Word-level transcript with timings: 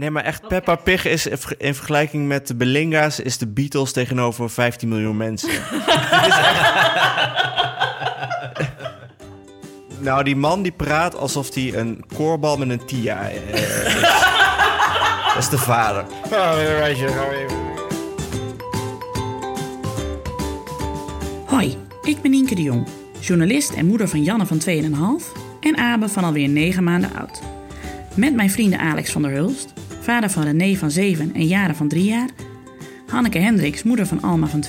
Nee, 0.00 0.10
maar 0.10 0.24
echt, 0.24 0.48
Peppa 0.48 0.74
Pig 0.74 1.04
is 1.04 1.26
in 1.58 1.74
vergelijking 1.74 2.26
met 2.26 2.46
de 2.46 2.54
Belinga's... 2.54 3.20
is 3.20 3.38
de 3.38 3.46
Beatles 3.46 3.92
tegenover 3.92 4.50
15 4.50 4.88
miljoen 4.88 5.16
mensen. 5.16 5.48
Het 5.60 6.26
is 6.26 6.36
echt- 6.36 6.82
nou, 9.98 10.24
die 10.24 10.36
man 10.36 10.62
die 10.62 10.72
praat 10.72 11.16
alsof 11.16 11.54
hij 11.54 11.74
een 11.74 12.04
koorbal 12.16 12.56
met 12.56 12.70
een 12.70 12.84
tia 12.84 13.28
eh, 13.30 13.54
is. 13.54 14.00
Dat 15.34 15.42
is 15.42 15.48
de 15.48 15.58
vader. 15.58 16.04
Hoi, 21.46 21.76
ik 22.02 22.20
ben 22.22 22.30
Nienke 22.30 22.54
de 22.54 22.62
Jong, 22.62 22.86
journalist 23.20 23.70
en 23.70 23.86
moeder 23.86 24.08
van 24.08 24.22
Janne 24.22 24.46
van 24.46 24.60
2,5 24.68 25.38
en 25.60 25.76
Abe 25.76 26.08
van 26.08 26.24
alweer 26.24 26.48
9 26.48 26.84
maanden 26.84 27.10
oud. 27.18 27.40
Met 28.14 28.34
mijn 28.34 28.50
vrienden 28.50 28.78
Alex 28.78 29.12
van 29.12 29.22
der 29.22 29.30
Hulst, 29.30 29.72
vader 30.04 30.30
van 30.30 30.42
René 30.42 30.76
van 30.76 30.90
7 30.90 31.34
en 31.34 31.46
Jaren 31.46 31.76
van 31.76 31.88
3 31.88 32.04
jaar, 32.04 32.28
Hanneke 33.06 33.38
Hendricks, 33.38 33.82
moeder 33.82 34.06
van 34.06 34.22
Alma 34.22 34.46
van 34.46 34.64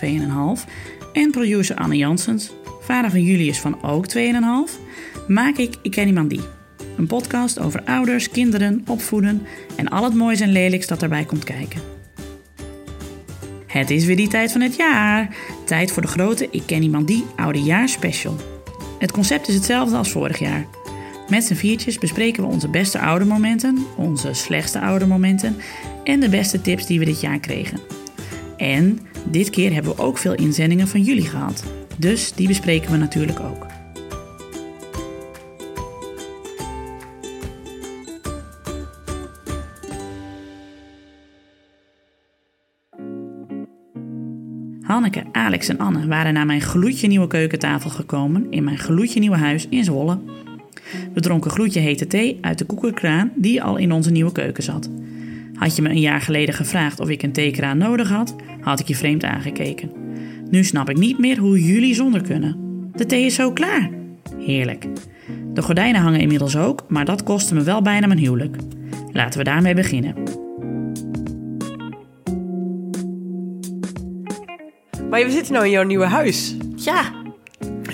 2,5 0.57 0.69
en 1.13 1.31
producer 1.31 1.75
Anne 1.75 1.97
Janssens, 1.97 2.51
vader 2.81 3.11
van 3.11 3.21
Julius 3.21 3.59
van 3.59 3.83
ook 3.83 4.05
2,5, 4.17 4.21
maak 5.27 5.57
ik 5.57 5.75
Ik 5.81 5.91
Ken 5.91 6.07
Iemand 6.07 6.29
Die. 6.29 6.41
Een 6.97 7.07
podcast 7.07 7.59
over 7.59 7.83
ouders, 7.83 8.29
kinderen, 8.29 8.83
opvoeden 8.87 9.41
en 9.75 9.87
al 9.87 10.03
het 10.03 10.13
moois 10.13 10.39
en 10.39 10.51
lelijks 10.51 10.87
dat 10.87 11.01
erbij 11.01 11.25
komt 11.25 11.43
kijken. 11.43 11.81
Het 13.67 13.89
is 13.89 14.05
weer 14.05 14.15
die 14.15 14.27
tijd 14.27 14.51
van 14.51 14.61
het 14.61 14.75
jaar. 14.75 15.35
Tijd 15.65 15.91
voor 15.91 16.01
de 16.01 16.07
grote 16.07 16.47
Ik 16.51 16.63
Ken 16.65 16.83
Iemand 16.83 17.07
Die 17.07 17.25
Oudejaars 17.35 17.91
Special. 17.91 18.35
Het 18.99 19.11
concept 19.11 19.47
is 19.47 19.55
hetzelfde 19.55 19.97
als 19.97 20.11
vorig 20.11 20.39
jaar. 20.39 20.65
Met 21.29 21.43
z'n 21.43 21.53
viertjes 21.53 21.99
bespreken 21.99 22.43
we 22.43 22.49
onze 22.49 22.69
beste 22.69 22.99
oudermomenten, 22.99 23.85
onze 23.97 24.33
slechtste 24.33 24.79
oudermomenten 24.79 25.55
en 26.03 26.19
de 26.19 26.29
beste 26.29 26.61
tips 26.61 26.85
die 26.85 26.99
we 26.99 27.05
dit 27.05 27.21
jaar 27.21 27.39
kregen. 27.39 27.79
En 28.57 28.99
dit 29.31 29.49
keer 29.49 29.73
hebben 29.73 29.95
we 29.95 30.01
ook 30.01 30.17
veel 30.17 30.35
inzendingen 30.35 30.87
van 30.87 31.01
jullie 31.01 31.27
gehad. 31.27 31.63
Dus 31.97 32.33
die 32.33 32.47
bespreken 32.47 32.91
we 32.91 32.97
natuurlijk 32.97 33.39
ook. 33.39 33.65
Hanneke, 44.81 45.23
Alex 45.31 45.67
en 45.67 45.77
Anne 45.77 46.07
waren 46.07 46.33
naar 46.33 46.45
mijn 46.45 46.61
gloedje 46.61 47.07
nieuwe 47.07 47.27
keukentafel 47.27 47.89
gekomen 47.89 48.51
in 48.51 48.63
mijn 48.63 48.77
gloedje 48.77 49.19
nieuwe 49.19 49.37
huis 49.37 49.67
in 49.69 49.83
Zwolle. 49.83 50.19
We 51.13 51.19
dronken 51.19 51.51
gloedje 51.51 51.79
hete 51.79 52.07
thee 52.07 52.37
uit 52.41 52.57
de 52.57 52.65
koekenkraan 52.65 53.31
die 53.35 53.63
al 53.63 53.77
in 53.77 53.91
onze 53.91 54.11
nieuwe 54.11 54.31
keuken 54.31 54.63
zat. 54.63 54.89
Had 55.53 55.75
je 55.75 55.81
me 55.81 55.89
een 55.89 55.99
jaar 55.99 56.21
geleden 56.21 56.55
gevraagd 56.55 56.99
of 56.99 57.09
ik 57.09 57.23
een 57.23 57.31
theekraan 57.31 57.77
nodig 57.77 58.09
had, 58.09 58.35
had 58.61 58.79
ik 58.79 58.87
je 58.87 58.95
vreemd 58.95 59.23
aangekeken. 59.23 59.91
Nu 60.49 60.63
snap 60.63 60.89
ik 60.89 60.97
niet 60.97 61.19
meer 61.19 61.37
hoe 61.37 61.65
jullie 61.65 61.95
zonder 61.95 62.21
kunnen. 62.21 62.57
De 62.95 63.05
thee 63.05 63.25
is 63.25 63.35
zo 63.35 63.51
klaar. 63.51 63.89
Heerlijk. 64.37 64.85
De 65.53 65.61
gordijnen 65.61 66.01
hangen 66.01 66.19
inmiddels 66.19 66.57
ook, 66.57 66.85
maar 66.87 67.05
dat 67.05 67.23
kostte 67.23 67.53
me 67.53 67.63
wel 67.63 67.81
bijna 67.81 68.07
mijn 68.07 68.19
huwelijk. 68.19 68.55
Laten 69.11 69.39
we 69.39 69.45
daarmee 69.45 69.73
beginnen. 69.73 70.15
Maar 75.09 75.23
we 75.23 75.31
zitten 75.31 75.53
nou 75.53 75.65
in 75.65 75.71
jouw 75.71 75.83
nieuwe 75.83 76.05
huis. 76.05 76.55
Ja, 76.75 77.23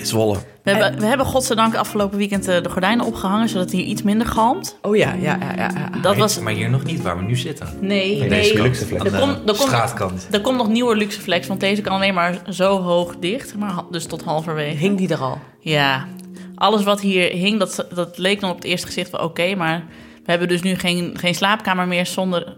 Zwolle. 0.02 0.38
We 0.62 0.70
hebben, 0.70 1.00
we 1.00 1.06
hebben 1.06 1.26
godzijdank 1.26 1.74
afgelopen 1.74 2.18
weekend 2.18 2.48
eh, 2.48 2.62
de 2.62 2.68
gordijnen 2.70 3.06
opgehangen, 3.06 3.48
zodat 3.48 3.64
het 3.64 3.72
hier 3.72 3.84
iets 3.84 4.02
minder 4.02 4.26
galmt. 4.26 4.78
Oh 4.82 4.96
ja, 4.96 5.12
ja, 5.12 5.36
ja, 5.40 5.52
ja. 5.56 5.70
ja. 5.74 6.00
Dat 6.02 6.16
was... 6.16 6.38
Maar 6.38 6.52
hier 6.52 6.70
nog 6.70 6.84
niet 6.84 7.02
waar 7.02 7.16
we 7.16 7.22
nu 7.22 7.36
zitten. 7.36 7.68
Nee, 7.80 8.12
In 8.12 8.18
nee. 8.18 8.28
deze 8.28 8.62
luxe 8.62 8.84
flex. 8.86 9.04
Er 9.04 9.12
de 9.12 9.18
komt- 9.18 9.38
er 9.38 9.44
komt- 9.44 9.58
straatkant. 9.58 10.28
Er 10.30 10.40
komt 10.40 10.56
nog 10.56 10.68
nieuwe 10.68 10.96
luxe 10.96 11.20
flex, 11.20 11.46
want 11.46 11.60
deze 11.60 11.82
kan 11.82 11.92
alleen 11.92 12.14
maar 12.14 12.42
zo 12.50 12.80
hoog 12.80 13.16
dicht, 13.20 13.56
maar 13.56 13.74
dus 13.90 14.06
tot 14.06 14.22
halverwege. 14.22 14.76
Hing 14.76 14.98
die 14.98 15.08
er 15.08 15.20
al? 15.20 15.38
Ja, 15.60 16.06
alles 16.54 16.82
wat 16.82 17.00
hier 17.00 17.30
hing, 17.30 17.58
dat, 17.58 17.86
dat 17.94 18.18
leek 18.18 18.40
dan 18.40 18.50
op 18.50 18.56
het 18.56 18.64
eerste 18.64 18.86
gezicht 18.86 19.10
wel 19.10 19.20
oké, 19.24 19.54
maar 19.54 19.84
we 20.24 20.30
hebben 20.30 20.48
dus 20.48 20.62
nu 20.62 20.74
geen, 20.74 21.14
geen 21.18 21.34
slaapkamer 21.34 21.86
meer 21.88 22.06
zonder 22.06 22.56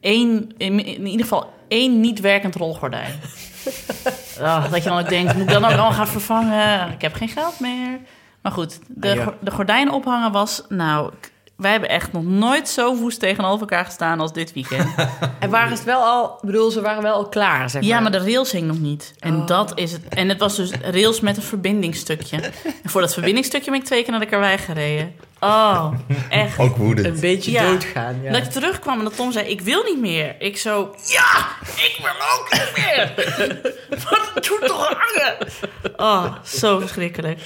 één, 0.00 0.50
in, 0.56 0.84
in 0.84 1.06
ieder 1.06 1.22
geval 1.26 1.50
één 1.68 2.00
niet 2.00 2.20
werkend 2.20 2.54
rolgordijn. 2.54 3.12
Ah, 4.40 4.70
dat 4.70 4.82
je 4.82 4.88
dan 4.88 4.98
ook 4.98 5.08
denkt, 5.08 5.32
moet 5.34 5.42
ik 5.42 5.48
dan 5.52 5.64
ook 5.64 5.70
allemaal 5.70 5.92
gaan 5.92 6.08
vervangen? 6.08 6.92
Ik 6.92 7.00
heb 7.02 7.14
geen 7.14 7.28
geld 7.28 7.60
meer. 7.60 7.98
Maar 8.42 8.52
goed, 8.52 8.78
de, 8.88 9.08
Ah, 9.10 9.14
ja. 9.14 9.24
go- 9.24 9.34
de 9.40 9.50
gordijnen 9.50 9.92
ophangen 9.92 10.32
was, 10.32 10.62
nou, 10.68 11.12
wij 11.62 11.70
hebben 11.70 11.88
echt 11.88 12.12
nog 12.12 12.24
nooit 12.24 12.68
zo 12.68 12.96
woest 12.96 13.20
tegenover 13.20 13.60
elkaar 13.60 13.84
gestaan 13.84 14.20
als 14.20 14.32
dit 14.32 14.52
weekend. 14.52 14.94
En 15.38 15.50
waren 15.50 15.76
ze 15.76 15.84
wel 15.84 16.00
al, 16.02 16.24
ik 16.34 16.46
bedoel, 16.46 16.70
ze 16.70 16.80
waren 16.80 17.02
wel 17.02 17.14
al 17.14 17.28
klaar, 17.28 17.70
zeg 17.70 17.80
maar. 17.82 17.90
Ja, 17.90 18.00
maar 18.00 18.10
de 18.10 18.18
rails 18.18 18.52
hing 18.52 18.66
nog 18.66 18.78
niet. 18.78 19.14
En 19.18 19.36
Oh. 19.36 19.46
dat 19.46 19.72
is 19.74 19.92
het. 19.92 20.08
En 20.08 20.28
het 20.28 20.38
was 20.38 20.56
dus 20.56 20.70
rails 20.82 21.20
met 21.20 21.36
een 21.36 21.42
verbindingsstukje. 21.42 22.36
En 22.82 22.90
voor 22.90 23.00
dat 23.00 23.12
verbindingsstukje 23.12 23.70
ben 23.70 23.80
ik 23.80 23.86
twee 23.86 24.02
keer 24.02 24.10
naar 24.10 24.20
de 24.20 24.26
karwei 24.26 24.58
gereden. 24.58 25.14
Oh, 25.40 25.92
echt. 26.28 26.58
Ook 26.58 26.76
woedend. 26.76 27.06
Een 27.06 27.20
beetje 27.20 27.50
Ja. 27.50 27.62
doodgaan, 27.70 28.22
ja. 28.22 28.32
Dat 28.32 28.42
ik 28.42 28.50
terugkwam 28.50 28.98
en 28.98 29.04
dat 29.04 29.16
Tom 29.16 29.32
zei, 29.32 29.46
ik 29.48 29.60
wil 29.60 29.82
niet 29.82 30.00
meer. 30.00 30.34
Ik 30.38 30.58
zo, 30.58 30.94
ja, 31.06 31.46
ik 31.76 31.98
wil 32.02 32.38
ook 32.38 32.52
niet 32.52 32.72
meer. 32.86 33.12
Wat 34.10 34.44
doet 34.44 34.66
toch 34.66 34.88
hangen? 34.88 35.36
Oh, 35.96 36.34
zo 36.44 36.78
verschrikkelijk. 36.78 37.40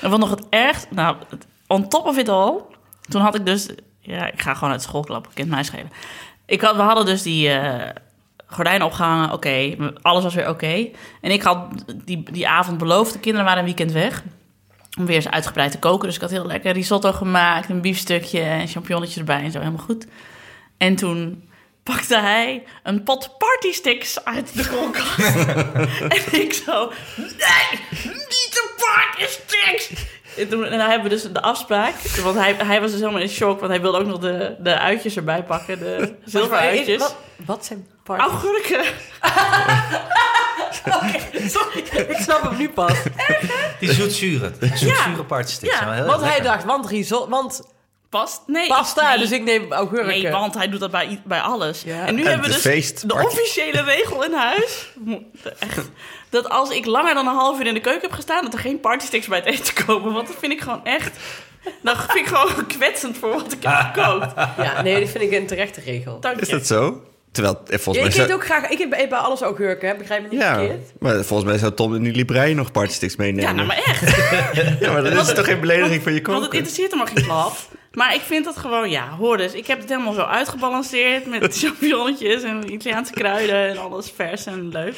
En 0.00 0.10
wat 0.10 0.18
nog 0.18 0.30
het 0.30 0.42
ergst, 0.50 0.86
nou, 0.90 1.16
het- 1.30 1.46
on 1.66 1.88
top 1.88 2.06
of 2.06 2.16
it 2.18 2.28
all, 2.28 2.60
toen 3.08 3.20
had 3.20 3.34
ik 3.34 3.46
dus, 3.46 3.68
ja, 4.00 4.32
ik 4.32 4.40
ga 4.40 4.54
gewoon 4.54 4.72
uit 4.72 4.82
school 4.82 5.04
klappen, 5.04 5.32
kent 5.34 5.48
mij 5.48 5.64
schelen. 5.64 5.90
Ik 6.46 6.60
had, 6.60 6.76
we 6.76 6.82
hadden 6.82 7.04
dus 7.04 7.22
die 7.22 7.50
eh, 7.50 7.90
gordijnen 8.46 8.86
opgehangen, 8.86 9.32
oké, 9.32 9.76
alles 10.02 10.22
was 10.22 10.34
weer 10.34 10.48
oké. 10.48 10.88
En 11.20 11.30
ik 11.30 11.42
had 11.42 11.84
die, 12.04 12.22
die 12.30 12.48
avond 12.48 12.78
beloofd, 12.78 13.12
de 13.12 13.18
kinderen 13.18 13.46
waren 13.46 13.60
een 13.60 13.74
weekend 13.74 13.92
weg, 13.92 14.22
om 14.98 15.06
weer 15.06 15.16
eens 15.16 15.30
uitgebreid 15.30 15.70
te 15.70 15.78
koken. 15.78 16.06
Dus 16.06 16.14
ik 16.14 16.20
had 16.20 16.30
heel 16.30 16.46
lekker 16.46 16.72
risotto 16.72 17.12
gemaakt, 17.12 17.68
een 17.68 17.80
biefstukje 17.80 18.40
en 18.40 18.68
champignonnetjes 18.68 19.18
erbij 19.18 19.42
en 19.42 19.50
zo, 19.50 19.58
helemaal 19.58 19.84
goed. 19.84 20.06
En 20.76 20.96
toen 20.96 21.48
pakte 21.82 22.18
hij 22.18 22.64
een 22.82 23.02
pot 23.02 23.34
partysticks 23.38 24.24
uit 24.24 24.56
de 24.56 24.68
koelkast. 24.68 25.18
en 26.16 26.40
ik 26.40 26.52
zo, 26.52 26.92
nee, 27.16 27.80
niet 28.06 28.50
de 28.50 28.74
partysticks! 28.76 29.90
En 30.36 30.48
toen 30.48 30.64
en 30.64 30.78
dan 30.78 30.88
hebben 30.88 31.02
we 31.02 31.08
dus 31.08 31.22
de 31.22 31.42
afspraak, 31.42 31.94
want 32.22 32.36
hij, 32.36 32.54
hij 32.54 32.80
was 32.80 32.90
dus 32.90 33.00
helemaal 33.00 33.20
in 33.20 33.28
shock, 33.28 33.58
want 33.60 33.72
hij 33.72 33.80
wilde 33.80 33.98
ook 33.98 34.06
nog 34.06 34.18
de, 34.18 34.56
de 34.58 34.78
uitjes 34.78 35.16
erbij 35.16 35.42
pakken, 35.42 35.78
de 35.78 36.14
zilveruitjes. 36.24 36.98
Wat, 36.98 37.16
wat 37.46 37.64
zijn 37.64 37.86
party? 38.02 38.22
Augurken. 38.22 38.84
Sorry. 41.48 41.84
Ik 42.08 42.16
snap 42.16 42.42
hem 42.42 42.56
nu 42.56 42.68
pas. 42.68 42.92
Die 43.80 43.92
zoetzure. 43.92 44.52
Zoetzure 44.60 45.24
partysticks. 45.24 45.78
Ja, 45.78 46.04
Want 46.04 46.22
hij 46.22 46.40
dacht, 46.40 46.64
want 46.64 46.86
risotto, 46.86 47.28
want 47.28 47.62
Past? 48.10 48.40
Nee. 48.46 48.66
pasta, 48.68 49.08
nee. 49.08 49.18
dus 49.18 49.30
ik 49.30 49.42
neem 49.42 49.72
augurken. 49.72 50.06
Nee, 50.06 50.30
want 50.30 50.54
hij 50.54 50.68
doet 50.68 50.80
dat 50.80 50.90
bij, 50.90 51.20
bij 51.24 51.40
alles. 51.40 51.82
Ja. 51.82 52.06
En 52.06 52.14
nu 52.14 52.20
En 52.22 52.26
hebben 52.28 52.46
we 52.46 52.54
de 52.56 52.62
dus 52.62 52.72
feest- 52.72 53.08
de 53.08 53.14
officiële 53.14 53.82
regel 53.94 54.24
in 54.24 54.32
huis. 54.32 54.92
Echt. 55.58 55.90
Dat 56.30 56.48
als 56.48 56.70
ik 56.70 56.84
langer 56.86 57.14
dan 57.14 57.26
een 57.26 57.34
half 57.34 57.60
uur 57.60 57.66
in 57.66 57.74
de 57.74 57.80
keuken 57.80 58.02
heb 58.02 58.12
gestaan... 58.12 58.42
dat 58.44 58.52
er 58.52 58.58
geen 58.58 58.80
partysticks 58.80 59.26
bij 59.26 59.38
het 59.38 59.46
eten 59.46 59.84
komen. 59.86 60.12
Want 60.12 60.26
dat 60.26 60.36
vind 60.38 60.52
ik 60.52 60.60
gewoon 60.60 60.84
echt... 60.84 61.16
Dat 61.82 61.96
vind 62.08 62.18
ik 62.18 62.26
gewoon 62.36 62.66
kwetsend 62.76 63.16
voor 63.18 63.30
wat 63.30 63.52
ik 63.52 63.62
heb 63.62 63.74
gekookt. 63.92 64.32
Ja, 64.58 64.82
nee, 64.82 65.00
dat 65.00 65.08
vind 65.08 65.24
ik 65.24 65.32
een 65.32 65.46
terechte 65.46 65.80
regel. 65.80 66.20
Dank 66.20 66.40
Is 66.40 66.46
je. 66.48 66.52
dat 66.52 66.66
zo? 66.66 67.02
Terwijl, 67.32 67.54
eh, 67.54 67.60
Ja, 67.70 67.78
volgens 67.78 68.06
ik 68.06 68.12
mij... 68.14 68.22
eet 68.22 68.28
zou- 68.30 68.40
ook 68.40 68.44
graag, 68.44 68.68
ik 68.68 68.78
eet 68.80 68.88
bij 68.90 69.08
bij 69.08 69.18
alles 69.18 69.40
augurken, 69.40 69.88
hè? 69.88 69.96
begrijp 69.96 70.22
me 70.22 70.28
niet 70.28 70.40
Ja, 70.40 70.54
verkeerd. 70.54 70.92
maar 70.98 71.24
volgens 71.24 71.48
mij 71.50 71.58
zou 71.58 71.72
Tom 71.74 71.94
in 71.94 72.02
die 72.02 72.12
librei 72.12 72.54
nog 72.54 72.72
partysticks 72.72 73.16
meenemen. 73.16 73.42
Ja, 73.44 73.52
nou 73.52 73.66
maar 73.66 73.76
echt. 73.86 74.16
Ja, 74.80 74.92
maar 74.92 75.02
dat 75.02 75.28
is 75.28 75.34
toch 75.34 75.44
geen 75.44 75.60
belediging 75.60 76.02
van 76.02 76.12
je 76.14 76.22
Want 76.22 76.32
het 76.36 76.42
koken? 76.44 76.58
interesseert 76.58 76.90
hem 76.90 76.98
maar 76.98 77.08
geen 77.08 77.24
klap. 77.24 77.56
Maar 77.96 78.14
ik 78.14 78.20
vind 78.20 78.44
dat 78.44 78.56
gewoon, 78.56 78.90
ja, 78.90 79.08
hoor 79.08 79.36
dus. 79.36 79.52
Ik 79.52 79.66
heb 79.66 79.80
het 79.80 79.88
helemaal 79.88 80.12
zo 80.12 80.20
uitgebalanceerd 80.20 81.26
met 81.26 81.56
champignonnetjes 81.58 82.42
en 82.42 82.72
Italiaanse 82.72 83.12
kruiden 83.12 83.68
en 83.68 83.78
alles 83.78 84.12
vers 84.16 84.46
en 84.46 84.68
leuk. 84.68 84.94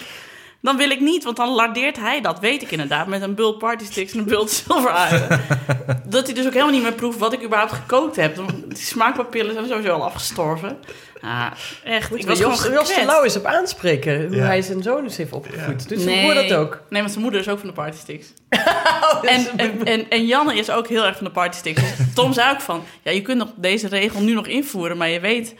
Dan 0.60 0.76
wil 0.76 0.90
ik 0.90 1.00
niet, 1.00 1.24
want 1.24 1.36
dan 1.36 1.48
lardeert 1.48 1.96
hij 1.96 2.20
dat, 2.20 2.40
weet 2.40 2.62
ik 2.62 2.70
inderdaad, 2.70 3.06
met 3.06 3.22
een 3.22 3.34
bult 3.34 3.58
partysticks 3.58 4.12
en 4.12 4.18
een 4.18 4.24
bult 4.24 4.50
zilveruien. 4.50 5.40
dat 6.04 6.26
hij 6.26 6.34
dus 6.34 6.46
ook 6.46 6.52
helemaal 6.52 6.72
niet 6.72 6.82
meer 6.82 6.92
proeft 6.92 7.18
wat 7.18 7.32
ik 7.32 7.44
überhaupt 7.44 7.72
gekookt 7.72 8.16
heb. 8.16 8.36
Die 8.66 8.76
smaakpapillen 8.76 9.52
zijn 9.52 9.66
sowieso 9.68 9.92
al 9.92 10.04
afgestorven. 10.04 10.78
Ja, 11.22 11.52
echt. 11.84 12.14
Ik 12.16 12.26
was 12.26 12.38
Jos, 12.38 12.66
Jos 12.72 12.94
de. 12.94 13.02
Lauw 13.06 13.24
eens 13.24 13.36
op 13.36 13.44
aanspreken, 13.44 14.26
hoe 14.26 14.36
Ja. 14.36 14.44
hij 14.44 14.62
zijn 14.62 14.82
zoon 14.82 15.02
eens 15.04 15.16
heeft 15.16 15.32
opgevoed. 15.32 15.88
Dus 15.88 16.04
Nee. 16.04 16.22
hoor 16.24 16.34
dat 16.34 16.52
ook? 16.52 16.82
Nee, 16.88 17.00
want 17.00 17.10
zijn 17.12 17.22
moeder 17.24 17.40
is 17.40 17.48
ook 17.48 17.58
van 17.58 17.68
de 17.68 17.74
partysticks. 17.74 18.26
Oh, 19.12 19.22
dat 19.22 19.30
is 19.30 19.48
En, 19.48 19.58
en, 19.58 19.84
en, 19.86 20.06
en 20.10 20.26
Janne 20.26 20.54
is 20.54 20.70
ook 20.70 20.88
heel 20.88 21.06
erg 21.06 21.16
van 21.16 21.24
de 21.26 21.32
partysticks. 21.32 21.80
Dus 21.80 22.06
Tom 22.14 22.32
zei 22.32 22.50
ook 22.50 22.60
van, 22.60 22.82
ja, 23.02 23.10
je 23.10 23.22
kunt 23.22 23.38
nog 23.38 23.48
deze 23.56 23.88
regel 23.88 24.20
nu 24.20 24.32
nog 24.34 24.46
invoeren, 24.46 24.96
maar 24.96 25.08
je 25.08 25.20
weet, 25.20 25.54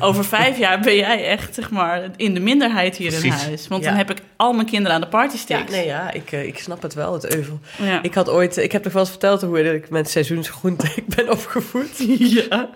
over 0.00 0.24
vijf 0.24 0.58
jaar 0.58 0.80
ben 0.80 0.96
jij 0.96 1.24
echt, 1.26 1.54
zeg 1.54 1.70
maar, 1.70 2.02
in 2.16 2.34
de 2.34 2.40
minderheid 2.40 2.96
hier 2.96 3.12
in 3.12 3.20
Precies. 3.20 3.42
huis. 3.42 3.68
Want 3.68 3.82
Ja. 3.82 3.88
dan 3.88 3.98
heb 3.98 4.10
ik 4.10 4.18
al 4.36 4.52
mijn 4.52 4.66
kinderen 4.66 4.94
aan 4.94 5.00
de 5.00 5.06
ja, 5.10 5.12
partysticks. 5.18 5.70
nee, 5.72 5.86
ja, 5.86 6.10
ik, 6.12 6.32
eh, 6.32 6.46
ik 6.46 6.58
snap 6.58 6.82
het 6.82 6.94
wel, 6.94 7.12
het 7.12 7.34
euvel. 7.34 7.60
Ja. 7.82 8.02
Ik 8.02 8.14
had 8.14 8.28
ooit, 8.28 8.56
ik 8.56 8.72
heb 8.72 8.82
toch 8.82 8.92
wel 8.92 9.02
eens 9.02 9.10
verteld 9.10 9.42
hoe 9.42 9.74
ik 9.74 9.90
met 9.90 10.10
seizoensgroente 10.10 10.86
ik 10.96 11.06
ben 11.06 11.30
opgevoed. 11.30 11.90
ja. 12.18 12.68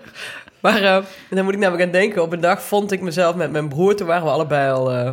Maar 0.63 0.83
eh, 0.83 1.03
dan 1.29 1.43
moet 1.43 1.53
ik 1.53 1.59
namelijk 1.59 1.85
aan 1.85 1.91
denken. 1.91 2.21
Op 2.21 2.31
een 2.31 2.41
dag 2.41 2.61
vond 2.61 2.91
ik 2.91 3.01
mezelf 3.01 3.35
met 3.35 3.51
mijn 3.51 3.69
broer. 3.69 3.95
Toen 3.95 4.07
waren 4.07 4.23
we 4.23 4.29
allebei 4.29 4.71
al 4.71 4.91
eh, 4.91 5.09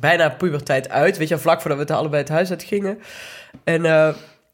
bijna 0.00 0.28
puberteit 0.28 0.88
uit. 0.88 1.16
Weet 1.16 1.28
je, 1.28 1.38
vlak 1.38 1.60
voordat 1.60 1.78
we 1.78 1.84
het 1.84 1.92
allebei 1.92 2.22
het 2.22 2.30
huis 2.30 2.50
uit 2.50 2.62
gingen. 2.62 2.98
En, 3.64 3.84
eh, 3.84 4.08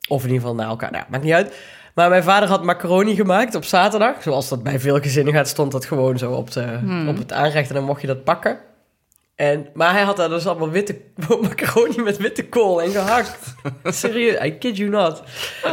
of 0.09 0.23
in 0.23 0.29
ieder 0.29 0.41
geval 0.41 0.55
naar 0.55 0.69
elkaar. 0.69 0.91
Nou, 0.91 1.05
maakt 1.09 1.25
niet 1.25 1.33
uit. 1.33 1.55
Maar 1.95 2.09
mijn 2.09 2.23
vader 2.23 2.49
had 2.49 2.63
macaroni 2.63 3.15
gemaakt 3.15 3.55
op 3.55 3.65
zaterdag. 3.65 4.23
Zoals 4.23 4.49
dat 4.49 4.63
bij 4.63 4.81
veel 4.81 5.01
gezinnen 5.01 5.35
gaat, 5.35 5.49
stond 5.49 5.73
dat 5.73 5.85
gewoon 5.85 6.19
zo 6.19 6.33
op, 6.33 6.53
de, 6.53 6.79
op 7.09 7.19
het 7.19 7.33
aanrecht. 7.33 7.69
En 7.69 7.75
dan 7.75 7.85
mocht 7.85 8.01
je 8.01 8.07
dat 8.07 8.25
pakken. 8.25 8.59
En, 9.35 9.67
maar 9.75 9.93
hij 9.93 10.03
had 10.03 10.17
daar 10.17 10.29
dus 10.29 10.47
allemaal 10.47 10.71
witte 10.71 11.01
macaroni 11.41 12.03
met 12.03 12.17
witte 12.17 12.49
kool 12.49 12.83
en 12.83 12.91
gehakt. 12.91 13.55
Serieus, 13.85 14.45
I 14.45 14.59
kid 14.59 14.77
you 14.77 14.91
not. 14.91 15.23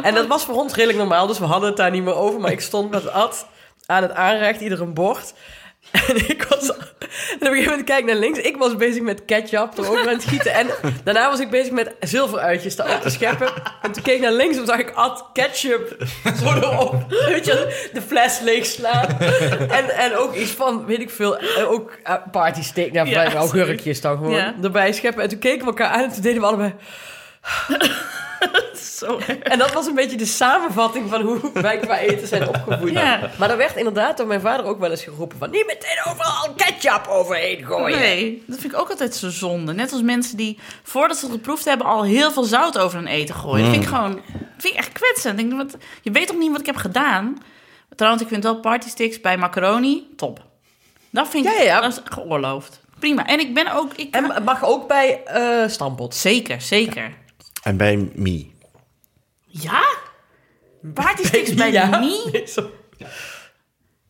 En 0.03 0.13
dat 0.13 0.27
was 0.27 0.45
voor 0.45 0.55
ons 0.55 0.73
redelijk 0.73 0.99
normaal, 0.99 1.27
dus 1.27 1.39
we 1.39 1.45
hadden 1.45 1.69
het 1.69 1.77
daar 1.77 1.91
niet 1.91 2.03
meer 2.03 2.15
over. 2.15 2.39
Maar 2.39 2.51
ik 2.51 2.61
stond 2.61 2.91
met 2.91 3.11
Ad 3.11 3.45
aan 3.85 4.01
het 4.01 4.11
aanrecht, 4.13 4.61
ieder 4.61 4.81
een 4.81 4.93
bord. 4.93 5.33
En 5.91 6.15
ik 6.15 6.45
was... 6.49 6.69
En 6.69 6.77
op 7.37 7.41
een 7.41 7.47
gegeven 7.47 7.69
moment 7.69 7.83
kijk 7.83 7.99
ik 7.99 8.05
naar 8.05 8.15
links. 8.15 8.39
Ik 8.39 8.57
was 8.57 8.75
bezig 8.75 9.01
met 9.01 9.25
ketchup 9.25 9.77
erover 9.77 10.07
aan 10.07 10.13
het 10.13 10.23
gieten. 10.25 10.53
En 10.53 10.67
daarna 11.03 11.29
was 11.29 11.39
ik 11.39 11.49
bezig 11.49 11.71
met 11.71 11.95
zilveruitjes 11.99 12.75
daarop 12.75 13.01
te 13.01 13.09
scheppen. 13.09 13.47
En 13.81 13.91
toen 13.91 14.03
keek 14.03 14.15
ik 14.15 14.21
naar 14.21 14.31
links 14.31 14.57
en 14.57 14.65
zag 14.65 14.77
ik 14.79 14.91
Ad 14.95 15.25
ketchup 15.33 16.05
zo 16.41 16.53
erop. 16.55 16.95
Weet 17.27 17.45
je, 17.45 17.89
de 17.93 18.01
fles 18.01 18.39
leeg 18.39 18.65
slaan. 18.65 19.07
En, 19.69 19.89
en 19.89 20.15
ook 20.15 20.35
iets 20.35 20.51
van, 20.51 20.85
weet 20.85 20.99
ik 20.99 21.09
veel, 21.09 21.37
eh, 21.37 21.71
ook 21.71 21.97
uh, 22.07 22.13
partysteak. 22.31 22.91
Nou, 22.91 23.09
Ja, 23.09 23.21
ja, 23.23 23.33
augurkjes 23.33 24.01
dan 24.01 24.17
gewoon 24.17 24.31
Ja. 24.35 24.55
erbij 24.63 24.91
scheppen. 24.93 25.23
En 25.23 25.29
toen 25.29 25.39
keken 25.39 25.59
we 25.59 25.65
elkaar 25.65 25.89
aan 25.89 26.03
en 26.03 26.11
toen 26.11 26.21
deden 26.21 26.41
we 26.41 26.47
allebei... 26.47 26.73
Zo. 28.97 29.19
En 29.43 29.59
dat 29.59 29.73
was 29.73 29.85
een 29.85 29.95
beetje 29.95 30.17
de 30.17 30.25
samenvatting 30.25 31.09
van 31.09 31.21
hoe 31.21 31.51
wij 31.53 31.77
qua 31.77 31.97
eten 31.99 32.27
zijn 32.27 32.47
opgevoed. 32.47 32.91
Ja. 32.91 33.29
Maar 33.37 33.49
er 33.49 33.57
werd 33.57 33.75
inderdaad 33.75 34.17
door 34.17 34.27
mijn 34.27 34.41
vader 34.41 34.65
ook 34.65 34.79
wel 34.79 34.89
eens 34.89 35.03
geroepen 35.03 35.37
van... 35.37 35.49
niet 35.49 35.65
meteen 35.65 35.99
overal 36.07 36.53
ketchup 36.55 37.07
overheen 37.07 37.65
gooien. 37.65 37.99
Nee, 37.99 38.43
dat 38.47 38.59
vind 38.59 38.73
ik 38.73 38.79
ook 38.79 38.89
altijd 38.89 39.15
zo 39.15 39.29
zonde. 39.29 39.73
Net 39.73 39.91
als 39.91 40.01
mensen 40.01 40.37
die, 40.37 40.59
voordat 40.83 41.17
ze 41.17 41.25
het 41.25 41.33
geproefd 41.33 41.65
hebben, 41.65 41.87
al 41.87 42.03
heel 42.03 42.31
veel 42.31 42.43
zout 42.43 42.77
over 42.77 42.97
hun 42.97 43.07
eten 43.07 43.35
gooien. 43.35 43.63
Dat 43.63 43.71
vind 43.73 43.83
ik 43.83 43.89
gewoon, 43.89 44.11
dat 44.13 44.21
vind 44.57 44.73
ik 44.73 44.79
echt 44.79 44.91
kwetsend. 44.91 45.39
Ik 45.39 45.49
denk, 45.49 45.61
wat, 45.61 45.81
je 46.01 46.11
weet 46.11 46.27
toch 46.27 46.37
niet 46.37 46.51
wat 46.51 46.59
ik 46.59 46.65
heb 46.65 46.75
gedaan? 46.75 47.37
Trouwens, 47.95 48.23
ik 48.23 48.29
vind 48.29 48.43
wel 48.43 48.59
partysticks 48.59 49.21
bij 49.21 49.37
macaroni 49.37 50.07
top. 50.15 50.39
Dat 51.09 51.29
vind 51.29 51.45
ik 51.45 51.51
Ja, 51.57 51.61
ja. 51.63 51.81
dat 51.81 51.91
is 51.91 51.99
geoorloofd. 52.03 52.79
Prima. 52.99 53.25
En 53.27 53.39
ik 53.39 53.53
ben 53.53 53.73
ook... 53.73 53.93
Ik, 53.93 54.15
En 54.15 54.43
mag 54.43 54.63
ook 54.63 54.87
bij 54.87 55.21
eh 55.25 55.67
stampot. 55.67 56.15
Zeker, 56.15 56.61
zeker. 56.61 57.19
En 57.61 57.77
bij 57.77 58.09
me. 58.15 58.49
Ja? 59.45 59.83
Partysticks 60.93 61.53
bij 61.53 61.71
Ja? 61.71 61.99
me? 61.99 62.29
Nee, 62.31 62.47
zo- 62.47 62.69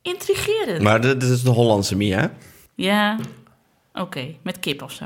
Intrigerend. 0.02 0.82
Maar 0.82 1.02
dit, 1.02 1.24
is 1.24 1.44
de 1.44 1.50
Hollandse 1.50 1.96
Mie, 1.96 2.14
hè? 2.16 2.28
Ja, 2.76 3.18
oké. 3.94 4.36
Met 4.44 4.60
kip 4.60 4.82
of 4.82 4.92
zo. 4.92 5.06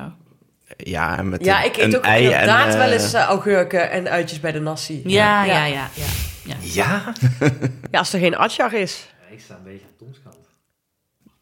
Ja, 0.78 1.18
en 1.18 1.30
met 1.30 1.46
Ja, 1.46 1.60
een- 1.60 1.66
ik 1.70 1.78
eet 1.78 1.96
ook 1.98 2.04
ei 2.04 2.24
inderdaad 2.24 2.66
en, 2.68 2.72
eh, 2.74 2.78
wel 2.78 2.92
eens 2.92 3.14
eh, 3.14 3.22
augurken 3.24 3.92
en 3.92 4.10
uitjes 4.10 4.40
bij 4.40 4.52
de 4.52 4.60
nasi. 4.60 5.02
Ja, 5.06 5.44
ja, 5.44 5.54
Ja. 5.54 5.66
ja. 5.66 5.88
ja, 5.94 6.06
ja. 6.44 6.56
Ja? 6.62 7.14
Ja, 7.92 8.00
als 8.00 8.14
er 8.14 8.20
geen 8.20 8.36
atjar 8.36 8.74
is. 8.74 9.08
Ik 9.32 9.40
sta 9.42 9.56
een 9.56 9.64
beetje 9.64 9.86
op 9.92 9.98
Toms 9.98 10.18
kant. 10.24 10.36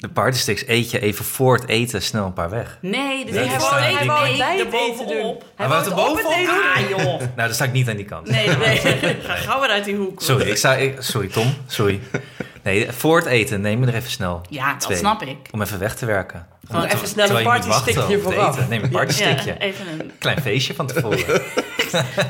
De 0.03 0.09
partysticks 0.09 0.67
eet 0.67 0.91
je 0.91 0.99
even 0.99 1.25
voor 1.25 1.55
het 1.55 1.67
eten 1.67 2.01
snel 2.01 2.25
een 2.25 2.33
paar 2.33 2.49
weg. 2.49 2.77
Nee, 2.81 3.25
dus 3.25 3.33
Nee, 3.35 3.47
hij 3.47 3.59
wou 3.59 3.81
even 3.81 4.07
bij 4.07 4.57
het 4.57 4.73
eten 4.73 5.07
doen. 5.07 5.37
Hij 5.55 5.67
wou 5.67 5.83
het 5.83 5.91
op 5.91 5.97
erbovenop 5.97 6.31
eten 6.31 6.53
Ah, 6.75 6.89
joh. 6.89 7.19
Nou, 7.19 7.29
dan 7.35 7.53
sta 7.53 7.63
ik 7.65 7.71
niet 7.71 7.89
aan 7.89 7.95
die 7.95 8.05
kant. 8.05 8.29
Nee, 8.29 8.47
nee. 8.47 8.77
Ga 9.27 9.35
gauw 9.35 9.59
weer 9.59 9.69
uit 9.69 9.85
die 9.85 9.95
hoek. 9.95 10.21
Sorry, 10.21 10.49
ik 10.49 10.57
sta, 10.57 10.75
ik- 10.75 10.95
sorry 11.01 11.27
Tom, 11.27 11.53
sorry. 11.67 11.99
Nee, 12.63 12.91
voor 12.91 13.17
het 13.17 13.25
eten 13.25 13.61
neem 13.61 13.81
je 13.81 13.87
er 13.87 13.95
even 13.95 14.11
snel. 14.11 14.41
Ja, 14.49 14.71
dat 14.71 14.81
twee, 14.81 14.97
snap 14.97 15.21
ik. 15.21 15.37
Om 15.51 15.61
even 15.61 15.79
weg 15.79 15.95
te 15.95 16.05
werken. 16.05 16.47
Gewoon 16.67 16.85
even 16.85 17.07
snel 17.07 17.37
een 17.37 17.43
partystickje 17.43 18.19
vooraf. 18.19 18.55
eten. 18.57 18.69
Neem 18.69 18.83
een 18.83 18.89
partystickje. 18.89 19.51
Ja, 19.59 19.65
even 19.65 19.85
een... 19.87 20.11
Klein 20.19 20.41
feestje 20.41 20.73
van 20.73 20.87
tevoren. 20.87 21.41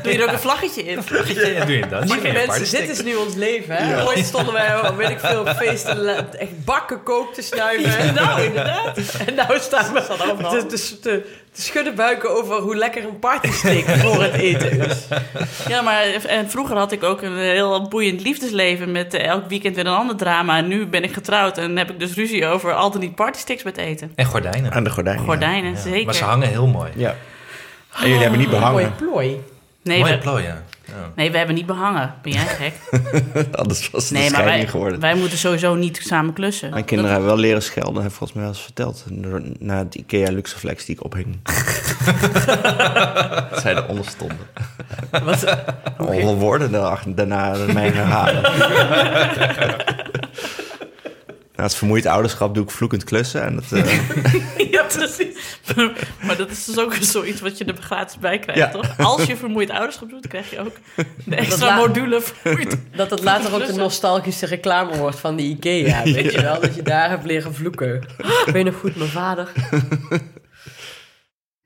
Doe 0.03 0.11
je 0.13 0.17
er 0.17 0.23
ook 0.23 0.31
een 0.31 0.39
vlaggetje 0.39 0.83
in? 0.83 0.99
Ja, 1.53 1.65
doe 1.65 1.77
je 1.77 1.87
dat? 1.87 2.09
Lieve 2.09 2.31
mensen, 2.31 2.79
dit 2.79 2.89
is 2.89 3.03
nu 3.03 3.15
ons 3.15 3.35
leven, 3.35 3.75
hè? 3.75 4.05
Ooit 4.05 4.25
stonden 4.25 4.53
wij, 4.53 4.93
weet 4.97 5.09
ik 5.09 5.19
veel, 5.19 5.39
op 5.39 5.49
feesten, 5.49 6.17
echt 6.39 6.65
bakken 6.65 7.03
kook 7.03 7.33
te 7.33 7.41
snuiven. 7.41 8.13
Nou, 8.13 8.41
inderdaad. 8.41 8.97
En 9.27 9.35
nou 9.35 9.59
staan 9.59 9.93
we 9.93 10.01
te, 10.49 10.65
te, 10.65 10.99
te, 10.99 11.25
te 11.51 11.61
schudden 11.61 11.95
buiken 11.95 12.29
over 12.37 12.55
hoe 12.55 12.75
lekker 12.75 13.03
een 13.03 13.19
partysteak 13.19 13.83
voor 13.87 14.21
het 14.23 14.33
eten 14.33 14.71
is. 14.89 14.97
Ja, 15.67 15.81
maar 15.81 16.03
en 16.27 16.49
vroeger 16.49 16.77
had 16.77 16.91
ik 16.91 17.03
ook 17.03 17.21
een 17.21 17.37
heel 17.37 17.87
boeiend 17.87 18.21
liefdesleven 18.21 18.91
met 18.91 19.13
eh, 19.13 19.25
elk 19.27 19.49
weekend 19.49 19.75
weer 19.75 19.85
een 19.87 19.93
ander 19.93 20.15
drama. 20.15 20.57
En 20.57 20.67
nu 20.67 20.85
ben 20.87 21.03
ik 21.03 21.13
getrouwd 21.13 21.57
en 21.57 21.77
heb 21.77 21.89
ik 21.89 21.99
dus 21.99 22.13
ruzie 22.13 22.45
over 22.45 22.73
al 22.73 22.91
dan 22.91 22.99
niet 23.01 23.15
partysticks 23.15 23.63
met 23.63 23.77
eten. 23.77 24.11
En 24.15 24.25
gordijnen. 24.25 24.71
Aan 24.71 24.83
de 24.83 24.89
gordijnen. 24.89 25.23
Gordijnen, 25.23 25.71
Ja. 25.71 25.77
zeker. 25.79 26.05
Maar 26.05 26.13
ze 26.13 26.23
hangen 26.23 26.47
heel 26.47 26.67
mooi. 26.67 26.91
Ja. 26.95 27.15
En 27.93 28.01
jullie 28.07 28.21
hebben 28.21 28.39
niet 28.39 28.47
Mooie 28.49 28.59
behangen. 28.61 28.95
plooi. 28.95 29.41
Nee, 29.83 29.99
Mooie 29.99 30.11
we, 30.11 30.17
plooien. 30.17 30.63
Ja. 30.85 30.93
nee, 31.15 31.31
we 31.31 31.37
hebben 31.37 31.55
niet 31.55 31.65
behangen. 31.65 32.13
Ben 32.21 32.31
jij 32.31 32.45
gek? 32.45 32.73
Anders 33.61 33.89
was 33.91 34.03
het 34.03 34.11
Nee, 34.13 34.23
een 34.23 34.29
scheiding 34.29 34.57
wij, 34.61 34.67
geworden. 34.67 34.99
wij 34.99 35.15
moeten 35.15 35.37
sowieso 35.37 35.75
niet 35.75 35.99
samen 36.03 36.33
klussen. 36.33 36.69
Mijn 36.69 36.85
kinderen 36.85 37.11
hebben 37.11 37.29
wel 37.29 37.39
leren 37.39 37.63
schelden, 37.63 38.01
heb 38.01 38.11
ik 38.11 38.17
volgens 38.17 38.33
mij 38.33 38.43
wel 38.43 38.51
eens 38.53 38.61
verteld. 38.63 39.03
Na 39.59 39.77
het 39.77 39.95
IKEA 39.95 40.31
Luxeflex 40.31 40.85
die 40.85 40.95
ik 40.95 41.03
ophing. 41.03 41.37
Dat 43.49 43.61
zij 43.61 43.75
eronder 43.75 44.05
stonden. 44.05 44.37
Wat, 45.23 45.45
Allemaal 45.97 46.35
woorden 46.35 46.71
daarachter- 46.71 47.15
daarna 47.15 47.55
mij 47.73 47.89
herhalen. 47.89 48.41
Na 51.55 51.63
het 51.63 51.75
vermoeid 51.75 52.05
ouderschap 52.05 52.53
doe 52.55 52.63
ik 52.63 52.71
vloekend 52.71 53.03
klussen. 53.03 53.43
En 53.43 53.55
dat, 53.55 53.71
eh, 53.71 53.99
Ja, 54.71 54.83
precies. 54.83 55.57
Maar 56.25 56.37
dat 56.37 56.49
is 56.49 56.65
dus 56.65 56.77
ook 56.79 56.93
zoiets 57.01 57.41
wat 57.41 57.57
je 57.57 57.65
er 57.65 57.75
gratis 57.79 58.17
bij 58.17 58.39
krijgt, 58.39 58.61
Ja. 58.61 58.69
toch? 58.69 58.97
Als 58.97 59.23
je 59.23 59.35
vermoeid 59.37 59.69
ouderschap 59.69 60.09
doet, 60.09 60.27
krijg 60.27 60.49
je 60.49 60.59
ook 60.59 60.75
de 61.25 61.35
extra 61.35 61.75
module 61.75 62.21
vermoeid. 62.21 62.77
dat 62.95 63.09
het 63.09 63.23
later 63.23 63.53
ook 63.53 63.65
de 63.65 63.73
nostalgische 63.73 64.45
reclame 64.45 64.97
wordt 64.97 65.19
van 65.19 65.35
die 65.35 65.49
Ikea, 65.49 66.03
weet 66.13 66.31
je 66.31 66.41
wel? 66.41 66.61
Dat 66.61 66.75
je 66.75 66.81
daar 66.81 67.09
hebt 67.09 67.25
leren 67.25 67.53
vloeken. 67.55 67.95
Ik 68.45 68.49
weet 68.53 68.65
nog 68.65 68.75
goed, 68.79 68.95
mijn 68.95 69.09
vader. 69.09 69.51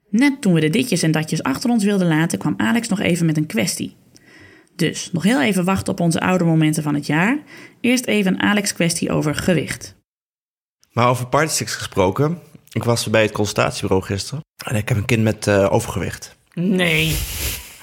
Net 0.10 0.42
toen 0.42 0.54
we 0.54 0.60
de 0.60 0.69
ditjes 0.69 1.01
en 1.04 1.12
datjes 1.12 1.44
achter 1.44 1.69
ons 1.69 1.83
wilden 1.83 2.07
laten, 2.07 2.40
kwam 2.40 2.54
Alex 2.57 2.88
nog 2.88 3.00
even 3.00 3.25
met 3.25 3.38
een 3.38 3.45
kwestie. 3.45 3.95
Dus 4.78 5.10
nog 5.12 5.24
heel 5.24 5.42
even 5.42 5.64
wachten 5.64 5.94
op 5.94 6.00
onze 6.00 6.20
oude 6.20 6.44
momenten 6.44 6.84
van 6.84 6.94
het 6.94 7.06
jaar. 7.06 7.38
Eerst 7.82 8.06
even 8.06 8.34
een 8.34 8.42
Alex 8.42 8.74
kwestie 8.74 9.12
over 9.12 9.36
gewicht. 9.36 9.96
maar 10.92 11.10
over 11.10 11.28
partysticks 11.28 11.76
gesproken. 11.76 12.40
Ik 12.72 12.84
was 12.84 13.10
bij 13.10 13.22
het 13.22 13.32
consultatiebureau 13.32 14.04
gisteren. 14.04 14.42
En 14.66 14.76
ik 14.76 14.90
heb 14.90 14.98
een 14.98 15.06
kind 15.06 15.24
met 15.24 15.48
eh, 15.48 15.74
overgewicht. 15.74 16.36
Nee. 16.54 17.16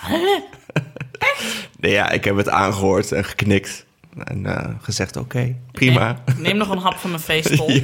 Nee, 1.79 1.93
ja, 1.93 2.11
ik 2.11 2.25
heb 2.25 2.37
het 2.37 2.49
aangehoord 2.49 3.13
en 3.13 3.25
geknikt. 3.25 3.87
En 4.25 4.47
eh, 4.47 4.75
gezegd, 4.81 5.17
oké, 5.17 5.57
prima. 5.73 6.23
Neem, 6.27 6.43
neem 6.43 6.57
nog 6.57 6.69
een 6.71 6.79
hap 6.79 6.97
van 6.97 7.11
mijn 7.11 7.23
feestol. 7.23 7.71
Ja. 7.81 7.83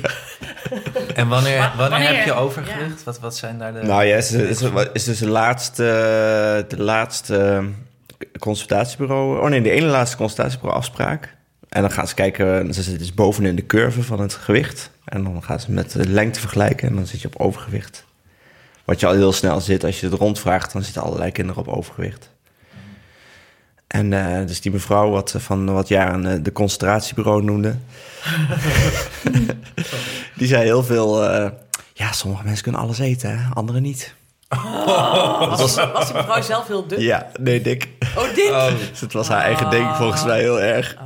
En 1.14 1.28
wanneer, 1.28 1.58
wanneer, 1.58 1.76
wanneer? 1.76 2.16
heb 2.16 2.24
je 2.24 2.32
overgewicht? 2.32 3.04
Wat, 3.04 3.20
wat 3.20 3.36
zijn 3.36 3.58
daar 3.58 3.72
de... 3.72 3.82
Nou 3.82 4.04
ja, 4.04 4.14
het 4.14 4.24
is, 4.24 4.30
het 4.30 4.60
is, 4.60 4.86
is 4.92 5.04
dus 5.04 5.18
de 5.18 5.28
laatste, 5.28 5.84
de 6.68 6.82
laatste 6.82 7.64
consultatiebureau... 8.38 9.40
Oh 9.40 9.48
nee, 9.48 9.62
de 9.62 9.70
ene 9.70 9.86
laatste 9.86 10.16
consultatiebureau 10.16 10.78
afspraak. 10.78 11.36
En 11.68 11.80
dan 11.80 11.90
gaan 11.90 12.08
ze 12.08 12.14
kijken, 12.14 12.74
ze 12.74 12.82
zitten 12.82 12.98
dus 12.98 13.14
bovenin 13.14 13.56
de 13.56 13.66
curve 13.66 14.02
van 14.02 14.20
het 14.20 14.34
gewicht. 14.34 14.90
En 15.04 15.24
dan 15.24 15.42
gaan 15.42 15.60
ze 15.60 15.72
met 15.72 15.92
de 15.92 16.08
lengte 16.08 16.40
vergelijken 16.40 16.88
en 16.88 16.94
dan 16.94 17.06
zit 17.06 17.20
je 17.20 17.28
op 17.28 17.40
overgewicht. 17.40 18.04
Wat 18.84 19.00
je 19.00 19.06
al 19.06 19.12
heel 19.12 19.32
snel 19.32 19.60
zit, 19.60 19.84
als 19.84 20.00
je 20.00 20.06
het 20.06 20.18
rondvraagt, 20.18 20.72
dan 20.72 20.82
zitten 20.82 21.02
allerlei 21.02 21.32
kinderen 21.32 21.62
op 21.62 21.68
overgewicht. 21.68 22.30
En 23.86 24.12
eh, 24.12 24.46
dus 24.46 24.60
die 24.60 24.72
mevrouw 24.72 25.10
wat 25.10 25.34
eh, 25.34 25.40
van 25.40 25.72
wat 25.72 25.88
jaren 25.88 26.26
eh, 26.26 26.38
de 26.42 26.52
concentratiebureau 26.52 27.42
noemde... 27.42 27.76
die 30.38 30.46
zei 30.46 30.62
heel 30.62 30.82
veel... 30.82 31.22
ja, 31.92 32.12
sommige 32.12 32.44
mensen 32.44 32.62
kunnen 32.62 32.80
alles 32.80 32.98
eten, 32.98 33.50
anderen 33.54 33.82
niet. 33.82 34.14
Was, 34.58 35.74
was 35.92 36.06
die 36.06 36.14
mevrouw 36.16 36.42
zelf 36.42 36.66
heel 36.66 36.86
dun? 36.86 37.00
Ja, 37.00 37.30
nee, 37.40 37.60
dik. 37.60 37.88
Oh, 38.16 38.34
dit? 38.34 38.78
Dus 38.90 39.00
het 39.00 39.12
was 39.12 39.28
haar 39.28 39.42
eigen 39.42 39.70
ding 39.70 39.96
volgens 39.96 40.24
mij 40.24 40.40
heel 40.40 40.60
erg. 40.60 40.96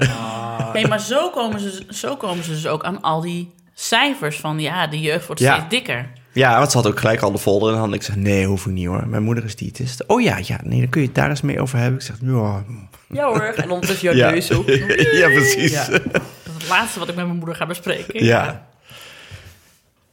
Nee, 0.72 0.86
maar 0.86 1.00
zo 1.00 1.30
komen, 1.30 1.60
ze, 1.60 1.84
zo 1.88 2.16
komen 2.16 2.44
ze 2.44 2.50
dus 2.50 2.66
ook 2.66 2.84
aan 2.84 3.00
al 3.00 3.20
die 3.20 3.52
cijfers 3.74 4.36
van... 4.36 4.60
ja, 4.60 4.86
de 4.86 5.00
jeugd 5.00 5.26
wordt 5.26 5.40
Ja. 5.40 5.54
steeds 5.54 5.68
dikker. 5.68 6.08
Ja, 6.32 6.58
want 6.58 6.70
ze 6.70 6.76
had 6.76 6.86
ook 6.86 6.98
gelijk 6.98 7.20
al 7.20 7.32
de 7.32 7.38
folder 7.38 7.68
in 7.68 7.74
de 7.74 7.80
hand. 7.80 7.94
Ik 7.94 8.02
zeg, 8.02 8.16
nee, 8.16 8.46
hoef 8.46 8.66
ik 8.66 8.72
niet 8.72 8.86
hoor. 8.86 9.06
Mijn 9.06 9.22
moeder 9.22 9.44
is 9.44 9.56
diëtist. 9.56 10.06
Oh 10.06 10.22
ja, 10.22 10.38
ja, 10.42 10.58
nee, 10.62 10.80
dan 10.80 10.88
kun 10.88 11.00
je 11.00 11.06
het 11.06 11.16
daar 11.16 11.28
eens 11.28 11.40
mee 11.40 11.60
over 11.60 11.78
hebben. 11.78 11.98
Ik 12.00 12.06
zeg, 12.06 12.16
ja. 12.20 12.64
Ja 13.08 13.26
hoor. 13.26 13.40
En 13.40 13.70
ondertussen 13.70 14.08
jouw 14.08 14.16
Ja, 14.16 14.30
neus 14.30 14.52
ook. 14.52 14.66
ja 15.22 15.26
precies. 15.28 15.72
Ja. 15.72 15.82
Ja. 15.82 15.88
Dat 15.98 16.02
is 16.44 16.52
het 16.58 16.68
laatste 16.68 16.98
wat 16.98 17.08
ik 17.08 17.14
met 17.14 17.24
mijn 17.24 17.36
moeder 17.38 17.54
ga 17.56 17.66
bespreken. 17.66 18.26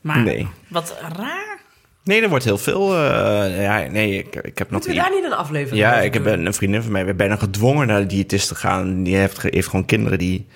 Maar 0.02 0.18
Nee. 0.20 0.48
wat 0.68 0.96
raar. 1.18 1.60
Nee, 2.04 2.22
er 2.22 2.30
wordt 2.30 2.46
heel 2.46 2.58
veel... 2.58 2.96
eh, 2.96 3.64
ja, 3.64 3.92
nee, 3.92 4.18
ik, 4.18 4.36
ik 4.36 4.58
heb 4.58 4.72
nog... 4.72 4.72
Moeten 4.72 4.90
we 4.90 4.96
daar 4.96 5.12
niet 5.12 5.24
een 5.24 5.34
aflevering 5.34 5.78
Ja, 5.82 5.94
ik 6.00 6.14
heb 6.14 6.26
een, 6.26 6.46
een 6.46 6.54
vriendin 6.54 6.82
van 6.82 6.92
mij, 6.92 7.06
we 7.06 7.14
bijna 7.14 7.36
gedwongen 7.36 7.88
naar 7.88 8.00
de 8.00 8.06
diëtist 8.06 8.48
te 8.48 8.56
gaan. 8.56 9.04
Die 9.04 9.16
heeft, 9.16 9.40
ge- 9.40 9.48
heeft 9.52 9.68
gewoon 9.68 9.86
kinderen 9.86 10.18
die 10.18 10.48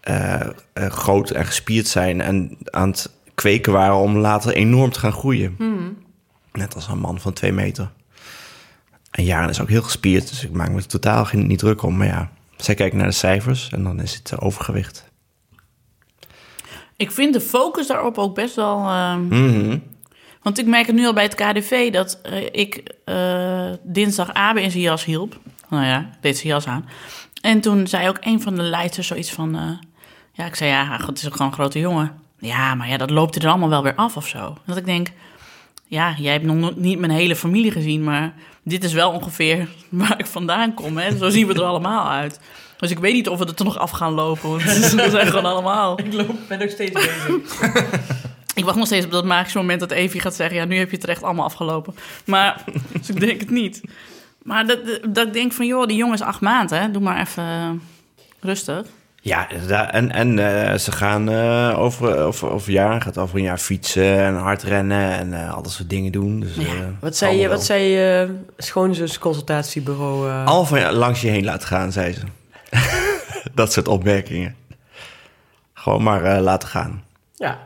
eh, 0.00 0.40
eh, 0.72 0.86
groot 0.90 1.30
en 1.30 1.46
gespierd 1.46 1.86
zijn 1.86 2.20
en 2.20 2.58
aan 2.64 2.88
het 2.90 3.10
kweken 3.34 3.72
waren 3.72 3.94
om 3.96 4.16
later 4.16 4.52
enorm 4.52 4.90
te 4.90 4.98
gaan 4.98 5.12
groeien. 5.12 5.54
Net 6.52 6.74
als 6.74 6.88
een 6.88 6.98
man 6.98 7.20
van 7.20 7.32
twee 7.32 7.52
meter. 7.52 7.90
En 9.10 9.24
Jaren 9.24 9.48
is 9.48 9.60
ook 9.60 9.68
heel 9.68 9.82
gespierd, 9.82 10.28
dus 10.28 10.44
ik 10.44 10.50
maak 10.52 10.68
me 10.70 10.76
er 10.76 10.86
totaal 10.86 11.24
geen, 11.24 11.46
niet 11.46 11.58
druk 11.58 11.82
om. 11.82 11.96
Maar 11.96 12.06
ja, 12.06 12.30
zij 12.56 12.74
kijken 12.74 12.98
naar 12.98 13.06
de 13.06 13.12
cijfers 13.12 13.68
en 13.72 13.82
dan 13.82 14.00
is 14.00 14.14
het 14.14 14.40
overgewicht. 14.40 15.08
Ik 16.96 17.10
vind 17.10 17.32
de 17.34 17.40
focus 17.40 17.86
daarop 17.86 18.18
ook 18.18 18.34
best 18.34 18.54
wel... 18.56 18.78
ehm, 18.88 19.26
Mhm. 19.28 19.78
Want 20.42 20.58
ik 20.58 20.66
merk 20.66 20.86
het 20.86 20.96
nu 20.96 21.06
al 21.06 21.12
bij 21.12 21.22
het 21.24 21.34
KDV 21.34 21.92
dat 21.92 22.20
eh, 22.22 22.42
ik 22.52 22.94
eh, 23.04 23.70
dinsdag 23.82 24.32
Abe 24.32 24.62
in 24.62 24.70
zijn 24.70 24.82
jas 24.82 25.04
hielp. 25.04 25.38
Nou 25.68 25.84
ja, 25.84 26.10
deed 26.20 26.36
zijn 26.36 26.48
jas 26.48 26.66
aan. 26.66 26.88
En 27.40 27.60
toen 27.60 27.86
zei 27.86 28.08
ook 28.08 28.18
een 28.20 28.42
van 28.42 28.54
de 28.54 28.62
leiders 28.62 29.06
zoiets 29.06 29.32
van... 29.32 29.56
eh, 29.56 29.88
ja, 30.32 30.44
ik 30.46 30.54
zei, 30.54 30.70
ja, 30.70 31.00
het 31.06 31.18
is 31.18 31.26
ook 31.26 31.32
gewoon 31.32 31.46
een 31.46 31.54
grote 31.58 31.78
jongen. 31.78 32.12
Ja, 32.38 32.74
maar 32.74 32.88
ja, 32.88 32.96
dat 32.96 33.10
loopt 33.10 33.36
er 33.36 33.48
allemaal 33.48 33.68
wel 33.68 33.82
weer 33.82 33.94
af 33.94 34.16
of 34.16 34.26
zo. 34.26 34.56
Dat 34.66 34.76
ik 34.76 34.84
denk, 34.84 35.08
ja, 35.86 36.14
jij 36.18 36.32
hebt 36.32 36.44
nog 36.44 36.56
no- 36.56 36.72
niet 36.76 36.98
mijn 36.98 37.12
hele 37.12 37.36
familie 37.36 37.70
gezien... 37.70 38.04
maar 38.04 38.34
dit 38.64 38.84
is 38.84 38.92
wel 38.92 39.10
ongeveer 39.10 39.68
waar 39.88 40.18
ik 40.18 40.26
vandaan 40.26 40.74
kom. 40.74 40.96
Hè? 40.98 41.16
Zo 41.16 41.28
zien 41.28 41.46
we 41.46 41.54
er 41.54 41.62
allemaal 41.62 42.10
uit. 42.10 42.40
Dus 42.78 42.90
ik 42.90 42.98
weet 42.98 43.12
niet 43.14 43.28
of 43.28 43.38
we 43.38 43.46
er 43.46 43.54
toch 43.54 43.66
nog 43.66 43.78
af 43.78 43.90
gaan 43.90 44.12
lopen. 44.12 44.50
Want 44.50 44.64
we 44.92 45.10
zijn 45.10 45.26
gewoon 45.26 45.44
allemaal... 45.44 45.98
Ik 45.98 46.12
loop, 46.12 46.36
ben 46.48 46.58
nog 46.58 46.70
steeds 46.70 46.92
bezig. 46.92 47.28
Ik 48.60 48.66
wacht 48.66 48.78
nog 48.78 48.86
steeds 48.86 49.04
op 49.04 49.10
dat 49.12 49.24
magische 49.24 49.58
moment 49.58 49.80
dat 49.80 49.90
Evie 49.90 50.20
gaat 50.20 50.34
zeggen... 50.34 50.56
ja, 50.56 50.64
nu 50.64 50.78
heb 50.78 50.88
je 50.90 50.94
het 50.94 51.04
er 51.04 51.10
echt 51.10 51.22
allemaal 51.22 51.44
afgelopen. 51.44 51.94
Maar, 52.24 52.64
dus 52.98 53.08
ik 53.10 53.20
denk 53.20 53.40
het 53.40 53.50
niet. 53.50 53.80
Maar 54.42 54.66
dat, 54.66 54.78
dat 55.08 55.26
ik 55.26 55.32
denk 55.32 55.52
van, 55.52 55.66
joh, 55.66 55.86
die 55.86 55.96
jongen 55.96 56.14
is 56.14 56.20
acht 56.22 56.40
maanden, 56.40 56.80
hè. 56.80 56.90
Doe 56.90 57.02
maar 57.02 57.20
even 57.20 57.44
eh, 57.44 57.68
rustig. 58.40 58.86
Ja, 59.22 59.48
en, 59.92 60.12
en 60.12 60.38
eh, 60.38 60.78
ze 60.78 60.92
gaan 60.92 61.28
eh, 61.30 61.78
over, 61.78 62.18
over, 62.18 62.50
over 62.50 62.68
een 62.68 62.74
jaar, 62.74 63.00
gaat 63.02 63.18
over 63.18 63.36
een 63.36 63.42
jaar 63.42 63.58
fietsen 63.58 64.18
en 64.18 64.34
hard 64.34 64.62
rennen 64.62 65.10
en 65.10 65.32
eh, 65.42 65.54
al 65.54 65.62
dat 65.62 65.72
soort 65.72 65.90
dingen 65.90 66.12
doen. 66.12 66.40
Dus, 66.40 66.54
Ja. 66.54 66.62
eh, 66.62 66.68
Wat 67.00 67.16
zei 67.16 67.36
je, 67.36 67.48
wat 67.48 67.64
zei 67.64 67.82
je 67.82 68.34
schoonzusconsultatiebureau? 68.56 70.28
eh 70.30 70.46
Al 70.46 70.64
van 70.64 70.78
ja, 70.80 70.92
langs 70.92 71.20
je 71.20 71.28
heen 71.28 71.44
laten 71.44 71.68
gaan, 71.68 71.92
zei 71.92 72.12
ze. 72.12 72.20
dat 73.54 73.72
soort 73.72 73.88
opmerkingen. 73.88 74.56
Gewoon 75.74 76.02
maar 76.02 76.40
laten 76.40 76.68
gaan. 76.68 77.02
Ja. 77.34 77.58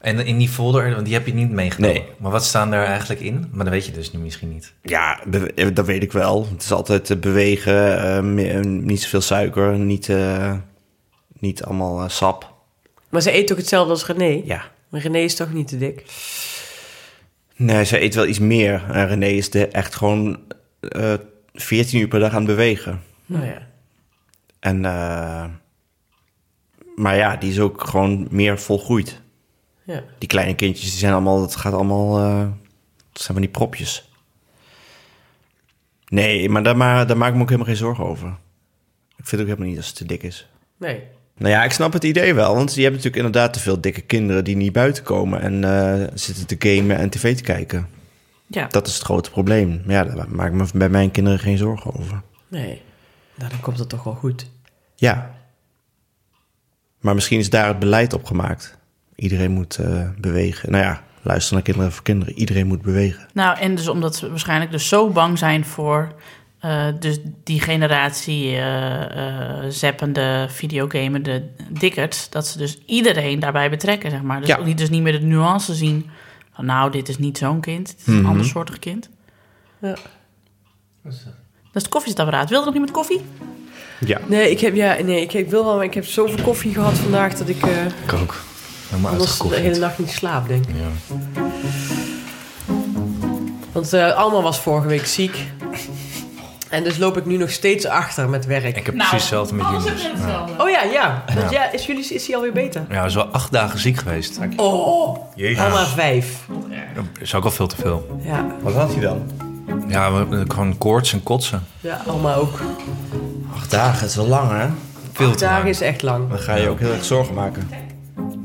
En 0.00 0.26
in 0.26 0.38
die 0.38 0.48
folder, 0.48 0.90
want 0.94 1.04
die 1.04 1.14
heb 1.14 1.26
je 1.26 1.34
niet 1.34 1.50
meegenomen. 1.50 1.96
Nee. 1.96 2.06
Maar 2.18 2.30
wat 2.30 2.44
staan 2.44 2.72
er 2.72 2.84
eigenlijk 2.84 3.20
in? 3.20 3.48
Maar 3.52 3.64
dat 3.64 3.74
weet 3.74 3.86
je 3.86 3.92
dus 3.92 4.12
nu 4.12 4.18
misschien 4.18 4.52
niet. 4.52 4.72
Ja, 4.82 5.20
eh, 5.54 5.66
dat 5.72 5.86
weet 5.86 6.02
ik 6.02 6.12
wel. 6.12 6.46
Het 6.52 6.62
is 6.62 6.72
altijd 6.72 7.10
eh, 7.10 7.16
bewegen, 7.16 7.98
eh, 7.98 8.56
eh, 8.56 8.64
niet 8.64 9.02
zoveel 9.02 9.20
suiker, 9.20 9.78
niet, 9.78 10.08
eh, 10.08 10.54
niet 11.38 11.64
allemaal 11.64 12.08
sap. 12.08 12.52
Maar 13.08 13.20
ze 13.22 13.34
eet 13.34 13.46
toch 13.46 13.56
hetzelfde 13.56 13.92
als 13.92 14.06
René? 14.06 14.42
Ja. 14.44 14.62
Maar 14.88 15.00
René 15.00 15.18
is 15.18 15.34
toch 15.34 15.52
niet 15.52 15.68
te 15.68 15.78
dik? 15.78 16.04
Nee, 17.56 17.84
zij 17.84 18.02
eet 18.02 18.14
wel 18.14 18.26
iets 18.26 18.38
meer. 18.38 18.84
En 18.92 19.06
René 19.06 19.26
is 19.26 19.50
de, 19.50 19.68
echt 19.68 19.94
gewoon 19.94 20.38
eh 20.80 21.14
14 21.54 22.00
uur 22.00 22.08
per 22.08 22.20
dag 22.20 22.30
aan 22.30 22.36
het 22.36 22.46
bewegen. 22.46 23.02
Nou 23.26 23.44
ja. 23.44 23.68
En, 24.60 24.84
eh, 24.84 25.44
maar 26.96 27.16
ja, 27.16 27.36
die 27.36 27.50
is 27.50 27.60
ook 27.60 27.84
gewoon 27.84 28.26
meer 28.30 28.58
volgroeid. 28.58 29.20
Ja. 29.90 30.04
Die 30.18 30.28
kleine 30.28 30.54
kindjes, 30.54 30.90
die 30.90 30.98
zijn 30.98 31.12
allemaal, 31.12 31.42
het 31.42 31.56
gaat 31.56 31.72
allemaal, 31.72 32.18
eh 32.18 32.48
het 33.12 33.22
zijn 33.22 33.32
van 33.32 33.40
die 33.40 33.50
propjes. 33.50 34.10
Nee, 36.08 36.48
maar 36.48 36.62
daar, 36.62 36.76
ma 36.76 37.04
daar 37.04 37.16
maak 37.16 37.28
ik 37.28 37.34
me 37.34 37.40
ook 37.42 37.48
helemaal 37.48 37.68
geen 37.68 37.84
zorgen 37.84 38.04
over. 38.04 38.36
Ik 39.16 39.26
vind 39.26 39.40
ook 39.40 39.46
helemaal 39.46 39.68
niet 39.68 39.76
dat 39.76 39.84
ze 39.84 39.92
te 39.92 40.04
dik 40.04 40.22
is. 40.22 40.48
Nee. 40.76 41.02
Nou 41.36 41.52
ja, 41.52 41.64
ik 41.64 41.72
snap 41.72 41.92
het 41.92 42.04
idee 42.04 42.34
wel, 42.34 42.54
want 42.54 42.74
je 42.74 42.82
hebt 42.82 42.94
natuurlijk 42.94 43.24
inderdaad 43.24 43.52
te 43.52 43.60
veel 43.60 43.80
dikke 43.80 44.00
kinderen 44.00 44.44
die 44.44 44.56
niet 44.56 44.72
buiten 44.72 45.02
komen 45.02 45.40
en 45.40 45.64
eh, 45.64 46.06
zitten 46.14 46.46
te 46.46 46.56
gamen 46.58 46.96
en 46.96 47.10
tv 47.10 47.36
te 47.36 47.42
kijken. 47.42 47.88
Ja. 48.46 48.66
Dat 48.66 48.86
is 48.86 48.94
het 48.94 49.02
grote 49.02 49.30
probleem. 49.30 49.82
Maar 49.86 49.94
ja, 49.94 50.04
daar 50.04 50.28
maak 50.28 50.46
ik 50.46 50.54
me 50.54 50.66
bij 50.74 50.88
mijn 50.88 51.10
kinderen 51.10 51.38
geen 51.38 51.58
zorgen 51.58 51.94
over. 51.98 52.22
Nee. 52.48 52.82
Nou, 53.34 53.50
dan 53.50 53.60
komt 53.60 53.78
het 53.78 53.88
toch 53.88 54.02
wel 54.02 54.14
goed. 54.14 54.50
Ja. 54.96 55.34
Maar 57.00 57.14
misschien 57.14 57.38
is 57.38 57.50
daar 57.50 57.68
het 57.68 57.78
beleid 57.78 58.12
op 58.12 58.24
gemaakt. 58.24 58.78
Iedereen 59.20 59.50
moet 59.50 59.76
eh, 59.78 60.08
bewegen. 60.18 60.70
Nou 60.70 60.84
ja, 60.84 61.02
luister 61.22 61.54
naar 61.54 61.62
kinderen 61.62 61.92
voor 61.92 62.02
kinderen. 62.02 62.34
Iedereen 62.38 62.66
moet 62.66 62.82
bewegen. 62.82 63.26
Nou, 63.32 63.58
en 63.58 63.74
dus 63.74 63.88
omdat 63.88 64.16
ze 64.16 64.28
waarschijnlijk 64.30 64.70
dus 64.70 64.88
zo 64.88 65.08
bang 65.10 65.38
zijn 65.38 65.64
voor... 65.64 66.12
eh, 66.60 66.86
dus 66.98 67.18
die 67.44 67.60
generatie 67.60 68.56
eh 68.56 69.64
eh 69.64 69.70
zappende, 69.70 70.46
videogamende 70.50 71.42
dikkerts... 71.70 72.30
dat 72.30 72.46
ze 72.46 72.58
dus 72.58 72.78
iedereen 72.86 73.40
daarbij 73.40 73.70
betrekken, 73.70 74.10
zeg 74.10 74.22
maar. 74.22 74.40
Dus 74.40 74.48
Ja. 74.48 74.56
die 74.62 74.74
dus 74.74 74.90
niet 74.90 75.02
meer 75.02 75.20
de 75.20 75.26
nuance 75.26 75.74
zien 75.74 76.10
van... 76.54 76.64
nou, 76.64 76.90
dit 76.90 77.08
is 77.08 77.18
niet 77.18 77.38
zo'n 77.38 77.60
kind, 77.60 77.86
dit 77.86 78.00
is 78.00 78.06
een 78.06 78.14
Mhm. 78.20 78.26
ander 78.26 78.46
soortig 78.46 78.78
kind. 78.78 79.08
Ja. 79.78 79.94
Dat 81.02 81.12
is 81.12 81.82
het 81.82 81.88
koffiezetapparaat. 81.88 82.48
Wilde 82.50 82.64
nog 82.64 82.74
iemand 82.74 82.92
koffie? 82.92 83.20
Ja. 83.98 84.18
Nee, 84.26 84.50
ik 84.50 84.60
heb, 84.60 84.74
ja, 84.74 84.96
nee, 85.02 85.20
ik, 85.22 85.32
ik 85.32 85.50
wil 85.50 85.64
wel, 85.64 85.74
maar 85.76 85.84
ik 85.84 85.94
heb 85.94 86.04
zoveel 86.06 86.44
koffie 86.44 86.74
gehad 86.74 86.98
vandaag 86.98 87.34
dat 87.34 87.48
ik 87.48 87.62
eh, 87.62 87.84
Ik 88.04 88.12
ook. 88.12 88.34
Helemaal 88.90 89.10
anders 89.12 89.38
de 89.38 89.54
hele 89.56 89.78
nacht 89.78 89.98
niet 89.98 90.10
slaap, 90.10 90.48
denk 90.48 90.66
ik. 90.66 90.74
Ja. 90.74 91.14
Want 93.72 93.92
eh 93.92 94.16
Alma 94.16 94.40
was 94.42 94.58
vorige 94.60 94.88
week 94.88 95.06
ziek. 95.06 95.46
En 96.68 96.84
dus 96.84 96.96
loop 96.98 97.16
ik 97.16 97.26
nu 97.26 97.36
nog 97.36 97.50
steeds 97.50 97.86
achter 97.86 98.28
met 98.28 98.46
werk. 98.46 98.76
Ik 98.76 98.86
heb 98.86 98.94
precies 98.94 99.10
hetzelfde 99.12 99.54
met 99.54 99.66
alles 99.66 99.84
jullie. 99.84 100.02
heb 100.02 100.10
je 100.12 100.18
hetzelfde. 100.22 100.62
Oh 100.62 100.70
ja, 100.70 100.82
ja. 100.82 101.24
Want 101.34 101.50
ja, 101.50 101.70
is, 101.72 101.86
jullie, 101.86 102.14
is 102.14 102.26
hij 102.26 102.36
alweer 102.36 102.52
beter? 102.52 102.84
Ja, 102.88 102.96
hij 102.96 103.06
is 103.06 103.14
wel 103.14 103.24
acht 103.26 103.52
dagen 103.52 103.78
ziek 103.78 103.96
geweest. 103.98 104.38
Oh, 104.56 105.16
Jezus. 105.34 105.64
Alma 105.64 105.86
vijf. 105.86 106.46
Dat 106.94 107.04
is 107.20 107.34
ook 107.34 107.44
al 107.44 107.50
veel 107.50 107.66
te 107.66 107.76
veel. 107.76 108.20
Ja, 108.22 108.46
Wat 108.60 108.74
had 108.74 108.92
hij 108.92 109.00
dan? 109.00 109.22
Ja, 109.88 110.12
we, 110.12 110.26
we- 110.26 110.44
gewoon 110.48 110.78
koorts 110.78 111.12
en 111.12 111.22
kotsen. 111.22 111.66
ja 111.80 112.02
Alma 112.06 112.34
ook. 112.34 112.60
Acht 113.56 113.70
dagen, 113.70 114.00
het 114.00 114.08
is 114.10 114.16
wel 114.16 114.26
lang 114.26 114.50
hè? 114.50 114.66
Veel 115.12 115.28
Acht 115.28 115.38
te 115.38 115.44
dagen 115.44 115.58
lang. 115.58 115.68
is 115.68 115.80
echt 115.80 116.02
lang. 116.02 116.28
Dan 116.28 116.38
ga 116.38 116.54
je 116.54 116.68
ook 116.68 116.78
heel 116.78 116.92
erg 116.92 117.04
zorgen 117.04 117.34
maken. 117.34 117.68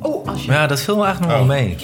Oh, 0.06 0.28
als 0.28 0.42
je... 0.42 0.48
Maar 0.48 0.58
ja, 0.58 0.68
dat 0.68 0.82
viel 0.82 0.98
me 0.98 1.04
eigenlijk 1.04 1.38
nog 1.38 1.48
wel 1.48 1.56
mee. 1.56 1.78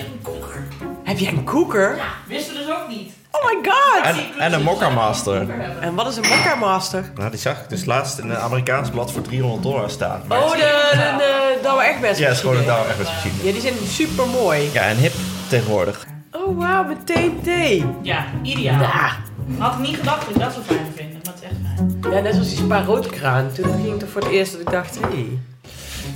Heb 1.04 1.18
jij 1.18 1.32
een 1.32 1.44
koeker? 1.44 2.00
Wisten 2.28 2.54
we 2.54 2.60
dus 2.60 2.70
ook 2.70 2.88
niet. 2.88 3.12
Oh 3.32 3.46
my 3.46 3.70
god! 3.72 4.04
En, 4.04 4.40
en 4.40 4.54
een 4.54 4.64
Mokka 4.64 4.90
Master. 4.90 5.50
En 5.80 5.96
wat 5.96 6.08
is 6.08 6.16
een 6.16 6.28
Mokka 6.30 6.56
Master? 6.56 7.12
Nou, 7.16 7.30
die 7.30 7.40
zag 7.40 7.62
ik 7.62 7.70
dus 7.70 7.86
laatst 7.86 8.18
in 8.18 8.30
een 8.30 8.38
Amerikaans 8.38 8.90
blad 8.90 9.12
voor 9.12 9.22
300 9.22 9.64
dollar 9.64 9.90
staan. 9.90 10.22
Oh, 10.30 10.52
de, 10.52 10.58
de, 10.58 11.14
de 11.18 11.60
Douwe 11.62 11.84
Egberts 11.84 12.20
Ja, 12.20 12.26
het 12.26 12.36
is 12.36 12.42
gewoon 12.42 12.58
een. 12.58 12.66
Douwe 12.66 12.88
Egberts 12.88 13.12
machine. 13.12 13.34
Ja, 13.44 13.52
die 13.52 13.62
zijn 13.62 13.74
super 13.88 14.28
mooi. 14.28 14.70
Ja, 14.74 14.82
en 14.82 14.98
hip 14.98 15.14
tegenwoordig. 15.50 16.06
Oh, 16.32 16.58
wauw, 16.58 16.84
met 16.84 17.06
TNT. 17.06 17.82
Ja, 18.02 18.26
ideaal. 18.44 18.80
Ja. 18.80 19.16
Had 19.58 19.74
ik 19.74 19.80
niet 19.80 19.96
gedacht 19.96 20.20
dat 20.20 20.36
ik 20.36 20.42
dat 20.42 20.54
zo 20.54 20.60
fijn 20.66 20.88
vind. 20.96 21.12
Maar 21.12 21.34
het 21.34 21.44
is 21.44 21.50
echt 21.50 21.56
fijn. 22.02 22.14
Ja, 22.14 22.20
net 22.20 22.34
zoals 22.34 22.50
die 22.50 22.58
Spa 22.58 22.84
roodkraan. 22.84 23.52
Toen 23.52 23.74
ging 23.74 23.94
ik 23.94 24.00
toch 24.00 24.10
voor 24.10 24.22
het 24.22 24.32
eerst 24.32 24.52
dat 24.52 24.62
ik 24.62 24.72
dacht, 24.72 25.00
hé. 25.00 25.08
Hey. 25.08 25.40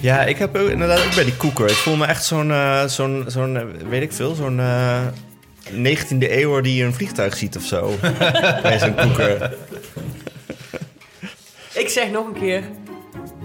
Ja, 0.01 0.23
ik 0.23 0.37
heb 0.37 0.55
ook 0.57 0.69
inderdaad 0.69 1.05
ook 1.05 1.15
bij 1.15 1.23
die 1.23 1.35
koeker. 1.37 1.65
Ik 1.69 1.75
voel 1.75 1.95
me 1.95 2.05
echt 2.05 2.25
zo'n, 2.25 2.51
eh, 2.51 2.85
zo'n, 2.85 3.23
zo'n 3.27 3.57
eh, 3.57 3.63
weet 3.89 4.01
ik 4.01 4.13
veel, 4.13 4.35
zo'n 4.35 4.59
eh 4.59 5.01
19e 5.71 6.31
eeuw 6.31 6.61
die 6.61 6.83
een 6.83 6.93
vliegtuig 6.93 7.37
ziet 7.37 7.55
of 7.55 7.63
zo. 7.63 7.95
bij 8.61 8.79
zo'n 8.79 8.95
koeker. 8.95 9.53
Ik 11.73 11.89
zeg 11.89 12.11
nog 12.11 12.27
een 12.27 12.33
keer. 12.39 12.63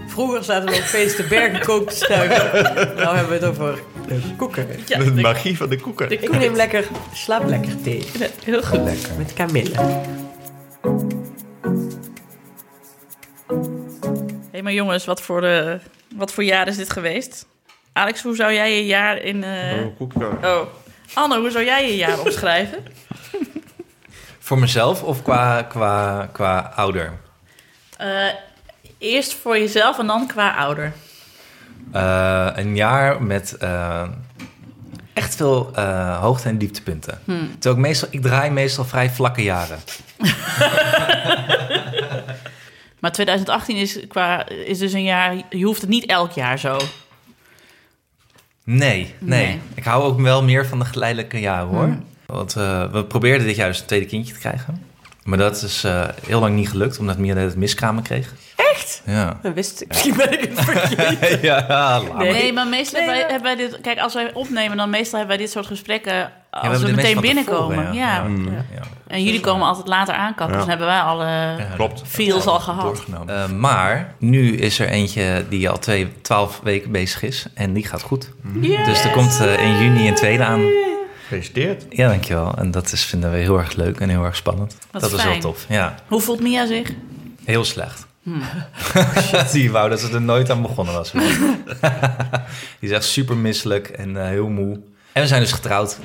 Vroeger 0.07 0.43
zaten 0.43 0.69
we 0.69 0.75
op 0.75 0.81
feesten 0.81 1.27
bergen 1.29 1.83
stuiven. 1.87 2.63
Nou 2.95 3.15
hebben 3.15 3.39
we 3.39 3.45
het 3.45 3.57
over 3.59 3.79
de 4.07 4.19
koeker. 4.37 4.65
Ja, 4.85 4.97
de 4.97 5.13
de- 5.13 5.21
magie 5.21 5.57
van 5.57 5.69
de 5.69 5.79
koeker. 5.79 6.11
Ik 6.11 6.31
neem 6.31 6.55
lekker, 6.55 6.85
slaap 7.13 7.45
lekker 7.47 7.81
thee. 7.81 8.05
heel 8.45 8.61
goed. 8.63 8.79
Lekker. 8.83 9.09
Met 9.17 9.33
kamille. 9.33 9.75
Hé, 14.51 14.61
maar 14.61 14.73
jongens, 14.73 15.05
wat 15.05 15.21
voor, 15.21 15.43
eh, 15.43 15.73
wat 16.15 16.33
voor 16.33 16.43
jaar 16.43 16.67
is 16.67 16.77
dit 16.77 16.89
geweest? 16.91 17.45
Alex, 17.93 18.21
hoe 18.23 18.35
zou 18.35 18.53
jij 18.53 18.75
je 18.75 18.85
jaar 18.85 19.17
in... 19.17 19.43
eh, 19.43 19.85
Oh. 19.99 20.15
Oh. 20.43 20.61
Anne, 21.13 21.39
hoe 21.39 21.51
zou 21.51 21.65
jij 21.65 21.87
je 21.87 21.95
jaar 21.95 22.19
omschrijven? 22.25 22.77
Voor 24.39 24.59
mezelf 24.59 25.03
of 25.03 25.21
qua, 25.23 25.61
qua, 25.61 26.29
qua 26.31 26.71
ouder? 26.75 27.13
Eh, 27.97 28.25
eerst 28.97 29.33
voor 29.33 29.57
jezelf 29.57 29.99
en 29.99 30.07
dan 30.07 30.27
qua 30.27 30.55
ouder. 30.55 30.93
Eh, 31.91 32.47
een 32.53 32.75
jaar 32.75 33.23
met 33.23 33.57
eh, 33.57 34.07
echt 35.13 35.35
veel 35.35 35.71
eh, 35.75 36.19
hoogte- 36.19 36.49
en 36.49 36.57
dieptepunten. 36.57 37.19
Terwijl 37.59 37.75
ik, 37.75 37.81
meestal, 37.81 38.07
ik 38.11 38.21
draai 38.21 38.49
meestal 38.49 38.85
vrij 38.85 39.09
vlakke 39.09 39.43
jaren. 39.43 39.79
Maar 43.01 43.11
2018 43.11 43.75
is, 43.77 43.99
qua, 44.07 44.47
is 44.49 44.77
dus 44.77 44.93
een 44.93 45.03
jaar... 45.03 45.35
Je 45.49 45.65
hoeft 45.65 45.81
het 45.81 45.89
niet 45.89 46.05
elk 46.05 46.31
jaar 46.31 46.59
zo. 46.59 46.77
Nee, 48.63 49.15
nee, 49.19 49.45
Nee. 49.45 49.59
Ik 49.73 49.83
hou 49.83 50.03
ook 50.03 50.19
wel 50.19 50.43
meer 50.43 50.67
van 50.67 50.79
de 50.79 50.85
geleidelijke 50.85 51.39
jaren 51.39 51.67
hoor. 51.67 51.97
Want 52.25 52.55
eh, 52.55 52.91
we 52.91 53.05
probeerden 53.05 53.47
dit 53.47 53.55
juist 53.55 53.81
een 53.81 53.87
tweede 53.87 54.05
kindje 54.05 54.33
te 54.33 54.39
krijgen. 54.39 54.83
Maar 55.23 55.37
dat 55.37 55.61
is 55.61 55.83
eh, 55.83 56.07
heel 56.25 56.39
lang 56.39 56.55
niet 56.55 56.69
gelukt, 56.69 56.99
omdat 56.99 57.17
Mia 57.17 57.35
het 57.35 57.55
miskramen 57.55 58.03
kreeg. 58.03 58.33
Echt? 58.55 59.01
Ja. 59.05 59.39
Dat 59.41 59.53
wist 59.53 59.81
ik. 59.81 59.87
Misschien 59.87 60.15
ben 60.15 60.31
ik 60.33 60.49
het 60.49 60.61
vergeten. 60.61 61.41
ja, 61.49 62.01
Nee. 62.17 62.31
Nee, 62.31 62.53
maar 62.53 62.67
meestal 62.67 62.99
Nee, 62.99 63.09
hebben, 63.09 63.27
wij, 63.27 63.39
maar- 63.39 63.55
hebben 63.55 63.67
wij 63.69 63.77
dit... 63.77 63.81
Kijk, 63.81 63.99
als 63.99 64.13
wij 64.13 64.33
opnemen, 64.33 64.77
dan 64.77 64.89
meestal 64.89 65.19
hebben 65.19 65.37
wij 65.37 65.45
dit 65.45 65.53
soort 65.53 65.65
gesprekken... 65.65 66.31
Als 66.49 66.81
we, 66.81 66.91
meteen 66.91 67.21
binnenkomen. 67.21 67.77
tevoren, 67.77 67.93
ja. 67.93 68.25
Ja. 68.73 68.81
En 69.11 69.23
jullie 69.23 69.39
komen 69.39 69.67
altijd 69.67 69.87
later 69.87 70.13
aankappen. 70.13 70.45
Ja. 70.47 70.51
Dus 70.51 70.59
dan 70.59 70.69
hebben 70.69 70.87
wij 70.87 70.99
alle 70.99 71.25
Ja, 71.25 71.75
Klopt. 71.75 72.01
feels 72.05 72.45
al 72.45 72.59
gehad. 72.59 73.03
Eh, 73.27 73.47
maar 73.49 74.15
nu 74.17 74.55
is 74.57 74.79
er 74.79 74.87
eentje 74.87 75.45
die 75.49 75.69
al 75.69 75.79
twee, 75.79 76.21
twaalf 76.21 76.59
weken 76.63 76.91
bezig 76.91 77.23
is. 77.23 77.45
En 77.53 77.73
die 77.73 77.85
gaat 77.85 78.01
goed. 78.01 78.29
Yes. 78.61 78.85
Dus 78.85 79.03
er 79.03 79.11
komt 79.11 79.39
eh, 79.39 79.63
in 79.63 79.77
juni 79.77 80.07
een 80.07 80.15
tweede 80.15 80.43
aan. 80.43 80.61
Gefeliciteerd. 81.21 81.85
Ja, 81.89 82.07
dankjewel. 82.07 82.53
En 82.57 82.71
dat 82.71 82.91
is, 82.91 83.03
vinden 83.03 83.31
we 83.31 83.37
heel 83.37 83.57
erg 83.57 83.75
leuk 83.75 83.99
en 83.99 84.09
heel 84.09 84.23
erg 84.23 84.35
spannend. 84.35 84.77
Wat 84.91 85.01
dat 85.01 85.11
is 85.13 85.23
wel 85.23 85.37
tof. 85.37 85.65
Ja, 85.69 85.95
Hoe 86.07 86.21
voelt 86.21 86.39
Mia 86.41 86.65
zich? 86.65 86.89
heel 87.45 87.63
slecht. 87.65 88.07
die 89.51 89.71
wou 89.71 89.89
dat 89.89 89.99
ze 89.99 90.13
er 90.13 90.21
nooit 90.21 90.49
aan 90.49 90.61
begonnen 90.61 90.93
was. 90.93 91.11
die 92.79 92.89
is 92.89 92.91
echt 92.91 93.03
super 93.05 93.37
misselijk 93.37 93.87
en 93.87 94.17
eh, 94.21 94.27
heel 94.27 94.47
moe. 94.47 94.79
En 95.13 95.21
we 95.21 95.27
zijn 95.27 95.41
dus 95.41 95.51
getrouwd. 95.51 95.97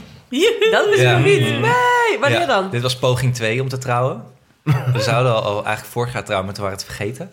Dat 0.70 0.98
Ja. 0.98 1.16
ik 1.16 1.24
niet. 1.24 1.40
Nee, 1.40 2.18
wanneer 2.20 2.40
Ja, 2.40 2.46
dan? 2.46 2.70
Dit 2.70 2.82
was 2.82 2.96
poging 2.98 3.34
2 3.34 3.60
om 3.62 3.68
te 3.68 3.78
trouwen. 3.78 4.22
We 4.92 5.00
zouden 5.00 5.34
al, 5.34 5.42
al 5.42 5.54
eigenlijk 5.64 5.86
vorig 5.86 6.12
jaar 6.12 6.24
trouwen, 6.24 6.46
maar 6.46 6.54
toen 6.56 6.64
waren 6.64 6.78
we 6.78 6.84
het 6.84 6.94
vergeten. 6.96 7.30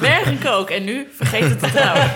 Berg 0.00 0.24
en 0.26 0.38
kook. 0.38 0.70
En 0.70 0.84
nu 0.84 1.08
vergeet 1.16 1.42
het 1.50 1.58
te 1.60 1.70
trouwen. 1.70 2.10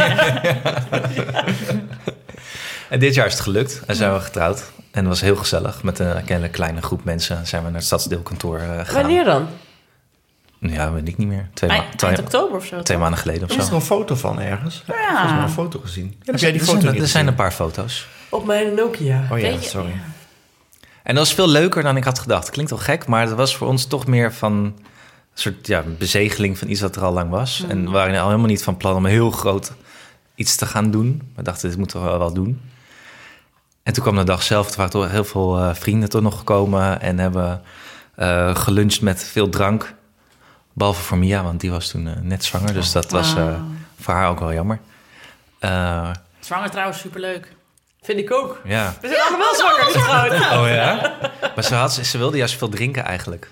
En 2.89 2.99
dit 2.99 3.15
jaar 3.15 3.27
is 3.27 3.33
het 3.33 3.43
gelukt 3.43 3.81
en 3.87 3.97
zijn 3.97 4.13
we 4.15 4.21
getrouwd. 4.21 4.63
En 4.91 5.01
dat 5.03 5.13
was 5.13 5.21
heel 5.21 5.37
gezellig. 5.37 5.83
Met 5.83 5.99
een 5.99 6.23
hele 6.27 6.49
kleine 6.49 6.83
groep 6.83 7.05
mensen 7.05 7.47
zijn 7.47 7.63
we 7.63 7.69
naar 7.69 7.77
het 7.79 7.87
stadsdeelkantoor 7.87 8.59
eh, 8.59 8.79
gegaan. 8.79 8.95
Wanneer 9.03 9.25
dan? 9.25 9.49
Ja, 10.61 10.93
weet 10.93 11.09
ik 11.09 11.17
niet 11.17 11.29
meer. 11.29 11.49
Twee, 11.55 11.71
ma- 11.71 11.77
Eind, 11.77 11.99
twee, 11.99 12.11
eind 12.11 12.23
oktober 12.23 12.57
of 12.57 12.65
zo. 12.65 12.83
twee 12.83 12.99
maanden 12.99 13.19
geleden 13.19 13.43
of 13.43 13.51
Is 13.51 13.57
er 13.57 13.63
zo. 13.63 13.75
een 13.75 13.81
foto 13.81 14.15
van 14.15 14.41
ergens? 14.41 14.83
Ja. 14.87 14.95
Volgens 14.95 15.31
mij 15.31 15.37
Ja. 15.39 15.43
een 15.43 15.51
foto 15.51 15.81
gezien. 15.81 16.07
er 16.21 16.27
Heb 16.33 16.39
jij 16.41 16.53
die 16.53 16.61
er 16.61 16.67
foto 16.67 16.81
zijn, 16.81 17.01
er 17.01 17.07
zijn 17.09 17.27
een 17.27 17.35
paar 17.35 17.53
foto's. 17.53 18.07
Op 18.29 18.47
mijn 18.47 18.75
Nokia. 18.75 19.27
Oh 19.31 19.39
ja, 19.39 19.61
sorry. 19.61 19.93
En 21.03 21.15
dat 21.15 21.25
was 21.25 21.35
veel 21.35 21.49
leuker 21.49 21.83
dan 21.83 21.97
ik 21.97 22.05
had 22.05 22.19
gedacht. 22.19 22.51
Klinkt 22.51 22.71
wel 22.71 22.81
gek, 22.81 23.07
maar 23.07 23.27
het 23.27 23.35
was 23.35 23.57
voor 23.57 23.69
ons 23.69 23.87
toch 23.87 24.07
meer 24.07 24.33
van... 24.33 24.53
een 24.55 24.75
soort 25.35 25.67
ja, 25.67 25.83
bezegeling 25.99 26.59
van 26.59 26.69
iets 26.69 26.81
dat 26.81 26.97
er 26.97 27.05
al 27.05 27.13
lang 27.13 27.31
was. 27.31 27.65
En 27.69 27.85
we 27.85 27.91
waren 27.91 28.19
al 28.21 28.27
helemaal 28.27 28.47
niet 28.47 28.63
van 28.63 28.77
plan 28.77 28.97
om 28.97 29.07
heel 29.07 29.31
groot 29.31 29.73
iets 30.35 30.57
te 30.57 30.67
gaan 30.67 30.91
doen. 30.91 31.33
We 31.37 31.43
dachten, 31.43 31.69
dit 31.69 31.79
moeten 31.79 32.01
we 32.03 32.07
wel, 32.09 32.19
wel 32.19 32.33
doen. 32.33 32.61
En 33.83 33.93
toen 33.93 34.03
kwam 34.03 34.17
de 34.17 34.25
dag 34.25 34.43
zelf. 34.43 34.71
Er 34.71 34.77
waren 34.77 34.93
toch 34.93 35.11
heel 35.11 35.25
veel 35.25 35.59
eh, 35.59 35.75
vrienden 35.75 36.09
toch 36.09 36.23
nog 36.23 36.39
gekomen. 36.39 37.01
En 37.01 37.19
hebben 37.19 37.63
eh 38.15 38.55
geluncht 38.57 39.01
met 39.01 39.25
veel 39.25 39.49
drank. 39.49 39.95
Behalve 40.73 41.03
voor 41.03 41.19
Mia, 41.19 41.43
want 41.43 41.61
die 41.61 41.71
was 41.71 41.89
toen 41.89 42.07
eh, 42.09 42.13
net 42.23 42.45
zwanger. 42.45 42.73
Dus 42.73 42.93
dat 42.93 43.11
was 43.11 43.35
eh, 43.35 43.55
voor 44.01 44.15
haar 44.15 44.29
ook 44.29 44.39
wel 44.41 44.53
jammer. 44.53 44.79
Eh, 45.59 46.11
Zwanger 46.41 46.71
trouwens, 46.71 46.99
superleuk. 47.01 47.53
Vind 48.03 48.19
ik 48.19 48.33
ook. 48.33 48.61
ja. 48.65 48.95
We 49.01 49.09
zijn 49.09 49.21
allemaal 49.29 49.55
zwanger 49.55 49.83
getrouwd. 49.85 50.33
Oh 50.61 50.69
ja? 50.75 51.17
Maar 51.55 51.65
ze, 51.65 51.75
had, 51.75 51.93
ze 51.93 52.19
wilde 52.19 52.37
juist 52.37 52.57
veel 52.59 52.69
drinken 52.69 53.05
eigenlijk. 53.05 53.51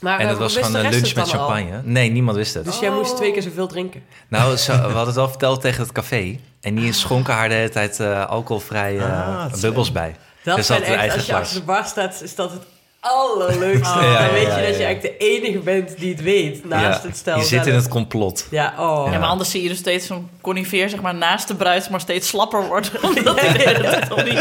Maar 0.00 0.18
En 0.18 0.28
dat 0.28 0.38
was 0.38 0.56
gewoon 0.56 0.74
een 0.74 0.90
lunch 0.90 1.14
met 1.14 1.24
al? 1.24 1.30
champagne. 1.30 1.80
Nee, 1.84 2.10
niemand 2.10 2.36
wist 2.36 2.54
het. 2.54 2.64
Dus 2.64 2.78
jij 2.78 2.90
moest 2.90 3.16
twee 3.16 3.32
keer 3.32 3.42
zoveel 3.42 3.66
drinken. 3.66 4.02
Nou, 4.28 4.56
ze, 4.56 4.72
we 4.72 4.78
hadden 4.78 5.06
het 5.06 5.14
wel 5.14 5.28
verteld 5.28 5.60
tegen 5.60 5.82
het 5.82 5.92
café. 5.92 6.38
En 6.60 6.74
die 6.74 6.92
schonken 6.92 7.34
haar 7.34 7.48
de 7.48 7.54
hele 7.54 7.68
tijd 7.68 8.00
eh, 8.00 8.26
alcoholvrij 8.26 9.02
Ah, 9.02 9.52
bubbels 9.60 9.92
bij. 9.92 10.16
Dat 10.42 10.56
Dus 10.56 10.66
zijn 10.66 10.82
echt, 10.82 11.14
als 11.14 11.26
je 11.26 11.34
achter 11.34 11.56
de 11.58 11.62
bar 11.64 11.84
staat, 11.84 12.22
is 12.22 12.34
dat 12.34 12.50
het 12.50 12.62
allerleukste. 13.04 13.94
Oh. 13.98 14.02
Dan 14.02 14.10
Ja, 14.12 14.30
weet 14.32 14.42
ja, 14.46 14.58
je 14.58 14.66
dat 14.66 14.70
ja, 14.70 14.76
je 14.76 14.78
ja. 14.78 14.84
eigenlijk 14.84 15.00
de 15.02 15.16
enige 15.16 15.58
bent 15.58 15.98
die 15.98 16.12
het 16.12 16.22
weet 16.22 16.64
naast 16.68 17.02
Ja, 17.02 17.08
het 17.08 17.16
stel. 17.16 17.38
Je 17.38 17.44
zit 17.44 17.66
in 17.66 17.74
het 17.74 17.88
complot. 17.88 18.46
Ja, 18.50 18.74
oh. 18.78 19.08
Ja, 19.12 19.18
maar 19.18 19.28
anders 19.28 19.50
zie 19.50 19.62
je 19.62 19.68
dus 19.68 19.78
steeds 19.78 20.06
zo'n 20.06 20.28
conifeer 20.40 20.88
zeg 20.88 21.00
maar, 21.00 21.14
naast 21.14 21.48
de 21.48 21.54
bruid, 21.54 21.90
maar 21.90 22.00
steeds 22.00 22.28
slapper 22.28 22.66
worden. 22.66 22.90
Omdat 23.08 23.40
hij 23.40 23.52
de 23.52 23.58
hele 23.68 23.80
tijd 23.80 24.10
al 24.10 24.24
die 24.24 24.38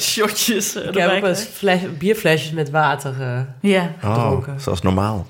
shotjes 0.00 0.74
eh, 0.74 0.80
Ik 0.82 0.86
erbij 0.86 1.02
heb 1.02 1.12
ook 1.14 1.20
wel 1.20 1.30
eens 1.30 1.42
fles, 1.52 1.80
bierflesjes 1.98 2.50
met 2.52 2.70
water. 2.70 3.14
eh, 3.20 3.40
Ja. 3.70 3.90
Oh, 4.04 4.14
Dronken. 4.14 4.60
zoals 4.60 4.80
normaal. 4.82 5.26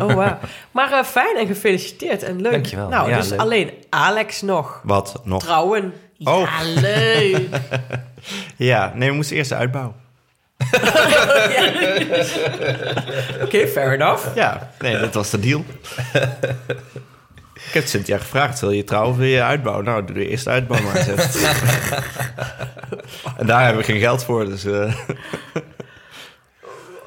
oh, 0.00 0.12
wow. 0.12 0.32
Maar 0.70 0.92
eh, 0.92 1.04
fijn 1.04 1.36
en 1.36 1.46
gefeliciteerd 1.46 2.22
en 2.22 2.40
leuk. 2.40 2.52
Dankjewel. 2.52 2.88
Nou, 2.88 3.08
Ja, 3.10 3.16
dus 3.16 3.28
leuk. 3.28 3.40
alleen 3.40 3.70
Alex 3.90 4.42
nog. 4.42 4.80
Wat 4.84 5.20
nog? 5.24 5.42
Trouwen. 5.42 5.92
Oh. 6.24 6.40
Ja, 6.40 6.80
leuk. 6.80 7.48
Ja, 8.56 8.92
nee, 8.94 9.08
we 9.08 9.14
moesten 9.14 9.36
eerst 9.36 9.48
de 9.50 9.56
uitbouw. 9.56 9.94
Oké, 13.42 13.66
fair 13.68 13.92
enough. 13.92 14.34
Ja, 14.34 14.70
nee, 14.78 14.98
dat 14.98 15.14
was 15.14 15.30
de 15.30 15.38
deal. 15.40 15.64
Ik 17.54 17.72
heb 17.72 17.86
Cynthia 17.86 18.18
gevraagd, 18.18 18.60
wil 18.60 18.70
je 18.70 18.84
trouwen 18.84 19.10
of 19.12 19.16
wil 19.16 19.26
je 19.26 19.42
uitbouwen? 19.42 19.84
Nou, 19.84 20.04
doe 20.04 20.14
de 20.16 20.28
eerste 20.28 20.50
uitbouw 20.50 20.80
maar. 20.82 21.02
zegt 21.02 21.38
en 23.38 23.46
daar 23.46 23.64
hebben 23.64 23.78
we 23.84 23.92
geen 23.92 24.00
geld 24.00 24.24
voor, 24.24 24.44
dus... 24.44 24.64
eh, 24.64 24.94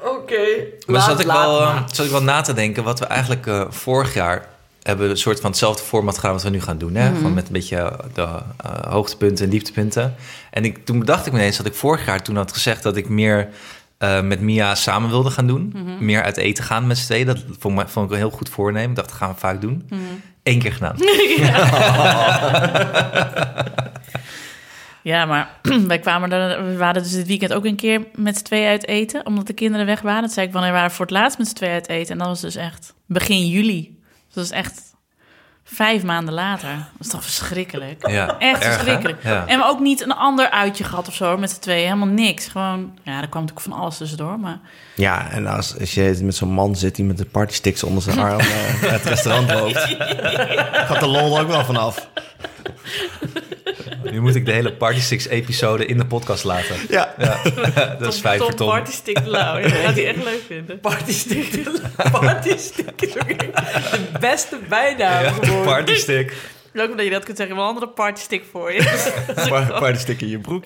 Oké. 0.04 0.40
Maar 0.86 0.96
Laat- 0.96 1.04
zat 1.04 1.20
ik, 1.20 1.26
wel, 1.26 1.60
maar. 1.60 1.74
eh, 1.76 1.82
zat 1.92 2.04
ik 2.06 2.10
wel 2.12 2.22
na 2.22 2.40
te 2.40 2.52
denken 2.52 2.82
wat 2.84 2.98
we 2.98 3.06
eigenlijk 3.06 3.46
eh, 3.46 3.64
vorig 3.68 4.14
jaar 4.14 4.46
hebben 4.88 5.10
een 5.10 5.16
soort 5.16 5.40
van 5.40 5.50
hetzelfde 5.50 5.82
format 5.82 6.14
gedaan 6.14 6.32
wat 6.32 6.42
we 6.42 6.50
nu 6.50 6.60
gaan 6.60 6.78
doen. 6.78 6.94
Hè? 6.94 7.10
Mhm. 7.10 7.20
Van 7.20 7.34
met 7.34 7.46
een 7.46 7.52
beetje 7.52 8.00
de 8.14 8.22
eh, 8.22 8.42
hoogtepunten 8.88 9.44
en 9.44 9.50
dieptepunten. 9.50 10.14
En 10.50 10.64
ik, 10.64 10.84
toen 10.84 10.98
bedacht 10.98 11.26
ik 11.26 11.32
me 11.32 11.38
ineens 11.38 11.56
dat 11.56 11.66
ik 11.66 11.74
vorig 11.74 12.06
jaar 12.06 12.22
toen 12.22 12.36
had 12.36 12.52
gezegd 12.52 12.82
dat 12.82 12.96
ik 12.96 13.08
meer 13.08 13.48
eh, 13.98 14.20
met 14.20 14.40
Mia 14.40 14.74
samen 14.74 15.10
wilde 15.10 15.30
gaan 15.30 15.46
doen. 15.46 15.72
Mhm. 15.74 16.04
Meer 16.04 16.22
uit 16.22 16.36
eten 16.36 16.64
gaan 16.64 16.86
met 16.86 16.98
z'n 16.98 17.04
tweeën. 17.04 17.26
Dat 17.26 17.44
vond, 17.58 17.74
me, 17.74 17.88
vond 17.88 18.06
ik 18.06 18.12
een 18.12 18.18
heel 18.18 18.30
goed 18.30 18.48
voornemen. 18.48 18.90
Ik 18.90 18.96
dacht, 18.96 19.08
dat 19.08 19.18
gaan 19.18 19.32
we 19.32 19.38
vaak 19.38 19.60
doen. 19.60 19.88
Mhm. 19.88 20.00
Eén 20.42 20.58
keer 20.58 20.72
gedaan. 20.72 20.96
Ja, 25.02 25.24
maar 25.24 25.50
wij 25.86 25.98
kwamen 25.98 26.32
er, 26.32 26.64
we 26.66 26.76
waren 26.76 27.02
dus 27.02 27.12
dit 27.12 27.26
weekend 27.26 27.52
ook 27.52 27.64
een 27.64 27.76
keer 27.76 28.06
met 28.14 28.36
z'n 28.36 28.44
tweeën 28.44 28.68
uit 28.68 28.86
eten, 28.86 29.26
omdat 29.26 29.46
de 29.46 29.52
kinderen 29.52 29.86
weg 29.86 30.00
waren. 30.00 30.22
Toen 30.22 30.30
zei 30.30 30.46
ik, 30.46 30.52
wanneer 30.52 30.72
waren 30.72 30.88
we 30.88 30.94
voor 30.94 31.06
het 31.06 31.14
laatst 31.14 31.38
met 31.38 31.48
z'n 31.48 31.54
tweeën 31.54 31.72
uit 31.72 31.88
eten? 31.88 32.12
En 32.12 32.18
dat 32.18 32.26
was 32.26 32.40
dus 32.40 32.56
echt 32.56 32.94
begin 33.06 33.48
juli. 33.48 33.97
Dat 34.38 34.46
is 34.46 34.52
echt 34.52 34.80
vijf 35.64 36.02
maanden 36.02 36.34
later. 36.34 36.68
Dat 36.68 37.06
is 37.06 37.08
toch 37.08 37.22
verschrikkelijk? 37.22 38.08
Ja, 38.08 38.38
Echt 38.38 38.62
erg, 38.62 38.72
verschrikkelijk. 38.72 39.22
Ja. 39.22 39.46
En 39.46 39.58
we 39.58 39.64
ook 39.64 39.80
niet 39.80 40.00
een 40.00 40.12
ander 40.12 40.50
uitje 40.50 40.84
gehad 40.84 41.08
of 41.08 41.14
zo 41.14 41.36
met 41.36 41.50
z'n 41.50 41.60
tweeën. 41.60 41.84
Helemaal 41.84 42.14
niks. 42.14 42.46
Gewoon, 42.46 42.98
ja, 43.02 43.20
er 43.20 43.28
kwam 43.28 43.42
natuurlijk 43.42 43.60
van 43.60 43.72
alles 43.72 43.96
tussendoor. 43.96 44.40
Maar 44.40 44.60
ja, 44.94 45.30
en 45.30 45.46
als, 45.46 45.78
als 45.78 45.94
je 45.94 46.18
met 46.22 46.36
zo'n 46.36 46.52
man 46.52 46.76
zit 46.76 46.94
die 46.94 47.04
met 47.04 47.18
de 47.18 47.24
partysticks 47.24 47.82
onder 47.82 48.02
zijn 48.02 48.18
arm 48.18 48.38
eh, 48.38 48.46
naar 48.82 48.92
het 48.92 49.04
restaurant 49.04 49.52
loopt... 49.52 49.78
gaat 50.88 51.00
de 51.00 51.06
lol 51.06 51.36
er 51.36 51.42
ook 51.42 51.48
wel 51.48 51.64
vanaf. 51.64 52.08
Nu 54.02 54.20
moet 54.20 54.34
ik 54.34 54.46
de 54.46 54.52
hele 54.52 54.72
Party 54.72 55.00
Six 55.00 55.26
episode 55.28 55.86
in 55.86 55.98
de 55.98 56.06
podcast 56.06 56.44
laten. 56.44 56.76
Ja. 56.88 57.14
Dat 57.98 58.12
is 58.14 58.20
vijf 58.20 58.40
voor 58.40 58.54
Tom. 58.54 58.68
Party 58.68 58.90
stick 58.92 59.18
lauw. 59.24 59.56
Ja, 59.56 59.62
dat 59.62 59.72
gaat 59.72 59.94
hij 59.94 60.06
echt 60.08 60.24
leuk 60.24 60.42
vinden. 60.46 60.80
Partystick. 60.80 61.58
Partystick 62.20 63.02
is 63.02 63.16
ook 63.18 63.28
de 63.38 63.50
beste 64.20 64.58
bijnaam. 64.68 65.24
Ja, 65.24 65.30
gewoon. 65.30 65.64
Party 65.64 65.94
Stick. 65.94 66.32
Leuk 66.72 66.90
omdat 66.90 67.04
je 67.04 67.10
dat 67.10 67.24
kunt 67.24 67.36
zeggen. 67.36 67.56
Wel 67.56 67.64
een 67.64 67.70
andere 67.70 67.88
party 67.92 68.20
stick 68.20 68.44
voor 68.52 68.72
je. 68.72 69.08
Par- 69.48 69.78
Partystick 69.78 70.20
in 70.20 70.28
je 70.28 70.38
broek. 70.38 70.64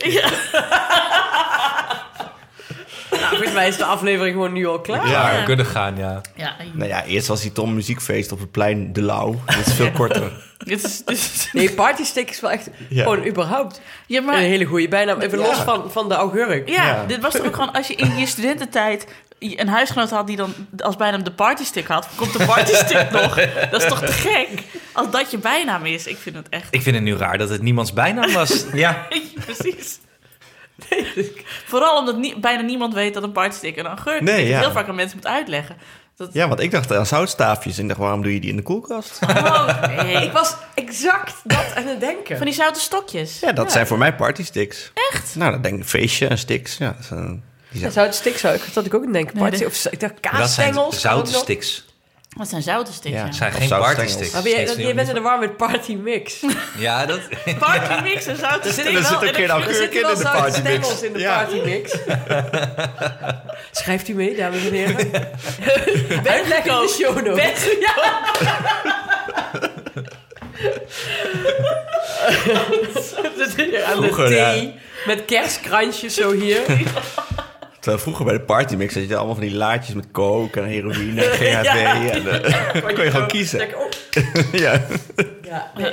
Nou, 3.11 3.27
volgens 3.29 3.53
mij 3.53 3.69
is 3.69 3.77
de 3.77 3.85
aflevering 3.85 4.35
gewoon 4.35 4.53
nu 4.53 4.67
al 4.67 4.81
klaar. 4.81 5.07
Ja. 5.09 5.31
Ja, 5.33 5.39
we 5.39 5.45
kunnen 5.45 5.67
gaan, 5.67 5.97
ja. 5.97 6.21
Ja, 6.37 6.57
Nou 6.73 6.89
ja, 6.89 7.05
eerst 7.05 7.27
was 7.27 7.41
die 7.41 7.53
Tom 7.53 7.75
muziekfeest 7.75 8.33
op 8.33 8.39
het 8.41 8.51
plein 8.51 8.93
De 8.93 9.03
Lauw. 9.03 9.41
Dat 9.47 9.67
is 9.67 9.73
veel 9.75 9.91
korter. 10.01 10.33
Dit 10.65 10.85
is, 10.85 11.05
dit 11.05 11.17
is- 11.17 11.49
Nee, 11.53 11.71
partystick 11.73 12.31
is 12.31 12.41
wel 12.41 12.51
echt 12.51 12.69
Ja. 12.89 13.03
gewoon 13.03 13.27
überhaupt 13.27 13.81
ja, 14.07 14.21
maar 14.21 14.35
een 14.37 14.41
hele 14.43 14.65
goede 14.65 14.89
bijnaam. 14.89 15.21
Even 15.21 15.39
Ja. 15.39 15.47
los 15.47 15.57
van, 15.59 15.91
van 15.93 16.09
de 16.09 16.15
augurk. 16.15 16.69
Ja, 16.69 16.85
Ja. 16.87 17.05
dit 17.07 17.21
was 17.21 17.33
toch 17.35 17.47
ook 17.47 17.55
gewoon 17.55 17.73
als 17.73 17.87
je 17.87 17.95
in 17.95 18.17
je 18.19 18.27
studententijd 18.27 19.07
een 19.39 19.69
huisgenoot 19.69 20.11
had 20.11 20.27
die 20.27 20.37
dan 20.37 20.55
als 20.79 20.97
bijnaam 20.97 21.25
de 21.25 21.33
partystick 21.33 21.87
had, 21.87 22.09
komt 22.17 22.33
de 22.39 22.45
partystick 22.47 23.11
nog. 23.11 23.35
Dat 23.71 23.83
is 23.83 23.89
toch 23.89 24.01
te 24.05 24.13
gek? 24.13 24.49
Als 24.93 25.11
dat 25.11 25.31
je 25.31 25.39
bijnaam 25.39 25.87
is, 25.87 26.07
ik 26.07 26.17
vind 26.17 26.37
het 26.37 26.49
echt. 26.49 26.67
Ik 26.71 26.83
vind 26.83 26.95
het 26.95 27.05
nu 27.05 27.17
raar 27.17 27.39
dat 27.39 27.49
het 27.49 27.63
niemands 27.63 27.93
bijnaam 27.93 28.33
was. 28.33 28.65
Ja. 28.73 29.07
Precies. 29.45 29.99
Vooral 31.67 31.99
omdat 31.99 32.17
nie- 32.17 32.39
bijna 32.41 32.63
niemand 32.63 32.95
weet 32.95 33.15
dat 33.15 33.23
een 33.23 33.33
partystick 33.33 33.77
een 33.77 33.87
augurk 33.87 34.21
is. 34.21 34.27
Nee, 34.31 34.49
ja. 34.49 34.59
heel 34.59 34.71
vaak 34.73 34.89
aan 34.89 34.95
mensen 34.95 35.17
moet 35.17 35.27
uitleggen. 35.27 35.77
Dat, 36.17 36.31
ja, 36.33 36.49
want 36.49 36.61
ik 36.61 36.71
dacht 36.71 36.93
aan 36.93 37.07
zoutstaafjes. 37.07 37.77
En 37.77 37.83
ik 37.83 37.89
dacht, 37.89 38.01
waarom 38.01 38.23
doe 38.23 38.35
je 38.35 38.41
die 38.41 38.51
in 38.51 38.57
de 38.57 38.63
koelkast? 38.63 39.19
Oh, 39.29 39.83
nee. 39.97 40.25
Ik 40.25 40.33
was 40.33 40.55
exact 40.75 41.35
dat 41.45 41.75
aan 41.75 41.87
het 41.87 42.01
denken. 42.01 42.37
Van 42.37 42.47
die 42.47 42.55
zoute 42.55 42.81
stokjes. 42.81 43.41
Ja, 43.41 43.53
dat 43.53 43.73
zijn 43.73 43.87
voor 43.87 43.99
mij 43.99 44.15
partysticks. 44.15 44.93
Echt? 45.13 45.35
Nou, 45.37 45.51
dan 45.53 45.63
denk 45.63 45.75
ik 45.75 45.81
een 45.81 45.87
feestje 45.89 46.27
en 46.27 46.39
sticks. 46.39 46.77
Ja, 46.77 46.87
dat 46.87 46.99
is 47.01 47.11
een- 47.11 47.43
die 47.71 47.81
Ja, 47.81 47.91
zijn- 47.91 47.93
zout 47.93 48.15
stick 48.15 48.39
zou 48.39 48.55
ik, 48.55 48.61
dat 48.65 48.75
had 48.75 48.87
ik 48.87 48.95
ook 48.95 49.01
aan 49.01 49.07
het 49.07 49.15
denken. 49.15 49.35
Nee, 49.37 49.49
Party, 49.51 49.65
of 49.65 49.85
ik 49.93 50.01
dacht 50.01 50.13
Dat 50.23 50.23
zijn 50.23 50.37
kaasstengels. 50.39 50.75
kan 50.75 50.85
ook 50.91 50.95
zoute 50.95 51.33
nog. 51.33 51.43
sticks. 51.43 51.85
Wat 52.37 52.49
zijn 52.49 52.63
zoute 52.63 52.93
sticks, 52.93 53.17
Ja. 53.17 53.25
Het 53.25 53.35
zijn 53.35 53.53
Of 53.53 53.59
geen 53.59 53.69
partysticks. 53.69 54.31
Maar 54.33 54.43
ben 54.43 54.53
je, 54.53 54.87
je 54.87 54.95
bent 54.95 55.09
in 55.09 55.15
de 55.15 55.21
war 55.21 55.39
met 55.39 55.57
party 55.57 55.95
mix. 55.95 56.35
Ja, 56.79 57.07
dat... 57.07 57.21
Party 57.59 58.03
mix 58.03 58.27
en 58.27 58.37
zoute 58.37 58.69
Er 58.69 58.73
sticks. 58.73 58.75
zitten 58.75 58.93
zit 59.05 59.09
wel 59.11 59.19
ook 59.19 59.25
in 59.25 59.35
geen 59.35 59.51
een- 59.51 59.63
Er 59.69 59.75
zitten 59.75 60.03
wel 60.03 60.17
zoute 60.17 60.53
stengels 60.59 61.03
in 61.03 61.13
de 61.13 61.19
Ja. 61.19 61.37
party 61.45 61.61
mix. 61.65 61.97
Schrijft 63.81 64.09
u 64.09 64.15
mee, 64.15 64.37
dames 64.37 64.65
en 64.65 64.73
heren. 64.73 64.97
Uitleg 66.27 66.65
in 66.65 66.73
de 66.73 66.97
show 67.01 67.27
notes. 67.27 67.65
Ja. 67.81 68.21
Hier 73.57 73.85
aan 73.85 74.01
de 74.01 74.07
Vroeger, 74.13 74.27
thee. 74.27 74.75
Met 75.07 75.25
kerstkrantjes 75.25 76.15
zo 76.15 76.33
hier. 76.33 76.61
Terwijl 77.83 78.03
vroeger 78.03 78.25
bij 78.25 78.35
de 78.35 78.41
partymix 78.41 78.95
had 78.95 79.09
je 79.09 79.17
allemaal 79.17 79.35
van 79.35 79.45
die 79.45 79.55
laadjes 79.55 79.95
met 79.95 80.11
coke 80.11 80.61
en 80.61 80.67
heroïne 80.67 81.25
en 81.25 81.37
GHB. 81.37 81.65
Ja. 81.75 82.11
En, 82.11 82.43
eh, 82.43 82.83
kon 82.95 83.05
je 83.05 83.11
gewoon 83.11 83.27
kiezen. 83.27 83.59
Denk, 83.59 83.77
oh, 83.77 84.53
ja. 84.65 84.81
ja, 85.43 85.71
nee. 85.77 85.93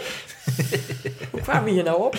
Hoe 1.32 1.42
kwamen 1.42 1.64
we 1.64 1.70
hier 1.70 1.84
nou 1.84 2.04
op? 2.04 2.16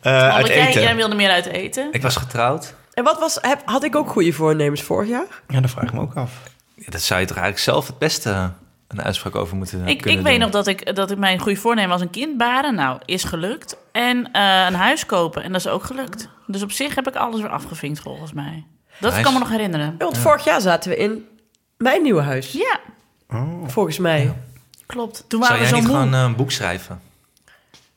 Eh, 0.00 0.34
uit 0.34 0.46
jij, 0.46 0.68
eten. 0.68 0.82
jij 0.82 0.96
wilde 0.96 1.14
meer 1.14 1.30
uit 1.30 1.46
eten. 1.46 1.88
Ik 1.92 2.02
was 2.02 2.16
getrouwd. 2.16 2.74
En 2.92 3.04
wat 3.04 3.18
was, 3.18 3.38
heb, 3.40 3.62
had 3.64 3.84
ik 3.84 3.96
ook 3.96 4.10
goede 4.10 4.32
voornemens 4.32 4.82
vorig 4.82 5.08
jaar? 5.08 5.26
Ja, 5.48 5.60
dat 5.60 5.70
vraag 5.70 5.84
ik 5.84 5.92
me 5.92 6.00
ook 6.00 6.14
af. 6.14 6.42
Ja, 6.74 6.90
dat 6.90 7.00
zou 7.00 7.20
je 7.20 7.26
toch 7.26 7.36
eigenlijk 7.36 7.66
zelf 7.70 7.86
het 7.86 7.98
beste 7.98 8.50
een 8.88 9.02
uitspraak 9.02 9.34
over 9.34 9.56
moeten 9.56 9.86
Ik, 9.86 10.00
kunnen 10.00 10.18
ik 10.18 10.24
weet 10.24 10.34
doen. 10.34 10.42
nog 10.42 10.50
dat 10.50 10.66
ik, 10.66 10.96
dat 10.96 11.10
ik 11.10 11.18
mijn 11.18 11.38
goede 11.38 11.60
voornemen 11.60 11.90
was 11.90 12.00
een 12.00 12.10
kind 12.10 12.36
baren. 12.36 12.74
Nou, 12.74 13.00
is 13.04 13.24
gelukt. 13.24 13.76
En 13.92 14.32
eh, 14.32 14.64
een 14.68 14.74
huis 14.74 15.06
kopen. 15.06 15.42
En 15.42 15.52
dat 15.52 15.60
is 15.60 15.68
ook 15.68 15.84
gelukt. 15.84 16.28
Dus 16.46 16.62
op 16.62 16.72
zich 16.72 16.94
heb 16.94 17.08
ik 17.08 17.16
alles 17.16 17.40
weer 17.40 17.50
afgevinkt 17.50 18.00
volgens 18.00 18.32
mij. 18.32 18.64
Dat 19.00 19.10
Nice. 19.10 19.22
kan 19.24 19.32
me 19.32 19.38
nog 19.38 19.48
herinneren. 19.50 19.94
Want 19.98 20.18
vorig 20.18 20.44
jaar 20.44 20.60
zaten 20.60 20.90
we 20.90 20.96
in 20.96 21.26
mijn 21.76 22.02
nieuwe 22.02 22.22
huis. 22.22 22.52
Ja, 22.52 22.80
Volgens 23.66 23.98
mij. 23.98 24.32
klopt. 24.86 25.24
Toen 25.28 25.42
Zou 25.42 25.52
waren 25.52 25.58
jij 25.58 25.68
we 25.70 25.74
niet 25.80 25.84
zo 25.86 25.92
moe. 25.98 26.02
gewoon 26.08 26.20
eh, 26.20 26.26
een 26.28 26.36
boek 26.36 26.50
schrijven? 26.50 27.00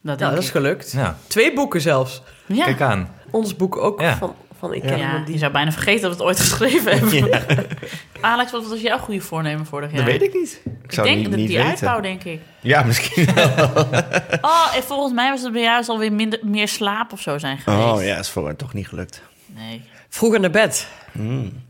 Dat 0.02 0.20
Nou, 0.20 0.34
dat 0.36 0.44
is 0.44 0.50
gelukt. 0.50 0.92
Ja, 0.92 1.18
Twee 1.28 1.54
boeken 1.54 1.82
zelfs. 1.82 2.22
Ja. 2.46 2.64
kijk 2.66 2.82
aan. 2.82 3.10
Ons 3.32 3.56
boek 3.56 3.78
ook 3.78 4.02
Ja. 4.02 4.18
van, 4.18 4.36
van 4.60 4.74
Ik 4.74 4.84
Ja. 4.84 4.90
ken 4.90 4.98
Ja, 4.98 5.04
iemand 5.06 5.26
je 5.26 5.32
die... 5.32 5.40
zou 5.40 5.52
bijna 5.52 5.72
vergeten 5.72 6.02
dat 6.02 6.10
we 6.12 6.18
het 6.18 6.26
ooit 6.26 6.40
geschreven 6.40 6.92
hebben. 7.00 7.68
Alex, 8.22 8.52
wat 8.52 8.68
was 8.68 8.82
jouw 8.82 8.98
goede 8.98 9.22
voornemen 9.22 9.66
vorig 9.66 9.92
jaar? 9.92 9.98
Dat 10.06 10.12
weet 10.12 10.22
ik 10.22 10.34
niet. 10.34 10.62
Ik 10.66 10.72
Ik 10.84 10.92
zou 10.94 11.08
denk 11.08 11.20
niet, 11.20 11.30
dat 11.30 11.36
niet 11.40 11.48
die 11.48 11.58
weten. 11.58 11.72
uitbouw, 11.72 12.00
denk 12.00 12.24
ik. 12.24 12.40
Ja, 12.60 12.84
misschien 12.84 13.34
wel. 13.34 13.70
Oh, 14.42 14.76
en 14.76 14.84
volgens 14.84 15.14
mij 15.14 15.30
was 15.30 15.42
het 15.42 15.52
bij 15.54 15.62
jou 15.62 15.86
alweer 15.88 16.14
minder, 16.14 16.40
meer 16.44 16.68
slaap 16.68 17.12
of 17.14 17.22
zo 17.22 17.38
zijn 17.38 17.58
geweest. 17.58 17.84
Oh 17.84 18.04
ja, 18.04 18.18
is 18.18 18.30
voor 18.30 18.46
haar 18.46 18.56
toch 18.56 18.74
niet 18.74 18.88
gelukt. 18.88 19.22
Nee. 19.46 19.82
Vroeger 20.14 20.40
naar 20.40 20.50
bed. 20.52 20.88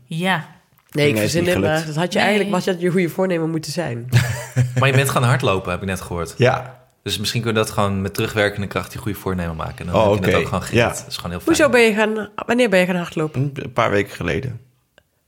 Ja. 0.04 0.46
Nee, 0.90 1.08
ik 1.08 1.12
Nee, 1.14 1.22
verzin 1.22 1.44
maar. 1.44 1.52
gelukt. 1.52 1.86
Dat 1.86 1.96
had 1.96 2.12
je 2.12 2.18
Nee. 2.18 2.28
eigenlijk 2.28 2.54
wat 2.54 2.64
je, 2.64 2.76
je 2.78 2.90
goede 2.90 3.08
voornemen 3.08 3.50
moeten 3.50 3.72
zijn. 3.72 4.08
Maar 4.78 4.88
je 4.88 4.94
bent 4.94 5.10
gaan 5.10 5.22
hardlopen, 5.22 5.70
heb 5.70 5.80
ik 5.80 5.86
net 5.88 6.00
gehoord. 6.00 6.34
Ja. 6.36 6.80
Dus 7.02 7.18
misschien 7.18 7.40
kun 7.42 7.50
je 7.50 7.56
dat 7.56 7.70
gewoon 7.70 8.02
met 8.02 8.14
terugwerkende 8.14 8.66
kracht 8.66 8.90
die 8.90 9.00
goede 9.00 9.18
voornemen 9.18 9.56
maken. 9.56 9.86
En 9.86 9.92
dan 9.92 9.94
Oh, 10.02 10.14
heb 10.14 10.24
je 10.24 10.36
ook 10.36 10.44
gewoon 10.44 10.62
gered. 10.62 10.78
Ja. 10.78 10.88
Dat 10.88 11.04
is 11.08 11.16
gewoon 11.16 11.30
heel 11.30 11.40
fijn. 11.40 11.56
Hoezo 11.56 11.68
ben 11.70 11.80
je 11.80 11.94
gaan... 11.94 12.28
Wanneer 12.46 12.68
ben 12.70 12.80
je 12.80 12.86
gaan 12.86 12.96
hardlopen? 12.96 13.50
Een 13.54 13.72
paar 13.72 13.90
weken 13.90 14.12
geleden. 14.14 14.60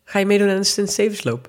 Ga 0.04 0.18
je 0.18 0.26
meedoen 0.26 0.48
aan 0.50 0.56
de 0.56 0.64
Sint 0.64 0.90
Stevensloop? 0.90 1.48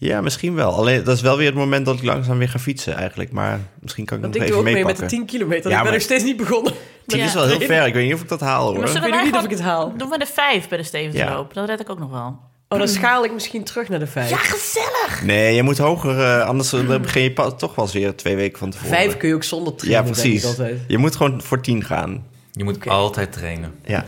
Ja, 0.00 0.20
misschien 0.20 0.54
wel. 0.54 0.72
Alleen 0.72 1.04
dat 1.04 1.16
is 1.16 1.22
wel 1.22 1.36
weer 1.36 1.46
het 1.46 1.54
moment 1.54 1.86
dat 1.86 1.96
ik 1.96 2.02
langzaam 2.02 2.38
weer 2.38 2.48
ga 2.48 2.58
fietsen 2.58 2.94
eigenlijk. 2.96 3.32
Maar 3.32 3.60
misschien 3.80 4.04
kan 4.04 4.16
ik 4.16 4.22
Want 4.22 4.34
nog 4.34 4.42
ik 4.44 4.48
doe 4.48 4.58
even 4.58 4.68
ook 4.68 4.74
mee 4.74 4.84
met 4.84 4.92
meepakken. 4.98 5.08
de 5.18 5.24
10 5.26 5.38
kilometer. 5.38 5.70
Ja, 5.70 5.76
ik 5.76 5.82
ben 5.82 5.82
maar- 5.82 5.92
nog 5.92 6.02
steeds 6.02 6.24
niet 6.24 6.36
begonnen. 6.36 6.72
Het 7.06 7.16
Ja. 7.16 7.24
is 7.24 7.34
wel 7.34 7.46
heel 7.46 7.60
ver. 7.60 7.86
Ik 7.86 7.94
weet 7.94 8.04
niet 8.04 8.14
of 8.14 8.20
ik 8.22 8.28
dat 8.28 8.40
haal 8.40 8.62
hoor. 8.66 8.78
Maar 8.78 8.96
Ik 8.96 9.12
weet 9.12 9.24
niet 9.24 9.34
of 9.34 9.44
ik 9.44 9.50
het 9.50 9.60
haal. 9.60 9.92
Doen 9.96 10.08
we 10.08 10.18
de 10.18 10.26
vijf 10.26 10.68
bij 10.68 10.78
de 10.78 10.84
Stevensloop? 10.84 11.54
Dat 11.54 11.68
red 11.68 11.80
ik 11.80 11.90
ook 11.90 11.98
nog 11.98 12.10
wel. 12.10 12.38
Oh, 12.68 12.78
dan 12.78 12.88
schaal 12.88 13.24
ik 13.24 13.32
misschien 13.32 13.64
terug 13.64 13.88
naar 13.88 13.98
de 13.98 14.06
5. 14.06 14.30
gezellig! 14.32 15.22
Nee, 15.24 15.54
je 15.54 15.62
moet 15.62 15.78
hoger, 15.78 16.20
eh, 16.20 16.46
anders 16.46 16.72
eh, 16.72 17.00
begin 17.00 17.22
je 17.22 17.32
toch 17.56 17.74
wel 17.74 17.84
eens 17.84 17.94
weer 17.94 18.16
twee 18.16 18.36
weken 18.36 18.58
van 18.58 18.70
tevoren. 18.70 18.96
Vijf 18.96 19.16
kun 19.16 19.28
je 19.28 19.34
ook 19.34 19.42
zonder 19.44 19.72
Ja, 19.72 19.78
trainen, 19.78 20.04
denk 20.04 20.16
ik 20.16 20.22
precies. 20.22 20.44
altijd. 20.46 20.80
Je 20.86 20.98
moet 20.98 21.16
gewoon 21.16 21.42
voor 21.42 21.60
tien 21.60 21.84
gaan. 21.84 22.26
Je 22.52 22.64
moet 22.64 22.88
altijd 22.88 23.32
trainen. 23.32 23.74
Ja. 23.84 24.04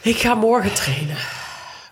Ik 0.00 0.16
ga 0.16 0.34
morgen 0.34 0.74
trainen. 0.74 1.16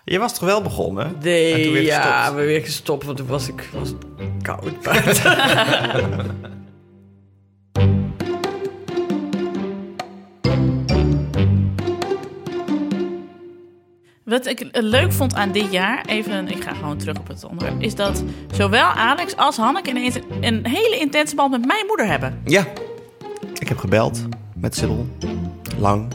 Je 0.05 0.19
was 0.19 0.33
toch 0.39 0.49
wel 0.49 0.61
begonnen? 0.61 1.05
En 1.05 1.11
toen 1.11 1.21
Nee, 1.21 1.71
weer 1.71 1.81
ja, 1.81 2.01
gestopt. 2.17 2.37
we 2.39 2.45
weer 2.45 2.61
gestopt, 2.61 3.05
want 3.05 3.17
toen 3.17 3.27
was 3.27 3.47
ik 3.47 3.69
was 3.73 3.89
het 3.89 3.97
koud 4.41 4.81
buiten. 4.81 5.37
Wat 14.25 14.45
ik 14.45 14.67
leuk 14.71 15.11
vond 15.11 15.33
aan 15.35 15.51
dit 15.51 15.71
jaar, 15.71 16.05
even, 16.05 16.47
ik 16.47 16.63
ga 16.63 16.73
gewoon 16.73 16.97
terug 16.97 17.19
op 17.19 17.27
het 17.27 17.43
onderwerp, 17.43 17.81
is 17.81 17.95
dat 17.95 18.23
zowel 18.51 18.85
Alex 18.85 19.35
als 19.35 19.57
Hanneke 19.57 19.89
een, 19.89 19.97
int- 19.97 20.19
een 20.41 20.65
hele 20.67 20.97
intense 20.99 21.35
band 21.35 21.51
met 21.51 21.65
mijn 21.65 21.85
moeder 21.87 22.05
hebben. 22.07 22.41
Ja. 22.45 22.65
Ik 23.59 23.67
heb 23.67 23.77
gebeld 23.77 24.25
met 24.55 24.75
Sibyl. 24.75 25.07
Lang. 25.77 26.07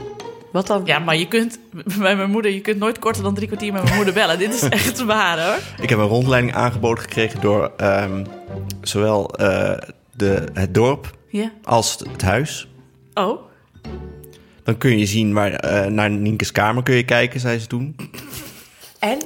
Wat 0.52 0.66
dan? 0.66 0.82
Ja, 0.84 0.98
maar 0.98 1.16
je 1.16 1.28
kunt 1.28 1.58
bij 1.98 2.16
mijn 2.16 2.30
moeder, 2.30 2.50
je 2.50 2.60
kunt 2.60 2.78
nooit 2.78 2.98
korter 2.98 3.22
dan 3.22 3.34
drie 3.34 3.46
kwartier 3.46 3.72
met 3.72 3.82
mijn 3.82 3.94
moeder 3.96 4.14
bellen. 4.14 4.38
Dit 4.38 4.54
is 4.54 4.62
echt 4.78 5.04
waar 5.04 5.44
hoor. 5.46 5.58
Ik 5.80 5.88
heb 5.88 5.98
een 5.98 6.04
rondleiding 6.06 6.54
aangeboden 6.54 7.02
gekregen 7.02 7.40
door 7.40 7.72
ehm, 7.76 8.24
zowel 8.82 9.34
eh, 9.34 9.76
de, 10.16 10.44
het 10.52 10.74
dorp 10.74 11.16
Ja. 11.28 11.52
als 11.64 11.98
het 12.12 12.22
huis. 12.22 12.68
Oh, 13.14 13.40
Dan 14.62 14.78
kun 14.78 14.98
je 14.98 15.06
zien 15.06 15.32
waar, 15.32 15.52
eh, 15.52 15.86
naar 15.90 16.10
Nienke's 16.10 16.52
kamer 16.52 16.82
kun 16.82 16.94
je 16.94 17.04
kijken, 17.04 17.40
zei 17.40 17.58
ze 17.58 17.66
toen. 17.66 17.96
En? 18.98 19.18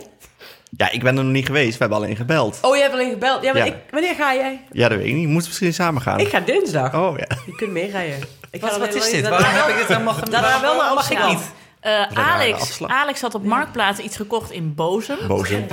Ja, 0.76 0.90
ik 0.90 1.02
ben 1.02 1.16
er 1.18 1.24
nog 1.24 1.32
niet 1.32 1.46
geweest. 1.46 1.72
We 1.72 1.78
hebben 1.78 1.98
alleen 1.98 2.16
gebeld. 2.16 2.58
Oh, 2.62 2.76
je 2.76 2.82
hebt 2.82 2.94
alleen 2.94 3.10
gebeld. 3.10 3.42
Ja, 3.42 3.52
maar 3.52 3.66
Ja. 3.66 3.72
Ik, 3.74 3.76
wanneer 3.90 4.14
ga 4.14 4.34
jij? 4.34 4.60
Ja, 4.70 4.88
dat 4.88 4.98
weet 4.98 5.06
ik 5.06 5.14
niet. 5.14 5.24
We 5.24 5.30
moeten 5.30 5.48
misschien 5.48 5.74
samen 5.74 6.02
gaan. 6.02 6.18
Ik 6.18 6.28
ga 6.28 6.40
dinsdag. 6.40 6.94
Oh 6.94 7.18
ja. 7.18 7.36
Je 7.46 7.54
kunt 7.54 7.70
meerijden. 7.70 8.18
Ik 8.50 8.60
Wat, 8.60 8.78
wat 8.78 8.94
is 8.94 9.10
dit? 9.10 9.28
Waarom 9.28 9.52
wel- 9.52 9.60
heb 9.62 9.68
ik 9.70 9.76
dit 9.76 9.86
helemaal 9.86 10.12
gemist? 10.14 10.32
Daarna 10.32 10.60
wel 10.60 10.76
naar 10.76 10.94
mag 10.94 11.10
ik 11.10 11.24
niet? 11.26 11.52
Eh, 11.80 12.02
Alex. 12.14 12.82
Alex 12.86 13.20
had 13.20 13.34
op 13.34 13.44
Marktplaats 13.44 14.00
iets 14.00 14.16
gekocht 14.16 14.50
in 14.50 14.74
Bozem. 14.74 15.16
Boze. 15.26 15.64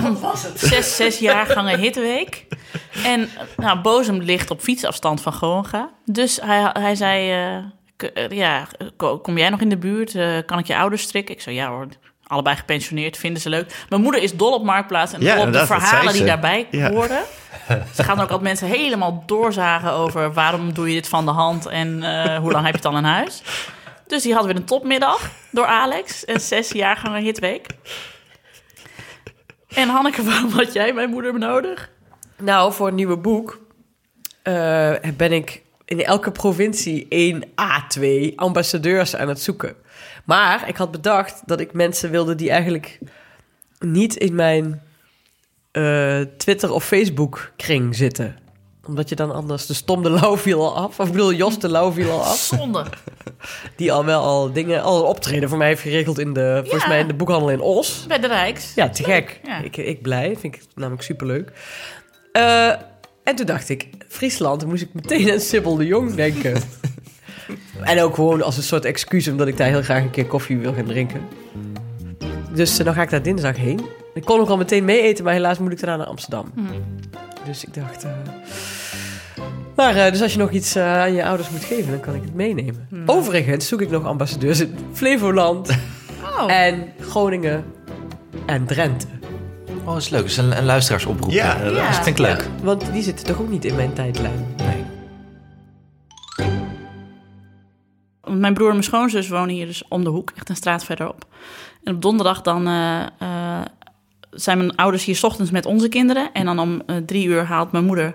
Zes, 0.54 0.96
zes 0.96 1.18
jaargangen 1.18 1.78
hitweek. 1.78 2.46
En 3.04 3.28
nou, 3.56 3.78
Bozem 3.80 4.20
ligt 4.20 4.50
op 4.50 4.60
fietsafstand 4.60 5.20
van 5.20 5.32
Goonga. 5.32 5.90
Dus 6.04 6.38
hij, 6.42 6.70
hij 6.72 6.94
zei, 6.94 7.30
eh, 7.96 8.24
eh, 8.24 8.30
ja, 8.30 8.66
ko- 8.96 9.18
kom 9.18 9.38
jij 9.38 9.48
nog 9.48 9.60
in 9.60 9.68
de 9.68 9.76
buurt? 9.78 10.14
Eh, 10.14 10.36
kan 10.46 10.58
ik 10.58 10.66
je 10.66 10.76
ouders 10.76 11.02
strikken? 11.02 11.34
Ik 11.34 11.40
zei, 11.40 11.56
ja 11.56 11.68
hoor, 11.68 11.86
allebei 12.30 12.56
gepensioneerd, 12.56 13.16
vinden 13.16 13.42
ze 13.42 13.48
leuk. 13.48 13.84
Mijn 13.88 14.02
moeder 14.02 14.22
is 14.22 14.36
dol 14.36 14.52
op 14.54 14.64
Marktplaats 14.64 15.12
en 15.12 15.20
Ja, 15.20 15.34
dol 15.34 15.46
op 15.46 15.52
de 15.52 15.66
verhalen 15.66 16.12
die 16.12 16.24
daarbij 16.24 16.66
Ja. 16.70 16.90
horen. 16.90 17.20
Ze 17.94 18.04
gaan 18.04 18.14
ook 18.14 18.20
altijd 18.20 18.40
mensen 18.40 18.66
helemaal 18.68 19.22
doorzagen 19.26 19.92
over 19.92 20.32
waarom 20.32 20.72
doe 20.72 20.88
je 20.88 20.94
dit 20.94 21.08
van 21.08 21.24
de 21.24 21.30
hand 21.30 21.66
en 21.66 22.02
eh, 22.02 22.36
hoe 22.38 22.52
lang 22.52 22.64
heb 22.64 22.74
je 22.74 22.80
het 22.82 22.92
dan 22.92 22.96
in 22.96 23.04
huis. 23.04 23.42
Dus 24.06 24.22
die 24.22 24.32
hadden 24.32 24.50
weer 24.52 24.60
een 24.60 24.66
topmiddag 24.68 25.30
door 25.50 25.66
Alex. 25.66 26.22
Een 26.26 26.40
zes 26.40 26.70
jaargangen 26.72 27.22
hitweek. 27.22 27.66
En 29.74 29.88
Hanneke, 29.88 30.22
waarom 30.30 30.50
had 30.50 30.72
jij 30.72 30.92
mijn 30.92 31.10
moeder 31.10 31.38
nodig? 31.38 31.90
Nou, 32.38 32.72
voor 32.72 32.88
een 32.88 32.94
nieuwe 32.94 33.16
boek 33.16 33.60
eh, 34.42 34.92
ben 35.16 35.32
ik 35.32 35.62
in 35.84 36.04
elke 36.04 36.30
provincie 36.30 37.06
één 37.08 37.44
A2 37.44 38.34
ambassadeurs 38.36 39.16
aan 39.16 39.28
het 39.28 39.40
zoeken. 39.42 39.74
Maar 40.30 40.68
ik 40.68 40.76
had 40.76 40.90
bedacht 40.90 41.42
dat 41.46 41.60
ik 41.60 41.72
mensen 41.72 42.10
wilde 42.10 42.34
die 42.34 42.50
eigenlijk 42.50 42.98
niet 43.78 44.16
in 44.16 44.34
mijn 44.34 44.82
eh, 45.70 46.20
Twitter 46.36 46.72
of 46.72 46.84
Facebook 46.84 47.52
kring 47.56 47.96
zitten. 47.96 48.36
Omdat 48.86 49.08
je 49.08 49.14
dan 49.14 49.32
anders 49.32 49.66
de 49.66 49.74
Stom 49.74 50.02
de 50.02 50.10
Lauw 50.10 50.36
viel 50.36 50.60
al 50.60 50.76
af. 50.76 51.00
Of 51.00 51.06
ik 51.06 51.12
bedoel, 51.12 51.32
Jos 51.32 51.58
de 51.58 51.68
Lauw 51.68 51.92
viel 51.92 52.10
al 52.10 52.22
af. 52.22 52.38
Zonde. 52.38 52.84
Die 53.76 53.92
al 53.92 54.04
wel 54.04 54.22
al 54.22 54.52
dingen, 54.52 54.82
al 54.82 54.98
een 54.98 55.08
optreden 55.08 55.48
voor 55.48 55.58
mij 55.58 55.68
heeft 55.68 55.82
geregeld 55.82 56.18
in 56.18 56.32
de, 56.32 56.60
volgens 56.62 56.88
mij 56.88 57.00
in 57.00 57.06
de 57.06 57.14
boekhandel 57.14 57.50
in 57.50 57.60
Os. 57.60 58.04
Bij 58.08 58.18
de 58.18 58.26
Rijks. 58.26 58.74
Ja, 58.74 58.88
te 58.88 59.04
gek. 59.04 59.40
Ja. 59.44 59.58
Ik, 59.58 59.76
ik 59.76 60.02
blij. 60.02 60.36
Vind 60.36 60.54
ik 60.54 60.62
namelijk 60.74 61.02
superleuk. 61.02 61.52
Eh 62.32 62.72
en 63.24 63.36
toen 63.36 63.46
dacht 63.46 63.68
ik, 63.68 63.88
Friesland, 64.08 64.60
dan 64.60 64.68
moest 64.68 64.82
ik 64.82 64.94
meteen 64.94 65.30
aan 65.30 65.40
Sibyl 65.40 65.76
de 65.76 65.86
Jong 65.86 66.14
denken. 66.14 66.52
en 67.82 68.00
ook 68.02 68.14
gewoon 68.14 68.42
als 68.42 68.56
een 68.56 68.62
soort 68.62 68.84
excuus, 68.84 69.28
omdat 69.28 69.46
ik 69.48 69.56
daar 69.56 69.68
heel 69.68 69.82
graag 69.82 70.02
een 70.02 70.10
keer 70.10 70.26
koffie 70.26 70.58
wil 70.58 70.72
gaan 70.74 70.84
drinken. 70.84 71.20
Dus 72.54 72.78
eh, 72.78 72.84
dan 72.84 72.94
ga 72.94 73.02
ik 73.02 73.10
daar 73.10 73.22
dinsdag 73.22 73.56
heen. 73.56 73.80
Ik 74.14 74.24
kon 74.24 74.40
ook 74.40 74.48
al 74.48 74.56
meteen 74.56 74.84
mee 74.84 75.00
eten, 75.02 75.24
maar 75.24 75.32
helaas 75.32 75.58
moet 75.58 75.72
ik 75.72 75.80
daarna 75.80 75.96
naar 75.96 76.06
Amsterdam. 76.06 76.52
Dus 77.46 77.64
ik 77.64 77.74
dacht... 77.74 78.04
eh, 78.04 78.10
maar 79.76 79.96
eh, 79.96 80.12
dus 80.12 80.22
als 80.22 80.32
je 80.32 80.38
nog 80.38 80.50
iets 80.50 80.76
aan 80.76 81.12
je 81.12 81.24
ouders 81.24 81.50
moet 81.50 81.64
geven, 81.64 81.90
dan 81.90 82.00
kan 82.00 82.14
ik 82.14 82.22
het 82.22 82.34
meenemen. 82.34 82.88
Overigens 83.06 83.68
zoek 83.68 83.80
ik 83.80 83.90
nog 83.90 84.04
ambassadeurs 84.04 84.60
in 84.60 84.74
Flevoland 84.92 85.70
Oh. 86.40 86.52
en 86.52 86.84
Groningen 87.00 87.64
en 88.46 88.66
Drenthe. 88.66 89.06
Oh, 89.84 89.86
dat 89.92 89.96
is 89.96 90.08
leuk. 90.08 90.20
Dat 90.20 90.30
is 90.30 90.36
een, 90.36 90.56
een 90.58 90.64
luisteraarsoproep. 90.64 91.30
Ja, 91.30 91.58
dat 91.64 91.94
vind 91.94 92.06
ik 92.06 92.18
leuk. 92.18 92.48
Want 92.62 92.92
die 92.92 93.02
zitten 93.02 93.26
toch 93.26 93.40
ook 93.40 93.48
niet 93.50 93.64
in 93.64 93.74
mijn 93.74 93.92
tijdlijn. 93.92 94.46
Nee. 94.56 94.79
Want 98.30 98.42
Mijn 98.42 98.54
broer 98.54 98.66
en 98.66 98.72
mijn 98.72 98.84
schoonzus 98.84 99.28
wonen 99.28 99.54
hier 99.54 99.66
dus 99.66 99.82
om 99.88 100.04
de 100.04 100.10
hoek, 100.10 100.32
echt 100.36 100.48
een 100.48 100.56
straat 100.56 100.84
verderop. 100.84 101.24
En 101.84 101.94
op 101.94 102.02
donderdag 102.02 102.42
dan 102.42 102.66
eh, 102.66 103.02
eh, 103.18 103.64
zijn 104.30 104.58
mijn 104.58 104.76
ouders 104.76 105.04
hier 105.04 105.16
's 105.16 105.22
ochtends 105.22 105.50
met 105.50 105.66
onze 105.66 105.88
kinderen. 105.88 106.32
En 106.32 106.44
dan 106.44 106.58
om 106.58 106.82
eh, 106.86 106.96
drie 106.96 107.26
uur 107.26 107.44
haalt 107.44 107.72
mijn 107.72 107.84
moeder 107.84 108.14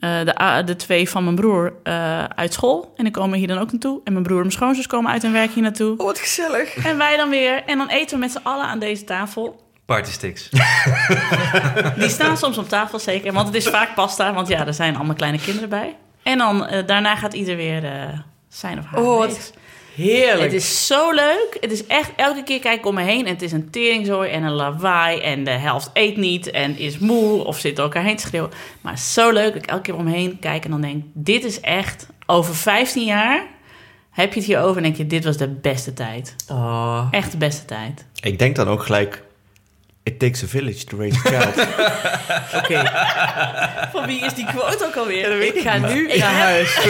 eh, 0.00 0.20
de, 0.24 0.62
de 0.64 0.76
twee 0.76 1.08
van 1.08 1.24
mijn 1.24 1.36
broer 1.36 1.72
eh, 1.82 2.24
uit 2.24 2.52
school. 2.52 2.92
En 2.96 3.04
die 3.04 3.12
komen 3.12 3.38
hier 3.38 3.48
dan 3.48 3.58
ook 3.58 3.70
naartoe. 3.70 4.00
En 4.04 4.12
mijn 4.12 4.24
broer 4.24 4.36
en 4.36 4.42
mijn 4.42 4.56
schoonzus 4.56 4.86
komen 4.86 5.10
uit 5.10 5.22
hun 5.22 5.32
werk 5.32 5.50
hier 5.50 5.62
naartoe. 5.62 5.96
Oh, 5.96 6.06
wat 6.06 6.18
gezellig. 6.18 6.76
En 6.76 6.98
wij 6.98 7.16
dan 7.16 7.30
weer. 7.30 7.64
En 7.64 7.78
dan 7.78 7.88
eten 7.88 8.14
we 8.14 8.20
met 8.20 8.32
z'n 8.32 8.40
allen 8.42 8.66
aan 8.66 8.78
deze 8.78 9.04
tafel. 9.04 9.68
Partysticks. 9.84 10.48
Die 12.00 12.08
staan 12.08 12.36
soms 12.36 12.58
op 12.58 12.68
tafel 12.68 12.98
zeker. 12.98 13.32
Want 13.32 13.46
het 13.46 13.56
is 13.56 13.68
vaak 13.68 13.94
pasta. 13.94 14.32
Want 14.32 14.48
ja, 14.48 14.66
er 14.66 14.74
zijn 14.74 14.96
allemaal 14.96 15.14
kleine 15.14 15.38
kinderen 15.38 15.68
bij. 15.68 15.96
En 16.22 16.38
dan 16.38 16.66
daarna 16.86 17.16
gaat 17.16 17.34
ieder 17.34 17.56
weer 17.56 17.84
eh, 17.84 18.18
zijn 18.50 18.78
of 18.78 18.84
haar 18.84 19.02
Oh, 19.02 19.28
heerlijk. 19.94 20.42
Het 20.42 20.52
is 20.52 20.86
zo 20.86 21.12
leuk. 21.12 21.56
Het 21.60 21.72
is 21.72 21.86
echt, 21.86 22.10
elke 22.16 22.42
keer 22.42 22.60
kijk 22.60 22.78
ik 22.78 22.86
om 22.86 22.94
me 22.94 23.02
heen 23.02 23.26
en 23.26 23.32
het 23.32 23.42
is 23.42 23.52
een 23.52 23.70
teringzooi 23.70 24.30
en 24.30 24.42
een 24.42 24.52
lawaai. 24.52 25.20
En 25.20 25.44
de 25.44 25.50
helft 25.50 25.90
eet 25.92 26.16
niet 26.16 26.50
en 26.50 26.78
is 26.78 26.98
moe 26.98 27.44
of 27.44 27.58
zit 27.58 27.76
door 27.76 27.84
elkaar 27.84 28.04
heen 28.04 28.16
te 28.16 28.22
schreeuwen. 28.26 28.50
Maar 28.80 28.98
zo 28.98 29.30
leuk 29.30 29.52
dat 29.52 29.62
ik 29.62 29.70
elke 29.70 29.82
keer 29.82 29.96
om 29.96 30.04
me 30.04 30.10
heen 30.10 30.38
kijk 30.38 30.64
en 30.64 30.70
dan 30.70 30.80
denk... 30.80 31.04
dit 31.12 31.44
is 31.44 31.60
echt, 31.60 32.06
over 32.26 32.54
15 32.54 33.04
jaar 33.04 33.46
heb 34.10 34.32
je 34.32 34.38
het 34.38 34.48
hierover 34.48 34.76
en 34.76 34.82
denk 34.82 34.96
je... 34.96 35.06
dit 35.06 35.24
was 35.24 35.36
de 35.36 35.48
beste 35.48 35.92
tijd. 35.92 36.36
Oh. 36.48 37.08
Echt 37.10 37.30
de 37.30 37.38
beste 37.38 37.64
tijd. 37.64 38.04
Ik 38.20 38.38
denk 38.38 38.56
dan 38.56 38.68
ook 38.68 38.82
gelijk... 38.82 39.28
It 40.02 40.18
takes 40.18 40.42
a 40.42 40.46
village 40.46 40.84
to 40.84 40.96
raise 40.96 41.16
a 41.18 41.30
child. 41.30 41.56
Oké, 42.62 42.82
Van 43.92 44.06
wie 44.06 44.24
is 44.24 44.34
die 44.34 44.44
quote 44.46 44.84
ook 44.86 44.96
alweer? 44.96 45.40
ik 45.42 45.60
ga 45.60 45.78
nu 45.78 46.06
naar 46.16 46.32
huis. 46.32 46.78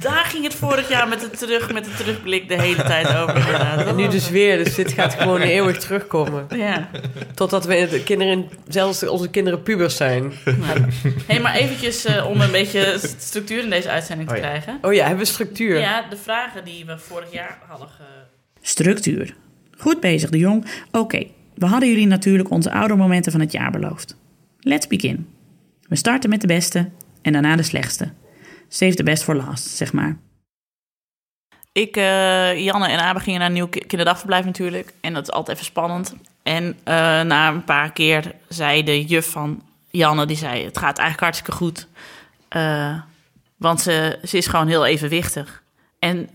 Daar 0.00 0.24
ging 0.24 0.44
het 0.44 0.54
vorig 0.54 0.88
jaar 0.88 1.08
met 1.08 1.20
de, 1.20 1.30
terug, 1.30 1.72
met 1.72 1.84
de 1.84 1.90
terugblik 1.96 2.48
de 2.48 2.60
hele 2.60 2.82
tijd 2.82 3.16
over. 3.16 3.36
inderdaad. 3.36 3.86
En 3.86 3.96
nu 3.96 4.08
dus 4.08 4.30
weer, 4.30 4.64
dus 4.64 4.74
dit 4.74 4.92
gaat 4.92 5.14
gewoon 5.14 5.40
eeuwig 5.56 5.78
terugkomen. 5.78 6.46
Ja. 6.56 6.88
Totdat 7.34 7.64
we 7.64 7.88
de 7.90 8.02
kinderen, 8.02 8.48
zelfs 8.68 9.02
onze 9.02 9.30
kinderen 9.30 9.62
pubers 9.62 9.96
zijn. 9.96 10.32
Nou. 10.44 10.84
Hey, 11.26 11.40
maar 11.40 11.54
eventjes 11.54 12.04
eh, 12.04 12.26
om 12.30 12.40
een 12.40 12.50
beetje 12.50 13.00
structuur 13.18 13.62
in 13.62 13.70
deze 13.70 13.88
uitzending 13.90 14.28
te 14.28 14.34
Oh 14.34 14.40
ja. 14.40 14.46
krijgen. 14.46 14.78
Oh 14.82 14.92
ja, 14.94 15.00
hebben 15.06 15.24
we 15.24 15.30
structuur? 15.30 15.78
Ja, 15.78 16.04
de 16.10 16.16
vragen 16.16 16.64
die 16.64 16.84
we 16.86 16.98
vorig 16.98 17.32
jaar 17.32 17.58
hadden 17.68 17.88
ge... 17.88 18.02
Structuur. 18.62 19.34
Goed 19.84 20.00
bezig, 20.00 20.30
de 20.30 20.38
jong. 20.38 20.64
Oké, 20.90 21.26
we 21.54 21.66
hadden 21.66 21.88
jullie 21.88 22.06
natuurlijk 22.06 22.50
onze 22.50 22.72
oude 22.72 22.94
momenten 22.94 23.32
van 23.32 23.40
het 23.40 23.52
jaar 23.52 23.70
beloofd. 23.70 24.16
Let's 24.60 24.86
begin. 24.86 25.28
We 25.88 25.96
starten 25.96 26.30
met 26.30 26.40
de 26.40 26.46
beste 26.46 26.90
en 27.22 27.32
daarna 27.32 27.56
de 27.56 27.62
slechtste. 27.62 28.12
Save 28.68 28.94
the 28.94 29.02
best 29.02 29.22
for 29.22 29.34
last, 29.36 29.68
zeg 29.68 29.92
maar. 29.92 30.16
Ik, 31.72 31.96
eh, 31.96 32.58
Janne 32.64 32.88
en 32.88 32.98
Abe 33.00 33.20
gingen 33.20 33.38
naar 33.38 33.48
een 33.48 33.54
nieuw 33.54 33.68
ki- 33.68 33.80
kinderdagverblijf 33.86 34.44
natuurlijk. 34.44 34.92
En 35.00 35.14
dat 35.14 35.22
is 35.22 35.30
altijd 35.30 35.56
even 35.56 35.70
spannend. 35.70 36.14
En 36.42 36.76
eh, 36.84 36.94
na 37.20 37.48
een 37.48 37.64
paar 37.64 37.92
keer 37.92 38.34
zei 38.48 38.82
de 38.84 39.04
juf 39.04 39.30
van 39.30 39.62
Janne, 39.90 40.26
die 40.26 40.36
zei... 40.36 40.64
het 40.64 40.78
gaat 40.78 40.98
eigenlijk 40.98 41.20
hartstikke 41.20 41.52
goed. 41.52 41.86
Eh, 42.48 43.00
want 43.56 43.80
ze, 43.80 44.18
ze 44.24 44.36
is 44.36 44.46
gewoon 44.46 44.68
heel 44.68 44.86
evenwichtig. 44.86 45.62
En, 45.98 46.28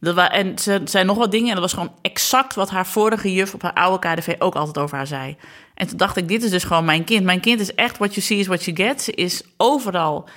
dat 0.00 0.30
en 0.30 0.58
ze 0.58 0.80
zei 0.84 1.04
nog 1.04 1.16
wat 1.16 1.30
dingen 1.30 1.48
en 1.48 1.54
dat 1.54 1.62
was 1.62 1.72
gewoon 1.72 1.94
exact... 2.02 2.54
wat 2.54 2.70
haar 2.70 2.86
vorige 2.86 3.32
juf 3.32 3.54
op 3.54 3.62
haar 3.62 3.72
oude 3.72 4.08
KDV 4.08 4.34
ook 4.38 4.54
altijd 4.54 4.78
over 4.78 4.96
haar 4.96 5.06
zei. 5.06 5.36
En 5.74 5.86
toen 5.86 5.96
dacht 5.96 6.16
ik, 6.16 6.28
dit 6.28 6.42
is 6.42 6.50
dus 6.50 6.64
gewoon 6.64 6.84
mijn 6.84 7.04
kind. 7.04 7.24
Mijn 7.24 7.40
kind 7.40 7.60
is 7.60 7.74
echt 7.74 7.98
what 7.98 8.14
you 8.14 8.26
see 8.26 8.38
is 8.38 8.46
what 8.46 8.64
you 8.64 8.76
get. 8.76 9.02
Ze 9.02 9.12
is 9.12 9.42
overal 9.56 10.28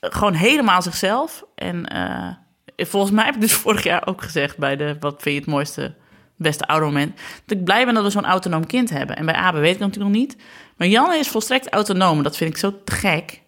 gewoon 0.00 0.34
helemaal 0.34 0.82
zichzelf. 0.82 1.44
En 1.54 1.86
eh, 1.86 2.86
volgens 2.86 3.12
mij 3.12 3.24
heb 3.24 3.34
ik 3.34 3.40
dus 3.40 3.52
vorig 3.64 3.82
jaar 3.82 4.06
ook 4.06 4.22
gezegd 4.22 4.58
bij 4.58 4.76
de 4.76 4.96
wat 5.00 5.22
vind 5.22 5.34
je 5.34 5.40
het 5.40 5.50
mooiste, 5.50 5.94
beste 6.36 6.66
oude 6.66 6.86
moment. 6.86 7.20
Dat 7.46 7.58
ik 7.58 7.64
blij 7.64 7.84
ben 7.84 7.94
dat 7.94 8.04
we 8.04 8.10
zo'n 8.10 8.24
autonoom 8.24 8.66
kind 8.66 8.90
hebben. 8.90 9.16
En 9.16 9.26
bij 9.26 9.34
Abe 9.34 9.58
weet 9.58 9.74
ik 9.74 9.80
natuurlijk 9.80 10.12
nog 10.12 10.20
niet. 10.20 10.36
Maar 10.76 10.88
Janne 10.88 11.18
is 11.18 11.28
volstrekt 11.28 11.68
autonoom. 11.68 12.22
Dat 12.22 12.36
vind 12.36 12.50
ik 12.50 12.56
zo 12.56 12.82
te 12.84 12.92
gek. 12.92 13.42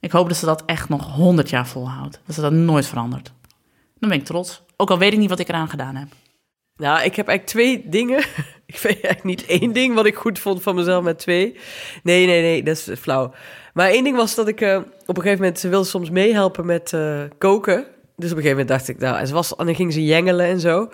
Ik 0.00 0.10
hoop 0.10 0.28
dat 0.28 0.36
ze 0.36 0.46
dat 0.46 0.62
echt 0.64 0.88
nog 0.88 1.12
honderd 1.12 1.50
jaar 1.50 1.66
volhoudt. 1.66 2.20
Dat 2.26 2.34
ze 2.34 2.40
dat 2.40 2.52
nooit 2.52 2.86
verandert. 2.86 3.32
Dan 4.00 4.08
ben 4.08 4.18
ik 4.18 4.24
trots. 4.24 4.62
Ook 4.76 4.90
al 4.90 4.98
weet 4.98 5.12
ik 5.12 5.18
niet 5.18 5.28
wat 5.28 5.38
ik 5.38 5.48
eraan 5.48 5.68
gedaan 5.68 5.96
heb. 5.96 6.08
Nou, 6.76 7.04
ik 7.04 7.16
heb 7.16 7.28
eigenlijk 7.28 7.46
twee 7.46 7.88
dingen. 7.88 8.18
Ik 8.66 8.78
weet 8.78 9.04
eigenlijk 9.04 9.24
niet 9.24 9.46
één 9.46 9.72
ding 9.72 9.94
wat 9.94 10.06
ik 10.06 10.14
goed 10.14 10.38
vond 10.38 10.62
van 10.62 10.74
mezelf 10.74 11.04
met 11.04 11.18
twee. 11.18 11.56
Nee, 12.02 12.26
nee, 12.26 12.42
nee, 12.42 12.62
dat 12.62 12.76
is 12.76 13.00
flauw. 13.00 13.32
Maar 13.72 13.88
één 13.88 14.04
ding 14.04 14.16
was 14.16 14.34
dat 14.34 14.48
ik 14.48 14.60
eh, 14.60 14.76
op 15.06 15.16
een 15.16 15.22
gegeven 15.22 15.38
moment... 15.38 15.58
Ze 15.58 15.68
wilde 15.68 15.86
soms 15.86 16.10
meehelpen 16.10 16.66
met 16.66 16.92
eh, 16.92 17.22
koken. 17.38 17.76
Dus 18.16 18.30
op 18.30 18.36
een 18.36 18.42
gegeven 18.42 18.48
moment 18.50 18.68
dacht 18.68 18.88
ik... 18.88 18.98
Nou, 18.98 19.18
en, 19.18 19.26
ze 19.26 19.34
was, 19.34 19.56
en 19.56 19.66
dan 19.66 19.74
ging 19.74 19.92
ze 19.92 20.04
jengelen 20.04 20.46
en 20.46 20.60
zo. 20.60 20.88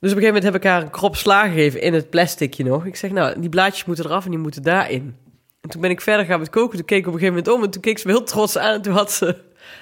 Dus 0.00 0.10
op 0.10 0.16
een 0.16 0.22
gegeven 0.22 0.26
moment 0.26 0.44
heb 0.44 0.54
ik 0.54 0.64
haar 0.64 0.82
een 0.82 0.90
krop 0.90 1.16
sla 1.16 1.46
gegeven 1.46 1.80
in 1.80 1.94
het 1.94 2.10
plasticje 2.10 2.64
nog. 2.64 2.86
Ik 2.86 2.96
zeg, 2.96 3.10
nou, 3.10 3.40
die 3.40 3.48
blaadjes 3.48 3.84
moeten 3.84 4.04
eraf 4.04 4.24
en 4.24 4.30
die 4.30 4.40
moeten 4.40 4.62
daarin. 4.62 5.16
En 5.60 5.70
toen 5.70 5.80
ben 5.80 5.90
ik 5.90 6.00
verder 6.00 6.26
gaan 6.26 6.38
met 6.38 6.50
koken. 6.50 6.76
Toen 6.76 6.86
keek 6.86 6.98
ik 6.98 7.06
op 7.06 7.12
een 7.12 7.18
gegeven 7.18 7.38
moment 7.38 7.56
om 7.56 7.64
en 7.64 7.70
toen 7.70 7.82
keek 7.82 7.98
ze 7.98 8.08
heel 8.08 8.22
trots 8.22 8.58
aan. 8.58 8.74
En 8.74 8.82
toen 8.82 8.92
had 8.92 9.12
ze... 9.12 9.36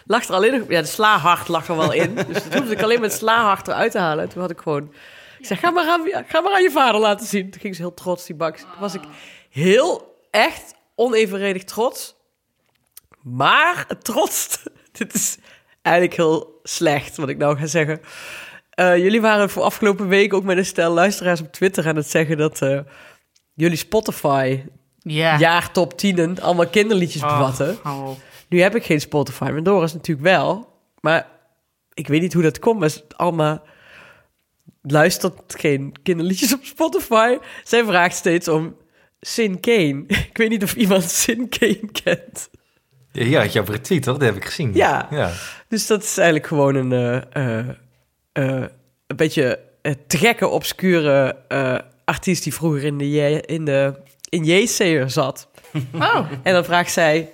Lag 0.07 0.29
er 0.29 0.35
alleen 0.35 0.59
nog... 0.59 0.69
Ja, 0.69 0.81
de 0.81 0.87
slahart 0.87 1.49
lag 1.49 1.69
er 1.69 1.77
wel 1.77 1.93
in. 1.93 2.15
Dus 2.29 2.43
toen 2.43 2.53
hoefde 2.57 2.73
ik 2.73 2.83
alleen 2.83 3.01
met 3.01 3.13
slahart 3.13 3.69
eruit 3.69 3.91
te 3.93 3.99
halen. 3.99 4.25
En 4.25 4.31
toen 4.31 4.41
had 4.41 4.51
ik 4.51 4.61
gewoon... 4.61 4.93
Ik 5.39 5.47
zeg, 5.47 5.61
ga 5.61 5.71
maar, 5.71 5.89
aan, 5.89 6.25
ga 6.27 6.41
maar 6.41 6.53
aan 6.53 6.63
je 6.63 6.71
vader 6.71 7.01
laten 7.01 7.27
zien. 7.27 7.51
Toen 7.51 7.61
ging 7.61 7.75
ze 7.77 7.83
heel 7.83 7.95
trots, 7.95 8.27
die 8.27 8.37
bak. 8.37 8.57
Toen 8.57 8.69
was 8.81 8.95
ik 8.95 9.03
heel, 9.51 10.19
echt 10.31 10.75
onevenredig 10.95 11.65
trots. 11.65 12.15
Maar 13.23 13.85
het 13.89 14.05
trots... 14.05 14.59
Dit 14.99 15.15
is 15.15 15.37
eigenlijk 15.83 16.17
heel 16.17 16.61
slecht, 16.63 17.17
wat 17.17 17.29
ik 17.29 17.37
nou 17.37 17.59
ga 17.59 17.67
zeggen. 17.67 18.01
Eh, 18.71 18.97
jullie 18.97 19.21
waren 19.21 19.51
voor 19.51 19.63
afgelopen 19.63 20.09
week 20.09 20.35
ook 20.35 20.45
met 20.45 20.57
een 20.57 20.67
stel 20.67 20.93
luisteraars 20.93 21.41
op 21.41 21.53
Twitter 21.53 21.89
aan 21.89 21.97
het 21.97 22.11
zeggen 22.11 22.37
dat 22.37 22.63
eh, 22.63 22.79
jullie 23.55 23.77
Spotify 23.77 24.63
Ja. 24.99 25.39
jaar 25.39 25.73
top 25.73 25.99
10 25.99 26.41
allemaal 26.41 26.67
kinderliedjes 26.69 27.23
bevatten. 27.23 27.79
Oh. 27.85 28.09
Nu 28.49 28.61
heb 28.61 28.75
ik 28.75 28.85
geen 28.85 29.01
Spotify, 29.01 29.45
maar 29.45 29.63
Doris 29.63 29.93
natuurlijk 29.93 30.27
wel. 30.27 30.69
Maar 31.01 31.27
ik 31.95 32.09
weet 32.09 32.21
niet 32.21 32.33
hoe 32.33 32.43
dat 32.43 32.59
komt. 32.59 32.81
Maar 32.81 32.93
allemaal 33.17 33.63
luistert 34.83 35.55
geen 35.57 35.95
kinderliedjes 36.03 36.55
op 36.55 36.65
Spotify. 36.65 37.37
Zij 37.65 37.85
vraagt 37.85 38.17
steeds 38.17 38.49
om 38.49 38.77
Sin 39.21 39.61
Kane. 39.61 40.05
Ik 40.31 40.37
weet 40.37 40.49
niet 40.49 40.63
of 40.63 40.75
iemand 40.75 41.11
Sin 41.11 41.49
Kane 41.49 41.89
kent. 42.03 42.49
Ja, 43.13 43.43
je 43.43 43.61
op 43.61 43.69
retweet, 43.69 44.03
toch? 44.03 44.17
Dat 44.17 44.29
heb 44.29 44.37
ik 44.37 44.45
gezien. 44.45 44.75
Ja. 44.75 45.09
ja. 45.11 45.33
Dus 45.69 45.87
dat 45.87 46.03
is 46.03 46.17
eigenlijk 46.17 46.47
gewoon 46.47 46.75
een, 46.75 46.93
eh, 46.93 47.59
eh, 47.59 47.69
eh, 48.33 48.65
een 49.07 49.17
beetje 49.17 49.61
te 50.07 50.19
gekke, 50.19 50.49
obscure 50.49 51.37
eh, 51.49 51.79
artiest 52.05 52.43
die 52.43 52.55
vroeger 52.55 52.85
in 52.85 52.99
de, 52.99 53.43
in 53.47 53.65
de 53.65 53.95
in 54.29 54.45
JC'er 54.45 55.11
zat. 55.11 55.49
Oh. 55.95 56.31
En 56.43 56.53
dan 56.53 56.65
vraagt 56.65 56.93
zij... 56.93 57.31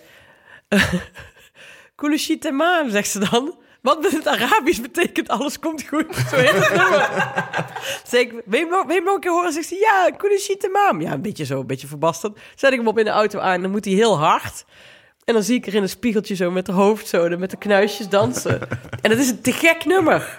Kulushi 1.96 2.38
Temam, 2.38 2.90
zegt 2.90 3.08
ze 3.10 3.28
dan. 3.30 3.54
Wat 3.82 4.02
met 4.02 4.12
het 4.12 4.26
Arabisch 4.28 4.80
betekent 4.80 5.28
alles 5.28 5.58
komt 5.58 5.88
goed. 5.88 6.06
Zo 6.30 6.36
heet 6.36 6.52
het 6.52 6.68
nummer. 6.76 7.08
Zeg 8.10 8.20
ik, 8.20 8.30
wil 8.30 8.58
je 8.58 8.66
hem 8.66 8.68
nog- 8.68 8.86
nog 9.04 9.14
een 9.14 9.20
keer 9.20 9.30
horen? 9.30 9.52
Zegt 9.52 9.68
ze, 9.68 9.74
ja, 9.74 10.10
Kulushi 10.16 10.56
Temam. 10.56 11.00
Ja, 11.00 11.12
een 11.12 11.22
beetje 11.22 11.44
zo, 11.44 11.60
een 11.60 11.66
beetje 11.66 11.86
verbasterd. 11.86 12.38
Zet 12.54 12.72
ik 12.72 12.78
hem 12.78 12.88
op 12.88 12.98
in 12.98 13.04
de 13.04 13.10
auto 13.10 13.38
aan, 13.38 13.62
dan 13.62 13.70
moet 13.70 13.84
hij 13.84 13.94
heel 13.94 14.18
hard. 14.18 14.64
En 15.24 15.34
dan 15.34 15.42
zie 15.42 15.56
ik 15.56 15.66
er 15.66 15.74
in 15.74 15.82
een 15.82 15.88
spiegeltje 15.88 16.34
zo 16.34 16.50
met 16.50 16.66
de 16.66 16.72
hoofd 16.72 17.08
zo, 17.08 17.28
met 17.38 17.50
de 17.50 17.56
knuisjes 17.56 18.08
dansen. 18.08 18.60
en 19.00 19.10
dat 19.10 19.18
is 19.18 19.28
een 19.30 19.40
te 19.40 19.52
gek 19.52 19.84
nummer. 19.84 20.38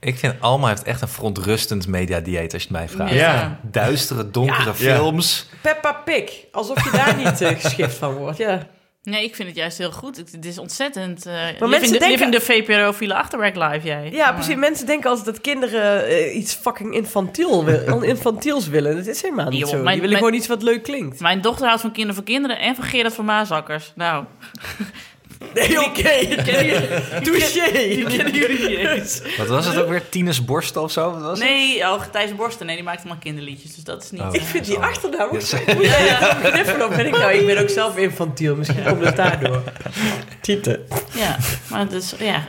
Ik 0.00 0.18
vind 0.18 0.34
Alma 0.40 0.68
heeft 0.68 0.82
echt 0.82 1.00
een 1.02 1.08
verontrustend 1.08 1.86
mediadieet, 1.86 2.52
als 2.52 2.62
je 2.62 2.68
het 2.68 2.78
mij 2.78 2.88
vraagt. 2.88 3.12
Ja. 3.14 3.60
Duistere, 3.62 4.30
donkere 4.30 4.64
Ja. 4.64 4.72
films. 4.74 5.48
Peppa 5.62 5.92
Pig. 5.92 6.44
Alsof 6.52 6.84
je 6.84 6.90
daar 6.90 7.16
niet 7.16 7.40
uh, 7.40 7.48
geschikt 7.60 7.94
van 7.94 8.14
wordt, 8.14 8.36
ja. 8.38 8.66
Nee, 9.06 9.24
ik 9.24 9.34
vind 9.34 9.48
het 9.48 9.56
juist 9.56 9.78
heel 9.78 9.92
goed. 9.92 10.16
Het, 10.16 10.32
het 10.32 10.44
is 10.44 10.58
ontzettend... 10.58 11.26
eh 11.26 11.32
mensen 11.34 11.68
living, 11.68 11.92
de, 11.92 11.98
denken- 11.98 12.30
de 12.30 12.40
VPRO-file 12.40 13.14
achterwerk 13.14 13.56
live, 13.56 13.86
jij. 13.86 14.10
Ja, 14.12 14.32
precies. 14.32 14.54
Mensen 14.54 14.86
denken 14.86 15.08
altijd 15.10 15.26
dat 15.26 15.40
kinderen 15.40 16.06
eh, 16.06 16.36
iets 16.36 16.54
fucking 16.54 16.94
infantiel 16.94 17.64
wil, 17.64 18.02
infantiels 18.14 18.68
willen. 18.68 18.96
Dat 18.96 19.06
is 19.06 19.22
helemaal 19.22 19.48
niet 19.48 19.68
zo. 19.68 19.72
mijn- 19.72 19.84
Die 19.84 19.94
willen 19.94 20.00
mijn- 20.08 20.16
gewoon 20.16 20.34
iets 20.34 20.46
wat 20.46 20.62
leuk 20.62 20.82
klinkt. 20.82 21.20
Mijn 21.20 21.40
dochter 21.40 21.66
houdt 21.66 21.80
van 21.80 21.90
kinderen 21.92 22.14
voor 22.16 22.24
kinderen 22.24 22.58
en 22.58 22.74
van 22.74 22.84
Gerard 22.84 23.14
van 23.14 23.24
Maasakkers. 23.24 23.92
Nou, 23.94 24.24
Nee, 25.54 25.84
oké. 25.84 26.42
Touché. 27.22 27.72
die 27.72 28.04
kennen 28.04 28.34
jullie 28.34 28.68
niet 28.68 28.78
eens. 28.78 29.22
Wat 29.36 29.46
was 29.46 29.66
het 29.66 29.76
ook 29.76 29.88
weer? 29.88 30.08
Tines 30.08 30.44
Borst 30.44 30.76
of 30.76 30.90
zo? 30.90 31.10
Wat 31.10 31.22
was 31.22 31.38
het? 31.38 31.48
Nee, 31.48 31.80
oh, 31.80 32.02
Thijs 32.12 32.34
Borsten, 32.34 32.66
nee, 32.66 32.74
die 32.74 32.84
maakt 32.84 32.98
allemaal 32.98 33.18
kinderliedjes, 33.18 33.74
dus 33.74 33.84
dat 33.84 34.02
is 34.02 34.10
niet... 34.10 34.20
Oh. 34.20 34.28
Ik 34.34 34.42
vind 34.42 34.64
die 34.64 34.78
achternaam 34.78 35.28
ook 35.28 35.40
Ja, 35.40 35.40
zo. 35.40 35.56
kniffelen 36.50 36.86
op 36.86 36.96
ben 36.96 37.06
ik 37.06 37.18
nou? 37.18 37.32
Ik 37.32 37.46
ben 37.46 37.58
ook 37.58 37.68
zelf 37.68 37.96
infantiel. 37.96 38.56
Misschien 38.56 38.84
komt 38.84 39.04
het 39.04 39.16
daardoor. 39.16 39.62
Tieten. 40.40 40.86
Ja, 41.14 41.36
maar 41.70 41.80
het 41.80 41.92
is, 41.92 42.14
ja... 42.18 42.44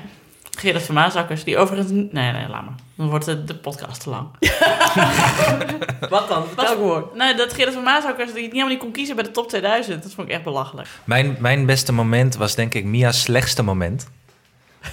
Gerard 0.58 0.84
van 0.84 0.96
Maasakkers, 0.96 1.44
die 1.44 1.58
overigens... 1.58 1.92
Nee, 1.92 2.32
nee, 2.32 2.48
laat 2.50 2.66
maar. 2.66 2.76
Dan 2.98 3.10
wordt 3.10 3.26
de, 3.26 3.44
de 3.44 3.56
podcast 3.56 4.02
te 4.02 4.10
lang. 4.10 4.28
Wat 6.10 6.28
dan? 6.28 6.48
Vertel 6.48 6.68
gewoon. 6.68 7.10
Nee, 7.14 7.36
dat 7.36 7.54
Gerard 7.54 7.74
van 7.74 7.84
Maasakkers 7.84 8.34
die 8.34 8.42
niet 8.42 8.52
helemaal 8.52 8.72
niet 8.72 8.80
kon 8.80 8.92
kiezen 8.92 9.16
bij 9.16 9.24
de 9.24 9.32
top 9.32 9.50
2000. 9.50 10.04
Dat 10.04 10.14
vond 10.14 10.28
ik 10.28 10.34
echt 10.34 10.44
belachelijk. 10.44 10.88
Mijn, 11.04 11.36
mijn 11.40 11.66
beste 11.66 11.94
moment 11.94 12.36
was 12.36 12.56
denk 12.56 12.74
ik 12.74 12.86
Mia's 12.86 13.22
slechtste 13.22 13.64
moment. 13.64 14.08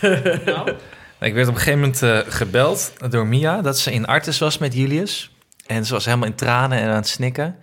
Nou, 0.45 0.73
Ik 1.21 1.35
werd 1.35 1.49
op 1.49 1.55
een 1.55 1.61
gegeven 1.61 1.81
moment 1.81 2.03
eh, 2.03 2.19
gebeld 2.29 2.93
door 3.11 3.27
Mia 3.27 3.63
dat 3.63 3.79
ze 3.79 3.93
in 3.93 4.07
Artes 4.07 4.39
was 4.39 4.59
met 4.59 4.75
Julius. 4.75 5.31
En 5.67 5.85
ze 5.85 5.93
was 5.93 6.05
helemaal 6.05 6.27
in 6.29 6.35
tranen 6.35 6.79
en 6.79 6.89
aan 6.89 6.95
het 6.95 7.09
snikken. 7.09 7.57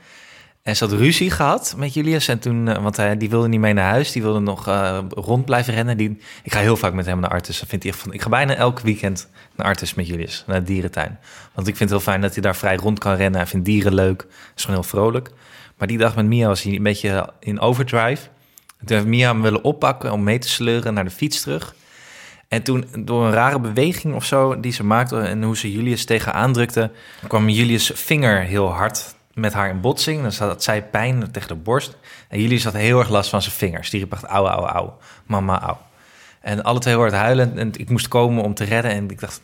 En 0.63 0.76
ze 0.76 0.84
had 0.86 0.93
ruzie 0.93 1.32
gehad 1.32 1.74
met 1.78 1.93
Julius. 1.93 2.28
En 2.28 2.39
toen, 2.39 2.67
eh, 2.67 2.84
want 2.84 2.97
hij, 2.97 3.17
die 3.17 3.30
wilde 3.30 3.47
niet 3.47 3.60
mee 3.60 3.74
naar 3.74 3.89
huis. 3.89 4.12
Die 4.12 4.21
wilde 4.21 4.39
nog 4.39 4.67
eh, 4.67 5.00
rond 5.10 5.45
blijven 5.45 5.74
rennen. 5.74 5.97
Die, 5.97 6.19
ik 6.43 6.54
ga 6.54 6.60
heel 6.60 6.78
vaak 6.78 6.93
met 6.93 7.06
hem 7.06 7.19
naar 7.19 7.30
Artis. 7.30 7.60
Dat 7.60 7.69
vindt 7.69 7.84
hij 7.84 7.93
van, 7.93 8.13
ik 8.13 8.21
ga 8.21 8.30
bijna 8.30 8.56
elk 8.56 8.80
weekend 8.80 9.30
naar 9.56 9.67
Artis 9.67 9.93
met 9.93 10.08
Julius. 10.08 10.43
Naar 10.47 10.60
de 10.60 10.65
dierentuin. 10.65 11.19
Want 11.54 11.67
ik 11.67 11.76
vind 11.76 11.89
het 11.89 12.00
heel 12.00 12.12
fijn 12.12 12.21
dat 12.21 12.34
hij 12.34 12.41
daar 12.41 12.56
vrij 12.56 12.76
rond 12.76 13.00
kan 13.00 13.15
rennen. 13.15 13.39
Hij 13.39 13.50
vindt 13.50 13.65
dieren 13.65 13.93
leuk. 13.93 14.28
Is 14.56 14.63
gewoon 14.63 14.80
heel 14.80 14.89
vrolijk. 14.89 15.32
Maar 15.78 15.88
die 15.88 15.97
dag 15.97 16.15
met 16.15 16.26
Mia 16.26 16.47
was 16.47 16.63
hij 16.63 16.76
een 16.76 16.84
beetje 16.84 17.34
in 17.39 17.60
overdrive. 17.60 18.28
En 18.80 18.86
toen 18.86 18.97
heeft 18.97 19.10
Mia 19.10 19.32
hem 19.32 19.41
willen 19.41 19.63
oppakken 19.63 20.12
om 20.12 20.24
mee 20.24 20.39
te 20.39 20.50
sleuren 20.50 20.93
naar 20.93 21.04
de 21.04 21.10
fiets 21.10 21.41
terug. 21.41 21.76
En 22.47 22.63
toen, 22.63 22.86
door 23.00 23.26
een 23.26 23.32
rare 23.32 23.60
beweging 23.60 24.15
of 24.15 24.26
zo 24.26 24.60
die 24.60 24.71
ze 24.71 24.84
maakte 24.84 25.19
en 25.19 25.43
hoe 25.43 25.58
ze 25.58 25.71
Julius 25.71 26.06
tegenaan 26.06 26.54
drukte, 26.54 26.91
kwam 27.28 27.50
Julius' 27.50 27.91
vinger 27.95 28.41
heel 28.41 28.74
hard 28.74 29.15
met 29.34 29.54
haar 29.54 29.70
in 29.70 29.82
botsing. 29.82 30.22
Dan 30.22 30.48
had 30.48 30.63
zij 30.63 30.84
pijn 30.84 31.32
tegen 31.32 31.48
de 31.48 31.56
borst. 31.56 31.98
En 32.28 32.41
Julius 32.41 32.63
had 32.63 32.74
heel 32.74 33.00
erg 33.00 33.10
last 33.10 33.30
van 33.30 33.41
zijn 33.41 33.56
vingers. 33.56 33.89
Die 33.89 34.00
riep 34.00 34.13
echt 34.13 34.24
auw, 34.24 34.48
auw, 34.48 34.65
auw. 34.65 34.98
Mama, 35.26 35.62
auw. 35.62 35.80
En 36.41 36.63
alle 36.63 36.80
twee 36.80 36.96
hoorden 36.96 37.20
huilen. 37.20 37.58
En 37.58 37.72
ik 37.78 37.89
moest 37.89 38.08
komen 38.08 38.44
om 38.44 38.54
te 38.54 38.63
redden. 38.63 38.91
En 38.91 39.10
ik 39.10 39.20
dacht, 39.20 39.41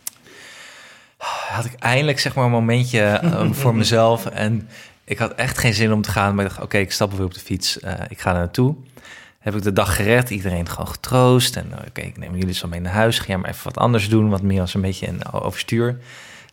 had 1.48 1.66
ik 1.66 1.74
eindelijk 1.80 2.20
zeg 2.20 2.36
maar 2.36 2.46
een 2.46 2.52
momentje 2.52 3.02
eh, 3.02 3.52
voor 3.62 3.76
mezelf. 3.76 4.26
En 4.26 4.70
ik 5.04 5.18
had 5.18 5.34
echt 5.34 5.58
geen 5.58 5.74
zin 5.74 5.94
om 5.94 6.02
te 6.02 6.12
gaan. 6.12 6.36
Maar 6.36 6.46
ik 6.46 6.50
dacht, 6.50 6.64
oké, 6.64 6.78
ik 6.78 6.92
stap 6.92 7.14
weer 7.14 7.26
op 7.26 7.34
de 7.34 7.40
fiets. 7.40 7.80
Eh, 7.80 7.94
ik 8.10 8.20
ga 8.20 8.30
er 8.32 8.38
naartoe. 8.38 8.76
Heb 9.40 9.56
ik 9.56 9.64
de 9.64 9.74
dag 9.74 9.96
gered. 9.96 10.30
Iedereen 10.30 10.70
gewoon 10.70 10.88
getroost. 10.88 11.56
En 11.56 11.72
eh, 11.72 11.88
oké, 11.88 12.02
ik 12.02 12.18
neem 12.18 12.36
jullie 12.36 12.54
zo 12.54 12.68
mee 12.68 12.80
naar 12.80 12.94
huis. 12.94 13.20
Ga 13.20 13.26
jij 13.28 13.38
maar 13.38 13.50
even 13.50 13.64
wat 13.64 13.78
anders 13.78 14.10
doen. 14.10 14.30
Want 14.30 14.42
Mia 14.42 14.60
was 14.60 14.74
een 14.74 14.82
beetje 14.82 15.06
in 15.06 15.32
overstuur. 15.32 16.00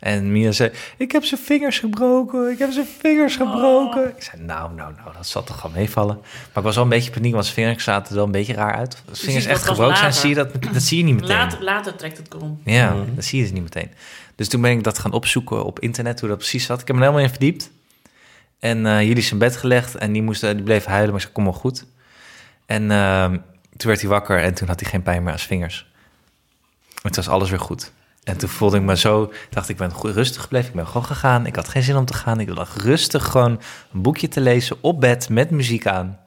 En 0.01 0.33
Mia 0.33 0.53
zei, 0.53 0.71
ik 0.97 1.13
heb 1.13 1.25
zijn 1.25 1.41
vingers 1.41 1.79
gebroken. 1.79 2.51
Ik 2.51 2.59
heb 2.59 2.73
zijn 2.73 2.87
vingers 2.99 3.37
gebroken. 3.37 4.09
Ik 4.17 4.23
zei, 4.23 4.43
nou, 4.43 4.75
nou, 4.75 4.95
nou, 4.95 5.13
dat 5.17 5.27
zal 5.27 5.45
toch 5.45 5.61
gewoon 5.61 5.77
meevallen. 5.77 6.17
Maar 6.17 6.57
ik 6.57 6.63
was 6.63 6.75
wel 6.75 6.85
een 6.85 6.91
beetje 6.91 7.11
paniek, 7.11 7.33
want 7.33 7.45
zijn 7.45 7.57
vingers 7.57 7.85
zaten 7.85 8.09
er 8.09 8.15
wel 8.15 8.25
een 8.25 8.31
beetje 8.31 8.55
raar 8.55 8.75
uit. 8.75 9.03
Als 9.09 9.21
vingers 9.21 9.47
echt 9.47 9.63
gebroken 9.63 9.97
zijn, 9.97 10.13
zie 10.13 10.29
je 10.29 10.35
dat, 10.35 10.63
dat 10.73 10.83
zie 10.83 10.99
je 10.99 11.05
niet 11.05 11.15
meteen. 11.15 11.37
Later, 11.37 11.63
later 11.63 11.97
trekt 11.97 12.17
het 12.17 12.29
krom. 12.29 12.61
Ja, 12.65 12.97
dat 13.15 13.25
zie 13.25 13.39
je 13.39 13.45
dus 13.45 13.53
niet 13.53 13.63
meteen. 13.63 13.91
Dus 14.35 14.49
toen 14.49 14.61
ben 14.61 14.71
ik 14.71 14.85
dat 14.85 14.99
gaan 14.99 15.13
opzoeken 15.13 15.65
op 15.65 15.81
internet, 15.81 16.21
hoe 16.21 16.29
dat 16.29 16.39
precies 16.39 16.65
zat. 16.65 16.81
Ik 16.81 16.87
heb 16.87 16.97
me 16.97 17.03
er 17.03 17.09
helemaal 17.09 17.29
in 17.29 17.35
verdiept. 17.35 17.71
En 18.59 18.87
eh 18.87 19.03
jullie 19.03 19.31
in 19.31 19.39
bed 19.39 19.57
gelegd 19.57 19.95
en 19.95 20.13
die, 20.13 20.23
moest, 20.23 20.41
die 20.41 20.63
bleef 20.63 20.85
huilen, 20.85 21.09
maar 21.09 21.17
ik 21.17 21.23
zei, 21.23 21.33
kom 21.33 21.45
wel 21.45 21.53
goed. 21.53 21.87
En 22.67 22.91
eh, 22.91 23.27
toen 23.77 23.89
werd 23.89 24.01
hij 24.01 24.11
wakker 24.11 24.43
en 24.43 24.55
toen 24.55 24.69
had 24.69 24.81
hij 24.81 24.91
geen 24.91 25.03
pijn 25.03 25.23
meer 25.23 25.33
aan 25.33 25.39
zijn 25.39 25.51
vingers. 25.51 25.87
Toen 27.03 27.15
was 27.15 27.29
alles 27.29 27.51
weer 27.51 27.61
goed. 27.61 27.93
En 28.25 28.37
toen 28.37 28.49
voelde 28.49 28.77
ik 28.77 28.83
me 28.83 28.97
zo, 28.97 29.33
dacht 29.51 29.69
ik 29.69 29.77
ben 29.77 29.91
goed 29.93 30.15
rustig 30.15 30.43
gebleven. 30.43 30.69
Ik 30.69 30.75
ben 30.75 30.87
gewoon 30.87 31.05
gegaan. 31.05 31.47
Ik 31.47 31.57
had 31.57 31.69
geen 31.69 31.83
zin 31.83 31.97
om 31.97 32.05
te 32.05 32.15
gaan. 32.15 32.41
Ik 32.41 32.49
lag 32.55 32.77
rustig 32.83 33.25
gewoon 33.27 33.61
een 33.93 34.03
boekje 34.03 34.29
te 34.29 34.41
lezen 34.41 34.77
op 34.81 35.01
bed 35.01 35.29
met 35.29 35.51
muziek 35.51 35.87
aan. 35.87 36.19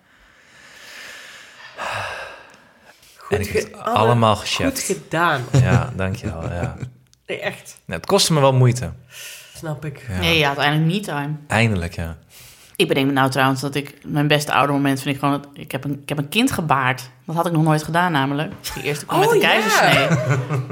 en 3.30 3.42
ik 3.42 3.50
heb 3.50 3.74
allemaal 3.76 4.36
Goed 4.36 4.48
gecheckt. 4.48 4.80
gedaan. 4.80 5.42
Ja, 5.52 5.92
dankjewel. 5.96 6.44
Ja. 6.52 6.78
Nee, 7.28 7.40
echt. 7.52 7.78
Het 7.86 8.06
kostte 8.06 8.34
me 8.34 8.40
wel 8.40 8.54
moeite. 8.54 8.92
Snap 9.56 9.86
ik. 9.86 10.06
Ja. 10.10 10.18
Nee, 10.20 10.38
ja, 10.38 10.48
uiteindelijk 10.48 10.92
me-time. 10.94 11.36
Eindelijk, 11.48 11.96
ja. 11.96 12.18
Ik 12.78 12.88
bedenk 12.88 13.08
me 13.08 13.12
nou 13.14 13.30
trouwens 13.30 13.62
dat 13.62 13.76
ik... 13.76 13.98
Mijn 14.06 14.28
beste 14.28 14.54
oudermoment 14.54 15.02
vind 15.02 15.16
ik 15.16 15.22
gewoon... 15.22 15.42
Dat, 15.42 15.50
ik, 15.54 15.72
heb 15.72 15.84
een, 15.84 16.00
ik 16.02 16.10
heb 16.10 16.18
een 16.18 16.30
kind 16.30 16.52
gebaard. 16.52 17.10
Dat 17.26 17.36
had 17.36 17.46
ik 17.46 17.52
nog 17.52 17.64
nooit 17.64 17.84
gedaan 17.84 18.12
namelijk. 18.12 18.54
Die 18.74 18.84
eerste 18.84 19.06
kwam 19.06 19.20
met 19.20 19.28
Oh, 19.28 19.34
een 19.36 19.42
keizersnee. 19.42 20.08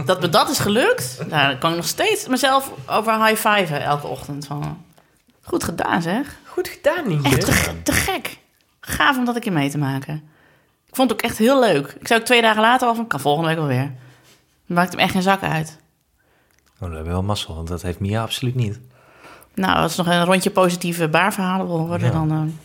Dat 0.06 0.22
me 0.22 0.30
dat 0.30 0.50
is 0.50 0.60
gelukt. 0.60 1.18
Nou, 1.30 1.48
dan 1.50 1.58
kan 1.60 1.70
ik 1.70 1.76
nog 1.76 1.86
steeds 1.88 2.28
mezelf 2.28 2.72
over 2.88 3.26
high-fiven 3.26 3.84
elke 3.84 4.08
ochtend. 4.08 4.46
Van, 4.46 4.84
goed 5.42 5.64
gedaan 5.64 6.02
zeg. 6.02 6.36
Goed 6.46 6.68
gedaan, 6.68 6.98
Echt 6.98 7.06
Nienke. 7.08 7.38
te, 7.38 7.82
te 7.84 7.92
gek. 7.92 8.38
Gaaf 8.82 9.18
om 9.18 9.26
dat 9.26 9.36
een 9.36 9.42
keer 9.42 9.52
mee 9.54 9.70
te 9.70 9.78
maken. 9.78 10.16
Ik 10.88 10.96
vond 10.96 11.10
het 11.10 11.20
ook 11.20 11.26
echt 11.30 11.38
heel 11.38 11.60
leuk. 11.60 11.96
Ik 12.00 12.08
zou 12.08 12.20
ook 12.20 12.26
twee 12.26 12.42
dagen 12.42 12.62
later 12.62 12.88
al 12.88 12.96
van... 12.96 13.08
Kan 13.08 13.20
volgende 13.20 13.48
week 13.50 13.58
wel 13.58 13.68
weer. 13.68 13.92
Maakt 14.66 14.92
hem 14.92 15.00
echt 15.00 15.12
geen 15.12 15.22
zak 15.22 15.42
uit. 15.44 15.80
Oh, 16.76 16.80
dat 16.80 16.90
hebben 16.90 17.04
we 17.04 17.10
wel 17.12 17.24
mazzel, 17.24 17.56
want 17.56 17.68
dat 17.68 17.82
heeft 17.82 18.00
Mia 18.00 18.22
absoluut 18.22 18.56
niet. 18.56 18.80
Nou, 19.56 19.78
als 19.78 19.96
nog 19.96 20.08
een 20.08 20.26
rondje 20.26 20.50
positieve 20.50 21.08
baarverhalen 21.08 21.68
wil 21.68 22.00
Ja. 22.00 22.10
dan... 22.10 22.60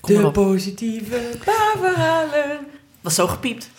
kom 0.00 0.22
De 0.22 0.30
positieve 0.30 1.20
baarverhalen. 1.44 2.58
was 3.00 3.14
zo 3.14 3.26
gepiept. 3.26 3.70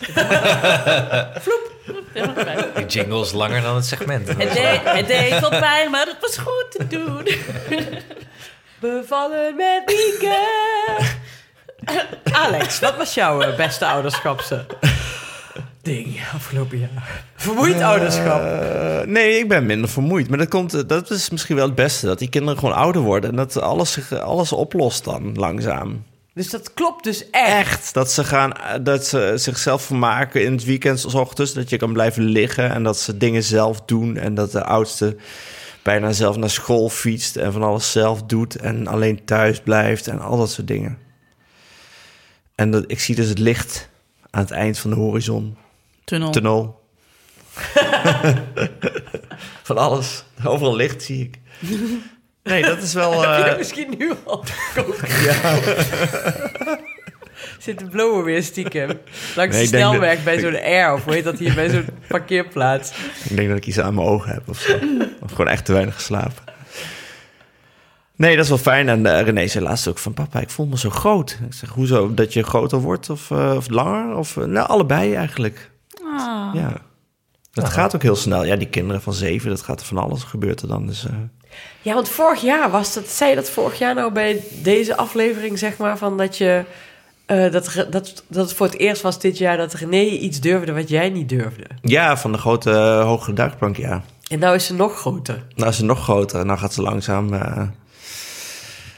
Die 2.74 2.86
jingle 2.86 3.20
is 3.20 3.32
langer 3.32 3.62
dan 3.62 3.74
het 3.74 3.84
segment. 3.84 4.28
Het 4.28 4.52
deed, 4.52 4.80
het 4.84 5.06
deed 5.06 5.48
pijn, 5.48 5.90
maar 5.90 6.06
het 6.06 6.16
was 6.20 6.36
goed 6.38 6.66
te 6.70 6.86
doen. 6.86 7.28
Bevallen 8.80 9.56
met 9.56 9.82
Nienke. 9.86 10.38
Alex, 12.42 12.78
wat 12.78 12.96
was 12.96 13.14
jouw 13.14 13.40
eh, 13.40 13.56
beste 13.56 13.86
ouderschapse 13.86 14.66
ding 15.82 16.20
afgelopen 16.34 16.78
jaar? 16.78 17.24
Vermoeid 17.34 17.80
ouderschap. 17.80 18.42
Eh, 18.42 19.00
nee, 19.06 19.38
ik 19.38 19.48
ben 19.48 19.66
minder 19.66 19.90
vermoeid. 19.90 20.28
Maar 20.28 20.38
dat, 20.38 20.48
komt, 20.48 20.74
eh, 20.74 20.80
dat 20.86 21.10
is 21.10 21.30
misschien 21.30 21.56
wel 21.56 21.66
het 21.66 21.74
beste. 21.74 22.06
Dat 22.06 22.18
die 22.18 22.28
kinderen 22.28 22.58
gewoon 22.58 22.74
ouder 22.74 23.02
worden. 23.02 23.30
En 23.30 23.36
dat 23.36 23.60
alles, 23.60 23.92
zich, 23.92 24.12
alles 24.12 24.52
oplost 24.52 25.04
dan 25.04 25.34
langzaam. 25.34 26.04
Dus 26.34 26.50
dat 26.50 26.74
klopt 26.74 27.04
dus 27.04 27.30
echt. 27.30 27.68
Echt. 27.68 27.94
Dat 27.94 28.12
ze, 28.12 28.24
gaan, 28.24 28.52
eh, 28.52 28.74
dat 28.82 29.06
ze 29.06 29.32
zichzelf 29.36 29.82
vermaken 29.82 30.44
in 30.44 30.52
het 30.52 30.64
weekend. 30.64 31.00
's 31.00 31.14
ochtends. 31.14 31.52
Dat 31.52 31.70
je 31.70 31.76
kan 31.76 31.92
blijven 31.92 32.22
liggen. 32.22 32.70
En 32.70 32.82
dat 32.82 32.98
ze 32.98 33.16
dingen 33.16 33.42
zelf 33.42 33.80
doen. 33.80 34.16
En 34.16 34.34
dat 34.34 34.52
de 34.52 34.64
oudste 34.64 35.16
bijna 35.82 36.12
zelf 36.12 36.36
naar 36.36 36.50
school 36.50 36.88
fietst. 36.88 37.36
En 37.36 37.52
van 37.52 37.62
alles 37.62 37.92
zelf 37.92 38.22
doet. 38.22 38.56
En 38.56 38.86
alleen 38.86 39.24
thuis 39.24 39.60
blijft. 39.60 40.06
En 40.06 40.20
al 40.20 40.36
dat 40.36 40.50
soort 40.50 40.66
dingen. 40.66 40.98
En 42.54 42.70
dat, 42.70 42.84
ik 42.86 43.00
zie 43.00 43.14
dus 43.14 43.28
het 43.28 43.38
licht 43.38 43.88
aan 44.30 44.42
het 44.42 44.50
eind 44.50 44.78
van 44.78 44.90
de 44.90 44.96
horizon. 44.96 45.56
Tunnel. 46.04 46.30
Tunnel. 46.30 46.80
van 49.62 49.78
alles. 49.78 50.24
Overal 50.44 50.76
licht 50.76 51.02
zie 51.02 51.22
ik. 51.24 51.38
Nee, 52.42 52.62
dat 52.62 52.82
is 52.82 52.94
wel... 52.94 53.12
Heb 53.22 53.36
je 53.36 53.42
eh, 53.42 53.48
dat 53.48 53.58
misschien 53.58 53.94
nu 53.98 54.12
al 54.24 54.44
ja. 55.24 55.58
Zit 57.58 57.78
de 57.78 57.84
blowen 57.84 58.24
weer 58.24 58.42
stiekem. 58.42 58.88
Langs 59.36 59.56
Nee, 59.56 59.62
de 59.62 59.66
snelweg 59.76 60.24
bij 60.24 60.38
zo'n 60.38 60.60
air. 60.60 60.92
Of 60.92 61.04
hoe 61.04 61.14
heet 61.14 61.24
dat 61.24 61.38
hier? 61.38 61.54
Bij 61.54 61.70
zo'n 61.70 61.86
parkeerplaats. 62.08 62.92
Ik 63.28 63.36
denk 63.36 63.48
dat 63.48 63.56
ik 63.56 63.66
iets 63.66 63.80
aan 63.80 63.94
mijn 63.94 64.06
ogen 64.06 64.32
heb 64.32 64.48
of 64.48 64.58
zo. 64.58 64.78
of 65.20 65.30
gewoon 65.30 65.48
echt 65.48 65.64
te 65.64 65.72
weinig 65.72 65.94
geslapen. 65.94 66.50
Nee, 68.16 68.34
dat 68.34 68.44
is 68.44 68.50
wel 68.50 68.58
fijn. 68.58 68.88
En 68.88 69.06
eh, 69.06 69.24
René 69.24 69.46
zei 69.46 69.64
laatst 69.64 69.88
ook 69.88 69.98
van... 69.98 70.14
Papa, 70.14 70.40
ik 70.40 70.50
voel 70.50 70.66
me 70.66 70.78
zo 70.78 70.90
groot. 70.90 71.38
Ik 71.46 71.54
zeg, 71.54 71.68
hoezo? 71.68 72.14
Dat 72.14 72.32
je 72.32 72.42
groter 72.42 72.78
wordt 72.78 73.10
of, 73.10 73.30
eh, 73.30 73.54
of 73.56 73.68
langer? 73.68 74.16
Of, 74.16 74.36
nou, 74.36 74.68
allebei 74.68 75.14
eigenlijk. 75.14 75.70
Ah. 76.18 76.54
Ja. 76.54 76.72
Dat 77.52 77.68
gaat 77.68 77.94
ook 77.94 78.02
heel 78.02 78.16
snel. 78.16 78.44
Ja, 78.44 78.56
die 78.56 78.68
kinderen 78.68 79.02
van 79.02 79.12
zeven, 79.12 79.48
dat 79.48 79.62
gaat 79.62 79.84
van 79.84 79.98
alles 79.98 80.22
gebeurt 80.22 80.62
er 80.62 80.68
dan. 80.68 80.86
Dus, 80.86 81.04
eh, 81.06 81.12
Ja, 81.82 81.94
want 81.94 82.08
vorig 82.08 82.40
jaar 82.40 82.70
was 82.70 82.94
dat... 82.94 83.08
Zei 83.08 83.30
je 83.30 83.36
dat 83.36 83.50
vorig 83.50 83.78
jaar 83.78 83.94
nou 83.94 84.12
bij 84.12 84.42
deze 84.62 84.96
aflevering, 84.96 85.58
zeg 85.58 85.76
maar... 85.76 85.98
Van 85.98 86.16
dat 86.16 86.36
je... 86.38 86.64
eh, 87.26 87.50
dat, 87.52 87.86
dat, 87.90 88.24
dat 88.28 88.44
het 88.48 88.52
voor 88.54 88.66
het 88.66 88.78
eerst 88.78 89.02
was 89.02 89.18
dit 89.20 89.38
jaar 89.38 89.56
dat 89.56 89.72
René 89.74 90.00
iets 90.04 90.40
durfde 90.40 90.72
wat 90.72 90.88
jij 90.88 91.10
niet 91.10 91.28
durfde. 91.28 91.64
ja, 91.82 92.16
van 92.16 92.32
de 92.32 92.38
grote 92.38 92.70
uh, 92.70 93.02
hoge 93.04 93.32
duikplank, 93.32 93.76
ja. 93.76 94.02
En 94.30 94.38
nou 94.38 94.54
is 94.54 94.66
ze 94.66 94.74
nog 94.74 94.98
groter. 94.98 95.46
Nou 95.54 95.68
is 95.70 95.76
ze 95.76 95.84
nog 95.84 96.02
groter. 96.02 96.46
Nou 96.46 96.58
gaat 96.58 96.72
ze 96.74 96.82
langzaam... 96.82 97.34
eh, 97.34 97.62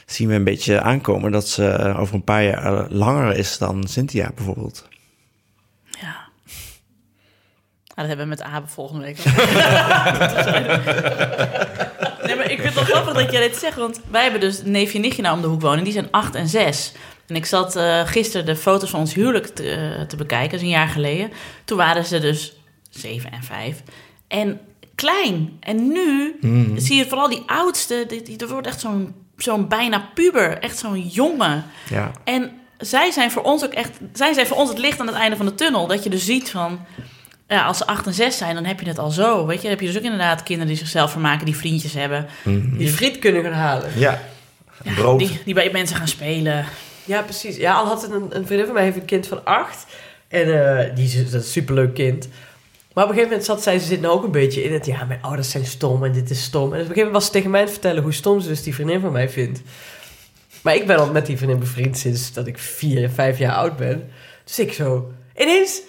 zien 0.05 0.27
we 0.27 0.33
een 0.33 0.43
beetje 0.43 0.81
aankomen 0.81 1.31
dat 1.31 1.47
ze 1.47 1.67
eh, 1.67 1.99
over 1.99 2.15
een 2.15 2.23
paar 2.23 2.43
jaar 2.43 2.89
langer 2.89 3.35
is 3.37 3.57
dan 3.57 3.87
Cynthia 3.87 4.31
bijvoorbeeld. 4.35 4.87
Ja. 6.01 6.23
Nou, 7.95 8.07
dat 8.07 8.17
hebben 8.17 8.37
we 8.37 8.43
met 8.43 8.53
Abe 8.53 8.67
volgende 8.67 9.03
week. 9.03 9.17
nee, 12.25 12.35
maar 12.35 12.51
ik 12.51 12.61
vind 12.61 12.63
het 12.63 12.73
wel 12.73 12.83
grappig 12.83 13.13
dat 13.13 13.31
jij 13.31 13.47
dit 13.47 13.55
zegt. 13.55 13.77
Want 13.77 14.01
wij 14.11 14.21
hebben 14.21 14.39
dus 14.39 14.61
neefje 14.63 14.95
en 14.95 15.01
nichtje 15.01 15.21
nou 15.21 15.35
om 15.35 15.41
de 15.41 15.47
hoek 15.47 15.61
wonen. 15.61 15.83
Die 15.83 15.93
zijn 15.93 16.11
8 16.11 16.35
en 16.35 16.47
6. 16.47 16.91
En 17.27 17.35
ik 17.35 17.45
zat 17.45 17.75
eh, 17.75 18.07
gisteren 18.07 18.45
de 18.45 18.55
foto's 18.55 18.89
van 18.89 18.99
ons 18.99 19.13
huwelijk 19.13 19.47
te, 19.47 19.69
eh, 19.69 20.01
te 20.01 20.15
bekijken. 20.15 20.49
Dat 20.49 20.59
is 20.59 20.65
een 20.65 20.71
jaar 20.71 20.87
geleden. 20.87 21.31
Toen 21.65 21.77
waren 21.77 22.05
ze 22.05 22.19
dus 22.19 22.53
7 22.89 23.31
en 23.31 23.43
5. 23.43 23.83
En 24.27 24.59
klein. 24.95 25.57
En 25.59 25.87
nu 25.87 26.35
zie 26.75 26.97
je 26.97 27.07
vooral 27.07 27.29
die 27.29 27.43
oudste. 27.45 28.05
Die, 28.07 28.21
die, 28.21 28.37
dat 28.37 28.49
wordt 28.49 28.67
echt 28.67 28.79
zo'n 28.79 29.15
zo'n 29.37 29.67
bijna 29.67 30.09
puber. 30.13 30.57
Echt 30.57 30.77
zo'n 30.77 31.01
jongen. 31.01 31.65
Ja. 31.89 32.11
En 32.23 32.51
zij 32.77 33.11
zijn 33.11 33.31
voor 33.31 33.43
ons 33.43 33.63
ook 33.63 33.73
echt, 33.73 33.97
zij 34.13 34.33
zijn 34.33 34.47
voor 34.47 34.57
ons 34.57 34.69
het 34.69 34.77
licht 34.77 34.99
aan 34.99 35.07
het 35.07 35.15
einde 35.15 35.37
van 35.37 35.45
de 35.45 35.55
tunnel. 35.55 35.87
Dat 35.87 36.03
je 36.03 36.09
dus 36.09 36.25
ziet 36.25 36.49
van, 36.49 36.79
ja, 37.47 37.65
als 37.65 37.77
ze 37.77 37.85
8 37.85 38.05
en 38.05 38.13
6 38.13 38.37
zijn, 38.37 38.55
dan 38.55 38.65
heb 38.65 38.79
je 38.79 38.87
het 38.87 38.99
al 38.99 39.09
zo. 39.09 39.45
Weet 39.45 39.55
je, 39.55 39.61
dan 39.61 39.71
heb 39.71 39.79
je 39.79 39.87
dus 39.87 39.97
ook 39.97 40.03
inderdaad 40.03 40.43
kinderen 40.43 40.67
die 40.67 40.77
zichzelf 40.77 41.11
vermaken, 41.11 41.45
die 41.45 41.55
vriendjes 41.55 41.93
hebben. 41.93 42.27
Die 42.77 42.89
friet 42.89 43.19
kunnen 43.19 43.43
gaan 43.43 43.53
halen. 43.53 43.99
Ja. 43.99 44.21
Brood. 44.95 45.19
Die, 45.19 45.39
die 45.45 45.53
bij 45.53 45.69
mensen 45.71 45.97
gaan 45.97 46.07
spelen. 46.07 46.65
Ja, 47.05 47.21
precies. 47.21 47.57
Ja, 47.57 47.73
al 47.73 47.85
had 47.85 48.01
het 48.01 48.11
een, 48.11 48.27
een 48.29 48.45
vriendin 48.45 48.65
van 48.65 48.73
mij 48.73 48.83
heeft 48.83 48.95
een 48.95 49.05
kind 49.05 49.27
van 49.27 49.45
acht. 49.45 49.85
En 50.27 50.77
eh, 50.77 50.95
die 50.95 51.05
is, 51.05 51.15
dat 51.15 51.25
is 51.25 51.33
een 51.33 51.43
superleuk 51.43 51.93
kind. 51.93 52.27
Maar 52.93 53.03
op 53.03 53.09
een 53.09 53.15
gegeven 53.15 53.37
moment 53.37 53.45
zat 53.45 53.63
zij, 53.63 53.79
ze 53.79 53.85
zit 53.85 54.01
nou 54.01 54.13
ook 54.13 54.23
een 54.23 54.31
beetje 54.31 54.63
in 54.63 54.73
het... 54.73 54.85
Ja, 54.85 55.03
mijn 55.03 55.21
ouders 55.21 55.49
zijn 55.49 55.65
stom 55.65 56.03
en 56.03 56.11
dit 56.11 56.29
is 56.29 56.43
stom. 56.43 56.61
En 56.61 56.67
op 56.67 56.71
een 56.73 56.79
gegeven 56.79 56.95
moment 56.95 57.13
was 57.13 57.25
ze 57.25 57.31
tegen 57.31 57.49
mij 57.49 57.59
aan 57.59 57.65
het 57.65 57.75
vertellen... 57.75 58.03
hoe 58.03 58.13
stom 58.13 58.39
ze 58.39 58.47
dus 58.47 58.63
die 58.63 58.73
vriendin 58.73 58.99
van 58.99 59.11
mij 59.11 59.29
vindt. 59.29 59.61
Maar 60.61 60.75
ik 60.75 60.87
ben 60.87 60.97
al 60.97 61.11
met 61.11 61.25
die 61.25 61.37
vriendin 61.37 61.59
bevriend 61.59 61.97
sinds 61.97 62.33
dat 62.33 62.47
ik 62.47 62.57
vier, 62.57 63.09
vijf 63.09 63.37
jaar 63.37 63.55
oud 63.55 63.77
ben. 63.77 64.09
Dus 64.43 64.59
ik 64.59 64.73
zo... 64.73 65.11
Ineens... 65.37 65.81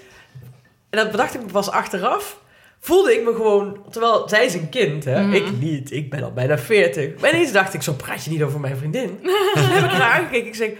En 0.91 0.99
dat 0.99 1.11
bedacht 1.11 1.35
ik 1.35 1.41
me 1.41 1.53
pas 1.53 1.71
achteraf... 1.71 2.45
Voelde 2.81 3.15
ik 3.15 3.25
me 3.25 3.35
gewoon... 3.35 3.85
Terwijl 3.91 4.29
zij 4.29 4.45
is 4.45 4.55
een 4.55 4.69
kind, 4.69 5.05
hè. 5.05 5.23
Mhm. 5.23 5.33
Ik 5.33 5.59
niet. 5.61 5.91
Ik 5.93 6.11
ben 6.11 6.23
al 6.23 6.33
bijna 6.33 6.59
veertig. 6.59 7.21
Maar 7.21 7.35
ineens 7.35 7.53
dacht 7.53 7.75
ik... 7.75 7.83
Zo 7.83 7.93
praat 7.93 8.25
je 8.25 8.31
niet 8.31 8.43
over 8.43 8.61
mijn 8.61 8.77
vriendin. 8.77 9.19
Toen 9.55 9.65
heb 9.65 9.85
ik 9.85 9.91
haar 9.91 10.13
aangekeken. 10.13 10.47
Ik 10.47 10.55
zeg... 10.55 10.71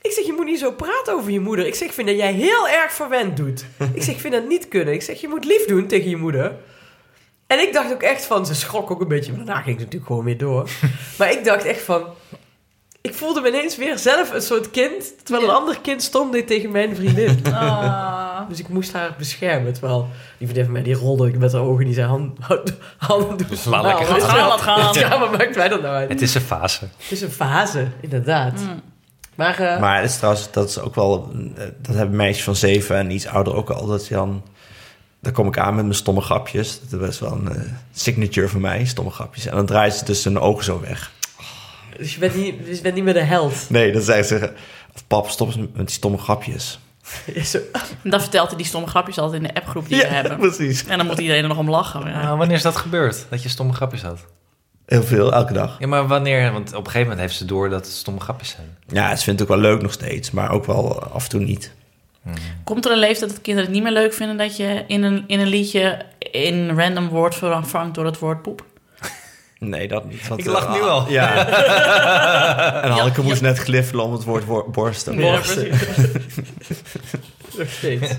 Ik 0.00 0.10
zeg, 0.10 0.26
je 0.26 0.32
moet 0.32 0.44
niet 0.44 0.58
zo 0.58 0.72
praten 0.72 1.14
over 1.14 1.30
je 1.30 1.40
moeder. 1.40 1.66
Ik 1.66 1.74
zeg, 1.74 1.88
ik 1.88 1.94
vind 1.94 2.08
dat 2.08 2.16
jij 2.16 2.32
heel 2.32 2.68
erg 2.68 2.92
verwend 2.92 3.36
doet. 3.36 3.64
Ik 3.94 4.02
zeg, 4.02 4.14
ik 4.14 4.20
vind 4.20 4.34
dat 4.34 4.48
niet 4.48 4.68
kunnen. 4.68 4.94
Ik 4.94 5.02
zeg, 5.02 5.20
je 5.20 5.28
moet 5.28 5.44
lief 5.44 5.64
doen 5.64 5.86
tegen 5.86 6.10
je 6.10 6.16
moeder. 6.16 6.56
En 7.46 7.60
ik 7.60 7.72
dacht 7.72 7.92
ook 7.92 8.02
echt 8.02 8.24
van, 8.24 8.46
ze 8.46 8.54
schrok 8.54 8.90
ook 8.90 9.00
een 9.00 9.08
beetje, 9.08 9.32
maar 9.32 9.44
daarna 9.44 9.62
ging 9.62 9.78
ze 9.78 9.84
natuurlijk 9.84 10.06
gewoon 10.06 10.24
weer 10.24 10.38
door. 10.38 10.70
Maar 11.18 11.32
ik 11.32 11.44
dacht 11.44 11.64
echt 11.64 11.82
van, 11.82 12.06
ik 13.08 13.14
voelde 13.14 13.40
me 13.40 13.48
ineens 13.48 13.76
weer 13.76 13.98
zelf 13.98 14.32
een 14.32 14.42
soort 14.42 14.70
kind, 14.70 15.24
terwijl 15.24 15.48
een 15.48 15.54
ander 15.54 15.80
kind 15.80 16.02
stom 16.02 16.30
deed 16.30 16.46
tegen 16.46 16.70
mijn 16.70 16.96
vriendin. 16.96 17.42
Ah. 17.52 18.48
Dus 18.48 18.58
ik 18.58 18.68
moest 18.68 18.92
haar 18.92 19.14
beschermen, 19.18 19.72
terwijl 19.72 20.08
die 20.38 20.48
vriendin 20.48 20.64
van 20.64 20.72
mij, 20.72 20.82
die 20.82 20.94
rolde 20.94 21.38
met 21.38 21.52
haar 21.52 21.62
ogen, 21.62 21.84
die 21.84 21.94
zei, 21.94 22.06
hand, 22.06 22.38
hand, 22.40 22.72
handen 22.96 23.36
doen 23.36 23.48
lekker 23.82 24.14
je 24.14 24.20
gaan. 24.20 24.36
wel? 24.36 24.48
Laat 24.48 24.60
gaan. 24.60 24.94
Ja, 24.94 25.18
maar 25.18 25.30
maakt 25.30 25.56
wij 25.56 25.68
dat 25.68 25.82
nou 25.82 25.94
uit? 25.94 26.08
Het 26.08 26.22
is 26.22 26.34
een 26.34 26.40
fase. 26.40 26.88
Het 26.96 27.10
is 27.10 27.20
een 27.20 27.30
fase, 27.30 27.88
inderdaad. 28.00 28.60
Mm. 28.60 28.82
Maar, 29.34 29.58
eh, 29.58 29.80
Maar 29.80 30.00
het 30.00 30.10
is 30.10 30.16
trouwens, 30.16 30.50
dat 30.50 30.68
is 30.68 30.78
ook 30.78 30.94
wel... 30.94 31.32
Dat 31.82 31.94
hebben 31.94 32.16
meisjes 32.16 32.44
van 32.44 32.56
zeven 32.56 32.96
en 32.96 33.10
iets 33.10 33.26
ouder 33.26 33.54
ook 33.54 33.70
al. 33.70 33.86
Dat 33.86 34.06
je 34.06 34.14
dan... 34.14 34.42
Dan 35.20 35.32
kom 35.32 35.46
ik 35.46 35.58
aan 35.58 35.74
met 35.74 35.84
mijn 35.84 35.96
stomme 35.96 36.20
grapjes. 36.20 36.80
Dat 36.80 37.00
is 37.00 37.06
best 37.06 37.20
wel 37.20 37.32
een 37.32 37.48
eh, 37.48 37.62
signature 37.92 38.48
van 38.48 38.60
mij, 38.60 38.84
stomme 38.84 39.10
grapjes. 39.10 39.46
En 39.46 39.56
dan 39.56 39.66
draait 39.66 39.94
ze 39.94 40.04
dus 40.04 40.24
hun 40.24 40.38
ogen 40.38 40.64
zo 40.64 40.80
weg. 40.80 41.12
Dus 41.98 42.14
je 42.14 42.18
bent, 42.20 42.34
niet, 42.34 42.66
dus 42.66 42.76
je 42.76 42.82
bent 42.82 42.94
niet 42.94 43.04
meer 43.04 43.12
de 43.14 43.20
held. 43.20 43.54
Nee, 43.70 43.92
dan 43.92 44.02
zeggen 44.02 44.24
ze... 44.24 44.52
Of 44.94 45.06
pap, 45.06 45.28
stop 45.28 45.46
eens 45.46 45.56
met 45.56 45.70
die 45.76 45.88
stomme 45.88 46.18
grapjes. 46.18 46.78
Zo, 47.44 47.58
En 48.02 48.10
dan 48.10 48.20
vertelt 48.20 48.48
hij 48.48 48.56
die 48.56 48.66
stomme 48.66 48.88
grapjes 48.88 49.18
altijd 49.18 49.42
in 49.42 49.48
de 49.48 49.54
appgroep 49.60 49.88
die 49.88 49.98
we 49.98 50.06
hebben. 50.14 50.36
precies. 50.38 50.86
En 50.86 50.98
dan 50.98 51.06
moet 51.06 51.18
iedereen 51.18 51.42
er 51.42 51.48
nog 51.48 51.58
om 51.58 51.70
lachen. 51.70 52.00
Ja. 52.10 52.22
Nou, 52.22 52.38
wanneer 52.38 52.56
is 52.56 52.62
dat 52.62 52.76
gebeurd? 52.76 53.26
Dat 53.30 53.42
je 53.42 53.48
stomme 53.48 53.72
grapjes 53.72 54.02
had? 54.02 54.24
Heel 54.86 55.02
veel, 55.02 55.32
elke 55.32 55.52
dag. 55.52 55.76
Ja, 55.78 55.86
maar 55.86 56.06
wanneer? 56.06 56.52
Want 56.52 56.68
op 56.68 56.76
een 56.76 56.84
gegeven 56.84 57.00
moment 57.02 57.20
heeft 57.20 57.34
ze 57.36 57.44
door 57.44 57.68
dat 57.68 57.86
het 57.86 57.94
stomme 57.94 58.20
grapjes 58.20 58.48
zijn. 58.50 58.76
Ja, 58.88 59.16
ze 59.16 59.24
vindt 59.24 59.40
het 59.40 59.50
ook 59.50 59.54
wel 59.60 59.70
leuk 59.70 59.82
nog 59.82 59.92
steeds. 59.92 60.30
Maar 60.30 60.50
ook 60.50 60.64
wel 60.64 61.02
af 61.02 61.22
en 61.24 61.28
toe 61.30 61.40
niet. 61.40 61.72
Komt 62.64 62.84
er 62.84 62.92
een 62.92 62.98
leeftijd 62.98 63.30
dat 63.30 63.40
kinderen 63.40 63.70
het 63.70 63.74
niet 63.80 63.84
meer 63.84 63.92
leuk 64.02 64.12
vinden 64.12 64.36
dat 64.36 64.56
je 64.56 64.84
in 64.86 65.02
een, 65.02 65.24
in 65.26 65.40
een 65.40 65.46
liedje 65.46 66.02
een 66.18 66.76
random 66.76 67.08
woord 67.08 67.34
vervangt 67.34 67.94
door 67.94 68.04
het 68.04 68.18
woord 68.18 68.42
poep? 68.42 68.64
Nee, 69.68 69.88
dat 69.88 70.04
niet. 70.08 70.28
Want, 70.28 70.40
Ik 70.40 70.46
lach 70.46 70.64
eh, 70.66 70.72
nu 70.74 70.80
al. 70.82 71.08
Ja. 71.10 71.36
en 72.82 72.90
Hanneke 72.90 73.20
Ja, 73.20 73.26
moest 73.26 73.40
ja. 73.40 73.46
net 73.46 73.58
gliffelen 73.58 74.04
om 74.04 74.12
het 74.12 74.24
woord 74.24 74.44
wor- 74.44 74.70
borsten. 74.70 75.16
Nog 75.20 75.44
steeds. 77.70 78.12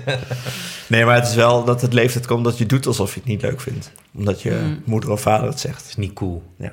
Nee, 0.86 1.04
maar 1.04 1.14
het 1.14 1.26
is 1.28 1.34
wel 1.34 1.64
dat 1.64 1.80
het 1.80 1.92
leeftijd 1.92 2.26
komt 2.26 2.44
dat 2.44 2.58
je 2.58 2.66
doet 2.66 2.86
alsof 2.86 3.14
je 3.14 3.20
het 3.20 3.28
niet 3.28 3.42
leuk 3.42 3.60
vindt. 3.60 3.92
Omdat 4.14 4.42
je 4.42 4.50
Mm. 4.50 4.82
moeder 4.84 5.10
of 5.10 5.20
vader 5.20 5.42
het 5.42 5.50
Dat 5.50 5.60
zegt. 5.60 5.88
is 5.88 5.96
niet 5.96 6.12
cool. 6.12 6.42
Ja. 6.58 6.72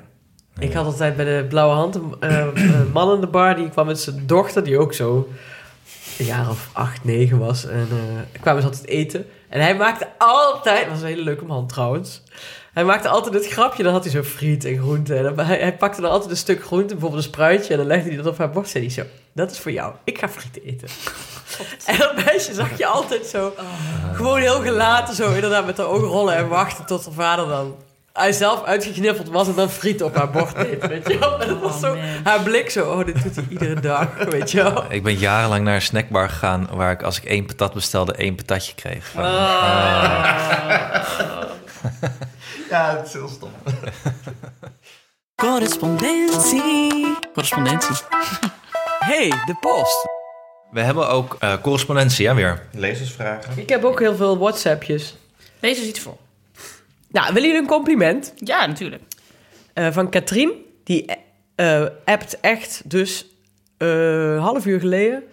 Ik 0.59 0.73
had 0.73 0.85
altijd 0.85 1.15
bij 1.15 1.25
de 1.25 1.45
Blauwe 1.49 1.73
Hand 1.75 1.95
een 1.95 2.15
eh, 2.19 2.45
een 2.53 2.91
man 2.93 3.13
in 3.15 3.21
de 3.21 3.27
bar. 3.27 3.55
Die 3.55 3.69
kwam 3.69 3.85
met 3.85 3.99
zijn 3.99 4.23
dochter, 4.27 4.63
die 4.63 4.77
ook 4.79 4.93
zo 4.93 5.27
een 6.17 6.25
jaar 6.25 6.49
of 6.49 6.69
acht, 6.73 7.03
negen 7.03 7.37
was. 7.39 7.65
En 7.65 7.87
eh 7.91 8.41
kwamen 8.41 8.61
ze 8.61 8.67
altijd 8.67 8.87
eten. 8.87 9.25
En 9.49 9.61
hij 9.61 9.75
maakte 9.75 10.07
altijd... 10.17 10.87
was 10.89 11.01
een 11.01 11.07
hele 11.07 11.23
leuke 11.23 11.45
man 11.45 11.67
trouwens. 11.67 12.23
Hij 12.73 12.83
maakte 12.83 13.07
altijd 13.07 13.33
het 13.33 13.47
grapje. 13.47 13.83
Dan 13.83 13.91
had 13.93 14.03
hij 14.03 14.11
zo 14.11 14.23
friet 14.23 14.65
en 14.65 14.77
groente. 14.77 15.15
En 15.15 15.23
dan, 15.23 15.39
hij, 15.45 15.57
hij 15.57 15.75
pakte 15.77 16.01
dan 16.01 16.11
altijd 16.11 16.31
een 16.31 16.37
stuk 16.37 16.63
groente, 16.65 16.93
bijvoorbeeld 16.93 17.23
een 17.23 17.29
spruitje. 17.29 17.71
En 17.71 17.77
dan 17.77 17.87
legde 17.87 18.07
hij 18.07 18.17
dat 18.17 18.25
op 18.27 18.37
haar 18.37 18.49
borst. 18.49 18.75
En 18.75 18.81
hij 18.81 18.89
zo, 18.89 19.03
dat 19.33 19.51
is 19.51 19.59
voor 19.59 19.71
jou. 19.71 19.93
Ik 20.03 20.17
ga 20.17 20.29
friet 20.29 20.59
eten. 20.63 20.87
En 21.85 21.97
dat 21.97 22.25
meisje 22.25 22.53
zag 22.53 22.77
je 22.77 22.85
altijd 22.85 23.25
zo... 23.25 23.53
Gewoon 24.13 24.39
heel 24.39 24.61
gelaten 24.61 25.15
zo 25.15 25.33
inderdaad 25.33 25.65
met 25.65 25.77
haar 25.77 25.87
ogen 25.87 26.07
rollen 26.07 26.35
en 26.35 26.47
wachten 26.47 26.85
tot 26.85 27.05
haar 27.05 27.13
vader 27.13 27.47
dan... 27.47 27.75
Hij 28.13 28.31
zelf 28.31 28.63
uitgeknippeld 28.63 29.29
was 29.29 29.47
en 29.47 29.53
dan 29.55 29.69
friet 29.69 30.03
op 30.03 30.15
haar 30.15 30.29
bord 30.29 30.55
deed, 30.55 30.87
weet 30.87 31.07
je 31.07 31.19
wel. 31.19 31.41
En 31.41 31.47
dat 31.47 31.59
was 31.59 31.73
Oh, 31.73 31.79
zo, 31.79 31.97
haar 32.23 32.41
blik 32.41 32.69
zo, 32.69 32.91
oh, 32.91 33.05
dit 33.05 33.23
doet 33.23 33.35
hij 33.35 33.45
iedere 33.49 33.79
dag, 33.79 34.07
weet 34.29 34.51
je 34.51 34.63
wel. 34.63 34.83
Ik 34.89 35.03
ben 35.03 35.15
jarenlang 35.15 35.63
naar 35.63 35.75
een 35.75 35.81
snackbar 35.81 36.29
gegaan 36.29 36.67
waar 36.71 36.91
ik 36.91 37.03
als 37.03 37.17
ik 37.17 37.23
één 37.23 37.45
patat 37.45 37.73
bestelde, 37.73 38.13
één 38.13 38.35
patatje 38.35 38.75
kreeg. 38.75 39.13
Ja, 42.73 42.97
het 42.97 43.07
is 43.07 43.13
heel 43.13 43.27
stom. 43.27 43.51
Correspondentie. 45.45 47.17
Correspondentie. 47.33 47.95
hey, 49.11 49.29
de 49.29 49.55
post. 49.59 50.07
We 50.71 50.81
hebben 50.81 51.09
ook 51.09 51.37
eh, 51.39 51.61
correspondentie, 51.61 52.23
ja 52.25 52.35
weer. 52.35 52.67
Lezersvragen. 52.71 53.57
Ik 53.57 53.69
heb 53.69 53.83
ook 53.83 53.99
heel 53.99 54.15
veel 54.15 54.37
WhatsAppjes. 54.37 55.15
Lees 55.59 55.77
eens 55.77 55.87
iets 55.87 55.99
voor. 55.99 56.17
Nou, 57.09 57.33
willen 57.33 57.49
jullie 57.49 57.61
een 57.61 57.67
compliment? 57.67 58.33
Ja, 58.35 58.65
natuurlijk. 58.65 59.03
Eh, 59.73 59.91
van 59.91 60.09
Katrien, 60.09 60.51
die 60.83 61.05
eh 61.55 61.85
appt 62.05 62.39
echt 62.39 62.89
dus 62.89 63.25
eh 63.77 64.43
half 64.43 64.65
uur 64.65 64.79
geleden. 64.79 65.23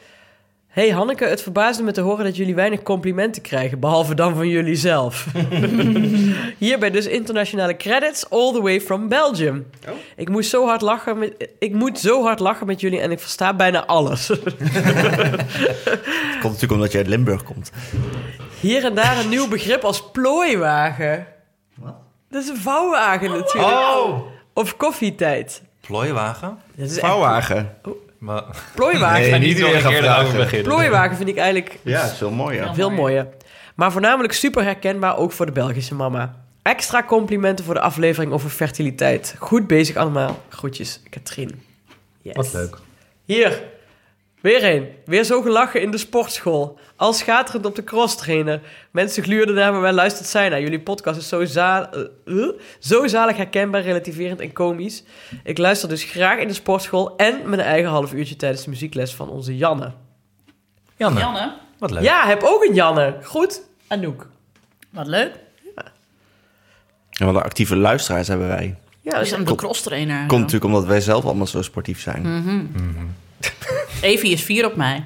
Hey 0.71 0.91
Hanneke, 0.91 1.25
het 1.25 1.43
verbaasde 1.43 1.83
me 1.83 1.93
te 1.93 2.01
horen 2.01 2.25
dat 2.25 2.37
jullie 2.37 2.55
weinig 2.55 2.83
complimenten 2.83 3.43
krijgen, 3.43 3.81
behalve 3.81 4.15
dan 4.15 4.35
van 4.35 4.49
jullie 4.49 4.75
zelf. 4.75 5.27
Hierbij 6.59 6.91
dus 6.91 7.07
internationale 7.07 7.77
credits 7.77 8.31
all 8.31 8.53
the 8.53 8.63
way 8.63 8.81
from 8.81 9.09
Belgium. 9.09 9.67
Ik 10.17 10.29
moest 10.29 10.51
zo 10.51 10.67
hard 10.67 10.81
lachen 10.81 11.19
met, 11.19 11.49
ik 11.59 11.73
moet 11.73 11.99
zo 11.99 12.23
hard 12.23 12.41
lachen 12.41 12.67
met 12.67 12.81
jullie 12.81 13.01
en 13.01 13.11
ik 13.11 13.21
versta 13.21 13.55
bijna 13.55 13.87
alles. 13.87 14.29
Het 14.29 14.39
komt 16.41 16.43
natuurlijk 16.43 16.73
omdat 16.73 16.93
je 16.93 16.99
uit 16.99 17.07
Limburg 17.07 17.43
komt. 17.43 17.73
Hier 18.61 18.85
en 18.85 18.95
daar 18.95 19.19
een 19.19 19.29
nieuw 19.29 19.49
begrip 19.49 19.85
als 19.85 20.11
plooiwagen. 20.11 21.27
Wat? 21.75 21.95
Dat 22.29 22.43
is 22.43 22.49
een 22.49 22.57
vouwwagen 22.57 23.31
natuurlijk. 23.31 23.73
Oh! 23.73 24.27
Of 24.53 24.77
koffietijd. 24.77 25.63
Plooiwagen? 25.81 26.59
Dat 26.75 26.91
is 26.91 26.97
echt 26.97 27.07
Vouwwagen. 27.07 27.77
Maar, 28.21 28.45
plooiwagen. 28.75 29.31
Nee, 29.31 29.39
niet 29.39 29.59
weer 29.59 29.81
gaan 29.81 29.93
vragen. 29.93 30.37
beginnen. 30.37 30.67
Plooiwagen 30.67 31.17
vind 31.17 31.29
ik 31.29 31.37
eigenlijk 31.37 31.79
Ja, 31.83 32.01
het 32.01 32.11
is 32.13 32.19
veel 32.19 32.31
mooier. 32.31 32.65
Ja. 32.65 32.75
veel 32.75 32.91
mooier. 32.91 33.27
Maar 33.75 33.93
voornamelijk 33.93 34.33
super 34.33 34.65
herkenbaar 34.65 35.17
ook 35.17 35.33
voor 35.33 35.47
de 35.47 35.53
Belgische 35.53 35.95
mama. 35.95 36.35
Extra 36.63 37.03
complimenten 37.03 37.65
voor 37.65 37.75
de 37.75 37.81
aflevering 37.81 38.33
over 38.33 38.51
fertiliteit. 38.51 39.35
Goed 39.39 39.67
bezig 39.67 39.97
allemaal. 39.97 40.43
Groetjes, 40.49 41.01
Katrien. 41.11 41.63
Yes. 42.23 42.35
Wat 42.35 42.53
leuk. 42.53 42.77
Hier, 43.25 43.63
weer 44.41 44.75
een. 44.75 44.89
Weer 45.05 45.25
zo 45.25 45.43
gelachen 45.43 45.83
in 45.83 45.91
de 45.91 45.99
sportschool. 45.99 46.79
Al 46.97 47.13
schaterend 47.13 47.67
op 47.67 47.75
de 47.75 47.85
crosstrainer. 47.85 48.61
Mensen 48.91 49.23
gluurden 49.23 49.55
naar 49.55 49.73
me, 49.73 49.81
maar 49.81 49.93
luistert 49.93 50.29
zij 50.29 50.49
naar. 50.49 50.61
Jullie 50.61 50.81
podcast 50.81 51.19
is 51.19 51.29
zo, 51.29 51.45
za 51.45 51.91
eh, 51.93 52.01
eh, 52.43 52.49
zo 52.79 53.07
zalig 53.07 53.37
herkenbaar, 53.37 53.83
relativerend 53.83 54.41
en 54.41 54.53
komisch. 54.53 55.03
Ik 55.45 55.59
luister 55.59 55.89
dus 55.89 56.05
graag 56.05 56.39
in 56.39 56.49
de 56.49 56.55
sportschool 56.55 57.17
en 57.17 57.49
mijn 57.49 57.61
eigen 57.61 57.91
half 57.91 58.13
uurtje 58.13 58.37
tijdens 58.37 58.65
de 58.65 58.71
muziekles 58.71 59.15
van 59.15 59.29
onze 59.29 59.57
Janne. 59.57 59.93
Janne, 60.97 61.21
Janne, 61.21 61.53
wat 61.79 61.91
leuk. 61.91 62.03
Ja, 62.03 62.27
heb 62.27 62.43
ook 62.43 62.65
een 62.65 62.75
Janne. 62.75 63.19
Goed, 63.23 63.63
Anouk. 63.87 64.27
wat 64.91 65.07
leuk. 65.07 65.33
En 67.11 67.27
wat 67.27 67.35
een 67.35 67.43
actieve 67.43 67.77
luisteraars 67.77 68.29
hebben 68.29 68.49
wij. 68.49 68.77
Ja, 69.01 69.11
We 69.13 69.19
dus 69.19 69.29
zijn 69.29 69.45
de 69.45 69.55
cross 69.55 69.83
trainer. 69.83 70.27
Komt 70.27 70.41
natuurlijk 70.41 70.65
omdat 70.65 70.85
wij 70.85 71.01
zelf 71.01 71.25
allemaal 71.25 71.47
zo 71.47 71.63
sportief 71.63 72.01
zijn. 72.01 72.23
Evie 74.01 74.33
is 74.33 74.43
vier 74.43 74.67
op 74.67 74.77
mij. 74.77 75.05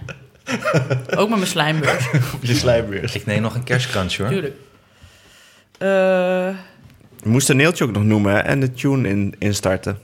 Ook 1.17 1.29
met 1.29 1.39
mijn 1.39 1.47
slijmbeurs, 1.51 2.07
Op 2.35 2.45
je 2.45 2.55
slijmbeurs. 2.55 3.15
Ik 3.15 3.27
neem 3.27 3.43
nog 3.43 3.55
een 3.55 3.65
kerstkrantje 3.65 4.23
hoor. 4.23 4.33
natuurlijk. 4.33 4.61
eh, 5.79 6.59
We 7.23 7.29
moesten 7.31 7.57
Neeltje 7.57 7.85
ook 7.85 7.93
nog 7.93 8.03
noemen 8.05 8.33
hè, 8.33 8.39
en 8.39 8.61
de 8.61 8.73
tune 8.73 9.09
in, 9.09 9.35
instarten. 9.39 9.99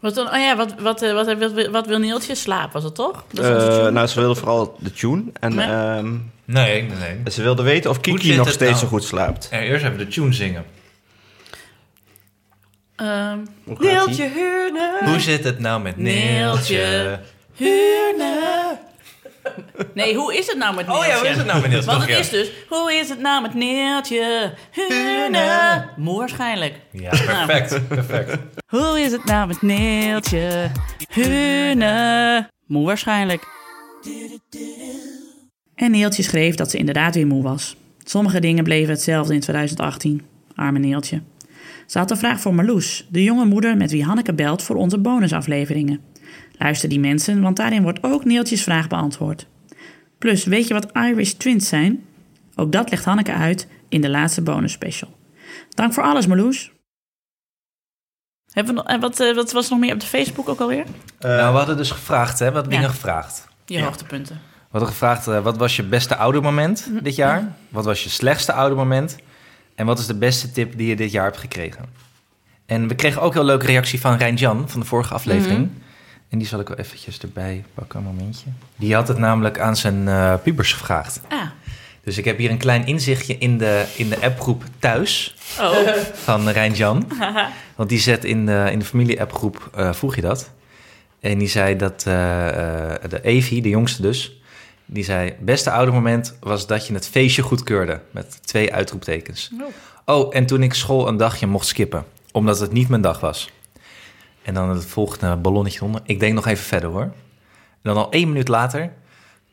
Wat, 0.00 0.14
dan, 0.14 0.26
oh 0.26 0.38
ja, 0.38 0.56
wat, 0.56 0.74
wat, 0.80 1.02
eh, 1.02 1.12
wat, 1.12 1.38
wat, 1.38 1.66
wat, 1.70 1.86
wil 1.86 1.98
Neeltje? 1.98 2.34
Slaap, 2.34 2.72
was 2.72 2.84
het 2.84 2.94
toch? 2.94 3.24
Dat 3.32 3.44
is 3.44 3.50
onze 3.50 3.66
Eh, 3.66 3.76
tune. 3.76 3.90
nou, 3.90 4.06
ze 4.06 4.20
wilde 4.20 4.34
vooral 4.34 4.76
de 4.80 4.92
tune. 4.92 5.22
En 5.40 5.52
Ja. 5.52 5.96
ehm, 5.96 6.14
Nee, 6.44 6.82
nee, 6.82 6.96
nee. 7.22 7.32
ze 7.32 7.42
wilde 7.42 7.62
weten 7.62 7.90
of 7.90 7.96
Hoe 7.96 8.04
Kiki 8.04 8.26
zit 8.26 8.36
nog 8.36 8.46
het 8.46 8.54
steeds 8.54 8.70
nou? 8.70 8.82
zo 8.82 8.88
goed 8.88 9.04
slaapt. 9.04 9.48
En 9.50 9.60
eerst 9.60 9.84
even 9.84 9.98
de 9.98 10.08
tune 10.08 10.32
zingen. 10.32 10.64
Ehm, 12.96 13.38
Hoe? 13.64 13.76
Neeltje 13.78 14.28
Heurne. 14.34 14.98
Hoe 15.04 15.20
zit 15.20 15.44
het 15.44 15.58
nou 15.58 15.82
met 15.82 15.96
Neeltje? 15.96 16.76
Neeltje. 16.76 17.20
Huurne. 17.56 18.78
Nee, 19.94 20.14
hoe 20.14 20.36
is 20.36 20.46
het 20.46 20.56
nou 20.56 20.74
met 20.74 20.88
Oh 20.88 20.92
Neeltje? 20.92 21.10
ja, 21.12 21.18
hoe 21.18 21.28
is 21.28 21.36
het 21.36 21.46
nou 21.46 21.60
met 21.60 21.70
Neeltje? 21.70 21.90
Want 21.90 22.06
het 22.06 22.18
is 22.18 22.28
dus, 22.28 22.50
hoe 22.68 22.92
is 22.92 23.08
het 23.08 23.20
nou 23.20 23.42
met 23.42 23.54
Neeltje? 23.54 24.52
Huurne. 24.70 25.88
Moe 25.96 26.18
waarschijnlijk. 26.18 26.74
Ja, 26.92 27.08
perfect. 27.10 27.88
perfect. 27.88 28.38
Hoe 28.66 29.00
is 29.00 29.12
het 29.12 29.24
nou 29.24 29.46
met 29.46 29.62
Neeltje? 29.62 30.70
Huurne. 31.10 32.48
Moe 32.66 32.86
waarschijnlijk. 32.86 33.46
En 35.74 35.90
Neeltje 35.90 36.22
schreef 36.22 36.54
dat 36.54 36.70
ze 36.70 36.78
inderdaad 36.78 37.14
weer 37.14 37.26
moe 37.26 37.42
was. 37.42 37.76
Sommige 38.04 38.40
dingen 38.40 38.64
bleven 38.64 38.90
hetzelfde 38.94 39.34
in 39.34 39.40
2018. 39.40 40.22
Arme 40.54 40.78
Neeltje. 40.78 41.22
Ze 41.86 41.98
had 41.98 42.10
een 42.10 42.16
vraag 42.16 42.40
voor 42.40 42.54
Marloes, 42.54 43.06
de 43.10 43.22
jonge 43.22 43.44
moeder 43.44 43.76
met 43.76 43.90
wie 43.90 44.04
Hanneke 44.04 44.34
belt 44.34 44.62
voor 44.62 44.76
onze 44.76 44.98
bonusafleveringen. 44.98 46.00
Luister 46.58 46.88
die 46.88 47.00
mensen, 47.00 47.40
want 47.42 47.56
daarin 47.56 47.82
wordt 47.82 47.98
ook 48.02 48.24
Neeltjes 48.24 48.62
vraag 48.62 48.88
beantwoord. 48.88 49.46
Plus, 50.18 50.44
weet 50.44 50.66
je 50.68 50.74
wat 50.74 50.92
Irish 50.92 51.32
Twins 51.32 51.68
zijn? 51.68 52.04
Ook 52.54 52.72
dat 52.72 52.90
legt 52.90 53.04
Hanneke 53.04 53.32
uit 53.32 53.66
in 53.88 54.00
de 54.00 54.10
laatste 54.10 54.42
bonus 54.42 54.72
special. 54.72 55.16
Dank 55.74 55.92
voor 55.92 56.02
alles, 56.02 56.26
Marloes. 56.26 56.70
Hebben 58.52 58.74
we 58.74 58.80
nog, 58.80 58.88
en 58.90 59.00
wat, 59.00 59.20
eh, 59.20 59.34
wat 59.34 59.52
was 59.52 59.64
er 59.64 59.70
nog 59.70 59.80
meer 59.80 59.92
op 59.94 60.00
de 60.00 60.06
Facebook 60.06 60.48
ook 60.48 60.60
alweer? 60.60 60.84
nou, 61.20 61.52
we 61.52 61.58
hadden 61.58 61.76
dus 61.76 61.90
gevraagd, 61.90 62.38
hè? 62.38 62.52
Wat 62.52 62.64
Ja. 62.64 62.70
dingen 62.70 62.90
gevraagd. 62.90 63.48
Je 63.66 63.82
hoogtepunten. 63.82 64.34
We 64.52 64.72
hadden 64.82 64.88
gevraagd, 64.88 65.26
eh, 65.26 65.40
wat 65.42 65.56
was 65.56 65.76
je 65.76 65.82
beste 65.82 66.16
oudermoment 66.16 66.88
dit 67.02 67.14
jaar? 67.14 67.52
Wat 67.68 67.84
was 67.84 68.04
je 68.04 68.08
slechtste 68.10 68.52
oudermoment? 68.52 69.16
En 69.74 69.86
wat 69.86 69.98
is 69.98 70.06
de 70.06 70.14
beste 70.14 70.52
tip 70.52 70.76
die 70.76 70.86
je 70.88 70.96
dit 70.96 71.10
jaar 71.10 71.24
hebt 71.24 71.36
gekregen? 71.36 71.84
En 72.66 72.88
we 72.88 72.94
kregen 72.94 73.22
ook 73.22 73.32
heel 73.32 73.44
leuke 73.44 73.66
reactie 73.66 74.00
van 74.00 74.16
Rijn-Jan 74.16 74.68
van 74.68 74.80
de 74.80 74.86
vorige 74.86 75.14
aflevering. 75.14 75.70
En 76.28 76.38
die 76.38 76.46
zal 76.46 76.60
ik 76.60 76.68
wel 76.68 76.76
eventjes 76.76 77.18
erbij 77.18 77.64
pakken, 77.74 77.98
een 77.98 78.04
momentje. 78.04 78.46
Die 78.76 78.94
had 78.94 79.08
het 79.08 79.18
namelijk 79.18 79.58
aan 79.58 79.76
zijn 79.76 80.40
pubers 80.42 80.72
gevraagd. 80.72 81.20
Ah. 81.28 81.40
Dus 82.04 82.18
ik 82.18 82.24
heb 82.24 82.38
hier 82.38 82.50
een 82.50 82.58
klein 82.58 82.86
inzichtje 82.86 83.38
in 83.38 83.58
de, 83.58 83.84
in 83.96 84.08
de 84.08 84.20
appgroep 84.20 84.64
thuis 84.78 85.36
Oh. 85.60 85.88
van 86.26 86.48
Rijn-Jan. 86.48 87.08
Want 87.76 87.88
die 87.88 87.98
zet 87.98 88.24
in 88.24 88.46
de, 88.46 88.68
in 88.70 88.78
de 88.78 88.84
familie-appgroep, 88.84 89.70
eh, 89.74 89.92
vroeg 89.92 90.14
je 90.14 90.20
dat. 90.20 90.50
En 91.20 91.38
die 91.38 91.48
zei 91.48 91.76
dat 91.76 92.04
eh, 92.06 92.14
de 93.08 93.20
Evie, 93.22 93.62
de 93.62 93.68
jongste 93.68 94.02
dus... 94.02 94.40
die 94.84 95.04
zei, 95.04 95.34
beste 95.40 95.70
oudermoment 95.70 96.36
was 96.40 96.66
dat 96.66 96.86
je 96.86 96.94
het 96.94 97.08
feestje 97.08 97.42
goedkeurde... 97.42 98.00
met 98.10 98.38
twee 98.46 98.74
uitroeptekens. 98.74 99.50
Oh, 100.04 100.34
en 100.36 100.46
toen 100.46 100.62
ik 100.62 100.74
school 100.74 101.08
een 101.08 101.16
dagje 101.16 101.46
mocht 101.46 101.66
skippen... 101.66 102.04
omdat 102.32 102.60
het 102.60 102.72
niet 102.72 102.88
mijn 102.88 103.02
dag 103.02 103.20
was. 103.20 103.50
En 104.46 104.54
dan 104.54 104.68
het 104.68 104.86
volgende 104.86 105.36
ballonnetje 105.36 105.84
onder. 105.84 106.00
Ik 106.04 106.20
denk 106.20 106.34
nog 106.34 106.46
even 106.46 106.64
verder 106.64 106.90
hoor. 106.90 107.02
En 107.02 107.12
dan 107.82 107.96
al 107.96 108.10
één 108.10 108.28
minuut 108.28 108.48
later... 108.48 108.92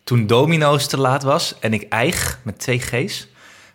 toen 0.03 0.27
Domino's 0.27 0.87
te 0.87 0.97
laat 0.97 1.23
was 1.23 1.59
en 1.59 1.73
ik 1.73 1.85
eig 1.89 2.39
met 2.43 2.59
twee 2.59 2.79
G's 2.79 3.27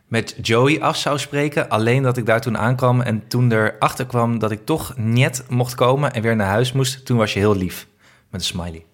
met 0.07 0.35
Joey 0.43 0.81
af 0.81 0.97
zou 0.97 1.19
spreken. 1.19 1.69
Alleen 1.69 2.03
dat 2.03 2.17
ik 2.17 2.27
daar 2.27 2.41
toen 2.41 2.59
aankwam 2.59 3.01
en 3.01 3.29
toen 3.29 3.53
erachter 3.53 4.07
kwam 4.07 4.39
dat 4.39 4.51
ik 4.51 4.65
toch 4.65 4.97
niet 4.97 5.45
mocht 5.49 5.75
komen 5.75 6.13
en 6.13 6.23
weer 6.23 6.37
naar 6.37 6.47
huis 6.47 6.73
moest. 6.73 7.07
Toen 7.07 7.17
was 7.17 7.33
je 7.33 7.39
heel 7.39 7.57
lief. 7.57 7.87
Met 8.31 8.41
een 8.41 8.47
smiley. 8.47 8.88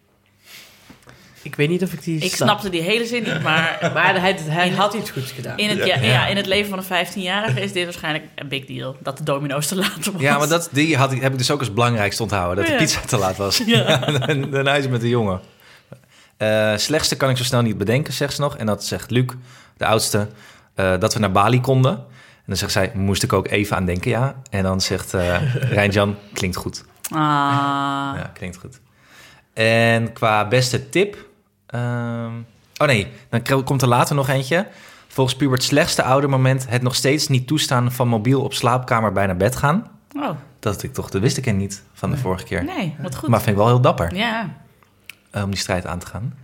Ik 1.44 1.54
weet 1.54 1.68
niet 1.68 1.82
of 1.82 1.92
ik 1.92 2.04
die 2.04 2.20
Ik 2.20 2.34
snap. 2.34 2.48
snapte 2.48 2.68
die 2.68 2.80
hele 2.80 3.06
zin 3.06 3.22
niet, 3.22 3.42
maar 3.42 3.78
Maar 3.94 4.20
hij, 4.20 4.36
hij 4.42 4.70
had 4.70 4.94
iets 4.94 5.10
goeds 5.10 5.32
gedaan. 5.32 5.58
in 5.58 5.68
het, 5.68 5.86
ja, 5.86 5.96
ja, 5.96 6.26
in 6.26 6.36
het 6.36 6.46
leven 6.46 6.68
van 6.70 6.78
een 6.78 7.06
15-jarige 7.06 7.60
is 7.60 7.72
dit 7.72 7.84
waarschijnlijk 7.84 8.24
een 8.34 8.48
big 8.48 8.64
deal. 8.64 8.96
Dat 9.00 9.18
de 9.18 9.24
domino's 9.24 9.66
te 9.66 9.76
laat 9.76 10.12
was. 10.12 10.20
Ja, 10.20 10.38
maar 10.38 10.48
dat, 10.48 10.68
die 10.72 10.96
had 10.96 11.12
ik, 11.12 11.22
heb 11.22 11.32
ik 11.32 11.38
dus 11.38 11.50
ook 11.50 11.58
als 11.58 11.72
belangrijkste 11.72 12.22
onthouden. 12.22 12.64
Dat 12.64 12.72
de 12.72 12.78
pizza 12.78 13.00
te 13.00 13.16
laat 13.16 13.36
was. 13.36 13.62
Ja. 13.66 14.02
en 14.28 14.50
daarna 14.50 14.74
is 14.74 14.88
met 14.88 15.00
de 15.00 15.08
jongen. 15.08 15.40
Eh, 16.36 16.76
slechtste 16.76 17.16
kan 17.16 17.30
ik 17.30 17.36
zo 17.36 17.44
snel 17.44 17.62
niet 17.62 17.78
bedenken, 17.78 18.12
zegt 18.12 18.34
ze 18.34 18.40
nog. 18.40 18.56
En 18.56 18.66
dat 18.66 18.84
zegt 18.84 19.10
Luc, 19.10 19.26
de 19.76 19.86
oudste, 19.86 20.28
eh, 20.74 20.98
dat 20.98 21.14
we 21.14 21.20
naar 21.20 21.32
Bali 21.32 21.60
konden. 21.60 21.92
En 21.92 22.50
dan 22.50 22.56
zegt 22.56 22.72
zij, 22.72 22.90
moest 22.94 23.22
ik 23.22 23.32
ook 23.32 23.48
even 23.48 23.76
aan 23.76 23.84
denken, 23.84 24.10
ja. 24.10 24.34
En 24.50 24.62
dan 24.62 24.80
zegt 24.80 25.14
eh 25.14 25.36
Rijn-Jan, 25.74 26.16
klinkt 26.32 26.56
goed. 26.56 26.84
Ah. 27.02 27.18
Ja, 28.16 28.30
klinkt 28.34 28.56
goed. 28.56 28.80
En 29.52 30.12
qua 30.12 30.48
beste 30.48 30.88
tip... 30.88 31.32
ehm, 31.74 32.32
oh 32.76 32.86
nee, 32.86 33.06
dan 33.28 33.64
komt 33.64 33.82
er 33.82 33.88
later 33.88 34.14
nog 34.14 34.28
eentje. 34.28 34.66
Volgens 35.08 35.36
Pubert's 35.36 35.66
slechtste 35.66 36.02
oudermoment... 36.02 36.68
het 36.68 36.82
nog 36.82 36.94
steeds 36.94 37.28
niet 37.28 37.46
toestaan 37.46 37.92
van 37.92 38.08
mobiel 38.08 38.42
op 38.42 38.54
slaapkamer 38.54 39.12
bij 39.12 39.26
naar 39.26 39.36
bed 39.36 39.56
gaan. 39.56 39.90
Oh, 40.16 40.30
Dat 40.60 40.82
ik 40.82 40.92
toch, 40.92 41.10
dat 41.10 41.20
wist 41.20 41.36
ik 41.36 41.46
er 41.46 41.52
niet 41.52 41.82
van 41.92 42.10
de 42.10 42.16
vorige 42.16 42.44
keer. 42.44 42.64
nee, 42.64 42.94
wat 43.02 43.14
goed. 43.16 43.28
Maar 43.28 43.38
vind 43.38 43.50
ik 43.50 43.56
wel 43.56 43.66
heel 43.66 43.80
dapper 43.80 44.14
Ja. 44.14 44.54
eh, 45.30 45.42
om 45.42 45.50
die 45.50 45.58
strijd 45.58 45.86
aan 45.86 45.98
te 45.98 46.06
gaan. 46.06 46.34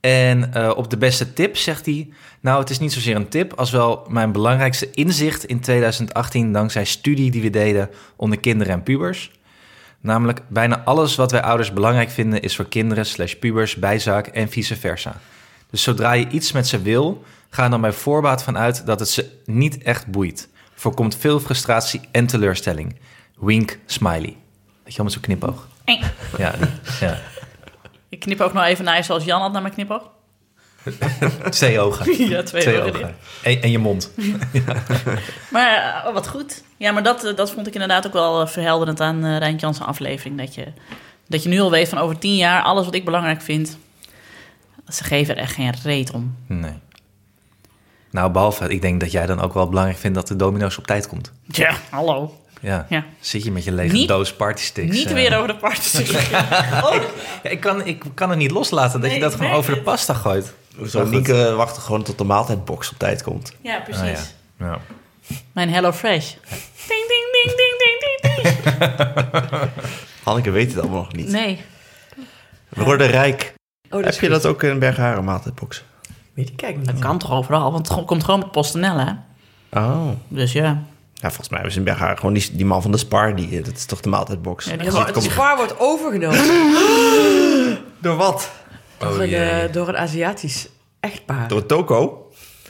En 0.00 0.54
eh, 0.54 0.70
op 0.76 0.90
de 0.90 0.96
beste 0.96 1.32
tip 1.32 1.56
zegt 1.56 1.86
hij... 1.86 2.08
Nou, 2.40 2.60
het 2.60 2.70
is 2.70 2.78
niet 2.78 2.92
zozeer 2.92 3.16
een 3.16 3.28
tip... 3.28 3.52
als 3.52 3.70
wel 3.70 4.06
mijn 4.08 4.32
belangrijkste 4.32 4.90
inzicht 4.90 5.44
in 5.44 5.60
2018... 5.60 6.52
dankzij 6.52 6.84
studie 6.84 7.30
die 7.30 7.42
we 7.42 7.50
deden 7.50 7.90
onder 8.16 8.40
kinderen 8.40 8.72
en 8.72 8.82
pubers. 8.82 9.30
Namelijk, 10.00 10.40
bijna 10.48 10.82
alles 10.84 11.14
wat 11.16 11.30
wij 11.30 11.42
ouders 11.42 11.72
belangrijk 11.72 12.10
vinden... 12.10 12.42
is 12.42 12.56
voor 12.56 12.68
kinderen 12.68 13.06
slash 13.06 13.34
pubers 13.34 13.76
bijzaak 13.76 14.26
en 14.26 14.48
vice 14.48 14.76
versa. 14.76 15.14
Dus 15.70 15.82
zodra 15.82 16.12
je 16.12 16.28
iets 16.28 16.52
met 16.52 16.66
ze 16.68 16.82
wil... 16.82 17.24
ga 17.50 17.64
er 17.64 17.70
dan 17.70 17.80
bij 17.80 17.92
voorbaat 17.92 18.42
van 18.42 18.58
uit 18.58 18.86
dat 18.86 19.00
het 19.00 19.08
ze 19.08 19.30
niet 19.44 19.82
echt 19.82 20.06
boeit. 20.06 20.48
Voorkomt 20.74 21.16
veel 21.16 21.40
frustratie 21.40 22.00
en 22.10 22.26
teleurstelling. 22.26 22.96
Wink, 23.36 23.78
smiley. 23.86 24.36
Weet 24.84 24.92
je 24.92 24.96
wel, 24.96 25.04
met 25.04 25.12
zo'n 25.12 25.22
knipoog. 25.22 25.68
Ja, 26.38 26.50
die- 26.58 26.68
ja. 27.00 27.18
Ik 28.08 28.20
knip 28.20 28.40
ook 28.40 28.52
nog 28.52 28.64
even 28.64 28.84
naar 28.84 28.96
je 28.96 29.02
zoals 29.02 29.24
Jan 29.24 29.40
had 29.40 29.52
naar 29.52 29.62
mijn 29.62 29.74
knipoog. 29.74 30.10
twee 31.50 31.80
ogen. 31.80 32.28
Ja, 32.28 32.42
twee, 32.42 32.62
Twee 32.62 32.80
ogen. 32.80 32.94
ogen. 32.94 33.16
En, 33.42 33.62
en 33.62 33.70
je 33.70 33.78
mond. 33.78 34.10
Maar 35.50 36.02
eh, 36.06 36.12
wat 36.12 36.28
goed. 36.28 36.62
Ja, 36.76 36.92
maar 36.92 37.02
dat, 37.02 37.24
eh, 37.24 37.36
dat 37.36 37.50
vond 37.50 37.66
ik 37.66 37.72
inderdaad 37.72 38.06
ook 38.06 38.12
wel 38.12 38.40
eh, 38.42 38.46
verhelderend 38.48 39.00
aan 39.00 39.24
uh, 39.24 39.38
Rijntje 39.38 39.66
Jansen 39.66 39.86
aflevering. 39.86 40.38
Dat 40.38 40.54
je, 40.54 40.66
dat 41.26 41.42
je 41.42 41.48
nu 41.48 41.60
al 41.60 41.70
weet 41.70 41.88
van 41.88 41.98
over 41.98 42.18
tien 42.18 42.36
jaar 42.36 42.62
alles 42.62 42.84
wat 42.84 42.94
ik 42.94 43.04
belangrijk 43.04 43.42
vind. 43.42 43.78
Ze 44.88 45.04
geven 45.04 45.36
er 45.36 45.42
echt 45.42 45.52
geen 45.54 45.74
reet 45.82 46.10
om. 46.10 46.36
Nee. 46.46 46.72
Nou, 48.10 48.30
behalve, 48.30 48.68
ik 48.68 48.80
denk 48.82 49.00
dat 49.00 49.12
jij 49.12 49.26
dan 49.26 49.40
ook 49.40 49.54
wel 49.54 49.68
belangrijk 49.68 49.98
vindt 49.98 50.16
dat 50.16 50.28
de 50.28 50.36
domino's 50.36 50.78
op 50.78 50.86
tijd 50.86 51.08
komt. 51.08 51.32
Ja, 51.46 51.74
hallo. 51.90 52.40
Ja. 52.60 52.86
Ja. 52.88 53.04
Zit 53.20 53.44
je 53.44 53.50
met 53.52 53.64
je 53.64 53.72
lege 53.72 53.92
Niet- 53.92 54.08
doos 54.08 54.32
partysticks. 54.32 54.96
Niet 54.96 55.06
eh. 55.06 55.12
weer 55.12 55.36
over 55.36 55.48
de 55.48 55.56
partysticks. 55.56 56.28
Ja, 56.30 57.00
ik, 57.42 57.60
kan, 57.60 57.86
ik 57.86 58.02
kan 58.14 58.28
het 58.30 58.38
niet 58.38 58.50
loslaten 58.50 59.00
dat 59.00 59.10
Nee, 59.10 59.18
je 59.18 59.24
dat 59.24 59.34
gewoon 59.34 59.52
over 59.52 59.74
de 59.74 59.80
pasta 59.80 60.14
gooit. 60.14 60.54
Zo, 60.86 60.98
Maar 60.98 61.06
goed. 61.06 61.10
Nieke 61.14 61.52
wacht 61.56 61.78
gewoon 61.78 62.02
tot 62.02 62.18
de 62.18 62.24
maaltijdbox 62.24 62.90
op 62.90 62.98
tijd 62.98 63.22
komt. 63.22 63.52
ja, 63.60 63.80
precies. 63.80 64.02
Ah, 64.02 64.08
ja. 64.58 64.66
Ja. 64.66 64.78
Mijn 65.52 65.70
Hello 65.72 65.92
Fresh. 65.92 66.34
Ding, 66.88 67.04
ding, 67.08 67.26
ding, 67.32 67.56
ding, 67.56 67.78
ding, 67.78 68.20
ding, 68.20 68.56
ding. 69.50 69.70
Hanneke 70.24 70.50
weet 70.50 70.70
het 70.72 70.80
allemaal 70.80 70.98
nog 71.02 71.12
niet. 71.12 71.28
Nee. 71.28 71.60
We 72.68 72.84
worden 72.84 73.06
rijk. 73.06 73.54
Oh, 73.90 74.04
Heb 74.04 74.14
je 74.20 74.28
dat 74.28 74.46
ook 74.46 74.62
in 74.62 74.78
Bergharen 74.78 75.24
maaltijdbox? 75.24 75.84
Weet 76.34 76.48
ik 76.48 76.60
Dat 76.84 76.94
niet. 76.94 76.98
kan 77.04 77.18
toch 77.18 77.30
overal, 77.32 77.72
want 77.72 77.88
het 77.88 78.04
komt 78.04 78.24
gewoon 78.24 78.40
met 78.40 78.50
PostNL, 78.50 78.96
hè? 78.98 79.12
Oh. 79.70 80.08
Dus 80.28 80.52
ja. 80.52 80.82
Ja, 81.14 81.28
volgens 81.28 81.48
mij 81.48 81.62
was 81.62 81.76
in 81.76 81.84
Bergharen 81.84 82.16
gewoon 82.18 82.34
die, 82.34 82.56
die 82.56 82.66
man 82.66 82.82
van 82.82 82.90
de 82.90 82.98
Spar. 82.98 83.34
Die, 83.36 83.60
dat 83.60 83.76
is 83.76 83.84
toch 83.84 84.00
de 84.00 84.08
maaltijdbox? 84.08 84.64
Ja, 84.64 84.76
die 84.76 84.92
Ja, 84.92 85.04
het 85.06 85.22
spaar 85.22 85.56
wordt 85.56 85.74
overgenomen 85.78 86.38
Door 88.02 88.16
wat? 88.16 88.50
Door, 88.98 89.08
Oh, 89.10 89.22
een, 89.22 89.32
eh, 89.34 89.72
door 89.72 89.88
een 89.88 89.96
Aziatisch 89.96 90.68
echtpaar. 91.00 91.48
Door 91.48 91.66
Toko? 91.66 92.22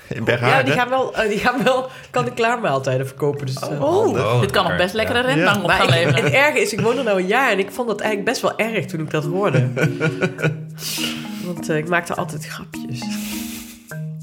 In 0.09 0.25
Bergharen? 0.25 0.57
Ja, 0.59 0.63
die 0.63 0.73
gaan 0.73 0.89
wel, 0.89 1.17
eh, 1.17 1.29
die 1.29 1.39
gaan 1.39 1.63
wel 1.65 1.89
kant-en-klaar 2.11 2.61
maaltijden 2.61 3.07
verkopen. 3.07 3.47
Dus, 3.47 3.57
eh, 3.59 3.83
Oh, 3.83 4.41
Dit 4.41 4.51
kan 4.51 4.65
nog 4.65 4.77
best 4.77 4.95
lekkere 4.95 5.21
rendang 5.21 5.57
Ja. 5.57 5.63
op 5.63 5.71
gaan 5.71 5.83
ik, 5.89 5.91
leveren. 5.95 6.25
het 6.25 6.33
erge 6.33 6.61
is, 6.61 6.73
ik 6.73 6.81
woon 6.81 6.99
er 6.99 7.05
nou 7.05 7.21
een 7.21 7.27
jaar 7.27 7.51
en 7.51 7.59
ik 7.59 7.71
vond 7.71 7.89
dat 7.89 8.01
eigenlijk 8.01 8.31
best 8.31 8.43
wel 8.43 8.59
erg 8.59 8.85
toen 8.87 9.01
ik 9.01 9.11
dat 9.11 9.25
hoorde. 9.25 9.69
Want 11.47 11.69
ik 11.71 11.89
maakte 11.89 12.15
altijd 12.15 12.47
grapjes. 12.47 13.01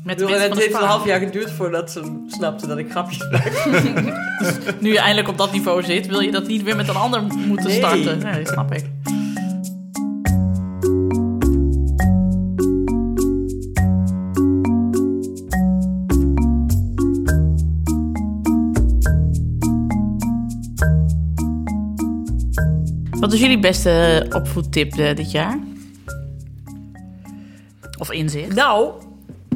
Met 0.03 0.21
Ik 0.21 0.27
bedoel, 0.27 0.41
het 0.41 0.57
heeft 0.57 0.73
een 0.73 0.87
half 0.87 1.05
jaar 1.05 1.19
geduurd 1.19 1.51
voordat 1.51 1.91
ze 1.91 2.23
snapte 2.27 2.67
dat 2.67 2.77
ik 2.77 2.91
grapjes 2.91 3.27
maakte. 3.31 4.13
Nu 4.79 4.91
je 4.91 4.99
eindelijk 4.99 5.27
op 5.27 5.37
dat 5.37 5.51
niveau 5.51 5.83
zit, 5.83 6.07
wil 6.07 6.19
je 6.19 6.31
dat 6.31 6.47
niet 6.47 6.63
weer 6.63 6.75
met 6.75 6.87
een 6.87 6.95
ander 6.95 7.21
moeten 7.23 7.67
Nee. 7.67 7.77
starten. 7.77 8.17
Nee, 8.19 8.43
dat 8.43 8.47
snap 8.53 8.73
ik. 8.73 8.85
Wat 23.25 23.33
is 23.33 23.39
jullie 23.39 23.59
beste 23.59 24.25
opvoedtip 24.29 24.93
eh, 24.93 25.15
dit 25.15 25.31
jaar? 25.31 25.59
Of 27.99 28.11
inzicht? 28.11 28.55
Nou, 28.55 28.91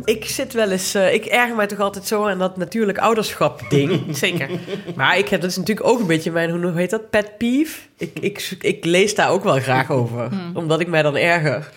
ik 0.06 0.26
zit 0.26 0.54
wel 0.54 0.72
eens... 0.72 0.94
eh, 0.94 1.14
ik 1.14 1.26
erger 1.26 1.56
mij 1.56 1.68
toch 1.68 1.80
altijd 1.80 2.08
zo 2.08 2.28
aan 2.28 2.40
dat 2.40 2.58
natuurlijk 2.58 2.98
ouderschap 2.98 3.62
ding. 3.70 4.02
Zeker. 4.18 4.50
Maar 4.96 5.18
ik 5.18 5.30
heb 5.30 5.42
dat 5.42 5.50
is 5.50 5.58
natuurlijk 5.58 5.88
ook 5.88 6.00
een 6.00 6.08
beetje 6.08 6.32
mijn, 6.32 6.52
hoe 6.52 6.72
heet 6.76 6.90
dat, 6.90 7.10
pet 7.10 7.38
peeve. 7.38 7.80
Ik, 7.98 8.20
ik, 8.20 8.56
ik 8.60 8.86
lees 8.86 9.16
daar 9.16 9.30
ook 9.30 9.44
wel 9.44 9.60
graag 9.60 9.92
over, 9.92 10.30
omdat 10.54 10.80
ik 10.80 10.88
mij 10.88 11.02
dan 11.02 11.18
erger. 11.18 11.70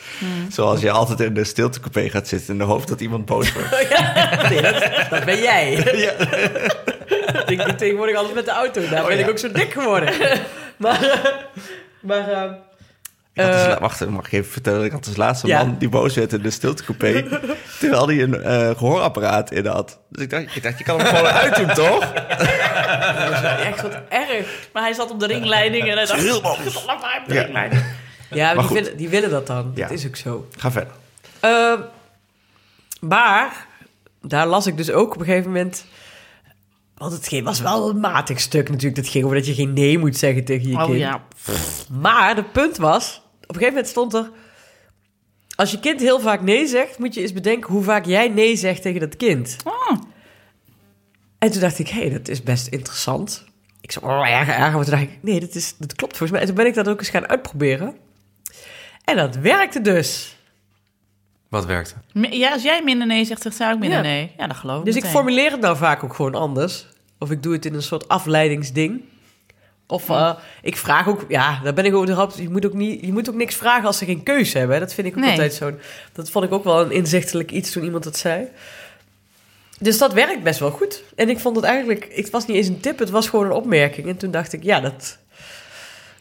Zoals 0.48 0.80
je 0.80 0.90
altijd 0.90 1.20
in 1.20 1.34
de 1.34 1.44
stiltecoupé 1.44 2.10
gaat 2.10 2.28
zitten 2.28 2.52
in 2.52 2.58
de 2.58 2.64
hoofd 2.64 2.88
dat 2.88 3.00
iemand 3.00 3.24
boos 3.24 3.52
wordt. 3.52 3.70
Nee, 4.48 4.62
dat, 4.62 4.90
dat 5.10 5.24
ben 5.24 5.38
jij. 5.38 5.72
ik 7.52 7.64
doe 7.64 7.74
tegenwoordig 7.74 8.16
altijd 8.16 8.34
met 8.34 8.44
de 8.44 8.50
auto, 8.50 8.88
daar 8.90 9.06
ben 9.06 9.18
ik 9.18 9.28
ook 9.28 9.38
zo 9.38 9.52
dik 9.52 9.72
geworden. 9.72 10.14
maar, 10.76 11.02
eh, 11.02 11.30
maar 12.02 12.28
Ik 13.34 13.42
had 13.42 13.52
dus 13.52 13.66
la- 13.66 13.78
wacht, 13.80 14.06
mag 14.08 14.26
ik 14.26 14.32
even 14.32 14.52
vertellen? 14.52 14.84
Ik 14.84 14.92
had 14.92 15.04
dus 15.04 15.16
laatst 15.16 15.42
een 15.42 15.48
Ja. 15.48 15.64
man 15.64 15.78
die 15.78 15.88
boos 15.88 16.14
werd 16.14 16.32
in 16.32 16.42
de 16.42 16.50
stiltecoupé... 16.50 17.22
terwijl 17.80 18.06
hij 18.08 18.22
een 18.22 18.42
eh, 18.42 18.68
gehoorapparaat 18.76 19.52
in 19.52 19.66
had. 19.66 19.98
Dus 20.08 20.22
ik 20.22 20.30
dacht, 20.30 20.56
ik 20.56 20.62
dacht, 20.62 20.78
je 20.78 20.84
kan 20.84 20.98
hem 21.00 21.06
gewoon 21.06 21.30
uitdoen, 21.30 21.74
toch? 21.74 22.12
Echt 23.68 23.82
wat 23.82 23.98
erg. 24.08 24.68
Maar 24.72 24.82
hij 24.82 24.92
zat 24.92 25.10
op 25.10 25.20
de 25.20 25.26
ringleiding 25.26 25.88
en 25.88 25.96
hij 25.96 26.06
dacht... 26.06 26.20
Heel 26.20 26.40
boos. 26.40 26.84
Laat 26.86 27.00
maar 27.00 27.18
op 27.22 27.28
de 27.28 27.34
Ja. 27.34 27.40
ringleiding. 27.42 27.82
Ja, 28.30 28.46
maar 28.46 28.54
die, 28.54 28.62
goed. 28.64 28.78
willen, 28.78 28.96
die 28.96 29.08
willen 29.08 29.30
dat 29.30 29.46
dan. 29.46 29.72
Ja. 29.74 29.82
Dat 29.88 29.98
is 29.98 30.06
ook 30.06 30.16
zo. 30.16 30.48
Ga 30.56 30.70
verder. 30.70 30.92
Maar 33.00 33.66
daar 34.22 34.46
las 34.46 34.66
ik 34.66 34.76
dus 34.76 34.90
ook 34.90 35.14
op 35.14 35.20
een 35.20 35.26
gegeven 35.26 35.50
moment. 35.50 35.84
Want 37.02 37.30
het 37.30 37.42
was 37.42 37.60
wel 37.60 37.88
een 37.88 38.00
matig 38.00 38.40
stuk 38.40 38.68
natuurlijk. 38.68 38.96
Dat 38.96 39.08
ging 39.08 39.24
over 39.24 39.36
dat 39.36 39.46
je 39.46 39.54
geen 39.54 39.72
nee 39.72 39.98
moet 39.98 40.16
zeggen 40.16 40.44
tegen 40.44 40.68
je 40.68 40.74
Oh 40.74 40.84
kind. 40.84 40.98
ja. 40.98 41.24
Maar 41.90 42.36
het 42.36 42.52
punt 42.52 42.76
was, 42.76 43.22
op 43.34 43.40
een 43.40 43.46
gegeven 43.54 43.68
moment 43.68 43.88
stond 43.88 44.14
er... 44.14 44.30
Als 45.54 45.70
je 45.70 45.80
kind 45.80 46.00
heel 46.00 46.20
vaak 46.20 46.40
nee 46.40 46.66
zegt, 46.66 46.98
moet 46.98 47.14
je 47.14 47.20
eens 47.20 47.32
bedenken 47.32 47.72
hoe 47.72 47.82
vaak 47.82 48.04
jij 48.04 48.28
nee 48.28 48.56
zegt 48.56 48.82
tegen 48.82 49.00
dat 49.00 49.16
kind. 49.16 49.56
Oh. 49.64 49.98
En 51.38 51.50
toen 51.50 51.60
dacht 51.60 51.78
ik, 51.78 51.88
hé, 51.88 52.00
hey, 52.00 52.10
dat 52.10 52.28
is 52.28 52.42
best 52.42 52.66
interessant. 52.66 53.44
Ik 53.80 53.92
zei, 53.92 54.04
oh, 54.04 54.28
erger, 54.28 54.54
erger. 54.54 54.72
Maar 54.72 54.84
toen 54.84 54.94
dacht 54.94 55.02
ik, 55.02 55.18
nee, 55.20 55.40
dat, 55.40 55.54
is, 55.54 55.74
dat 55.78 55.94
klopt 55.94 56.16
volgens 56.16 56.30
mij. 56.30 56.40
En 56.40 56.46
toen 56.46 56.56
ben 56.56 56.66
ik 56.66 56.74
dat 56.74 56.88
ook 56.88 56.98
eens 56.98 57.08
gaan 57.08 57.28
uitproberen. 57.28 57.96
En 59.04 59.16
dat 59.16 59.36
werkte 59.36 59.80
dus. 59.80 60.36
Wat 61.52 61.66
werkte? 61.66 61.94
Ja, 62.30 62.52
als 62.52 62.62
jij 62.62 62.82
minder 62.84 63.06
nee 63.06 63.24
zegt, 63.24 63.42
zegt 63.42 63.56
zij 63.56 63.72
ook 63.72 63.78
minder 63.78 63.98
Ja. 63.98 64.04
nee. 64.04 64.32
Ja, 64.38 64.46
dat 64.46 64.56
geloof 64.56 64.78
ik 64.78 64.84
Dus 64.84 64.96
ik 64.96 65.04
formuleer 65.04 65.50
het 65.50 65.60
nou 65.60 65.76
vaak 65.76 66.04
ook 66.04 66.14
gewoon 66.14 66.34
anders. 66.34 66.86
Of 67.18 67.30
ik 67.30 67.42
doe 67.42 67.52
het 67.52 67.64
in 67.66 67.74
een 67.74 67.82
soort 67.82 68.08
afleidingsding. 68.08 69.00
Of 69.86 70.08
eh, 70.08 70.32
ik 70.62 70.76
vraag 70.76 71.08
ook, 71.08 71.24
ja, 71.28 71.60
daar 71.62 71.74
ben 71.74 71.84
ik 71.84 71.94
over 71.94 72.06
de 72.36 72.42
Je 72.42 72.48
moet 72.50 72.66
ook 72.66 72.72
niet, 72.72 73.00
je 73.04 73.12
moet 73.12 73.28
ook 73.28 73.34
niks 73.34 73.54
vragen 73.54 73.86
als 73.86 73.98
ze 73.98 74.04
geen 74.04 74.22
keuze 74.22 74.58
hebben. 74.58 74.80
Dat 74.80 74.94
vind 74.94 75.06
ik 75.06 75.12
ook 75.16 75.20
Nee. 75.20 75.30
altijd 75.30 75.54
zo. 75.54 75.72
Dat 76.12 76.30
vond 76.30 76.44
ik 76.44 76.52
ook 76.52 76.64
wel 76.64 76.80
een 76.80 76.90
inzichtelijk 76.90 77.50
iets 77.50 77.70
toen 77.70 77.84
iemand 77.84 78.04
dat 78.04 78.16
zei. 78.16 78.46
Dus 79.78 79.98
dat 79.98 80.12
werkt 80.12 80.42
best 80.42 80.60
wel 80.60 80.70
goed. 80.70 81.02
En 81.14 81.28
ik 81.28 81.38
vond 81.38 81.56
het 81.56 81.64
eigenlijk, 81.64 82.08
het 82.14 82.30
was 82.30 82.46
niet 82.46 82.56
eens 82.56 82.68
een 82.68 82.80
tip, 82.80 82.98
het 82.98 83.10
was 83.10 83.28
gewoon 83.28 83.44
een 83.44 83.52
opmerking. 83.52 84.06
En 84.08 84.16
toen 84.16 84.30
dacht 84.30 84.52
ik, 84.52 84.62
ja, 84.62 84.80
dat 84.80 85.18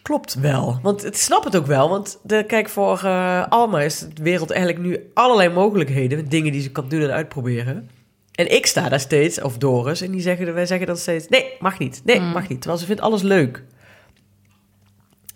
klopt 0.02 0.34
wel. 0.34 0.80
Want 0.82 1.06
ik 1.06 1.16
snap 1.16 1.44
het 1.44 1.56
ook 1.58 1.66
wel. 1.66 1.90
Want 1.90 2.20
de, 2.24 2.44
kijk, 2.48 2.70
voor 2.70 3.02
eh, 3.04 3.48
Alma 3.50 3.82
is 3.82 4.00
de 4.14 4.24
wereld 4.24 4.52
eigenlijk 4.52 4.86
nu 4.86 5.10
allerlei 5.14 5.50
mogelijkheden. 5.50 6.30
Dingen 6.30 6.52
die 6.52 6.62
ze 6.62 6.72
kan 6.72 6.90
doen 6.90 7.02
en 7.02 7.12
uitproberen. 7.12 7.90
En 8.32 8.52
ik 8.52 8.66
sta 8.66 8.90
daar 8.90 9.00
steeds, 9.00 9.42
of 9.42 9.58
Doris, 9.58 10.02
en 10.02 10.12
die 10.12 10.22
zeggen, 10.22 10.54
wij 10.54 10.66
zeggen 10.66 10.88
dan 10.88 10.98
steeds: 10.98 11.28
nee, 11.28 11.46
mag 11.60 11.80
niet, 11.80 12.02
nee, 12.06 12.20
mag 12.22 12.48
niet. 12.48 12.58
Terwijl 12.60 12.80
ze 12.82 12.86
vindt 12.86 13.02
alles 13.02 13.22
leuk. 13.22 13.64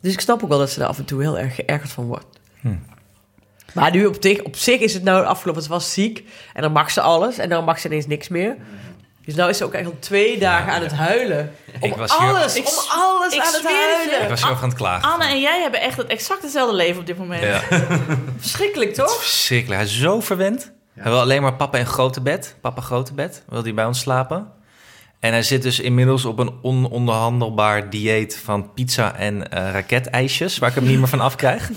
Dus 0.02 0.14
ik 0.14 0.20
snap 0.20 0.44
ook 0.44 0.50
wel 0.50 0.60
dat 0.60 0.70
ze 0.70 0.82
er 0.82 0.88
af 0.88 0.98
en 0.98 1.06
toe 1.06 1.22
heel 1.22 1.40
erg 1.40 1.56
geërgerd 1.56 1.92
van 1.92 2.06
wordt. 2.06 2.40
Maar 3.74 3.92
nu 3.92 4.06
op, 4.06 4.16
zich- 4.20 4.44
op 4.44 4.56
zich 4.56 4.80
is 4.80 4.94
het 4.94 5.04
nou 5.04 5.26
afgelopen, 5.26 5.62
ze 5.64 5.70
was 5.70 5.94
ziek 5.94 6.24
en 6.54 6.62
dan 6.62 6.72
mag 6.72 6.92
ze 6.92 7.02
alles 7.02 7.38
en 7.38 7.50
dan 7.50 7.64
mag 7.64 7.80
ze 7.80 7.88
ineens 7.88 8.08
niks 8.08 8.28
meer. 8.28 8.56
Dus 9.26 9.36
nou 9.36 9.50
is 9.50 9.58
ze 9.58 9.64
ook 9.64 9.74
echt 9.74 9.86
al 9.86 9.98
twee 10.00 10.38
dagen 10.40 10.74
aan 10.74 10.82
het 10.82 10.92
huilen. 10.94 11.56
Om 11.80 11.90
Ik 11.90 11.96
was 11.96 12.18
hier- 12.18 12.28
alles, 12.30 12.56
Ik- 12.56 12.68
om 12.68 12.74
alles 12.90 13.34
ik 13.34 13.42
aan 13.42 13.54
het 13.54 13.64
huilen. 13.64 14.22
Ik 14.24 14.30
was 14.30 14.42
hier 14.42 14.52
over 14.52 14.64
aan 14.64 14.70
het 14.70 14.78
klagen. 14.78 15.12
Anne 15.12 15.26
en 15.26 15.40
jij 15.42 15.62
hebben 15.62 15.82
echt 15.82 15.98
het 15.98 16.08
exact 16.08 16.42
hetzelfde 16.42 16.76
leven 16.76 17.00
op 17.00 17.06
dit 17.06 17.18
moment. 17.18 17.44
Ja. 17.44 17.62
Verschrikkelijk, 18.38 18.94
toch? 18.94 19.22
Verschrikkelijk. 19.22 19.82
Hij 19.82 19.90
is 19.90 20.00
zo 20.00 20.20
verwend. 20.22 20.72
Hij 20.94 21.12
wil 21.12 21.20
alleen 21.20 21.42
maar 21.42 21.54
papa 21.56 21.78
in 21.78 21.86
grote 21.86 22.22
bed. 22.22 22.56
Papa 22.62 22.82
grote 22.82 23.14
bed. 23.14 23.44
Wil 23.50 23.64
hij 23.64 23.74
bij 23.74 23.86
ons 23.86 24.00
slapen. 24.00 24.48
En 25.20 25.32
hij 25.32 25.44
zit 25.44 25.62
dus 25.62 25.80
inmiddels 25.80 26.26
op 26.26 26.40
een 26.40 26.54
ononderhandelbaar 26.62 27.90
dieet 27.90 28.40
van 28.44 28.74
pizza 28.74 29.16
en 29.16 29.52
eh 29.52 29.72
raketijsjes, 29.72 30.58
waar 30.58 30.70
ik 30.70 30.76
hem 30.76 30.86
niet 30.86 30.98
meer 31.00 31.08
van 31.08 31.22
afkrijg. 31.22 31.70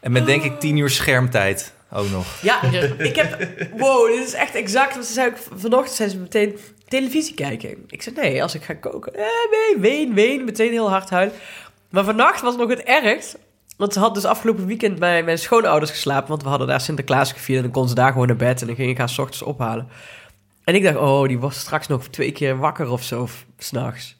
en 0.00 0.12
met 0.12 0.26
denk 0.26 0.42
ik 0.42 0.60
tien 0.60 0.76
uur 0.76 0.90
schermtijd 0.90 1.74
ook 1.96 2.10
nog. 2.10 2.26
Ja, 2.42 2.62
ik 2.98 3.16
heb... 3.16 3.48
Wow, 3.76 4.06
dit 4.16 4.26
is 4.26 4.32
echt 4.34 4.54
exact. 4.54 4.94
Want 4.94 5.06
ze 5.06 5.12
zei 5.12 5.28
ook 5.30 5.36
vanochtend 5.60 5.96
zei 5.96 6.08
ze 6.08 6.18
meteen 6.18 6.58
televisie 6.88 7.34
kijken. 7.34 7.84
Ik 7.88 8.02
zei 8.02 8.14
nee, 8.16 8.42
als 8.42 8.54
ik 8.54 8.62
ga 8.62 8.74
koken. 8.74 9.14
Eh, 9.14 9.20
nee, 9.50 9.80
ween, 9.80 10.14
ween. 10.14 10.44
Meteen 10.44 10.70
heel 10.70 10.90
hard 10.90 11.10
huilen. 11.10 11.34
Maar 11.90 12.04
vannacht 12.04 12.40
was 12.40 12.56
nog 12.56 12.68
het 12.68 12.82
ergst. 12.82 13.38
Want 13.76 13.92
ze 13.92 13.98
had 13.98 14.14
dus 14.14 14.24
afgelopen 14.24 14.66
weekend 14.66 14.98
bij 14.98 15.22
mijn 15.22 15.38
schoonouders 15.38 15.90
geslapen. 15.90 16.28
Want 16.28 16.42
we 16.42 16.48
hadden 16.48 16.66
daar 16.66 16.80
Sinterklaas 16.80 17.32
gevierd. 17.32 17.56
En 17.56 17.62
dan 17.64 17.72
kon 17.72 17.88
ze 17.88 17.94
daar 17.94 18.12
gewoon 18.12 18.26
naar 18.26 18.36
bed. 18.36 18.60
En 18.60 18.66
dan 18.66 18.76
ging 18.76 18.90
ik 18.90 18.98
haar 18.98 19.08
's 19.08 19.18
ochtends 19.18 19.42
ophalen. 19.42 19.88
En 20.64 20.74
ik 20.74 20.82
dacht, 20.82 20.96
oh, 20.96 21.28
die 21.28 21.38
was 21.38 21.58
straks 21.58 21.86
nog 21.86 22.08
twee 22.08 22.32
keer 22.32 22.58
wakker 22.58 22.88
of 22.90 23.02
zo. 23.02 23.26
f- 23.26 23.44
S'nachts. 23.58 24.16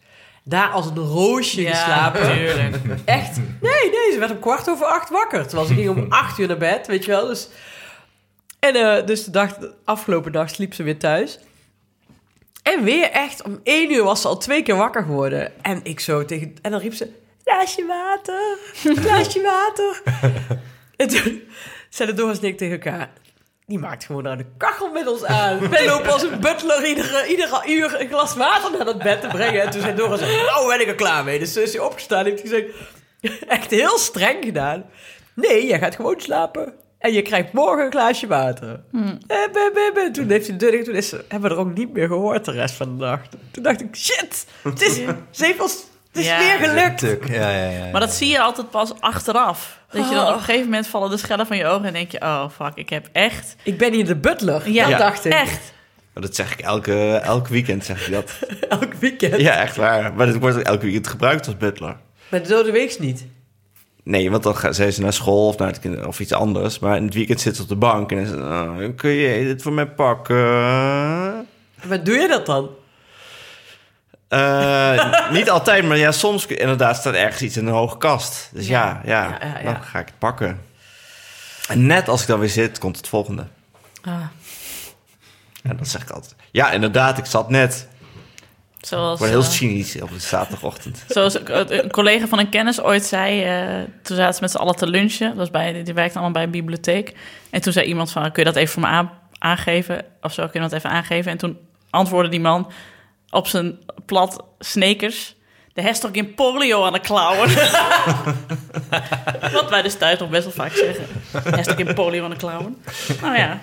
Daar 0.49 0.69
als 0.71 0.87
een 0.87 0.97
roosje 0.97 1.63
Ja, 1.63 1.71
geslapen. 1.71 2.37
tuurlijk. 2.37 2.77
Echt? 3.05 3.37
Nee, 3.37 3.91
nee, 3.91 4.13
ze 4.13 4.17
werd 4.19 4.31
om 4.31 4.39
kwart 4.39 4.71
over 4.71 4.87
acht 4.87 5.11
wakker. 5.11 5.47
Terwijl 5.47 5.69
ze 5.69 5.75
ging 5.75 5.89
om 5.89 6.07
acht 6.23 6.39
uur 6.39 6.47
naar 6.49 6.57
bed, 6.57 6.87
weet 6.87 7.05
je 7.05 7.11
wel. 7.11 7.27
Dus, 7.27 7.49
en 8.59 8.75
eh, 8.75 9.07
dus 9.07 9.25
de, 9.25 9.31
dag, 9.31 9.57
de 9.57 9.75
afgelopen 9.85 10.33
dag 10.33 10.51
sliep 10.51 10.75
ze 10.75 10.83
weer 10.83 10.99
thuis. 10.99 11.39
En 12.63 12.85
weer 12.85 13.11
echt, 13.11 13.43
om 13.43 13.61
één 13.63 13.93
uur 13.93 14.03
was 14.05 14.21
ze 14.21 14.29
al 14.29 14.39
twee 14.39 14.63
keer 14.63 14.77
wakker 14.77 15.03
geworden. 15.03 15.63
En 15.65 15.81
ik 15.83 16.01
zo 16.01 16.25
tegen... 16.25 16.55
En 16.63 16.71
dan 16.71 16.81
riep 16.81 16.95
ze, 16.95 17.09
glaasje 17.45 17.87
water, 17.87 18.59
glaasje 19.03 19.43
water. 19.43 20.03
en 20.97 21.09
toen 21.09 21.43
zeiden 21.89 22.17
Doris 22.17 22.39
en 22.39 22.45
ik 22.45 22.57
tegen 22.57 22.73
elkaar... 22.83 23.11
Die 23.67 23.79
maakt 23.79 24.05
gewoon 24.05 24.23
nou 24.23 24.37
de 24.37 24.47
kachel 24.57 24.91
met 24.93 25.07
ons 25.09 25.25
aan. 25.25 25.69
Wij 25.71 25.87
lopen 25.87 26.13
als 26.13 26.23
een 26.23 26.41
butler 26.41 26.87
iedere, 26.87 27.27
iedere 27.27 27.63
uur 27.67 28.01
een 28.01 28.09
glas 28.09 28.37
water 28.37 28.71
naar 28.71 28.85
dat 28.85 28.99
bed 29.03 29.21
te 29.21 29.27
brengen. 29.29 29.63
En 29.63 29.71
toen 29.71 29.81
zei 29.81 29.95
Doris, 29.95 30.21
nou 30.21 30.69
ben 30.69 30.81
ik 30.81 30.87
er 30.89 30.95
klaar 30.95 31.25
mee. 31.25 31.39
Dus 31.39 31.53
toen 31.53 31.63
is 31.63 31.73
hij 31.73 31.83
opgestaan 31.83 32.19
en 32.19 32.25
heeft 32.31 32.43
hij 32.43 32.51
gezegd... 32.51 32.75
Echt 33.49 33.71
heel 33.71 33.99
streng 33.99 34.45
gedaan. 34.45 34.85
Nee, 35.35 35.67
jij 35.67 35.79
gaat 35.79 35.95
gewoon 35.95 36.21
slapen. 36.21 36.73
En 36.99 37.13
je 37.13 37.23
krijgt 37.23 37.53
morgen 37.53 37.85
een 37.85 37.91
glaasje 37.91 38.27
water. 38.27 38.81
Hmm. 38.91 39.19
Eh, 39.27 39.37
be, 39.53 39.91
be. 39.95 40.09
Toen 40.13 40.29
heeft 40.31 40.47
hij 40.47 40.57
de 40.57 40.65
deur 40.65 40.71
dicht, 40.71 40.85
Toen 40.85 40.95
is, 40.95 41.09
ze- 41.09 41.25
hebben 41.29 41.51
we 41.51 41.57
er 41.57 41.61
ook 41.63 41.75
niet 41.75 41.93
meer 41.93 42.07
gehoord 42.07 42.45
de 42.45 42.51
rest 42.53 42.75
van 42.75 42.99
de 42.99 43.05
nacht. 43.05 43.37
Toen 43.51 43.63
dacht 43.63 43.81
ik, 43.81 43.97
shit. 43.97 44.47
Het 44.63 44.83
is, 44.83 44.95
ze 45.39 45.45
heeft 45.45 45.61
ons, 45.61 45.73
het 46.13 46.21
is 46.23 46.27
Ja. 46.27 46.39
weer 46.39 46.69
gelukt. 46.69 46.99
Tuk. 46.99 47.29
Ja, 47.29 47.51
ja, 47.51 47.71
ja, 47.71 47.85
ja. 47.85 47.91
Maar 47.91 48.01
dat 48.01 48.13
zie 48.13 48.29
je 48.29 48.41
altijd 48.41 48.71
pas 48.71 48.93
achteraf. 49.01 49.76
Dat 49.97 50.09
je 50.09 50.15
dan 50.15 50.25
Oh. 50.25 50.31
op 50.31 50.37
een 50.37 50.45
gegeven 50.45 50.65
moment 50.65 50.87
vallen 50.87 51.11
de 51.11 51.17
schellen 51.17 51.47
van 51.47 51.57
je 51.57 51.67
ogen 51.67 51.85
en 51.85 51.93
denk 51.93 52.11
je, 52.11 52.21
oh 52.21 52.45
fuck, 52.51 52.73
ik 52.75 52.89
heb 52.89 53.09
echt, 53.13 53.57
Ik 53.63 53.79
ben 53.79 53.93
hier 53.93 54.05
de 54.07 54.17
butler. 54.17 54.71
Ja. 54.71 54.89
dat 54.89 54.99
dacht 54.99 55.25
ik. 55.25 55.33
echt. 55.33 55.75
Dat 56.15 56.35
zeg 56.35 56.53
ik 56.53 56.61
elke, 56.61 57.15
elk 57.17 57.49
weekend, 57.49 57.85
zeg 57.85 58.07
ik 58.07 58.13
dat. 58.13 58.31
Elk 58.81 58.95
weekend. 58.95 59.41
Ja, 59.41 59.55
echt 59.57 59.77
waar. 59.77 60.15
Maar 60.15 60.27
dit 60.27 60.39
wordt 60.39 60.57
ook 60.57 60.63
elke 60.63 60.85
weekend 60.85 61.07
gebruikt 61.07 61.47
als 61.47 61.57
butler. 61.57 61.97
Maar 62.29 62.43
de 62.43 62.49
dode 62.49 62.71
weeks 62.71 62.99
niet. 62.99 63.27
Nee, 64.03 64.31
want 64.31 64.43
dan 64.43 64.57
gaan 64.57 64.75
zijn 64.75 64.93
ze 64.93 65.01
naar 65.01 65.13
school 65.13 65.47
of, 65.47 65.59
naar 65.59 65.69
het 65.69 65.79
kind- 65.81 66.07
of 66.07 66.21
iets 66.21 66.33
anders. 66.33 66.79
Maar 66.79 66.97
in 66.97 67.05
het 67.05 67.15
weekend 67.15 67.41
zitten 67.41 67.57
ze 67.57 67.63
op 67.63 67.81
de 67.81 67.87
bank 67.87 68.11
en 68.13 68.17
dan 68.17 68.25
is 68.25 68.31
het, 68.31 68.41
oh, 68.41 68.97
kun 68.97 69.11
je 69.11 69.45
dit 69.45 69.63
voor 69.63 69.73
mij 69.73 69.87
pakken? 69.87 70.37
Maar 71.89 72.05
doe 72.05 72.15
je 72.17 72.29
dat 72.29 72.47
dan? 72.47 72.69
Eh, 74.29 75.31
niet 75.37 75.51
altijd, 75.51 75.85
maar 75.85 75.97
ja, 75.97 76.13
soms 76.13 76.47
inderdaad 76.47 76.97
staat 76.97 77.15
ergens 77.15 77.43
iets 77.43 77.57
in 77.57 77.67
een 77.67 77.73
hoge 77.73 77.99
kast. 77.99 78.49
Dus 78.53 78.67
ja, 78.67 79.01
ja, 79.05 79.23
Ja, 79.25 79.39
ja, 79.47 79.59
ja. 79.59 79.73
dan 79.73 79.83
ga 79.83 79.99
ik 79.99 80.07
het 80.07 80.19
pakken. 80.19 80.61
En 81.69 81.87
net 81.87 82.09
als 82.09 82.21
ik 82.23 82.27
dan 82.27 82.39
weer 82.39 82.49
zit, 82.49 82.79
komt 82.79 82.97
het 82.97 83.09
volgende. 83.09 83.47
Ah, 84.05 84.13
En 85.63 85.77
dan 85.77 85.87
zeg 85.87 86.03
ik 86.03 86.11
altijd, 86.11 86.35
ja, 86.51 86.71
inderdaad, 86.71 87.19
ik 87.19 87.27
zat 87.27 87.51
net. 87.51 87.89
Ik 88.81 88.87
zoals, 88.87 89.19
word 89.19 89.31
heel 89.31 89.41
eh, 89.41 89.47
cynisch 89.49 90.01
op 90.03 90.11
een 90.11 90.21
zaterdagochtend. 90.21 91.05
zoals 91.09 91.35
een 91.35 91.85
een 91.85 91.91
collega 91.91 92.27
van 92.27 92.39
een 92.39 92.49
kennis 92.49 92.81
ooit 92.81 93.05
zei, 93.05 93.43
eh, 93.45 93.83
toen 94.03 94.17
zaten 94.17 94.35
ze 94.35 94.41
met 94.41 94.51
z'n 94.51 94.57
allen 94.57 94.77
te 94.77 94.87
lunchen. 94.87 95.29
Dat 95.29 95.37
was 95.37 95.51
bij, 95.51 95.83
die 95.85 95.95
werkte 95.95 96.15
allemaal 96.15 96.33
bij 96.35 96.43
een 96.43 96.51
bibliotheek. 96.51 97.15
En 97.51 97.61
toen 97.61 97.73
zei 97.73 97.87
iemand 97.87 98.11
van, 98.13 98.23
kun 98.33 98.45
je 98.45 98.51
dat 98.53 98.57
even 98.59 98.73
voor 98.73 98.83
me 98.83 98.89
aan- 98.89 99.11
aangeven? 99.39 100.05
Of 100.23 100.33
zo, 100.33 100.43
kun 100.49 100.63
je 100.63 100.69
dat 100.69 100.79
even 100.79 100.91
aangeven? 100.91 101.31
En 101.33 101.39
toen 101.39 101.59
antwoordde 101.91 102.31
die 102.31 102.41
man 102.41 102.73
op 103.37 103.47
zijn 103.47 103.79
plat 104.07 104.45
snekers... 104.59 105.37
De 105.77 105.83
hashtag 105.83 106.11
in 106.11 106.35
polio 106.35 106.85
aan 106.85 106.93
de 106.93 107.01
klauwen. 107.01 107.49
Wat 109.53 109.71
wij 109.71 109.83
dus 109.83 109.95
thuis 109.95 110.19
nog 110.19 110.29
best 110.29 110.45
wel 110.45 110.53
vaak 110.53 110.73
zeggen. 110.73 111.07
Hashtag 111.55 111.77
in 111.77 111.95
polio 111.95 112.25
aan 112.25 112.31
de 112.31 112.37
klauwen. 112.37 112.83
Nou 113.23 113.37
ja. 113.37 113.61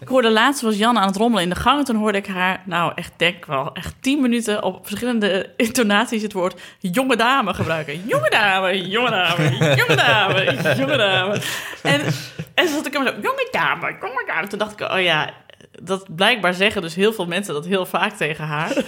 Ik 0.00 0.08
hoorde 0.08 0.30
laatst, 0.30 0.62
was 0.62 0.76
Jan 0.76 0.98
aan 0.98 1.06
het 1.06 1.16
rommelen 1.16 1.42
in 1.42 1.50
de 1.50 1.56
gang. 1.56 1.78
En 1.78 1.84
toen 1.84 1.96
hoorde 1.96 2.18
ik 2.18 2.26
haar, 2.26 2.62
nou 2.66 2.92
echt 2.94 3.12
denk 3.16 3.46
wel, 3.46 3.74
echt 3.74 3.94
tien 4.00 4.20
minuten 4.20 4.62
op 4.62 4.86
verschillende 4.86 5.52
intonaties 5.56 6.22
het 6.22 6.32
woord 6.32 6.60
jonge 6.78 7.16
dame 7.16 7.54
gebruiken. 7.54 8.06
Jonge 8.06 8.30
dame, 8.30 8.88
jonge 8.88 9.10
dame, 9.10 9.58
jonge 9.58 9.96
dame, 9.96 10.74
jonge 10.76 10.96
dame. 10.96 11.40
En, 11.82 12.00
en 12.54 12.68
zo 12.68 12.74
zat 12.74 12.86
ik 12.86 12.92
hem 12.92 13.06
zo, 13.06 13.12
jonge 13.22 13.48
dame, 13.50 13.96
jonge 14.00 14.24
dame. 14.26 14.46
Toen 14.46 14.58
dacht 14.58 14.80
ik, 14.80 14.90
oh 14.90 15.00
ja, 15.00 15.30
dat 15.82 16.16
blijkbaar 16.16 16.54
zeggen 16.54 16.82
dus 16.82 16.94
heel 16.94 17.12
veel 17.12 17.26
mensen 17.26 17.54
dat 17.54 17.66
heel 17.66 17.86
vaak 17.86 18.12
tegen 18.12 18.44
haar. 18.44 18.76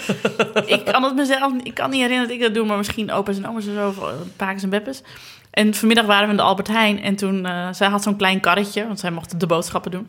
ik 0.66 0.84
kan 0.84 1.02
het 1.02 1.14
mezelf, 1.14 1.52
ik 1.62 1.74
kan 1.74 1.90
niet 1.90 2.00
herinneren 2.00 2.28
dat 2.28 2.36
ik 2.36 2.42
dat 2.42 2.54
doe, 2.54 2.66
maar 2.66 2.76
misschien 2.76 3.12
opa's 3.12 3.36
en 3.36 3.48
oma's 3.48 3.66
en 3.66 3.74
zo, 3.74 3.88
eh, 3.88 4.12
pa's 4.36 4.62
en 4.62 4.70
beppes. 4.70 5.02
En 5.50 5.74
vanmiddag 5.74 6.06
waren 6.06 6.24
we 6.24 6.30
in 6.30 6.36
de 6.36 6.42
Albert 6.42 6.68
Heijn 6.68 7.02
en 7.02 7.16
toen, 7.16 7.46
eh, 7.46 7.68
zij 7.72 7.88
had 7.88 8.02
zo'n 8.02 8.16
klein 8.16 8.40
karretje, 8.40 8.86
want 8.86 9.00
zij 9.00 9.10
mocht 9.10 9.40
de 9.40 9.46
boodschappen 9.46 9.90
doen. 9.90 10.08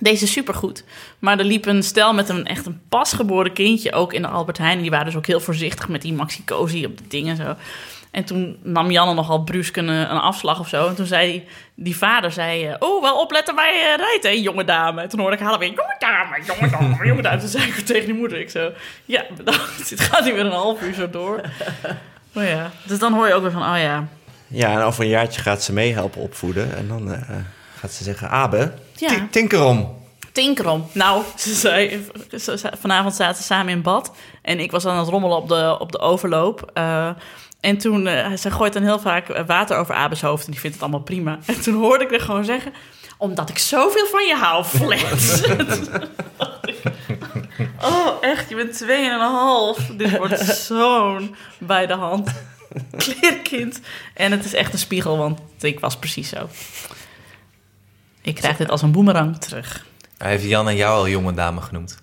Deze 0.00 0.26
supergoed. 0.26 0.84
Maar 1.18 1.38
er 1.38 1.44
liep 1.44 1.66
een 1.66 1.82
stel 1.82 2.14
met 2.14 2.28
een 2.28 2.46
echt 2.46 2.66
een 2.66 2.80
pasgeboren 2.88 3.52
kindje 3.52 3.92
ook 3.92 4.12
in 4.12 4.22
de 4.22 4.28
Albert 4.28 4.58
Heijn. 4.58 4.76
En 4.76 4.82
die 4.82 4.90
waren 4.90 5.06
dus 5.06 5.16
ook 5.16 5.26
heel 5.26 5.40
voorzichtig 5.40 5.88
met 5.88 6.02
die 6.02 6.12
maxi-cozy 6.12 6.84
op 6.84 6.98
de 6.98 7.06
dingen 7.08 7.36
zo. 7.36 7.54
En 8.16 8.24
toen 8.24 8.58
nam 8.62 8.90
Janne 8.90 9.14
nogal 9.14 9.42
brusk 9.42 9.76
een, 9.76 9.88
een 9.88 10.08
afslag 10.20 10.60
of 10.60 10.68
zo. 10.68 10.88
En 10.88 10.94
toen 10.94 11.06
zei 11.06 11.44
die, 11.74 11.96
vader, 11.96 12.32
zei, 12.32 12.66
eh, 12.66 12.74
oh, 12.78 13.02
wel 13.02 13.20
opletten 13.20 13.54
waar 13.54 13.72
je 13.72 13.94
rijdt, 13.96 14.22
hè, 14.22 14.28
jonge 14.30 14.64
dame. 14.64 15.00
En 15.02 15.08
toen 15.08 15.20
hoorde 15.20 15.36
ik 15.36 15.42
haar 15.42 15.58
weer, 15.58 15.68
jonge 15.68 15.96
dame, 15.98 16.42
jonge 16.46 16.70
dame, 16.70 17.06
jonge 17.06 17.22
dame. 17.22 17.38
Toen 17.40 17.48
zei 17.48 17.64
ik 17.66 17.74
tegen 17.74 18.04
die 18.06 18.14
moeder, 18.14 18.40
ik 18.40 18.50
zo, 18.50 18.70
ja, 19.04 19.24
bedankt. 19.36 19.90
Het 19.90 20.00
gaat 20.00 20.24
hier 20.24 20.34
weer 20.34 20.44
een 20.46 20.52
half 20.52 20.82
uur 20.82 20.94
zo 20.94 21.10
door. 21.10 21.40
Oh 22.34 22.44
ja, 22.44 22.70
dus 22.86 22.98
dan 22.98 23.12
hoor 23.12 23.26
je 23.28 23.34
ook 23.34 23.42
weer 23.42 23.50
van, 23.50 23.62
oh 23.62 23.78
ja. 23.78 24.06
Ja, 24.46 24.72
en 24.72 24.80
over 24.80 25.02
een 25.04 25.08
jaartje 25.10 25.40
gaat 25.40 25.62
ze 25.62 25.72
mee 25.72 25.92
helpen 25.92 26.20
opvoeden. 26.20 26.76
En 26.76 26.88
dan 26.88 27.12
eh, 27.12 27.20
gaat 27.78 27.92
ze 27.92 28.04
zeggen, 28.04 28.30
Abe, 28.30 28.72
Ja. 28.96 29.08
ti- 29.08 29.28
tinkerom. 29.30 30.04
Tinkerom. 30.32 30.86
Nou, 30.92 31.22
ze 31.36 31.54
zei, 31.54 32.06
ze- 32.30 32.58
ze- 32.58 32.70
vanavond 32.80 33.14
zaten 33.14 33.36
ze 33.36 33.42
samen 33.42 33.72
in 33.72 33.82
bad. 33.82 34.12
En 34.42 34.60
ik 34.60 34.70
was 34.70 34.86
aan 34.86 34.98
het 34.98 35.08
rommelen 35.08 35.36
op 35.36 35.48
de, 35.48 35.76
op 35.78 35.92
de 35.92 35.98
overloop. 35.98 36.70
Eh, 36.74 37.08
en 37.66 37.78
toen, 37.78 38.06
eh, 38.06 38.32
ze 38.32 38.50
gooit 38.50 38.72
dan 38.72 38.82
heel 38.82 38.98
vaak 38.98 39.28
eh, 39.28 39.46
water 39.46 39.76
over 39.76 39.94
Abes 39.94 40.20
hoofd. 40.20 40.44
En 40.46 40.50
die 40.50 40.60
vindt 40.60 40.76
het 40.76 40.84
allemaal 40.84 41.04
prima. 41.04 41.38
En 41.46 41.60
toen 41.60 41.74
hoorde 41.74 42.04
ik 42.04 42.12
er 42.12 42.20
gewoon 42.20 42.44
zeggen... 42.44 42.72
Omdat 43.18 43.48
ik 43.48 43.58
zoveel 43.58 44.06
van 44.06 44.26
je 44.26 44.34
hou, 44.34 44.64
Flens. 44.64 45.42
oh, 47.90 48.08
echt, 48.20 48.48
je 48.48 48.54
bent 48.54 48.72
tweeënhalf. 48.72 49.78
Dit 49.78 50.16
wordt 50.16 50.40
zo'n 50.40 51.36
bij 51.58 51.86
de 51.86 51.94
hand 51.94 52.30
kleerkind. 52.96 53.80
En 54.14 54.30
het 54.30 54.44
is 54.44 54.54
echt 54.54 54.72
een 54.72 54.78
spiegel, 54.78 55.16
want 55.16 55.40
ik 55.60 55.80
was 55.80 55.96
precies 55.96 56.28
zo. 56.28 56.48
Ik 58.22 58.34
krijg 58.34 58.56
dit 58.56 58.70
als 58.70 58.82
een 58.82 58.92
boemerang 58.92 59.38
terug. 59.38 59.86
Hij 60.18 60.30
heeft 60.30 60.44
Jan 60.44 60.68
en 60.68 60.76
jou 60.76 60.96
al 60.96 61.08
jonge 61.08 61.34
dame 61.34 61.60
genoemd. 61.60 62.02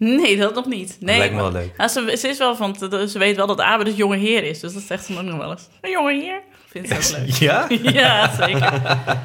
Nee, 0.20 0.36
dat 0.36 0.54
nog 0.54 0.66
niet. 0.66 0.96
Nee, 1.00 1.18
lijkt 1.18 1.34
me 1.34 1.40
wel 1.40 1.52
leuk. 1.52 1.74
Ze, 1.90 2.16
ze 2.18 2.28
is 2.28 2.38
wel 2.38 2.56
van, 2.56 2.76
ze 3.08 3.18
weet 3.18 3.36
wel 3.36 3.46
dat 3.46 3.60
Abe 3.60 3.84
dus 3.84 3.96
jonge 3.96 4.16
heer 4.16 4.44
is. 4.44 4.60
Dus 4.60 4.72
dat 4.72 4.82
zegt 4.82 5.04
ze 5.04 5.18
ook 5.18 5.22
nog 5.22 5.36
wel 5.36 5.50
eens. 5.50 5.68
Een 5.80 5.90
jonge 5.90 6.12
heer? 6.12 6.40
Vindt 6.66 6.88
ze 6.88 6.94
ook 6.94 7.02
leuk. 7.26 7.34
Ja? 7.34 7.66
Ja, 8.00 8.30
zeker. 8.46 8.82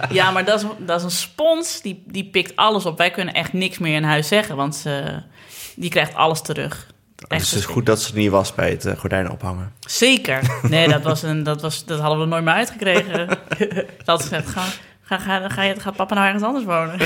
Ja, 0.09 0.31
maar 0.31 0.45
dat 0.45 0.61
is, 0.61 0.67
dat 0.77 0.97
is 0.97 1.03
een 1.03 1.11
spons. 1.11 1.81
Die, 1.81 2.03
die 2.07 2.25
pikt 2.25 2.55
alles 2.55 2.85
op. 2.85 2.97
Wij 2.97 3.11
kunnen 3.11 3.33
echt 3.33 3.53
niks 3.53 3.77
meer 3.77 3.95
in 3.95 4.03
huis 4.03 4.27
zeggen. 4.27 4.55
Want 4.55 4.75
ze, 4.75 5.21
die 5.75 5.89
krijgt 5.89 6.15
alles 6.15 6.41
terug. 6.41 6.87
Dus 7.15 7.27
Echt 7.27 7.49
het 7.49 7.59
is 7.59 7.65
goed 7.65 7.85
dat 7.85 8.01
ze 8.01 8.11
er 8.11 8.17
niet 8.17 8.29
was 8.29 8.53
bij 8.53 8.69
het 8.69 8.85
uh, 8.85 8.97
gordijn 8.97 9.31
ophangen. 9.31 9.73
Zeker. 9.79 10.59
Nee, 10.61 10.87
dat, 10.87 11.03
was 11.03 11.23
een, 11.23 11.43
dat, 11.43 11.61
was, 11.61 11.85
dat 11.85 11.99
hadden 11.99 12.19
we 12.19 12.25
nooit 12.25 12.43
meer 12.43 12.53
uitgekregen. 12.53 13.27
dat 14.05 14.21
ze 14.21 14.27
gezegd, 14.27 14.49
ga, 14.49 14.63
ga, 15.05 15.17
ga, 15.17 15.49
ga, 15.49 15.63
je, 15.63 15.79
gaat 15.79 15.95
papa 15.95 16.13
nou 16.13 16.25
ergens 16.25 16.43
anders 16.43 16.65
wonen? 16.65 16.99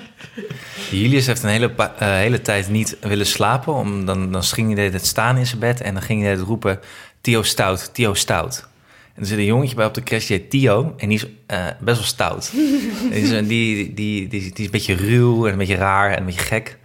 Julius 0.90 1.26
heeft 1.26 1.42
een 1.42 1.48
hele, 1.48 1.72
eh, 1.76 2.08
hele 2.08 2.42
tijd 2.42 2.68
niet 2.68 2.96
willen 3.00 3.26
slapen. 3.26 3.74
Om, 3.74 4.04
dan, 4.04 4.32
dan 4.32 4.42
ging 4.42 4.74
hij 4.74 4.84
het 4.84 5.06
staan 5.06 5.36
in 5.36 5.46
zijn 5.46 5.60
bed 5.60 5.80
en 5.80 5.94
dan 5.94 6.02
ging 6.02 6.22
hij 6.22 6.30
het 6.30 6.40
roepen... 6.40 6.80
Theo 7.20 7.42
stout, 7.42 7.94
Theo 7.94 8.14
stout. 8.14 8.68
En 9.14 9.22
er 9.22 9.26
zit 9.26 9.38
een 9.38 9.44
jongetje 9.44 9.74
bij 9.76 9.84
op 9.86 9.94
de 9.94 10.02
crash, 10.02 10.26
die 10.26 10.36
heet 10.36 10.50
Theo. 10.50 10.94
En 10.96 11.08
die 11.08 11.18
is 11.18 11.26
eh, 11.46 11.66
best 11.80 11.96
wel 11.98 12.06
stout. 12.06 12.50
die, 13.10 13.10
is, 13.10 13.30
een- 13.30 13.46
die, 13.46 13.94
die, 13.94 14.28
die, 14.28 14.40
die 14.40 14.52
is 14.54 14.64
een 14.64 14.70
beetje 14.70 14.94
ruw 14.94 15.46
en 15.46 15.52
een 15.52 15.58
beetje 15.58 15.74
raar 15.76 16.10
en 16.10 16.18
een 16.18 16.24
beetje 16.24 16.40
gek. 16.40 16.78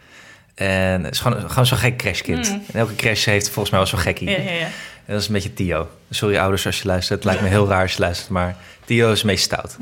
En 0.56 1.04
het 1.04 1.14
is 1.14 1.20
gewoon, 1.20 1.50
gewoon 1.50 1.66
zo'n 1.66 1.78
gek 1.78 1.98
crashkind. 1.98 2.48
En 2.72 2.80
elke 2.80 2.96
crash 2.96 3.26
heeft 3.26 3.46
volgens 3.46 3.70
mij 3.70 3.80
wel 3.80 3.90
zo'n 3.90 4.00
gekkie. 4.00 4.30
ja, 4.30 4.38
ja, 4.38 4.52
ja. 4.52 4.60
En 5.06 5.14
dat 5.14 5.22
is 5.22 5.28
een 5.28 5.34
beetje 5.34 5.54
Theo. 5.54 5.90
Sorry 6.10 6.38
ouders 6.38 6.66
als 6.66 6.80
je 6.82 6.88
luistert. 6.88 7.16
Het 7.20 7.28
lijkt 7.28 7.42
me 7.42 7.48
heel 7.48 7.68
raar 7.68 7.82
als 7.82 7.94
je 7.94 8.00
luistert, 8.00 8.30
maar 8.30 8.56
Theo 8.86 9.12
is 9.12 9.22
beetje 9.22 9.38
stout. 9.38 9.78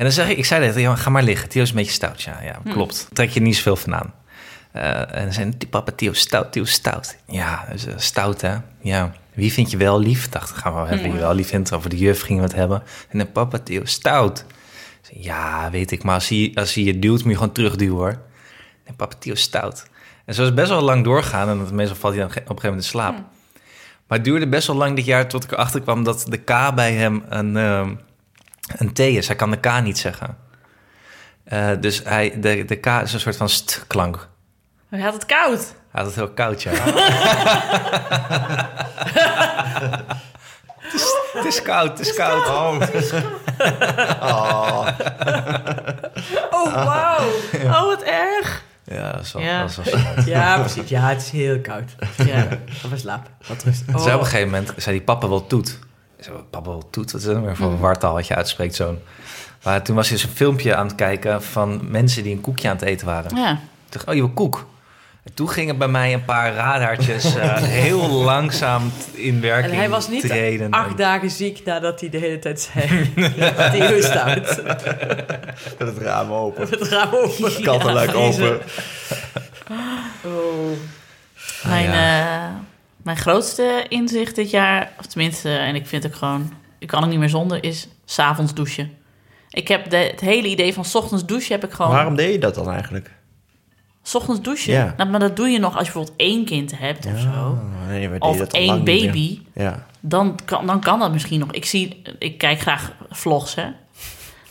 En 0.00 0.06
dan 0.06 0.14
zeg 0.14 0.28
ik, 0.28 0.36
ik 0.38 0.44
zei 0.44 0.66
dat, 0.66 0.74
ja, 0.76 0.94
ga 0.94 1.10
maar 1.10 1.22
liggen. 1.22 1.48
Theo 1.48 1.62
is 1.62 1.70
een 1.70 1.76
beetje 1.76 1.92
stout. 1.92 2.22
Ja, 2.22 2.38
ja 2.42 2.58
klopt. 2.72 3.08
Trek 3.12 3.30
je 3.30 3.40
niet 3.40 3.56
zoveel 3.56 3.76
van 3.76 3.94
aan. 3.94 4.14
Eh, 4.72 5.16
en 5.16 5.22
dan 5.24 5.32
zei 5.32 5.52
hij, 5.58 5.68
papa, 5.70 5.92
Theo 5.92 6.12
stout, 6.12 6.52
Theo 6.52 6.64
stout. 6.64 7.16
Ja, 7.26 7.64
dus, 7.72 7.86
stout 7.96 8.40
hè. 8.40 8.56
Ja, 8.80 9.12
wie 9.34 9.52
vind 9.52 9.70
je 9.70 9.76
wel 9.76 10.00
lief? 10.00 10.28
Dacht, 10.28 10.50
gaan 10.50 10.72
we 10.72 10.78
wel 10.78 10.86
hebben 10.86 11.04
wie 11.06 11.14
je 11.14 11.20
wel 11.20 11.34
lief 11.34 11.48
vindt. 11.48 11.72
Over 11.72 11.90
de 11.90 11.96
juf 11.96 12.20
gingen 12.20 12.42
we 12.42 12.48
het 12.48 12.56
hebben. 12.56 12.82
En 13.08 13.18
dan, 13.18 13.32
papa, 13.32 13.58
Theo 13.58 13.84
stout. 13.84 14.44
Ja, 15.12 15.70
weet 15.70 15.90
ik, 15.90 16.02
maar 16.02 16.14
als 16.14 16.28
hij, 16.28 16.50
als 16.54 16.74
hij 16.74 16.84
je 16.84 16.98
duwt, 16.98 17.22
moet 17.22 17.30
je 17.32 17.38
gewoon 17.38 17.52
terugduwen 17.52 17.96
hoor. 17.96 18.18
En 18.84 18.96
papa, 18.96 19.14
Theo 19.18 19.34
stout. 19.34 19.86
En 20.24 20.34
zo 20.34 20.40
is 20.40 20.46
het 20.46 20.56
best 20.56 20.68
wel 20.68 20.82
lang 20.82 21.04
doorgaan. 21.04 21.48
En 21.48 21.58
dat- 21.58 21.72
meestal 21.72 21.96
valt 21.96 22.14
hij 22.14 22.22
dan 22.22 22.30
op 22.30 22.36
een 22.36 22.42
gegeven 22.44 22.64
moment 22.68 22.82
in 22.84 22.88
slaap. 22.90 23.14
Maar 24.06 24.18
het 24.18 24.24
duurde 24.24 24.48
best 24.48 24.66
wel 24.66 24.76
lang 24.76 24.96
dit 24.96 25.04
jaar 25.04 25.28
tot 25.28 25.44
ik 25.44 25.52
erachter 25.52 25.80
kwam 25.80 26.04
dat 26.04 26.26
de 26.28 26.36
K 26.36 26.74
bij 26.74 26.92
hem 26.92 27.24
een, 27.28 27.56
ehm, 27.56 27.90
een 28.76 28.92
T 28.92 28.98
is. 28.98 29.26
Hij 29.26 29.36
kan 29.36 29.50
de 29.50 29.56
K 29.56 29.80
niet 29.82 29.98
zeggen. 29.98 30.36
Eh, 31.44 31.70
dus 31.80 32.02
hij, 32.04 32.40
de, 32.40 32.64
de 32.64 32.76
K 32.76 32.86
is 32.86 33.12
een 33.12 33.20
soort 33.20 33.36
van 33.36 33.48
st-klank. 33.48 34.28
Hij 34.88 35.00
had 35.00 35.12
het 35.12 35.26
koud. 35.26 35.58
Hij 35.90 36.02
had 36.02 36.06
het 36.06 36.14
heel 36.14 36.30
koud, 36.30 36.62
ja. 36.62 36.70
het, 40.80 40.94
is, 40.94 41.14
het 41.32 41.44
is 41.44 41.62
koud, 41.62 41.98
het 41.98 42.06
is 42.08 42.14
koud. 42.14 42.46
Oh, 46.50 46.84
wauw. 46.84 47.26
Oh, 47.64 47.84
wat 47.84 48.02
erg. 48.02 48.62
Ja, 48.84 49.12
dat 49.12 49.20
is 49.24 49.32
wel, 49.32 49.42
Ja. 49.42 49.60
dat 49.60 49.70
is 49.70 49.76
wel 49.92 50.24
Ja, 50.24 50.58
precies. 50.58 50.88
Ja, 50.88 51.08
het 51.08 51.22
is 51.22 51.30
heel 51.30 51.60
koud. 51.60 51.90
Ja. 52.16 52.46
Ga 52.66 52.88
maar 52.88 52.98
slapen. 52.98 53.32
Wat 53.48 53.62
rust. 53.62 53.84
Zei 53.96 54.14
op 54.14 54.20
een 54.20 54.26
gegeven 54.26 54.50
moment, 54.50 54.72
zei 54.76 54.96
die 54.96 55.04
papa 55.04 55.28
wel 55.28 55.46
toet. 55.46 55.78
Ik 56.20 56.26
zei, 56.26 56.38
papa 56.50 56.68
wel 56.70 56.90
toet? 56.90 57.12
Wat 57.12 57.20
is 57.20 57.26
dat 57.26 57.42
weer 57.42 57.56
voor 57.56 57.70
een 57.70 57.78
wartaal 57.78 58.14
wat 58.14 58.26
je 58.26 58.34
uitspreekt 58.34 58.74
zo'n... 58.74 58.98
Maar 59.62 59.82
toen 59.82 59.96
was 59.96 60.08
hij 60.08 60.16
dus 60.16 60.26
een 60.26 60.36
filmpje 60.36 60.74
aan 60.74 60.86
het 60.86 60.94
kijken 60.94 61.42
van 61.42 61.80
mensen 61.90 62.22
die 62.22 62.34
een 62.34 62.40
koekje 62.40 62.68
aan 62.68 62.74
het 62.76 62.84
eten 62.84 63.06
waren. 63.06 63.36
Ja. 63.36 63.52
Ik 63.52 63.92
dacht, 63.92 64.08
oh, 64.08 64.14
je 64.14 64.20
wil 64.20 64.30
koek. 64.30 64.66
En 65.22 65.34
toen 65.34 65.48
gingen 65.48 65.78
bij 65.78 65.88
mij 65.88 66.12
een 66.12 66.24
paar 66.24 66.54
radartjes 66.54 67.34
eh, 67.34 67.56
heel 67.86 68.08
langzaam 68.08 68.92
in 69.12 69.40
werking 69.40 69.72
En 69.72 69.78
hij 69.78 69.88
was 69.88 70.08
niet 70.08 70.22
treden. 70.22 70.70
acht 70.70 70.96
dagen 70.96 71.30
ziek 71.30 71.64
nadat 71.64 72.00
hij 72.00 72.08
de 72.08 72.18
hele 72.18 72.38
tijd 72.38 72.60
zei... 72.60 73.12
dat 73.56 73.56
hij. 73.56 74.40
Met 75.78 75.88
het 75.94 75.98
raam 75.98 76.32
open. 76.32 76.68
Het 76.68 76.82
raam 76.82 77.14
open. 77.14 77.62
Kattenluik 77.62 78.14
open. 78.14 78.60
Oh. 80.24 80.76
Mijn, 81.62 81.90
ja. 81.90 82.46
eh, 82.46 82.54
mijn 83.02 83.16
grootste 83.16 83.84
inzicht 83.88 84.34
dit 84.34 84.50
jaar, 84.50 84.92
of 84.98 85.06
tenminste, 85.06 85.56
en 85.56 85.74
ik 85.74 85.86
vind 85.86 86.02
het 86.02 86.12
ook 86.12 86.18
gewoon, 86.18 86.52
ik 86.78 86.88
kan 86.88 87.00
het 87.00 87.10
niet 87.10 87.18
meer 87.18 87.28
zonder, 87.28 87.64
is 87.64 87.88
s'avonds 88.04 88.54
douchen. 88.54 88.98
Ik 89.50 89.68
heb 89.68 89.90
de, 89.90 89.96
het 89.96 90.20
hele 90.20 90.48
idee 90.48 90.74
van 90.74 90.84
's 90.84 90.94
ochtends 90.94 91.26
douchen 91.26 91.54
heb 91.54 91.64
ik 91.64 91.72
gewoon. 91.72 91.90
Waarom 91.90 92.16
deed 92.16 92.32
je 92.32 92.38
dat 92.38 92.54
dan 92.54 92.70
eigenlijk? 92.70 93.10
's 94.02 94.14
ochtends 94.14 94.40
douchen. 94.40 94.72
Ja. 94.72 94.94
Nou, 94.96 95.10
maar 95.10 95.20
dat 95.20 95.36
doe 95.36 95.48
je 95.48 95.58
nog 95.58 95.76
als 95.76 95.86
je 95.86 95.92
bijvoorbeeld 95.92 96.16
één 96.16 96.44
kind 96.44 96.78
hebt 96.78 97.06
of 97.06 97.18
zo. 97.18 97.28
Oh, 97.28 97.88
nee, 97.88 98.20
Of 98.20 98.36
dat 98.36 98.52
al 98.52 98.60
één 98.60 98.84
baby. 98.84 99.40
Ja. 99.54 99.86
Dan 100.00 100.38
kan, 100.44 100.66
dan 100.66 100.80
kan 100.80 100.98
dat 100.98 101.12
misschien 101.12 101.40
nog. 101.40 101.52
Ik, 101.52 101.64
zie, 101.64 102.02
ik 102.18 102.38
kijk 102.38 102.60
graag 102.60 102.92
vlogs, 103.10 103.54
hè. 103.54 103.66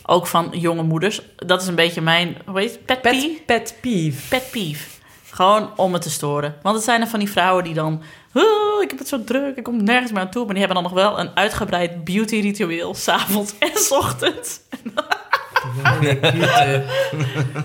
Ook 0.02 0.26
van 0.26 0.48
jonge 0.52 0.82
moeders. 0.82 1.22
Dat 1.36 1.62
is 1.62 1.68
een 1.68 1.74
beetje 1.74 2.00
mijn, 2.00 2.36
hoe 2.46 2.58
heet 2.58 2.70
het? 2.70 2.84
Pet 2.84 3.00
peeve? 3.00 3.26
Pet, 3.26 3.44
pet 3.46 3.76
peeve. 3.80 4.28
pet 4.28 4.48
peeve. 4.50 4.84
Gewoon 5.30 5.70
om 5.76 5.92
het 5.92 6.02
te 6.02 6.10
storen. 6.10 6.56
Want 6.62 6.76
het 6.76 6.84
zijn 6.84 7.00
er 7.00 7.06
van 7.08 7.18
die 7.18 7.30
vrouwen 7.30 7.64
die 7.64 7.74
dan... 7.74 8.02
"Oh, 8.32 8.82
ik 8.82 8.90
heb 8.90 8.98
het 8.98 9.08
zo 9.08 9.24
druk, 9.24 9.56
ik 9.56 9.62
kom 9.62 9.84
nergens 9.84 10.12
meer 10.12 10.20
aan 10.20 10.30
toe. 10.30 10.44
Maar 10.44 10.54
die 10.54 10.64
hebben 10.64 10.82
dan 10.82 10.92
nog 10.92 11.02
wel 11.02 11.18
een 11.20 11.30
uitgebreid 11.36 12.04
beauty 12.04 12.40
ritueel. 12.40 12.94
S'avonds 12.94 13.54
en 13.58 13.70
s 13.74 13.90
ochtends. 13.90 14.60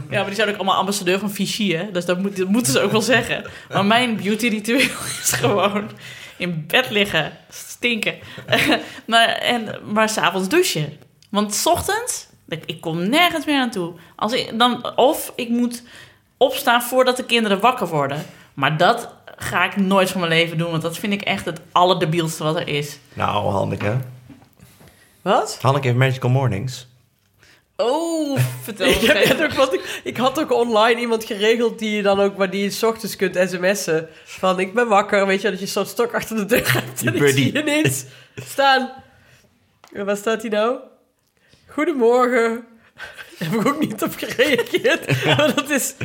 Ja, 0.10 0.20
maar 0.20 0.26
die 0.26 0.36
zijn 0.36 0.50
ook 0.50 0.56
allemaal 0.56 0.76
ambassadeur 0.76 1.20
van 1.20 1.32
Vichy, 1.32 1.74
hè? 1.74 1.92
Dus 1.92 2.06
dat, 2.06 2.20
moet, 2.20 2.38
dat 2.38 2.48
moeten 2.48 2.72
ze 2.72 2.80
ook 2.80 2.92
wel 2.92 3.02
zeggen. 3.02 3.46
Maar 3.70 3.86
mijn 3.86 4.16
beauty 4.16 4.48
ritueel 4.48 4.80
is 5.24 5.32
gewoon 5.32 5.90
in 6.38 6.64
bed 6.68 6.90
liggen, 6.90 7.32
stinken. 7.50 8.16
maar 9.08 9.28
en, 9.28 9.80
maar 9.94 10.10
s'avonds 10.10 10.48
douchen. 10.50 10.98
Want 11.30 11.54
s 11.54 11.66
ochtends, 11.66 12.28
ik, 12.48 12.64
ik 12.66 12.82
kom 12.82 13.10
nergens 13.10 13.46
meer 13.46 13.60
aan 13.60 13.72
toe. 13.72 13.94
Als 14.16 14.34
ik, 14.34 14.60
dan, 14.60 14.98
of 14.98 15.34
ik 15.36 15.50
moet 15.50 15.84
opstaan 16.46 16.82
voordat 16.82 17.18
de 17.18 17.26
kinderen 17.26 17.60
wakker 17.60 17.88
worden. 17.88 18.26
Maar 18.54 18.78
dat 18.78 19.14
ga 19.38 19.66
ik 19.66 19.76
nooit 19.76 20.12
van 20.12 20.20
mijn 20.20 20.32
leven 20.32 20.58
doen, 20.58 20.72
want 20.72 20.82
dat 20.82 20.98
vind 20.98 21.14
ik 21.14 21.22
echt 21.22 21.46
het 21.46 21.62
allerdebielste 21.72 22.44
wat 22.44 22.56
er 22.56 22.68
is. 22.68 23.00
Nou, 23.14 23.52
Hanneke. 23.52 23.98
Wat? 25.22 25.58
Hanneke 25.62 25.88
heeft 25.88 26.00
Magical 26.00 26.30
Mornings. 26.30 26.88
Oh, 27.78 28.40
vertel 28.64 28.88
Ik, 28.88 29.02
heb 29.02 29.42
ook, 29.42 29.54
wat 29.54 29.74
ik, 29.74 30.02
ik 30.04 30.18
had 30.18 30.40
ook 30.40 30.52
online 30.52 31.00
iemand 31.00 31.24
geregeld 31.24 31.80
die 31.80 31.96
je 31.96 32.02
dan 32.02 32.20
ook, 32.20 32.38
waar 32.38 32.50
die 32.50 32.64
je 32.64 32.70
's 32.70 32.84
ochtends 32.84 33.16
kunt 33.16 33.36
sms'en. 33.36 34.08
Van 34.26 34.60
ik 34.60 34.74
ben 34.74 34.88
wakker, 34.88 35.28
weet 35.28 35.42
je, 35.42 35.50
dat 35.50 35.60
je 35.60 35.66
zo'n 35.66 35.86
stok 35.86 36.14
achter 36.14 36.36
de 36.36 36.46
deur 36.46 36.74
hebt. 36.74 37.00
Die 37.00 37.10
En 37.10 37.16
ik 37.16 37.28
zie 37.28 37.54
je 37.54 37.62
ineens 37.62 38.06
staan. 38.36 38.92
En 39.94 40.06
waar 40.06 40.18
staat 40.18 40.42
hij 40.42 40.50
nou? 40.50 40.78
Goedemorgen. 41.68 42.66
Daar 43.40 43.50
heb 43.50 43.60
ik 43.60 43.68
ook 43.68 43.80
niet 43.80 44.04
op 44.04 44.14
gereageerd. 44.18 45.26
maar 45.26 45.56
dat 45.56 45.70
is... 45.70 45.96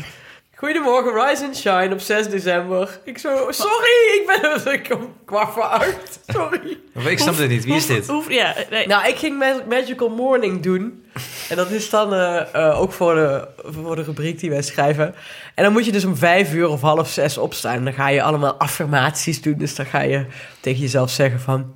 Goedemorgen, 0.60 1.12
rise 1.28 1.44
and 1.44 1.56
shine 1.56 1.92
op 1.92 2.00
6 2.00 2.28
december. 2.28 3.00
Ik 3.04 3.18
zo, 3.18 3.50
sorry, 3.50 4.20
ik 4.20 4.40
ben 4.40 4.72
ik 4.72 4.88
kom 4.88 5.14
kwart 5.24 5.52
voor 5.52 5.62
acht. 5.62 6.20
Sorry. 6.26 6.78
Ik 7.08 7.18
snap 7.18 7.36
het 7.36 7.48
niet. 7.48 7.64
Wie 7.64 7.74
is 7.74 7.86
dit? 7.86 8.06
Hoef, 8.06 8.30
ja, 8.30 8.54
nee. 8.70 8.86
Nou, 8.86 9.08
ik 9.08 9.16
ging 9.16 9.38
Ma- 9.38 9.62
Magical 9.68 10.08
Morning 10.08 10.62
doen. 10.62 11.04
En 11.48 11.56
dat 11.56 11.70
is 11.70 11.90
dan 11.90 12.14
eh, 12.14 12.54
eh, 12.54 12.80
ook 12.80 12.92
voor 12.92 13.14
de, 13.14 13.48
voor 13.56 13.96
de 13.96 14.02
rubriek 14.02 14.40
die 14.40 14.50
wij 14.50 14.62
schrijven. 14.62 15.14
En 15.54 15.64
dan 15.64 15.72
moet 15.72 15.84
je 15.84 15.92
dus 15.92 16.04
om 16.04 16.16
vijf 16.16 16.52
uur 16.52 16.68
of 16.68 16.80
half 16.80 17.08
zes 17.08 17.38
opstaan. 17.38 17.74
En 17.74 17.84
dan 17.84 17.92
ga 17.92 18.08
je 18.08 18.22
allemaal 18.22 18.54
affirmaties 18.54 19.42
doen. 19.42 19.58
Dus 19.58 19.74
dan 19.74 19.86
ga 19.86 20.00
je 20.00 20.26
tegen 20.60 20.80
jezelf 20.80 21.10
zeggen 21.10 21.40
van... 21.40 21.74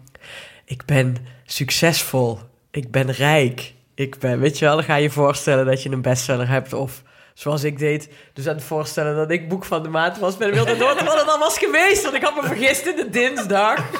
ik 0.64 0.84
ben 0.84 1.16
succesvol, 1.46 2.38
ik 2.70 2.90
ben 2.90 3.10
rijk, 3.10 3.72
ik 3.94 4.18
ben, 4.18 4.40
weet 4.40 4.58
je 4.58 4.64
wel, 4.64 4.74
dan 4.74 4.84
ga 4.84 4.96
je 4.96 5.02
je 5.02 5.10
voorstellen 5.10 5.66
dat 5.66 5.82
je 5.82 5.90
een 5.90 6.02
bestseller 6.02 6.48
hebt 6.48 6.72
of 6.72 7.02
zoals 7.34 7.64
ik 7.64 7.78
deed, 7.78 8.08
dus 8.32 8.48
aan 8.48 8.54
het 8.54 8.64
voorstellen 8.64 9.16
dat 9.16 9.30
ik 9.30 9.48
boek 9.48 9.64
van 9.64 9.82
de 9.82 9.88
maand 9.88 10.18
was 10.18 10.36
bij 10.36 10.46
de 10.46 10.52
Wilde 10.54 10.76
Door, 10.76 10.94
terwijl 10.96 11.18
het 11.18 11.28
al 11.30 11.38
was 11.38 11.58
geweest, 11.58 12.02
want 12.02 12.14
ik 12.14 12.22
had 12.22 12.34
me 12.34 12.42
vergist 12.46 12.86
in 12.86 12.96
de 12.96 13.10
dinsdag. 13.10 13.90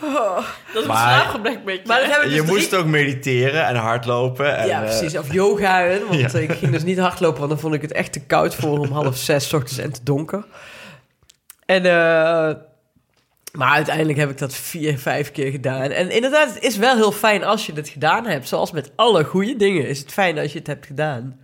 Dat 0.00 0.44
is 0.74 0.80
een 0.82 0.86
Maar- 0.86 0.96
slaapgebrek 0.96 1.64
beetje. 1.64 1.86
Maar 1.86 1.98
dat 2.00 2.10
hebben 2.10 2.28
we 2.28 2.34
Je 2.34 2.40
dus 2.40 2.50
moest 2.50 2.68
drie- 2.68 2.80
ook 2.80 2.86
mediteren 2.86 3.66
en 3.66 3.76
hardlopen. 3.76 4.56
En, 4.56 4.66
ja, 4.66 4.82
eh, 4.82 4.84
precies. 4.84 5.18
Of 5.18 5.32
yoga, 5.32 5.80
hè, 5.80 6.04
want 6.06 6.32
Ja. 6.32 6.38
ik 6.38 6.52
ging 6.52 6.72
dus 6.72 6.82
niet 6.82 6.98
hardlopen, 6.98 7.38
want 7.38 7.50
dan 7.50 7.60
vond 7.60 7.74
ik 7.74 7.82
het 7.82 7.92
echt 7.92 8.12
te 8.12 8.20
koud 8.20 8.54
voor 8.54 8.78
om 8.78 8.92
half 8.92 9.16
zes 9.16 9.52
ochtends 9.52 9.78
en 9.78 9.92
te 9.92 10.00
donker. 10.02 10.44
En, 11.66 11.84
eh, 11.86 12.50
maar 13.52 13.72
uiteindelijk 13.72 14.18
heb 14.18 14.30
ik 14.30 14.38
dat 14.38 14.54
vier, 14.54 14.98
vijf 14.98 15.32
keer 15.32 15.50
gedaan. 15.50 15.90
En 15.90 16.10
inderdaad, 16.10 16.54
het 16.54 16.62
is 16.62 16.76
wel 16.76 16.96
heel 16.96 17.12
fijn 17.12 17.44
als 17.44 17.66
je 17.66 17.72
het 17.72 17.88
gedaan 17.88 18.26
hebt. 18.26 18.48
Zoals 18.48 18.70
met 18.70 18.90
alle 18.96 19.24
goede 19.24 19.56
dingen 19.56 19.88
is 19.88 19.98
het 19.98 20.12
fijn 20.12 20.38
als 20.38 20.52
je 20.52 20.58
het 20.58 20.66
hebt 20.66 20.86
gedaan. 20.86 21.40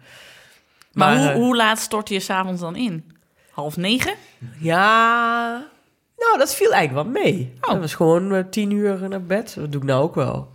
maar 0.92 1.18
hoe, 1.18 1.28
eh, 1.28 1.34
hoe 1.34 1.56
laat 1.56 1.78
stortte 1.78 2.14
je 2.14 2.20
s'avonds 2.20 2.60
dan 2.60 2.76
in? 2.76 3.12
Half 3.50 3.76
negen? 3.76 4.14
Ja, 4.58 5.50
nou, 6.16 6.38
dat 6.38 6.54
viel 6.54 6.72
eigenlijk 6.72 7.04
wel 7.04 7.22
mee. 7.22 7.52
Oh. 7.60 7.70
Dat 7.70 7.80
was 7.80 7.94
gewoon 7.94 8.34
eh, 8.34 8.42
tien 8.50 8.70
uur 8.70 9.08
naar 9.08 9.22
bed. 9.22 9.54
Dat 9.58 9.72
doe 9.72 9.80
ik 9.80 9.86
nou 9.86 10.02
ook 10.02 10.14
wel. 10.14 10.50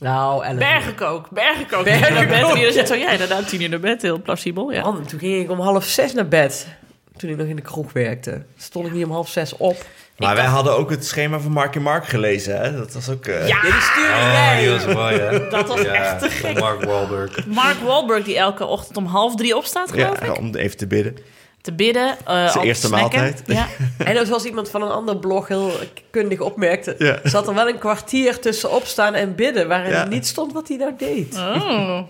Nou, 0.00 0.44
elf 0.44 0.52
uur. 0.52 0.58
Bergenkook, 0.58 1.30
bergenkook. 1.30 1.84
Bergenkook. 1.84 2.32
En 2.32 2.48
iedereen 2.48 2.72
zegt 2.72 2.88
zo, 2.88 2.94
ja, 2.94 3.10
inderdaad, 3.10 3.48
tien 3.48 3.60
uur 3.60 3.68
naar 3.68 3.80
bed. 3.80 4.02
Heel 4.02 4.22
plausibel, 4.22 4.72
ja. 4.72 4.82
Man, 4.82 5.06
toen 5.06 5.18
ging 5.18 5.42
ik 5.42 5.50
om 5.50 5.60
half 5.60 5.84
zes 5.84 6.12
naar 6.12 6.28
bed. 6.28 6.68
Toen 7.16 7.30
ik 7.30 7.36
nog 7.36 7.46
in 7.46 7.56
de 7.56 7.62
kroeg 7.62 7.92
werkte. 7.92 8.44
Stond 8.56 8.86
ik 8.86 8.92
niet 8.92 9.04
om 9.04 9.10
half 9.10 9.28
zes 9.28 9.56
op. 9.56 9.86
Maar 10.20 10.34
wij 10.34 10.44
hadden 10.44 10.76
ook 10.76 10.90
het 10.90 11.06
schema 11.06 11.38
van 11.40 11.52
Mark 11.52 11.74
en 11.76 11.82
Mark 11.82 12.06
gelezen. 12.06 12.60
Hè? 12.60 12.76
Dat 12.76 12.92
was 12.92 13.08
ook... 13.08 13.26
eh, 13.26 13.48
Ja, 13.48 13.56
Ja, 13.62 13.70
die 13.70 13.80
stuurde 13.80 14.12
Oh, 14.12 14.32
jij. 14.32 14.60
die 14.60 14.70
was 14.70 14.94
mooi, 14.94 15.18
hè? 15.18 15.48
Dat 15.48 15.68
was 15.68 15.80
Ja, 15.80 15.92
echt 15.92 16.18
te 16.18 16.30
gek. 16.30 16.60
Mark 16.60 16.84
Wahlberg. 16.84 17.46
Mark 17.46 17.76
Wahlberg 17.84 18.24
die 18.24 18.36
elke 18.38 18.64
ochtend 18.66 18.96
om 18.96 19.06
half 19.06 19.34
drie 19.36 19.56
opstaat, 19.56 19.90
geloof 19.90 20.20
ja, 20.20 20.26
ik. 20.26 20.38
om 20.38 20.54
even 20.54 20.76
te 20.76 20.86
bidden. 20.86 21.16
Te 21.60 21.72
bidden. 21.72 22.16
eh 22.26 22.52
te 22.52 22.60
eerste 22.62 22.86
snacken. 22.86 23.18
maaltijd. 23.20 23.42
Ja. 23.46 23.66
En 24.06 24.26
zoals 24.26 24.44
iemand 24.44 24.70
van 24.70 24.82
een 24.82 24.90
ander 24.90 25.16
blog 25.16 25.48
heel 25.48 25.70
kundig 26.10 26.40
opmerkte... 26.40 26.94
Ja. 26.98 27.18
zat 27.22 27.48
er 27.48 27.54
wel 27.54 27.68
een 27.68 27.78
kwartier 27.78 28.40
tussen 28.40 28.70
opstaan 28.70 29.14
en 29.14 29.34
bidden... 29.34 29.68
waarin 29.68 29.90
Ja. 29.90 30.00
er 30.00 30.08
niet 30.08 30.26
stond 30.26 30.52
wat 30.52 30.68
hij 30.68 30.76
nou 30.76 30.92
deed. 30.98 31.34
Oh. 31.36 32.00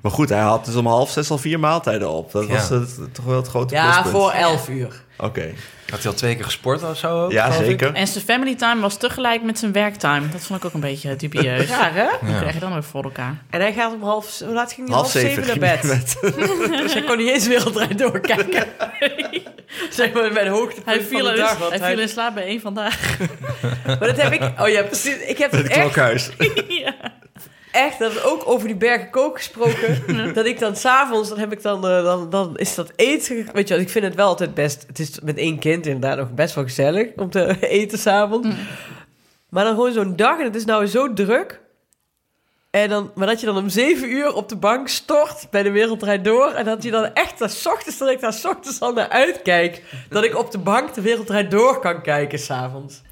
Maar 0.00 0.12
goed, 0.12 0.28
hij 0.28 0.38
had 0.38 0.64
dus 0.64 0.74
om 0.74 0.86
half 0.86 1.10
zes 1.10 1.30
al 1.30 1.38
vier 1.38 1.60
maaltijden 1.60 2.08
op. 2.10 2.32
Dat 2.32 2.46
Ja. 2.46 2.52
was 2.54 2.68
het, 2.68 3.14
toch 3.14 3.24
wel 3.24 3.36
het 3.36 3.48
grote 3.48 3.74
Ja, 3.74 3.82
pluspunt. 3.90 4.10
voor 4.16 4.30
elf 4.30 4.68
uur. 4.68 5.02
Oké. 5.18 5.52
Had 5.90 6.02
hij 6.02 6.10
al 6.10 6.16
twee 6.16 6.34
keer 6.34 6.44
gesport 6.44 6.82
of 6.82 6.98
zo? 6.98 7.24
ook, 7.24 7.32
Ja, 7.32 7.46
ik? 7.46 7.52
zeker. 7.64 7.94
En 7.94 8.06
zijn 8.06 8.24
family 8.24 8.54
time 8.54 8.80
was 8.80 8.96
tegelijk 8.98 9.42
met 9.42 9.58
zijn 9.58 9.72
werktime. 9.72 10.28
Dat 10.28 10.40
vond 10.40 10.58
ik 10.58 10.64
ook 10.64 10.72
een 10.74 10.80
beetje 10.80 11.16
dubieus. 11.16 11.66
Raar, 11.76 11.94
hè? 11.94 12.06
Hoe 12.20 12.36
krijg 12.38 12.54
je 12.54 12.60
dan 12.60 12.72
weer 12.72 12.82
voor 12.84 13.04
elkaar? 13.04 13.36
En 13.50 13.60
hij 13.60 13.72
gaat 13.72 13.92
om 13.94 14.02
half... 14.02 14.38
Hoe 14.38 14.52
laat 14.54 14.72
ging 14.72 14.86
hij? 14.88 14.96
Half 14.96 15.10
zeven 15.10 15.46
naar 15.46 15.58
bed. 15.58 15.82
dus 16.82 16.92
hij 16.92 17.02
kon 17.02 17.16
niet 17.16 17.28
eens 17.28 17.46
wereldrijd 17.46 17.98
doorkijken. 17.98 18.66
zeg 19.90 20.12
maar 20.12 20.32
bij 20.32 20.44
de 20.44 20.50
hoogtepunt 20.50 20.86
Hij 20.86 20.96
van 20.98 21.06
viel, 21.06 21.24
de 21.24 21.30
in, 21.30 21.36
dag. 21.36 21.58
hij 21.58 21.78
hij- 21.78 21.90
viel 21.90 22.00
in 22.00 22.08
slaap 22.08 22.34
bij 22.34 22.44
één 22.44 22.60
vandaag. 22.60 23.18
Maar 23.86 23.98
dat 23.98 24.16
heb 24.22 24.32
ik... 24.32 24.42
Oh 24.60 24.68
ja, 24.68 24.82
precies. 24.82 25.16
Ik 25.16 25.38
heb 25.38 25.50
Het 25.50 25.62
het 25.62 25.70
echt, 25.70 25.80
klokhuis. 25.80 26.30
ja. 26.68 26.94
Echt... 27.78 27.98
Dat 27.98 28.24
ook 28.24 28.42
over 28.44 28.66
die 28.66 28.76
bergen 28.76 29.10
kook 29.10 29.36
gesproken. 29.36 30.02
dat 30.34 30.46
ik 30.46 30.58
dan 30.58 30.76
s'avonds... 30.76 31.28
Dan 31.28 31.38
heb 31.38 31.52
ik 31.52 31.62
dan... 31.62 31.88
eh, 31.88 32.02
dan, 32.02 32.30
dan 32.30 32.56
is 32.56 32.74
dat 32.74 32.92
eten... 32.96 33.48
Weet 33.52 33.68
je 33.68 33.76
ik 33.76 33.90
vind 33.90 34.04
het 34.04 34.14
wel 34.14 34.26
altijd 34.26 34.54
best... 34.54 34.84
Het 34.86 34.98
is 34.98 35.20
met 35.20 35.36
één 35.36 35.58
kind 35.58 35.86
inderdaad 35.86 36.18
nog 36.18 36.34
best 36.34 36.54
wel 36.54 36.64
gezellig... 36.64 37.08
om 37.16 37.30
te 37.30 37.56
eten 37.80 37.98
s'avonds. 37.98 38.48
Maar 39.48 39.64
dan 39.64 39.74
gewoon 39.74 39.92
zo'n 39.92 40.16
dag... 40.16 40.38
En 40.38 40.44
het 40.44 40.56
is 40.56 40.64
nou 40.64 40.86
zo 40.86 41.12
druk... 41.12 41.66
En 42.70 42.88
dan, 42.88 43.10
maar 43.14 43.26
dat 43.26 43.40
je 43.40 43.46
dan 43.46 43.56
om 43.56 43.68
zeven 43.68 44.10
uur 44.10 44.34
op 44.34 44.48
de 44.48 44.56
bank 44.56 44.88
stort 44.88 45.46
bij 45.50 45.62
de 45.62 45.70
Wereldrijd 45.70 46.24
Door. 46.24 46.52
En 46.52 46.64
dat 46.64 46.82
je 46.82 46.90
dan 46.90 47.12
echt, 47.14 47.38
dat 47.38 47.66
ochtends, 47.66 47.98
dat 47.98 48.08
ik 48.08 48.20
daar 48.20 48.40
ochtends 48.44 48.80
al 48.80 48.92
naar 48.92 49.08
uitkijk. 49.08 49.82
Dat 50.08 50.24
ik 50.24 50.36
op 50.36 50.50
de 50.50 50.58
bank 50.58 50.94
de 50.94 51.00
Wereldrijd 51.00 51.50
Door 51.50 51.80
kan 51.80 52.02
kijken 52.02 52.38
s'avonds. 52.38 53.02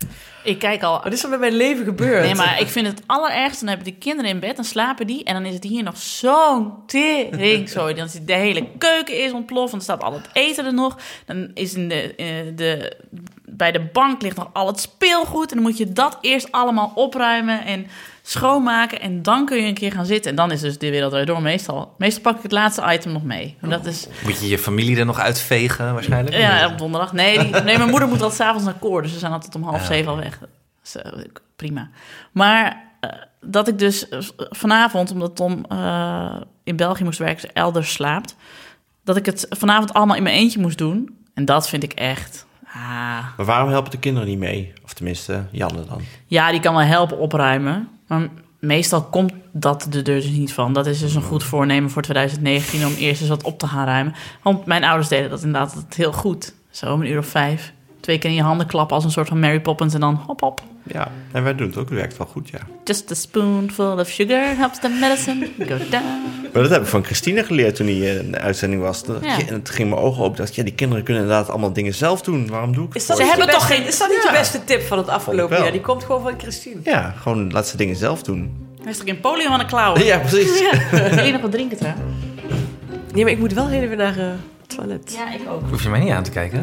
Ik 0.47 0.59
kijk 0.59 0.83
al... 0.83 1.01
Wat 1.03 1.13
is 1.13 1.23
er 1.23 1.29
met 1.29 1.41
mijn 1.41 1.57
leven 1.57 1.85
gebeurd? 1.85 2.25
Nee, 2.25 2.35
maar 2.35 2.61
ik 2.61 2.69
vind 2.69 2.87
het 2.87 3.03
allerergste. 3.07 3.59
Dan 3.59 3.75
hebben 3.75 3.93
die 3.93 3.99
kinderen 3.99 4.31
in 4.31 4.41
bed, 4.41 4.57
dan 4.57 4.65
slapen 4.65 5.07
die. 5.07 5.25
En 5.25 5.35
dan 5.35 5.45
is 5.45 5.55
het 5.55 5.65
hier 5.65 5.83
nog 5.83 5.97
zo'n 5.97 6.73
tering. 6.87 7.69
Sorry, 7.79 7.95
dan 7.95 8.07
is 8.07 8.13
de 8.13 8.33
hele 8.33 8.69
keuken 8.79 9.25
is 9.25 9.33
ontploft. 9.33 9.71
Dan 9.71 9.81
staat 9.81 10.03
al 10.03 10.13
het 10.13 10.29
eten 10.33 10.67
er 10.67 10.75
nog. 10.75 10.99
Dan 11.27 11.51
is 11.55 11.75
in 11.75 11.89
de, 11.89 12.15
eh, 12.15 12.27
de, 12.55 12.97
bij 13.45 13.73
de 13.73 13.81
bank 13.81 14.23
ligt 14.23 14.37
nog 14.37 14.51
al 14.53 14.67
het 14.67 14.81
speelgoed. 14.81 15.51
En 15.51 15.57
dan 15.57 15.67
moet 15.67 15.79
je 15.79 15.93
dat 15.93 16.19
eerst 16.21 16.53
allemaal 16.53 16.93
opruimen 16.95 17.65
en 17.65 17.87
schoonmaken. 18.31 19.01
En 19.01 19.23
dan 19.23 19.47
kun 19.47 19.57
je 19.57 19.67
een 19.67 19.75
keer 19.75 19.93
gaan 19.93 20.07
zitten. 20.07 20.31
En 20.31 20.37
dan 20.37 20.51
is 20.51 20.61
dus 20.61 20.79
de 20.79 20.91
wereld 20.91 21.27
door 21.27 21.43
meestal. 21.43 21.95
Meestal 21.99 22.23
pak 22.23 22.37
ik 22.37 22.43
het 22.43 22.53
laatste 22.53 22.93
item 22.93 23.13
nog 23.13 23.23
mee. 23.23 23.57
En 23.61 23.71
dat 23.71 23.87
is... 23.87 24.07
Moet 24.25 24.41
je 24.41 24.49
je 24.49 24.59
familie 24.59 24.99
er 24.99 25.05
nog 25.07 25.19
uitvegen 25.19 25.93
waarschijnlijk? 25.95 26.37
Ja, 26.37 26.67
op 26.67 26.79
donderdag. 26.79 27.13
Nee, 27.13 27.39
die- 27.39 27.51
nee 27.63 27.77
mijn 27.79 27.91
moeder 27.91 28.09
moet 28.09 28.21
altijd 28.23 28.39
s'avonds 28.41 28.65
naar 28.65 28.75
koor. 28.75 29.03
Dus 29.03 29.13
ze 29.13 29.19
zijn 29.19 29.33
altijd 29.33 29.55
om 29.55 29.63
half 29.63 29.81
Ja. 29.81 29.85
zeven 29.87 30.11
al 30.11 30.17
weg. 30.17 30.39
Dus, 30.83 30.97
eh, 30.97 31.13
prima. 31.57 31.89
Maar 32.33 32.83
eh, 33.01 33.11
dat 33.41 33.69
ik 33.69 33.79
dus 33.79 34.07
vanavond, 34.37 35.11
omdat 35.11 35.37
Tom 35.37 35.65
eh, 35.69 36.37
in 36.65 36.77
België 36.77 37.05
moest 37.05 37.19
werken, 37.19 37.43
dus 37.43 37.53
elders 37.53 37.93
slaapt, 37.93 38.37
dat 39.05 39.17
ik 39.17 39.27
het 39.27 39.47
vanavond 39.51 39.93
allemaal 39.95 40.17
in 40.17 40.23
mijn 40.23 40.37
eentje 40.37 40.61
moest 40.61 40.79
doen. 40.79 41.17
En 41.35 41.45
dat 41.45 41.69
vind 41.69 41.83
ik 41.83 41.93
echt... 41.93 42.47
Ah, 42.67 43.25
Maar 43.37 43.47
waarom 43.47 43.69
helpen 43.71 43.91
de 43.91 43.99
kinderen 43.99 44.29
niet 44.29 44.39
mee? 44.39 44.73
Of 44.85 44.93
tenminste, 44.93 45.45
Janne 45.51 45.85
dan. 45.85 46.01
ja, 46.27 46.51
die 46.51 46.61
kan 46.61 46.75
wel 46.75 46.83
helpen 46.85 47.19
opruimen. 47.19 47.89
Maar 48.07 48.29
meestal 48.59 49.03
komt 49.03 49.33
dat 49.53 49.95
er 49.95 50.05
dus 50.05 50.27
niet 50.27 50.53
van. 50.53 50.73
Dat 50.73 50.87
is 50.87 50.99
dus 50.99 51.15
een 51.15 51.23
goed 51.23 51.45
voornemen 51.45 51.91
voor 51.91 52.03
2019 52.03 52.87
om 52.87 52.95
eerst 52.95 53.21
eens 53.21 53.31
wat 53.31 53.43
op 53.43 53.59
te 53.59 53.67
gaan 53.67 53.87
ruimen. 53.87 54.15
Want 54.43 54.67
mijn 54.67 54.85
ouders 54.85 55.09
deden 55.09 55.31
dat 55.31 55.43
inderdaad 55.43 55.87
heel 55.95 56.13
goed. 56.13 56.55
Zo 56.71 56.93
om 56.93 57.01
een 57.01 57.11
uur 57.11 57.19
of 57.19 57.27
vijf. 57.27 57.73
Twee 58.07 58.19
keer 58.19 58.31
in 58.31 58.37
je 58.37 58.43
handen 58.43 58.67
klappen 58.67 58.97
als 58.97 59.05
een 59.05 59.11
soort 59.11 59.29
van 59.29 59.39
Mary 59.41 59.61
Poppins 59.61 59.95
en 59.95 60.01
dan 60.01 60.21
hop 60.27 60.41
hop. 60.41 60.61
Ja, 60.83 61.09
en 61.33 61.43
wij 61.43 61.55
doen 61.55 61.67
het 61.67 61.77
ook. 61.77 61.89
Het 61.89 61.99
werkt 61.99 62.17
wel 62.17 62.27
goed, 62.27 62.49
ja. 62.49 62.59
Just 62.85 63.11
a 63.11 63.15
spoonful 63.15 63.99
of 63.99 64.09
sugar 64.09 64.57
helps 64.57 64.79
the 64.81 64.89
medicine 64.89 65.47
go 65.59 65.77
down. 65.91 66.05
Maar 66.53 66.63
dat 66.63 66.71
heb 66.71 66.81
ik 66.83 66.87
van 66.89 67.05
Christine 67.05 67.45
geleerd 67.45 67.77
toen 67.77 67.87
hij 67.87 67.95
eh, 67.97 68.17
in 68.19 68.31
de 68.33 68.39
uitzending 68.39 68.83
was. 68.83 69.05
Dat, 69.05 69.25
Ja. 69.25 69.37
Het 69.55 69.71
ging 69.71 69.91
mijn 69.91 70.01
ogen 70.03 70.25
open. 70.25 70.37
Dat, 70.37 70.55
ja, 70.55 70.63
die 70.63 70.73
kinderen 70.75 71.05
kunnen 71.05 71.23
inderdaad 71.23 71.51
allemaal 71.51 71.73
dingen 71.73 71.95
zelf 71.95 72.23
doen. 72.23 72.47
Waarom 72.49 72.73
doe 72.75 72.87
ik 72.87 72.93
het 72.93 73.03
Is 73.03 73.09
dat 73.09 73.17
Ze 73.17 73.23
niet 73.23 73.33
hebben 73.33 73.51
toch 73.51 73.69
beste- 73.69 73.75
geen- 73.83 73.87
Is 73.93 73.99
dat 73.99 74.09
niet 74.09 74.23
Ja. 74.25 74.31
je 74.33 74.39
beste 74.39 74.65
tip 74.65 74.83
van 74.83 74.99
het 74.99 75.09
afgelopen 75.09 75.59
jaar? 75.63 75.73
Die 75.73 75.81
komt 75.81 76.05
gewoon 76.05 76.23
van 76.23 76.35
Christine. 76.39 76.77
Ja, 76.85 77.15
gewoon 77.21 77.53
laat 77.53 77.69
ze 77.69 77.77
dingen 77.77 77.97
zelf 77.97 78.23
doen. 78.23 78.67
Hij 78.83 78.91
is 78.91 78.97
toch 78.97 79.07
geen 79.07 79.21
polio 79.21 79.49
aan 79.51 79.59
de 79.59 79.65
klauwen? 79.67 80.05
Ja, 80.05 80.19
precies. 80.19 80.59
Ja. 80.61 80.71
Wil 81.15 81.25
je 81.25 81.33
nog 81.33 81.41
wat 81.41 81.53
drinken 81.53 81.77
trouwens? 81.77 82.05
Nee, 83.15 83.23
maar 83.25 83.33
ik 83.33 83.39
moet 83.39 83.53
wel 83.53 83.69
heel 83.69 83.83
even 83.83 83.97
naar 83.97 84.19
eh, 84.19 84.25
het 84.27 84.77
toilet. 84.77 85.15
Ja, 85.19 85.33
ik 85.35 85.41
ook. 85.51 85.63
Hoef 85.71 85.83
je 85.83 85.89
mij 85.89 86.01
niet 86.01 86.11
aan 86.13 86.23
te 86.23 86.31
kijken. 86.31 86.61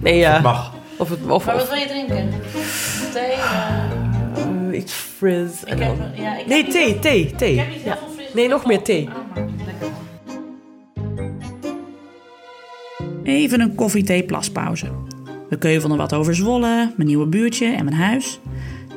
Nee, 0.00 0.16
ja. 0.16 0.40
Mag. 0.40 0.72
Of, 1.00 1.08
het, 1.08 1.18
of, 1.28 1.44
Maar 1.44 1.54
wat 1.54 1.62
of 1.64 1.70
wil 1.70 1.78
je 1.78 1.86
drinken? 1.86 2.28
Thee? 3.12 3.32
eh, 3.32 4.78
iets 4.78 4.92
frizz. 4.92 5.62
En 5.62 5.78
ik 5.80 5.86
dan... 5.86 6.00
heb, 6.00 6.16
ja, 6.16 6.38
ik 6.38 6.46
Nee, 6.46 6.62
heb 6.62 6.70
thee, 6.72 6.98
thee, 6.98 7.34
thee. 7.36 7.52
Ik 7.52 7.58
heb 7.58 7.68
niet 7.68 7.76
heel 7.82 7.84
Ja. 7.92 7.96
veel 7.98 8.08
fris. 8.14 8.32
Nee, 8.34 8.48
nog 8.48 8.66
meer 8.66 8.82
thee. 8.82 9.08
Even 13.24 13.60
een 13.60 13.74
koffie-thee-plaspauze. 13.74 14.86
We 15.48 15.58
keuvelden 15.58 15.98
wat 15.98 16.12
over 16.14 16.34
Zwolle, 16.34 16.92
mijn 16.96 17.08
nieuwe 17.08 17.26
buurtje 17.26 17.66
en 17.66 17.84
mijn 17.84 17.96
huis. 17.96 18.40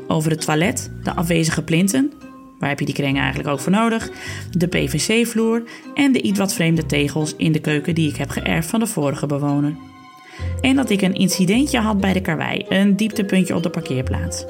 Over 0.08 0.32
het 0.32 0.46
toilet, 0.46 0.92
de 1.04 1.14
afwezige 1.16 1.64
plinten. 1.64 2.12
Waar 2.60 2.70
heb 2.70 2.80
je 2.80 2.86
die 2.86 2.94
kringen 2.96 3.22
eigenlijk 3.22 3.50
ook 3.50 3.60
voor 3.60 3.72
nodig? 3.72 4.10
De 4.52 4.68
PVC-vloer 4.68 5.64
en 5.94 6.12
de 6.12 6.22
iets 6.22 6.40
wat 6.40 6.54
vreemde 6.54 6.86
tegels 6.86 7.36
in 7.38 7.52
de 7.52 7.60
keuken 7.60 7.96
die 7.96 8.10
ik 8.10 8.16
heb 8.16 8.30
geërfd 8.30 8.70
van 8.70 8.80
de 8.80 8.88
vorige 8.88 9.26
bewoner. 9.26 9.76
En 10.62 10.76
dat 10.76 10.90
ik 10.90 11.02
een 11.02 11.14
incidentje 11.14 11.80
had 11.80 12.00
bij 12.00 12.14
de 12.14 12.22
karwei, 12.22 12.66
een 12.70 12.96
dieptepuntje 12.96 13.56
op 13.56 13.64
de 13.64 13.70
parkeerplaats. 13.70 14.46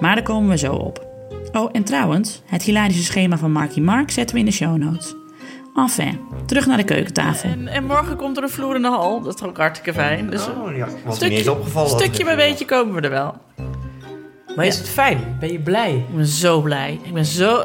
Maar 0.00 0.14
daar 0.14 0.24
komen 0.24 0.50
we 0.50 0.58
zo 0.58 0.72
op. 0.72 1.06
Oh, 1.52 1.70
en 1.72 1.84
trouwens, 1.84 2.42
het 2.46 2.62
hilarische 2.62 3.02
schema 3.02 3.36
van 3.36 3.52
Marky 3.52 3.80
Mark 3.80 4.10
zetten 4.10 4.34
we 4.34 4.40
in 4.40 4.46
de 4.46 4.52
show 4.52 4.76
notes. 4.76 5.14
Enfin, 5.76 6.20
terug 6.46 6.66
naar 6.66 6.76
de 6.76 6.84
keukentafel. 6.84 7.50
En, 7.50 7.68
en 7.68 7.84
morgen 7.84 8.16
komt 8.16 8.36
er 8.36 8.42
een 8.42 8.48
vloer 8.48 8.74
in 8.74 8.82
de 8.82 8.88
hal. 8.88 9.22
Dat 9.22 9.34
is 9.34 9.42
ook 9.42 9.56
hartstikke 9.56 10.00
fijn. 10.00 10.30
Dus 10.30 10.48
Oh, 10.48 10.76
ja. 10.76 10.84
Was 10.84 10.94
me 11.04 11.12
stukje, 11.12 11.28
niet 11.28 11.38
eens 11.38 11.48
opgevallen. 11.48 11.90
stukje 11.90 12.24
bij 12.24 12.36
beetje 12.36 12.64
komen 12.64 12.94
we 12.94 13.00
er 13.00 13.10
wel. 13.10 13.34
Maar 14.56 14.66
is 14.66 14.78
het 14.78 14.88
fijn? 14.88 15.36
Ben 15.40 15.52
je 15.52 15.60
blij? 15.60 15.94
Ik 15.94 16.14
ben 16.16 16.26
zo 16.26 16.60
blij. 16.60 17.00
Ik 17.02 17.12
ben 17.12 17.24
zo... 17.24 17.64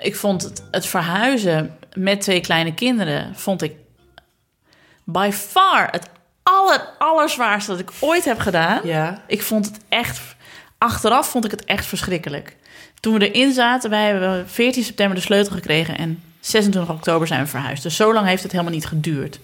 Ik 0.00 0.16
vond 0.16 0.42
het, 0.42 0.64
het 0.70 0.86
verhuizen 0.86 1.76
met 1.94 2.20
twee 2.20 2.40
kleine 2.40 2.74
kinderen... 2.74 3.34
vond 3.34 3.62
ik 3.62 3.72
by 5.04 5.30
far 5.32 5.88
het 5.90 6.08
aller, 6.46 6.88
allerzwaarste 6.98 7.70
dat 7.70 7.80
ik 7.80 7.90
ooit 8.00 8.24
heb 8.24 8.38
gedaan. 8.38 8.80
Ja. 8.84 9.22
Ik 9.26 9.42
vond 9.42 9.66
het 9.66 9.78
echt... 9.88 10.20
Achteraf 10.78 11.28
vond 11.30 11.44
ik 11.44 11.50
het 11.50 11.64
echt 11.64 11.86
verschrikkelijk. 11.86 12.56
Toen 13.00 13.18
we 13.18 13.30
erin 13.30 13.52
zaten, 13.52 13.90
wij 13.90 14.06
hebben 14.06 14.48
14 14.48 14.82
september 14.84 15.16
de 15.16 15.22
sleutel 15.22 15.52
gekregen... 15.52 15.98
en 15.98 16.22
26 16.40 16.94
oktober 16.94 17.26
zijn 17.26 17.40
we 17.42 17.46
verhuisd. 17.46 17.82
Dus 17.82 17.96
zo 17.96 18.12
lang 18.12 18.26
heeft 18.26 18.42
het 18.42 18.52
helemaal 18.52 18.72
niet 18.72 18.86
geduurd. 18.86 19.38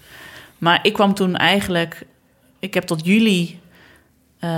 Maar 0.58 0.78
ik 0.82 0.92
kwam 0.92 1.14
toen 1.14 1.36
eigenlijk... 1.36 2.02
Ik 2.58 2.74
heb 2.74 2.84
tot 2.84 3.04
juli 3.06 3.60
eh 4.38 4.50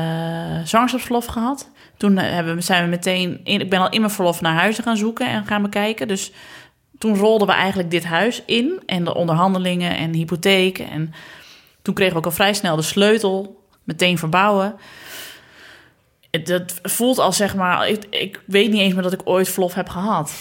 zwangerschapsverlof 0.65 1.27
gehad. 1.27 1.71
Toen 1.97 2.19
eh, 2.19 2.31
hebben, 2.33 2.55
we- 2.55 2.61
zijn 2.61 2.83
we 2.85 2.89
meteen... 2.91 3.41
In, 3.45 3.61
ik 3.61 3.71
ben 3.71 3.81
al 3.81 3.89
in 3.91 4.01
mijn 4.01 4.13
verlof 4.13 4.41
naar 4.41 4.55
huizen 4.55 4.85
gaan 4.85 4.97
zoeken 4.97 5.27
en 5.29 5.47
gaan 5.47 5.63
bekijken. 5.63 6.09
Dus 6.09 6.33
toen 6.99 7.17
rolden 7.17 7.47
we 7.47 7.53
eigenlijk 7.53 7.91
dit 7.91 8.05
huis 8.05 8.43
in. 8.47 8.83
En 8.87 9.05
de 9.05 9.15
onderhandelingen 9.15 9.97
en 9.97 10.11
de 10.11 10.19
hypotheek. 10.19 10.79
En 10.79 11.15
toen 11.85 11.95
kregen 11.95 12.13
we 12.13 12.19
ook 12.19 12.25
al 12.25 12.31
vrij 12.31 12.55
snel 12.55 12.77
de 12.77 12.83
sleutel. 12.83 13.63
Meteen 13.83 14.19
verbouwen. 14.19 14.75
Dat 16.45 16.75
voelt 16.83 17.19
als 17.19 17.37
zeg 17.37 17.55
maar... 17.55 17.89
Ik, 17.89 18.05
ik 18.11 18.41
weet 18.47 18.71
niet 18.71 18.81
eens 18.81 18.95
meer 18.95 19.03
dat 19.03 19.13
ik 19.13 19.21
ooit 19.25 19.49
verlof 19.49 19.75
heb 19.75 19.89
gehad. 19.89 20.33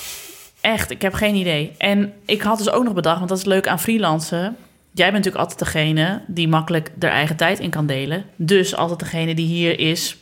Echt, 0.62 0.92
ik 0.92 1.02
heb 1.02 1.14
geen 1.14 1.36
idee. 1.36 1.76
En 1.78 2.14
ik 2.26 2.42
had 2.42 2.58
dus 2.58 2.70
ook 2.70 2.84
nog 2.84 2.94
bedacht, 2.94 3.18
want 3.18 3.30
dat 3.30 3.38
is 3.38 3.46
leuk 3.46 3.68
aan 3.68 3.80
freelancen. 3.80 4.58
Jij 4.92 5.12
bent 5.12 5.24
natuurlijk 5.24 5.44
altijd 5.44 5.60
degene 5.60 6.22
die 6.28 6.48
makkelijk 6.48 6.92
er 7.00 7.10
eigen 7.10 7.36
tijd 7.36 7.60
in 7.60 7.70
kan 7.70 7.86
delen. 7.86 8.26
Dus 8.36 8.76
altijd 8.76 9.00
degene 9.00 9.36
die 9.36 9.48
hier 9.48 9.80
is 9.80 10.18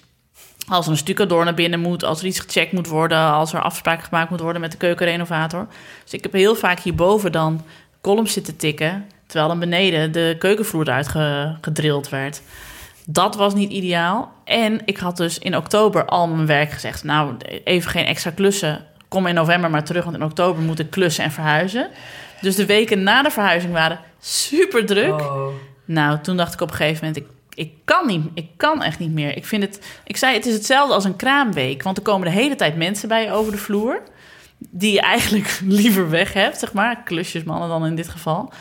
als 0.67 0.86
er 0.86 0.91
een 0.91 0.97
stucadoor 0.97 1.43
naar 1.43 1.53
binnen 1.53 1.80
moet, 1.80 2.03
als 2.03 2.19
er 2.19 2.26
iets 2.26 2.39
gecheckt 2.39 2.72
moet 2.72 2.88
worden, 2.88 3.32
als 3.32 3.53
er 3.53 3.61
afspraken 3.61 4.03
gemaakt 4.03 4.30
moet 4.30 4.39
worden 4.39 4.61
met 4.61 4.72
de 4.72 4.78
keukenrenovator. 4.78 5.67
Dus 6.03 6.13
ik 6.13 6.24
heb 6.24 6.34
heel 6.34 6.55
vaak 6.55 6.80
hierboven 6.80 7.32
dan 7.32 7.61
columns 8.01 8.34
zitten 8.34 8.55
tikken, 8.55 9.05
terwijl 9.32 9.48
dan 9.48 9.60
beneden 9.60 10.12
de 10.12 10.36
keukenvloer 10.40 10.88
eruit 10.88 11.08
ge- 11.08 11.56
gedrild 11.62 12.10
werd. 12.10 12.42
Dat 13.06 13.36
was 13.36 13.54
niet 13.54 13.72
ideaal. 13.72 14.32
En 14.44 14.82
ik 14.86 14.98
had 14.98 15.18
dus 15.18 15.40
in 15.40 15.58
oktober 15.58 16.06
al 16.06 16.28
mijn 16.28 16.46
werk 16.48 16.72
gezegd: 16.72 17.04
Nou, 17.04 17.34
even 17.64 17.92
geen 17.92 18.06
extra 18.06 18.32
klussen. 18.32 18.86
Kom 19.08 19.28
in 19.28 19.36
november 19.36 19.70
maar 19.70 19.84
terug, 19.84 20.04
want 20.04 20.16
in 20.16 20.24
oktober 20.24 20.64
moet 20.64 20.80
ik 20.80 20.90
klussen 20.90 21.24
en 21.24 21.32
verhuizen. 21.32 21.90
Dus 22.42 22.56
de 22.56 22.66
weken 22.66 23.04
na 23.04 23.22
de 23.22 23.32
verhuizing 23.32 23.74
waren 23.74 24.00
super 24.20 24.86
druk. 24.86 25.22
Oh. 25.22 25.48
Nou, 25.86 26.20
toen 26.22 26.38
dacht 26.38 26.54
ik 26.54 26.62
op 26.62 26.70
een 26.70 26.76
gegeven 26.76 27.06
moment, 27.06 27.26
ik, 27.26 27.28
ik 27.66 27.74
kan 27.86 28.08
niet, 28.08 28.26
ik 28.34 28.48
kan 28.58 28.84
echt 28.84 29.00
niet 29.00 29.12
meer. 29.12 29.38
Ik 29.38 29.46
vind 29.46 29.64
het, 29.64 29.82
ik 30.04 30.18
zei, 30.18 30.34
het 30.34 30.46
is 30.46 30.54
hetzelfde 30.54 30.94
als 30.94 31.04
een 31.04 31.16
kraamweek, 31.16 31.84
want 31.84 31.98
er 31.98 32.04
komen 32.04 32.28
de 32.28 32.34
hele 32.34 32.56
tijd 32.56 32.76
mensen 32.76 33.08
bij 33.08 33.24
je 33.24 33.32
over 33.32 33.52
de 33.52 33.58
vloer, 33.58 34.02
die 34.58 34.94
je 34.94 35.02
eigenlijk 35.02 35.60
liever 35.82 36.10
weg 36.10 36.34
hebt, 36.34 36.60
zeg 36.60 36.74
maar, 36.74 37.04
klusjesmannen 37.04 37.70
dan 37.70 37.86
in 37.86 37.96
dit 37.96 38.10
geval, 38.10 38.54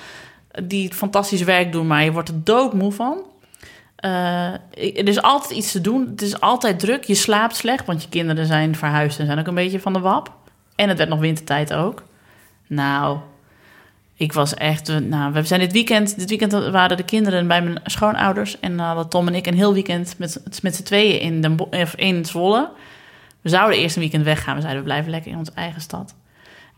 die 0.65 0.95
fantastisch 0.95 1.43
werk 1.43 1.73
doen, 1.73 1.87
maar 1.87 2.05
je 2.05 2.13
wordt 2.13 2.29
er 2.29 2.45
doodmoe 2.45 2.93
van. 2.93 3.19
Ik- 4.75 4.99
er 4.99 5.09
is 5.09 5.23
altijd 5.23 5.59
iets 5.59 5.73
te 5.73 5.81
doen. 5.81 6.07
Het 6.11 6.23
is 6.23 6.41
altijd 6.41 6.79
druk. 6.79 7.05
Je 7.05 7.15
slaapt 7.15 7.57
slecht, 7.57 7.87
want 7.87 8.03
je 8.03 8.09
kinderen 8.09 8.47
zijn 8.47 8.77
verhuisd 8.77 9.19
en 9.19 9.27
zijn 9.27 9.39
ook 9.39 9.47
een 9.47 9.55
beetje 9.55 9.81
van 9.81 9.93
de 9.93 9.99
wap. 9.99 10.33
En 10.77 10.89
het 10.89 10.99
werd 10.99 11.11
nog 11.11 11.19
wintertijd 11.19 11.73
ook. 11.73 12.03
Nou, 12.67 13.19
ik 14.15 14.33
was 14.33 14.55
echt... 14.55 15.01
Nou, 15.01 15.33
we 15.33 15.43
zijn 15.45 15.61
dit 15.61 15.73
weekend... 15.73 16.19
Dit 16.19 16.29
weekend 16.29 16.53
waren 16.53 16.97
de 16.97 17.05
kinderen 17.05 17.47
bij 17.47 17.63
mijn 17.63 17.81
schoonouders. 17.85 18.61
En 18.61 18.79
hadden 18.79 19.09
Tom 19.09 19.27
en 19.27 19.35
ik 19.35 19.47
een 19.47 19.55
heel 19.55 19.73
weekend 19.73 20.15
met, 20.19 20.43
met 20.63 20.77
z'n 20.77 20.83
tweeën 20.83 21.21
in, 21.21 21.59
in 21.97 22.25
Zwolle. 22.25 22.71
We 23.41 23.49
zouden 23.49 23.79
eerst 23.79 23.95
een 23.97 24.03
weekend 24.03 24.25
weggaan. 24.25 24.55
We 24.55 24.61
zeiden, 24.61 24.83
we 24.83 24.89
blijven 24.89 25.11
lekker 25.11 25.31
in 25.31 25.39
onze 25.39 25.53
eigen 25.55 25.81
stad. 25.81 26.15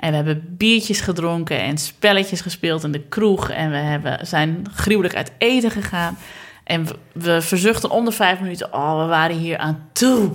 En 0.03 0.11
we 0.11 0.17
hebben 0.17 0.55
biertjes 0.57 1.01
gedronken 1.01 1.61
en 1.61 1.79
spelletjes 1.79 2.41
gespeeld 2.41 2.85
in 2.85 2.93
de 2.93 3.01
kroeg. 3.01 3.51
En 3.51 3.71
we 3.71 3.77
hebben, 3.77 4.27
zijn 4.27 4.67
gruwelijk 4.75 5.15
uit 5.15 5.33
eten 5.39 5.71
gegaan. 5.71 6.19
En 6.65 6.87
we, 7.13 7.43
verzuchten 7.43 7.91
om 7.91 8.05
de 8.05 8.13
vijf 8.13 8.41
minuten... 8.41 8.75
Oh, 8.75 9.01
we 9.01 9.07
waren 9.07 9.37
hier 9.37 9.59
aan 9.59 9.89
toe. 9.93 10.31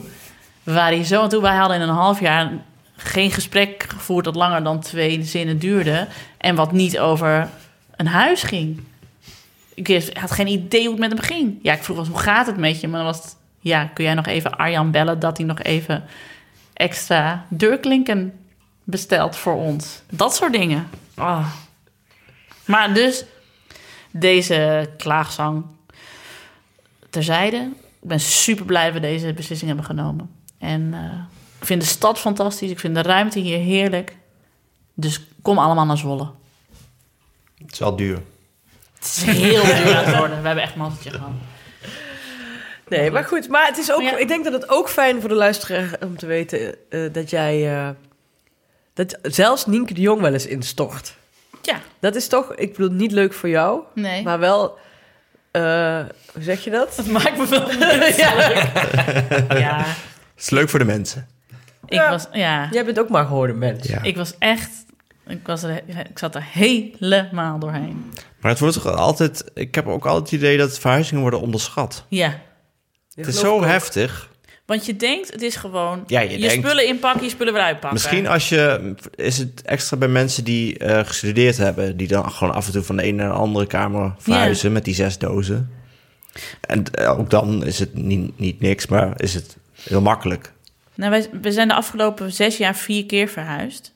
We 0.63 0.73
waren 0.73 0.97
hier 0.97 1.05
zo 1.05 1.21
aan 1.21 1.29
toe. 1.29 1.41
Wij 1.41 1.55
hadden 1.55 1.77
in 1.77 1.83
een 1.83 1.95
half 1.95 2.19
jaar 2.19 2.51
geen 2.95 3.31
gesprek 3.31 3.85
gevoerd... 3.87 4.25
dat 4.25 4.35
langer 4.35 4.63
dan 4.63 4.79
twee 4.79 5.23
zinnen 5.23 5.59
duurde. 5.59 6.07
En 6.37 6.55
wat 6.55 6.71
niet 6.71 6.99
over 6.99 7.49
een 7.95 8.07
huis 8.07 8.43
ging. 8.43 8.81
Ik 9.73 10.11
had 10.13 10.31
geen 10.31 10.47
idee 10.47 10.81
hoe 10.81 10.91
het 10.91 10.99
met 10.99 11.11
hem 11.11 11.21
ging. 11.21 11.59
Ja, 11.61 11.73
ik 11.73 11.83
vroeg 11.83 11.97
eens, 11.97 12.07
hoe 12.07 12.19
gaat 12.19 12.47
het 12.47 12.57
met 12.57 12.81
je? 12.81 12.87
Maar 12.87 13.03
was. 13.03 13.35
Ja, 13.59 13.85
kun 13.85 14.03
jij 14.03 14.13
nog 14.13 14.27
even 14.27 14.57
Arjan 14.57 14.91
bellen... 14.91 15.19
dat 15.19 15.37
hij 15.37 15.45
nog 15.45 15.61
even 15.61 16.03
extra 16.73 17.45
deurklinken 17.49 18.33
bestelt 18.87 19.35
voor 19.35 19.53
ons? 19.55 20.01
Dat 20.09 20.35
soort 20.35 20.53
dingen. 20.53 20.89
Ah. 21.15 21.47
Maar 22.65 22.93
dus, 22.93 23.25
deze 24.11 24.89
klaagzang 24.97 25.65
terzijde. 27.09 27.57
Ik 28.01 28.07
ben 28.07 28.19
super 28.19 28.65
blij 28.65 28.85
dat 28.85 28.93
we 28.93 28.99
deze 28.99 29.33
beslissing 29.33 29.69
hebben 29.69 29.85
genomen. 29.87 30.29
En 30.57 30.93
eh, 30.93 31.19
ik 31.59 31.65
vind 31.65 31.81
de 31.81 31.87
stad 31.87 32.19
fantastisch. 32.19 32.69
Ik 32.71 32.79
vind 32.79 32.95
de 32.95 33.01
ruimte 33.01 33.39
hier 33.39 33.57
heerlijk. 33.59 34.17
Dus 34.93 35.27
kom 35.41 35.57
allemaal 35.57 35.85
naar 35.85 35.97
Zwolle. 35.97 36.29
Het 37.57 37.71
is 37.71 37.79
wel 37.79 37.95
duur. 37.95 38.21
Het 38.95 39.05
is 39.05 39.23
heel 39.23 39.63
duur 39.63 39.95
aan 39.97 40.03
het 40.05 40.17
worden. 40.17 40.41
We 40.41 40.45
hebben 40.45 40.63
echt 40.63 40.73
een 40.73 40.79
mazzeltje 40.79 41.11
gehad. 41.11 41.31
Nee, 42.87 43.11
maar 43.11 43.23
goed. 43.23 43.47
Maar 43.49 43.67
het 43.67 43.77
is 43.77 43.91
ook, 43.91 44.01
Ja. 44.01 44.17
ik 44.17 44.27
denk 44.27 44.43
dat 44.43 44.53
het 44.53 44.69
ook 44.69 44.89
fijn 44.89 45.19
voor 45.19 45.29
de 45.29 45.35
luisteraar 45.35 45.97
om 46.03 46.17
te 46.17 46.25
weten 46.25 46.75
eh, 46.89 47.13
dat 47.13 47.29
jij... 47.29 47.77
eh, 47.77 47.89
dat 48.97 49.17
zelfs 49.21 49.65
Nienke 49.65 49.93
de 49.93 50.01
Jong 50.01 50.21
wel 50.21 50.33
eens 50.33 50.45
instort. 50.45 51.15
Ja, 51.61 51.79
Dat 51.99 52.15
is 52.15 52.27
toch, 52.27 52.55
ik 52.55 52.75
bedoel, 52.75 52.91
niet 52.91 53.11
leuk 53.11 53.33
voor 53.33 53.49
jou, 53.49 53.81
nee. 53.95 54.23
maar 54.23 54.39
wel... 54.39 54.77
eh, 55.51 55.61
hoe 56.33 56.43
zeg 56.43 56.63
je 56.63 56.69
dat? 56.69 56.95
Het 56.95 57.11
maakt 57.11 57.37
me 57.37 57.47
wel 57.47 57.71
ja. 58.23 58.49
Ja, 59.57 59.77
Het 59.77 60.43
is 60.43 60.49
leuk 60.49 60.69
voor 60.69 60.79
de 60.79 60.85
mensen. 60.85 61.27
ik 61.85 61.93
Ja. 61.93 62.09
was... 62.09 62.27
Ja, 62.31 62.67
Jij 62.71 62.85
bent 62.85 62.99
ook 62.99 63.09
maar 63.09 63.25
gewoon 63.25 63.49
een 63.49 63.57
mens. 63.57 63.87
Ja. 63.87 64.01
ik 64.01 64.15
was 64.15 64.33
echt... 64.37 64.69
Ik, 65.27 65.47
was 65.47 65.63
er, 65.63 65.81
ik 66.09 66.17
zat 66.19 66.35
er 66.35 66.43
helemaal 66.51 67.59
doorheen. 67.59 68.13
Maar 68.41 68.51
het 68.51 68.59
wordt 68.59 68.81
toch 68.81 68.95
altijd... 68.95 69.43
Ik 69.53 69.75
heb 69.75 69.87
ook 69.87 70.05
altijd 70.05 70.31
het 70.31 70.41
idee 70.41 70.57
dat 70.57 70.79
verhuizingen 70.79 71.21
worden 71.21 71.41
onderschat. 71.41 72.05
Ja, 72.07 72.39
Het 73.15 73.27
is 73.27 73.39
zo 73.39 73.63
heftig. 73.63 74.29
Want 74.67 74.85
je 74.85 74.95
denkt, 74.95 75.31
het 75.31 75.41
is 75.41 75.55
gewoon... 75.55 76.03
Ja, 76.07 76.19
je 76.19 76.29
je 76.31 76.37
denkt- 76.47 76.65
spullen 76.65 76.87
inpakken, 76.87 77.23
je 77.23 77.29
spullen 77.29 77.53
weer 77.53 77.61
uitpakken. 77.61 77.93
Misschien 77.93 78.27
als 78.27 78.49
je... 78.49 78.93
Is 79.15 79.37
het 79.37 79.61
extra 79.65 79.97
bij 79.97 80.07
mensen 80.07 80.43
die 80.43 80.77
eh, 80.77 81.05
gestudeerd 81.05 81.57
hebben... 81.57 81.97
die 81.97 82.07
dan 82.07 82.31
gewoon 82.31 82.53
af 82.53 82.65
en 82.65 82.71
toe 82.71 82.83
van 82.83 82.95
de 82.97 83.03
ene 83.03 83.17
naar 83.23 83.27
de 83.31 83.33
andere 83.39 83.67
kamer 83.67 84.13
verhuizen... 84.17 84.71
met 84.71 84.85
die 84.85 84.95
zes 84.95 85.17
dozen. 85.17 85.71
En 86.61 86.83
eh, 86.93 87.19
ook 87.19 87.29
dan 87.29 87.65
is 87.65 87.79
het 87.79 87.93
niet, 87.93 88.39
niet 88.39 88.59
niks, 88.59 88.87
maar 88.87 89.21
is 89.21 89.33
het 89.33 89.57
heel 89.83 90.01
makkelijk. 90.01 90.51
Nou, 90.95 91.11
wij, 91.11 91.29
we 91.41 91.51
zijn 91.51 91.67
de 91.67 91.73
afgelopen 91.73 92.31
zes 92.31 92.57
jaar 92.57 92.75
vier 92.75 93.05
keer 93.05 93.27
verhuisd. 93.27 93.95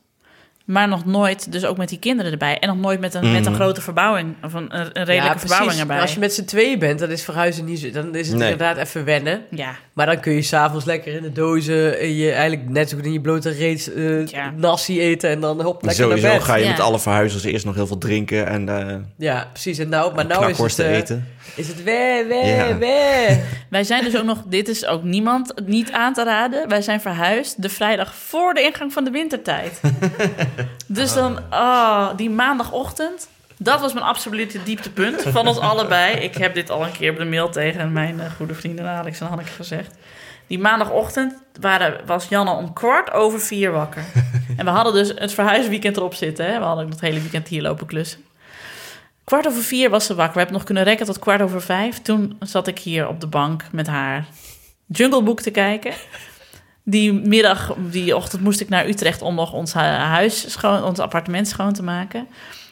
Maar 0.65 0.87
nog 0.87 1.05
nooit, 1.05 1.51
dus 1.51 1.65
ook 1.65 1.77
met 1.77 1.89
die 1.89 1.99
kinderen 1.99 2.31
erbij. 2.31 2.59
En 2.59 2.67
nog 2.67 2.77
nooit 2.77 2.99
met 2.99 3.13
een, 3.13 3.31
met 3.31 3.45
een 3.45 3.51
Mhm. 3.51 3.61
grote 3.61 3.81
verbouwing. 3.81 4.35
Of 4.43 4.53
een, 4.53 4.77
een 4.77 5.03
redelijke 5.03 5.39
verbouwing 5.39 5.79
erbij. 5.79 6.01
Als 6.01 6.13
je 6.13 6.19
met 6.19 6.33
z'n 6.33 6.43
tweeën 6.45 6.79
bent, 6.79 6.99
dan 6.99 7.09
is 7.09 7.23
verhuizen 7.23 7.65
niet 7.65 7.79
zo... 7.79 7.89
Dan 7.91 8.15
is 8.15 8.27
het 8.27 8.37
Nee. 8.37 8.51
inderdaad 8.51 8.77
even 8.87 9.03
wennen. 9.05 9.41
Ja, 9.49 9.75
Maar 10.01 10.09
dan 10.13 10.19
kun 10.21 10.33
je 10.33 10.41
s'avonds 10.41 10.85
lekker 10.85 11.13
in 11.13 11.21
de 11.21 11.31
dozen... 11.31 11.99
en 11.99 12.15
je 12.15 12.31
eigenlijk 12.31 12.69
net 12.69 12.89
zo 12.89 12.95
goed 12.95 13.05
in 13.05 13.13
je 13.13 13.21
blote 13.21 13.49
reet 13.49 13.93
eh 13.93 14.25
Ja. 14.27 14.51
nasi 14.55 15.01
eten... 15.01 15.29
en 15.29 15.39
dan 15.39 15.61
hop, 15.61 15.81
lekker 15.83 16.03
Sowieso 16.03 16.27
naar 16.27 16.35
bed. 16.37 16.43
ga 16.43 16.55
je 16.55 16.63
Ja. 16.63 16.69
met 16.69 16.79
alle 16.79 16.99
verhuizers 16.99 17.43
eerst 17.43 17.65
nog 17.65 17.75
heel 17.75 17.87
veel 17.87 17.97
drinken... 17.97 18.47
en 18.47 18.69
eh 18.89 18.95
Ja, 19.17 19.47
precies. 19.51 19.77
En 19.77 19.89
nou, 19.89 20.15
maar 20.15 20.25
nou 20.25 20.49
is 20.49 20.57
het, 20.57 20.79
eh, 20.79 20.97
eten. 20.97 21.27
is 21.55 21.67
het 21.67 21.83
wee, 21.83 22.25
wee, 22.25 22.45
Ja. 22.45 22.77
wee. 22.77 23.39
wij 23.69 23.83
zijn 23.83 24.03
dus 24.03 24.17
ook 24.17 24.23
nog, 24.25 24.43
dit 24.47 24.67
is 24.67 24.85
ook 24.85 25.03
niemand 25.03 25.53
niet 25.65 25.91
aan 25.91 26.13
te 26.13 26.23
raden. 26.23 26.67
Wij 26.69 26.81
zijn 26.81 27.01
verhuisd 27.01 27.61
de 27.61 27.69
vrijdag 27.69 28.15
voor 28.15 28.53
de 28.53 28.61
ingang 28.61 28.93
van 28.93 29.03
de 29.03 29.11
wintertijd. 29.11 29.81
dus 30.87 31.13
dan, 31.13 31.39
oh, 31.51 32.07
die 32.15 32.29
maandagochtend. 32.29 33.27
Dat 33.63 33.79
was 33.81 33.93
mijn 33.93 34.05
absolute 34.05 34.63
dieptepunt 34.63 35.21
van 35.27 35.47
ons 35.47 35.57
allebei. 35.59 36.15
Ik 36.15 36.35
heb 36.35 36.53
dit 36.53 36.69
al 36.69 36.85
een 36.85 36.91
keer 36.91 37.11
op 37.11 37.17
de 37.17 37.25
mail 37.25 37.49
tegen 37.49 37.91
mijn 37.91 38.19
eh, 38.19 38.31
goede 38.37 38.53
vrienden 38.53 38.87
Alex 38.87 39.19
en 39.19 39.27
Hanneke 39.27 39.51
gezegd. 39.51 39.95
Die 40.47 40.59
maandagochtend 40.59 41.33
waren, 41.59 42.05
was 42.05 42.27
Janne 42.27 42.51
om 42.51 42.73
kwart 42.73 43.11
over 43.11 43.39
vier 43.39 43.71
wakker. 43.71 44.03
En 44.57 44.65
we 44.65 44.71
hadden 44.71 44.93
dus 44.93 45.11
het 45.15 45.33
verhuisweekend 45.33 45.97
erop 45.97 46.13
zitten. 46.13 46.45
Hè? 46.45 46.57
We 46.59 46.63
hadden 46.65 46.89
het 46.89 47.01
hele 47.01 47.19
weekend 47.21 47.47
hier 47.47 47.61
lopen 47.61 47.87
klussen. 47.87 48.19
Kwart 49.23 49.47
over 49.47 49.61
vier 49.63 49.89
was 49.89 50.05
ze 50.05 50.15
wakker. 50.15 50.33
We 50.33 50.39
hebben 50.39 50.57
nog 50.57 50.65
kunnen 50.65 50.83
rekken 50.83 51.05
tot 51.05 51.19
kwart 51.19 51.41
over 51.41 51.61
vijf. 51.61 52.01
Toen 52.01 52.37
zat 52.39 52.67
ik 52.67 52.79
hier 52.79 53.07
op 53.07 53.19
de 53.19 53.27
bank 53.27 53.63
met 53.71 53.87
haar 53.87 54.25
Jungle 54.85 55.23
Book 55.23 55.41
te 55.41 55.51
kijken. 55.51 55.93
Die 56.83 57.13
middag, 57.13 57.73
die 57.77 58.15
ochtend 58.15 58.41
moest 58.41 58.61
ik 58.61 58.69
naar 58.69 58.87
Utrecht 58.87 59.21
om 59.21 59.35
nog 59.35 59.53
ons 59.53 59.73
hu- 59.73 59.79
huis 59.79 60.51
schoon, 60.51 60.83
ons 60.83 60.99
appartement 60.99 61.47
schoon 61.47 61.73
te 61.73 61.83
maken. 61.83 62.27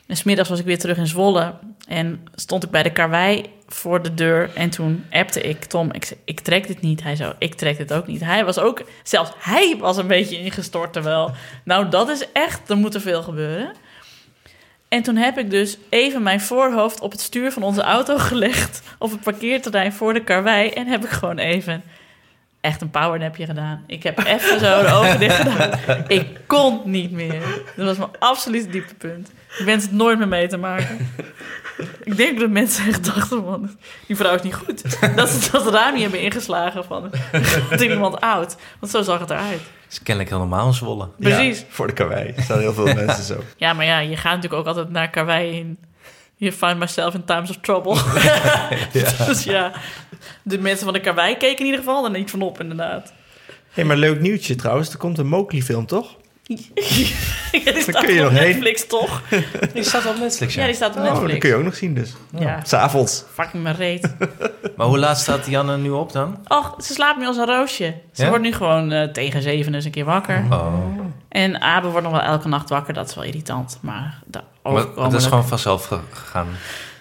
En 0.09 0.17
's 0.17 0.23
middags 0.23 0.49
was 0.49 0.59
ik 0.59 0.65
weer 0.65 0.79
terug 0.79 0.97
in 0.97 1.07
Zwolle 1.07 1.53
en 1.87 2.27
stond 2.35 2.63
ik 2.63 2.69
bij 2.69 2.83
de 2.83 2.91
karwei 2.91 3.45
voor 3.67 4.01
de 4.01 4.13
deur. 4.13 4.49
En 4.55 4.69
toen 4.69 5.05
appte 5.11 5.41
ik 5.41 5.65
Tom, 5.65 5.93
ik, 5.93 6.17
ik 6.25 6.39
trek 6.39 6.67
dit 6.67 6.81
niet. 6.81 7.03
Hij 7.03 7.15
zo, 7.15 7.33
ik 7.37 7.55
trek 7.55 7.77
dit 7.77 7.93
ook 7.93 8.07
niet. 8.07 8.23
Hij 8.23 8.45
was 8.45 8.59
ook, 8.59 8.81
zelfs 9.03 9.31
hij 9.37 9.75
was 9.79 9.97
een 9.97 10.07
beetje 10.07 10.39
ingestort. 10.39 10.93
Terwijl, 10.93 11.31
nou 11.63 11.89
dat 11.89 12.09
is 12.09 12.31
echt, 12.31 12.69
er 12.69 12.77
moet 12.77 12.93
er 12.93 13.01
veel 13.01 13.21
gebeuren. 13.21 13.73
En 14.87 15.03
toen 15.03 15.15
heb 15.15 15.37
ik 15.37 15.49
dus 15.49 15.77
even 15.89 16.23
mijn 16.23 16.41
voorhoofd 16.41 16.99
op 16.99 17.11
het 17.11 17.21
stuur 17.21 17.51
van 17.51 17.63
onze 17.63 17.81
auto 17.81 18.17
gelegd. 18.29 18.81
Op 18.99 19.11
het 19.11 19.21
parkeerterrein 19.21 19.93
voor 19.93 20.13
de 20.13 20.23
karwei. 20.23 20.69
En 20.69 20.87
heb 20.87 21.03
ik 21.03 21.09
gewoon 21.09 21.37
even 21.37 21.83
echt 22.61 22.81
een 22.81 22.89
powernapje 22.89 23.45
gedaan. 23.45 23.83
Ik 23.87 24.03
heb 24.03 24.25
even 24.25 24.59
zo 24.59 24.81
de 24.81 24.91
ogen 24.93 25.19
dicht 25.19 25.35
gedaan. 25.35 25.79
Ik 26.07 26.27
kon 26.47 26.81
niet 26.83 27.11
meer. 27.11 27.41
Dat 27.75 27.85
was 27.85 27.97
mijn 27.97 28.09
absolute 28.19 28.69
dieptepunt. 28.69 29.31
Ik 29.59 29.65
wens 29.65 29.83
het 29.83 29.91
nooit 29.91 30.17
meer 30.17 30.27
mee 30.27 30.47
te 30.47 30.57
maken. 30.57 31.09
Ik 32.03 32.17
denk 32.17 32.39
dat 32.39 32.49
mensen 32.49 32.87
echt 32.87 33.05
dachten 33.05 33.43
van... 33.43 33.77
Die 34.07 34.15
vrouw 34.15 34.35
is 34.35 34.41
niet 34.41 34.53
goed. 34.53 34.99
Dat 35.15 35.29
ze 35.29 35.51
dat 35.51 35.67
raam 35.67 35.93
niet 35.93 36.01
hebben 36.01 36.21
ingeslagen 36.21 36.85
van... 36.85 37.11
Dat 37.69 37.81
iemand 37.81 38.21
oud. 38.21 38.55
Want 38.79 38.91
zo 38.91 39.01
zag 39.01 39.19
het 39.19 39.29
eruit. 39.29 39.61
is 39.89 40.03
kennelijk 40.03 40.33
helemaal 40.33 40.73
Zwolle. 40.73 41.09
Precies. 41.19 41.59
Ja, 41.59 41.65
voor 41.69 41.87
de 41.87 41.93
karwei. 41.93 42.33
Er 42.35 42.43
staan 42.43 42.59
heel 42.59 42.73
veel 42.73 42.93
mensen 43.05 43.23
zo. 43.23 43.43
Ja, 43.57 43.73
maar 43.73 43.85
ja, 43.85 43.99
je 43.99 44.15
gaat 44.15 44.35
natuurlijk 44.35 44.61
ook 44.61 44.67
altijd 44.67 44.89
naar 44.89 45.09
Karwei 45.09 45.57
in. 45.57 45.77
You 46.41 46.51
find 46.51 46.77
myself 46.79 47.13
in 47.13 47.23
times 47.25 47.49
of 47.49 47.57
trouble. 47.61 47.93
dus 49.27 49.43
ja, 49.43 49.71
de 50.43 50.57
mensen 50.59 50.83
van 50.85 50.93
de 50.93 50.99
Karwei 50.99 51.37
keken 51.37 51.59
in 51.59 51.65
ieder 51.65 51.79
geval 51.79 52.05
er 52.05 52.11
niet 52.11 52.29
van 52.31 52.41
op, 52.41 52.59
inderdaad. 52.59 53.13
hey, 53.69 53.83
maar 53.83 53.97
leuk 53.97 54.19
nieuwtje 54.19 54.55
trouwens. 54.55 54.91
Er 54.91 54.97
komt 54.97 55.17
een 55.17 55.27
Mowgli-film, 55.27 55.85
toch? 55.85 56.15
Ja, 57.51 57.71
die 57.71 57.81
staat 57.81 58.03
kun 58.05 58.13
je 58.13 58.25
op 58.25 58.31
nog 58.31 58.39
heen. 58.39 58.49
Netflix, 58.49 58.87
toch? 58.87 59.21
Die 59.73 59.83
staat 59.83 60.05
op 60.05 60.17
Netflix, 60.19 60.53
Ja, 60.53 60.65
die 60.65 60.73
staat 60.75 60.89
op 60.89 60.97
Oh, 60.97 61.03
Netflix. 61.03 61.31
dat 61.31 61.39
kun 61.39 61.49
je 61.49 61.55
ook 61.55 61.63
nog 61.63 61.75
zien 61.75 61.93
dus. 61.93 62.13
Ja, 62.39 62.59
S'avonds. 62.63 63.23
fucking 63.33 63.63
mijn 63.63 63.75
reet. 63.75 64.15
Maar 64.75 64.87
hoe 64.87 64.97
laat 64.99 65.19
staat 65.19 65.45
Janne 65.47 65.77
nu 65.77 65.89
op 65.89 66.11
dan? 66.11 66.37
Och, 66.47 66.75
ze 66.83 66.93
slaapt 66.93 67.19
nu 67.19 67.25
als 67.25 67.37
een 67.37 67.45
roosje. 67.45 67.93
Ze 68.11 68.23
Ja? 68.23 68.29
wordt 68.29 68.43
nu 68.43 68.53
gewoon 68.53 68.91
eh, 68.91 69.07
tegen 69.07 69.41
zeven 69.41 69.73
eens 69.73 69.85
een 69.85 69.91
keer 69.91 70.05
wakker. 70.05 70.43
Oh. 70.49 70.73
En 71.29 71.61
Abe 71.61 71.87
wordt 71.87 72.03
nog 72.07 72.15
wel 72.15 72.25
elke 72.25 72.47
nacht 72.47 72.69
wakker. 72.69 72.93
Dat 72.93 73.09
is 73.09 73.15
wel 73.15 73.23
irritant. 73.23 73.77
Maar, 73.81 74.19
dat, 74.25 74.43
Maar 74.63 74.85
dat 74.95 75.13
is 75.13 75.25
gewoon 75.25 75.47
vanzelf 75.47 75.85
ge- 75.85 75.99
gegaan. 76.11 76.47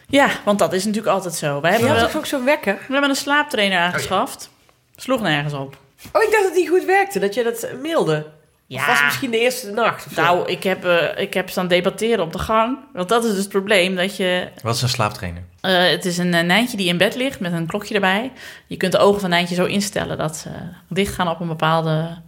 Ja, 0.08 0.28
want 0.44 0.58
dat 0.58 0.72
is 0.72 0.84
natuurlijk 0.84 1.14
altijd 1.14 1.34
zo. 1.34 1.60
Wij 1.60 1.70
Je 1.72 1.76
hebben, 1.78 1.96
wel- 1.96 2.06
toch 2.06 2.16
ook 2.16 2.26
zo'n 2.26 2.44
wekker? 2.44 2.74
we 2.86 2.92
hebben 2.92 3.10
een 3.10 3.16
slaaptrainer 3.16 3.78
aangeschaft. 3.78 4.50
Sloeg 4.96 5.20
nergens 5.20 5.52
op. 5.54 5.76
Oh, 6.12 6.22
ik 6.22 6.30
dacht 6.30 6.42
dat 6.44 6.54
die 6.54 6.68
goed 6.68 6.84
werkte, 6.84 7.18
dat 7.18 7.34
je 7.34 7.42
dat 7.42 7.68
mailde. 7.82 8.26
Ja. 8.66 8.80
Of 8.80 8.86
was 8.86 8.96
het 8.96 9.04
misschien 9.04 9.30
de 9.30 9.38
eerste 9.38 9.70
nacht? 9.70 10.06
of 10.06 10.12
zo? 10.12 10.22
Nou, 10.22 10.46
ik 10.48 10.62
heb, 10.62 10.84
eh, 10.84 11.22
ik 11.22 11.34
heb 11.34 11.50
staan 11.50 11.68
debatteren 11.68 12.24
op 12.24 12.32
de 12.32 12.38
gang. 12.38 12.78
Want 12.92 13.08
dat 13.08 13.24
is 13.24 13.30
dus 13.30 13.38
het 13.38 13.48
probleem. 13.48 13.96
Dat 13.96 14.16
je, 14.16 14.48
Wat 14.62 14.74
is 14.74 14.82
een 14.82 14.88
slaaptrainer? 14.88 15.42
eh, 15.60 15.90
het 15.90 16.04
is 16.04 16.18
een 16.18 16.34
eh, 16.34 16.44
Nijntje 16.44 16.76
die 16.76 16.88
in 16.88 16.96
bed 16.96 17.14
ligt 17.14 17.40
met 17.40 17.52
een 17.52 17.66
klokje 17.66 17.94
erbij. 17.94 18.32
Je 18.66 18.76
kunt 18.76 18.92
de 18.92 18.98
ogen 18.98 19.20
van 19.20 19.30
Nijntje 19.30 19.54
zo 19.54 19.64
instellen 19.64 20.18
dat 20.18 20.36
ze 20.36 20.48
dicht 20.88 21.14
gaan 21.14 21.28
op 21.28 21.40
een 21.40 21.48
bepaalde 21.48 22.18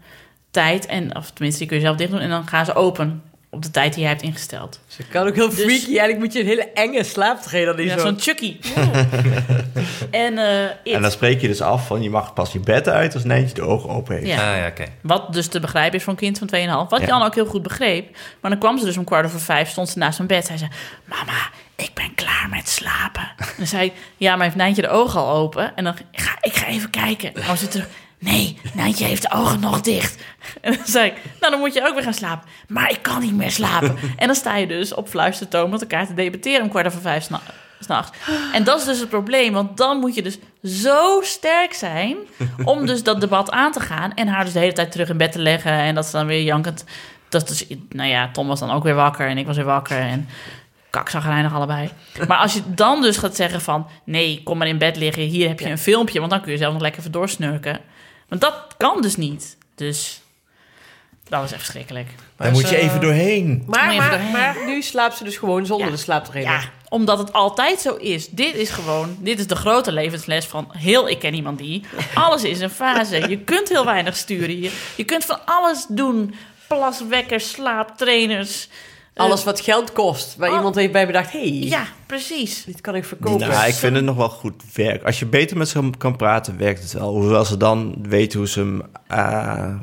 tijd. 0.50 0.86
En, 0.86 1.16
of 1.16 1.30
tenminste, 1.30 1.58
die 1.60 1.68
kun 1.68 1.76
je 1.78 1.84
zelf 1.84 1.96
dicht 1.96 2.10
doen. 2.10 2.20
En 2.20 2.30
dan 2.30 2.46
gaan 2.46 2.64
ze 2.64 2.74
open 2.74 3.22
op 3.50 3.62
de 3.62 3.70
tijd 3.70 3.92
die 3.92 4.00
jij 4.02 4.10
hebt 4.10 4.22
ingesteld. 4.22 4.80
Ze 4.86 5.02
kan 5.02 5.26
ook 5.26 5.34
heel 5.34 5.48
Dus- 5.48 5.58
freaky. 5.58 5.86
Eigenlijk 5.86 6.18
moet 6.18 6.32
je 6.32 6.40
een 6.40 6.46
hele 6.46 6.68
enge 6.72 7.04
die 7.76 7.86
Ja, 7.86 7.98
zo... 7.98 8.04
zo'n 8.04 8.20
Chucky. 8.20 8.56
en 10.10 10.38
eh. 10.38 10.94
En 10.94 11.02
dan 11.02 11.10
spreek 11.10 11.40
je 11.40 11.46
dus 11.46 11.60
af 11.60 11.86
van 11.86 12.02
je 12.02 12.10
mag 12.10 12.32
pas 12.34 12.52
je 12.52 12.60
bed 12.60 12.88
uit 12.88 13.14
als 13.14 13.24
Nijntje 13.24 13.54
de 13.54 13.62
ogen 13.62 13.90
open 13.90 14.14
heeft. 14.14 14.26
Ja. 14.26 14.52
Ah 14.52 14.58
ja, 14.58 14.66
oké. 14.66 14.84
Wat 15.00 15.32
dus 15.32 15.46
te 15.46 15.60
begrijpen 15.60 15.98
is 15.98 16.04
voor 16.04 16.12
een 16.12 16.18
kind 16.18 16.38
van 16.38 16.48
2,5. 16.86 16.88
Wat 16.90 17.00
Ja. 17.00 17.06
Jan 17.06 17.22
ook 17.22 17.34
heel 17.34 17.46
goed 17.46 17.62
begreep. 17.62 18.16
Maar 18.40 18.50
dan 18.50 18.60
kwam 18.60 18.78
ze 18.78 18.84
dus 18.84 18.96
om 18.96 19.04
kwart 19.04 19.26
over 19.26 19.40
vijf, 19.40 19.68
stond 19.70 19.88
ze 19.88 19.98
naast 19.98 20.16
mijn 20.18 20.28
bed. 20.28 20.46
Zei 20.46 20.58
ze, 20.58 20.66
mama, 21.04 21.48
ik 21.76 21.90
ben 21.94 22.14
klaar 22.14 22.46
met 22.50 22.68
slapen. 22.68 23.22
En 23.38 23.46
dan 23.56 23.66
zei 23.66 23.84
ik, 23.86 23.92
ja, 24.16 24.34
maar 24.36 24.44
heeft 24.44 24.56
Nijntje 24.56 24.82
de 24.82 24.88
ogen 24.88 25.20
al 25.20 25.36
open? 25.36 25.76
En 25.76 25.84
dan, 25.84 25.94
ik 26.12 26.20
ga, 26.20 26.36
ik 26.40 26.54
ga 26.54 26.66
even 26.66 26.90
kijken. 26.90 27.32
Was 27.46 27.60
ze 27.60 27.68
terug, 27.68 27.88
nee, 28.20 28.58
Nijntje 28.74 29.04
heeft 29.04 29.22
de 29.22 29.32
ogen 29.32 29.60
nog 29.60 29.80
dicht. 29.80 30.18
En 30.60 30.72
dan 30.72 30.86
zei 30.86 31.06
ik, 31.06 31.14
nou, 31.40 31.52
dan 31.52 31.60
moet 31.60 31.74
je 31.74 31.86
ook 31.86 31.94
weer 31.94 32.02
gaan 32.02 32.14
slapen. 32.14 32.48
Maar 32.68 32.90
ik 32.90 33.02
kan 33.02 33.20
niet 33.20 33.34
meer 33.34 33.50
slapen. 33.50 33.96
En 34.16 34.26
dan 34.26 34.36
sta 34.36 34.56
je 34.56 34.66
dus 34.66 34.94
op 34.94 35.08
fluistertoon 35.08 35.70
met 35.70 35.80
elkaar 35.80 36.06
te 36.06 36.14
debatteren 36.14 36.62
om 36.62 36.68
kwart 36.68 36.86
over 36.86 37.00
vijf 37.00 37.24
s'na- 37.24 37.40
s'nachts. 37.80 38.18
En 38.52 38.64
dat 38.64 38.78
is 38.78 38.84
dus 38.84 38.98
het 38.98 39.08
probleem, 39.08 39.52
want 39.52 39.76
dan 39.76 39.98
moet 39.98 40.14
je 40.14 40.22
dus 40.22 40.38
zo 40.64 41.20
sterk 41.22 41.72
zijn 41.72 42.16
om 42.64 42.86
dus 42.86 43.02
dat 43.02 43.20
debat 43.20 43.50
aan 43.50 43.72
te 43.72 43.80
gaan 43.80 44.14
en 44.14 44.28
haar 44.28 44.44
dus 44.44 44.52
de 44.52 44.58
hele 44.58 44.72
tijd 44.72 44.92
terug 44.92 45.08
in 45.08 45.16
bed 45.16 45.32
te 45.32 45.38
leggen 45.38 45.72
en 45.72 45.94
dat 45.94 46.06
ze 46.06 46.12
dan 46.12 46.26
weer 46.26 46.42
jankend. 46.42 46.84
Dat 47.28 47.50
is, 47.50 47.66
nou 47.88 48.08
ja, 48.08 48.30
Tom 48.32 48.46
was 48.46 48.60
dan 48.60 48.70
ook 48.70 48.82
weer 48.82 48.94
wakker 48.94 49.28
en 49.28 49.38
ik 49.38 49.46
was 49.46 49.56
weer 49.56 49.64
wakker 49.64 49.98
en 49.98 50.28
kakzagrijnig 50.90 51.54
allebei. 51.54 51.90
Maar 52.28 52.38
als 52.38 52.54
je 52.54 52.62
dan 52.66 53.02
dus 53.02 53.16
gaat 53.16 53.36
zeggen 53.36 53.60
van 53.60 53.86
nee, 54.04 54.40
kom 54.44 54.58
maar 54.58 54.66
in 54.68 54.78
bed 54.78 54.96
liggen, 54.96 55.22
hier 55.22 55.48
heb 55.48 55.60
je 55.60 55.68
een 55.70 55.78
filmpje, 55.78 56.18
want 56.18 56.30
dan 56.30 56.40
kun 56.40 56.52
je 56.52 56.58
zelf 56.58 56.72
nog 56.72 56.82
lekker 56.82 57.00
even 57.00 57.12
doorsnurken. 57.12 57.80
Want 58.30 58.40
dat 58.40 58.54
kan 58.76 59.02
dus 59.02 59.16
niet. 59.16 59.56
Dus 59.74 60.20
dat 61.28 61.40
was 61.40 61.52
echt 61.52 61.60
verschrikkelijk. 61.60 62.08
Daar 62.36 62.52
moet 62.52 62.68
je 62.68 62.76
eh, 62.76 62.84
even 62.84 63.00
doorheen. 63.00 63.62
Maar, 63.66 63.94
maar, 63.94 64.12
even 64.14 64.30
maar 64.30 64.56
nu 64.66 64.82
slaapt 64.82 65.16
ze 65.16 65.24
dus 65.24 65.36
gewoon 65.36 65.66
zonder 65.66 65.86
Ja. 65.86 65.92
de 65.92 65.98
slaaptrainer. 65.98 66.52
Ja, 66.52 66.70
omdat 66.88 67.18
het 67.18 67.32
altijd 67.32 67.80
zo 67.80 67.94
is. 67.94 68.28
Dit 68.28 68.54
is 68.54 68.70
gewoon, 68.70 69.16
dit 69.18 69.38
is 69.38 69.46
de 69.46 69.56
grote 69.56 69.92
levensles 69.92 70.44
van 70.46 70.68
heel 70.76 71.08
Ik 71.08 71.18
Ken 71.18 71.34
Iemand 71.34 71.58
Die. 71.58 71.84
Alles 72.14 72.42
is 72.44 72.60
een 72.60 72.70
fase. 72.70 73.28
Je 73.28 73.38
kunt 73.38 73.68
heel 73.68 73.84
weinig 73.84 74.16
sturen. 74.16 74.60
Je, 74.60 74.72
je 74.96 75.04
kunt 75.04 75.24
van 75.24 75.46
alles 75.46 75.86
doen. 75.88 76.34
Plaswekkers, 76.66 77.50
slaaptrainers. 77.50 78.68
Eh, 79.20 79.26
Alles 79.26 79.44
wat 79.44 79.60
geld 79.60 79.92
kost, 79.92 80.36
waar 80.36 80.50
Oh. 80.50 80.56
iemand 80.56 80.74
heeft 80.74 80.92
bij 80.92 81.06
bedacht... 81.06 81.32
hey, 81.32 81.52
Ja, 81.52 81.84
precies. 82.06 82.64
dit 82.64 82.80
kan 82.80 82.94
ik 82.94 83.04
verkopen. 83.04 83.48
Nou, 83.48 83.66
ik 83.66 83.74
vind 83.74 83.96
het 83.96 84.04
nog 84.04 84.16
wel 84.16 84.28
goed 84.28 84.62
werk. 84.74 85.04
Als 85.04 85.18
je 85.18 85.26
beter 85.26 85.56
met 85.56 85.68
ze 85.68 85.90
kan 85.98 86.16
praten, 86.16 86.58
werkt 86.58 86.82
het 86.82 86.92
wel. 86.92 87.12
Hoewel 87.14 87.44
ze 87.44 87.56
dan 87.56 87.94
weten 88.02 88.38
hoe 88.38 88.48
ze 88.48 88.60
hem 88.60 88.82
eh, 89.06 89.74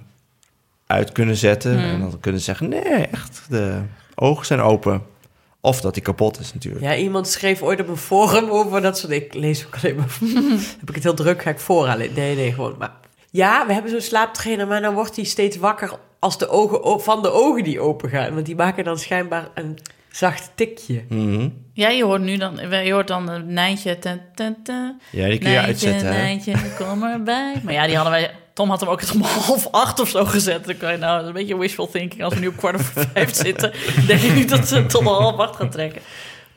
uit 0.88 1.12
kunnen 1.12 1.36
zetten. 1.36 1.72
Hmm. 1.80 1.90
En 1.90 2.00
dan 2.00 2.20
kunnen 2.20 2.40
ze 2.40 2.46
zeggen, 2.46 2.70
nee, 2.70 3.08
echt, 3.08 3.42
de 3.50 3.82
ogen 4.16 4.46
zijn 4.46 4.60
open. 4.62 5.02
Of 5.62 5.82
dat 5.82 5.96
hij 5.96 6.04
kapot 6.04 6.40
is 6.40 6.54
natuurlijk. 6.54 6.86
Ja, 6.86 6.96
iemand 6.96 7.28
schreef 7.28 7.62
ooit 7.62 7.82
op 7.82 7.88
een 7.88 7.98
forum 7.98 8.50
over 8.50 8.82
dat 8.82 8.98
soort... 8.98 9.12
Ik 9.12 9.34
lees 9.34 9.66
ook 9.66 9.76
alleen 9.76 9.96
maar... 9.96 10.18
heb 10.80 10.90
ik 10.90 10.96
het 10.96 11.04
heel 11.04 11.14
druk, 11.14 11.42
ga 11.42 11.50
ik 11.50 11.60
voorhalen. 11.60 12.14
Nee, 12.14 12.36
nee, 12.36 12.54
gewoon... 12.54 12.76
Maar, 12.78 12.94
ja, 13.32 13.68
we 13.68 13.74
hebben 13.74 13.92
zo'n 13.92 14.02
slaaptrainer, 14.02 14.68
maar 14.68 14.82
dan 14.82 14.94
wordt 14.94 15.16
hij 15.16 15.26
steeds 15.26 15.58
wakker... 15.58 15.92
als 16.20 16.38
de 16.38 16.50
ogen 16.50 17.02
van 17.02 17.22
de 17.22 17.32
ogen 17.32 17.64
die 17.64 17.80
open 17.80 18.10
gaan. 18.10 18.34
Want 18.34 18.46
die 18.46 18.56
maken 18.56 18.84
dan 18.84 18.98
schijnbaar 18.98 19.48
een 19.54 19.80
zacht 20.12 20.52
tikje. 20.56 21.04
Mhm. 21.10 21.50
Ja, 21.74 21.90
je 21.90 22.04
hoort 22.04 22.22
nu 22.22 22.38
dan, 22.38 22.60
je 22.84 22.92
hoort 22.92 23.08
dan 23.08 23.30
een 23.30 23.54
Nijntje. 23.54 24.00
Ten, 24.00 24.22
ten, 24.36 24.58
ten. 24.64 25.02
Ja, 25.12 25.28
die 25.28 25.38
kun 25.38 25.50
je 25.50 25.56
Nijntje, 25.56 25.88
uitzetten. 25.88 26.10
Nijntje, 26.10 26.54
kom 26.78 27.04
erbij. 27.04 27.62
Maar 27.64 27.74
ja, 27.74 27.86
die 27.86 27.96
hadden 27.96 28.14
wij... 28.14 28.32
Tom 28.54 28.70
had 28.70 28.80
hem 28.80 28.90
ook 28.90 29.02
eens 29.02 29.12
om 29.12 29.22
half 29.46 29.68
acht 29.72 30.00
of 30.00 30.10
zo 30.10 30.26
gezet. 30.26 30.66
Dan 30.66 30.78
kan 30.78 30.92
je 30.92 30.98
nou, 30.98 31.26
een 31.26 31.34
beetje 31.34 31.58
wishful 31.58 31.90
thinking. 31.90 32.24
Als 32.24 32.34
we 32.34 32.40
nu 32.40 32.48
op 32.48 32.58
kwart 32.58 32.76
over 32.76 33.08
vijf 33.14 33.36
zitten, 33.36 33.74
denk 34.08 34.22
ik 34.22 34.34
niet 34.34 34.50
dat 34.50 34.68
ze 34.68 34.86
tot 34.86 35.02
een 35.02 35.08
half 35.08 35.38
acht 35.38 35.56
gaan 35.56 35.70
trekken. 35.70 36.02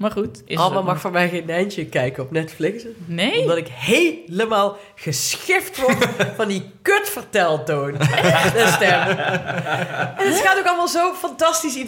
Maar 0.00 0.10
goed. 0.10 0.42
Is 0.44 0.56
Alma 0.56 0.80
mag 0.80 1.00
van 1.00 1.12
mij 1.12 1.28
geen 1.28 1.46
Nijntje 1.46 1.86
kijken 1.86 2.22
op 2.22 2.30
Netflix. 2.30 2.84
Nee? 3.04 3.40
Omdat 3.40 3.56
ik 3.56 3.68
helemaal 3.68 4.76
geschift 4.94 5.80
word 5.80 6.08
van 6.36 6.48
die 6.48 6.70
kutverteltoon. 6.82 7.92
De 8.56 8.70
stem. 8.74 9.00
En 9.00 10.32
het 10.32 10.40
gaat 10.40 10.58
ook 10.58 10.66
allemaal 10.66 10.88
zo 10.88 11.12
fantastisch. 11.12 11.84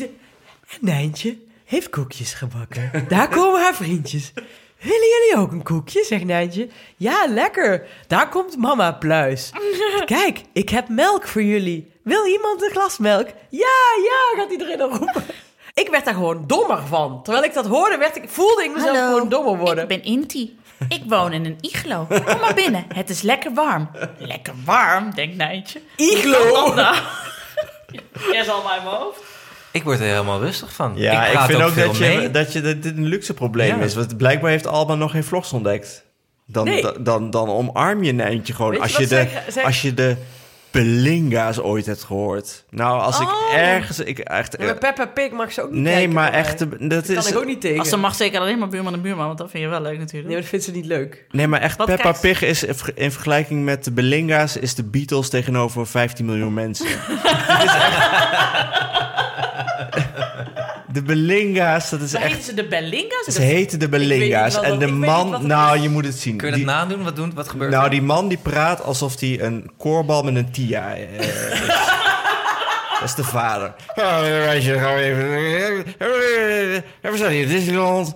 Nijntje 0.80 1.38
heeft 1.64 1.90
koekjes 1.90 2.34
gebakken. 2.34 3.04
Daar 3.08 3.28
komen 3.28 3.60
haar 3.60 3.74
vriendjes. 3.74 4.32
Willen 4.78 5.08
jullie 5.08 5.44
ook 5.44 5.52
een 5.52 5.62
koekje, 5.62 6.04
zegt 6.04 6.24
Nijntje. 6.24 6.68
Ja, 6.96 7.26
lekker. 7.28 7.86
Daar 8.06 8.28
komt 8.28 8.56
mama 8.56 8.92
Pluis. 8.92 9.50
Kijk, 10.04 10.40
ik 10.52 10.68
heb 10.68 10.88
melk 10.88 11.26
voor 11.26 11.42
jullie. 11.42 11.90
Wil 12.02 12.26
iemand 12.26 12.62
een 12.62 12.70
glas 12.70 12.98
melk? 12.98 13.26
Ja, 13.48 13.80
ja, 14.04 14.40
gaat 14.42 14.50
iedereen 14.50 14.78
dan 14.78 14.90
roepen. 14.90 15.24
Ik 15.74 15.88
werd 15.90 16.04
daar 16.04 16.14
gewoon 16.14 16.44
dommer 16.46 16.86
van. 16.86 17.22
Terwijl 17.22 17.44
ik 17.44 17.54
dat 17.54 17.66
hoorde, 17.66 17.96
werd 17.96 18.16
ik, 18.16 18.22
voelde 18.28 18.64
ik 18.64 18.72
mezelf 18.74 18.96
gewoon 18.98 19.28
dommer 19.28 19.56
worden. 19.58 19.82
Ik 19.82 19.88
ben 19.88 20.04
Inti. 20.04 20.58
Ik 20.88 21.02
woon 21.06 21.32
in 21.32 21.44
een 21.44 21.56
iglo. 21.60 22.06
Kom 22.08 22.40
maar 22.40 22.54
binnen. 22.54 22.84
Het 22.94 23.10
is 23.10 23.22
lekker 23.22 23.54
warm. 23.54 23.90
Lekker 24.18 24.52
warm, 24.64 25.14
denkt 25.14 25.36
Nijntje. 25.36 25.80
Iglo? 25.96 26.74
Jij 28.32 28.44
zal 28.44 28.62
maar 28.62 28.76
in 28.76 28.84
mijn 28.84 28.96
hoofd. 28.96 29.20
Ik 29.70 29.82
word 29.82 29.98
er 30.00 30.04
helemaal 30.06 30.40
rustig 30.40 30.72
van. 30.74 30.92
Ja, 30.96 31.26
ik, 31.26 31.38
vind 31.38 31.62
ook, 31.62 31.76
dat, 31.76 31.96
je, 31.96 32.04
mee. 32.04 32.30
dat, 32.30 32.52
je, 32.52 32.60
dat 32.60 32.82
dit 32.82 32.96
een 32.96 33.06
luxe 33.06 33.34
probleem 33.34 33.78
Ja. 33.78 33.84
is. 33.84 33.94
Want 33.94 34.16
blijkbaar 34.16 34.50
heeft 34.50 34.66
Alba 34.66 34.94
nog 34.94 35.10
geen 35.10 35.24
vlogs 35.24 35.52
ontdekt. 35.52 36.04
Dan, 36.46 36.64
Nee. 36.64 36.82
dan, 36.82 36.94
dan, 37.02 37.30
dan 37.30 37.48
omarm 37.48 38.02
je 38.02 38.12
Nijntje 38.12 38.52
gewoon. 38.54 38.70
Weet 38.70 38.80
als, 38.80 38.96
je 38.96 39.06
de, 39.06 39.28
als 39.64 39.82
je 39.82 39.94
de 39.94 40.16
Belinga's 40.72 41.58
ooit 41.58 41.86
hebt 41.86 42.02
gehoord. 42.04 42.64
Nou, 42.70 43.00
als 43.00 43.20
ik 43.20 43.26
Oh. 43.28 43.54
ergens... 43.54 44.00
Ik, 44.00 44.18
echt, 44.18 44.58
maar 44.58 44.78
Peppa 44.78 45.06
Pig 45.06 45.30
mag 45.30 45.52
ze 45.52 45.62
ook 45.62 45.70
niet 45.70 45.80
nee, 45.82 45.92
kijken 45.94 46.12
maar 46.12 46.32
echt... 46.32 46.58
Dat 46.58 46.80
Dat 46.80 47.08
is, 47.08 47.14
kan 47.16 47.26
ik 47.32 47.38
ook 47.38 47.44
niet 47.46 47.60
tegen. 47.60 47.78
Als 47.78 47.88
ze 47.88 47.96
mag 47.96 48.14
zeker 48.14 48.40
alleen 48.40 48.58
maar 48.58 48.68
buurman 48.68 48.92
en 48.92 49.02
buurman, 49.02 49.26
want 49.26 49.38
dat 49.38 49.50
vind 49.50 49.62
je 49.62 49.68
wel 49.68 49.80
leuk 49.80 49.98
natuurlijk. 49.98 50.22
Nee, 50.24 50.32
maar 50.32 50.40
dat 50.40 50.48
vindt 50.50 50.64
ze 50.64 50.70
niet 50.70 50.86
leuk. 50.86 51.24
Nee, 51.30 51.46
maar 51.46 51.60
echt, 51.60 51.76
Wat 51.78 51.86
Peppa 51.86 52.12
Pig 52.12 52.42
is 52.42 52.64
in 52.94 53.10
vergelijking 53.12 53.64
met 53.64 53.84
de 53.84 53.92
Belinga's... 53.92 54.56
is 54.56 54.74
de 54.74 54.84
Beatles 54.84 55.28
tegenover 55.28 55.86
15 55.86 56.24
miljoen 56.26 56.54
mensen. 56.54 56.86
Dit 57.08 57.62
is 57.64 57.74
echt- 57.74 59.01
De 60.92 61.02
Belinga's, 61.02 61.90
dat 61.90 62.00
is 62.00 62.12
Maar 62.12 62.22
echt... 62.22 62.30
heten 62.30 62.44
ze 62.46 62.54
de 62.54 62.64
Bellinga's? 62.68 63.24
Ze 63.34 63.42
heten 63.42 63.78
de 63.78 63.88
Belinga's. 63.88 64.60
En 64.60 64.78
de 64.78 64.86
man... 64.86 65.46
Nou, 65.46 65.78
je 65.80 65.88
moet 65.88 66.04
het 66.04 66.14
zien. 66.18 66.36
Kun 66.36 66.46
je 66.46 66.52
dat 66.52 66.62
Die- 66.62 66.72
nadoen? 66.74 67.02
Wat, 67.04 67.16
doen? 67.16 67.32
wat 67.34 67.48
gebeurt 67.48 67.70
Nou, 67.70 67.84
er? 67.84 67.90
die 67.90 68.02
man 68.02 68.28
die 68.28 68.38
praat 68.38 68.82
alsof 68.82 69.20
hij 69.20 69.40
een 69.40 69.70
koorbal 69.78 70.22
met 70.22 70.34
een 70.36 70.50
tia 70.50 70.94
eh, 70.94 71.18
is. 71.18 71.26
Dat 73.00 73.10
is 73.10 73.16
de 73.16 73.24
vader. 73.24 73.72
Ja, 73.94 74.20
meisje, 74.20 74.78
gaan 74.78 74.94
we 74.94 75.00
even... 75.00 75.28
We 77.12 77.16
zijn 77.16 77.32
hier 77.32 77.42
in 77.42 77.48
Disneyland. 77.48 78.12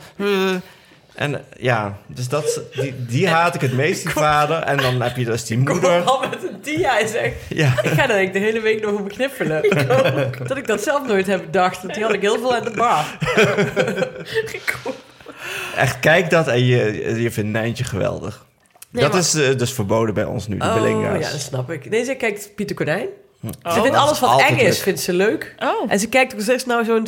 En 1.16 1.44
ja, 1.58 1.98
dus 2.06 2.28
dat, 2.28 2.60
die, 2.72 2.94
die 3.06 3.28
haat 3.28 3.54
ik 3.54 3.60
het 3.60 3.72
meest, 3.72 4.02
die 4.02 4.10
vader. 4.12 4.56
En 4.58 4.76
dan 4.76 5.00
heb 5.02 5.16
je 5.16 5.24
dus 5.24 5.44
die 5.44 5.58
moeder. 5.58 6.02
al 6.02 6.20
met 6.20 6.42
een 6.42 6.56
dia 6.62 7.00
en 7.00 7.08
zeg... 7.08 7.32
Ja, 7.48 7.72
Ik 7.82 7.90
ga 7.90 8.06
daar 8.06 8.16
denk 8.16 8.26
ik 8.26 8.32
de 8.32 8.38
hele 8.38 8.60
week 8.60 8.82
nog 8.82 8.92
over 8.92 9.08
kniffelen. 9.08 9.62
dat 10.48 10.56
ik 10.56 10.66
dat 10.66 10.82
zelf 10.82 11.06
nooit 11.06 11.26
heb 11.26 11.44
bedacht. 11.44 11.82
Want 11.82 11.94
die 11.94 12.02
had 12.02 12.12
ik 12.12 12.20
heel 12.20 12.38
veel 12.38 12.54
aan 12.54 12.64
de 12.64 12.70
bar. 12.70 13.04
echt, 15.76 16.00
kijk 16.00 16.30
dat 16.30 16.48
en 16.48 16.64
je, 16.64 17.02
je 17.22 17.30
vindt 17.30 17.50
Nijntje 17.50 17.84
geweldig. 17.84 18.44
Nee, 18.90 19.02
dat 19.02 19.12
maar- 19.12 19.20
is 19.20 19.34
eh, 19.34 19.56
dus 19.58 19.72
verboden 19.72 20.14
bij 20.14 20.24
ons 20.24 20.48
nu, 20.48 20.58
de 20.58 20.64
Oh, 20.64 20.74
Belinga's. 20.74 21.24
ja, 21.24 21.30
dat 21.30 21.40
snap 21.40 21.70
ik. 21.70 21.90
Nee, 21.90 22.04
ze 22.04 22.14
kijkt 22.14 22.50
Pieter 22.54 22.76
Konijn. 22.76 23.06
Oh. 23.62 23.72
ze 23.74 23.80
vindt 23.80 23.96
alles 23.96 24.20
wat 24.20 24.30
altijd 24.30 24.50
eng 24.50 24.56
is, 24.56 24.62
leuk. 24.74 24.82
vindt 24.82 25.00
ze 25.00 25.12
leuk. 25.12 25.54
Oh. 25.58 25.84
En 25.92 26.00
ze 26.00 26.08
kijkt 26.08 26.34
ook 26.34 26.40
steeds 26.40 26.66
nou 26.66 26.84
zo'n 26.84 27.06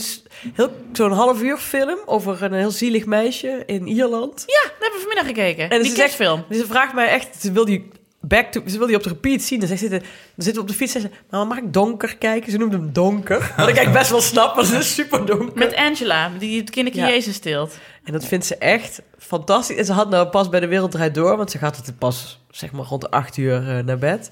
zo'n 0.92 1.12
half 1.12 1.42
uur 1.42 1.56
film 1.56 1.98
over 2.06 2.42
een 2.42 2.52
heel 2.52 2.70
zielig 2.70 3.06
meisje 3.06 3.62
in 3.66 3.86
Ierland. 3.86 4.42
Ja, 4.46 4.62
dat 4.62 4.72
hebben 4.80 5.00
we 5.00 5.06
vanmiddag 5.06 5.26
gekeken. 5.26 5.70
En 5.70 5.82
die 5.82 5.90
ze 5.90 5.96
zegt-. 5.96 6.48
Dus 6.48 6.58
ze 6.58 6.66
vraagt 6.66 6.94
mij 6.94 7.08
echt, 7.08 7.40
ze 7.40 7.52
wil 7.52 7.64
die 7.64 7.88
back 8.20 8.52
to, 8.52 8.62
ze 8.66 8.78
wil 8.78 8.86
die 8.86 8.96
op 8.96 9.02
de 9.02 9.08
repeat 9.08 9.42
zien. 9.42 9.58
Dan 9.58 9.68
zegt 9.68 9.80
ze, 9.80 9.88
dan 9.88 10.00
zitten 10.36 10.54
we 10.54 10.60
op 10.60 10.68
de 10.68 10.74
fiets 10.74 10.94
en 10.94 11.00
zegt 11.00 11.14
ze, 11.14 11.20
maar 11.30 11.46
mag 11.46 11.58
ik 11.58 11.72
donker 11.72 12.16
kijken? 12.16 12.52
Ze 12.52 12.58
noemt 12.58 12.72
hem 12.72 12.92
donker. 12.92 13.38
Wat 13.56 13.68
ik 13.68 13.76
eigenlijk 13.76 13.92
best 13.92 14.10
wel 14.10 14.20
snap, 14.20 14.54
want 14.54 14.70
het 14.70 14.80
is 14.80 14.94
super 14.94 15.26
donker. 15.26 15.58
Met 15.58 15.74
Angela, 15.76 16.30
die 16.38 16.60
het 16.60 16.70
kindertje 16.70 17.00
Ja. 17.00 17.08
Jezus 17.08 17.34
steelt. 17.34 17.78
En 18.04 18.12
dat 18.12 18.24
vindt 18.24 18.46
ze 18.46 18.56
echt 18.56 19.02
fantastisch. 19.18 19.76
En 19.76 19.84
ze 19.84 19.92
had 19.92 20.10
nou 20.10 20.26
pas 20.28 20.48
bij 20.48 20.60
de 20.60 20.66
Wereld 20.66 20.90
Draait 20.90 21.14
Door, 21.14 21.36
want 21.36 21.50
ze 21.50 21.58
gaat 21.58 21.76
het 21.76 21.98
pas 21.98 22.38
zeg 22.50 22.72
maar 22.72 22.84
rond 22.84 23.00
de 23.00 23.10
acht 23.10 23.36
uur 23.36 23.68
eh, 23.68 23.84
naar 23.84 23.98
bed. 23.98 24.30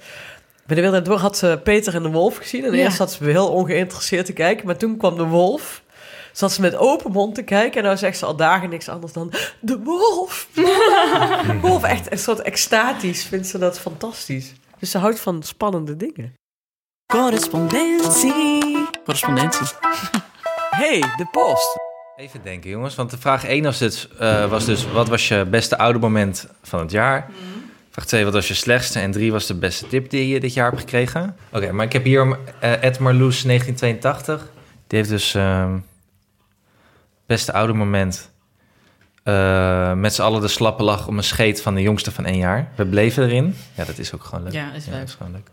Bij 0.67 0.77
de 0.77 0.83
Wereld 0.83 1.05
Door 1.05 1.19
had 1.19 1.37
ze 1.39 1.61
Peter 1.63 1.95
en 1.95 2.03
de 2.03 2.11
Wolf 2.11 2.37
gezien. 2.37 2.65
En 2.65 2.73
Ja. 2.73 2.85
eerst 2.85 2.97
zat 2.97 3.13
ze 3.13 3.25
heel 3.25 3.49
ongeïnteresseerd 3.49 4.27
te 4.27 4.33
kijken. 4.33 4.67
Maar 4.67 4.77
toen 4.77 4.97
kwam 4.97 5.17
de 5.17 5.25
Wolf. 5.25 5.83
Zat 6.33 6.53
ze 6.53 6.61
met 6.61 6.77
open 6.77 7.13
mond 7.13 7.35
te 7.35 7.43
kijken. 7.43 7.79
En 7.79 7.85
nou 7.85 7.97
zegt 7.97 8.19
ze 8.19 8.27
al 8.27 8.37
dagen 8.37 8.69
niks 8.71 8.89
anders 8.89 9.13
dan... 9.13 9.33
De 9.61 9.79
Wolf! 9.79 10.49
De 11.47 11.59
wolf, 11.61 11.83
echt 11.83 12.13
een 12.13 12.19
soort 12.19 12.41
extatisch. 12.43 13.25
Vindt 13.25 13.47
ze 13.47 13.59
dat 13.59 13.79
fantastisch. 13.79 14.53
Dus 14.79 14.91
ze 14.91 14.99
houdt 14.99 15.21
van 15.21 15.43
spannende 15.43 15.97
dingen. 15.97 16.35
Correspondentie. 17.13 18.87
Correspondentie. 19.05 19.67
hey, 20.83 20.99
de 21.01 21.27
post. 21.31 21.77
Even 22.17 22.41
denken, 22.43 22.71
jongens. 22.71 22.95
Want 22.95 23.11
de 23.11 23.19
vraag 23.19 23.45
1 23.45 23.63
was 23.65 23.79
dus, 23.79 24.09
eh, 24.19 24.51
was 24.51 24.65
dus 24.65 24.91
wat 24.93 25.09
was 25.09 25.29
je 25.29 25.45
beste 25.51 25.79
oudermoment 25.79 26.47
van 26.63 26.81
het 26.81 26.91
jaar? 26.91 27.31
Vraag 27.97 28.09
2, 28.09 28.25
wat 28.25 28.33
was 28.33 28.49
je 28.49 28.55
slechtste? 28.55 28.99
En 28.99 29.11
3 29.11 29.33
was 29.33 29.47
de 29.47 29.55
beste 29.55 29.87
tip 29.87 30.11
die 30.11 30.29
je 30.29 30.41
dit 30.41 30.55
jaar 30.55 30.69
hebt 30.69 30.81
gekregen? 30.81 31.37
Oké, 31.53 31.73
maar 31.73 31.87
ik 31.87 31.93
heb 31.93 32.05
hier 32.05 32.39
eh 32.61 32.83
Ed 32.83 32.99
Marloes 32.99 33.43
1982. 33.43 34.49
Die 34.87 34.99
heeft 34.99 35.11
dus 35.11 35.35
ehm, 35.35 35.79
beste 37.27 37.53
oudermoment... 37.53 38.31
eh 39.23 39.93
met 39.93 40.15
z'n 40.15 40.23
allen 40.23 40.41
de 40.41 40.49
slappe 40.49 40.83
lach 40.83 41.07
om 41.07 41.17
een 41.17 41.25
scheet 41.25 41.63
van 41.63 41.75
de 41.75 41.83
jongste 41.83 42.13
van 42.13 42.25
één 42.25 42.39
jaar. 42.39 42.69
We 42.75 42.87
bleven 42.87 43.25
erin. 43.25 43.57
Ja, 43.75 43.85
dat 43.85 43.99
is 43.99 44.15
ook 44.15 44.25
gewoon 44.25 44.45
leuk. 44.45 44.53
Ja, 44.53 44.73
is 44.73 44.87
leuk. 44.87 45.03
is 45.03 45.15
gewoon 45.15 45.33
leuk. 45.33 45.51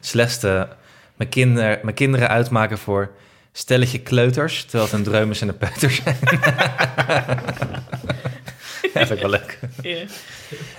Slechtste, 0.00 0.68
mijn, 1.14 1.30
kinder, 1.30 1.78
mijn 1.82 1.94
kinderen 1.94 2.28
uitmaken 2.28 2.78
voor 2.78 3.10
stelletje 3.52 3.98
kleuters, 3.98 4.62
terwijl 4.62 4.84
het 4.84 4.92
een 4.92 5.02
dreumes 5.04 5.40
en 5.40 5.48
een 5.48 5.58
peuter 5.58 5.90
zijn. 5.90 6.16
ja, 8.94 9.06
vind 9.06 9.10
ik 9.10 9.20
wel 9.20 9.30
leuk. 9.30 9.58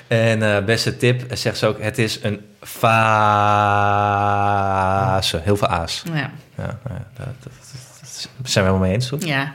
En 0.07 0.55
eh, 0.55 0.63
beste 0.65 0.97
tip, 0.97 1.21
eh, 1.31 1.37
zegt 1.37 1.57
ze 1.57 1.65
ook, 1.67 1.81
het 1.81 1.97
is 1.97 2.23
een 2.23 2.45
fase. 3.97 5.37
Heel 5.43 5.57
veel 5.57 5.67
a's. 5.67 6.03
Ja. 6.13 6.31
Ja, 6.57 6.79
nou 6.83 6.99
dat, 7.15 7.25
dat, 7.25 7.35
dat- 7.43 7.53
dat 8.37 8.51
zijn 8.51 8.65
we 8.65 8.69
helemaal 8.69 8.77
mee 8.87 8.93
eens, 8.93 9.07
toch? 9.07 9.23
ja. 9.23 9.53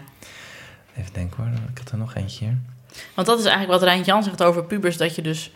Even 0.97 1.13
denken 1.13 1.37
hoor, 1.37 1.47
ik 1.73 1.79
had 1.79 1.91
er 1.91 1.99
nog 1.99 2.15
eentje 2.15 2.45
hier. 2.45 2.57
Want 3.15 3.27
dat 3.27 3.39
is 3.39 3.45
eigenlijk 3.45 3.73
wat 3.81 3.89
Rijntje 3.89 4.13
Jan 4.13 4.23
zegt 4.23 4.43
over 4.43 4.65
pubers. 4.65 4.97
Dat 4.97 5.15
je 5.15 5.23
dus 5.23 5.51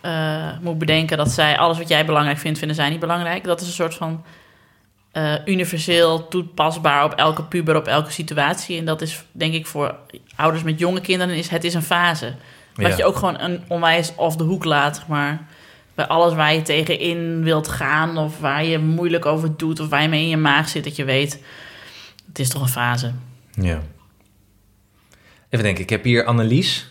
eh, 0.00 0.50
moet 0.60 0.78
bedenken 0.78 1.16
dat 1.16 1.30
zij 1.30 1.58
alles 1.58 1.78
wat 1.78 1.88
jij 1.88 2.04
belangrijk 2.06 2.38
vindt, 2.38 2.58
vinden 2.58 2.76
zij 2.76 2.88
niet 2.90 3.00
belangrijk. 3.00 3.44
Dat 3.44 3.60
is 3.60 3.66
een 3.66 3.72
soort 3.72 3.94
van 3.94 4.24
universeel 5.44 6.28
toepasbaar 6.28 7.04
op 7.04 7.12
elke 7.14 7.42
puber, 7.44 7.76
op 7.76 7.86
elke 7.86 8.10
situatie. 8.10 8.78
En 8.78 8.84
dat 8.84 9.02
is 9.02 9.24
denk 9.32 9.54
ik 9.54 9.66
voor 9.66 9.94
ouders 10.36 10.62
met 10.62 10.78
jonge 10.78 11.00
kinderen, 11.00 11.36
is 11.36 11.48
het 11.48 11.64
is 11.64 11.74
een 11.74 11.82
fase. 11.82 12.34
Ja. 12.76 12.96
je 12.96 13.04
ook 13.04 13.16
gewoon 13.16 13.40
een 13.40 13.62
onwijs 13.68 14.12
off 14.16 14.36
de 14.36 14.44
hoek 14.44 14.64
laat, 14.64 15.04
maar. 15.08 15.46
Bij 15.94 16.06
alles 16.06 16.34
waar 16.34 16.54
je 16.54 16.62
tegenin 16.62 17.42
wilt 17.42 17.68
gaan, 17.68 18.18
of 18.18 18.38
waar 18.40 18.64
je 18.64 18.78
moeilijk 18.78 19.26
over 19.26 19.56
doet, 19.56 19.80
of 19.80 19.88
waar 19.88 20.02
je 20.02 20.08
mee 20.08 20.22
in 20.22 20.28
je 20.28 20.36
maag 20.36 20.68
zit, 20.68 20.84
dat 20.84 20.96
je 20.96 21.04
weet, 21.04 21.42
het 22.28 22.38
is 22.38 22.48
toch 22.48 22.62
een 22.62 22.68
fase. 22.68 23.12
Ja. 23.60 23.82
Even 25.48 25.64
denken, 25.64 25.82
ik 25.82 25.90
heb 25.90 26.04
hier 26.04 26.24
Annelies. 26.24 26.90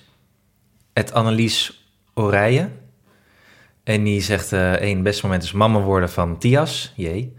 Het 0.93 1.13
Annelies 1.13 1.87
Orije. 2.13 2.69
En 3.83 4.03
die 4.03 4.21
zegt, 4.21 4.53
eh 4.53 4.73
één, 4.73 5.03
beste 5.03 5.25
moment 5.25 5.43
is 5.43 5.51
mama 5.51 5.79
worden 5.79 6.09
van 6.09 6.37
Tias. 6.37 6.93
Jee. 6.95 7.35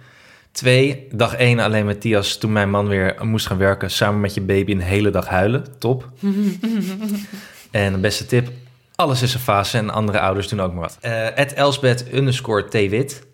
Twee, 0.53 1.07
dag 1.13 1.35
één 1.35 1.59
alleen 1.59 1.87
met 1.87 2.01
Tias 2.01 2.39
toen 2.39 2.53
mijn 2.53 2.71
man 2.71 2.89
weer 2.89 3.17
moest 3.23 3.47
gaan 3.47 3.59
werken. 3.59 3.91
Samen 3.91 4.21
met 4.21 4.35
je 4.35 4.41
baby 4.41 4.73
een 4.73 4.81
hele 4.81 5.11
dag 5.11 5.29
huilen. 5.29 5.79
Top. 5.79 6.11
en 7.85 7.93
de 7.93 7.99
beste 7.99 8.27
tip, 8.27 8.49
alles 8.95 9.23
is 9.23 9.35
een 9.35 9.41
fase 9.41 9.79
en 9.79 9.91
andere 9.91 10.21
ouders 10.21 10.49
doen 10.49 10.61
ook 10.61 10.73
maar 10.73 10.81
wat. 10.81 10.99
Eh 11.01 11.39
Ed 11.39 11.53
Elsbeth 11.53 12.05
underscore 12.13 12.69
T-Wit. 12.69 13.27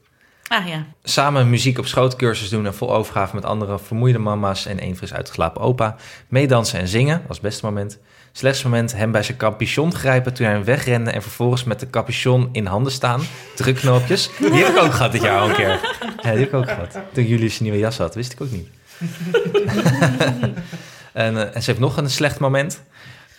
Ah 0.49 0.67
ja, 0.67 0.87
Samen 1.03 1.51
muziek 1.51 1.79
op 1.79 1.87
schootcursus 1.87 2.49
doen 2.49 2.67
en 2.67 2.75
vol 2.75 2.95
overgave 2.95 3.35
met 3.35 3.45
andere 3.45 3.79
vermoeide 3.79 4.19
mama's 4.19 4.67
en 4.67 4.79
één 4.79 4.97
fris 4.97 5.13
uitgeslapen 5.13 5.61
opa. 5.61 5.97
Meedansen 6.29 6.79
en 6.79 6.89
zingen, 6.89 7.23
was 7.27 7.37
het 7.37 7.47
beste 7.47 7.65
moment. 7.65 7.99
Slechtste 8.33 8.69
moment, 8.69 8.97
hem 8.97 9.13
bij 9.13 9.23
zijn 9.23 9.37
capuchon 9.37 9.95
grijpen 9.95 10.35
toen 10.35 10.47
hij 10.47 10.65
wegrende 10.65 11.11
en 11.11 11.23
vervolgens 11.23 11.65
met 11.65 11.81
de 11.81 11.91
capuchon 11.91 12.49
in 12.53 12.67
handen 12.67 12.93
staan. 12.93 13.21
Drukknoopjes. 13.57 14.31
Die 14.53 14.65
heb 14.65 14.77
ik 14.77 14.83
ook 14.83 14.93
gehad 14.93 15.13
dit 15.13 15.23
jaar 15.23 15.41
al 15.41 15.49
een 15.49 15.55
keer. 15.55 15.69
Ja, 16.23 16.31
die 16.31 16.41
heb 16.41 16.49
ik 16.49 16.55
ook 16.55 16.69
gehad. 16.69 16.99
Toen 17.13 17.27
jullie 17.27 17.49
zijn 17.49 17.63
nieuwe 17.63 17.79
jas 17.79 17.99
had, 17.99 18.15
wist 18.15 18.33
ik 18.33 18.41
ook 18.41 18.51
niet. 18.51 18.69
en, 21.13 21.37
eh, 21.37 21.57
en 21.57 21.63
ze 21.63 21.71
heeft 21.71 21.79
nog 21.79 21.97
een 21.97 22.11
slecht 22.11 22.39
moment. 22.39 22.83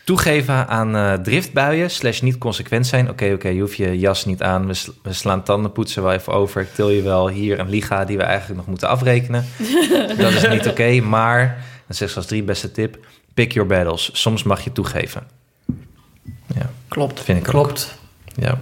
Toegeven 0.04 0.68
aan 0.68 0.96
eh, 0.96 1.14
driftbuien, 1.14 1.92
slash 1.92 2.22
niet 2.22 2.38
consequent 2.38 2.88
zijn. 2.88 3.10
Oké, 3.10 3.32
oké, 3.34 3.48
je 3.48 3.60
hoeft 3.62 3.78
je 3.78 4.00
jas 4.00 4.26
niet 4.26 4.42
aan. 4.42 4.68
We, 4.68 4.74
sl- 4.74 4.92
we 5.04 5.14
slaan 5.14 5.44
tandenpoetsen 5.44 6.04
wel 6.04 6.12
even 6.12 6.34
over. 6.34 6.62
Ik 6.62 6.74
til 6.74 6.90
je 6.90 7.02
wel 7.02 7.28
hier 7.30 7.60
een 7.60 7.70
liga 7.70 8.06
die 8.06 8.18
we 8.18 8.24
eigenlijk 8.24 8.58
nog 8.60 8.68
moeten 8.68 8.88
afrekenen. 8.90 9.46
dat 10.18 10.32
is 10.32 10.48
niet 10.48 10.68
oké, 10.68 11.00
maar... 11.02 11.66
Dan 11.88 11.96
zegt 11.96 12.12
ze 12.12 12.18
als 12.18 12.26
drie 12.28 12.44
beste 12.44 12.72
tip... 12.72 13.06
Pick 13.34 13.52
your 13.52 13.70
battles. 13.70 14.10
Soms 14.14 14.44
mag 14.44 14.64
je 14.64 14.72
toegeven. 14.72 15.24
Ja, 16.56 16.70
Klopt. 16.88 17.20
vind 17.20 17.38
ik 17.40 17.46
ook. 17.46 17.52
Klopt. 17.64 17.98
Ja. 18.36 18.52
We 18.54 18.60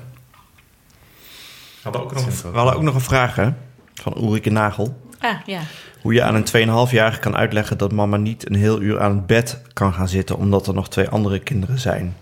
hadden 1.82 2.02
ook 2.02 2.14
nog 2.14 2.26
een- 2.26 2.32
een, 2.46 2.52
we 2.52 2.58
hadden 2.58 2.76
ook 2.76 2.82
nog 2.82 2.96
een 2.96 3.02
vraag 3.02 3.36
hè, 3.36 3.50
van 3.94 4.14
Ulrike 4.18 4.50
Nagel. 4.50 5.02
ah 5.20 5.36
ja. 5.46 5.62
Hoe 6.02 6.14
je 6.14 6.24
aan 6.24 6.36
een 6.36 6.46
2,5-jarige 6.88 7.20
kan 7.20 7.36
uitleggen 7.36 7.78
dat 7.78 7.92
mama 7.92 8.18
niet 8.18 8.50
een 8.50 8.56
heel 8.56 8.82
uur 8.82 9.00
aan 9.00 9.16
het 9.16 9.26
bed 9.28 9.62
kan 9.74 9.94
gaan 9.94 10.08
zitten... 10.08 10.38
omdat 10.38 10.68
er 10.68 10.74
nog 10.74 10.90
twee 10.90 11.08
andere 11.10 11.40
kinderen 11.40 11.80
zijn. 11.80 12.16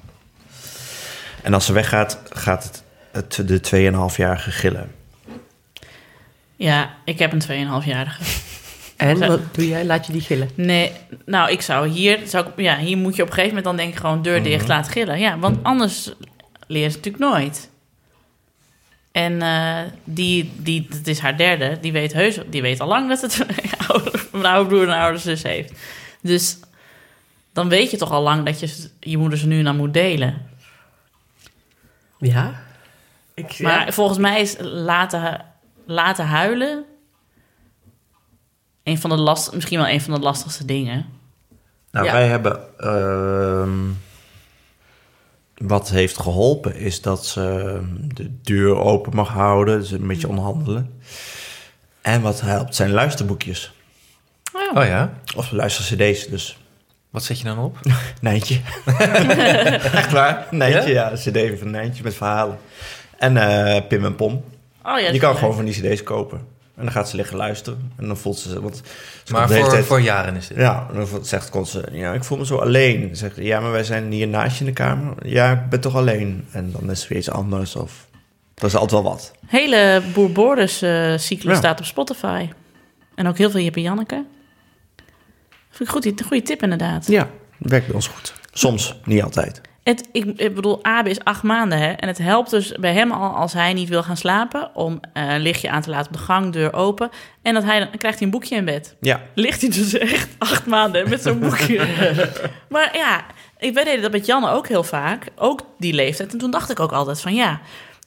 En 1.41 1.53
als 1.53 1.65
ze 1.65 1.73
weggaat, 1.73 2.19
gaat 2.29 2.63
het, 2.63 2.83
het 3.37 3.47
de 3.47 3.91
2,5-jarige 4.11 4.51
gillen. 4.51 4.91
Ja, 6.55 6.89
ik 7.05 7.19
heb 7.19 7.31
een 7.33 7.41
2,5-jarige. 7.81 8.23
En 8.97 9.19
wat 9.19 9.39
doe 9.51 9.67
jij? 9.67 9.85
Laat 9.85 10.05
je 10.05 10.11
die 10.11 10.21
gillen? 10.21 10.49
Nee, 10.55 10.91
nou, 11.25 11.51
ik 11.51 11.61
zou 11.61 11.87
hier... 11.87 12.19
Zou 12.25 12.47
ik, 12.47 12.51
ja, 12.55 12.77
hier 12.77 12.97
moet 12.97 13.15
je 13.15 13.21
op 13.21 13.27
een 13.27 13.33
gegeven 13.33 13.55
moment 13.55 13.65
dan 13.65 13.75
denk 13.85 13.93
ik 13.93 13.99
gewoon 13.99 14.21
deur 14.21 14.43
dicht, 14.43 14.61
Mhm. 14.61 14.67
laat 14.71 14.87
gillen. 14.89 15.19
Ja, 15.19 15.37
want 15.39 15.57
anders 15.63 16.13
leert 16.67 16.91
ze 16.91 16.97
natuurlijk 16.97 17.23
nooit. 17.33 17.69
En 19.11 19.41
eh, 19.41 19.79
die, 20.03 20.51
die, 20.57 20.87
het 20.89 21.07
is 21.07 21.19
haar 21.19 21.37
derde, 21.37 21.77
die 21.81 21.91
weet 21.91 22.13
heus... 22.13 22.39
Die 22.49 22.61
weet 22.61 22.79
al 22.79 22.87
lang 22.87 23.09
dat 23.09 23.21
het 23.21 23.39
een 23.39 23.71
oude, 23.87 24.11
een 24.31 24.45
oude 24.45 24.69
broer 24.69 24.83
en 24.83 24.89
een 24.89 24.99
oude 24.99 25.17
zus 25.17 25.43
heeft. 25.43 25.73
Dus 26.21 26.59
dan 27.53 27.69
weet 27.69 27.91
je 27.91 27.97
toch 27.97 28.11
al 28.11 28.21
lang 28.21 28.45
dat 28.45 28.59
je 28.59 28.89
je 28.99 29.17
moeder 29.17 29.39
ze 29.39 29.47
nu 29.47 29.63
dan 29.63 29.75
moet 29.75 29.93
delen. 29.93 30.47
Ja. 32.19 32.61
Ik, 33.33 33.59
Maar 33.59 33.85
ja. 33.85 33.91
volgens 33.91 34.17
mij 34.19 34.41
is 34.41 34.55
laten, 34.59 35.45
laten 35.85 36.25
huilen... 36.25 36.83
Een 38.83 38.99
van 38.99 39.09
de 39.09 39.15
last, 39.17 39.53
misschien 39.53 39.77
wel 39.79 39.87
een 39.87 40.01
van 40.01 40.13
de 40.13 40.19
lastigste 40.19 40.65
dingen. 40.65 41.05
Nou, 41.91 42.05
Ja. 42.05 42.11
wij 42.11 42.27
hebben... 42.27 42.77
ehm, 42.77 43.79
wat 45.59 45.89
heeft 45.89 46.19
geholpen 46.19 46.75
is 46.75 47.01
dat 47.01 47.25
ze 47.25 47.79
de 48.13 48.39
deur 48.41 48.75
open 48.77 49.15
mag 49.15 49.29
houden. 49.29 49.79
Dus 49.79 49.91
een 49.91 50.07
beetje 50.07 50.27
onderhandelen. 50.27 50.99
En 52.01 52.21
wat 52.21 52.41
helpt 52.41 52.75
zijn 52.75 52.91
luisterboekjes. 52.91 53.73
Oh 54.75 54.85
ja? 54.85 55.13
Of 55.35 55.51
luister-cd's, 55.51 56.27
dus 56.27 56.57
Wat 57.09 57.23
zet 57.23 57.37
je 57.37 57.43
dan 57.43 57.59
op? 57.59 57.77
Nijntje. 58.21 58.59
Echt 59.93 60.11
waar? 60.11 60.47
Nijntje, 60.51 60.91
ja. 60.93 61.11
Een 61.11 61.17
cd 61.17 61.59
van 61.59 61.71
Nijntje 61.71 62.03
met 62.03 62.15
verhalen. 62.15 62.57
En 63.17 63.37
eh, 63.37 63.87
Pim 63.87 64.05
en 64.05 64.15
Pom. 64.15 64.43
Oh 64.83 64.99
ja, 64.99 65.09
je 65.09 65.19
kan 65.19 65.33
gewoon 65.35 65.55
leuk. 65.55 65.73
van 65.73 65.83
die 65.83 65.93
cd's 65.93 66.03
kopen. 66.03 66.41
En 66.79 66.85
dan 66.85 66.93
gaat 66.93 67.09
ze 67.09 67.15
liggen 67.15 67.37
luisteren. 67.37 67.91
En 67.97 68.07
dan 68.07 68.17
voelt 68.17 68.37
ze... 68.37 68.61
Want 68.61 68.81
ze 69.23 69.33
Maar 69.33 69.49
voor, 69.49 69.69
tijd- 69.69 69.85
voor 69.85 70.01
jaren 70.01 70.35
is 70.35 70.47
dit. 70.47 70.57
Ja, 70.57 70.87
dan 70.93 71.07
zegt 71.21 71.49
Constance, 71.49 71.89
ja, 71.91 72.13
ik 72.13 72.23
voel 72.23 72.37
me 72.37 72.45
zo 72.45 72.57
alleen. 72.57 73.07
Dan 73.07 73.15
zegt 73.15 73.35
ze, 73.35 73.43
ja, 73.43 73.59
maar 73.59 73.71
wij 73.71 73.83
zijn 73.83 74.11
hier 74.11 74.27
naast 74.27 74.53
je 74.53 74.59
in 74.59 74.65
de 74.65 74.73
kamer. 74.73 75.27
Ja, 75.27 75.51
ik 75.51 75.69
ben 75.69 75.79
toch 75.79 75.95
alleen. 75.95 76.47
En 76.51 76.71
dan 76.71 76.91
is 76.91 76.99
het 76.99 77.09
weer 77.09 77.17
iets 77.17 77.29
anders 77.29 77.75
of... 77.75 78.07
Dat 78.53 78.69
is 78.69 78.75
altijd 78.75 79.01
wel 79.01 79.11
wat. 79.11 79.31
Hele 79.47 80.01
Boer 80.13 80.31
Borders 80.31 80.81
eh, 80.81 81.17
Ja. 81.17 81.55
staat 81.55 81.79
op 81.79 81.85
Spotify. 81.85 82.47
En 83.15 83.27
ook 83.27 83.37
heel 83.37 83.49
veel 83.49 83.61
Jip 83.61 83.75
en 83.75 83.81
Janneke. 83.81 84.25
Vind 85.69 85.89
ik 85.89 85.95
goed, 85.95 86.05
een 86.05 86.25
goede 86.27 86.43
tip 86.43 86.63
inderdaad. 86.63 87.07
Ja, 87.07 87.27
werkt 87.57 87.85
bij 87.85 87.95
ons 87.95 88.07
goed. 88.07 88.33
Soms, 88.51 88.99
niet 89.05 89.23
altijd. 89.23 89.61
Het, 89.89 90.07
ik, 90.11 90.25
ik 90.25 90.55
bedoel, 90.55 90.83
Abe 90.83 91.09
is 91.09 91.23
acht 91.23 91.43
maanden, 91.43 91.77
hè? 91.77 91.91
En 91.91 92.07
het 92.07 92.17
helpt 92.17 92.49
dus 92.49 92.71
bij 92.71 92.93
hem 92.93 93.11
al 93.11 93.35
als 93.35 93.53
hij 93.53 93.73
niet 93.73 93.89
wil 93.89 94.03
gaan 94.03 94.17
slapen... 94.17 94.75
om 94.75 94.99
eh, 95.13 95.33
een 95.33 95.39
lichtje 95.39 95.69
aan 95.69 95.81
te 95.81 95.89
laten 95.89 96.07
op 96.07 96.17
de 96.17 96.23
gang, 96.23 96.53
deur 96.53 96.73
open. 96.73 97.09
En 97.41 97.53
dat 97.53 97.63
hij, 97.63 97.79
dan 97.79 97.89
krijgt 97.97 98.17
hij 98.17 98.27
een 98.27 98.33
boekje 98.33 98.55
in 98.55 98.65
bed. 98.65 98.95
Ja, 98.99 99.21
Ligt 99.33 99.61
hij 99.61 99.69
dus 99.69 99.93
echt 99.93 100.29
acht 100.37 100.65
maanden 100.65 101.09
met 101.09 101.21
zo'n 101.21 101.39
boekje. 101.39 101.87
maar 102.69 102.97
ja, 102.97 103.25
ik 103.57 103.73
wij 103.73 103.83
deden 103.83 104.01
dat 104.01 104.11
met 104.11 104.25
Janne 104.25 104.49
ook 104.49 104.67
heel 104.67 104.83
vaak. 104.83 105.25
Ook 105.35 105.65
die 105.77 105.93
leeftijd. 105.93 106.31
En 106.31 106.37
toen 106.37 106.51
dacht 106.51 106.69
ik 106.69 106.79
ook 106.79 106.91
altijd 106.91 107.21
van 107.21 107.33
ja... 107.33 107.61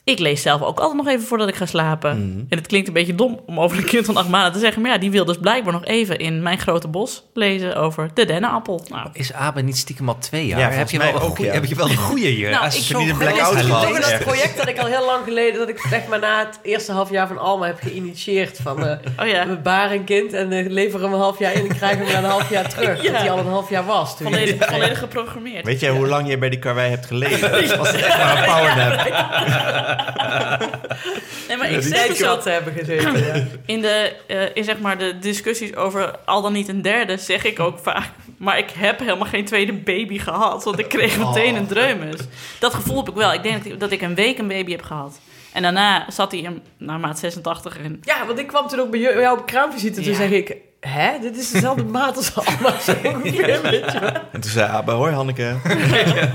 Ik 0.05 0.19
lees 0.19 0.41
zelf 0.41 0.61
ook 0.61 0.79
altijd 0.79 0.97
nog 1.03 1.07
even 1.07 1.27
voordat 1.27 1.47
ik 1.47 1.55
ga 1.55 1.65
slapen. 1.65 2.09
En 2.49 2.57
het 2.57 2.67
klinkt 2.67 2.87
een 2.87 2.93
beetje 2.93 3.15
dom 3.15 3.39
om 3.45 3.59
over 3.59 3.77
een 3.77 3.83
kind 3.85 4.05
van 4.05 4.17
acht 4.17 4.27
maanden 4.29 4.51
te 4.53 4.59
zeggen... 4.59 4.81
maar 4.81 4.91
ja, 4.91 4.97
die 4.97 5.11
wil 5.11 5.25
dus 5.25 5.37
blijkbaar 5.37 5.73
nog 5.73 5.85
even 5.85 6.17
in 6.19 6.41
Mijn 6.41 6.59
Grote 6.59 6.87
Bos 6.87 7.23
lezen 7.33 7.75
over 7.75 8.09
de 8.13 8.25
dennenappel. 8.25 8.83
Nou, 8.89 9.07
Is 9.13 9.33
Abe 9.33 9.61
niet 9.61 9.77
stiekem 9.77 10.07
al 10.09 10.17
twee 10.19 10.45
jaar? 10.47 10.59
Ja, 10.59 10.69
heb, 10.69 10.89
je 10.89 10.97
wel 10.97 11.07
een 11.07 11.13
ook, 11.15 11.35
goeie- 11.35 11.45
ja. 11.45 11.53
heb 11.53 11.65
je 11.65 11.75
wel 11.75 11.89
een 11.89 11.95
goede 11.97 12.27
hier? 12.37 12.49
Nou, 12.49 12.63
Als 12.63 12.75
ik 12.75 12.81
je 12.83 12.97
niet 12.97 13.09
een 13.09 13.17
blackout 13.17 13.67
dat 13.67 13.93
ergens. 14.01 14.23
project 14.23 14.57
dat 14.57 14.67
ik 14.67 14.79
al 14.79 14.85
heel 14.85 15.05
lang 15.05 15.23
geleden, 15.23 15.59
dat 15.59 15.69
ik 15.69 15.79
zeg 15.89 16.07
maar 16.07 16.19
na 16.19 16.39
het 16.45 16.59
eerste 16.63 16.91
half 16.91 17.09
jaar 17.09 17.27
van 17.27 17.37
Alma 17.37 17.65
heb 17.65 17.79
geïnitieerd. 17.81 18.59
Van 18.61 18.85
eh, 18.87 18.97
oh 19.21 19.27
ja, 19.27 19.47
we 19.47 19.55
baren 19.55 19.97
een 19.97 20.03
kind 20.03 20.33
en 20.33 20.51
uh, 20.51 20.69
leveren 20.69 21.01
hem 21.05 21.13
een 21.13 21.19
half 21.19 21.39
jaar 21.39 21.53
in 21.53 21.69
en 21.69 21.75
krijgen 21.75 22.05
hem 22.05 22.11
na 22.13 22.17
een 22.17 22.29
half 22.29 22.49
jaar 22.49 22.69
terug. 22.69 23.01
Ja. 23.03 23.11
Dat 23.11 23.21
hij 23.21 23.31
al 23.31 23.37
een 23.39 23.45
half 23.47 23.69
jaar 23.69 23.85
was. 23.85 24.17
Toen 24.17 24.27
volledig, 24.27 24.69
volledig 24.69 24.99
geprogrammeerd. 24.99 25.65
weet 25.65 25.79
jij 25.79 25.89
hoe 25.89 26.07
lang 26.07 26.27
je 26.29 26.37
bij 26.37 26.49
die 26.49 26.59
karwei 26.59 26.89
hebt 26.89 27.05
gelegen? 27.05 27.51
Dat 27.51 27.75
was 27.75 27.91
echt 27.93 28.17
maar 28.17 28.37
een 28.37 28.45
powernap. 28.45 29.91
Nee, 31.47 31.57
maar 31.57 31.71
ik 31.71 31.81
zeg 31.81 32.07
dus 32.07 32.17
je 32.17 32.27
al, 32.27 32.35
wat 32.35 32.43
te 32.43 32.49
hebben 32.49 32.73
gezeten. 32.73 33.25
Ja. 33.25 33.43
in, 33.65 33.81
de, 33.81 34.13
eh, 34.27 34.41
in 34.53 34.63
zeg 34.63 34.79
maar 34.79 34.97
de 34.97 35.19
discussies 35.19 35.75
over 35.75 36.15
al 36.25 36.41
dan 36.41 36.53
niet 36.53 36.67
een 36.67 36.81
derde, 36.81 37.17
zeg 37.17 37.43
ik 37.43 37.59
ook 37.59 37.79
vaak. 37.79 38.09
Maar 38.37 38.57
ik 38.57 38.69
heb 38.77 38.99
helemaal 38.99 39.27
geen 39.27 39.45
tweede 39.45 39.73
baby 39.73 40.19
gehad, 40.19 40.63
want 40.63 40.79
ik 40.79 40.89
kreeg 40.89 41.17
meteen 41.17 41.55
een 41.55 41.67
dreumes. 41.67 42.19
Dat 42.59 42.73
gevoel 42.73 42.97
heb 42.97 43.09
ik 43.09 43.15
wel. 43.15 43.33
Ik 43.33 43.43
denk 43.43 43.63
dat 43.63 43.73
ik, 43.73 43.79
dat 43.79 43.91
ik 43.91 44.01
een 44.01 44.15
week 44.15 44.37
een 44.37 44.47
baby 44.47 44.71
heb 44.71 44.81
gehad. 44.81 45.19
En 45.53 45.61
daarna 45.61 46.05
zat 46.09 46.31
hij 46.31 46.41
in, 46.41 46.61
naar 46.77 46.99
maat 46.99 47.19
86 47.19 47.77
en 47.77 47.99
ja, 48.03 48.25
want 48.25 48.39
ik 48.39 48.47
kwam 48.47 48.67
toen 48.67 48.79
ook 48.79 48.91
bij 48.91 48.99
jou 48.99 49.37
op 49.39 49.45
kraamvisite. 49.45 49.93
Toen 50.01 50.03
Ja. 50.11 50.15
zeg 50.17 50.29
ik, 50.29 50.55
hè, 50.79 51.19
dit 51.21 51.37
is 51.37 51.51
dezelfde 51.51 51.83
maat 51.97 52.15
als 52.17 52.35
Alma. 52.35 52.79
Zo 52.85 52.93
ongeveer, 53.03 53.61
weet 53.61 53.91
je 53.91 53.99
wel. 53.99 54.11
En 54.31 54.41
toen 54.41 54.51
zei 54.51 54.69
Abe, 54.71 54.91
hoi 54.91 55.13
Hanneke. 55.13 55.55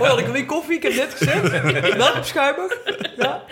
Oh, 0.01 0.09
had 0.09 0.19
ik 0.19 0.27
weer 0.27 0.47
koffie? 0.47 0.77
Ik 0.77 0.83
heb 0.83 0.95
net 0.95 1.15
gezegd. 1.17 1.51
Welkom 1.97 2.23
schuimig. 2.23 2.77
Ja. 3.19 3.43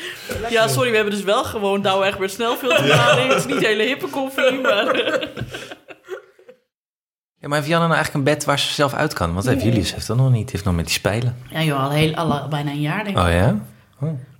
Ja, 0.51 0.68
sorry, 0.68 0.90
we 0.90 0.97
hebben 0.97 1.14
dus 1.14 1.24
wel 1.24 1.44
gewoon 1.44 1.82
Douwe 1.82 2.06
Egbert 2.06 2.30
snelfiltermaling. 2.30 3.28
Het 3.28 3.38
is 3.38 3.47
niet 3.55 3.66
hele 3.66 3.82
hippe 3.82 4.06
koffie, 4.09 4.60
maar... 4.60 4.97
Ja, 7.40 7.48
maar 7.48 7.56
heeft 7.59 7.70
Janne 7.70 7.86
nou 7.86 7.97
eigenlijk 7.98 8.14
een 8.28 8.34
bed 8.34 8.44
waar 8.44 8.59
ze 8.59 8.72
zelf 8.72 8.94
uit 8.94 9.12
kan? 9.12 9.32
Want 9.34 9.47
heeft 9.47 9.62
Julius 9.62 9.94
heeft 9.94 10.06
dat 10.06 10.16
nog 10.16 10.30
niet. 10.30 10.43
Die 10.43 10.51
heeft 10.51 10.64
nog 10.64 10.74
met 10.74 10.84
die 10.84 10.94
spijlen. 10.94 11.36
Ja 11.51 11.62
joh, 11.62 11.82
al, 11.84 11.90
heel, 11.90 12.14
al 12.14 12.48
bijna 12.48 12.70
een 12.70 12.80
jaar 12.80 13.05
denk 13.05 13.16
ik. 13.16 13.22
Oh 13.24 13.30
ja? 13.30 13.59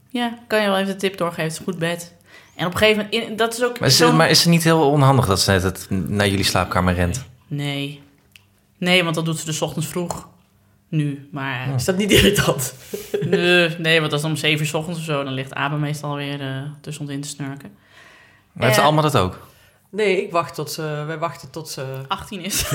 Ja, 0.09 0.39
kan 0.47 0.61
je 0.63 0.67
wel 0.69 0.77
even 0.79 0.93
de 0.93 0.97
tip 0.97 1.17
doorgeven. 1.19 1.43
Het 1.43 1.53
is 1.53 1.59
een 1.59 1.65
goed 1.65 1.79
bed. 1.79 2.15
En 2.57 2.67
op 2.67 2.73
een 2.73 2.79
gegeven 2.79 3.05
moment, 3.05 3.29
in- 3.29 3.37
dat 3.37 3.53
is 3.55 3.65
ook 3.65 3.79
Maar 3.81 3.89
is, 3.89 4.11
maar 4.13 4.31
is 4.31 4.39
het 4.41 4.49
niet 4.49 4.65
heel 4.65 4.91
onhandig 4.91 5.27
dat 5.27 5.41
ze 5.41 5.51
net 5.51 5.63
het 5.63 5.87
naar 5.91 6.29
jullie 6.29 6.45
slaapkamer 6.45 6.95
rent? 6.95 7.25
Nee. 7.47 8.03
Nee, 8.79 9.03
want 9.05 9.15
dat 9.15 9.25
doet 9.25 9.39
ze 9.39 9.45
dus 9.45 9.63
ochtends 9.63 9.89
vroeg. 9.89 10.29
Nu, 10.89 11.29
maar... 11.33 11.75
Is 11.75 11.85
dat 11.85 11.97
niet 11.97 12.11
irritant? 12.11 12.75
Nee, 13.31 13.69
nee, 13.79 13.99
want 13.99 14.11
dat 14.11 14.21
is 14.21 14.27
om 14.27 14.37
7 14.37 14.61
uur 14.61 14.67
's 14.67 14.75
ochtends 14.75 14.99
of 14.99 15.05
zo. 15.05 15.25
Dan 15.25 15.33
ligt 15.33 15.55
Abe 15.55 15.77
meestal 15.77 16.17
weer 16.17 16.41
eh 16.41 16.63
tussen 16.81 17.05
ons 17.05 17.13
in 17.13 17.21
te 17.21 17.29
snurken. 17.29 17.71
Maar 18.53 18.67
heeft 18.67 18.79
Eh. 18.79 18.85
allemaal 18.85 19.03
dat 19.03 19.17
ook? 19.17 19.49
Nee, 19.91 20.23
ik 20.23 20.31
wacht 20.31 20.55
tot 20.55 20.71
ze... 20.71 21.05
Wij 21.07 21.19
wachten 21.19 21.51
tot 21.51 21.69
ze... 21.69 21.85
18 22.09 22.41
is. 22.45 22.65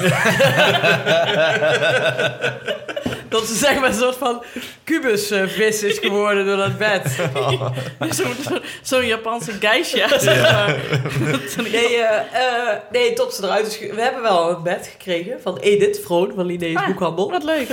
Dat 3.31 3.47
ze 3.47 3.55
zeg 3.55 3.79
maar 3.79 3.89
een 3.89 3.95
soort 3.95 4.15
van 4.17 4.43
kubusvis 4.83 5.83
is 5.83 5.97
geworden 5.99 6.45
door 6.45 6.57
dat 6.57 6.77
bed. 6.77 7.11
Zo'n 8.09 8.33
zo, 8.43 8.59
zo'n 8.81 9.05
Japanse 9.05 9.51
zeg 10.19 10.41
maar. 10.41 10.79
Nee, 11.71 11.95
eh, 11.97 12.67
eh, 12.69 12.77
nee, 12.91 13.13
tot 13.13 13.33
ze 13.33 13.43
eruit 13.43 13.67
is... 13.67 13.79
We 13.79 14.01
hebben 14.01 14.21
wel 14.21 14.49
een 14.49 14.63
bed 14.63 14.87
gekregen 14.91 15.41
van 15.41 15.57
Edith 15.57 15.99
Vroon 16.03 16.31
van 16.35 16.45
Linnaeus 16.45 16.75
Ah, 16.75 16.85
Boekhandel. 16.85 17.31
Wat 17.31 17.43
leuk. 17.43 17.69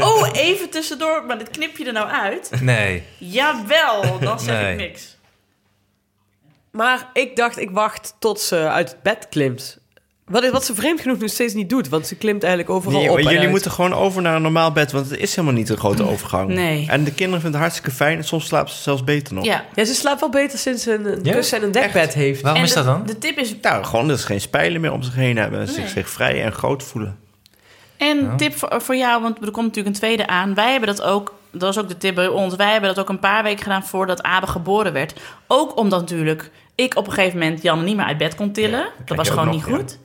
Oh, 0.00 0.28
even 0.32 0.70
tussendoor. 0.70 1.24
Maar 1.26 1.38
dit 1.38 1.50
knip 1.50 1.76
je 1.76 1.84
er 1.84 1.92
nou 1.92 2.08
uit? 2.08 2.50
Nee. 2.60 3.02
Jawel, 3.18 4.18
dan 4.18 4.40
zeg 4.40 4.54
Nee. 4.62 4.72
ik 4.72 4.78
niks. 4.78 5.16
Maar 6.70 7.10
ik 7.12 7.36
dacht, 7.36 7.58
ik 7.58 7.70
wacht 7.70 8.14
tot 8.18 8.40
ze 8.40 8.56
uit 8.68 8.90
het 8.90 9.02
bed 9.02 9.26
klimt. 9.28 9.78
Wat, 10.26 10.42
is, 10.42 10.50
wat 10.50 10.64
ze 10.64 10.74
vreemd 10.74 11.00
genoeg 11.00 11.18
nog 11.18 11.30
steeds 11.30 11.54
niet 11.54 11.68
doet, 11.68 11.88
want 11.88 12.06
ze 12.06 12.16
klimt 12.16 12.42
eigenlijk 12.42 12.72
overal 12.74 12.98
Nee, 12.98 13.08
op 13.08 13.14
maar 13.14 13.18
en 13.18 13.24
jullie 13.24 13.40
uit. 13.40 13.50
moeten 13.50 13.70
gewoon 13.70 13.92
over 13.94 14.22
naar 14.22 14.36
een 14.36 14.42
normaal 14.42 14.72
bed, 14.72 14.92
want 14.92 15.10
het 15.10 15.18
is 15.20 15.34
helemaal 15.36 15.56
niet 15.58 15.68
een 15.68 15.76
grote 15.76 16.06
overgang. 16.08 16.48
Nee. 16.48 16.86
En 16.88 17.04
de 17.04 17.12
kinderen 17.12 17.40
vinden 17.40 17.60
het 17.60 17.68
hartstikke 17.70 17.90
fijn 17.96 18.16
en 18.18 18.24
soms 18.24 18.46
slapen 18.46 18.72
ze 18.72 18.82
zelfs 18.82 19.04
beter 19.04 19.34
nog. 19.34 19.44
Ja. 19.44 19.64
Ja, 19.74 19.84
ze 19.84 19.94
slaapt 19.94 20.20
wel 20.20 20.30
beter 20.30 20.58
sinds 20.58 20.82
ze 20.82 20.94
een, 20.94 21.06
een 21.06 21.20
Ja? 21.22 21.32
kussen 21.32 21.58
en 21.58 21.64
een 21.64 21.72
dekbed 21.72 22.14
heeft. 22.14 22.40
Waarom 22.40 22.60
En 22.60 22.66
is 22.66 22.74
de, 22.74 22.82
dat 22.82 22.94
dan? 22.94 23.06
De 23.06 23.18
tip 23.18 23.38
is... 23.38 23.54
Nou, 23.62 23.84
gewoon 23.84 24.08
dat 24.08 24.20
ze 24.20 24.26
geen 24.26 24.40
spijlen 24.40 24.80
meer 24.80 24.92
om 24.92 25.02
zich 25.02 25.14
heen 25.14 25.36
hebben. 25.36 25.60
En 25.60 25.66
zich, 25.68 25.76
Nee. 25.76 25.88
zich 25.88 26.08
vrij 26.10 26.42
en 26.44 26.52
groot 26.52 26.82
voelen. 26.82 27.16
En 27.96 28.20
Ja. 28.22 28.36
tip 28.36 28.56
voor, 28.58 28.80
voor 28.82 28.96
jou, 28.96 29.22
want 29.22 29.36
er 29.44 29.50
komt 29.50 29.66
natuurlijk 29.66 29.94
een 29.94 30.00
tweede 30.00 30.26
aan. 30.26 30.54
Wij 30.54 30.70
hebben 30.70 30.88
dat 30.88 31.02
ook, 31.02 31.34
dat 31.50 31.60
was 31.62 31.78
ook 31.78 31.88
de 31.88 31.96
tip 31.96 32.14
bij 32.14 32.28
ons. 32.28 32.54
Wij 32.56 32.70
hebben 32.72 32.88
dat 32.94 32.98
ook 32.98 33.08
een 33.08 33.18
paar 33.18 33.42
weken 33.42 33.62
gedaan 33.62 33.84
voordat 33.84 34.22
Abe 34.22 34.46
geboren 34.46 34.92
werd. 34.92 35.14
Ook 35.46 35.76
omdat 35.78 36.00
natuurlijk 36.00 36.50
ik 36.74 36.96
op 36.96 37.06
een 37.06 37.12
gegeven 37.12 37.38
moment 37.38 37.62
Janne 37.62 37.84
niet 37.84 37.96
meer 37.96 38.04
uit 38.06 38.18
bed 38.18 38.34
kon 38.34 38.52
tillen. 38.52 38.86
dat 39.04 39.16
was 39.16 39.28
gewoon 39.28 39.44
nog, 39.44 39.54
niet 39.54 39.66
ja. 39.66 40.04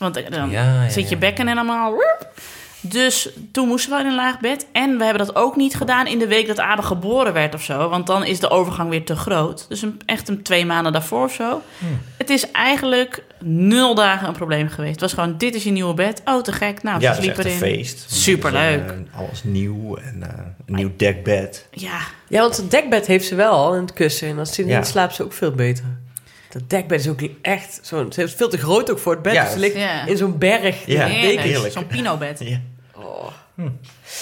Want 0.00 0.30
dan 0.30 0.50
Ja, 0.50 0.82
ja, 0.82 0.88
zit 0.88 1.04
je 1.08 1.14
ja. 1.14 1.20
bekken 1.20 1.48
en 1.48 1.56
allemaal... 1.58 1.94
Dus 2.82 3.28
toen 3.52 3.68
moesten 3.68 3.92
we 3.92 4.00
in 4.00 4.06
een 4.06 4.14
laag 4.14 4.40
bed. 4.40 4.66
En 4.72 4.98
we 4.98 5.04
hebben 5.04 5.26
dat 5.26 5.36
ook 5.36 5.56
niet 5.56 5.74
gedaan 5.76 6.06
in 6.06 6.18
de 6.18 6.26
week 6.26 6.46
dat 6.46 6.60
Abe 6.60 6.82
geboren 6.82 7.32
werd 7.32 7.54
of 7.54 7.62
zo. 7.62 7.88
Want 7.88 8.06
dan 8.06 8.24
is 8.24 8.40
de 8.40 8.50
overgang 8.50 8.90
weer 8.90 9.04
te 9.04 9.16
groot. 9.16 9.66
Dus 9.68 9.82
een, 9.82 10.00
echt 10.06 10.28
een 10.28 10.42
twee 10.42 10.66
maanden 10.66 10.92
daarvoor 10.92 11.24
of 11.24 11.32
zo. 11.32 11.62
Het 12.16 12.30
is 12.30 12.50
eigenlijk 12.50 13.24
nul 13.44 13.94
dagen 13.94 14.28
een 14.28 14.34
probleem 14.34 14.68
geweest. 14.68 14.92
Het 14.92 15.00
was 15.00 15.12
gewoon, 15.12 15.36
dit 15.38 15.54
is 15.54 15.64
je 15.64 15.70
nieuwe 15.70 15.94
bed. 15.94 16.22
Oh, 16.24 16.42
te 16.42 16.52
gek. 16.52 16.82
Nou, 16.82 17.00
ja, 17.00 17.14
ze 17.14 17.20
sliepen 17.20 17.40
een 17.44 17.46
erin. 17.46 17.58
feest. 17.58 18.04
Superleuk. 18.12 18.88
Dus, 18.88 18.96
eh, 19.12 19.18
alles 19.18 19.44
nieuw 19.44 19.96
en 19.96 20.22
eh, 20.22 20.28
een 20.66 20.74
nieuw 20.74 20.90
dekbed. 20.96 21.66
Ja, 21.70 21.98
Ja, 22.28 22.40
want 22.40 22.56
het 22.56 22.70
dekbed 22.70 23.06
heeft 23.06 23.26
ze 23.26 23.34
wel 23.34 23.52
al 23.52 23.74
en 23.74 23.80
het 23.80 23.92
kussen. 23.92 24.28
En 24.28 24.38
als 24.38 24.54
ze 24.54 24.66
Ja. 24.66 24.82
slaapt 24.82 25.14
ze 25.14 25.22
ook 25.24 25.32
veel 25.32 25.52
beter. 25.52 25.84
Dat 26.52 26.70
dekbed 26.70 27.00
is 27.00 27.08
ook 27.08 27.20
echt 27.42 27.78
zo'n... 27.82 28.12
Ze 28.12 28.22
is 28.22 28.34
veel 28.34 28.48
te 28.48 28.58
groot 28.58 28.90
ook 28.90 28.98
voor 28.98 29.12
het 29.12 29.22
bed. 29.22 29.32
Ja, 29.32 29.42
dus 29.44 29.52
ze 29.52 29.58
ligt 29.58 29.76
ja. 29.76 30.06
in 30.06 30.16
zo'n 30.16 30.38
berg. 30.38 30.86
Ja, 30.86 31.06
heerlijk. 31.06 31.72
Zo'n 31.72 31.86
pinobed. 31.86 32.38
Ja. 32.38 32.60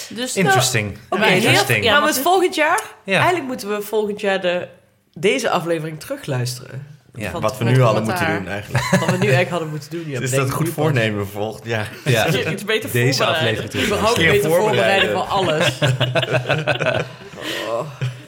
Dus 0.09 0.35
Interesting. 0.35 0.97
Oké, 1.09 1.19
Maar 1.21 1.29
heel- 1.29 1.37
Interesting. 1.37 1.83
ja, 1.83 1.91
want 1.91 2.05
met 2.05 2.13
het- 2.13 2.23
volgend 2.23 2.55
jaar... 2.55 2.81
Ja. 3.03 3.13
Eigenlijk 3.15 3.45
moeten 3.47 3.69
we 3.69 3.81
volgend 3.81 4.21
jaar 4.21 4.41
de, 4.41 4.67
deze 5.13 5.49
aflevering 5.49 5.99
terugluisteren. 5.99 6.87
Ja. 7.15 7.31
Van- 7.31 7.41
Wat 7.41 7.57
we 7.57 7.63
nu 7.63 7.81
hadden 7.81 8.03
moeten 8.03 8.25
doen 8.27 8.47
eigenlijk. 8.47 8.83
Wat 8.99 8.99
we 9.09 9.11
nu 9.11 9.17
eigenlijk 9.17 9.49
hadden 9.49 9.69
moeten 9.69 9.89
doen. 9.89 10.09
Ja, 10.09 10.19
is 10.27 10.31
dat 10.31 10.51
goed 10.51 10.69
voornemen 10.69 11.27
jaar? 11.63 11.91
Ja. 12.05 12.27
je 12.27 12.51
iets 12.51 12.65
beter 12.65 12.91
Deze 12.91 13.25
aflevering 13.25 13.69
terug. 13.69 13.85
Überhaupt 13.85 14.17
beter 14.17 14.49
voorbereiden 14.49 15.09
voorbereiden. 15.09 15.09
voor 15.11 15.21
alles. 15.23 15.79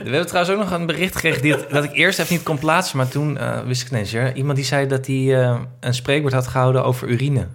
We 0.04 0.10
hebben 0.10 0.28
trouwens 0.28 0.56
ook 0.56 0.60
nog 0.70 0.72
een 0.80 0.86
bericht 0.86 1.16
gekregen 1.16 1.42
die, 1.42 1.56
dat 1.70 1.84
ik 1.84 1.94
eerst 1.94 2.20
even 2.20 2.34
niet 2.34 2.44
kon 2.44 2.58
plaatsen, 2.60 2.98
maar 2.98 3.08
toen 3.08 3.38
eh, 3.38 3.60
wist 3.66 3.82
ik 3.82 3.88
het 3.88 3.94
ineens. 3.98 4.12
Ja. 4.12 4.34
Iemand 4.34 4.56
die 4.56 4.66
zei 4.66 4.88
dat 4.88 5.06
hij 5.08 5.16
eh, 5.44 5.60
een 5.80 5.94
spreekwoord 5.94 6.34
had 6.34 6.48
gehouden 6.48 6.84
over 6.84 7.08
urine. 7.08 7.48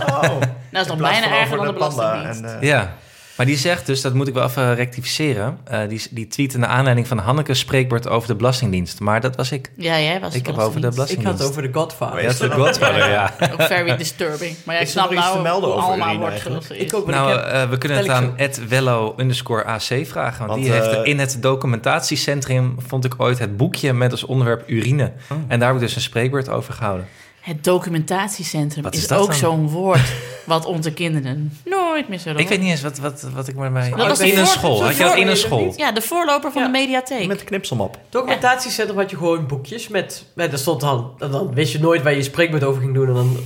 Oh. 0.00 0.22
Nou, 0.22 0.40
dat 0.70 0.80
is 0.80 0.86
nog 0.86 1.10
bijna 1.10 1.38
erger 1.40 1.56
dan 1.56 1.66
de 1.66 1.72
belastingdienst. 1.72 2.40
en, 2.42 2.60
eh, 2.60 2.68
Ja. 2.68 2.96
Maar 3.36 3.46
die 3.46 3.56
zegt 3.56 3.86
dus, 3.86 4.00
dat 4.00 4.14
moet 4.14 4.28
ik 4.28 4.34
wel 4.34 4.44
even 4.46 4.74
rectificeren. 4.74 5.58
eh, 5.64 5.88
die, 5.88 6.02
die 6.10 6.26
tweet 6.26 6.56
naar 6.56 6.68
aanleiding 6.68 7.06
van 7.08 7.18
Hanneke's 7.18 7.58
spreekwoord 7.58 8.08
over 8.08 8.28
de 8.28 8.34
Belastingdienst. 8.34 9.00
Maar 9.00 9.20
dat 9.20 9.36
was 9.36 9.52
ik. 9.52 9.70
Ja, 9.76 10.00
jij 10.00 10.20
was 10.20 10.34
Ik 10.34 10.46
heb 10.46 10.58
over 10.58 10.80
de 10.80 10.86
Ik 10.86 10.92
Belastingdienst. 10.92 11.38
had 11.38 11.48
het 11.48 11.48
over 11.58 11.72
de 11.72 11.78
Godfather. 11.78 12.16
Ja, 12.20 12.22
dat 12.22 12.32
is 12.32 12.38
de 12.38 12.50
Godfather, 12.50 13.10
ja. 13.10 13.34
Ook 13.52 13.62
very 13.62 13.96
disturbing. 13.96 14.56
Maar 14.64 14.74
jij 14.74 14.86
snapt 14.86 15.14
nou 15.14 15.42
te 15.42 15.66
over 15.66 15.82
allemaal 15.82 16.18
wordt. 16.18 16.70
Ik 16.80 16.94
ook, 16.94 17.06
Nou, 17.06 17.32
ik 17.32 17.44
heb... 17.44 17.52
eh, 17.52 17.70
we 17.70 17.78
kunnen 17.78 17.98
het 17.98 18.06
ik 18.06 18.12
aan 18.12 18.32
Ed 18.36 18.68
Wello 18.68 19.14
underscore 19.16 19.64
AC 19.64 19.82
vragen. 19.82 20.38
Want, 20.46 20.50
Want, 20.50 20.62
die 20.62 20.72
heeft 20.72 20.86
eh, 20.92 21.04
in 21.04 21.18
het 21.18 21.36
documentatiecentrum 21.40 22.74
vond 22.86 23.04
ik 23.04 23.14
ooit 23.16 23.38
het 23.38 23.56
boekje 23.56 23.92
met 23.92 24.10
als 24.10 24.24
onderwerp 24.24 24.68
urine. 24.68 25.12
En 25.48 25.58
daar 25.58 25.68
heb 25.68 25.76
ik 25.76 25.82
dus 25.86 25.94
een 25.94 26.00
spreekwoord 26.00 26.48
over 26.48 26.74
gehouden. 26.74 27.06
Het 27.40 27.64
documentatiecentrum 27.64 28.82
Wat 28.82 28.94
is, 28.94 29.00
is 29.00 29.06
dat 29.08 29.18
ook 29.18 29.32
zo'n 29.32 29.68
woord. 29.68 30.12
Wat 30.46 30.64
onze 30.64 30.92
kinderen 30.92 31.52
nooit 31.64 32.08
meer 32.08 32.18
zullen 32.18 32.40
Ik 32.40 32.48
weet 32.48 32.60
niet 32.60 32.70
eens 32.70 32.82
wat, 32.82 32.98
wat, 32.98 33.26
wat 33.34 33.48
ik 33.48 33.54
maar 33.54 33.72
bij... 33.72 33.90
Dat 33.90 34.06
was 34.06 34.18
de 34.18 34.30
in 34.32 34.38
een 34.38 34.46
school. 34.46 34.84
Had 34.84 34.96
je 34.96 35.02
dat 35.02 35.16
in 35.16 35.26
een 35.28 35.36
school? 35.36 35.74
Ja, 35.76 35.92
de 35.92 36.02
voorloper 36.02 36.52
van 36.52 36.62
Ja. 36.62 36.66
de 36.66 36.72
mediatheek. 36.78 37.26
Met 37.26 37.38
de 37.38 37.44
knipselmap. 37.44 37.98
Documentatiecentrum 38.10 38.98
had 38.98 39.10
je 39.10 39.16
gewoon 39.16 39.46
boekjes 39.46 39.88
met... 39.88 40.24
met 40.34 40.50
daar 40.50 40.58
stond 40.58 40.80
dan, 40.80 41.12
en 41.18 41.30
dan 41.30 41.54
wist 41.54 41.72
je 41.72 41.78
nooit 41.78 42.02
waar 42.02 42.12
je 42.12 42.18
je 42.18 42.24
spreekbeurt 42.24 42.64
over 42.64 42.82
ging 42.82 42.94
doen. 42.94 43.06
En 43.08 43.14
dan 43.14 43.36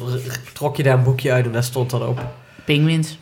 trok 0.52 0.76
je 0.76 0.82
daar 0.82 0.94
een 0.98 1.02
boekje 1.02 1.32
uit 1.32 1.44
en 1.44 1.52
daar 1.52 1.64
stond 1.64 1.90
dan 1.90 2.06
op. 2.06 2.20
Pinguïns. 2.64 3.18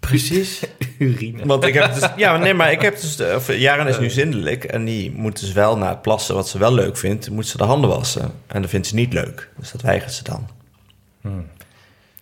Precies. 0.00 0.62
Urine. 0.98 1.46
Want 1.46 1.64
ik 1.64 1.74
heb 1.74 1.94
dus, 1.94 2.08
ja, 2.16 2.36
nee, 2.36 2.54
maar 2.54 2.72
ik 2.72 2.80
heb 2.80 3.00
dus, 3.00 3.18
eh, 3.18 3.34
of, 3.34 3.56
Jaren 3.56 3.86
is 3.86 3.98
nu 3.98 4.10
zindelijk 4.10 4.64
en 4.64 4.84
die 4.84 5.10
moet 5.12 5.40
dus 5.40 5.52
wel 5.52 5.76
na 5.76 5.88
het 5.88 6.02
plassen, 6.02 6.34
wat 6.34 6.48
ze 6.48 6.58
wel 6.58 6.72
leuk 6.72 6.96
vindt, 6.96 7.30
moet 7.30 7.46
ze 7.46 7.56
de 7.56 7.64
handen 7.64 7.90
wassen. 7.90 8.32
En 8.46 8.60
dat 8.60 8.70
vindt 8.70 8.86
ze 8.86 8.94
niet 8.94 9.12
leuk, 9.12 9.48
dus 9.56 9.70
dat 9.72 9.82
weigert 9.82 10.12
ze 10.12 10.22
dan. 10.24 10.48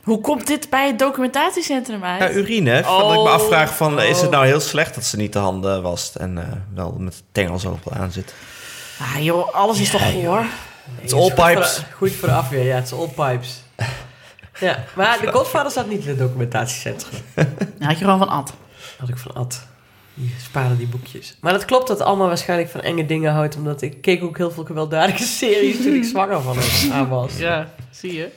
Hoe 0.03 0.20
komt 0.20 0.47
dit 0.47 0.70
bij 0.70 0.87
het 0.87 0.99
documentatiecentrum 0.99 2.05
uit? 2.05 2.20
Ja, 2.20 2.31
urine. 2.31 2.83
Van 2.85 2.99
dat 2.99 3.11
ik 3.11 3.16
me 3.16 3.23
Oh. 3.23 3.33
afvraag 3.33 3.77
van, 3.77 4.01
is 4.03 4.20
het 4.20 4.31
nou 4.31 4.47
heel 4.47 4.61
slecht 4.61 4.95
dat 4.95 5.05
ze 5.05 5.16
niet 5.16 5.33
de 5.33 5.39
handen 5.39 5.83
wast 5.83 6.15
en 6.16 6.39
eh, 6.39 6.45
wel 6.75 6.95
met 6.99 7.23
tengels 7.33 7.66
overal 7.66 7.99
aan 7.99 8.12
zit? 8.12 8.35
Ah 9.01 9.25
joh, 9.25 9.55
alles 9.55 9.81
is 9.81 9.91
toch 9.91 10.11
goor? 10.12 10.45
Het 10.95 11.05
is 11.05 11.12
all 11.12 11.33
pipes. 11.35 11.83
Goed 11.97 12.12
voor 12.12 12.29
de 12.29 12.35
afweer, 12.35 12.65
ja. 12.65 12.75
Het 12.75 12.85
is 12.85 12.93
all 12.93 13.09
pipes. 13.09 13.61
Ja, 14.61 14.85
maar 14.97 15.19
de 15.20 15.33
Godfather 15.33 15.70
staat 15.70 15.89
niet 15.89 16.03
in 16.03 16.09
het 16.09 16.19
documentatiecentrum. 16.19 17.20
Nou, 17.35 17.47
had 17.79 17.99
je 17.99 18.05
gewoon 18.05 18.19
van 18.19 18.29
Ad. 18.29 18.53
Had 18.99 19.09
ik 19.09 19.19
van 19.19 19.33
Ad. 19.35 19.61
Die 20.15 20.35
spaarde 20.43 20.77
die 20.77 20.87
boekjes. 20.87 21.37
Maar 21.41 21.53
dat 21.53 21.65
klopt 21.65 21.89
dat 21.89 22.01
allemaal 22.01 22.27
waarschijnlijk 22.27 22.70
van 22.70 22.81
enge 22.81 23.07
dingen 23.07 23.33
houdt. 23.33 23.57
Omdat 23.57 23.83
ik 23.83 24.01
keek 24.03 24.23
ook 24.23 24.37
heel 24.37 24.51
veel 24.51 24.65
gewelddadige 24.65 25.23
series 25.39 25.83
toen 25.83 25.95
ik 25.95 26.05
zwanger 26.05 26.41
van 26.43 26.57
hem 26.59 26.93
aan 26.93 27.09
was. 27.09 27.37
Ja, 27.37 27.69
zie 27.91 28.15
je. 28.15 28.29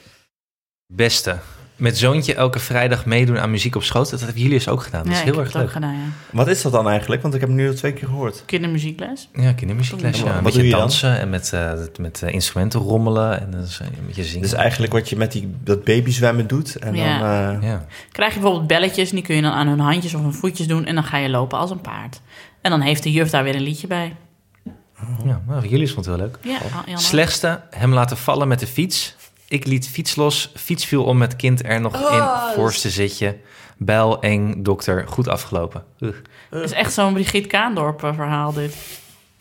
Beste. 0.95 1.37
Met 1.75 1.97
zoontje 1.97 2.33
elke 2.35 2.59
vrijdag 2.59 3.05
meedoen 3.05 3.39
aan 3.39 3.51
muziek 3.51 3.75
op 3.75 3.83
schoot. 3.83 4.09
Dat 4.09 4.19
hebben 4.19 4.41
jullie 4.41 4.57
dus 4.57 4.67
ook 4.67 4.83
gedaan. 4.83 5.03
Dat 5.03 5.11
ja, 5.11 5.17
is 5.17 5.23
heel 5.23 5.33
ik 5.33 5.37
heb 5.37 5.47
erg 5.47 5.55
leuk. 5.55 5.71
gedaan, 5.71 5.93
ja. 5.93 5.99
Wat 6.31 6.47
is 6.47 6.61
dat 6.61 6.71
dan 6.71 6.89
eigenlijk? 6.89 7.21
Want 7.21 7.33
ik 7.33 7.39
heb 7.39 7.49
het 7.49 7.57
nu 7.57 7.67
al 7.67 7.73
twee 7.73 7.93
keer 7.93 8.07
gehoord. 8.07 8.43
Kindermuziekles. 8.45 9.29
Ja, 9.35 9.53
kindermuziekles. 9.53 10.19
Wat 10.19 10.27
Ja. 10.27 10.33
doe 10.33 10.41
Met 10.41 10.53
je 10.53 10.63
je 10.63 10.69
dan? 10.69 10.79
dansen 10.79 11.19
en 11.19 11.29
met, 11.29 11.53
eh, 11.53 11.71
met 11.99 12.21
eh, 12.21 12.33
instrumenten 12.33 12.79
rommelen. 12.79 13.41
En 13.41 13.51
dan 13.51 13.61
is, 13.61 13.79
eh, 13.81 13.87
met 14.05 14.15
je 14.15 14.23
zingen. 14.23 14.41
Dus 14.41 14.53
eigenlijk 14.53 14.93
wat 14.93 15.09
je 15.09 15.15
met 15.17 15.31
die, 15.31 15.55
dat 15.63 15.83
babyzwemmen 15.83 16.47
doet. 16.47 16.75
En 16.75 16.95
Ja. 16.95 17.19
dan, 17.19 17.61
eh, 17.61 17.69
ja. 17.69 17.85
Krijg 18.11 18.33
je 18.33 18.39
bijvoorbeeld 18.39 18.67
belletjes 18.67 19.09
en 19.09 19.15
die 19.15 19.25
kun 19.25 19.35
je 19.35 19.41
dan 19.41 19.51
aan 19.53 19.67
hun 19.67 19.79
handjes 19.79 20.13
of 20.13 20.21
hun 20.21 20.33
voetjes 20.33 20.67
doen. 20.67 20.85
En 20.85 20.95
dan 20.95 21.03
ga 21.03 21.17
je 21.17 21.29
lopen 21.29 21.57
als 21.57 21.69
een 21.71 21.81
paard. 21.81 22.21
En 22.61 22.71
dan 22.71 22.81
heeft 22.81 23.03
de 23.03 23.11
juf 23.11 23.29
daar 23.29 23.43
weer 23.43 23.55
een 23.55 23.61
liedje 23.61 23.87
bij. 23.87 24.15
ja, 25.25 25.41
nou, 25.47 25.67
jullie 25.67 25.91
vonden 25.91 26.11
het 26.11 26.21
heel 26.21 26.29
leuk. 26.51 26.59
Ja, 26.61 26.91
ook. 26.93 26.99
Slechtste, 26.99 27.61
hem 27.69 27.93
laten 27.93 28.17
vallen 28.17 28.47
met 28.47 28.59
de 28.59 28.67
fiets. 28.67 29.15
Ik 29.51 29.65
liet 29.65 29.87
fiets 29.87 30.15
los, 30.15 30.51
fiets 30.55 30.85
viel 30.85 31.03
om 31.03 31.17
met 31.17 31.35
kind 31.35 31.65
er 31.65 31.81
nog 31.81 31.93
Oh, 32.05 32.11
in, 32.13 32.17
dat 32.19 32.53
voorste 32.55 32.89
zitje. 32.89 33.37
Bijl, 33.77 34.21
eng, 34.21 34.63
dokter, 34.63 35.07
goed 35.07 35.27
afgelopen. 35.27 35.83
Ugh. 35.99 36.15
Het 36.49 36.63
is 36.63 36.71
echt 36.71 36.93
zo'n 36.93 37.13
Brigitte 37.13 37.47
Kaandorp 37.47 38.03
eh, 38.03 38.13
verhaal 38.15 38.53
dit. 38.53 38.75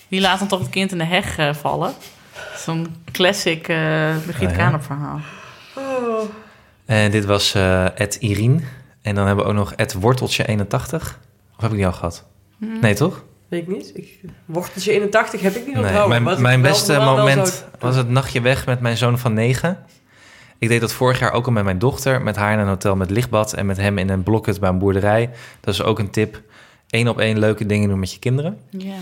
Die 0.09 0.21
laat 0.21 0.39
dan 0.39 0.49
toch 0.49 0.59
het 0.61 0.69
kind 0.69 0.93
in 0.93 0.99
de 0.99 1.05
heg 1.05 1.39
eh, 1.39 1.55
vallen. 1.55 1.93
Zo'n 2.57 2.95
classic 3.13 3.69
eh 3.69 4.17
Brigitte 4.25 4.45
Ah, 4.45 4.51
ja. 4.51 4.57
Kaandorp 4.57 4.83
verhaal. 4.85 5.21
En 6.87 7.11
dit 7.11 7.25
was 7.25 7.55
eh 7.55 8.01
Ed 8.01 8.15
Irene. 8.21 8.61
En 9.03 9.15
dan 9.15 9.27
hebben 9.27 9.45
we 9.45 9.51
ook 9.51 9.57
nog 9.57 9.73
Ed 9.73 9.93
Worteltje 9.93 10.47
81. 10.47 11.19
Of 11.57 11.63
heb 11.63 11.71
ik 11.71 11.77
die 11.77 11.87
al 11.87 11.93
gehad? 11.93 12.27
Hmm. 12.59 12.81
Nee, 12.81 12.95
toch? 12.95 13.25
Weet 13.49 13.63
ik 13.63 13.69
niet. 13.69 13.91
Ik, 13.95 14.19
worteltje 14.45 14.93
81 14.93 15.41
heb 15.41 15.55
ik 15.55 15.67
niet 15.67 15.75
Nee, 15.75 15.85
onthouden. 15.85 16.23
mijn 16.23 16.43
mijn 16.43 16.63
beste 16.63 16.99
moment 16.99 17.65
was 17.79 17.97
het 17.97 18.09
nachtje 18.09 18.41
weg 18.41 18.67
met 18.67 18.81
mijn 18.81 18.97
zoon 18.97 19.19
van 19.19 19.33
negen. 19.35 19.79
Ik 20.61 20.69
deed 20.69 20.81
dat 20.81 20.93
vorig 20.93 21.19
jaar 21.19 21.33
ook 21.33 21.47
al 21.47 21.53
met 21.53 21.65
mijn 21.65 21.79
dochter. 21.79 22.23
Met 22.23 22.37
haar 22.37 22.53
in 22.53 22.59
een 22.59 22.67
hotel 22.67 22.97
met 22.97 23.11
lichtbad. 23.11 23.53
En 23.53 23.67
met 23.67 23.77
hem 23.77 23.99
in 23.99 24.09
een 24.09 24.23
blokhut 24.23 24.61
bij 24.61 24.69
een 24.69 24.79
boerderij. 24.79 25.31
Dat 25.61 25.75
is 25.75 25.83
ook 25.83 25.99
een 25.99 26.11
tip. 26.11 26.43
Eén 26.89 27.09
op 27.09 27.19
één 27.19 27.39
leuke 27.39 27.67
dingen 27.67 27.89
doen 27.89 27.99
met 27.99 28.13
je 28.13 28.19
kinderen. 28.19 28.59
Ja. 28.71 28.95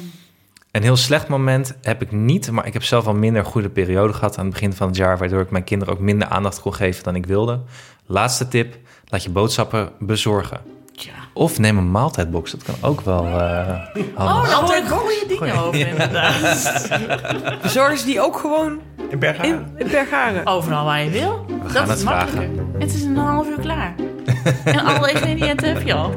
Een 0.70 0.82
heel 0.82 0.96
slecht 0.96 1.28
moment 1.28 1.76
heb 1.82 2.02
ik 2.02 2.12
niet. 2.12 2.50
Maar 2.50 2.66
ik 2.66 2.72
heb 2.72 2.82
zelf 2.82 3.06
al 3.06 3.14
minder 3.14 3.44
goede 3.44 3.68
periode 3.68 4.12
gehad 4.12 4.38
aan 4.38 4.44
het 4.44 4.54
begin 4.54 4.72
van 4.72 4.86
het 4.86 4.96
jaar. 4.96 5.18
Waardoor 5.18 5.40
ik 5.40 5.50
mijn 5.50 5.64
kinderen 5.64 5.94
ook 5.94 6.00
minder 6.00 6.28
aandacht 6.28 6.60
kon 6.60 6.74
geven 6.74 7.04
dan 7.04 7.14
ik 7.14 7.26
wilde. 7.26 7.60
Laatste 8.06 8.48
tip. 8.48 8.76
Laat 9.04 9.22
je 9.22 9.30
boodschappen 9.30 9.92
bezorgen. 9.98 10.60
Tja. 10.98 11.12
Of 11.32 11.58
neem 11.58 11.78
een 11.78 11.90
maaltijdbox. 11.90 12.50
Dat 12.50 12.62
kan 12.62 12.74
ook 12.80 13.00
wel 13.00 13.24
eh 13.24 13.68
Oh, 14.16 14.44
daar 14.44 14.52
hoor 14.52 14.74
ik 14.76 14.84
goede 14.88 15.24
dingen 15.28 15.58
over 15.58 15.88
inderdaad. 15.88 16.88
Bezorgen 17.62 17.98
ze 17.98 18.04
die 18.04 18.20
ook 18.20 18.38
gewoon 18.38 18.80
in 19.08 19.18
Bergharen. 19.18 19.50
in, 19.50 19.86
in 19.86 19.90
Bergharen? 19.90 20.46
Overal 20.46 20.84
waar 20.84 21.02
je 21.02 21.10
wil. 21.10 21.46
gaan 21.48 21.72
dat 21.72 21.88
het 21.88 21.98
is 21.98 22.04
makkelijker. 22.04 22.64
Het 22.78 22.94
is 22.94 23.02
een 23.02 23.16
half 23.16 23.48
uur 23.48 23.60
klaar. 23.60 23.94
en 24.64 24.78
alle 24.78 25.10
ingrediënten 25.10 25.68
heb 25.68 25.82
je 25.82 25.94
al. 25.94 26.14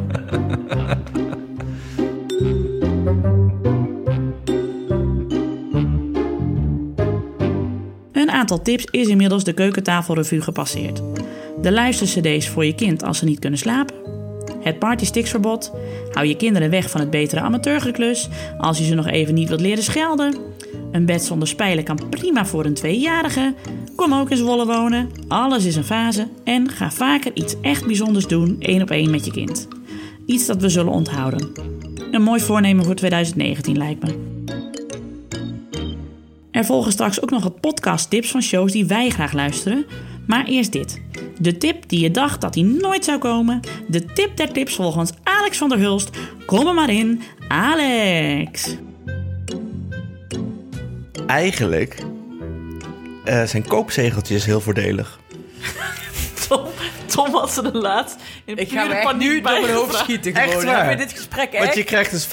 Een 8.12 8.32
aantal 8.32 8.62
tips 8.62 8.86
is 8.86 9.08
inmiddels 9.08 9.44
de 9.44 9.54
keukentafelrevue 9.54 10.42
gepasseerd. 10.42 11.02
De 11.62 11.72
luistercd's 11.72 12.48
voor 12.50 12.66
je 12.66 12.76
kind 12.76 13.04
als 13.04 13.18
ze 13.18 13.26
niet 13.26 13.40
kunnen 13.40 13.60
slapen. 13.60 14.01
Het 14.60 14.80
partysticksverbod. 14.80 15.72
Hou 16.12 16.26
je 16.26 16.36
kinderen 16.36 16.70
weg 16.70 16.90
van 16.90 17.02
het 17.02 17.10
betere 17.10 17.42
amateurgeklus 17.42 18.30
als 18.58 18.78
je 18.78 18.84
ze 18.84 18.96
nog 18.96 19.08
even 19.08 19.34
niet 19.34 19.48
wilt 19.48 19.62
leren 19.62 19.84
schelden. 19.84 20.36
Een 20.92 21.06
bed 21.06 21.24
zonder 21.24 21.48
spijlen 21.48 21.84
kan 21.84 22.10
prima 22.10 22.46
voor 22.46 22.66
een 22.66 22.74
tweejarige. 22.74 23.54
Kom 23.96 24.14
ook 24.14 24.30
in 24.30 24.38
Zwolle 24.38 24.66
wonen. 24.66 25.10
Alles 25.28 25.66
is 25.66 25.76
een 25.76 25.84
fase. 25.84 26.28
En 26.44 26.70
ga 26.70 26.92
vaker 26.92 27.32
iets 27.34 27.56
echt 27.62 27.86
bijzonders 27.86 28.28
doen, 28.28 28.56
één 28.60 28.82
op 28.82 28.90
één 28.90 29.10
met 29.10 29.26
je 29.26 29.32
kind. 29.32 29.68
Iets 30.26 30.46
dat 30.46 30.62
we 30.62 30.70
zullen 30.70 30.92
onthouden. 30.92 31.52
Een 32.12 32.22
mooi 32.22 32.42
voornemen 32.42 32.86
voor 32.86 32.96
2019 32.96 33.78
lijkt 33.78 34.04
me. 34.04 34.30
Er 36.52 36.66
volgen 36.66 36.92
straks 36.92 37.22
ook 37.22 37.30
nog 37.30 37.44
wat 37.44 37.60
podcasttips 37.60 38.32
van 38.32 38.42
shows 38.42 38.72
die 38.72 38.86
wij 38.86 39.10
graag 39.10 39.34
luisteren. 39.34 39.86
Maar 40.28 40.46
eerst 40.46 40.72
dit. 40.72 41.02
De 41.40 41.58
tip 41.58 41.84
die 41.90 42.00
je 42.00 42.12
dacht 42.12 42.42
dat 42.42 42.54
die 42.54 42.64
nooit 42.66 43.06
zou 43.06 43.18
komen. 43.20 43.60
De 43.88 44.06
tip 44.06 44.38
der 44.38 44.52
tips 44.52 44.76
volgens 44.76 45.12
Alex 45.24 45.58
van 45.58 45.70
der 45.70 45.78
Hulst. 45.80 46.10
Kom 46.46 46.68
er 46.68 46.74
maar 46.74 46.90
in, 46.90 47.22
Alex. 47.48 48.76
Eigenlijk 51.28 51.96
eh, 53.26 53.44
zijn 53.44 53.68
koopzegeltjes 53.68 54.46
heel 54.46 54.62
voordelig. 54.62 55.20
Tom, 56.48 56.66
Tom 57.06 57.34
had 57.36 57.52
ze 57.52 57.62
de 57.72 57.78
laatst 57.78 58.16
in 58.46 58.58
Ik 58.58 58.72
ga 58.72 58.92
echt 58.92 59.04
paniek 59.04 59.28
nu 59.30 59.42
door 59.42 59.62
mijn 59.62 59.74
hoofd 59.74 59.96
schieten 59.96 60.34
Echt 60.34 60.50
gewoon. 60.50 60.66
waar? 60.66 60.90
Heb 60.90 61.00
je 61.00 61.06
dit 61.06 61.16
gesprek 61.16 61.52
echt? 61.54 61.64
Want 61.64 61.76
je 61.76 61.84
krijgt 61.84 62.12
dus 62.12 62.28
5% 62.28 62.30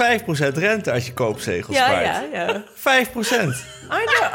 rente 0.55 0.93
als 0.93 1.07
je 1.07 1.13
koopzegels 1.13 1.77
Ja, 1.77 1.85
spaart. 1.85 2.05
ja, 2.33 2.47
ja. 2.47 2.65
5%. 2.65 3.11
I 3.13 4.05
know. 4.05 4.35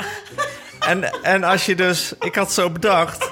En, 0.79 1.11
en 1.23 1.43
als 1.43 1.65
je 1.65 1.75
dus... 1.75 2.13
Ik 2.19 2.35
had 2.35 2.53
zo 2.53 2.69
bedacht... 2.69 3.31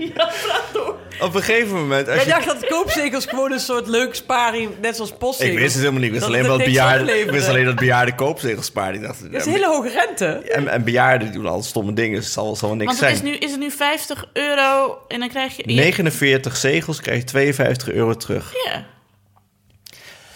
Ja, 0.00 0.32
praat 0.46 0.64
door. 0.72 0.96
Op 1.20 1.34
een 1.34 1.42
gegeven 1.42 1.76
moment... 1.76 2.08
Als 2.08 2.16
Jij 2.16 2.24
je, 2.24 2.30
dacht 2.30 2.46
dat 2.46 2.66
koopzegels 2.66 3.26
gewoon 3.26 3.52
een 3.52 3.60
soort 3.60 3.86
leuk 3.86 4.14
sparing, 4.14 4.70
net 4.80 4.96
zoals 4.96 5.12
postzegels. 5.18 5.56
ik 5.56 5.62
wist 5.62 5.74
het 5.74 5.82
helemaal 5.82 6.00
niet. 6.00 6.14
Ik 6.14 6.20
wist 6.20 6.26
Dat 6.26 6.34
alleen, 6.34 6.50
het 6.50 6.50
dat 6.50 6.58
niks 6.58 6.70
bejaarden, 6.70 7.20
ik 7.20 7.30
wist 7.30 7.48
alleen 7.48 7.64
dat 7.64 7.76
bejaarden 7.76 8.14
koopzegels 8.14 8.66
spaarden. 8.66 9.00
Ik 9.00 9.06
dacht, 9.06 9.22
Dat 9.32 9.40
is 9.40 9.46
een 9.46 9.52
hele 9.52 9.66
hoge 9.66 9.88
rente. 9.88 10.24
en, 10.26 10.68
en 10.68 10.84
bejaarden 10.84 11.32
doen 11.32 11.46
al 11.46 11.62
stomme 11.62 11.92
dingen. 11.92 12.14
Dus 12.14 12.24
het 12.24 12.32
zal, 12.32 12.56
zal 12.56 12.68
wel 12.68 12.76
niks 12.76 12.90
Want 12.90 13.12
het 13.12 13.24
is, 13.24 13.30
nu, 13.30 13.36
is 13.36 13.50
het 13.50 13.60
nu 13.60 13.70
50 13.70 14.28
euro 14.32 14.98
en 15.08 15.18
dan 15.18 15.28
krijg 15.28 15.56
je... 15.56 15.62
49 15.66 16.56
zegels 16.56 17.00
krijg 17.00 17.18
je 17.18 17.24
52 17.24 17.90
euro 17.90 18.14
terug. 18.14 18.52
Ja. 18.64 18.86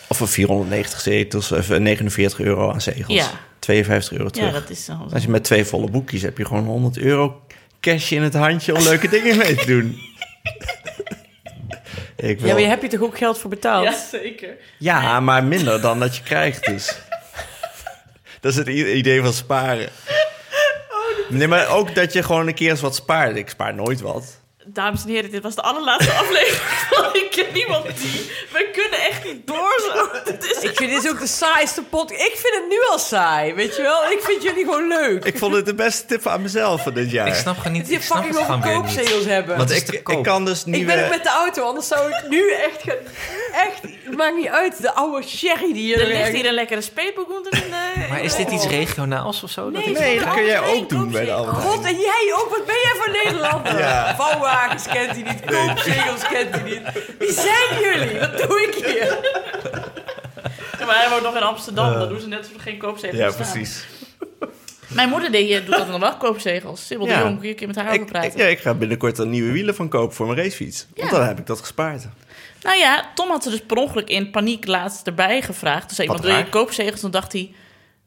Of 0.08 0.20
een 0.20 0.28
490 0.28 1.00
zetels, 1.00 1.52
of 1.52 1.70
eh, 1.70 1.78
49 1.78 2.40
euro 2.40 2.70
aan 2.70 2.80
zegels. 2.80 3.14
Ja. 3.14 3.30
52 3.58 4.18
euro 4.18 4.30
terug. 4.30 4.52
ja, 4.52 4.60
dat 4.60 4.70
is 4.70 4.84
dan... 4.84 5.10
Als 5.12 5.22
je 5.22 5.28
met 5.28 5.44
twee 5.44 5.64
volle 5.64 5.90
boekjes 5.90 6.22
heb 6.22 6.38
je 6.38 6.44
gewoon 6.44 6.64
100 6.64 6.98
euro 6.98 7.42
cash 7.84 8.10
in 8.10 8.22
het 8.22 8.34
handje 8.34 8.74
om 8.74 8.82
leuke 8.82 9.08
dingen 9.08 9.36
mee 9.36 9.54
te 9.54 9.66
doen. 9.66 9.98
Ik 12.16 12.38
wil... 12.38 12.48
Ja, 12.48 12.52
maar 12.52 12.62
je 12.62 12.68
hebt 12.68 12.82
je 12.82 12.88
toch 12.88 13.00
ook 13.00 13.18
geld 13.18 13.38
voor 13.38 13.50
betaald? 13.50 13.84
Ja, 13.84 13.94
zeker. 14.10 14.56
Ja, 14.78 15.20
maar 15.20 15.44
minder 15.44 15.80
dan 15.80 16.00
dat 16.00 16.16
je 16.16 16.22
krijgt 16.22 16.66
dus. 16.66 16.98
Dat 18.40 18.52
is 18.52 18.58
het 18.58 18.68
idee 18.68 19.22
van 19.22 19.32
sparen. 19.32 19.88
Nee, 21.28 21.48
maar 21.48 21.68
ook 21.68 21.94
dat 21.94 22.12
je 22.12 22.22
gewoon 22.22 22.46
een 22.46 22.54
keer 22.54 22.70
eens 22.70 22.80
wat 22.80 22.94
spaart. 22.94 23.36
Ik 23.36 23.48
spaar 23.48 23.74
nooit 23.74 24.00
wat. 24.00 24.40
Dames 24.66 25.02
en 25.02 25.08
heren, 25.08 25.30
dit 25.30 25.42
was 25.42 25.54
de 25.54 25.62
allerlaatste 25.62 26.12
aflevering 26.22 26.78
van 26.90 27.14
Ik 27.14 27.30
ken 27.30 27.52
niemand 27.52 27.84
die. 27.84 28.30
Echt 28.52 28.73
niet 29.34 29.46
door 29.46 29.80
zo. 29.94 30.08
Is 30.50 30.58
Ik 30.70 30.76
vind 30.76 30.90
dit 31.02 31.10
ook 31.10 31.20
de 31.20 31.26
saaiste 31.26 31.82
pot. 31.82 32.10
Ik 32.10 32.32
vind 32.36 32.54
het 32.54 32.64
nu 32.68 32.76
al 32.90 32.98
saai, 32.98 33.54
weet 33.54 33.76
je 33.76 33.82
wel? 33.82 34.04
Ik 34.10 34.20
vind 34.22 34.42
jullie 34.42 34.64
gewoon 34.64 34.88
leuk. 34.88 35.24
Ik 35.24 35.38
vond 35.38 35.54
het 35.54 35.66
de 35.66 35.74
beste 35.74 36.04
tip 36.06 36.26
aan 36.26 36.42
mezelf 36.42 36.82
van 36.82 36.94
dit 36.94 37.10
jaar. 37.10 37.26
Ik 37.26 37.34
snap 37.34 37.56
gewoon 37.56 37.72
niet. 37.72 37.86
Die 37.86 37.96
Ik 37.96 38.02
snap 38.02 38.16
fucking 38.24 38.38
het 38.38 38.48
over 38.50 38.54
gewoon 38.62 38.72
weer 38.72 38.82
niet. 38.86 38.94
koopzegels 38.96 39.24
hebben. 39.24 39.56
Want 39.56 39.70
ik, 39.70 40.02
ik 40.06 40.22
kan 40.22 40.44
dus 40.44 40.64
niet 40.64 40.76
ik 40.76 40.86
ben 40.86 41.04
ook 41.04 41.10
met 41.10 41.22
de 41.22 41.28
auto, 41.30 41.62
anders 41.66 41.88
zou 41.88 42.08
ik 42.08 42.24
nu 42.28 42.52
echt... 42.52 42.82
gaan- 42.82 42.96
Echt, 43.54 43.80
het 44.04 44.16
maakt 44.16 44.36
niet 44.36 44.48
uit. 44.48 44.82
De 44.82 44.92
oude 44.94 45.26
sherry 45.26 45.72
die 45.72 45.82
hier 45.82 46.00
Er 46.00 46.06
ligt 46.06 46.28
hier 46.28 46.46
een 46.46 46.54
lekkere 46.54 46.80
speetboek 46.80 47.28
in 47.30 47.42
de... 47.50 47.62
Maar 48.10 48.22
is 48.22 48.36
dit 48.36 48.50
iets 48.50 48.66
regionaals 48.66 49.42
of 49.42 49.50
zo? 49.50 49.70
Dat 49.70 49.72
Nee, 49.84 49.92
ik- 49.94 49.98
Nee, 49.98 50.18
dat 50.20 50.34
kun 50.34 50.44
jij 50.44 50.60
ook 50.60 50.88
doen 50.88 51.10
bij 51.10 51.24
de 51.24 51.32
Albert 51.32 51.56
Heijn. 51.56 51.68
God, 51.70 51.84
en 51.84 51.96
jij 51.98 52.32
ook? 52.36 52.48
Wat 52.50 52.66
ben 52.66 52.74
jij 52.82 52.92
voor 52.96 53.10
Nederlander? 53.24 53.78
Ja. 53.78 54.14
Vouwwagens 54.16 54.82
kent 54.86 55.10
hij 55.10 55.22
niet, 55.22 55.44
koopzegels 55.44 56.20
kent 56.28 56.50
hij 56.50 56.62
niet. 56.62 56.80
Wie 57.18 57.32
zijn 57.32 57.80
jullie? 57.80 58.18
Wat 58.18 58.38
doe 58.38 58.62
ik 58.62 58.74
hier? 58.84 59.23
Ja, 60.78 60.86
Maar 60.86 60.98
hij 60.98 61.08
woont 61.10 61.22
nog 61.22 61.34
in 61.36 61.42
Amsterdam. 61.42 61.92
Dan 61.92 62.08
doen 62.08 62.20
ze 62.20 62.28
net 62.28 62.38
alsof 62.38 62.54
er 62.54 62.60
geen 62.60 62.78
koopzegels 62.78 63.18
Ja, 63.20 63.26
bestaan. 63.26 63.50
precies. 63.52 63.84
Mijn 64.88 65.08
moeder 65.08 65.30
deed, 65.32 65.46
hier- 65.46 65.64
doet 65.64 65.76
dat 65.76 65.88
nog 65.88 66.00
wel, 66.00 66.16
koopzegels. 66.16 66.86
Sibyl 66.86 67.06
Ja. 67.06 67.16
de 67.18 67.22
Jong, 67.24 67.34
kun 67.38 67.42
je 67.44 67.50
een 67.50 67.56
keer 67.58 67.66
met 67.66 67.76
haar 67.76 67.86
over 67.88 68.00
Ik, 68.00 68.06
praten. 68.06 68.30
ik, 68.30 68.36
ja, 68.36 68.44
ik 68.46 68.58
ga 68.58 68.74
binnenkort 68.74 69.18
een 69.18 69.30
nieuwe 69.30 69.52
wielen 69.52 69.74
van 69.74 69.88
kopen 69.88 70.14
voor 70.16 70.26
mijn 70.26 70.38
racefiets. 70.38 70.86
Want 70.94 71.10
Ja. 71.10 71.16
dan 71.18 71.26
heb 71.26 71.38
ik 71.38 71.46
dat 71.46 71.60
gespaard. 71.60 72.06
Nou 72.62 72.76
ja, 72.78 73.04
Tom 73.14 73.28
had 73.28 73.44
er 73.44 73.50
dus 73.50 73.60
per 73.60 73.76
ongeluk 73.76 74.08
in 74.08 74.30
paniek 74.30 74.66
laatst 74.66 75.06
erbij 75.06 75.42
gevraagd. 75.42 75.86
Toen 75.86 75.96
zei 75.96 76.08
Wat 76.08 76.16
iemand, 76.16 76.20
wil 76.34 76.44
je 76.44 76.50
raar. 76.50 76.60
koopzegels? 76.62 77.00
Toen 77.00 77.10
dacht 77.10 77.32
hij, 77.32 77.54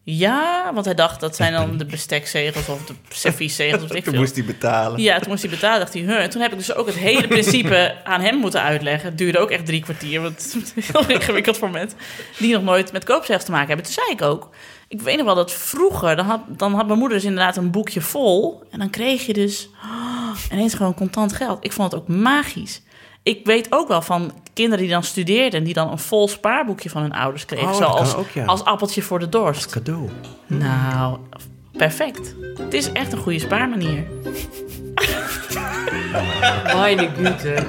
ja, 0.09 0.71
want 0.73 0.85
hij 0.85 0.93
dacht 0.93 1.19
dat 1.19 1.35
zijn 1.35 1.53
dan 1.53 1.77
de 1.77 1.85
bestekzegels 1.85 2.69
of 2.69 2.85
de 2.85 2.93
servieszegels 3.09 3.83
of 3.83 3.91
ik 3.95 4.03
Toen 4.03 4.13
veel. 4.13 4.21
moest 4.21 4.35
hij 4.35 4.45
betalen. 4.45 5.01
Ja, 5.01 5.19
toen 5.19 5.29
moest 5.29 5.41
hij 5.41 5.51
betalen. 5.51 5.79
Dacht 5.79 5.93
hij, 5.93 6.01
huh. 6.01 6.23
En 6.23 6.29
toen 6.29 6.41
heb 6.41 6.51
ik 6.51 6.57
dus 6.57 6.73
ook 6.73 6.85
het 6.85 6.95
hele 6.95 7.27
principe 7.27 7.95
aan 8.03 8.21
hem 8.21 8.35
moeten 8.37 8.61
uitleggen. 8.61 9.09
Het 9.09 9.17
duurde 9.17 9.39
ook 9.39 9.51
echt 9.51 9.65
drie 9.65 9.81
kwartier, 9.81 10.21
want 10.21 10.53
het 10.53 10.73
is 10.75 10.87
heel 10.91 11.09
ingewikkeld 11.17 11.57
voor 11.57 11.69
mensen 11.69 11.97
die 12.37 12.53
nog 12.53 12.63
nooit 12.63 12.91
met 12.91 13.03
koopzegels 13.03 13.45
te 13.45 13.51
maken 13.51 13.67
hebben. 13.67 13.85
Toen 13.85 13.93
zei 13.93 14.07
ik 14.11 14.21
ook, 14.21 14.49
ik 14.87 15.01
weet 15.01 15.17
nog 15.17 15.25
wel 15.25 15.35
dat 15.35 15.51
vroeger, 15.51 16.15
dan 16.15 16.25
had, 16.25 16.41
dan 16.47 16.73
had 16.73 16.87
mijn 16.87 16.99
moeder 16.99 17.17
dus 17.17 17.27
inderdaad 17.27 17.57
een 17.57 17.71
boekje 17.71 18.01
vol. 18.01 18.63
En 18.71 18.79
dan 18.79 18.89
kreeg 18.89 19.25
je 19.25 19.33
dus 19.33 19.69
oh, 19.83 20.35
ineens 20.51 20.73
gewoon 20.73 20.93
contant 20.93 21.33
geld. 21.33 21.63
Ik 21.65 21.71
vond 21.71 21.91
het 21.91 22.01
ook 22.01 22.07
magisch. 22.07 22.81
Ik 23.27 23.45
weet 23.45 23.67
ook 23.69 23.87
wel 23.87 24.01
van 24.01 24.31
kinderen 24.53 24.83
die 24.83 24.93
dan 24.93 25.03
studeerden 25.03 25.59
en 25.59 25.65
die 25.65 25.73
dan 25.73 25.91
een 25.91 25.99
vol 25.99 26.27
spaarboekje 26.27 26.89
van 26.89 27.01
hun 27.01 27.13
ouders 27.13 27.45
kregen. 27.45 27.67
Oh, 27.67 27.75
zoals 27.75 28.11
kan 28.11 28.19
ook, 28.19 28.29
ja. 28.29 28.45
als 28.45 28.63
appeltje 28.63 29.01
voor 29.01 29.19
de 29.19 29.29
dorst. 29.29 29.71
Cadeau. 29.71 30.09
Nou, 30.47 31.17
perfect. 31.71 32.35
Het 32.57 32.73
is 32.73 32.91
echt 32.91 33.11
een 33.11 33.17
goede 33.17 33.39
spaarmanier. 33.39 34.07
Meine 36.73 37.09
güte. 37.15 37.65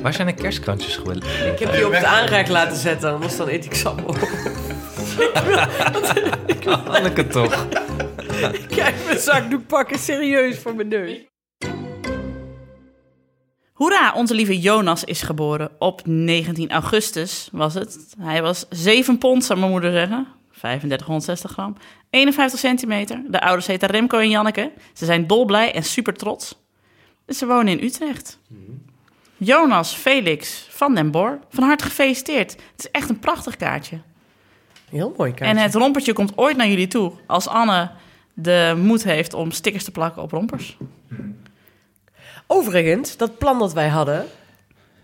Waar 0.00 0.12
zijn 0.12 0.26
de 0.26 0.34
kerstkrantjes 0.34 0.96
geworden? 0.96 1.22
Ik 1.52 1.58
heb 1.58 1.72
die 1.72 1.86
op 1.86 1.92
het 1.92 2.04
aanreik 2.04 2.48
laten 2.48 2.76
zetten, 2.76 3.12
anders 3.12 3.36
dan 3.36 3.48
eet 3.48 3.64
ik 3.64 3.74
sap 3.74 4.08
op. 4.08 4.16
Anneke 6.88 7.26
toch? 7.26 7.66
Kijk, 8.68 8.94
mijn 9.06 9.18
zakdoek 9.18 9.66
pakken 9.66 9.98
serieus 9.98 10.58
voor 10.58 10.74
mijn 10.74 10.88
neus. 10.88 11.30
Hoera, 13.72 14.12
onze 14.14 14.34
lieve 14.34 14.60
Jonas 14.60 15.04
is 15.04 15.22
geboren 15.22 15.70
op 15.78 16.00
19 16.04 16.70
augustus 16.70 17.48
was 17.52 17.74
het. 17.74 18.14
Hij 18.18 18.42
was 18.42 18.66
7 18.70 19.18
pond, 19.18 19.44
zou 19.44 19.58
mijn 19.58 19.70
moeder 19.70 19.92
zeggen. 19.92 20.26
3560 20.50 21.50
gram. 21.50 21.76
51 22.10 22.58
centimeter. 22.58 23.22
De 23.28 23.40
ouders 23.40 23.66
heten 23.66 23.88
Remco 23.88 24.18
en 24.18 24.30
Janneke. 24.30 24.72
Ze 24.92 25.04
zijn 25.04 25.26
dolblij 25.26 25.74
en 25.74 25.82
super 25.82 26.14
trots. 26.14 26.58
Ze 27.28 27.46
wonen 27.46 27.78
in 27.78 27.84
Utrecht. 27.84 28.38
Jonas 29.36 29.94
Felix 29.94 30.66
van 30.70 30.94
den 30.94 31.10
Bor, 31.10 31.38
van 31.50 31.64
harte 31.64 31.84
gefeliciteerd. 31.84 32.52
Het 32.52 32.60
is 32.76 32.90
echt 32.90 33.08
een 33.08 33.18
prachtig 33.18 33.56
kaartje. 33.56 34.00
Heel 34.90 35.14
mooi, 35.16 35.32
kijk. 35.32 35.50
En 35.50 35.56
het 35.56 35.74
rompertje 35.74 36.12
komt 36.12 36.32
ooit 36.36 36.56
naar 36.56 36.68
jullie 36.68 36.88
toe. 36.88 37.12
Als 37.26 37.48
Anne 37.48 37.90
de 38.34 38.74
moed 38.76 39.04
heeft 39.04 39.34
om 39.34 39.50
stickers 39.50 39.84
te 39.84 39.90
plakken 39.90 40.22
op 40.22 40.30
rompers. 40.30 40.76
Overigens, 42.46 43.16
dat 43.16 43.38
plan 43.38 43.58
dat 43.58 43.72
wij 43.72 43.88
hadden... 43.88 44.24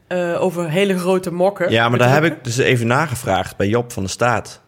eh, 0.06 0.42
over 0.42 0.70
hele 0.70 0.98
grote 0.98 1.32
mokken. 1.32 1.70
Ja, 1.70 1.88
maar 1.88 1.98
daar 1.98 2.12
heb 2.12 2.24
ik 2.24 2.44
dus 2.44 2.58
even 2.58 2.86
nagevraagd 2.86 3.56
bij 3.56 3.68
Job 3.68 3.92
van 3.92 4.02
de 4.02 4.08
Staat. 4.08 4.60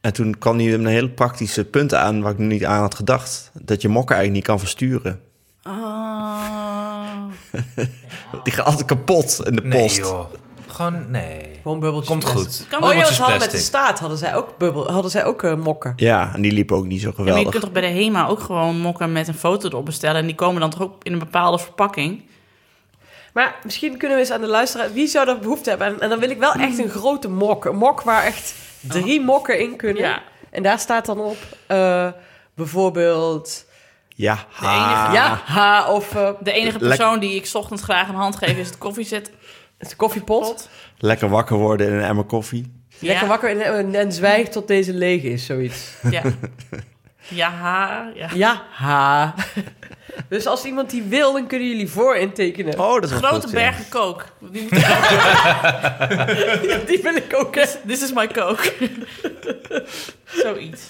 En 0.00 0.12
toen 0.12 0.38
kwam 0.38 0.58
hij 0.58 0.74
een 0.74 0.86
hele 0.86 1.10
praktische 1.10 1.64
punt 1.64 1.94
aan 1.94 2.22
waar 2.22 2.32
ik 2.32 2.38
nog 2.38 2.48
niet 2.48 2.64
aan 2.64 2.80
had 2.80 2.94
gedacht. 2.94 3.50
Dat 3.62 3.82
je 3.82 3.88
mokken 3.88 4.16
eigenlijk 4.16 4.46
niet 4.46 4.56
kan 4.56 4.66
versturen. 4.66 5.20
Oh. 5.62 7.24
Die 8.44 8.52
gaat 8.52 8.66
altijd 8.66 8.84
kapot 8.86 9.40
in 9.44 9.56
de 9.56 9.62
Nee, 9.62 9.82
post. 9.82 9.96
joh. 9.96 10.24
Gewoon, 10.66 11.10
nee. 11.10 11.49
Gewoon 11.62 11.80
bubbeltjes 11.80 12.10
Komt 12.10 12.24
plastic. 12.32 12.44
goed. 12.60 12.66
Kan 12.68 12.78
Oh 12.78 12.84
ja, 12.84 12.86
Bubbeltjes 12.88 13.16
ze 13.16 13.22
hadden 13.22 13.40
met 13.40 13.50
de 13.50 13.58
staat 13.58 13.98
hadden 13.98 14.18
zij 14.18 14.34
ook, 14.36 14.58
bubbel, 14.58 14.90
hadden 14.92 15.10
zij 15.10 15.24
ook 15.24 15.42
eh, 15.42 15.54
mokken. 15.54 15.92
Ja, 15.96 16.30
en 16.34 16.42
die 16.42 16.52
liepen 16.52 16.76
ook 16.76 16.86
niet 16.86 17.00
zo 17.00 17.06
Ja, 17.06 17.12
maar 17.16 17.26
geweldig. 17.26 17.44
je 17.44 17.50
kunt 17.50 17.62
toch 17.62 17.82
bij 17.82 17.92
de 17.92 17.98
HEMA 18.02 18.26
ook 18.26 18.40
gewoon 18.40 18.78
mokken 18.80 19.12
met 19.12 19.28
een 19.28 19.34
foto 19.34 19.68
erop 19.68 19.84
bestellen. 19.84 20.20
En 20.20 20.26
die 20.26 20.34
komen 20.34 20.60
dan 20.60 20.70
toch 20.70 20.82
ook 20.82 21.04
in 21.04 21.12
een 21.12 21.18
bepaalde 21.18 21.58
verpakking. 21.58 22.28
Maar 23.32 23.56
misschien 23.64 23.96
kunnen 23.96 24.16
we 24.16 24.22
eens 24.22 24.32
aan 24.32 24.40
de 24.40 24.46
luisteraar... 24.46 24.92
Wie 24.92 25.06
zou 25.06 25.28
er 25.28 25.38
behoefte 25.38 25.68
hebben? 25.70 25.86
En, 25.86 26.00
en 26.00 26.08
dan 26.08 26.18
wil 26.18 26.30
ik 26.30 26.38
wel 26.38 26.52
echt 26.52 26.78
een 26.78 26.88
grote 26.88 27.28
mok. 27.28 27.64
Een 27.64 27.76
mok 27.76 28.02
waar 28.02 28.22
echt 28.24 28.54
drie 28.80 29.20
mokken 29.20 29.58
in 29.60 29.76
kunnen. 29.76 30.02
Ja. 30.02 30.22
En 30.50 30.62
daar 30.62 30.78
staat 30.78 31.06
dan 31.06 31.20
op 31.20 31.36
eh, 31.66 32.08
bijvoorbeeld... 32.54 33.64
Ja, 34.08 34.38
ha. 34.50 34.74
enige- 34.74 35.12
Ja, 35.14 35.40
ha, 35.44 35.92
of 35.92 36.14
eh, 36.14 36.28
De 36.40 36.52
enige 36.52 36.78
Lek- 36.78 36.96
persoon 36.96 37.18
die 37.20 37.34
ik 37.34 37.46
's 37.46 37.54
ochtends 37.54 37.82
graag 37.82 38.08
een 38.08 38.14
hand 38.14 38.36
geef 38.36 38.56
is 38.56 38.66
het 38.66 38.78
koffiezet. 38.78 39.30
het 39.78 39.96
koffiepot. 39.96 40.68
Lekker 41.02 41.28
wakker 41.28 41.56
worden 41.56 41.86
in 41.86 41.92
een 41.92 42.02
emmer 42.04 42.24
koffie. 42.24 42.72
Lekker 42.98 43.22
Ja. 43.22 43.28
wakker 43.28 43.50
en, 43.50 43.60
en, 43.74 43.94
en 43.94 44.12
zwijg 44.12 44.48
tot 44.48 44.68
deze 44.68 44.94
leeg 44.94 45.22
is, 45.22 45.46
zoiets. 45.46 45.90
Ja. 46.10 46.22
Ja, 47.28 47.50
ha, 47.50 48.10
ja. 48.14 48.28
Ja, 48.34 48.62
ha. 48.70 49.34
Dus 50.28 50.46
als 50.46 50.64
iemand 50.64 50.90
die 50.90 51.02
wil, 51.02 51.32
dan 51.32 51.46
kunnen 51.46 51.68
jullie 51.68 51.88
voor 51.90 52.16
intekenen. 52.16 52.78
Oh, 52.80 52.94
dat 53.00 53.10
is 53.10 53.16
Grote 53.16 53.34
goed, 53.40 53.50
ja. 53.50 53.56
bergen 53.56 53.84
kook. 53.88 54.24
Die 54.50 54.62
moet- 54.62 54.70
Die 56.88 57.00
wil 57.02 57.14
ik 57.16 57.34
ook. 57.36 57.54
This 57.86 58.02
is 58.02 58.12
my 58.12 58.26
coke. 58.26 58.72
Zoiets. 60.24 60.80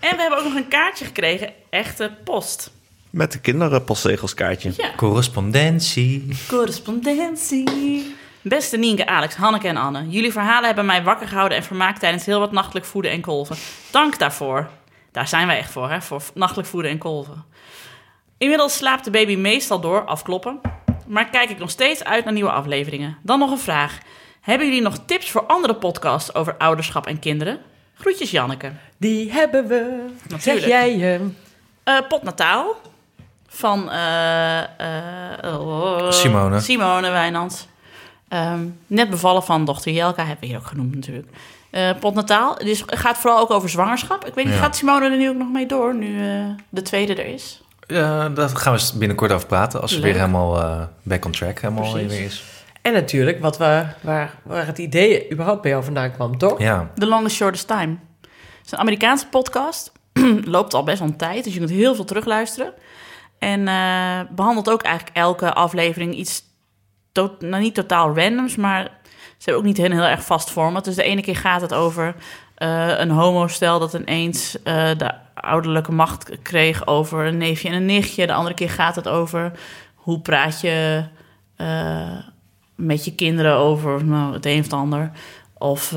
En 0.00 0.16
we 0.16 0.20
hebben 0.20 0.38
ook 0.38 0.44
nog 0.44 0.54
een 0.54 0.68
kaartje 0.68 1.04
gekregen. 1.04 1.52
Echte 1.70 2.10
post. 2.24 2.70
Met 3.10 3.32
de 3.32 3.40
kinderen 3.40 3.84
postzegelskaartje. 3.84 4.72
Ja. 4.76 4.90
Correspondentie. 4.96 6.28
Correspondentie. 6.48 8.14
Beste 8.42 8.76
Nienke, 8.76 9.06
Alex, 9.06 9.34
Hanneke 9.34 9.68
en 9.68 9.76
Anne. 9.76 10.08
Jullie 10.08 10.32
verhalen 10.32 10.66
hebben 10.66 10.86
mij 10.86 11.02
wakker 11.02 11.28
gehouden 11.28 11.58
en 11.58 11.64
vermaakt 11.64 12.00
tijdens 12.00 12.26
heel 12.26 12.38
wat 12.38 12.52
nachtelijk 12.52 12.86
voeden 12.86 13.10
en 13.10 13.20
kolven. 13.20 13.56
Dank 13.90 14.18
daarvoor. 14.18 14.68
Daar 15.12 15.28
zijn 15.28 15.46
wij 15.46 15.58
echt 15.58 15.70
voor, 15.70 15.90
hè? 15.90 16.02
Voor 16.02 16.22
nachtelijk 16.34 16.68
voeden 16.68 16.90
en 16.90 16.98
kolven. 16.98 17.44
Inmiddels 18.38 18.76
slaapt 18.76 19.04
de 19.04 19.10
baby 19.10 19.36
meestal 19.36 19.80
door, 19.80 20.04
afkloppen. 20.04 20.60
Maar 21.06 21.30
kijk 21.30 21.50
ik 21.50 21.58
nog 21.58 21.70
steeds 21.70 22.04
uit 22.04 22.24
naar 22.24 22.32
nieuwe 22.32 22.50
afleveringen. 22.50 23.18
Dan 23.22 23.38
nog 23.38 23.50
een 23.50 23.58
vraag. 23.58 23.98
Hebben 24.40 24.66
jullie 24.66 24.82
nog 24.82 24.98
tips 25.06 25.30
voor 25.30 25.46
andere 25.46 25.74
podcasts 25.74 26.34
over 26.34 26.56
ouderschap 26.56 27.06
en 27.06 27.18
kinderen? 27.18 27.58
Groetjes, 27.94 28.30
Janneke. 28.30 28.72
Die 28.96 29.32
hebben 29.32 29.66
we. 29.66 30.06
Zeg 30.20 30.30
Natuurlijk. 30.30 30.66
jij 30.66 30.92
hem? 30.92 31.36
Eh 31.84 31.98
Pot 32.08 32.22
Nataal. 32.22 32.76
Van 33.48 33.90
eh, 33.90 34.60
eh, 35.42 35.60
oh, 35.60 36.10
Simone. 36.10 36.60
Simone 36.60 37.10
Wijnands. 37.10 37.68
Ehm, 38.30 38.60
net 38.86 39.10
bevallen 39.10 39.42
van 39.42 39.64
dochter 39.64 39.92
Jelka, 39.92 40.22
hebben 40.22 40.40
we 40.40 40.46
hier 40.46 40.56
ook 40.56 40.66
genoemd 40.66 40.94
natuurlijk. 40.94 41.28
Eh 41.70 41.90
Pot 42.00 42.14
Nataal. 42.14 42.54
Het 42.54 42.66
is- 42.66 42.82
gaat 42.86 43.18
vooral 43.18 43.40
ook 43.40 43.50
over 43.50 43.68
zwangerschap. 43.68 44.24
Ik 44.26 44.34
weet 44.34 44.44
niet, 44.44 44.54
Ja. 44.54 44.60
gaat 44.60 44.76
Simone 44.76 45.10
er 45.10 45.16
nu 45.16 45.28
ook 45.28 45.36
nog 45.36 45.50
mee 45.50 45.66
door, 45.66 45.94
nu 45.94 46.20
eh, 46.28 46.44
de 46.68 46.82
tweede 46.82 47.14
er 47.14 47.26
is? 47.26 47.62
Ja, 47.86 48.28
daar 48.28 48.48
gaan 48.48 48.74
we 48.76 48.90
binnenkort 48.98 49.32
over 49.32 49.46
praten. 49.46 49.80
Als 49.80 49.92
ze 49.92 50.00
weer 50.00 50.14
helemaal 50.14 50.56
eh, 50.62 50.82
back 51.02 51.24
on 51.24 51.30
track 51.32 51.60
helemaal 51.60 51.90
Precies. 51.90 52.12
weer 52.12 52.24
is. 52.24 52.44
En 52.82 52.92
natuurlijk, 52.92 53.40
wat 53.40 53.58
we, 53.58 53.84
waar, 54.00 54.34
waar 54.42 54.66
het 54.66 54.78
idee 54.78 55.32
überhaupt 55.32 55.62
bij 55.62 55.70
jou 55.70 55.84
vandaan 55.84 56.12
kwam, 56.12 56.38
toch? 56.38 56.58
Ja. 56.58 56.90
The 56.94 57.06
Longest 57.06 57.36
Shortest 57.36 57.66
Time. 57.66 57.96
Het 58.18 58.66
is 58.66 58.72
een 58.72 58.78
Amerikaanse 58.78 59.26
podcast. 59.26 59.92
Loopt 60.44 60.74
al 60.74 60.82
best 60.82 60.98
wel 60.98 61.08
een 61.08 61.16
tijd, 61.16 61.44
dus 61.44 61.52
je 61.52 61.58
kunt 61.58 61.70
heel 61.70 61.94
veel 61.94 62.04
terugluisteren. 62.04 62.72
En 63.38 63.68
eh, 63.68 64.20
behandelt 64.30 64.70
ook 64.70 64.82
eigenlijk 64.82 65.16
elke 65.16 65.52
aflevering 65.52 66.14
iets... 66.14 66.42
Nou, 67.12 67.62
niet 67.62 67.74
totaal 67.74 68.16
randoms, 68.16 68.56
maar 68.56 68.90
ze 69.12 69.50
hebben 69.50 69.56
ook 69.56 69.68
niet 69.68 69.78
een 69.78 69.92
heel 69.92 70.02
erg 70.02 70.24
vast 70.24 70.50
format. 70.50 70.84
Dus 70.84 70.94
de 70.94 71.02
ene 71.02 71.22
keer 71.22 71.36
gaat 71.36 71.60
het 71.60 71.74
over 71.74 72.14
eh, 72.54 72.98
een 72.98 73.10
homostel 73.10 73.78
dat 73.78 73.94
ineens 73.94 74.62
eh, 74.62 74.90
de 74.96 75.10
ouderlijke 75.34 75.92
macht 75.92 76.30
kreeg 76.42 76.86
over 76.86 77.26
een 77.26 77.36
neefje 77.36 77.68
en 77.68 77.74
een 77.74 77.86
nichtje. 77.86 78.26
De 78.26 78.32
andere 78.32 78.54
keer 78.54 78.70
gaat 78.70 78.96
het 78.96 79.08
over 79.08 79.52
hoe 79.94 80.20
praat 80.20 80.60
je 80.60 81.04
eh, 81.56 82.16
met 82.74 83.04
je 83.04 83.14
kinderen 83.14 83.56
over 83.56 84.04
nou, 84.04 84.32
het 84.32 84.46
een 84.46 84.58
of 84.58 84.64
het 84.64 84.72
ander. 84.72 85.10
Of 85.58 85.90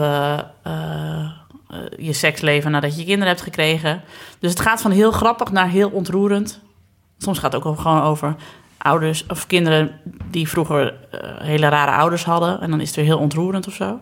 je 1.97 2.13
seksleven 2.13 2.71
nadat 2.71 2.97
je 2.97 3.05
kinderen 3.05 3.27
hebt 3.27 3.41
gekregen. 3.41 4.01
Dus 4.39 4.49
het 4.49 4.59
gaat 4.59 4.81
van 4.81 4.91
heel 4.91 5.11
grappig 5.11 5.51
naar 5.51 5.69
heel 5.69 5.89
ontroerend. 5.89 6.59
Soms 7.17 7.39
gaat 7.39 7.53
het 7.53 7.63
ook 7.65 7.79
gewoon 7.79 8.01
over 8.01 8.35
ouders 8.83 9.25
of 9.27 9.47
kinderen 9.47 9.99
die 10.31 10.49
vroeger 10.49 10.93
eh, 11.11 11.19
hele 11.37 11.67
rare 11.67 11.91
ouders 11.91 12.23
hadden. 12.23 12.61
En 12.61 12.69
dan 12.69 12.81
is 12.81 12.87
het 12.87 12.95
weer 12.95 13.05
heel 13.05 13.17
ontroerend 13.17 13.67
of 13.67 13.73
zo. 13.73 13.99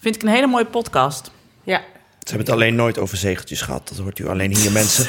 Vind 0.00 0.14
ik 0.14 0.22
een 0.22 0.28
hele 0.28 0.46
mooie 0.46 0.64
podcast. 0.66 1.30
Ja. 1.62 1.78
Ze 1.78 2.30
hebben 2.30 2.46
het 2.46 2.54
alleen 2.54 2.74
nooit 2.74 2.98
over 2.98 3.16
zegeltjes 3.16 3.60
gehad. 3.60 3.88
Dat 3.88 3.98
hoort 3.98 4.18
u 4.18 4.28
alleen 4.28 4.56
hier, 4.56 4.72
mensen. 4.82 5.06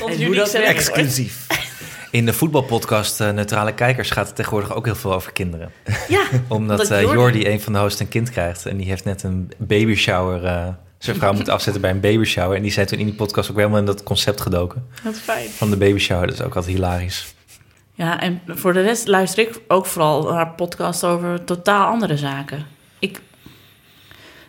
Ons 0.00 0.24
hoe 0.24 0.34
dat. 0.34 0.52
Exclusief. 0.54 1.46
In 2.10 2.26
de 2.26 2.32
voetbalpodcast 2.32 3.20
eh, 3.20 3.30
Neutrale 3.30 3.74
Kijkers 3.74 4.10
gaat 4.10 4.26
het 4.26 4.36
tegenwoordig 4.36 4.74
ook 4.74 4.84
heel 4.84 4.94
veel 4.96 5.12
over 5.14 5.32
kinderen. 5.32 5.70
Ja, 6.08 6.22
Omdat 6.48 6.78
Dat 6.78 6.90
eh, 6.90 7.00
Jordi- 7.00 7.16
Jordi, 7.18 7.46
een 7.48 7.60
van 7.60 7.72
de 7.72 7.78
hosts, 7.78 8.00
een 8.00 8.08
kind 8.08 8.30
krijgt. 8.30 8.66
En 8.66 8.76
die 8.76 8.86
heeft 8.86 9.04
net 9.04 9.22
een 9.22 9.50
baby 9.58 9.94
shower. 9.94 10.44
eh, 10.44 10.66
zijn 11.04 11.16
vrouw 11.16 11.32
moet 11.32 11.48
afzetten 11.48 11.82
bij 11.82 11.90
een 11.90 12.00
baby 12.00 12.24
shower. 12.24 12.56
En 12.56 12.62
die 12.62 12.72
zijn 12.72 12.86
toen 12.86 12.98
in 12.98 13.04
die 13.04 13.14
podcast 13.14 13.50
ook 13.50 13.56
helemaal 13.56 13.78
in 13.78 13.84
dat 13.84 14.02
concept 14.02 14.40
gedoken. 14.40 14.86
dat 15.02 15.14
is 15.14 15.20
fijn. 15.20 15.48
Van 15.48 15.70
de 15.70 15.76
baby 15.76 15.98
shower. 15.98 16.26
Dat 16.26 16.34
is 16.34 16.42
ook 16.42 16.56
altijd 16.56 16.74
hilarisch. 16.74 17.34
Ja, 17.94 18.20
en 18.20 18.40
voor 18.46 18.72
de 18.72 18.80
rest 18.80 19.08
luister 19.08 19.48
ik 19.48 19.60
ook 19.68 19.86
vooral 19.86 20.32
naar 20.32 20.48
podcast 20.48 21.04
over 21.04 21.44
totaal 21.44 21.86
andere 21.86 22.16
zaken. 22.16 22.66
Ik, 22.98 23.20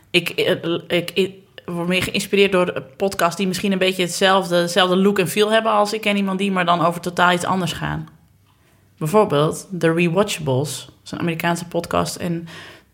ik, 0.09 0.29
eh, 0.29 0.73
ik, 0.87 1.11
ik, 1.11 1.33
word 1.65 1.87
meer 1.87 2.03
geïnspireerd 2.03 2.51
door 2.51 2.83
podcasts 2.97 3.35
die 3.35 3.47
misschien 3.47 3.71
een 3.71 3.77
beetje 3.77 4.03
hetzelfde, 4.03 4.55
hetzelfde 4.55 4.95
look 4.95 5.19
en 5.19 5.27
feel 5.27 5.51
hebben 5.51 5.71
als 5.71 5.93
ik 5.93 6.01
ken 6.01 6.17
iemand 6.17 6.39
die, 6.39 6.51
maar 6.51 6.65
dan 6.65 6.85
over 6.85 7.01
totaal 7.01 7.31
iets 7.31 7.45
anders 7.45 7.73
gaan. 7.73 8.07
Bijvoorbeeld 8.97 9.67
The 9.79 9.93
Rewatchables. 9.93 10.85
Dat 10.85 10.95
is 11.03 11.11
een 11.11 11.19
Amerikaanse 11.19 11.67
podcast 11.67 12.15
en... 12.15 12.47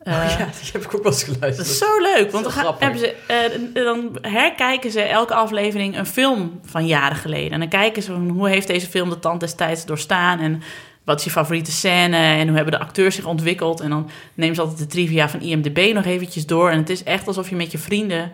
eh, 0.08 0.38
ja, 0.40 0.46
die 0.62 0.72
heb 0.72 0.84
ik 0.84 0.96
ook 0.96 1.04
wel 1.04 1.12
eens 1.12 1.24
geluisterd. 1.24 1.58
dat 1.58 1.66
is 1.66 1.78
zo 1.78 2.02
leuk, 2.02 2.32
want 2.32 2.44
dan, 2.44 2.54
gaan, 2.54 2.76
hebben 2.80 3.00
ze, 3.00 3.16
eh, 3.28 3.84
dan 3.84 4.18
herkijken 4.22 4.92
ze 4.92 5.02
elke 5.02 5.34
aflevering 5.34 5.98
een 5.98 6.06
film 6.06 6.60
van 6.66 6.88
jaren 6.88 7.18
geleden. 7.18 7.52
En 7.52 7.60
dan 7.60 7.70
kijken 7.70 8.04
ze 8.04 8.12
van 8.12 8.30
hoe 8.30 8.50
heeft 8.50 8.68
deze 8.68 8.88
film 8.88 9.10
de 9.10 9.20
tand 9.20 9.40
destijds 9.40 9.86
doorstaan 9.86 10.40
en 10.40 10.62
wat 11.04 11.20
is 11.20 11.26
je 11.26 11.32
favoriete 11.32 11.72
scène 11.72 12.18
en 12.18 12.48
hoe 12.48 12.56
hebben 12.56 12.74
de 12.74 12.80
acteurs 12.80 13.16
zich 13.16 13.26
ontwikkeld. 13.26 13.80
En 13.80 13.90
dan 13.90 14.10
nemen 14.34 14.56
ze 14.56 14.62
altijd 14.62 14.80
de 14.80 14.86
trivia 14.86 15.30
van 15.30 15.42
IMDb 15.42 15.94
nog 15.94 16.06
eventjes 16.06 16.46
door. 16.46 16.70
En 16.70 16.78
het 16.78 16.90
is 16.90 17.04
echt 17.04 17.28
alsof 17.28 17.50
je 17.50 17.56
met 17.56 17.72
je 17.72 17.78
vrienden 17.78 18.32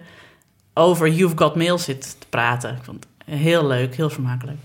over 0.74 1.10
You've 1.10 1.38
Got 1.38 1.56
Mail 1.56 1.78
zit 1.78 2.16
te 2.20 2.28
praten. 2.30 2.76
Ik 2.76 2.84
vond 2.84 3.08
het 3.26 3.36
heel 3.36 3.68
leuk, 3.68 3.96
heel 3.96 4.10
vermakelijk. 4.10 4.58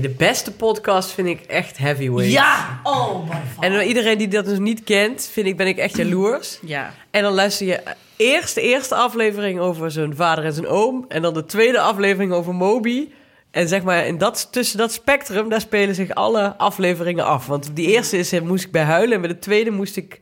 De 0.00 0.08
beste 0.08 0.52
podcast 0.52 1.10
vind 1.10 1.28
ik 1.28 1.40
echt 1.40 1.78
Heavyweight. 1.78 2.32
Ja! 2.32 2.80
Oh 2.82 3.28
my 3.28 3.40
god. 3.54 3.64
En 3.64 3.86
iedereen 3.86 4.18
die 4.18 4.28
dat 4.28 4.44
dus 4.44 4.58
niet 4.58 4.84
kent, 4.84 5.28
vind 5.32 5.46
ik, 5.46 5.56
ben 5.56 5.66
ik 5.66 5.78
echt 5.78 5.96
jaloers. 5.96 6.58
Ja. 6.62 6.94
En 7.10 7.22
dan 7.22 7.32
luister 7.32 7.66
je 7.66 7.82
eerst 8.16 8.54
de 8.54 8.60
eerste 8.60 8.94
aflevering 8.94 9.60
over 9.60 9.90
zijn 9.90 10.16
vader 10.16 10.44
en 10.44 10.52
zijn 10.52 10.66
oom. 10.66 11.04
En 11.08 11.22
dan 11.22 11.34
de 11.34 11.44
tweede 11.44 11.80
aflevering 11.80 12.32
over 12.32 12.54
Moby. 12.54 13.08
En 13.50 13.68
zeg 13.68 13.82
maar, 13.82 14.06
in 14.06 14.18
dat, 14.18 14.48
tussen 14.50 14.78
dat 14.78 14.92
spectrum, 14.92 15.48
daar 15.48 15.60
spelen 15.60 15.94
zich 15.94 16.14
alle 16.14 16.56
afleveringen 16.56 17.24
af. 17.24 17.46
Want 17.46 17.76
die 17.76 17.86
eerste 17.86 18.18
is, 18.18 18.32
eh, 18.32 18.40
moest 18.40 18.64
ik 18.64 18.72
bij 18.72 18.82
huilen. 18.82 19.14
En 19.14 19.20
bij 19.20 19.30
de 19.30 19.38
tweede 19.38 19.70
moest 19.70 19.96
ik 19.96 20.18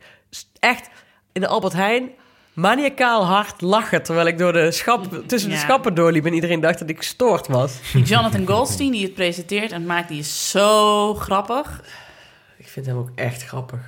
echt 0.59 0.89
in 1.31 1.41
de 1.41 1.47
Albert 1.47 1.73
Heijn 1.73 2.09
maniacaal 2.53 3.25
hard 3.25 3.61
lachen. 3.61 4.03
Terwijl 4.03 4.27
ik 4.27 4.37
door 4.37 4.53
de 4.53 4.71
schap, 4.71 5.21
tussen 5.27 5.49
de 5.49 5.55
Ja. 5.55 5.61
schappen 5.61 5.93
doorliep. 5.93 6.25
En 6.25 6.33
iedereen 6.33 6.59
dacht 6.59 6.79
dat 6.79 6.89
ik 6.89 6.97
gestoord 6.97 7.47
was. 7.47 7.73
Die 7.93 8.03
Jonathan 8.03 8.47
Goldstein 8.47 8.91
die 8.91 9.03
het 9.03 9.13
presenteert 9.13 9.71
en 9.71 9.85
maakt, 9.85 10.07
die 10.07 10.19
is 10.19 10.49
zo 10.49 11.13
grappig. 11.13 11.81
Ik 12.57 12.67
vind 12.67 12.85
hem 12.85 12.97
ook 12.97 13.09
echt 13.15 13.43
grappig. 13.45 13.79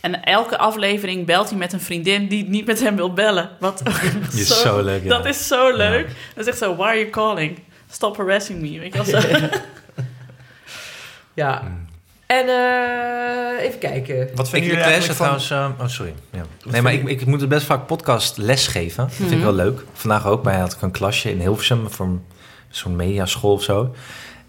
En 0.00 0.22
elke 0.22 0.58
aflevering 0.58 1.26
belt 1.26 1.48
hij 1.48 1.58
met 1.58 1.72
een 1.72 1.80
vriendin 1.80 2.28
die 2.28 2.48
niet 2.48 2.66
met 2.66 2.80
hem 2.80 2.96
wil 2.96 3.12
bellen. 3.12 3.50
Wat 3.60 3.82
Die 4.30 4.40
is 4.40 4.60
zo 4.60 4.80
leuk, 4.82 5.02
ja. 5.02 5.08
Dat 5.08 5.24
is 5.26 5.46
zo 5.46 5.76
leuk. 5.76 6.06
Dat 6.34 6.44
is 6.44 6.46
echt 6.46 6.58
zo, 6.58 6.76
why 6.76 6.82
are 6.86 6.98
you 6.98 7.10
calling? 7.10 7.58
Stop 7.90 8.16
harassing 8.16 8.60
me. 8.60 8.78
Weet 8.78 8.94
je 8.94 9.04
wel 9.12 9.20
zo. 9.20 9.28
Ja. 11.34 11.62
En 12.26 12.48
eh, 12.48 13.64
even 13.64 13.78
kijken. 13.78 14.28
Wat 14.34 14.52
Ik, 14.52 14.64
ik 14.64 14.72
lees 14.84 15.06
het 15.06 15.16
trouwens... 15.16 15.50
eh, 15.50 15.68
oh, 15.80 15.86
sorry. 15.88 16.14
Ja. 16.32 16.42
Nee, 16.64 16.82
maar 16.82 16.92
ik, 16.92 17.08
ik 17.08 17.26
moet 17.26 17.48
best 17.48 17.66
vaak 17.66 17.86
podcast 17.86 18.36
lesgeven. 18.36 19.04
Dat 19.04 19.12
vind 19.14 19.30
ik 19.30 19.40
wel 19.42 19.52
leuk. 19.52 19.84
Vandaag 19.92 20.26
ook. 20.26 20.42
Bij 20.42 20.58
had 20.58 20.72
ik 20.72 20.82
een 20.82 20.90
klasje 20.90 21.30
in 21.30 21.40
Hilversum 21.40 21.90
voor 21.90 22.06
een- 22.06 22.24
zo'n 22.68 22.96
mediaschool 22.96 23.52
of 23.52 23.62
zo. 23.62 23.94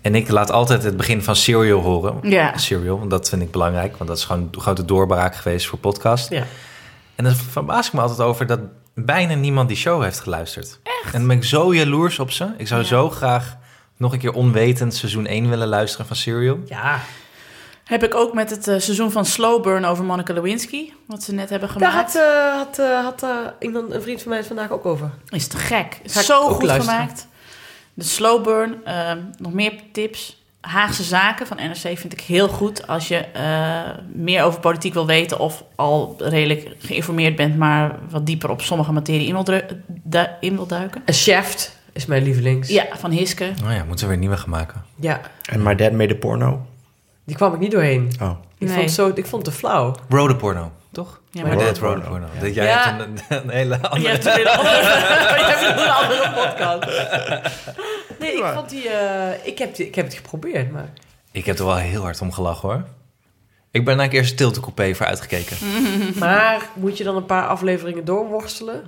En 0.02 0.16
ik 0.16 0.30
laat 0.30 0.52
altijd 0.52 0.84
het 0.84 0.98
begin 0.98 1.24
van 1.24 1.36
Serial 1.36 1.82
horen. 1.82 2.16
Ja. 2.30 2.58
Serial, 2.58 2.98
want 2.99 3.10
dat 3.10 3.30
vind 3.30 3.41
ik 3.41 3.52
belangrijk. 3.52 3.98
Want 3.98 4.10
dat 4.10 4.18
is 4.18 4.24
gewoon 4.26 4.49
een 4.52 4.62
grote 4.62 4.86
doorbraak 4.86 5.36
geweest 5.36 5.68
voor 5.68 5.80
podcast. 5.80 6.30
Ja. 6.30 6.44
En 7.16 7.24
dan 7.24 7.34
verbaas 7.36 7.88
ik 7.88 7.94
me 7.94 8.02
altijd 8.02 8.20
over 8.20 8.45
dat 8.45 8.60
bijna 8.94 9.34
niemand 9.34 9.68
die 9.68 9.78
show 9.78 10.04
heeft 10.04 10.20
geluisterd. 10.20 10.80
Echt? 10.84 11.14
En 11.14 11.20
dan 11.20 11.28
ben 11.28 11.38
ik 11.38 11.44
zo 11.44 11.74
jaloers 11.76 12.20
op 12.20 12.32
ze. 12.32 12.48
Ik 12.58 12.68
zou 12.68 12.82
Ja. 12.82 12.88
zo 12.88 13.10
graag 13.10 13.58
nog 13.98 14.14
een 14.14 14.20
keer 14.20 14.34
onwetend 14.34 14.94
seizoen 14.95 15.26
1 15.28 15.49
willen 15.49 15.68
luisteren 15.68 16.06
van 16.08 16.16
Serial. 16.16 16.60
Ja. 16.66 16.99
Heb 17.88 18.04
ik 18.04 18.16
ook 18.16 18.34
met 18.34 18.50
het 18.50 18.68
eh, 18.68 18.80
seizoen 18.80 19.12
van 19.12 19.26
Slow 19.26 19.64
Burn 19.64 19.86
over 19.86 20.04
Monica 20.04 20.34
Lewinsky. 20.34 20.92
Wat 21.06 21.24
ze 21.24 21.34
net 21.34 21.50
hebben 21.50 21.70
Daar 21.78 21.92
gemaakt. 21.92 22.14
had, 22.14 22.22
eh, 22.24 22.56
had, 22.56 22.80
eh, 22.80 23.04
had 23.04 23.24
eh, 23.24 23.30
iemand, 23.60 23.92
een 23.94 24.02
vriend 24.02 24.20
van 24.22 24.30
mij 24.30 24.38
het 24.38 24.48
vandaag 24.48 24.72
ook 24.72 24.86
over. 24.86 25.10
Is 25.30 25.48
te 25.48 25.58
gek. 25.58 26.00
Is 26.04 26.26
zo 26.26 26.50
goed 26.50 26.64
luisteren. 26.64 26.98
gemaakt. 27.00 27.28
De 27.94 28.04
Slow 28.04 28.44
Burn. 28.44 28.76
ehm, 28.86 29.20
nog 29.38 29.54
meer 29.54 29.74
tips. 29.92 30.42
Haagse 30.62 31.04
Zaken 31.04 31.48
van 31.48 31.58
NRC 31.58 31.98
vind 31.98 32.14
ik 32.14 32.22
heel 32.22 32.48
goed. 32.48 32.88
Als 32.88 33.08
je 33.08 33.18
eh, 33.18 33.82
meer 34.14 34.44
over 34.44 34.60
politiek 34.60 34.94
wil 34.94 35.06
weten 35.06 35.40
of 35.40 35.64
al 35.76 36.16
redelijk 36.20 36.76
geïnformeerd 36.80 37.36
bent, 37.36 37.58
maar 37.58 37.96
wat 38.10 38.26
dieper 38.26 38.50
op 38.50 38.62
sommige 38.62 38.92
materie 38.92 39.28
in 39.28 39.34
wil, 39.34 39.44
dru- 39.44 39.66
du- 39.88 40.28
in 40.40 40.56
wil 40.56 40.68
duiken. 40.68 41.02
Een 41.06 41.14
chef 41.14 41.72
is 41.94 42.06
mijn 42.06 42.24
lievelings. 42.24 42.70
Ja, 42.70 42.86
van 42.94 43.12
Hiske. 43.12 43.52
Oh 43.66 43.72
ja, 43.72 43.84
moeten 43.84 44.06
we 44.06 44.12
weer 44.12 44.20
nieuwe 44.22 44.38
gaan 44.38 44.50
maken. 44.50 44.84
Ja, 45.00 45.22
En 45.50 45.64
My 45.64 45.76
Dad 45.76 45.92
Made 45.92 46.14
a 46.14 46.18
Porno. 46.18 46.66
Die 47.28 47.36
kwam 47.36 47.54
ik 47.54 47.60
niet 47.60 47.72
doorheen. 47.72 48.12
Oh. 48.22 48.30
Ik, 48.58 48.68
Nee. 48.68 48.70
vond, 48.76 48.82
het 48.86 48.94
zo, 48.94 49.12
ik 49.16 49.26
vond 49.26 49.45
het 49.45 49.54
te 49.54 49.60
flauw. 49.60 49.95
Rode 50.10 50.36
porno, 50.36 50.72
toch? 50.91 51.22
Ja, 51.32 51.41
maar 51.45 51.58
dat 51.58 51.78
Rode 51.78 52.02
porno. 52.02 52.26
Dat 52.40 52.54
Jij 52.56 52.66
Ja. 52.66 52.95
hebt 52.95 53.10
een, 53.30 53.38
een 53.44 53.49
hele 53.49 53.76
Je 53.82 53.90
andere... 53.90 54.10
hebt 54.12 54.26
een 54.26 54.32
hele 54.32 54.49
andere- 54.58 54.76
je 54.78 55.44
hebt 55.45 55.80
een 55.80 55.90
andere 55.90 56.32
podcast. 56.34 56.86
Nee, 58.20 58.38
ik 58.38 58.45
vond 58.54 58.70
die... 58.70 58.90
eh, 58.90 59.45
ik, 59.48 59.58
heb 59.58 59.76
ik 59.78 59.95
heb 59.95 60.06
het 60.06 60.14
geprobeerd, 60.16 60.72
maar... 60.72 60.90
Ik 61.32 61.45
heb 61.45 61.60
er 61.60 61.66
wel 61.66 61.76
heel 61.76 62.02
hard 62.02 62.22
om 62.22 62.32
gelachen 62.32 62.70
hoor. 62.70 62.84
Ik 63.72 63.86
ben 63.86 63.95
daar 63.95 64.06
een 64.06 64.12
keer 64.12 64.26
stiltecoupé 64.26 64.94
voor 64.95 65.06
uitgekeken. 65.06 65.58
Maar 66.20 66.70
moet 66.76 66.98
je 66.98 67.04
dan 67.04 67.16
een 67.16 67.26
paar 67.26 67.48
afleveringen 67.48 68.06
doorworstelen? 68.06 68.88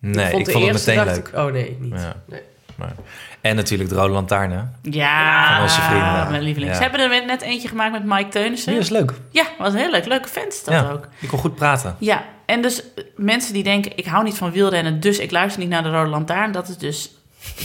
Nee, 0.00 0.24
ik 0.26 0.50
vond, 0.50 0.64
het 0.66 0.72
meteen 0.86 1.04
leuk. 1.04 1.28
Ik, 1.28 1.34
oh 1.34 1.44
nee, 1.52 1.76
niet. 1.80 1.92
Ja. 1.92 2.16
Nee. 2.26 2.40
Maar... 2.80 2.94
En 3.40 3.56
natuurlijk 3.56 3.90
de 3.90 3.94
Rode 3.96 4.12
Lantaarn. 4.12 4.74
Ja, 4.82 5.54
Van 5.54 5.62
onze 5.62 5.80
vrienden. 5.80 6.30
Mijn 6.30 6.42
lieveling. 6.42 6.70
Ja. 6.70 6.76
Ze 6.76 6.82
hebben 6.82 7.00
er 7.00 7.26
net 7.26 7.42
eentje 7.42 7.68
gemaakt 7.68 7.92
met 7.92 8.04
Mike 8.04 8.28
Teunissen. 8.28 8.72
Dat 8.72 8.82
is 8.82 8.88
leuk. 8.88 9.12
Ja, 9.30 9.46
was 9.58 9.74
heel 9.74 9.90
leuk. 9.90 10.06
Leuke 10.06 10.28
fans 10.28 10.64
dat 10.64 10.74
ja, 10.74 10.90
ook. 10.90 11.08
ik 11.20 11.28
kon 11.28 11.38
goed 11.38 11.54
praten. 11.54 11.96
Ja, 11.98 12.24
en 12.46 12.62
dus 12.62 12.94
eh, 12.94 13.04
mensen 13.16 13.52
die 13.52 13.62
denken... 13.62 13.96
ik 13.96 14.06
hou 14.06 14.24
niet 14.24 14.36
van 14.36 14.50
wielrennen, 14.52 15.00
dus 15.00 15.18
ik 15.18 15.30
luister 15.30 15.60
niet 15.60 15.70
naar 15.70 15.82
de 15.82 15.90
Rode 15.90 16.10
Lantaarn. 16.10 16.52
Dat 16.52 16.68
is 16.68 16.76
dus 16.78 17.10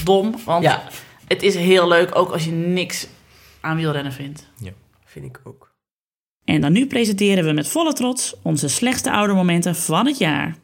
dom, 0.03 0.35
want 0.45 0.63
Ja, 0.63 0.83
het 1.27 1.43
is 1.43 1.55
heel 1.55 1.87
leuk... 1.87 2.15
ook 2.15 2.31
als 2.31 2.45
je 2.45 2.51
niks 2.51 3.07
aan 3.61 3.75
wielrennen 3.75 4.13
vindt. 4.13 4.47
vind 5.05 5.25
ik 5.25 5.39
ook. 5.43 5.73
En 6.45 6.61
dan 6.61 6.71
nu 6.71 6.87
presenteren 6.87 7.45
we 7.45 7.51
met 7.51 7.67
volle 7.67 7.93
trots 7.93 8.35
onze 8.41 8.67
slechtste 8.67 9.11
oudermomenten 9.11 9.75
van 9.75 10.05
het 10.05 10.17
jaar. 10.17 10.55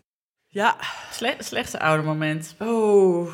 Ja, 0.48 0.76
Sle 1.12 1.36
slechtste 1.40 1.80
oude 1.80 2.04
moment. 2.04 2.56
oh... 2.60 3.28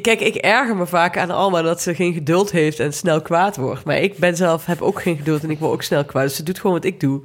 Kijk, 0.00 0.20
ik 0.20 0.34
erger 0.34 0.76
me 0.76 0.86
vaak 0.86 1.18
aan 1.18 1.30
Alma 1.30 1.62
dat 1.62 1.82
ze 1.82 1.94
geen 1.94 2.12
geduld 2.12 2.50
heeft 2.50 2.80
en 2.80 2.92
snel 2.92 3.22
kwaad 3.22 3.56
wordt. 3.56 3.84
Maar 3.84 3.98
ik 3.98 4.16
ben 4.16 4.36
zelf, 4.36 4.66
heb 4.66 4.82
ook 4.82 5.02
geen 5.02 5.16
geduld 5.16 5.42
en 5.42 5.50
ik 5.50 5.58
word 5.58 5.72
ook 5.72 5.82
snel 5.82 6.04
kwaad. 6.04 6.24
Dus 6.24 6.36
ze 6.36 6.42
doet 6.42 6.60
gewoon 6.60 6.76
wat 6.76 6.84
ik 6.84 7.00
doe. 7.00 7.22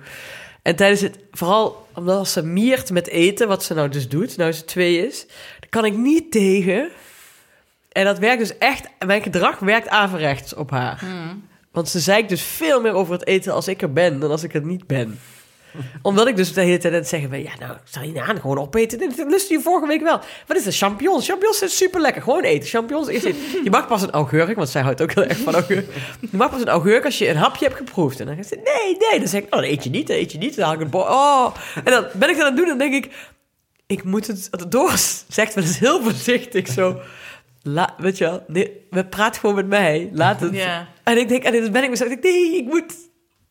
En 0.62 0.76
tijdens 0.76 1.02
het, 1.02 1.20
vooral 1.32 1.88
omdat 1.94 2.28
ze 2.28 2.44
miert 2.46 2.91
met 2.91 3.08
eten, 3.08 3.48
wat 3.48 3.64
ze 3.64 3.74
nou 3.74 3.90
dus 3.90 4.10
doet, 4.10 4.38
nou 4.38 4.52
ze 4.52 4.66
twee 4.66 5.08
is, 5.08 5.26
daar 5.60 5.70
kan 5.70 5.86
ik 5.86 5.98
niet 5.98 6.32
tegen. 6.32 6.90
En 7.91 8.06
dat 8.06 8.20
werkt 8.20 8.40
dus 8.40 8.58
echt, 8.58 8.88
mijn 9.06 9.22
gedrag 9.22 9.60
werkt 9.60 9.88
averechts 9.88 10.54
op 10.54 10.70
haar. 10.72 11.04
Want 11.72 11.90
ze 11.90 12.00
zeikt 12.00 12.30
dus 12.30 12.41
veel 12.41 12.82
meer 12.82 12.94
over 12.94 13.14
het 13.14 13.28
eten 13.28 13.54
als 13.54 13.68
ik 13.68 13.82
er 13.82 13.94
ben, 13.94 14.20
dan 14.20 14.32
als 14.32 14.44
ik 14.44 14.54
er 14.54 14.66
niet 14.66 14.88
ben. 14.88 15.20
Omdat 16.02 16.28
ik 16.28 16.36
dus 16.36 16.54
de 16.54 16.62
hele 16.62 16.78
tijd 16.78 16.94
aan 16.94 17.00
het 17.00 17.08
zeggen 17.08 17.30
ben, 17.30 17.41
ja 17.41 17.52
nou, 17.60 17.78
stel 17.84 18.04
je 18.04 18.22
aan, 18.22 18.40
gewoon 18.40 18.58
opeten. 18.60 18.98
Dit 18.98 19.26
lustte 19.28 19.54
je 19.54 19.62
vorige 19.62 19.88
week 19.88 20.02
wel. 20.02 20.20
Wat 20.48 20.58
is 20.58 20.64
dat? 20.64 20.76
Champignons. 20.78 21.28
Champignons 21.28 21.58
zijn 21.58 21.70
super 21.70 22.02
lekker. 22.02 22.22
Gewoon 22.22 22.44
eten. 22.44 22.70
Champignons. 22.70 23.08
Eerst 23.08 23.26
eten. 23.26 23.64
Je 23.64 23.70
mag 23.70 23.88
pas 23.88 24.02
een 24.02 24.12
augurk, 24.12 24.56
want 24.56 24.70
zij 24.70 24.82
houdt 24.82 25.02
ook 25.02 25.14
heel 25.14 25.24
erg 25.24 25.38
van 25.38 25.54
augurk. 25.54 25.86
Je 26.20 26.38
mag 26.38 26.50
pas 26.50 26.62
een 26.62 26.68
augurk 26.68 27.06
als 27.06 27.18
je 27.18 27.30
een 27.30 27.36
hapje 27.36 27.66
hebt 27.66 27.78
geproefd. 27.78 28.20
En 28.20 28.26
dan 28.26 28.36
zegt 28.36 28.48
ze, 28.48 28.56
nee, 28.56 28.98
nee. 29.10 29.20
Dan 29.20 29.28
zeg 29.28 29.41
ik, 29.41 29.54
oh, 29.54 29.60
dan 29.62 29.70
eet 29.70 29.84
je 29.84 29.90
niet, 29.90 30.08
dan 30.08 30.16
eet 30.16 30.32
je 30.32 30.38
niet. 30.38 30.56
Dan 30.56 30.66
haal 30.66 30.74
ik 30.74 30.82
een 30.82 30.94
Oh. 30.94 31.56
En 31.76 31.91
dan 31.91 32.06
ben 32.14 32.30
ik 32.30 32.36
dat 32.36 32.46
aan 32.46 32.56
het 32.56 32.58
doen 32.58 32.70
en 32.70 32.78
dan 32.78 32.90
denk 32.90 33.06
ik, 33.06 33.12
ik 33.88 34.04
moet 34.04 34.28
het... 34.28 34.50
Doris 34.68 35.26
zegt 35.28 35.54
wel 35.54 35.64
eens 35.64 35.80
heel 35.80 36.02
voorzichtig 36.04 36.68
zo... 36.68 37.00
La, 37.64 37.96
weet 37.98 38.18
je 38.18 38.24
wel, 38.24 38.44
nee, 38.48 38.86
we 38.90 39.06
praten 39.06 39.40
gewoon 39.40 39.56
met 39.56 39.68
mij. 39.68 40.10
Laat 40.14 40.40
het. 40.40 40.56
Ja. 40.56 40.88
En 41.04 41.18
ik 41.18 41.28
denk, 41.28 41.44
en 41.44 41.62
dan 41.62 41.72
ben 41.72 41.84
ik 41.84 41.90
mezelf, 41.90 42.22
nee, 42.22 42.56
ik 42.56 42.66
moet, 42.66 42.94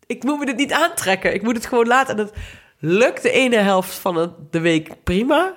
ik 0.08 0.22
moet 0.24 0.38
me 0.38 0.46
dit 0.46 0.56
niet 0.56 0.72
aantrekken. 0.72 1.34
Ik 1.34 1.42
moet 1.42 1.56
het 1.56 1.66
gewoon 1.66 1.86
laten. 1.86 2.18
En 2.18 2.24
dat 2.24 2.32
lukt 2.78 3.22
de 3.22 3.30
ene 3.30 3.56
helft 3.56 3.94
van 3.94 4.34
de 4.50 4.60
week 4.60 4.90
prima. 5.04 5.54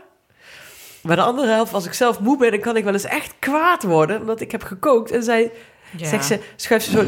Maar 1.02 1.16
de 1.16 1.22
andere 1.22 1.48
helft, 1.52 1.74
als 1.74 1.86
ik 1.86 1.94
zelf 1.94 2.20
moe 2.20 2.38
ben, 2.38 2.52
dan 2.52 2.60
kan 2.60 2.78
ik 2.78 2.84
wel 2.84 2.94
eens 2.94 3.04
echt 3.04 3.34
kwaad 3.40 3.84
worden. 3.84 4.20
Omdat 4.20 4.42
ik 4.42 4.52
heb 4.52 4.64
gekookt. 4.64 5.12
En 5.12 5.24
zij, 5.24 5.52
Ja. 5.98 6.08
zegt 6.08 6.26
ze, 6.26 6.40
schuift 6.56 6.86
ze 6.86 6.92
zo 6.92 7.06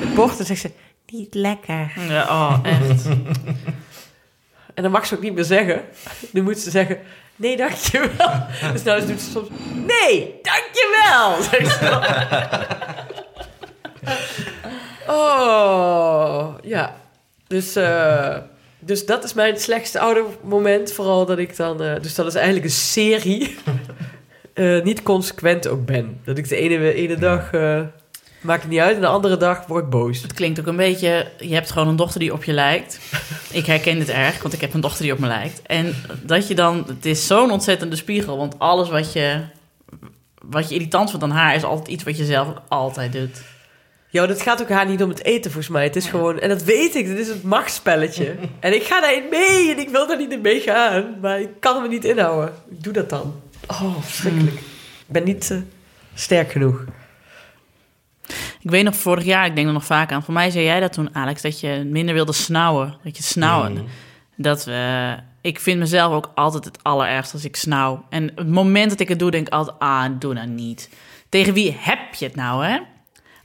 het 0.00 0.14
bord 0.14 0.38
en 0.38 0.44
zegt 0.44 0.60
ze, 0.60 0.70
niet 1.06 1.34
lekker. 1.34 1.92
Ja, 2.08 2.22
oh, 2.22 2.58
echt. 2.62 3.04
En 4.74 4.82
dan 4.82 4.90
mag 4.92 5.06
ze 5.06 5.14
ook 5.14 5.22
niet 5.22 5.34
meer 5.34 5.44
zeggen. 5.44 5.82
Nu 6.30 6.42
moet 6.42 6.58
ze 6.58 6.70
zeggen, 6.70 6.98
Nee, 7.36 7.56
dankjewel. 7.56 8.46
Dus 8.72 8.82
nou 8.82 9.06
doet 9.06 9.20
ze 9.20 9.30
soms... 9.30 9.48
Nee, 9.72 10.40
dankjewel. 10.42 11.42
Zegt 11.50 11.78
ze 11.78 11.84
dan. 11.88 12.02
Oh, 15.08 16.54
ja. 16.62 16.96
Dus, 17.46 17.76
eh, 17.76 18.36
dus 18.78 19.06
dat 19.06 19.24
is 19.24 19.34
mijn 19.34 19.58
slechtste 19.58 19.98
oudermoment. 20.00 20.92
Vooral 20.92 21.26
dat 21.26 21.38
ik 21.38 21.56
dan... 21.56 21.82
eh, 21.82 22.00
dus 22.00 22.14
dat 22.14 22.26
is 22.26 22.34
eigenlijk 22.34 22.64
een 22.64 22.70
serie. 22.70 23.56
eh, 24.54 24.82
niet 24.82 25.02
consequent 25.02 25.68
ook 25.68 25.84
ben. 25.86 26.20
Dat 26.24 26.38
ik 26.38 26.48
de 26.48 26.56
ene, 26.56 26.94
ene 26.94 27.16
dag... 27.16 27.52
eh, 27.52 27.80
maakt 28.40 28.62
het 28.62 28.70
niet 28.70 28.80
uit. 28.80 28.94
En 28.94 29.00
de 29.00 29.06
andere 29.06 29.36
dag 29.36 29.66
word 29.66 29.84
ik 29.84 29.90
boos. 29.90 30.22
Het 30.22 30.32
klinkt 30.32 30.60
ook 30.60 30.66
een 30.66 30.76
beetje... 30.76 31.28
Je 31.38 31.54
hebt 31.54 31.70
gewoon 31.70 31.88
een 31.88 31.96
dochter 31.96 32.20
die 32.20 32.32
op 32.32 32.44
je 32.44 32.52
lijkt. 32.52 32.98
Ik 33.50 33.66
herken 33.66 33.98
dit 33.98 34.08
erg, 34.08 34.42
want 34.42 34.54
ik 34.54 34.60
heb 34.60 34.74
een 34.74 34.80
dochter 34.80 35.02
die 35.02 35.12
op 35.12 35.18
me 35.18 35.26
lijkt. 35.26 35.62
En 35.62 35.94
dat 36.22 36.48
je 36.48 36.54
dan... 36.54 36.84
Het 36.86 37.06
is 37.06 37.26
zo'n 37.26 37.50
ontzettende 37.50 37.96
spiegel. 37.96 38.36
Want 38.36 38.58
alles 38.58 38.88
wat 38.88 39.12
je... 39.12 39.40
Wat 40.42 40.68
je 40.68 40.74
irritant 40.74 41.10
vindt 41.10 41.24
aan 41.24 41.30
haar... 41.30 41.54
is 41.54 41.64
altijd 41.64 41.88
iets 41.88 42.04
wat 42.04 42.16
je 42.16 42.24
zelf 42.24 42.48
ook 42.48 42.62
altijd 42.68 43.12
doet. 43.12 43.42
Ja, 44.14 44.26
dat 44.26 44.42
gaat 44.42 44.62
ook 44.62 44.68
haar 44.68 44.86
niet 44.86 45.02
om 45.02 45.08
het 45.08 45.24
eten 45.24 45.50
volgens 45.50 45.72
mij. 45.72 45.84
Het 45.84 45.96
is 45.96 46.06
gewoon... 46.06 46.38
En 46.38 46.48
dat 46.48 46.62
weet 46.62 46.94
ik. 46.94 47.06
Dit 47.06 47.18
is 47.18 47.28
het 47.28 47.42
machtsspelletje. 47.42 48.36
en 48.60 48.74
ik 48.74 48.82
ga 48.82 49.00
daarin 49.00 49.24
mee. 49.30 49.72
En 49.72 49.78
ik 49.78 49.88
wil 49.88 50.06
daar 50.06 50.16
niet 50.16 50.32
in 50.32 50.40
meegaan. 50.40 51.16
Maar 51.20 51.40
ik 51.40 51.48
kan 51.60 51.82
me 51.82 51.88
niet 51.88 52.04
inhouden. 52.04 52.54
Ik 52.70 52.82
doe 52.82 52.92
dat 52.92 53.10
dan. 53.10 53.40
Oh, 53.66 54.00
verschrikkelijk. 54.00 54.56
Ik 54.56 55.06
ben 55.06 55.24
niet 55.24 55.50
eh, 55.50 55.58
sterk 56.14 56.52
genoeg. 56.52 56.84
Ik 58.60 58.70
weet 58.70 58.84
nog 58.84 58.96
vorig 58.96 59.24
jaar, 59.24 59.46
ik 59.46 59.54
denk 59.54 59.66
er 59.66 59.72
nog 59.72 59.84
vaak 59.84 60.12
aan. 60.12 60.22
Voor 60.22 60.34
mij 60.34 60.50
zei 60.50 60.64
jij 60.64 60.80
dat 60.80 60.92
toen, 60.92 61.14
Alex, 61.14 61.42
dat 61.42 61.60
je 61.60 61.84
minder 61.90 62.14
wilde 62.14 62.32
snauwen. 62.32 62.96
Dat 63.04 63.16
je 63.16 63.22
snauwen. 63.22 63.86
Dat 64.36 64.64
we... 64.64 65.14
Ik 65.40 65.60
vind 65.60 65.78
mezelf 65.78 66.12
ook 66.12 66.30
altijd 66.34 66.64
het 66.64 66.78
allerergst 66.82 67.32
als 67.32 67.44
ik 67.44 67.56
snauw. 67.56 68.04
En 68.08 68.32
het 68.34 68.48
moment 68.48 68.90
dat 68.90 69.00
ik 69.00 69.08
het 69.08 69.18
doe, 69.18 69.30
denk 69.30 69.46
ik 69.46 69.52
altijd... 69.52 69.78
Ah, 69.78 70.06
doe 70.18 70.34
nou 70.34 70.48
niet. 70.48 70.90
Tegen 71.28 71.54
wie 71.54 71.76
heb 71.78 72.14
je 72.14 72.24
het 72.24 72.36
nou, 72.36 72.64
hè? 72.64 72.78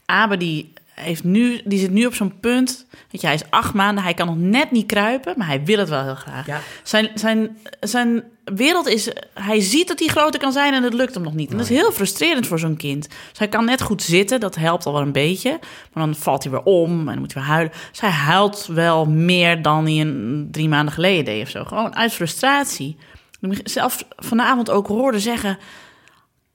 Abe, 0.10 0.38
die, 0.38 0.74
heeft 0.94 1.24
nu, 1.24 1.62
die 1.64 1.80
zit 1.80 1.92
nu 1.92 2.06
op 2.06 2.14
zo'n 2.14 2.40
punt... 2.40 2.88
Weet 3.12 3.22
je, 3.22 3.28
hij 3.28 3.36
is 3.36 3.50
acht 3.50 3.74
maanden, 3.74 4.04
hij 4.04 4.14
kan 4.14 4.28
nog 4.28 4.38
net 4.38 4.72
niet 4.72 4.86
kruipen... 4.86 5.34
maar 5.38 5.48
hij 5.48 5.64
wil 5.64 5.78
het 5.78 5.90
wel 5.90 6.04
heel 6.04 6.16
graag. 6.16 6.48
Ja. 6.48 6.62
Zijn, 6.84 7.10
zijn, 7.16 7.58
zijn 7.80 8.24
wereld 8.44 8.88
is... 8.88 9.10
Hij 9.34 9.60
ziet 9.60 9.88
dat 9.88 10.00
hij 10.00 10.08
groter 10.08 10.40
kan 10.40 10.52
zijn 10.52 10.74
en 10.74 10.84
het 10.84 10.94
lukt 10.94 11.14
hem 11.14 11.24
nog 11.24 11.34
niet. 11.34 11.52
En 11.52 11.58
dat 11.58 11.70
is 11.70 11.78
heel 11.78 11.92
frustrerend 11.92 12.48
voor 12.48 12.60
zo'n 12.60 12.78
kind. 12.78 13.08
Dus 13.30 13.40
hij 13.40 13.48
kan 13.48 13.66
net 13.66 13.82
goed 13.82 14.02
zitten, 14.02 14.40
dat 14.40 14.56
helpt 14.56 14.86
al 14.86 14.94
wel 14.94 15.02
een 15.02 15.12
beetje. 15.12 15.60
Maar 15.94 16.06
dan 16.06 16.16
valt 16.16 16.44
hij 16.44 16.52
weer 16.52 16.64
om 16.64 17.00
en 17.00 17.06
dan 17.06 17.20
moet 17.20 17.34
hij 17.34 17.44
weer 17.44 17.52
huilen. 17.52 17.74
Dus 17.90 18.02
hij 18.02 18.10
huilt 18.10 18.66
wel 18.66 19.06
meer 19.06 19.62
dan 19.62 19.86
hij 19.86 20.00
een, 20.00 20.48
drie 20.52 20.70
maanden 20.70 20.94
geleden 20.94 21.26
deed 21.26 21.44
of 21.44 21.50
zo. 21.50 21.64
Gewoon 21.64 21.96
uit 21.96 22.14
frustratie. 22.14 22.98
Zelf 23.64 24.06
vanavond 24.18 24.70
ook 24.70 24.88
hoorde 24.88 25.20
zeggen... 25.20 25.58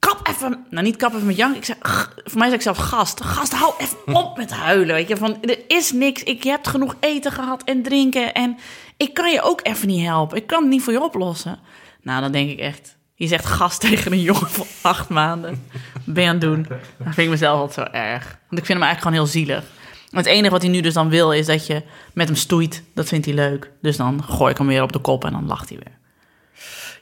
Kap 0.05 0.27
even, 0.27 0.65
nou 0.69 0.83
niet 0.83 0.95
kap 0.95 1.13
even 1.13 1.25
met 1.25 1.35
jank. 1.35 1.55
Ik 1.55 1.65
zei, 1.65 1.77
"Ugh." 1.81 2.09
voor 2.23 2.37
mij 2.37 2.47
zei 2.47 2.53
ik 2.53 2.61
zelf 2.61 2.77
gast. 2.77 3.23
Gast, 3.23 3.53
hou 3.53 3.73
even 3.77 3.97
op 4.21 4.37
met 4.37 4.51
huilen. 4.51 4.95
Weet 4.95 5.07
je, 5.07 5.17
van 5.17 5.37
er 5.41 5.59
is 5.67 5.91
niks. 5.91 6.23
Ik 6.23 6.43
je 6.43 6.49
hebt 6.49 6.67
genoeg 6.67 6.95
eten 6.99 7.31
gehad 7.31 7.63
en 7.63 7.83
drinken. 7.83 8.33
En 8.33 8.57
ik 8.97 9.13
kan 9.13 9.31
je 9.31 9.41
ook 9.41 9.59
even 9.63 9.87
niet 9.87 10.05
helpen. 10.05 10.37
Ik 10.37 10.47
kan 10.47 10.61
het 10.61 10.71
niet 10.71 10.81
voor 10.81 10.93
je 10.93 11.03
oplossen. 11.03 11.59
Nou, 12.01 12.21
dan 12.21 12.31
denk 12.31 12.49
ik 12.49 12.59
echt. 12.59 12.97
Je 13.15 13.27
zegt 13.27 13.45
gast 13.45 13.79
tegen 13.89 14.11
een 14.11 14.21
jongen 14.21 14.49
van 14.49 14.65
acht 14.81 15.09
maanden. 15.09 15.63
Ben 16.03 16.23
je 16.23 16.29
aan 16.29 16.35
het 16.35 16.43
doen? 16.43 16.65
Dat 16.69 17.13
vind 17.13 17.17
ik 17.17 17.29
mezelf 17.29 17.59
altijd 17.59 17.87
zo 17.87 17.97
erg. 17.97 18.23
Want 18.23 18.61
ik 18.61 18.65
vind 18.65 18.79
hem 18.79 18.87
eigenlijk 18.87 19.01
gewoon 19.01 19.13
heel 19.13 19.25
zielig. 19.25 19.63
Het 20.09 20.25
enige 20.25 20.51
wat 20.51 20.61
hij 20.61 20.71
nu 20.71 20.81
dus 20.81 20.93
dan 20.93 21.09
wil 21.09 21.31
is 21.31 21.45
dat 21.45 21.67
je 21.67 21.83
met 22.13 22.27
hem 22.27 22.37
stoeit. 22.37 22.83
Dat 22.93 23.07
vindt 23.07 23.25
hij 23.25 23.35
leuk. 23.35 23.71
Dus 23.81 23.97
dan 23.97 24.23
gooi 24.23 24.51
ik 24.51 24.57
hem 24.57 24.67
weer 24.67 24.83
op 24.83 24.91
de 24.91 24.99
kop 24.99 25.25
en 25.25 25.31
dan 25.31 25.47
lacht 25.47 25.69
hij 25.69 25.77
weer. 25.83 25.97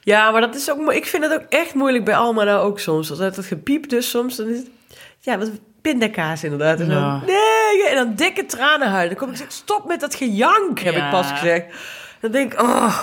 Ja, 0.04 0.30
maar 0.30 0.40
dat 0.40 0.54
is 0.54 0.70
ook... 0.70 0.92
Ik 0.92 1.06
vind 1.06 1.22
het 1.24 1.32
ook 1.32 1.46
echt 1.48 1.74
moeilijk 1.74 2.04
bij 2.04 2.16
Alma 2.16 2.44
nou 2.44 2.64
ook 2.66 2.78
soms. 2.80 3.10
Als 3.10 3.20
uit 3.20 3.34
dat 3.34 3.44
gepiep 3.44 3.88
dus 3.88 4.10
soms. 4.10 4.36
Dan 4.36 4.48
is 4.48 4.58
het, 4.58 4.68
ja, 5.20 5.38
wat 5.38 5.50
pindakaas 5.82 6.44
inderdaad. 6.44 6.80
En 6.80 6.88
dan, 6.88 7.22
nee, 7.26 7.88
en 7.88 7.94
dan 7.94 8.14
dikke 8.14 8.46
tranen 8.46 8.88
huilen. 8.88 9.08
Dan 9.08 9.24
kom 9.24 9.30
ik 9.30 9.36
zeg, 9.36 9.52
stop 9.52 9.86
met 9.86 10.00
dat 10.00 10.14
gejank, 10.14 10.80
heb 10.80 10.94
Ja. 10.94 11.04
ik 11.04 11.10
pas 11.10 11.30
gezegd. 11.30 11.64
Dan 12.20 12.30
denk 12.30 12.52
ik, 12.52 12.60
oh, 12.62 12.98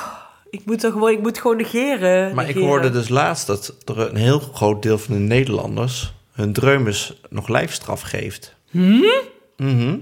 ik 0.49 0.61
moet 0.65 0.79
toch 0.79 0.91
gewoon, 0.91 1.11
ik 1.11 1.21
moet 1.21 1.37
gewoon 1.39 1.57
negeren. 1.57 2.35
Maar 2.35 2.49
ik 2.49 2.55
hoorde 2.55 2.89
dus 2.89 3.09
laatst 3.09 3.47
dat 3.47 3.75
er 3.85 3.99
een 3.99 4.15
heel 4.15 4.39
groot 4.39 4.81
deel 4.81 4.97
van 4.97 5.13
de 5.13 5.19
Nederlanders 5.19 6.13
hun 6.31 6.53
dreumes 6.53 7.21
nog 7.29 7.47
lijfstraf 7.47 8.01
geeft. 8.01 8.55
Mhm. 8.71 9.97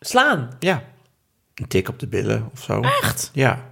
Slaan. 0.00 0.50
Ja. 0.58 0.82
Een 1.54 1.68
tik 1.68 1.88
op 1.88 1.98
de 1.98 2.06
billen 2.06 2.50
of 2.54 2.62
zo. 2.62 2.80
Echt? 2.80 3.30
Ja. 3.32 3.65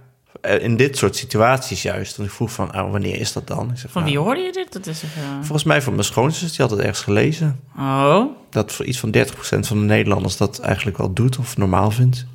Eh, 0.45 0.63
In 0.63 0.77
dit 0.77 0.97
soort 0.97 1.15
situaties 1.15 1.81
juist. 1.81 2.17
En 2.17 2.23
ik 2.23 2.31
vroeg 2.31 2.51
van, 2.51 2.71
ah, 2.71 2.91
wanneer 2.91 3.19
is 3.19 3.33
dat 3.33 3.47
dan? 3.47 3.69
Ik 3.71 3.77
zeg, 3.77 3.91
Van 3.91 4.01
nou, 4.01 4.13
wie 4.13 4.23
hoorde 4.23 4.41
je 4.41 4.51
dit? 4.51 4.73
Dat 4.73 4.85
is 4.87 5.03
even... 5.03 5.21
Volgens 5.39 5.63
mij 5.63 5.81
van 5.81 5.93
mijn 5.93 6.05
schoonzus, 6.05 6.49
die 6.49 6.61
had 6.65 6.69
het 6.69 6.79
ergens 6.79 7.01
gelezen. 7.01 7.59
Oh, 7.77 8.25
Dat 8.49 8.71
voor 8.71 8.85
iets 8.85 8.99
van 8.99 9.11
30% 9.17 9.67
van 9.67 9.77
de 9.79 9.85
Nederlanders 9.85 10.37
dat 10.37 10.59
eigenlijk 10.59 10.97
wel 10.97 11.13
doet 11.13 11.37
of 11.37 11.57
normaal 11.57 11.91
vindt. 11.91 12.25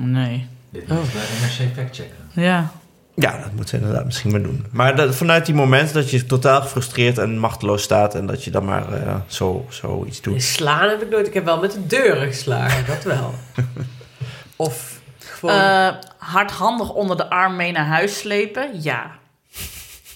nee. 0.00 0.46
Dit 0.70 0.88
moet 0.88 1.12
bij 1.12 1.22
NRC 1.40 1.74
fact 1.74 1.96
checken. 1.96 2.16
Ja. 2.32 2.72
Ja, 3.14 3.38
dat 3.38 3.46
moeten 3.52 3.68
ze 3.68 3.76
inderdaad 3.76 4.04
misschien 4.04 4.30
maar 4.30 4.42
doen. 4.42 4.64
Maar 4.70 4.96
dat, 4.96 5.14
vanuit 5.14 5.46
die 5.46 5.54
moment 5.54 5.92
dat 5.92 6.10
je 6.10 6.26
totaal 6.26 6.60
gefrustreerd 6.62 7.18
en 7.18 7.38
machteloos 7.38 7.82
staat... 7.82 8.14
en 8.14 8.26
dat 8.26 8.44
je 8.44 8.50
dan 8.50 8.64
maar 8.64 8.92
eh, 8.92 9.14
zo, 9.26 9.66
zo 9.70 10.04
iets 10.08 10.20
doet. 10.20 10.42
Slaan 10.42 10.88
heb 10.88 11.02
ik 11.02 11.10
nooit. 11.10 11.26
Ik 11.26 11.34
heb 11.34 11.44
wel 11.44 11.60
met 11.60 11.72
de 11.72 11.86
deuren 11.86 12.26
geslagen, 12.26 12.86
dat 12.86 13.04
wel. 13.04 13.34
of 14.56 15.00
gewoon... 15.18 15.54
Eh, 15.56 15.88
hardhandig 16.22 16.92
onder 16.92 17.16
de 17.16 17.30
arm 17.30 17.56
mee 17.56 17.72
naar 17.72 17.86
huis 17.86 18.18
slepen? 18.18 18.82
Ja. 18.82 19.10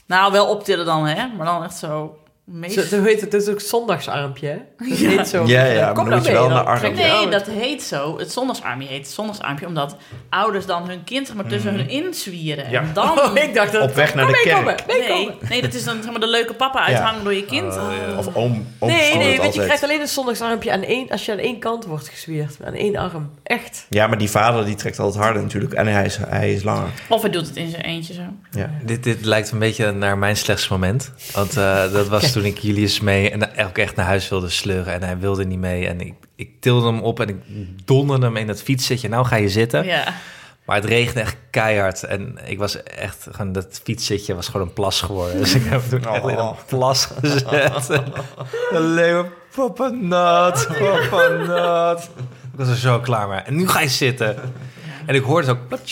Nou, 0.07 0.33
wel 0.33 0.47
optillen 0.47 0.87
dan, 0.87 1.07
hè? 1.07 1.27
Maar 1.27 1.47
dan 1.47 1.65
echt 1.65 1.77
zo... 1.77 2.19
Meest... 2.51 2.89
zo, 2.89 3.02
heet 3.02 3.20
het, 3.20 3.31
dat 3.31 3.43
is 3.43 3.48
ook 3.48 3.60
zondagsarmpje, 3.60 4.47
hè? 4.48 4.56
Dat 4.89 4.98
Ja. 4.98 5.09
heet 5.09 5.28
zo. 5.28 5.44
Ja, 5.47 5.64
ja, 5.64 5.93
Kom 5.93 5.94
maar 5.94 6.05
dan 6.05 6.18
moet 6.18 6.27
je 6.27 6.32
mee, 6.32 6.40
wel 6.40 6.64
naar 6.64 6.93
Nee, 6.93 7.28
dat 7.28 7.47
heet 7.47 7.82
zo. 7.82 8.18
Het 8.18 8.32
zondagsarmpje 8.32 8.89
heet 8.89 9.09
zondagsarmpje, 9.09 9.66
omdat 9.66 9.97
ouders 10.28 10.66
dan 10.66 10.89
hun 10.89 11.05
kind 11.05 11.27
zeg 11.27 11.36
maar, 11.36 11.47
tussen 11.47 11.74
hun 11.74 11.89
inzwieren. 11.89 12.70
Ja. 12.70 12.81
En 12.81 12.90
dan... 12.94 13.05
Oh, 13.27 13.36
ik 13.36 13.55
dacht 13.55 13.73
dat... 13.73 13.82
Op 13.82 13.94
weg 13.94 14.14
naar 14.14 14.27
de 14.27 14.40
kerk. 14.44 14.56
komen, 14.56 14.77
Nee, 14.86 15.31
nee, 15.48 15.62
dat 15.62 15.74
is 15.74 15.85
dan 15.85 16.02
zeg 16.02 16.10
maar, 16.10 16.20
de 16.20 16.27
leuke 16.28 16.55
papa 16.55 16.81
uithangen 16.81 17.24
door 17.24 17.35
je 17.35 17.44
kind. 17.44 17.78
Of 18.18 18.27
oom, 18.35 18.66
oom 18.78 18.90
Nee, 18.90 19.16
nee, 19.16 19.32
het 19.32 19.43
weet 19.43 19.55
je, 19.55 19.64
krijgt 19.64 19.82
alleen 19.82 20.01
een 20.01 20.09
zondagsarmpje 20.09 20.73
aan 20.73 20.82
één, 20.82 21.09
als 21.09 21.24
je 21.24 21.32
aan 21.32 21.39
één 21.39 21.59
kant 21.59 21.85
wordt 21.85 22.09
gezwierd. 22.09 22.56
Aan 22.64 22.74
één 22.74 22.97
arm. 22.97 23.31
Echt. 23.43 23.86
Ja, 23.89 24.06
maar 24.06 24.18
die 24.18 24.31
vader 24.31 24.64
die 24.64 24.74
trekt 24.74 24.98
altijd 24.98 25.24
harder 25.24 25.43
natuurlijk. 25.43 25.73
En 25.73 25.86
hij 25.86 26.05
is, 26.05 26.18
hij 26.28 26.52
is 26.52 26.62
langer. 26.62 26.89
Of 27.09 27.23
hij 27.23 27.31
doet 27.31 27.47
het 27.47 27.56
in 27.56 27.70
zijn 27.70 27.82
eentje 27.82 28.14
zo. 28.14 28.23
Ja. 28.51 28.70
Dit, 28.82 29.02
dit 29.05 29.24
lijkt 29.24 29.51
een 29.51 29.59
beetje 29.59 29.93
naar 29.93 30.18
mijn 30.18 30.36
slechtste 30.36 30.73
moment. 30.73 31.12
Want 31.32 31.56
eh, 31.56 31.93
dat 31.93 32.09
was 32.09 32.32
toen 32.37 32.45
ik 32.45 32.59
Julius 32.59 33.01
mee 33.01 33.31
en 33.31 33.67
ook 33.67 33.79
echt 33.79 33.97
naar 33.97 34.07
huis 34.07 34.29
wilde 34.29 34.49
sleuren. 34.49 34.93
En 34.93 35.03
hij 35.03 35.19
wilde 35.19 35.45
niet 35.45 35.59
mee. 35.59 35.87
En 35.89 36.01
ik, 36.01 36.15
ik 36.35 36.51
tilde 36.61 36.87
hem 36.87 37.01
op 37.01 37.21
en 37.21 37.29
ik 37.29 37.37
donderde 37.85 38.27
hem 38.27 38.37
in 38.37 38.49
het 38.49 38.63
fietszitje. 38.63 39.09
Nou 39.09 39.27
ga 39.27 39.37
je 39.37 39.49
zitten. 39.49 39.85
Ja. 39.85 40.15
Maar 40.65 40.77
het 40.77 40.85
regende 40.85 41.21
echt 41.21 41.37
keihard. 41.51 42.03
En 42.03 42.39
ik 42.45 42.59
was 42.59 42.83
echt, 42.83 43.27
gewoon, 43.31 43.53
dat 43.53 43.81
fietszitje 43.83 44.35
was 44.35 44.49
gewoon 44.49 44.67
een 44.67 44.73
plas 44.73 45.01
geworden. 45.01 45.37
Dus 45.39 45.55
ik 45.55 45.65
heb 45.65 45.83
toen 45.89 46.05
echt 46.07 46.23
in 46.29 46.39
Oh. 46.39 46.57
een 46.59 46.65
plas 46.67 47.09
gezet. 47.21 48.01
Alleen 48.75 49.15
maar, 49.15 49.29
papa 49.55 49.89
nat, 49.89 50.69
papa 50.79 51.29
nat. 51.29 52.11
Ik 52.53 52.59
was 52.59 52.69
er 52.69 52.77
zo 52.77 53.01
klaar 53.01 53.29
mee. 53.29 53.39
En 53.41 53.57
nu 53.57 53.69
ga 53.69 53.81
je 53.81 53.89
zitten. 53.89 54.37
En 55.07 55.15
ik 55.15 55.23
hoorde 55.23 55.47
het 55.49 55.57
ook. 55.57 55.78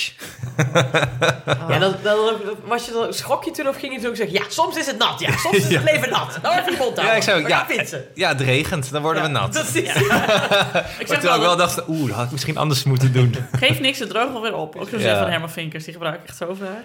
Ja, 1.69 1.78
dan, 1.78 1.95
dan, 2.03 2.19
was 2.65 2.85
je 2.86 2.93
dan, 2.93 3.12
schrok 3.15 3.45
je 3.45 3.51
toen 3.51 3.69
of 3.69 3.77
ging 3.77 3.95
je 3.95 4.01
toen 4.01 4.09
ook 4.09 4.16
zeggen... 4.16 4.35
Ja, 4.35 4.43
soms 4.49 4.77
is 4.77 4.86
het 4.86 4.99
nat. 4.99 5.20
Ja, 5.20 5.36
soms 5.36 5.57
is 5.57 5.69
het 5.74 5.82
leven 5.93 6.11
nat. 6.11 6.39
Dan 6.43 6.53
heb 6.53 6.69
je 6.69 6.74
mond 6.78 6.97
Ja, 7.01 7.12
ik 7.12 7.23
zei 7.23 7.43
ook, 7.43 7.49
ja, 7.49 7.66
ja, 8.15 8.28
het 8.28 8.41
regent, 8.41 8.91
dan 8.93 9.03
worden 9.03 9.23
we 9.23 9.28
nat. 9.28 9.53
Dat 9.53 9.65
is, 9.65 9.74
Ik 9.82 9.99
Maar 9.99 10.85
zeg 10.99 11.07
toen 11.07 11.20
wel, 11.23 11.35
ik 11.35 11.41
wel 11.41 11.57
dacht, 11.57 11.89
oeh, 11.89 12.07
dat 12.07 12.16
had 12.16 12.24
ik 12.24 12.31
misschien 12.31 12.57
anders 12.57 12.85
moeten 12.85 13.12
doen. 13.12 13.35
geef 13.53 13.81
niks, 13.81 13.99
het 13.99 14.09
droogt 14.09 14.32
wel 14.32 14.43
weer 14.43 14.55
op. 14.57 14.77
Ook 14.77 14.89
zo'n 14.89 14.99
Ja. 14.99 15.05
zin 15.09 15.16
van 15.16 15.28
Herman 15.31 15.51
Vinkers, 15.51 15.85
die 15.85 15.93
gebruik 15.93 16.15
ik 16.23 16.28
echt 16.28 16.36
zo 16.36 16.55
vaak. 16.61 16.85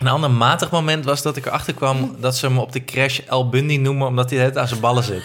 Een 0.00 0.08
ander 0.08 0.30
matig 0.30 0.70
moment 0.70 1.04
was 1.04 1.22
dat 1.22 1.36
ik 1.36 1.46
erachter 1.46 1.74
kwam 1.74 2.16
dat 2.20 2.36
ze 2.36 2.50
me 2.50 2.60
op 2.60 2.72
de 2.72 2.84
crash 2.84 3.18
El 3.26 3.48
Bundy 3.48 3.76
noemen 3.76 4.06
omdat 4.06 4.30
hij 4.30 4.38
het 4.38 4.58
aan 4.58 4.68
zijn 4.68 4.80
ballen 4.80 5.02
zit. 5.04 5.24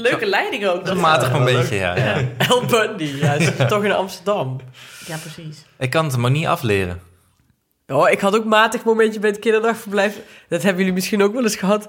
Leuke 0.00 0.26
leiding 0.26 0.66
ook. 0.66 0.74
Dat 0.74 0.86
Dat 0.86 0.96
is 0.96 1.02
een 1.02 1.08
matig 1.08 1.32
momentje, 1.32 1.74
ja. 1.76 1.96
ja. 1.96 2.22
El 2.38 2.64
Bundy. 2.66 3.04
Ja, 3.04 3.36
toch 3.66 3.84
in 3.84 3.92
Amsterdam. 3.92 4.56
Ja, 5.06 5.16
precies. 5.16 5.64
Ik 5.78 5.90
kan 5.90 6.04
het 6.04 6.16
maar 6.16 6.30
niet 6.30 6.46
afleren. 6.46 7.00
Oh, 7.86 8.10
ik 8.10 8.20
had 8.20 8.34
ook 8.36 8.44
matig 8.44 8.84
momentje 8.84 9.20
bij 9.20 9.30
het 9.30 9.38
kinderdagverblijf. 9.38 10.18
Dat 10.48 10.62
hebben 10.62 10.78
jullie 10.78 10.94
misschien 10.94 11.22
ook 11.22 11.32
wel 11.32 11.42
eens 11.42 11.56
gehad. 11.56 11.88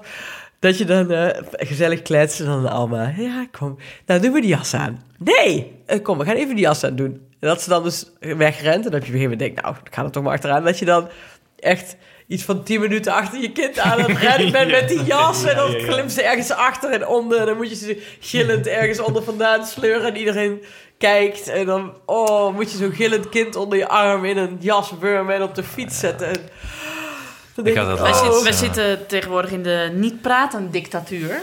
Dat 0.58 0.78
je 0.78 0.84
dan 0.84 1.10
eh, 1.10 1.42
gezellig 1.50 2.02
kletst 2.02 2.40
en 2.40 2.46
dan 2.46 2.68
Alma. 2.68 3.12
Ja, 3.16 3.46
kom. 3.58 3.78
Nou, 4.06 4.20
doen 4.20 4.32
we 4.32 4.40
die 4.40 4.50
jas 4.50 4.74
aan. 4.74 5.02
Nee, 5.18 5.82
eh, 5.86 6.02
kom, 6.02 6.18
we 6.18 6.24
gaan 6.24 6.36
even 6.36 6.54
die 6.54 6.64
jas 6.64 6.84
aan 6.84 6.96
doen. 6.96 7.12
En 7.40 7.48
dat 7.48 7.62
ze 7.62 7.68
dan 7.68 7.82
dus 7.82 8.10
wegrent. 8.20 8.84
En 8.84 8.90
dan 8.90 8.92
heb 8.92 9.04
je 9.04 9.08
op 9.08 9.14
een 9.14 9.20
gegeven 9.20 9.20
moment 9.20 9.38
denkt, 9.38 9.62
nou, 9.62 9.74
ik 9.84 9.94
ga 9.94 10.04
er 10.04 10.10
toch 10.10 10.22
maar 10.22 10.32
achteraan. 10.32 10.64
Dat 10.64 10.78
je 10.78 10.84
dan 10.84 11.08
echt 11.58 11.96
iets 12.30 12.42
van 12.42 12.62
10 12.62 12.80
minuten 12.80 13.12
achter 13.12 13.40
je 13.40 13.52
kind 13.52 13.78
aan 13.78 14.00
het 14.00 14.18
rennen 14.18 14.52
bent 14.52 14.70
met 14.80 14.88
die 14.88 15.02
jas. 15.04 15.44
En 15.44 15.56
dan 15.56 15.70
ja, 15.70 15.78
ja. 15.78 15.86
klimt 15.86 16.12
ze 16.12 16.22
ergens 16.22 16.50
achter 16.50 16.90
en 16.90 17.06
onder. 17.06 17.38
En 17.40 17.46
dan 17.46 17.56
moet 17.56 17.68
je 17.68 17.76
ze 17.76 18.02
gillend 18.20 18.66
ergens 18.66 19.00
onder 19.00 19.22
vandaan 19.22 19.66
sleuren. 19.66 20.06
En 20.12 20.16
iedereen 20.16 20.64
kijkt. 20.98 21.48
En 21.48 21.66
dan 21.66 21.94
oh, 22.06 22.54
moet 22.54 22.72
je 22.72 22.78
zo'n 22.78 22.92
gillend 22.92 23.28
kind 23.28 23.56
onder 23.56 23.78
je 23.78 23.88
arm 23.88 24.24
in 24.24 24.36
een 24.36 24.56
jas 24.60 24.92
wurmen 25.00 25.34
en 25.34 25.42
op 25.42 25.54
de 25.54 25.62
fiets 25.62 25.98
zetten. 25.98 26.26
En 26.26 26.48
dan 27.54 27.64
denk 27.64 27.76
Ik 27.76 27.82
had 27.82 27.86
dat 27.96 28.00
Wij, 28.00 28.10
oh, 28.10 28.22
zitten, 28.22 28.42
wij 28.42 28.52
Ja. 28.52 28.58
zitten 28.58 29.06
tegenwoordig 29.06 29.50
in 29.50 29.62
de 29.62 29.90
niet-praten-dictatuur. 29.94 31.42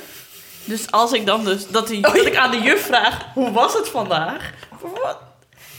Dus 0.66 0.92
als 0.92 1.12
ik 1.12 1.26
dan 1.26 1.44
dus... 1.44 1.68
Dat, 1.68 1.88
die, 1.88 2.08
Oh, 2.08 2.16
ja. 2.16 2.18
dat 2.18 2.26
ik 2.26 2.36
aan 2.36 2.52
de 2.52 2.62
juf 2.62 2.86
vraag, 2.86 3.26
hoe 3.34 3.52
was 3.52 3.74
het 3.74 3.88
vandaag? 3.90 4.52
Wat? 4.82 5.18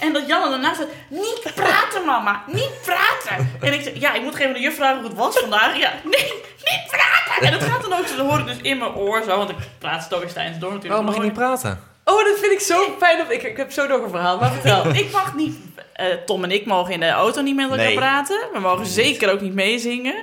En 0.00 0.12
dat 0.12 0.26
Jan 0.26 0.52
ernaast 0.52 0.76
zegt, 0.76 0.90
niet 1.08 1.52
praten 1.54 2.04
mama, 2.04 2.42
niet 2.46 2.70
praten. 2.84 3.50
En 3.60 3.72
ik 3.72 3.82
zeg, 3.82 3.92
ja, 3.98 4.12
ik 4.14 4.22
moet 4.22 4.38
even 4.38 4.54
de 4.54 4.60
juf 4.60 4.76
vragen 4.76 4.96
hoe 5.00 5.08
het 5.08 5.18
was 5.18 5.38
vandaag. 5.38 5.78
Ja, 5.78 5.92
nee, 6.04 6.32
niet 6.64 6.86
praten. 6.90 7.46
En 7.46 7.52
dat 7.52 7.62
gaat 7.62 7.82
dan 7.82 7.92
ook 7.92 8.06
hoor 8.30 8.38
ik 8.38 8.46
dus 8.46 8.56
in 8.62 8.78
mijn 8.78 8.94
oor 8.94 9.22
zo. 9.22 9.36
Want 9.36 9.50
ik 9.50 9.56
praat 9.78 10.02
stoïcijns 10.02 10.58
door 10.58 10.72
natuurlijk. 10.72 11.00
Oh, 11.00 11.06
mag 11.06 11.16
je 11.16 11.22
niet 11.22 11.32
praten? 11.32 11.82
Oh, 12.04 12.24
dat 12.24 12.38
vind 12.38 12.52
ik 12.52 12.60
zo 12.60 12.94
fijn. 12.98 13.30
Ik, 13.30 13.42
ik 13.42 13.56
heb 13.56 13.72
zo 13.72 13.86
nog 13.86 14.02
een 14.02 14.10
verhaal, 14.10 14.38
maar 14.38 14.52
vertel. 14.52 14.86
Ik 14.94 15.12
mag 15.12 15.34
niet... 15.34 15.56
eh, 15.92 16.06
Tom 16.26 16.44
en 16.44 16.50
ik 16.50 16.66
mogen 16.66 16.92
in 16.92 17.00
de 17.00 17.08
auto 17.10 17.40
niet 17.42 17.54
met 17.54 17.64
elkaar 17.70 17.84
Nee. 17.84 17.94
praten. 17.94 18.48
We 18.52 18.58
mogen 18.60 18.86
zeker 18.86 19.32
ook 19.32 19.40
niet 19.40 19.54
meezingen. 19.54 20.14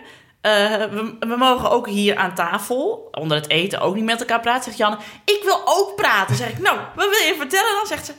Eh, 0.41 0.51
we, 0.75 1.15
we 1.19 1.35
mogen 1.37 1.69
ook 1.71 1.87
hier 1.87 2.15
aan 2.17 2.35
tafel, 2.35 3.07
onder 3.11 3.37
het 3.37 3.49
eten, 3.49 3.79
ook 3.79 3.95
niet 3.95 4.03
met 4.03 4.19
elkaar 4.19 4.39
praten. 4.39 4.63
Zegt 4.63 4.77
Janne, 4.77 4.97
ik 5.25 5.41
wil 5.43 5.61
ook 5.65 5.95
praten. 5.95 6.35
Zeg 6.35 6.49
ik, 6.49 6.59
nou, 6.59 6.77
wat 6.95 7.09
wil 7.09 7.27
je 7.27 7.35
vertellen? 7.37 7.73
Dan 7.75 7.87
zegt 7.87 8.05
ze, 8.05 8.13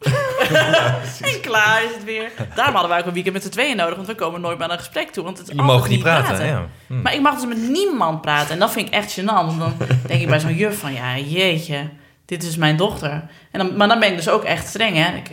ja. 0.00 1.00
en 1.28 1.40
klaar 1.40 1.84
is 1.84 1.94
het 1.94 2.04
weer. 2.04 2.32
Daarom 2.54 2.74
hadden 2.74 2.90
wij 2.90 3.00
ook 3.00 3.06
een 3.06 3.12
weekend 3.12 3.34
met 3.34 3.42
z'n 3.42 3.48
tweeën 3.48 3.76
nodig, 3.76 3.94
want 3.94 4.06
we 4.06 4.14
komen 4.14 4.40
nooit 4.40 4.58
meer 4.58 4.66
aan 4.66 4.72
een 4.72 4.78
gesprek 4.78 5.10
toe. 5.10 5.24
Want 5.24 5.38
het 5.38 5.48
is 5.48 5.54
Je 5.54 5.62
mag 5.62 5.88
niet 5.88 6.00
praten, 6.02 6.46
ja. 6.46 6.68
Hm. 6.86 7.02
Maar 7.02 7.14
ik 7.14 7.20
mag 7.20 7.34
dus 7.34 7.46
met 7.46 7.68
niemand 7.68 8.20
praten. 8.20 8.50
En 8.50 8.58
dat 8.58 8.72
vind 8.72 8.86
ik 8.86 8.94
echt 8.94 9.20
gênant. 9.20 9.24
Want 9.24 9.58
dan 9.58 9.74
denk 10.06 10.20
ik 10.20 10.28
bij 10.28 10.40
zo'n 10.40 10.54
juf 10.54 10.78
van... 10.78 10.92
Ja, 10.92 11.18
jeetje. 11.18 11.88
Dit 12.24 12.42
is 12.42 12.56
mijn 12.56 12.76
dochter. 12.76 13.10
En 13.50 13.58
dan, 13.58 13.76
maar 13.76 13.88
dan 13.88 14.00
ben 14.00 14.10
ik 14.10 14.16
dus 14.16 14.28
ook 14.28 14.44
echt 14.44 14.68
streng, 14.68 14.96
hè. 14.96 15.16
Ik, 15.16 15.28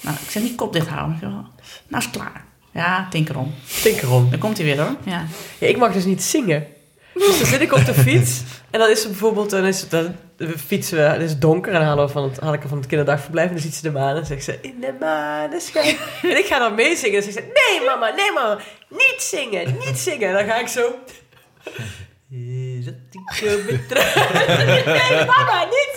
nou, 0.00 0.16
ik 0.22 0.30
zeg 0.30 0.42
niet 0.42 0.54
kop 0.54 0.72
dicht 0.72 0.88
houden. 0.88 1.18
Nou 1.20 1.44
is 2.02 2.04
het 2.04 2.10
klaar. 2.10 2.44
Ja, 2.72 3.06
tinker 3.10 3.38
om. 3.38 3.54
Denk 3.82 4.02
erom. 4.02 4.30
Dan 4.30 4.38
komt 4.38 4.56
hij 4.56 4.66
weer, 4.66 4.80
hoor. 4.80 4.96
Ja. 5.04 5.24
Ja, 5.58 5.66
ik 5.66 5.76
mag 5.76 5.92
dus 5.92 6.04
niet 6.04 6.22
zingen. 6.22 6.66
Dus 7.14 7.38
dan 7.38 7.46
zit 7.46 7.60
ik 7.60 7.72
op 7.72 7.84
de 7.84 7.94
fiets 7.94 8.42
en 8.70 8.78
dan 8.78 8.90
is 8.90 9.02
er 9.02 9.10
bijvoorbeeld, 9.10 9.50
dan 9.50 9.64
is 9.64 9.80
het, 9.80 9.90
dan 9.90 10.14
fietsen 10.48 10.96
we, 10.96 11.02
het 11.02 11.20
is 11.22 11.38
donker 11.38 11.72
en 11.72 11.78
dan 11.78 11.88
halen 11.88 12.06
we 12.06 12.12
van 12.12 12.22
het, 12.22 12.40
haal 12.40 12.52
ik 12.52 12.62
van 12.66 12.78
het 12.78 12.86
kinderdagverblijf 12.86 13.46
en 13.48 13.52
dan 13.54 13.62
ziet 13.62 13.74
ze 13.74 13.82
de 13.82 13.90
maan 13.90 14.16
en 14.16 14.26
zegt 14.26 14.44
ze, 14.44 14.58
in 14.60 14.80
de 14.80 14.94
maneschijn. 15.00 15.96
en 16.22 16.36
ik 16.38 16.46
ga 16.46 16.58
dan 16.58 16.74
meezingen 16.74 17.18
en 17.18 17.24
dan 17.24 17.32
zegt 17.32 17.46
ze, 17.46 17.52
nee 17.70 17.86
mama, 17.86 18.14
nee 18.14 18.32
mama, 18.32 18.58
niet 18.88 19.16
zingen, 19.18 19.76
niet 19.86 19.98
zingen. 19.98 20.28
En 20.28 20.34
dan 20.34 20.44
ga 20.44 20.60
ik 20.60 20.68
zo... 20.68 20.94
Is 22.30 22.84
dat 22.84 22.94
ik 23.10 23.32
zo 23.34 23.58
betrouw- 23.66 24.84
Nee 24.86 25.24
mama, 25.24 25.64
niet 25.64 25.90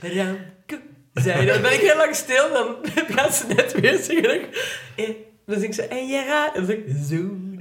zingen. 0.00 0.16
Ramke, 0.16 0.80
zei 1.14 1.46
dan 1.46 1.62
ben 1.62 1.72
ik 1.72 1.80
heel 1.80 1.96
lang 1.96 2.14
stil, 2.14 2.52
dan 2.52 2.76
gaat 3.16 3.34
ze 3.34 3.46
net 3.46 3.72
weer 3.80 3.98
zingen. 4.02 4.40
En 4.96 5.16
dan 5.46 5.60
zingt 5.60 5.74
ze, 5.74 5.82
en 5.82 6.06
je 6.06 6.24
raadt. 6.24 6.56
En 6.56 6.66
dan 6.66 6.76
zeg 6.76 6.76
ik, 6.76 6.84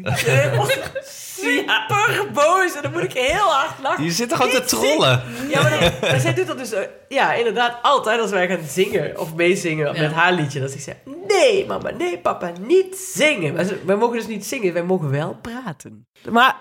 zo. 0.17 0.65
Super 1.03 2.31
boos 2.34 2.76
en 2.76 2.81
dan 2.81 2.91
moet 2.91 3.03
ik 3.03 3.13
heel 3.13 3.51
hard 3.51 3.80
lachen. 3.81 4.03
Je 4.03 4.11
zit 4.11 4.30
toch 4.30 4.38
gewoon 4.38 4.53
te 4.53 4.63
trollen? 4.63 5.23
Ja, 5.49 5.61
maar, 5.61 5.80
dan, 5.80 5.91
maar 6.01 6.19
zij 6.19 6.34
doet 6.34 6.47
dat 6.47 6.57
dus, 6.57 6.71
eh, 6.71 6.81
ja, 7.09 7.34
inderdaad, 7.34 7.77
altijd 7.81 8.21
als 8.21 8.31
wij 8.31 8.47
gaan 8.47 8.63
zingen 8.67 9.19
of 9.19 9.35
meezingen 9.35 9.93
Ja. 9.93 10.01
met 10.01 10.11
haar 10.11 10.34
liedje. 10.34 10.59
Dan 10.59 10.69
zegt 10.69 10.84
ze, 10.84 10.93
nee 11.27 11.65
mama, 11.65 11.89
nee 11.91 12.17
papa, 12.19 12.51
niet 12.59 12.95
zingen. 12.97 13.85
Wij 13.85 13.95
mogen 13.95 14.17
dus 14.17 14.27
niet 14.27 14.45
zingen, 14.45 14.73
wij 14.73 14.84
mogen 14.84 15.09
wel 15.11 15.38
praten. 15.41 16.07
Maar, 16.30 16.55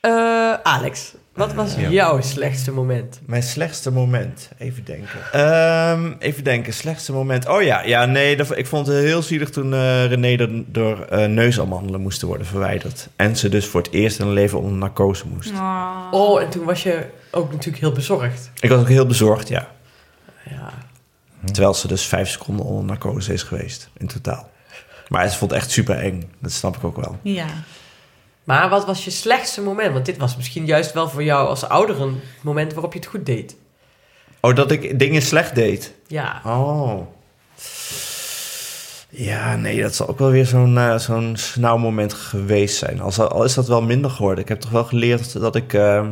eh, 0.00 0.52
Alex, 0.52 1.14
wat 1.34 1.52
was 1.54 1.74
Ja. 1.74 1.88
jouw 1.88 2.20
slechtste 2.20 2.72
moment? 2.72 3.20
Mijn 3.26 3.42
slechtste 3.42 3.90
moment. 3.92 4.48
Even 4.58 4.84
denken. 4.84 5.32
Ehm, 5.32 6.12
even 6.18 6.44
denken. 6.44 6.72
Slechtste 6.72 7.12
moment. 7.12 7.48
Oh 7.48 7.62
ja, 7.62 7.82
ja 7.82 8.04
nee. 8.04 8.36
Dat, 8.36 8.56
ik 8.56 8.66
vond 8.66 8.86
het 8.86 8.96
heel 8.96 9.22
zielig 9.22 9.50
toen 9.50 9.72
eh, 9.74 10.06
René 10.06 10.36
er 10.36 10.62
door 10.66 11.00
eh, 11.04 11.26
neusamandelen 11.26 12.00
moesten 12.00 12.28
worden 12.28 12.46
verwijderd. 12.46 13.08
En 13.16 13.36
ze 13.36 13.48
dus 13.48 13.66
voor 13.66 13.82
het 13.82 13.92
eerst 13.92 14.18
in 14.18 14.24
haar 14.24 14.34
leven 14.34 14.58
onder 14.60 14.78
narcose 14.78 15.26
moest. 15.26 15.52
Oh, 16.10 16.40
en 16.42 16.48
toen 16.50 16.64
was 16.64 16.82
je 16.82 17.04
ook 17.30 17.50
natuurlijk 17.52 17.82
heel 17.82 17.92
bezorgd. 17.92 18.50
Ik 18.60 18.70
was 18.70 18.80
ook 18.80 18.88
heel 18.88 19.06
bezorgd, 19.06 19.48
ja. 19.48 19.68
Ja. 20.50 20.72
Terwijl 21.52 21.74
ze 21.74 21.88
dus 21.88 22.06
vijf 22.06 22.28
seconden 22.28 22.66
onder 22.66 22.84
narcose 22.84 23.32
is 23.32 23.42
geweest 23.42 23.88
in 23.96 24.06
totaal. 24.06 24.50
Maar 25.08 25.28
ze 25.28 25.36
vond 25.36 25.50
het 25.50 25.60
echt 25.60 25.70
super 25.70 25.98
eng. 25.98 26.30
Dat 26.38 26.52
snap 26.52 26.76
ik 26.76 26.84
ook 26.84 26.96
wel. 26.96 27.18
Ja. 27.22 27.46
Maar 28.44 28.68
wat 28.68 28.86
was 28.86 29.04
je 29.04 29.10
slechtste 29.10 29.62
moment? 29.62 29.92
Want 29.92 30.06
dit 30.06 30.16
was 30.16 30.36
misschien 30.36 30.66
juist 30.66 30.92
wel 30.92 31.08
voor 31.08 31.22
jou 31.22 31.48
als 31.48 31.64
ouder 31.64 32.00
een 32.00 32.20
moment 32.40 32.72
waarop 32.72 32.92
je 32.92 32.98
het 32.98 33.08
goed 33.08 33.26
deed. 33.26 33.56
Oh, 34.40 34.54
dat 34.54 34.70
ik 34.70 34.98
dingen 34.98 35.22
slecht 35.22 35.54
deed. 35.54 35.94
Ja. 36.06 36.40
Oh. 36.44 37.06
Ja, 39.08 39.56
nee, 39.56 39.82
dat 39.82 39.94
zal 39.94 40.08
ook 40.08 40.18
wel 40.18 40.30
weer 40.30 40.46
zo'n 40.46 40.78
eh, 40.78 40.98
zo'n 40.98 41.36
snauw 41.36 41.76
moment 41.76 42.12
geweest 42.12 42.76
zijn. 42.76 43.00
Al, 43.00 43.28
al 43.28 43.44
is 43.44 43.54
dat 43.54 43.68
wel 43.68 43.82
minder 43.82 44.10
geworden. 44.10 44.42
Ik 44.42 44.48
heb 44.48 44.60
toch 44.60 44.70
wel 44.70 44.84
geleerd 44.84 45.32
dat 45.40 45.56
ik 45.56 45.72
eh, 45.72 46.08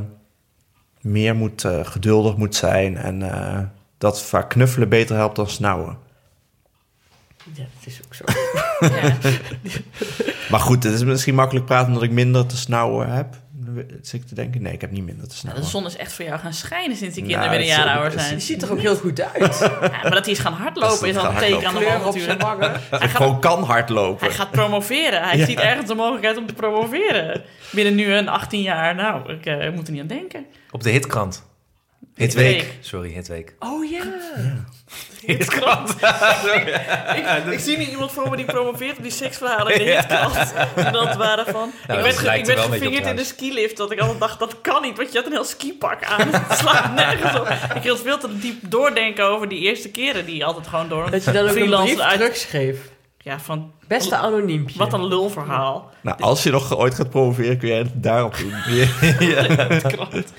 meer 1.01 1.35
moet, 1.35 1.65
eh, 1.65 1.85
geduldig 1.85 2.37
moet 2.37 2.55
zijn. 2.55 2.97
En 2.97 3.23
eh, 3.23 3.61
dat 3.99 4.23
vaak 4.23 4.51
knuffelen 4.51 4.89
beter 4.89 5.17
helpt 5.17 5.37
dan 5.37 5.49
snauwen. 5.49 5.99
Ja, 7.53 7.65
dat 7.79 7.87
is 7.87 8.01
ook 8.05 8.15
zo. 8.15 8.25
Ja. 8.81 9.17
Maar 10.51 10.61
goed, 10.61 10.85
het 10.85 10.93
is 10.93 11.05
misschien 11.05 11.35
makkelijk 11.35 11.67
praten 11.67 11.87
omdat 11.89 12.03
ik 12.03 12.11
minder 12.11 12.47
te 12.47 12.57
snauwen 12.57 13.11
heb. 13.13 13.35
Zit 14.03 14.21
ik 14.21 14.27
te 14.27 14.35
denken? 14.35 14.63
Nee, 14.63 14.73
ik 14.73 14.81
heb 14.81 14.91
niet 14.91 15.05
minder 15.05 15.23
te 15.23 15.29
Nou, 15.29 15.39
snauwen. 15.39 15.65
de 15.65 15.71
zon 15.71 15.87
is 15.87 15.97
echt 15.97 16.13
voor 16.13 16.25
jou 16.25 16.39
gaan 16.39 16.53
schijnen 16.53 16.97
sinds 16.97 17.15
die 17.15 17.25
Nou, 17.25 17.35
kinderen 17.35 17.59
weer 17.59 17.69
een 17.69 17.75
het 17.75 17.85
jaar 17.85 17.87
is- 17.95 18.01
ouder 18.01 18.13
het 18.19 18.21
zijn. 18.27 18.35
Je 18.39 18.45
ziet 18.45 18.63
er 18.63 18.73
ook 18.73 18.81
heel 18.81 18.97
goed 18.97 19.21
uit. 19.21 19.59
Ja, 19.81 19.89
maar 20.03 20.11
dat 20.11 20.25
hij 20.25 20.35
is 20.35 20.39
gaan 20.39 20.53
hardlopen 20.53 21.09
is 21.09 21.17
al 21.17 21.31
een 21.31 21.37
teken 21.37 21.67
aan 21.69 21.75
de 21.75 21.85
wand 21.85 22.05
natuurlijk. 22.05 23.03
ik 23.03 23.11
gewoon 23.11 23.41
kan 23.41 23.63
hardlopen. 23.63 24.27
Hij 24.27 24.37
gaat 24.37 24.51
promoveren. 24.51 25.23
Hij 25.23 25.37
Ja. 25.39 25.45
ziet 25.45 25.59
ergens 25.59 25.87
de 25.87 25.95
mogelijkheid 25.95 26.37
om 26.37 26.47
te 26.47 26.55
promoveren. 26.55 27.43
Binnen 27.73 27.95
nu 27.95 28.13
een 28.15 28.29
18 28.29 28.63
jaar. 28.63 28.95
Nou, 28.95 29.33
ik 29.33 29.47
eh, 29.47 29.71
moet 29.73 29.87
er 29.87 29.93
niet 29.93 30.03
aan 30.03 30.07
denken. 30.07 30.47
Op 30.71 30.83
de 30.83 30.91
hitkrant. 30.91 31.47
Hitweek. 32.15 32.47
Hitweek. 32.57 32.79
Sorry, 32.81 33.13
Hitweek. 33.13 33.55
Oh 33.59 33.91
ja. 33.91 34.03
Hitkrant. 35.27 35.91
ik, 37.19 37.45
ik 37.51 37.59
zie 37.59 37.77
nu 37.77 37.85
iemand 37.85 38.13
voor 38.13 38.31
me 38.31 38.37
die 38.37 38.45
promoveert 38.45 38.97
op 38.97 39.03
die 39.03 39.13
seksverhalen 39.13 39.73
in 39.75 39.85
de 39.87 39.91
hitkrant. 39.95 40.53
En 40.75 40.93
dat 40.93 41.17
waren 41.17 41.45
van... 41.47 41.73
Nou, 41.87 41.99
ik 41.99 42.05
werd, 42.05 42.19
ge- 42.19 42.27
ik 42.39 42.41
er 42.41 42.47
werd 42.47 42.65
een 42.67 42.73
gevingerd 42.73 43.07
in 43.07 43.17
de 43.17 43.25
skilift. 43.25 43.77
Dat 43.77 43.91
ik 43.93 44.01
altijd 44.01 44.21
dacht, 44.21 44.39
dat 44.39 44.61
kan 44.61 44.83
niet. 44.83 44.97
Want 44.97 45.13
je 45.13 45.17
had 45.19 45.27
een 45.27 45.33
heel 45.33 45.45
skipak 45.45 46.05
aan. 46.05 46.29
Het 46.31 46.59
slaat 46.59 46.95
nergens 46.95 47.41
op. 47.41 47.49
Ik 47.75 47.83
hield 47.83 48.01
veel 48.03 48.19
te 48.19 48.39
diep 48.39 48.57
doordenken 48.71 49.25
over 49.25 49.49
die 49.49 49.59
eerste 49.61 49.91
keren. 49.91 50.27
Die 50.27 50.45
altijd 50.45 50.67
gewoon 50.67 50.89
door 50.89 51.11
Dat 51.11 51.25
je 51.25 51.31
dan 51.31 51.43
ook 51.43 51.49
een 51.49 51.55
freelancer 51.55 51.95
brief 51.95 52.07
uit... 52.07 52.21
terugschreef. 52.21 52.77
Ja, 53.29 53.41
van... 53.41 53.71
Beste 53.87 54.17
anoniempje. 54.17 54.79
Wat 54.79 54.93
een 54.93 55.07
lulverhaal. 55.07 55.91
Nou, 56.01 56.21
als 56.21 56.43
je 56.43 56.51
nog 56.51 56.77
ooit 56.77 56.95
gaat 56.95 57.11
promoveren, 57.11 57.59
kun 57.59 57.69
jij 57.69 57.79
het 57.79 58.03
daarop 58.03 58.37
doen. 58.37 58.53
Hitkrant. 59.69 60.33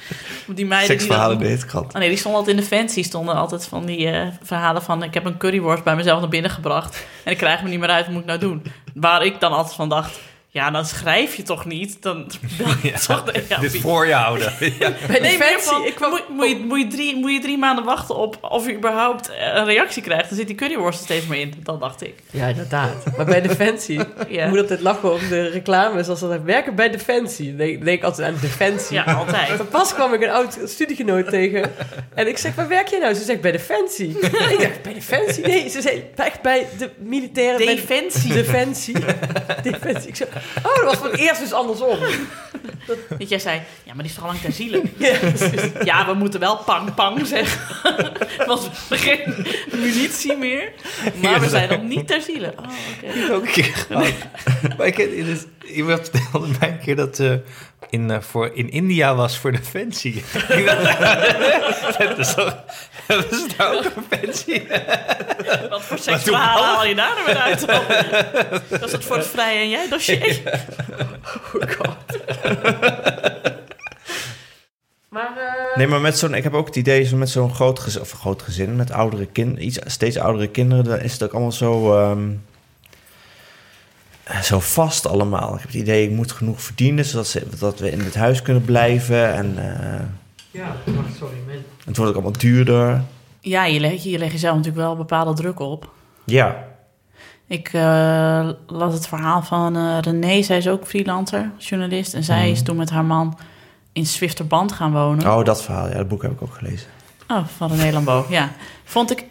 Die 0.47 0.65
meiden 0.65 0.89
die 0.89 0.99
Seksverhalen 0.99 1.31
in 1.31 1.39
dan... 1.39 1.47
de 1.47 1.53
hitkrant. 1.53 1.93
Oh 1.93 1.99
nee, 1.99 2.09
die 2.09 2.17
stonden 2.17 2.39
altijd 2.39 2.57
in 2.57 2.63
de 2.63 2.69
fancy. 2.69 3.03
stonden 3.03 3.35
altijd 3.35 3.65
van 3.65 3.85
die 3.85 4.09
eh, 4.09 4.27
verhalen 4.41 4.81
van... 4.81 5.03
ik 5.03 5.13
heb 5.13 5.25
een 5.25 5.37
curryworst 5.37 5.83
bij 5.83 5.95
mezelf 5.95 6.19
naar 6.19 6.29
binnen 6.29 6.51
gebracht... 6.51 7.05
en 7.23 7.31
ik 7.31 7.37
krijg 7.37 7.63
me 7.63 7.69
niet 7.69 7.79
meer 7.79 7.89
uit, 7.89 8.05
wat 8.05 8.13
moet 8.13 8.21
ik 8.21 8.27
nou 8.27 8.39
doen? 8.39 8.63
Waar 8.93 9.25
ik 9.25 9.39
dan 9.39 9.51
altijd 9.51 9.75
van 9.75 9.89
dacht... 9.89 10.19
ja, 10.51 10.71
dan 10.71 10.85
schrijf 10.85 11.35
je 11.35 11.43
toch 11.43 11.65
niet? 11.65 12.01
Dan 12.01 12.31
toch 13.07 13.23
de 13.23 13.43
Dit 13.61 13.77
voor 13.79 14.05
je 14.07 14.13
houden. 14.13 14.53
Ja. 14.79 14.91
Bij 15.07 15.19
Nee, 15.19 15.37
Defensie. 15.37 15.85
Ik 15.87 15.95
kwam... 15.95 16.09
moet, 16.09 16.29
moet, 16.29 16.49
je, 16.49 16.55
moet, 16.67 16.79
je 16.81 16.87
drie, 16.87 17.15
moet 17.15 17.31
je 17.31 17.39
drie 17.39 17.57
maanden 17.57 17.85
wachten 17.85 18.15
op 18.15 18.37
of 18.41 18.67
je 18.67 18.75
überhaupt 18.75 19.29
eh, 19.29 19.35
een 19.55 19.65
reactie 19.65 20.01
krijgt? 20.01 20.29
Dan 20.29 20.37
zit 20.37 20.47
die 20.47 20.55
curryworst 20.55 20.99
er 20.99 21.05
steeds 21.05 21.25
meer 21.27 21.39
in. 21.39 21.53
Dat 21.63 21.79
dacht 21.79 22.01
ik. 22.03 22.13
Ja, 22.31 22.47
inderdaad. 22.47 23.17
Maar 23.17 23.25
bij 23.25 23.41
Defensie... 23.41 23.99
Ja. 24.29 24.43
Ik 24.43 24.49
moet 24.49 24.59
altijd 24.59 24.79
lachen 24.81 25.13
om 25.13 25.19
de 25.29 25.47
reclames 25.49 26.07
als 26.07 26.19
dan 26.19 26.43
werken 26.45 26.75
bij 26.75 26.89
Defensie. 26.89 27.47
Dan 27.47 27.57
denk, 27.57 27.85
denk 27.85 27.97
ik 27.97 28.03
altijd 28.03 28.27
aan 28.27 28.37
Defensie. 28.41 28.95
Ja, 28.95 29.03
altijd. 29.03 29.47
Maar 29.57 29.65
pas 29.65 29.93
kwam 29.93 30.13
ik 30.13 30.21
een 30.21 30.29
oud 30.29 30.57
studiegenoot 30.65 31.29
tegen. 31.29 31.71
En 32.13 32.27
ik 32.27 32.37
zeg, 32.37 32.55
waar 32.55 32.67
werk 32.67 32.87
je 32.87 32.99
nou? 32.99 33.13
Ze 33.13 33.23
zegt, 33.23 33.41
bij 33.41 33.51
Defensie. 33.51 34.09
ik 34.19 34.59
dacht, 34.59 34.81
bij 34.81 34.93
Defensie? 34.93 35.45
Nee, 35.47 35.69
ze 35.69 35.81
zei, 35.81 36.03
echt 36.15 36.41
bij 36.41 36.67
de 36.77 36.89
militaire... 36.97 37.57
bij- 37.65 37.75
Defensie. 37.75 38.33
Defensie. 38.33 38.95
Defensie. 39.61 40.09
Ik 40.09 40.15
zeg, 40.15 40.27
oh, 40.65 40.75
dat 40.75 40.83
was 40.83 40.95
voor 40.97 41.11
het 41.11 41.19
eerst 41.19 41.39
dus 41.41 41.53
andersom. 41.53 41.97
Dat 43.17 43.29
jij 43.29 43.39
zei, 43.39 43.61
ja, 43.83 43.93
maar 43.93 44.03
die 44.03 44.05
is 44.05 44.13
toch 44.13 44.23
al 44.23 44.29
lang 44.29 44.39
ter 44.41 44.51
ziele? 44.51 44.81
Ja, 45.83 46.05
we 46.05 46.13
moeten 46.13 46.39
wel 46.39 46.57
pang 46.57 46.93
pang 46.93 47.27
zeggen. 47.27 47.61
Want 48.47 48.61
we 48.89 48.97
hebben 48.97 49.45
geen 49.45 49.45
munitie 49.81 50.37
meer. 50.37 50.71
Maar 51.21 51.39
we 51.39 51.49
zijn 51.49 51.69
nog 51.69 51.81
niet 51.81 52.07
ter 52.07 52.21
ziele. 52.21 52.53
Oh, 52.57 52.65
oké. 53.25 53.33
ook 53.33 53.45
een 53.45 53.51
keer 53.51 53.63
gehad. 53.87 54.13
Maar 54.77 54.87
ik, 54.87 54.97
heb- 54.97 55.11
dus, 55.25 55.39
iemand 55.73 56.09
vertelde 56.13 56.47
mij 56.59 56.69
een 56.69 56.79
keer 56.79 56.95
dat 56.95 57.15
ze 57.15 57.41
in, 57.89 58.11
eh, 58.11 58.21
voor, 58.21 58.51
in 58.53 58.71
India 58.71 59.15
was 59.15 59.37
voor 59.37 59.51
Defensie. 59.51 60.23
Hebben 61.97 62.25
ze 62.25 62.33
toch- 62.35 62.57
hebben 63.13 63.39
ze 63.39 63.47
daar 63.57 63.73
ook 63.73 63.83
een 63.85 64.03
Defensie? 64.09 64.67
Wat 65.69 65.81
voor 65.81 65.97
seksverhalen 65.97 66.63
haal 66.65 66.85
je 66.85 66.95
daar 66.95 67.13
nou 67.15 67.25
weer 67.25 67.37
uit? 67.37 67.67
Dat 68.79 68.83
is 68.85 68.91
het 68.91 69.05
voor 69.05 69.15
het 69.15 69.27
vrije 69.27 69.59
en 69.59 69.69
jij 69.69 69.89
dossier. 69.89 70.41
Oh 71.53 71.69
god. 71.71 71.95
maar, 75.09 75.37
eh, 75.37 75.77
Nee, 75.77 75.87
maar 75.87 76.01
met 76.01 76.17
zo'n, 76.17 76.33
ik 76.33 76.43
heb 76.43 76.53
ook 76.53 76.65
het 76.67 76.75
idee, 76.75 77.03
zo 77.03 77.17
met 77.17 77.29
zo'n 77.29 77.53
groot 77.53 77.79
gezin, 77.79 78.01
of 78.01 78.11
groot 78.11 78.41
gezin, 78.41 78.75
met 78.75 78.91
oudere 78.91 79.25
kinderen, 79.25 79.65
iets 79.65 79.79
steeds 79.85 80.17
oudere 80.17 80.47
kinderen, 80.47 80.83
dan 80.83 80.99
is 80.99 81.13
het 81.13 81.23
ook 81.23 81.31
allemaal 81.31 81.51
zo, 81.51 81.97
ehm, 81.97 82.29
eh, 84.23 84.41
zo 84.41 84.59
vast 84.59 85.07
allemaal. 85.07 85.53
Ik 85.53 85.59
heb 85.59 85.67
het 85.69 85.81
idee, 85.81 86.03
ik 86.03 86.11
moet 86.15 86.31
genoeg 86.31 86.61
verdienen, 86.61 87.05
zodat 87.05 87.27
ze, 87.27 87.43
dat 87.59 87.79
we 87.79 87.91
in 87.91 87.99
dit 87.99 88.15
huis 88.15 88.41
kunnen 88.41 88.65
blijven. 88.65 89.33
En 89.33 89.57
eh, 89.57 90.05
ja, 90.51 90.75
wacht, 90.85 91.15
sorry. 91.17 91.35
man. 91.47 91.63
Het 91.89 91.97
wordt 91.97 92.11
ook 92.15 92.21
allemaal 92.23 92.39
duurder. 92.41 93.01
Ja, 93.39 93.65
je 93.65 93.79
legt 93.79 94.03
je, 94.03 94.17
legt 94.17 94.31
jezelf 94.31 94.55
natuurlijk 94.55 94.83
wel 94.85 94.95
bepaalde 94.95 95.33
druk 95.33 95.59
op. 95.59 95.91
Ja, 96.25 96.63
Ik 97.47 97.69
eh, 97.73 98.49
las 98.67 98.93
het 98.93 99.07
verhaal 99.07 99.41
van 99.41 99.75
eh, 99.75 99.97
René. 100.01 100.41
Zij 100.41 100.57
is 100.57 100.67
ook 100.67 100.87
freelancer, 100.87 101.51
journalist. 101.57 102.13
En 102.13 102.23
zij 102.23 102.51
is 102.51 102.63
toen 102.63 102.75
met 102.75 102.89
haar 102.89 103.05
man 103.05 103.37
in 103.93 104.05
Zwifterband 104.05 104.71
gaan 104.71 104.91
wonen. 104.91 105.27
oh, 105.37 105.43
dat 105.43 105.63
verhaal, 105.63 105.87
ja, 105.89 105.95
dat 105.95 106.07
boek 106.07 106.21
heb 106.21 106.31
ik 106.31 106.41
ook 106.41 106.53
gelezen. 106.53 106.87
Oh, 107.27 107.45
van 107.57 107.71
René 107.71 107.91
Lambeau, 107.91 108.25
ja. 108.29 108.49
Vond 108.83 109.11
ik 109.11 109.25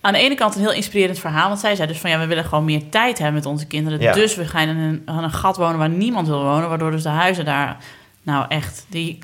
aan 0.00 0.12
de 0.12 0.18
ene 0.18 0.34
kant 0.34 0.54
een 0.54 0.60
heel 0.60 0.72
inspirerend 0.72 1.18
verhaal. 1.18 1.48
Want 1.48 1.60
zij 1.60 1.74
zei 1.74 1.88
dus 1.88 1.98
van 1.98 2.10
ja, 2.10 2.18
we 2.18 2.26
willen 2.26 2.44
gewoon 2.44 2.64
meer 2.64 2.88
tijd 2.88 3.18
hebben 3.18 3.34
met 3.34 3.46
onze 3.46 3.66
kinderen. 3.66 4.00
Ja. 4.00 4.12
Dus 4.12 4.34
we 4.34 4.44
gaan 4.44 4.68
in 4.68 4.76
een, 4.76 5.02
aan 5.04 5.24
een 5.24 5.32
gat 5.32 5.56
wonen 5.56 5.78
waar 5.78 5.88
niemand 5.88 6.26
wil 6.28 6.42
wonen. 6.42 6.68
Waardoor 6.68 6.90
dus 6.90 7.02
de 7.02 7.08
huizen 7.08 7.44
daar, 7.44 7.76
nou 8.22 8.44
echt, 8.48 8.86
die 8.88 9.18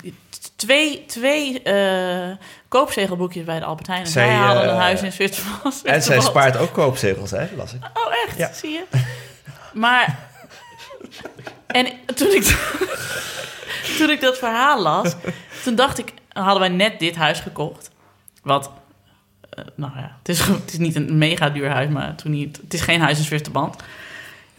twee, 0.61 1.05
twee 1.05 1.61
eh, 1.61 2.37
koopzegelboekjes 2.67 3.43
bij 3.43 3.59
de 3.59 3.65
Albert 3.65 3.87
Heijn. 3.87 4.03
En 4.03 4.09
Zij, 4.09 4.25
zij 4.25 4.35
hadden 4.35 4.63
eh, 4.63 4.69
een 4.69 4.75
huis 4.75 5.01
in 5.01 5.11
Zwitserland. 5.11 5.81
En 5.83 6.01
zij 6.03 6.21
spaart 6.21 6.57
ook 6.57 6.73
koopzegels, 6.73 7.31
hè, 7.31 7.47
las 7.55 7.73
ik. 7.73 7.83
Oh, 7.83 8.13
echt? 8.27 8.37
Ja. 8.37 8.53
Zie 8.53 8.69
je? 8.71 8.83
Maar... 9.73 10.19
En 11.67 11.87
toen 12.15 12.31
ik, 12.31 12.43
toen 13.97 14.09
ik 14.09 14.21
dat 14.21 14.37
verhaal 14.37 14.81
las, 14.81 15.15
toen 15.63 15.75
dacht 15.75 15.97
ik... 15.97 16.13
hadden 16.33 16.59
wij 16.59 16.69
net 16.69 16.99
dit 16.99 17.15
huis 17.15 17.39
gekocht. 17.39 17.89
Wat... 18.43 18.71
eh, 19.49 19.63
nou 19.75 19.91
ja, 19.95 20.15
het 20.19 20.29
is, 20.29 20.39
het 20.39 20.71
is 20.71 20.77
niet 20.77 20.95
een 20.95 21.17
mega 21.17 21.49
duur 21.49 21.69
huis, 21.69 21.89
maar 21.89 22.15
toen 22.15 22.31
niet, 22.31 22.57
het 22.57 22.73
is 22.73 22.81
geen 22.81 23.01
huis 23.01 23.17
in 23.17 23.23
Zwitserband. 23.23 23.75
Toen 23.77 23.85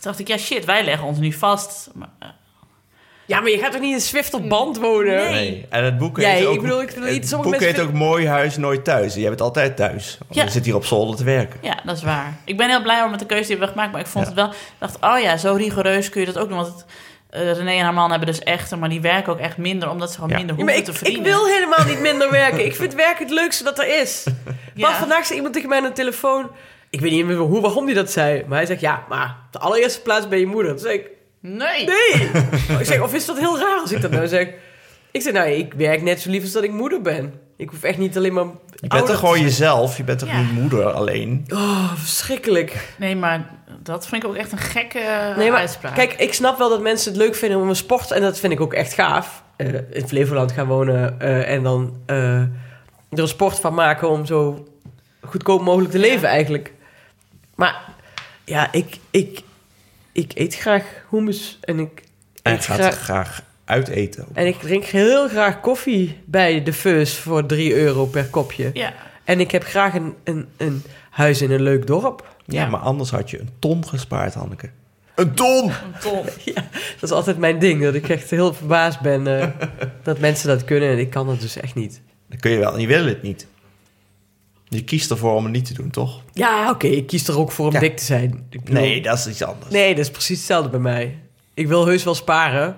dacht 0.01 0.19
ik, 0.19 0.29
ja 0.29 0.37
shit, 0.39 0.65
wij 0.65 0.85
leggen 0.85 1.07
ons 1.07 1.19
nu 1.19 1.33
vast. 1.33 1.91
Maar, 1.95 2.09
eh, 2.19 2.29
Ja, 3.27 3.41
maar 3.41 3.51
je 3.51 3.59
gaat 3.59 3.73
toch 3.73 3.81
niet 3.81 3.93
in 3.95 4.01
Zwifterband 4.01 4.79
wonen? 4.79 5.15
Nee. 5.17 5.31
Nee, 5.33 5.67
en 5.71 5.85
het 5.85 5.99
boek 5.99 6.21
heet 6.23 6.47
ook, 6.47 6.55
ik 6.55 6.61
bedoel, 6.61 6.81
ik 6.81 6.87
bedoel, 6.95 7.05
het 7.09 7.31
boek 7.31 7.47
mensen 7.51 7.67
heet 7.69 7.81
ook 7.81 7.93
Mooi 7.93 8.27
Huis, 8.29 8.57
Nooit 8.57 8.85
Thuis. 8.85 9.15
Jij 9.15 9.29
bent 9.29 9.41
altijd 9.41 9.77
thuis. 9.77 10.17
Want 10.19 10.35
Ja. 10.35 10.43
Je 10.45 10.51
zit 10.51 10.65
hier 10.65 10.75
op 10.75 10.85
zolder 10.85 11.17
te 11.17 11.25
werken. 11.25 11.59
ja, 11.63 11.79
dat 11.85 11.97
is 11.97 12.03
waar. 12.03 12.37
Ik 12.45 12.57
ben 12.57 12.69
heel 12.69 12.83
blij 12.83 13.09
met 13.11 13.19
de 13.19 13.27
keuze 13.27 13.47
die 13.49 13.57
we 13.59 13.65
hebben 13.65 13.69
gemaakt. 13.83 13.93
Maar 13.93 14.01
ik 14.01 14.07
vond 14.07 14.25
Ja. 14.25 14.31
het 14.31 14.41
wel... 14.41 14.51
Ik 14.51 14.57
dacht, 14.79 14.97
oh 15.01 15.23
ja, 15.23 15.37
zo 15.37 15.55
rigoureus 15.55 16.09
kun 16.09 16.21
je 16.21 16.27
dat 16.27 16.39
ook 16.39 16.49
doen. 16.49 16.57
Want 16.59 16.69
het, 16.75 16.85
eh, 17.31 17.53
René 17.53 17.71
en 17.71 17.85
haar 17.85 17.95
man 17.95 18.11
hebben 18.11 18.29
dus 18.29 18.39
echt... 18.39 18.77
Maar 18.77 18.89
die 18.89 19.01
werken 19.01 19.33
ook 19.33 19.39
echt 19.39 19.57
minder, 19.57 19.91
omdat 19.91 20.09
ze 20.09 20.15
gewoon 20.15 20.31
Ja. 20.31 20.37
minder 20.37 20.57
Ja, 20.59 20.65
maar 20.65 20.75
hoeven 20.75 20.93
ik, 20.93 20.99
te 20.99 21.07
ik 21.07 21.13
verdienen. 21.13 21.39
wil 21.41 21.47
helemaal 21.55 21.87
niet 21.87 22.01
minder 22.01 22.31
werken. 22.43 22.65
Ik 22.65 22.75
vind 22.77 22.95
werk 22.95 23.19
het 23.19 23.31
leukste 23.31 23.65
dat 23.65 23.79
er 23.79 24.01
is. 24.01 24.25
Ja. 24.75 24.89
Pas 24.89 24.97
vandaag 24.99 25.25
zei 25.25 25.35
iemand 25.37 25.55
tegen 25.55 25.69
mij 25.69 25.79
aan 25.79 25.85
de 25.85 25.93
telefoon... 25.93 26.51
Ik 26.91 27.01
weet 27.01 27.11
niet 27.11 27.25
meer 27.27 27.37
hoe, 27.37 27.61
waarom 27.61 27.85
hij 27.85 27.95
dat 27.95 28.11
zei. 28.11 28.45
Maar 28.47 28.57
hij 28.59 28.67
zegt, 28.67 28.81
ja, 28.81 29.05
maar 29.09 29.37
op 29.47 29.53
de 29.53 29.59
allereerste 29.59 30.01
plaats 30.03 30.29
ben 30.29 30.39
je 30.39 30.47
moeder. 30.47 30.71
Toen 30.71 30.81
zei 30.81 30.95
ik, 30.95 31.07
Nee. 31.43 31.87
nee. 31.87 32.31
ik 32.81 32.87
zeg, 32.87 33.01
of 33.01 33.15
is 33.15 33.27
dat 33.27 33.39
heel 33.39 33.59
raar 33.59 33.81
als 33.81 33.93
ik 33.93 34.01
dat 34.01 34.11
nou 34.11 34.29
zeg? 34.29 34.49
Ik 35.11 35.23
zeg, 35.23 35.33
nou, 35.33 35.49
ik 35.49 35.73
werk 35.75 36.03
net 36.03 36.21
zo 36.21 36.31
lief 36.31 36.43
als 36.43 36.53
dat 36.53 36.63
ik 36.63 36.71
moeder 36.73 37.03
ben. 37.03 37.35
Ik 37.57 37.69
hoef 37.69 37.83
echt 37.83 37.99
niet 37.99 38.17
alleen 38.17 38.33
maar 38.33 38.45
Je 38.81 38.89
bent 38.89 39.07
toch 39.07 39.19
gewoon 39.19 39.41
jezelf? 39.41 39.97
Je 39.97 40.05
bent 40.05 40.19
toch 40.19 40.29
Ja. 40.29 40.41
niet 40.41 40.53
moeder 40.53 40.93
alleen? 40.93 41.45
Oh, 41.53 41.93
verschrikkelijk. 41.95 42.95
Nee, 42.99 43.17
maar 43.17 43.51
dat 43.83 44.07
vind 44.07 44.23
ik 44.23 44.29
ook 44.29 44.37
echt 44.37 44.53
een 44.53 44.59
gekke 44.59 44.99
eh, 44.99 45.37
Nee, 45.37 45.51
maar 45.51 45.61
uitspraak. 45.61 45.95
kijk, 45.95 46.13
ik 46.13 46.35
snap 46.35 46.59
wel 46.59 46.69
dat 46.69 46.81
mensen 46.83 47.13
het 47.13 47.21
leuk 47.21 47.35
vinden 47.35 47.59
om 47.61 47.69
een 47.69 47.77
sport... 47.77 48.11
en 48.11 48.21
dat 48.21 48.39
vind 48.39 48.53
ik 48.53 48.61
ook 48.61 48.73
echt 48.75 48.93
gaaf. 48.93 49.43
eh, 49.57 49.69
in 49.91 50.09
Flevoland 50.09 50.53
gaan 50.53 50.67
wonen 50.67 51.21
eh, 51.21 51.51
en 51.55 51.63
dan 51.63 51.97
eh, 52.07 52.37
er 52.41 52.49
een 53.11 53.29
sport 53.29 53.59
van 53.61 53.75
maken... 53.75 54.11
om 54.11 54.27
zo 54.27 54.67
goedkoop 55.21 55.63
mogelijk 55.63 55.91
te 55.91 55.99
leven 55.99 56.29
eigenlijk. 56.29 56.73
Maar 57.55 57.83
ja, 58.45 58.73
ik, 58.73 58.97
ik, 59.11 59.41
ik 60.13 60.33
eet 60.35 60.55
graag 60.55 60.85
hummus 61.11 61.59
en 61.61 61.79
ik 61.79 62.03
En 62.43 62.53
eet 62.53 62.65
gaat 62.65 62.79
graag... 62.79 62.95
graag 62.99 63.43
uiteten. 63.65 64.27
En 64.33 64.47
ik 64.47 64.59
drink 64.59 64.85
heel 64.85 65.29
graag 65.29 65.61
koffie 65.61 66.19
bij 66.25 66.63
de 66.63 66.73
Feus 66.73 67.17
voor 67.17 67.47
3 67.47 67.75
euro 67.75 68.07
per 68.07 68.25
kopje. 68.27 68.71
Ja, 68.73 68.93
En 69.25 69.41
ik 69.41 69.51
heb 69.51 69.65
graag 69.65 69.95
een, 69.95 70.15
een, 70.25 70.49
een 70.57 70.83
huis 71.11 71.43
in 71.43 71.51
een 71.51 71.63
leuk 71.63 71.87
dorp. 71.87 72.37
Ja, 72.47 72.61
Ja. 72.63 72.69
maar 72.69 72.81
anders 72.81 73.11
had 73.11 73.31
je 73.31 73.41
een 73.41 73.51
ton 73.59 73.87
gespaard, 73.89 74.35
Hanneke. 74.35 74.71
Een 75.15 75.35
ton! 75.35 75.65
een 75.69 76.01
ton. 76.01 76.25
Dat 77.01 77.03
is 77.03 77.11
altijd 77.11 77.39
mijn 77.39 77.59
ding, 77.59 77.83
dat 77.83 77.95
ik 77.95 78.09
echt 78.09 78.31
heel 78.31 78.55
verbaasd 78.55 79.01
ben 79.01 79.41
eh, 79.41 79.49
dat 80.03 80.19
mensen 80.19 80.49
dat 80.49 80.65
kunnen 80.65 80.89
en 80.91 80.99
ik 80.99 81.11
kan 81.11 81.27
dat 81.27 81.41
dus 81.41 81.57
echt 81.57 81.75
niet. 81.75 82.01
Dat 82.29 82.41
kun 82.41 82.51
je 82.51 82.59
wel, 82.59 82.75
en 82.75 82.81
je 82.81 82.87
wil 82.87 83.05
het 83.07 83.23
niet. 83.23 83.47
Je 84.73 84.85
kiest 84.85 85.11
ervoor 85.11 85.35
om 85.35 85.45
het 85.45 85.53
niet 85.53 85.65
te 85.65 85.75
doen, 85.75 85.91
toch? 85.91 86.21
Ja, 86.33 86.71
oké, 86.71 86.87
ik 86.87 87.07
kies 87.07 87.29
er 87.29 87.39
ook 87.39 87.53
voor 87.53 87.67
om 87.67 87.73
Ja. 87.73 87.81
dik 87.81 87.97
te 87.97 88.05
zijn. 88.05 88.47
Bedoel- 88.51 88.75
Nee, 88.75 89.03
dat 89.03 89.19
is 89.19 89.27
iets 89.27 89.43
anders. 89.43 89.71
nee, 89.73 89.95
dat 89.95 90.05
is 90.05 90.11
precies 90.11 90.37
hetzelfde 90.39 90.69
bij 90.71 90.81
mij. 90.81 91.19
Ik 91.55 91.67
wil 91.69 91.87
heus 91.87 92.05
wel 92.05 92.15
sparen, 92.15 92.77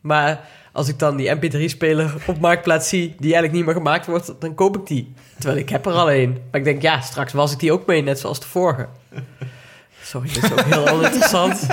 maar 0.00 0.48
als 0.72 0.88
ik 0.88 0.98
dan 0.98 1.16
die 1.16 1.34
MP3-speler 1.36 2.14
op 2.26 2.38
Marktplaats 2.40 2.88
zie... 2.88 3.06
die 3.06 3.16
eigenlijk 3.32 3.52
niet 3.52 3.64
meer 3.64 3.74
gemaakt 3.74 4.06
wordt, 4.06 4.32
dan 4.38 4.54
koop 4.54 4.76
ik 4.76 4.86
die. 4.86 5.12
Terwijl 5.38 5.58
ik 5.60 5.68
heb 5.68 5.86
er 5.86 5.92
al 5.92 6.12
een. 6.12 6.30
Maar 6.50 6.60
ik 6.60 6.64
denk, 6.64 6.82
ja, 6.82 7.00
straks 7.00 7.32
was 7.32 7.52
ik 7.52 7.58
die 7.58 7.72
ook 7.72 7.86
mee, 7.86 8.02
net 8.02 8.18
zoals 8.18 8.40
de 8.40 8.46
vorige. 8.46 8.88
Sorry, 10.02 10.28
dit 10.32 10.42
is 10.44 10.52
ook 10.52 10.60
heel 10.64 10.88
oninteressant. 10.94 11.66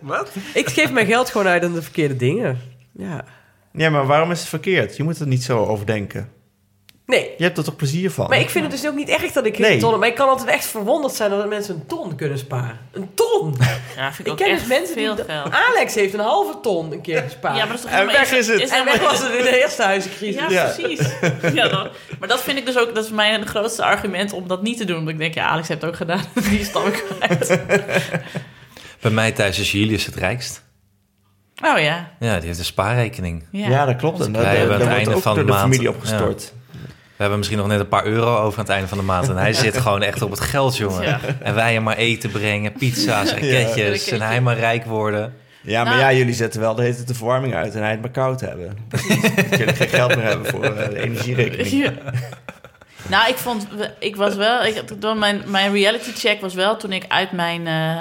Wat? 0.00 0.30
Ik 0.54 0.68
geef 0.68 0.92
mijn 0.92 1.06
geld 1.06 1.30
gewoon 1.30 1.46
uit 1.46 1.64
aan 1.64 1.72
de 1.72 1.82
verkeerde 1.82 2.16
dingen. 2.16 2.58
Ja. 2.92 3.24
Ja, 3.72 3.90
maar 3.90 4.06
waarom 4.06 4.30
is 4.30 4.40
het 4.40 4.48
verkeerd? 4.48 4.96
Je 4.96 5.02
moet 5.02 5.18
er 5.18 5.26
niet 5.26 5.42
zo 5.44 5.64
over 5.64 5.86
denken. 5.86 6.28
Nee, 7.12 7.30
Je 7.38 7.44
hebt 7.44 7.58
er 7.58 7.64
toch 7.64 7.76
plezier 7.76 8.10
van? 8.10 8.28
maar 8.28 8.38
ik 8.40 8.50
vind 8.50 8.64
het 8.64 8.80
dus 8.80 8.90
ook 8.90 8.94
niet 8.96 9.08
erg 9.08 9.32
dat 9.32 9.46
ik 9.46 9.58
Nee. 9.58 9.78
ton... 9.78 9.98
Maar 9.98 10.08
ik 10.08 10.14
kan 10.14 10.28
altijd 10.28 10.48
echt 10.48 10.64
verwonderd 10.66 11.14
zijn 11.14 11.30
dat 11.30 11.48
mensen 11.48 11.74
een 11.74 11.86
ton 11.86 12.16
kunnen 12.16 12.38
sparen. 12.38 12.78
Een 12.92 13.10
ton! 13.14 13.56
Ja, 13.96 14.12
vind 14.12 14.18
ik, 14.18 14.26
Ik 14.26 14.30
ook 14.32 14.36
ken 14.38 14.46
echt 14.50 14.58
dus 14.58 14.68
mensen 14.68 14.94
veel 14.94 15.14
die... 15.14 15.24
geld. 15.24 15.52
Alex 15.52 15.94
heeft 15.94 16.14
een 16.14 16.20
halve 16.20 16.58
ton 16.62 16.92
een 16.92 17.00
keer 17.00 17.22
gespaard. 17.22 17.56
Ja, 17.56 17.64
maar 17.64 17.76
dat 17.76 17.84
is 17.84 17.90
toch 17.90 18.00
En 18.00 18.06
weg 18.06 18.32
is 18.32 18.46
het. 18.46 18.70
En 18.70 18.84
weg 18.84 19.00
was 19.00 19.22
het 19.22 19.32
in 19.32 19.42
de 19.42 19.60
eerste 19.62 19.82
huizencrisis. 19.82 20.40
Ja, 20.40 20.50
Ja. 20.50 20.64
precies. 20.74 21.08
Ja, 21.58 21.68
dan- 21.68 21.88
maar 22.18 22.28
dat 22.28 22.42
vind 22.42 22.58
ik 22.58 22.66
dus 22.66 22.78
ook, 22.78 22.94
dat 22.94 23.04
is 23.04 23.10
mijn 23.10 23.46
grootste 23.46 23.84
argument 23.84 24.32
om 24.32 24.48
dat 24.48 24.62
niet 24.62 24.76
te 24.78 24.84
doen. 24.84 24.96
Omdat 24.98 25.12
ik 25.12 25.18
denk, 25.18 25.34
ja, 25.34 25.46
Alex 25.48 25.68
heeft 25.68 25.80
het 25.80 25.90
ook 25.90 25.96
gedaan. 25.96 26.24
Die 26.34 26.60
ik 26.60 26.70
kwijt. 27.18 27.60
Bij 29.00 29.10
mij 29.10 29.32
thuis 29.32 29.58
is 29.58 29.72
Julius 29.72 30.06
het 30.06 30.14
rijkst. 30.14 30.62
Oh 31.64 31.78
ja. 31.78 32.10
Ja, 32.20 32.36
die 32.36 32.46
heeft 32.46 32.58
een 32.58 32.64
spaarrekening. 32.64 33.44
Ja, 33.52 33.68
Ja, 33.68 33.84
dat 33.84 33.96
klopt. 33.96 34.20
En 34.20 34.32
daar 34.32 34.56
het 34.56 34.68
wordt 34.68 34.82
einde 34.84 35.14
ook 35.14 35.22
van 35.22 35.34
door 35.34 35.46
de 35.46 35.52
de 35.52 35.58
familie 35.58 35.88
opgestort. 35.88 36.52
We 37.22 37.28
hebben 37.28 37.46
misschien 37.46 37.68
nog 37.68 37.76
net 37.76 37.80
een 37.80 38.00
paar 38.00 38.06
euro 38.06 38.36
over 38.36 38.58
aan 38.58 38.64
het 38.64 38.72
einde 38.74 38.88
van 38.88 38.98
de 38.98 39.04
maand. 39.04 39.28
En 39.28 39.36
hij 39.36 39.52
zit 39.52 39.78
gewoon 39.80 40.02
echt 40.02 40.22
op 40.22 40.30
het 40.30 40.40
geld, 40.40 40.76
jongen. 40.76 41.02
Ja. 41.02 41.20
En 41.40 41.54
wij 41.54 41.72
hem 41.72 41.82
maar 41.82 41.96
eten 41.96 42.30
brengen, 42.30 42.72
pizza's, 42.72 43.30
raketjes. 43.30 43.62
Raketje. 43.62 44.14
En 44.14 44.20
hij 44.20 44.40
maar 44.40 44.56
rijk 44.56 44.84
worden. 44.84 45.34
Ja, 45.60 45.84
maar 45.84 45.92
Nou. 45.92 46.04
ja, 46.04 46.12
jullie 46.18 46.34
zetten 46.34 46.60
wel 46.60 46.74
de, 46.74 46.82
hele 46.82 47.04
de 47.04 47.14
verwarming 47.14 47.54
uit 47.54 47.74
en 47.74 47.80
hij 47.80 47.90
het 47.90 48.00
maar 48.00 48.10
koud 48.10 48.40
hebben. 48.40 48.76
Dat 48.88 49.00
jullie 49.58 49.74
geen 49.74 49.88
geld 49.88 50.16
meer 50.16 50.24
hebben 50.24 50.46
voor 50.46 50.64
eh, 50.64 50.88
de 50.88 50.98
energierekening. 50.98 51.70
Ja. 51.70 51.92
Nou, 53.08 53.28
ik 53.28 53.36
vond, 53.36 53.66
ik 53.98 54.16
was 54.16 54.34
wel, 54.34 54.64
ik, 54.64 55.00
dan 55.00 55.18
mijn, 55.18 55.42
mijn 55.46 55.72
reality 55.72 56.12
check 56.14 56.40
was 56.40 56.54
wel 56.54 56.76
toen 56.76 56.92
ik 56.92 57.04
uit 57.08 57.32
mijn 57.32 57.66
eh 57.66 58.00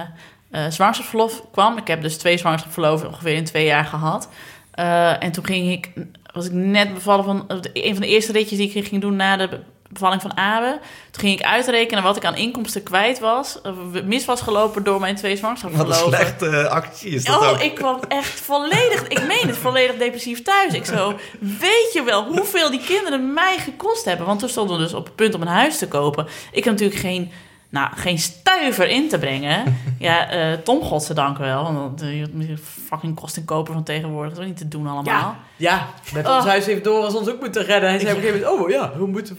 eh, 0.52 0.66
zwangerschapsverlof 0.70 1.42
kwam. 1.52 1.78
Ik 1.78 1.88
heb 1.88 2.02
dus 2.02 2.18
twee 2.18 2.38
zwangerschapsverloven 2.38 3.08
ongeveer 3.08 3.34
in 3.36 3.44
twee 3.44 3.66
jaar 3.66 3.86
gehad. 3.86 4.30
Eh, 4.72 5.24
en 5.24 5.32
toen 5.32 5.46
ging 5.46 5.72
ik, 5.72 5.92
was 6.34 6.46
ik 6.46 6.52
net 6.52 6.94
bevallen 6.94 7.24
van 7.26 7.46
een 7.74 7.94
van 7.94 8.02
de 8.02 8.08
eerste 8.08 8.32
ritjes 8.32 8.58
die 8.58 8.74
ik 8.74 8.88
ging 8.88 9.02
doen 9.02 9.16
na 9.16 9.38
de 9.38 9.60
bevalling 9.90 10.22
van 10.22 10.38
Abe. 10.38 10.80
Toen 11.12 11.22
ging 11.22 11.40
ik 11.40 11.46
uitrekenen 11.46 12.04
wat 12.04 12.18
ik 12.18 12.26
aan 12.26 12.36
inkomsten 12.36 12.84
kwijt 12.84 13.20
was, 13.20 13.60
mis 14.06 14.26
was 14.26 14.42
gelopen 14.42 14.84
door 14.84 15.00
mijn 15.00 15.16
twee 15.16 15.40
Wat 15.42 15.88
een 15.88 15.94
slechte 15.94 16.48
eh, 16.48 16.66
actie 16.66 17.12
is 17.12 17.24
dat 17.24 17.42
Oh, 17.42 17.50
ook. 17.50 17.60
ik 17.60 17.76
kwam 17.76 18.00
echt 18.08 18.40
volledig, 18.40 19.08
ik 19.08 19.28
meen 19.28 19.48
het, 19.48 19.58
volledig 19.58 19.98
depressief 19.98 20.42
thuis. 20.42 20.74
Ik 20.74 20.86
zo, 20.86 21.14
weet 21.40 21.90
je 21.94 22.04
wel 22.04 22.24
hoeveel 22.24 22.70
die 22.70 22.84
kinderen 22.86 23.34
mij 23.34 23.58
gekost 23.60 24.06
hebben? 24.06 24.26
Want 24.26 24.40
toen 24.40 24.50
stonden 24.50 24.78
we 24.78 24.84
dus 24.84 24.94
op 24.94 25.06
het 25.06 25.16
punt 25.16 25.36
om 25.36 25.42
een 25.42 25.48
huis 25.48 25.78
te 25.78 25.88
kopen. 25.88 26.28
Ik 26.52 26.64
heb 26.64 26.74
natuurlijk 26.74 27.00
geen, 27.00 27.32
nou, 27.72 27.90
geen 27.96 28.18
stuiver 28.20 28.88
in 28.88 29.10
te 29.10 29.18
brengen. 29.20 29.64
Ja, 30.02 30.30
eh, 30.30 30.54
Tom, 30.64 30.82
godzijdank 30.82 31.38
wel. 31.38 31.74
Want 31.74 32.00
de 32.00 32.58
fucking 32.88 33.16
kostenkoper 33.16 33.74
van 33.74 33.84
tegenwoordig, 33.84 34.30
dat 34.34 34.38
is 34.38 34.44
ook 34.44 34.50
niet 34.50 34.58
te 34.62 34.68
doen 34.68 34.88
allemaal. 34.88 35.14
Ja, 35.14 35.38
ja, 35.56 35.88
met 36.14 36.28
Oh. 36.28 36.36
ons 36.36 36.46
huis 36.46 36.66
heeft 36.66 36.84
Doris 36.84 37.14
ons 37.14 37.30
ook 37.30 37.40
moeten 37.40 37.66
redden. 37.66 37.90
Hij 37.90 38.00
zei 38.00 38.12
op 38.12 38.18
een 38.18 38.24
gegeven 38.24 38.50
moment, 38.50 38.64
oh 38.66 38.70
ja, 38.70 38.92
we 38.98 39.06
moeten 39.06 39.36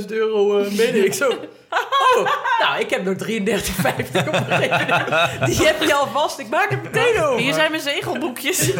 15.000 0.00 0.06
euro 0.06 0.58
uh, 0.60 0.70
meenemen. 0.70 1.04
Ik 1.04 1.14
zo, 1.14 1.28
oh, 1.70 2.26
nou, 2.60 2.80
ik 2.80 2.90
heb 2.90 3.04
nog 3.04 3.14
33,50 3.16 4.26
op 4.26 4.30
mijn 4.30 4.60
rekening. 4.60 5.04
Die 5.44 5.66
heb 5.66 5.82
je 5.82 5.94
al 5.94 6.06
vast, 6.06 6.38
ik 6.38 6.48
maak 6.48 6.70
het 6.70 6.82
meteen 6.82 7.22
over. 7.22 7.38
Hier 7.40 7.54
zijn 7.54 7.70
mijn 7.70 7.82
zegelboekjes. 7.82 8.70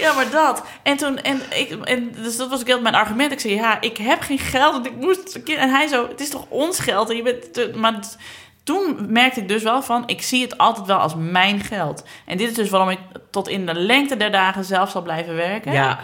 Ja, 0.00 0.12
maar 0.14 0.30
dat. 0.30 0.62
En 0.82 0.96
toen, 0.96 1.18
en 1.18 1.40
ik, 1.54 1.70
en 1.84 2.12
dus 2.22 2.36
dat 2.36 2.48
was 2.48 2.60
ook 2.60 2.66
heel 2.66 2.80
mijn 2.80 2.94
argument. 2.94 3.32
Ik 3.32 3.40
zei, 3.40 3.54
ja, 3.54 3.80
ik 3.80 3.96
heb 3.96 4.20
geen 4.20 4.38
geld, 4.38 4.72
want 4.72 4.86
ik 4.86 4.96
moest. 4.96 5.34
En 5.34 5.70
hij 5.70 5.86
zo, 5.86 6.08
het 6.08 6.20
is 6.20 6.30
toch 6.30 6.46
ons 6.48 6.78
geld? 6.78 7.10
En 7.10 7.16
je 7.16 7.22
bent, 7.22 7.52
te- 7.54 7.72
maar 7.76 7.92
het- 7.94 8.18
toen 8.64 8.96
merkte 9.12 9.40
ik 9.40 9.48
dus 9.48 9.62
wel 9.62 9.82
van, 9.82 10.02
ik 10.06 10.22
zie 10.22 10.42
het 10.42 10.58
altijd 10.58 10.86
wel 10.86 10.98
als 10.98 11.14
mijn 11.16 11.60
geld. 11.60 12.04
En 12.26 12.36
dit 12.36 12.48
is 12.50 12.54
dus 12.54 12.70
waarom 12.70 12.90
ik 12.90 12.98
tot 13.30 13.48
in 13.48 13.66
de 13.66 13.74
lengte 13.74 14.16
der 14.16 14.30
dagen 14.30 14.64
zelf 14.64 14.90
zal 14.90 15.02
blijven 15.02 15.34
werken. 15.34 15.72
Ja, 15.72 15.98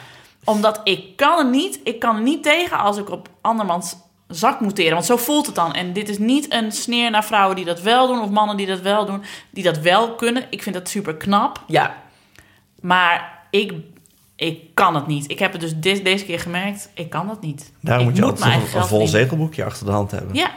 Omdat 0.44 0.80
ik 0.84 1.16
kan 1.16 1.38
er 1.38 1.46
niet, 1.50 1.80
ik 1.84 1.98
kan 1.98 2.16
er 2.16 2.22
niet 2.22 2.42
tegen 2.42 2.78
als 2.78 2.96
ik 2.96 3.10
op 3.10 3.28
andermans 3.40 3.96
zak 4.28 4.60
moet 4.60 4.74
teren. 4.76 4.92
Want 4.92 5.04
zo 5.04 5.16
voelt 5.16 5.46
het 5.46 5.54
dan. 5.54 5.72
En 5.74 5.92
dit 5.92 6.08
is 6.08 6.18
niet 6.18 6.52
een 6.52 6.72
sneer 6.72 7.10
naar 7.10 7.24
vrouwen 7.24 7.56
die 7.56 7.64
dat 7.64 7.80
wel 7.80 8.06
doen, 8.06 8.20
of 8.22 8.30
mannen 8.30 8.56
die 8.56 8.66
dat 8.66 8.80
wel 8.80 9.04
doen, 9.06 9.22
die 9.50 9.64
dat 9.64 9.78
wel 9.78 10.14
kunnen. 10.14 10.44
Ik 10.50 10.62
vind 10.62 10.74
dat 10.74 10.88
super 10.88 11.14
knap. 11.14 11.62
ja. 11.66 11.94
Maar 12.80 13.35
ik, 13.50 13.72
ik 14.36 14.74
kan 14.74 14.94
het 14.94 15.06
niet. 15.06 15.30
Ik 15.30 15.38
heb 15.38 15.52
het 15.52 15.60
dus 15.60 16.02
deze 16.02 16.24
keer 16.24 16.40
gemerkt. 16.40 16.90
Ik 16.94 17.10
kan 17.10 17.26
dat 17.26 17.40
niet. 17.40 17.72
Daarom 17.80 18.08
ik 18.08 18.10
moet 18.10 18.18
je 18.18 18.30
altijd 18.30 18.74
een, 18.74 18.84
vol 18.84 19.06
zegelboekje 19.06 19.64
achter 19.64 19.86
de 19.86 19.92
hand 19.92 20.10
hebben. 20.10 20.34
Ja. 20.34 20.50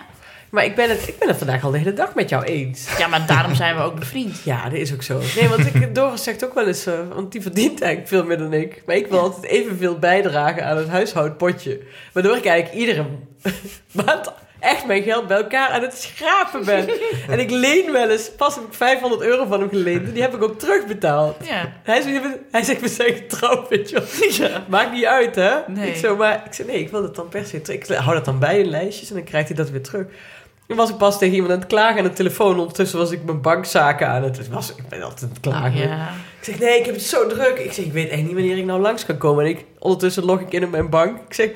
Maar 0.50 0.66
ik 0.66 0.76
ben, 0.76 0.90
het, 0.90 1.08
ik 1.08 1.20
ben 1.20 1.28
het 1.28 1.38
vandaag 1.38 1.64
al 1.64 1.72
de 1.72 1.78
hele 1.78 1.94
dag 1.94 2.16
met 2.16 2.30
jou 2.30 2.44
eens. 2.44 2.98
ja, 2.98 3.08
maar 3.08 3.26
daarom 3.28 3.56
zijn 3.56 3.76
we 3.76 3.82
ook 3.82 4.00
bevriend. 4.00 4.42
Ja, 4.44 4.64
dat 4.64 4.80
is 4.80 4.94
ook 4.94 5.04
zo. 5.04 5.20
Nee, 5.36 5.48
want 5.48 5.76
ik, 5.76 5.96
Doris 5.96 6.24
zegt 6.24 6.46
ook 6.46 6.54
wel 6.54 6.68
eens, 6.68 6.86
eh, 6.86 6.94
want 7.14 7.32
die 7.32 7.42
verdient 7.42 7.82
eigenlijk 7.82 8.08
veel 8.12 8.26
meer 8.26 8.38
dan 8.38 8.54
ik. 8.54 8.84
Maar 8.86 8.96
ik 8.96 9.08
wil 9.08 9.20
altijd 9.20 9.46
evenveel 9.46 10.00
bijdragen 10.00 10.66
aan 10.66 10.78
het 10.78 10.88
huishoudpotje. 10.88 11.82
Waardoor 12.14 12.36
ik 12.36 12.46
eigenlijk 12.46 12.80
iedere 12.80 13.06
maand 14.06 14.32
echt 14.60 14.86
mijn 14.86 15.04
geld 15.04 15.28
bij 15.28 15.38
elkaar 15.38 15.70
aan 15.70 15.82
het 15.82 15.98
schrapen 15.98 16.66
ben. 16.66 16.90
En 17.30 17.40
ik 17.40 17.50
leen 17.50 17.92
wel 17.92 18.10
eens, 18.10 18.32
pas 18.32 18.56
heb 18.56 18.64
ik 18.64 18.74
500 18.74 19.22
euro 19.22 19.46
van 19.46 19.60
hem 19.60 19.70
geleend. 19.70 20.08
En 20.08 20.14
die 20.14 20.22
heb 20.22 20.34
ik 20.34 20.44
ook 20.44 20.60
terugbetaald. 20.60 21.36
Ja. 21.48 21.72
Hij 21.84 22.02
zegt, 22.02 22.24
hij 22.52 22.64
zegt 22.64 22.82
we 22.82 22.88
zijn 22.88 23.14
getrouwd, 23.14 23.70
weet 23.70 23.90
je 23.90 23.96
wel. 24.40 24.62
Maakt 24.68 24.92
niet 24.92 25.06
uit, 25.06 25.36
hè? 25.36 25.56
Nee. 25.68 25.90
Ik, 25.90 25.96
zo, 25.96 26.16
maar, 26.16 26.44
ik 26.46 26.54
zei, 26.54 26.68
nee, 26.68 26.80
ik 26.80 26.90
wil 26.90 27.02
dat 27.02 27.16
dan 27.16 27.30
per 27.30 27.46
se 27.46 27.62
terug. 27.62 27.80
Ik 27.80 27.96
hou 27.96 28.16
dat 28.16 28.26
dan 28.26 28.40
bij 28.40 28.60
in 28.60 28.70
lijstjes 28.70 29.10
en 29.10 29.16
dan 29.16 29.24
krijgt 29.24 29.48
hij 29.48 29.58
dat 29.58 29.70
weer 29.70 29.84
terug. 29.84 30.06
Toen 30.70 30.78
was 30.78 30.90
ik 30.90 30.98
pas 30.98 31.18
tegen 31.18 31.34
iemand 31.34 31.54
aan 31.54 31.60
het 31.60 31.68
klagen 31.68 31.98
aan 31.98 32.04
de 32.04 32.14
telefoon. 32.14 32.60
Ondertussen 32.60 32.98
was 32.98 33.12
ik 33.12 33.24
mijn 33.24 33.42
bankzaken 33.42 34.08
aan 34.08 34.24
het... 34.24 34.50
Was, 34.50 34.76
ik 34.76 34.88
ben 34.90 35.02
altijd 35.02 35.24
aan 35.24 35.30
het 35.30 35.40
klagen. 35.40 35.88
Ja. 35.88 36.08
Ik 36.40 36.46
zeg, 36.46 36.60
nee, 36.60 36.80
ik 36.80 36.86
heb 36.86 36.96
het 36.96 37.04
zo 37.04 37.28
druk. 37.28 37.60
Ik 37.60 37.72
zeg, 37.72 37.86
ik 37.86 37.94
weet 37.94 38.10
echt 38.10 38.22
niet 38.22 38.34
wanneer 38.34 38.58
ik 38.58 38.66
nou 38.66 38.82
langs 38.82 39.06
kan 39.06 39.18
komen. 39.18 39.44
En 39.44 39.50
ik, 39.50 39.66
ondertussen 39.80 40.24
log 40.24 40.40
ik 40.42 40.52
in 40.52 40.64
op 40.64 40.72
mijn 40.72 40.90
bank. 40.90 41.18
Ik 41.28 41.34
zeg, 41.34 41.50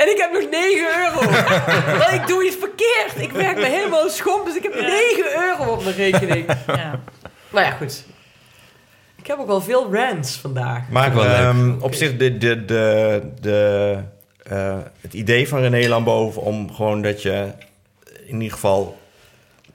en 0.00 0.08
ik 0.10 0.16
heb 0.18 0.32
nog 0.32 0.50
9 0.50 0.86
euro. 1.04 1.30
Want 1.98 2.12
ik 2.12 2.26
doe 2.26 2.44
iets 2.46 2.56
verkeerd. 2.56 3.12
Ik 3.18 3.32
werk 3.32 3.56
me 3.56 3.64
helemaal 3.66 4.08
schomp, 4.08 4.44
dus 4.44 4.56
ik 4.56 4.62
heb 4.62 4.74
Ja. 4.74 4.80
9 4.80 5.24
euro 5.36 5.72
op 5.72 5.82
mijn 5.84 5.96
rekening. 5.96 6.46
ja. 6.66 7.00
Nou 7.50 7.66
ja, 7.66 7.70
goed. 7.70 8.04
Ik 9.16 9.26
heb 9.26 9.38
ook 9.38 9.46
wel 9.46 9.60
veel 9.60 9.94
rants 9.94 10.36
vandaag. 10.36 10.88
Maar 10.88 11.14
wel 11.14 11.22
leuk. 11.24 11.32
ehm, 11.32 11.72
op 11.80 11.94
zich, 11.94 12.16
de, 12.16 12.38
de, 12.38 12.64
de, 12.64 13.20
de, 13.40 13.98
eh, 14.42 14.78
het 15.00 15.14
idee 15.14 15.48
van 15.48 15.60
René 15.60 15.88
Lambeau 15.88 16.36
om 16.36 16.74
gewoon 16.74 17.02
dat 17.02 17.22
je 17.22 17.52
in 18.26 18.34
ieder 18.36 18.52
geval 18.52 18.98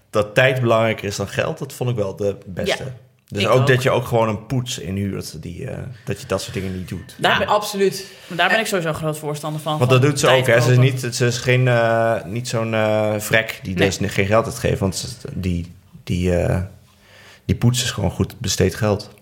dat 0.10 0.36
tijd 0.36 0.62
belangrijker 0.62 1.06
is 1.08 1.16
dan 1.16 1.28
geld, 1.28 1.58
dat 1.58 1.74
vond 1.74 1.90
ik 1.90 1.96
wel 1.96 2.16
de 2.16 2.36
beste. 2.46 2.84
Ja, 2.84 2.90
dus 3.28 3.44
ik 3.44 3.50
ook, 3.50 3.60
ook. 3.60 3.68
dat 3.68 3.84
je 3.84 3.90
ook 3.92 4.06
gewoon 4.06 4.30
een 4.30 4.46
poets 4.46 4.78
inhuurt, 4.80 5.42
die, 5.42 5.70
eh, 5.70 5.78
dat 6.06 6.22
je 6.22 6.28
dat 6.28 6.42
soort 6.42 6.54
dingen 6.54 6.78
niet 6.78 6.88
doet. 6.90 7.16
Daar, 7.18 7.32
Ja, 7.32 7.38
ben, 7.38 7.48
absoluut. 7.48 8.06
maar 8.28 8.38
daar 8.38 8.50
ben 8.50 8.60
ik 8.60 8.66
sowieso 8.66 8.94
groot 8.94 9.18
voorstander 9.18 9.62
van. 9.62 9.78
Want 9.78 9.90
dat 9.90 10.02
doet 10.02 10.20
ze 10.20 10.28
ook, 10.28 10.48
hè. 10.48 10.62
Ze 10.62 10.72
is, 10.72 10.78
niet, 10.78 11.16
ze 11.16 11.26
is 11.26 11.38
geen, 11.38 11.68
eh, 11.68 12.24
niet 12.26 12.48
zo'n 12.48 12.74
eh 12.74 13.14
vrek 13.18 13.60
die 13.64 13.76
Nee. 13.76 13.90
dus 14.00 14.12
geen 14.12 14.26
geld 14.26 14.46
uitgeeft, 14.46 14.80
want 14.80 15.18
die, 15.34 15.74
die, 16.04 16.36
eh, 16.36 16.62
die 17.46 17.56
poets 17.56 17.84
is 17.84 17.92
gewoon 17.92 18.12
goed 18.12 18.40
besteed 18.40 18.76
geld. 18.76 19.14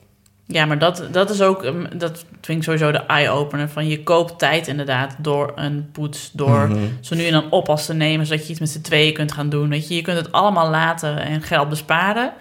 Ja, 0.47 0.65
maar 0.65 0.79
dat, 0.79 1.03
dat 1.11 1.29
is 1.29 1.41
ook, 1.41 1.63
um, 1.63 1.87
dat 1.97 2.25
vind 2.41 2.57
ik 2.57 2.63
sowieso 2.63 2.91
de 2.91 2.97
eye-opener. 3.05 3.69
Van 3.69 3.87
je 3.87 4.03
koopt 4.03 4.39
tijd 4.39 4.67
inderdaad 4.67 5.15
door 5.17 5.51
een 5.55 5.89
poets, 5.91 6.29
door 6.33 6.67
Mhm. 6.69 6.79
zo 7.01 7.15
nu 7.15 7.25
en 7.25 7.31
dan 7.31 7.51
oppas 7.51 7.85
te 7.85 7.93
nemen, 7.93 8.25
zodat 8.25 8.43
je 8.45 8.51
iets 8.51 8.59
met 8.59 8.69
z'n 8.69 8.81
tweeën 8.81 9.13
kunt 9.13 9.31
gaan 9.31 9.49
doen. 9.49 9.69
Weet 9.69 9.87
je, 9.87 9.95
je 9.95 10.01
kunt 10.01 10.17
het 10.17 10.31
allemaal 10.31 10.69
laten 10.69 11.17
en 11.17 11.41
geld 11.41 11.69
besparen. 11.69 12.33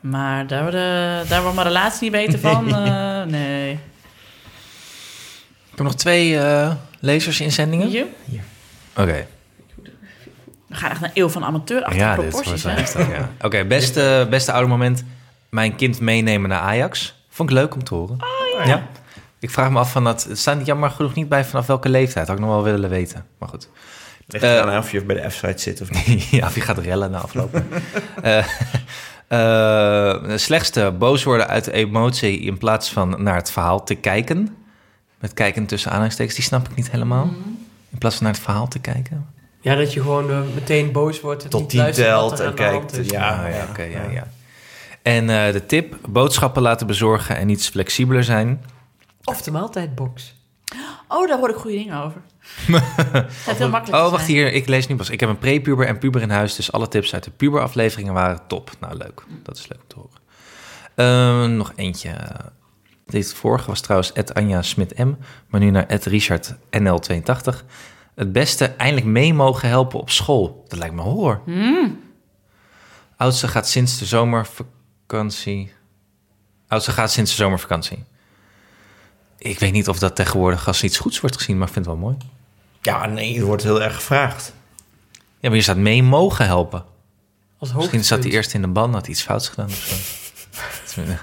Maar 0.00 0.46
daar, 0.46 0.62
worden, 0.62 1.28
daar 1.28 1.40
wordt 1.40 1.54
mijn 1.54 1.66
relatie 1.66 2.02
niet 2.02 2.12
beter 2.12 2.38
van. 2.38 2.68
Eh, 3.20 3.26
nee. 3.26 3.72
Ik 5.70 5.76
heb 5.76 5.86
nog 5.86 5.94
twee 5.94 6.38
eh 6.38 6.72
lezersinzendingen. 7.00 7.90
Je? 7.90 8.06
Oké. 8.96 9.26
We 10.66 10.74
gaan 10.76 10.90
echt 10.90 11.00
naar 11.00 11.10
eeuw 11.14 11.28
van 11.28 11.44
amateur 11.44 11.82
achter 11.82 12.00
Ja, 12.00 12.14
proporties, 12.14 12.62
ja. 12.62 13.30
Oké, 13.40 13.64
beste, 13.64 14.26
beste 14.30 14.52
oude 14.52 14.68
moment. 14.68 15.04
Mijn 15.48 15.76
kind 15.76 16.00
meenemen 16.00 16.48
naar 16.48 16.60
Ajax. 16.60 17.14
Vond 17.28 17.50
ik 17.50 17.56
leuk 17.56 17.74
om 17.74 17.84
te 17.84 17.94
horen. 17.94 18.18
Oh, 18.58 18.66
ja. 18.66 18.86
Ik 19.38 19.50
vraag 19.50 19.70
me 19.70 19.78
af 19.78 19.92
van 19.92 20.04
dat... 20.04 20.24
Het 20.24 20.38
staat 20.38 20.66
jammer 20.66 20.90
genoeg 20.90 21.14
niet 21.14 21.28
bij 21.28 21.44
vanaf 21.44 21.66
welke 21.66 21.88
leeftijd. 21.88 22.26
Had 22.26 22.36
ik 22.36 22.42
nog 22.42 22.52
wel 22.52 22.62
willen 22.62 22.90
weten. 22.90 23.26
Maar 23.38 23.48
goed. 23.48 23.68
Ligt 24.26 24.44
Eh, 24.44 24.54
eraan 24.54 24.78
of 24.78 24.92
je 24.92 25.04
bij 25.04 25.22
de 25.22 25.30
F-site 25.30 25.62
zit 25.62 25.80
of 25.80 25.90
niet. 26.06 26.24
ja, 26.30 26.46
of 26.46 26.54
je 26.54 26.60
gaat 26.60 26.78
rellen 26.78 27.10
na 27.10 27.18
afloop. 27.18 27.54
Eh, 28.22 28.38
eh, 28.38 28.44
de 29.36 30.38
slechtste 30.38 30.94
boos 30.98 31.24
worden 31.24 31.48
uit 31.48 31.66
emotie 31.66 32.40
in 32.40 32.58
plaats 32.58 32.92
van 32.92 33.22
naar 33.22 33.36
het 33.36 33.50
verhaal 33.50 33.84
te 33.84 33.94
kijken. 33.94 34.56
Met 35.18 35.34
kijken 35.34 35.66
tussen 35.66 35.90
aanhalingstekens, 35.90 36.36
die 36.36 36.44
snap 36.44 36.68
ik 36.68 36.76
niet 36.76 36.90
helemaal. 36.90 37.24
Mhm. 37.24 37.34
In 37.90 37.98
plaats 37.98 38.16
van 38.16 38.24
naar 38.24 38.34
het 38.34 38.42
verhaal 38.42 38.68
te 38.68 38.78
kijken. 38.78 39.26
Ja, 39.60 39.74
dat 39.74 39.92
je 39.92 40.00
gewoon 40.00 40.30
eh, 40.30 40.40
meteen 40.54 40.92
boos 40.92 41.20
wordt. 41.20 41.44
en 41.44 41.50
Tot 41.50 41.60
niet 41.60 41.70
tien 41.70 41.80
luistert 41.80 42.10
wat 42.10 42.36
telt 42.36 42.40
en 42.40 42.46
de 42.46 42.54
kijkt, 42.54 43.10
ja. 43.10 43.44
Ah, 43.44 43.54
ja, 43.54 43.66
oké, 43.70 43.82
ja, 43.82 44.10
ja. 44.10 44.28
En 45.02 45.30
eh, 45.30 45.52
de 45.52 45.66
tip, 45.66 45.96
boodschappen 46.08 46.62
laten 46.62 46.86
bezorgen 46.86 47.36
en 47.36 47.48
iets 47.48 47.68
flexibeler 47.68 48.24
zijn. 48.24 48.64
Of 49.24 49.42
de 49.42 49.50
maaltijdbox. 49.50 50.34
Oh, 51.08 51.28
daar 51.28 51.38
hoor 51.38 51.50
ik 51.50 51.56
goede 51.56 51.76
dingen 51.76 52.02
over. 52.02 52.20
Het 52.66 53.32
gaat 53.32 53.56
heel 53.56 53.68
makkelijk 53.68 54.04
Oh, 54.04 54.10
wacht 54.10 54.24
zijn. 54.24 54.36
hier, 54.36 54.52
ik 54.52 54.68
lees 54.68 54.86
nu 54.86 54.96
pas. 54.96 55.10
Ik 55.10 55.20
heb 55.20 55.28
een 55.28 55.38
prepuber 55.38 55.86
en 55.86 55.98
puber 55.98 56.22
in 56.22 56.30
huis, 56.30 56.54
dus 56.56 56.72
alle 56.72 56.88
tips 56.88 57.14
uit 57.14 57.24
de 57.24 57.30
puberafleveringen 57.30 58.12
waren 58.12 58.40
top. 58.46 58.70
Nou, 58.80 58.96
leuk. 58.96 59.24
Dat 59.42 59.56
is 59.58 59.68
leuk 59.68 59.80
om 59.80 59.86
te 59.88 59.96
horen. 59.96 60.18
Ehm, 60.94 61.56
nog 61.56 61.72
eentje. 61.76 62.14
Deze 63.06 63.36
vorige 63.36 63.66
was 63.66 63.80
trouwens 63.80 64.14
Anja 64.32 64.62
Smit 64.62 64.98
M, 64.98 65.12
maar 65.48 65.60
nu 65.60 65.70
naar 65.70 65.86
Ed 65.86 66.04
Richard 66.04 66.54
NL82. 66.70 67.64
Het 68.14 68.32
beste 68.32 68.64
eindelijk 68.66 69.06
mee 69.06 69.34
mogen 69.34 69.68
helpen 69.68 70.00
op 70.00 70.10
school. 70.10 70.64
Dat 70.68 70.78
lijkt 70.78 70.94
me 70.94 71.02
hoor. 71.02 71.40
Oudste 73.16 73.48
gaat 73.48 73.68
sinds 73.68 73.98
de 73.98 74.04
zomervakantie. 74.04 75.72
Oudste 76.68 76.90
gaat 76.90 77.10
sinds 77.12 77.30
de 77.30 77.36
zomervakantie. 77.36 78.04
Ik 79.38 79.58
weet 79.58 79.72
niet 79.72 79.88
of 79.88 79.98
dat 79.98 80.16
tegenwoordig 80.16 80.66
als 80.66 80.82
iets 80.82 80.98
goeds 80.98 81.20
wordt 81.20 81.36
gezien, 81.36 81.58
maar 81.58 81.66
ik 81.66 81.72
vind 81.72 81.86
het 81.86 81.94
wel 81.94 82.04
mooi. 82.04 82.16
Ja, 82.82 83.06
nee, 83.06 83.34
het 83.34 83.44
wordt 83.44 83.62
heel 83.62 83.82
erg 83.82 83.94
gevraagd. 83.94 84.52
Ja, 85.12 85.48
maar 85.48 85.56
je 85.56 85.62
staat 85.62 85.76
mee 85.76 86.02
mogen 86.02 86.46
helpen. 86.46 86.84
Als 87.58 87.72
Misschien 87.72 88.04
zat 88.04 88.22
hij 88.22 88.32
eerst 88.32 88.54
in 88.54 88.60
de 88.62 88.68
ban, 88.68 88.92
had 88.92 89.02
hij 89.02 89.10
iets 89.10 89.22
fouts 89.22 89.48
gedaan 89.48 89.66
of 89.66 89.74
zo. 89.74 89.94
Het 91.04 91.20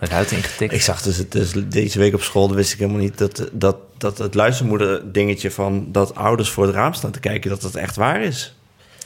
met 0.00 0.10
ruiten 0.10 0.36
ingetikt. 0.36 0.72
Ik 0.72 0.82
zag 0.82 1.02
dus, 1.02 1.16
het, 1.16 1.32
dus 1.32 1.52
deze 1.52 1.98
week 1.98 2.14
op 2.14 2.22
school, 2.22 2.54
wist 2.54 2.72
ik 2.72 2.78
helemaal 2.78 3.00
niet 3.00 3.18
dat, 3.18 3.48
dat, 3.52 3.76
dat 3.98 4.18
het 4.18 4.34
luistermoeder 4.34 5.12
dingetje 5.12 5.50
van 5.50 5.92
dat 5.92 6.14
ouders 6.14 6.50
voor 6.50 6.66
het 6.66 6.74
raam 6.74 6.92
staan 6.92 7.10
te 7.10 7.20
kijken, 7.20 7.50
dat 7.50 7.60
dat 7.60 7.74
echt 7.74 7.96
waar 7.96 8.22
is. 8.22 8.54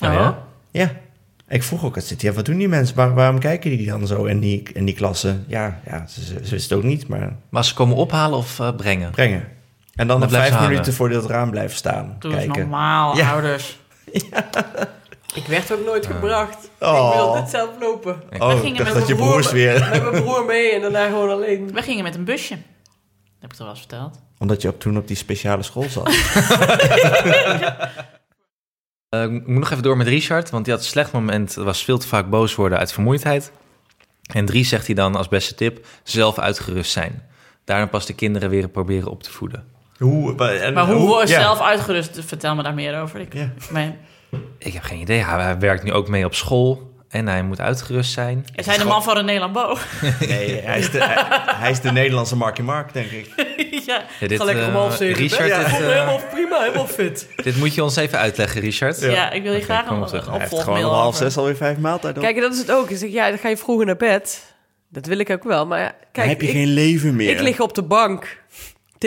Oh, 0.00 0.12
ja? 0.12 0.38
Ja. 0.70 0.92
Ik 1.48 1.62
vroeg 1.62 1.84
ook, 1.84 1.98
ja, 2.18 2.32
wat 2.32 2.44
doen 2.44 2.58
die 2.58 2.68
mensen? 2.68 2.96
Waar, 2.96 3.14
waarom 3.14 3.38
kijken 3.38 3.70
die 3.70 3.86
dan 3.86 4.06
zo 4.06 4.24
in 4.24 4.40
die, 4.40 4.62
in 4.72 4.84
die 4.84 4.94
klassen? 4.94 5.44
Ja, 5.48 5.80
ja 5.86 6.06
ze, 6.06 6.24
ze, 6.24 6.26
ze 6.26 6.50
wisten 6.50 6.76
het 6.76 6.84
ook 6.84 6.90
niet, 6.90 7.08
maar 7.08 7.36
Maar 7.48 7.64
ze 7.64 7.74
komen 7.74 7.96
ophalen 7.96 8.38
of 8.38 8.60
eh, 8.60 8.76
brengen? 8.76 9.10
brengen. 9.10 9.48
En 9.94 10.06
dan 10.06 10.20
Dan 10.20 10.28
nog 10.30 10.38
vijf 10.38 10.52
minuten 10.54 10.76
hangen. 10.76 10.92
voor 10.92 11.08
dat 11.08 11.26
raam 11.26 11.50
blijven 11.50 11.76
staan. 11.76 12.16
Doe 12.18 12.32
eens 12.32 12.42
kijken. 12.44 12.60
normaal, 12.60 13.16
Ja. 13.16 13.30
ouders. 13.32 13.78
Ik 15.34 15.46
werd 15.46 15.72
ook 15.72 15.84
nooit 15.84 16.06
gebracht. 16.06 16.70
Oh. 16.80 17.08
Ik 17.08 17.14
wilde 17.14 17.38
het 17.38 17.48
zelf 17.50 17.70
lopen. 17.80 18.22
Oh, 18.38 18.48
We 18.54 18.60
gingen 18.60 18.84
met 18.84 18.94
dat 18.94 19.08
je 19.08 19.14
mijn 19.14 19.26
broers 19.28 19.46
broer- 19.46 19.56
weer... 19.58 19.88
Met 19.90 20.10
mijn 20.10 20.22
broer 20.22 20.44
mee 20.44 20.72
en 20.72 20.80
daarna 20.80 21.06
gewoon 21.06 21.30
alleen. 21.30 21.72
We 21.72 21.82
gingen 21.82 22.02
met 22.04 22.14
een 22.14 22.24
busje. 22.24 22.54
Dat 22.54 22.62
heb 23.40 23.50
ik 23.50 23.56
toch 23.56 23.58
wel 23.58 23.68
eens 23.68 23.78
verteld. 23.78 24.20
Omdat 24.38 24.62
je 24.62 24.68
op, 24.68 24.80
toen 24.80 24.96
op 24.96 25.06
die 25.08 25.16
speciale 25.16 25.62
school 25.62 25.86
zat. 25.88 26.08
Eh, 29.08 29.22
ik 29.22 29.46
moet 29.46 29.58
nog 29.58 29.70
even 29.70 29.82
door 29.82 29.96
met 29.96 30.06
Richard, 30.06 30.50
want 30.50 30.64
die 30.64 30.74
had 30.74 30.82
een 30.82 30.88
slecht 30.88 31.12
moment. 31.12 31.54
Was 31.54 31.84
veel 31.84 31.98
te 31.98 32.06
vaak 32.08 32.30
boos 32.30 32.54
worden 32.54 32.78
uit 32.78 32.92
vermoeidheid. 32.92 33.52
En 34.32 34.44
drie 34.46 34.64
zegt 34.64 34.86
hij 34.86 34.94
dan 34.94 35.16
als 35.16 35.28
beste 35.28 35.54
tip, 35.54 35.86
zelf 36.02 36.38
uitgerust 36.38 36.92
zijn. 36.92 37.22
Daarna 37.64 37.86
pas 37.86 38.06
de 38.06 38.14
kinderen 38.14 38.50
weer 38.50 38.68
proberen 38.68 39.10
op 39.10 39.22
te 39.22 39.30
voeden. 39.30 39.64
Hoe, 39.98 40.34
maar 40.34 40.54
en, 40.54 40.72
Maar 40.74 40.86
hoe 40.86 41.06
word 41.06 41.28
je 41.28 41.34
ja. 41.34 41.40
zelf 41.40 41.60
uitgerust? 41.60 42.18
Vertel 42.26 42.54
me 42.54 42.62
daar 42.62 42.74
meer 42.74 43.00
over. 43.00 43.20
Ik, 43.20 43.34
Ja. 43.34 43.50
ik 44.58 44.72
heb 44.72 44.82
geen 44.82 45.00
idee. 45.00 45.24
Hij, 45.24 45.42
hij 45.42 45.58
werkt 45.58 45.82
nu 45.82 45.92
ook 45.92 46.08
mee 46.08 46.24
op 46.24 46.34
school 46.34 46.92
en 47.14 47.28
hij 47.28 47.42
moet 47.42 47.60
uitgerust 47.60 48.12
zijn. 48.12 48.44
is 48.54 48.66
hij 48.66 48.78
de 48.78 48.84
man 48.84 49.02
van 49.02 49.16
René 49.16 49.38
Lambeau? 49.38 49.78
Nee, 50.28 50.60
hij 50.60 50.78
is, 50.78 50.90
de, 50.90 50.98
hij, 51.04 51.24
hij 51.56 51.70
is 51.70 51.80
de 51.80 51.92
Nederlandse 51.92 52.36
Marky 52.36 52.62
Mark, 52.62 52.92
denk 52.92 53.10
ik. 53.10 53.30
ja. 53.86 54.04
Ja, 54.20 54.26
dit, 54.26 54.44
lekker 54.44 54.74
eh. 54.74 55.14
Richard, 55.14 55.48
Ja, 55.48 55.58
dit, 55.58 55.66
eh, 55.66 55.72
helemaal 55.78 56.20
prima, 56.30 56.60
helemaal 56.62 56.86
fit. 56.86 57.28
dit 57.36 57.56
moet 57.56 57.74
je 57.74 57.82
ons 57.82 57.96
even 57.96 58.18
uitleggen, 58.18 58.60
Richard. 58.60 59.00
Ja. 59.00 59.30
ik 59.30 59.42
wil 59.42 59.52
je 59.52 59.60
graag 59.60 59.86
een, 59.88 60.00
op 60.00 60.06
terug. 60.06 60.26
een 60.26 60.30
Hij 60.30 60.40
heeft 60.40 60.50
gewoon 60.52 60.60
opvolgmail 60.60 60.88
om 60.88 60.94
half 60.94 61.16
zes 61.16 61.36
alweer 61.36 61.56
vijf 61.56 61.78
maaltijden. 61.78 62.22
Kijk, 62.22 62.40
dat 62.40 62.52
is 62.52 62.58
het 62.58 62.70
ook. 62.70 62.90
Ik 62.90 62.96
zeg, 62.96 63.10
ja, 63.10 63.28
dan 63.28 63.38
ga 63.38 63.48
je 63.48 63.56
vroeger 63.56 63.86
naar 63.86 63.96
bed. 63.96 64.54
Dat 64.88 65.06
wil 65.06 65.18
ik 65.18 65.30
ook 65.30 65.44
wel, 65.44 65.66
maar 65.66 65.78
ja, 65.78 65.86
Dan 65.88 65.96
kijk, 66.12 66.28
heb 66.28 66.40
je 66.40 66.46
ik, 66.46 66.52
geen 66.52 66.68
leven 66.68 67.16
meer. 67.16 67.30
ik 67.30 67.40
lig 67.40 67.60
op 67.60 67.74
de 67.74 67.82
bank 67.82 68.42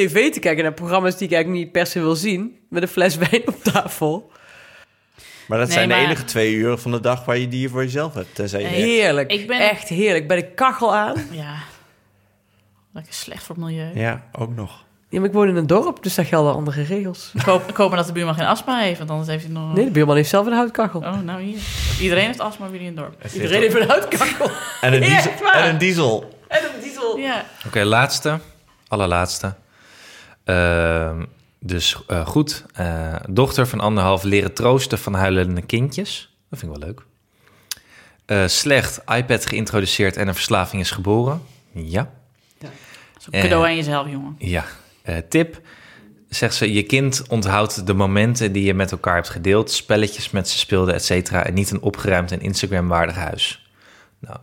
tv 0.05 0.31
te 0.31 0.39
kijken 0.39 0.63
naar 0.63 0.73
programma's 0.73 1.17
die 1.17 1.27
ik 1.27 1.33
eigenlijk 1.33 1.63
niet 1.63 1.71
per 1.73 1.85
se 1.87 1.99
wil 1.99 2.15
zien, 2.15 2.59
met 2.69 2.81
een 2.81 2.87
fles 2.87 3.15
wijn 3.29 3.47
op 3.47 3.63
tafel. 3.63 4.31
Maar 5.47 5.57
dat 5.57 5.67
Nee, 5.67 5.77
zijn 5.77 5.89
maar- 5.89 5.97
de 5.99 6.03
enige 6.05 6.23
twee 6.23 6.53
uur 6.53 6.77
van 6.77 6.91
de 6.91 6.99
dag 6.99 7.25
waar 7.25 7.37
je 7.37 7.47
die 7.47 7.69
voor 7.69 7.83
jezelf 7.83 8.13
hebt. 8.13 8.35
Tenzij 8.35 8.61
je. 8.61 8.67
Heerlijk, 8.67 9.31
Ik 9.31 9.47
ben- 9.47 9.59
echt 9.69 9.89
heerlijk. 9.89 10.27
Bij 10.27 10.37
de 10.37 10.47
kachel 10.53 10.95
aan. 10.95 11.15
Ja. 11.31 11.55
Lekker 12.93 13.13
slecht 13.13 13.43
voor 13.43 13.55
het 13.55 13.63
milieu. 13.65 13.91
Ja, 13.93 14.23
ook 14.31 14.55
nog. 14.55 14.85
Ja, 15.09 15.19
maar 15.19 15.27
ik 15.27 15.33
woon 15.35 15.47
in 15.47 15.55
een 15.55 15.67
dorp, 15.67 16.03
dus 16.03 16.15
daar 16.15 16.25
gelden 16.25 16.53
andere 16.53 16.81
regels. 16.83 17.31
Ik, 17.33 17.41
hoop, 17.41 17.69
ik 17.69 17.75
hoop 17.75 17.87
maar 17.89 17.97
dat 17.97 18.07
de 18.07 18.13
buurman 18.13 18.35
geen 18.35 18.45
astma 18.45 18.79
heeft, 18.79 18.97
want 18.97 19.09
anders 19.09 19.29
heeft 19.29 19.43
hij 19.43 19.53
nog... 19.53 19.73
Nee, 19.73 19.85
de 19.85 19.91
buurman 19.91 20.15
heeft 20.15 20.29
zelf 20.29 20.45
een 20.45 20.53
houtkachel. 20.53 20.99
Oh, 20.99 21.19
nou 21.21 21.41
hier. 21.41 21.59
Iedereen 22.01 22.25
heeft 22.25 22.39
astma 22.39 22.65
bij 22.67 22.73
jullie 22.79 22.91
in 22.91 22.97
het 22.97 23.05
dorp. 23.05 23.33
Iedereen 23.33 23.61
heeft 23.61 23.75
een 23.75 23.87
houtkachel. 23.87 24.49
En 24.81 24.93
een, 24.93 25.01
diesel, 25.09 25.31
en 25.53 25.69
een 25.69 25.77
diesel. 25.77 26.29
en 26.47 26.59
een 26.75 26.81
diesel. 26.81 27.17
Ja. 27.17 27.45
Oké, 27.65 27.83
laatste. 27.83 28.39
Allerlaatste. 28.87 29.53
Ehm, 30.47 31.23
dus 31.59 31.97
eh, 32.07 32.25
goed. 32.27 32.65
Eh, 32.73 33.15
dochter 33.29 33.67
van 33.67 33.79
anderhalf 33.79 34.23
leren 34.23 34.53
troosten 34.53 34.99
van 34.99 35.13
huilende 35.13 35.61
kindjes. 35.61 36.35
Dat 36.49 36.59
vind 36.59 36.71
ik 36.73 36.77
wel 36.79 36.87
leuk. 36.87 37.01
Eh, 38.25 38.47
slecht. 38.47 39.01
iPad 39.15 39.45
geïntroduceerd 39.45 40.17
en 40.17 40.27
een 40.27 40.33
verslaving 40.33 40.81
is 40.81 40.91
geboren. 40.91 41.41
Ja. 41.71 42.09
Dat 42.59 42.71
is 43.19 43.25
een 43.31 43.41
cadeau 43.41 43.63
Eh. 43.63 43.69
aan 43.69 43.75
jezelf, 43.75 44.09
jongen. 44.09 44.35
Ja. 44.37 44.65
Tip. 45.29 45.61
Zegt 46.29 46.55
ze, 46.55 46.73
je 46.73 46.83
kind 46.83 47.23
onthoudt 47.27 47.87
de 47.87 47.93
momenten 47.93 48.51
die 48.51 48.63
je 48.63 48.73
met 48.73 48.91
elkaar 48.91 49.15
hebt 49.15 49.29
gedeeld. 49.29 49.71
Spelletjes 49.71 50.29
met 50.29 50.49
ze 50.49 50.57
speelde, 50.57 50.93
et 50.93 51.03
cetera. 51.05 51.45
En 51.45 51.53
niet 51.53 51.71
een 51.71 51.81
opgeruimd 51.81 52.31
en 52.31 52.41
Instagram-waardig 52.41 53.15
huis. 53.15 53.69
Nou, 54.19 54.37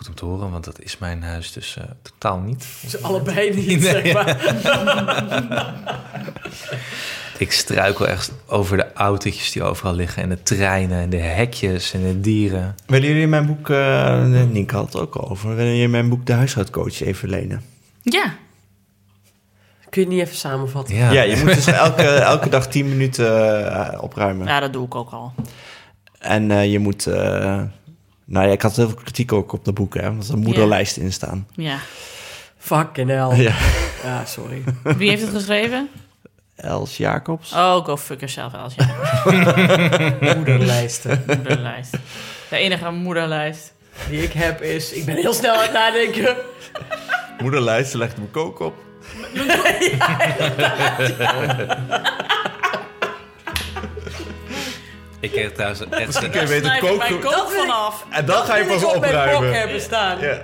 goed 0.00 0.08
om 0.08 0.14
te 0.14 0.24
horen, 0.24 0.50
want 0.50 0.64
dat 0.64 0.80
is 0.80 0.98
mijn 0.98 1.22
huis 1.22 1.52
dus 1.52 1.76
eh, 1.76 1.84
totaal 2.02 2.38
niet. 2.38 2.64
Ze 2.88 3.00
allebei 3.00 3.54
niet, 3.54 3.82
zeg 3.92 4.12
maar. 4.12 4.36
Ik 7.38 7.52
struikel 7.52 8.08
echt 8.08 8.32
over 8.46 8.76
de 8.76 8.92
autootjes 8.92 9.52
die 9.52 9.62
overal 9.62 9.94
liggen. 9.94 10.22
En 10.22 10.28
de 10.28 10.42
treinen 10.42 11.00
en 11.02 11.10
de 11.10 11.16
hekjes 11.18 11.92
en 11.92 12.02
de 12.02 12.20
dieren. 12.20 12.74
Willen 12.86 13.08
jullie 13.08 13.26
mijn 13.26 13.46
boek... 13.46 13.70
eh 13.70 14.24
Nienke 14.24 14.74
had 14.76 14.92
het 14.92 15.02
ook 15.02 15.14
al 15.16 15.30
over. 15.30 15.48
Willen 15.56 15.72
jullie 15.72 15.88
mijn 15.88 16.08
boek 16.08 16.26
De 16.26 16.32
Huishoudcoach 16.32 17.00
even 17.00 17.28
lenen? 17.28 17.62
Ja. 18.02 18.34
Kun 19.90 20.02
je 20.02 20.08
niet 20.08 20.20
even 20.20 20.36
samenvatten? 20.36 20.94
Ja, 20.96 21.10
Ja, 21.10 21.22
je 21.22 21.36
moet 21.36 21.54
dus 21.54 21.66
elke, 21.66 22.02
elke 22.02 22.48
dag 22.48 22.66
10 22.68 22.88
minuten 22.88 23.26
eh, 23.92 24.02
opruimen. 24.02 24.46
ja, 24.46 24.60
dat 24.60 24.72
doe 24.72 24.84
ik 24.86 24.94
ook 24.94 25.10
al. 25.10 25.32
En 26.18 26.50
eh, 26.50 26.72
je 26.72 26.78
moet... 26.78 27.06
eh, 27.06 27.62
nou 28.30 28.46
ja, 28.46 28.52
ik 28.52 28.62
had 28.62 28.76
heel 28.76 28.88
veel 28.88 28.98
kritiek 29.02 29.32
ook 29.32 29.52
op 29.52 29.64
de 29.64 29.72
boeken, 29.72 30.00
hè, 30.02 30.06
want 30.06 30.28
er 30.28 30.38
moederlijsten 30.38 31.02
in 31.02 31.12
staan. 31.12 31.46
Ja. 31.54 31.76
Fucking 32.58 33.08
hell. 33.08 33.36
Ja. 33.42 33.54
Ja, 34.04 34.24
sorry. 34.24 34.62
Wie 34.82 35.08
heeft 35.10 35.22
het 35.22 35.30
geschreven? 35.30 35.88
Els 36.56 36.96
Jacobs. 36.96 37.52
Oh, 37.52 37.84
go 37.84 37.96
fuck 37.96 38.20
yourself, 38.20 38.52
Els. 38.54 38.74
Ja, 38.76 38.86
Moederlijsten. 40.36 41.22
moederlijst. 41.26 41.92
De 42.50 42.56
enige 42.56 42.90
moederlijst. 42.90 43.72
Die 44.08 44.22
ik 44.22 44.32
heb 44.32 44.62
is... 44.62 44.92
Ik 44.92 45.04
ben 45.04 45.16
heel 45.16 45.34
snel 45.34 45.54
aan 45.54 45.62
het 45.62 45.72
nadenken. 45.72 46.36
Moederlijsten 47.40 47.98
legt 47.98 48.16
mijn 48.16 48.30
kook 48.30 48.60
op. 48.60 48.74
Ik 55.20 55.30
kreeg 55.30 55.52
trouwens 55.52 55.80
echt... 55.90 56.06
Misschien 56.06 56.30
kun 56.30 56.40
je 56.40 56.46
beter 56.46 56.78
kook... 56.78 56.98
mijn 56.98 57.20
kook 57.20 57.50
vanaf. 57.50 58.06
En 58.10 58.24
dan 58.24 58.44
ga 58.44 58.56
je 58.56 58.64
pas 58.64 58.84
opruimen. 58.84 59.58
hebben 59.58 59.80
staan. 59.80 60.20
Ja. 60.20 60.42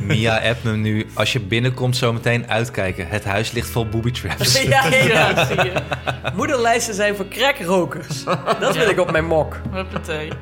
Mia 0.00 0.38
appt 0.48 0.62
me 0.62 0.72
nu. 0.72 1.06
Als 1.14 1.32
je 1.32 1.40
binnenkomt 1.40 1.96
zometeen 1.96 2.50
uitkijken. 2.50 3.08
Het 3.08 3.24
huis 3.24 3.52
ligt 3.52 3.70
vol 3.70 3.86
booby 3.86 4.10
traps. 4.10 4.62
Ja, 4.62 4.86
ja. 4.90 4.96
Ja, 4.96 5.44
zie 5.44 5.56
je. 5.56 5.72
Moederlijsten 6.34 6.94
zijn 6.94 7.16
voor 7.16 7.28
crackrokers. 7.28 8.24
Dat 8.60 8.76
wil 8.76 8.88
ik 8.88 9.00
op 9.00 9.10
mijn 9.10 9.26
mok. 9.26 9.60
Huppatee. 9.72 10.32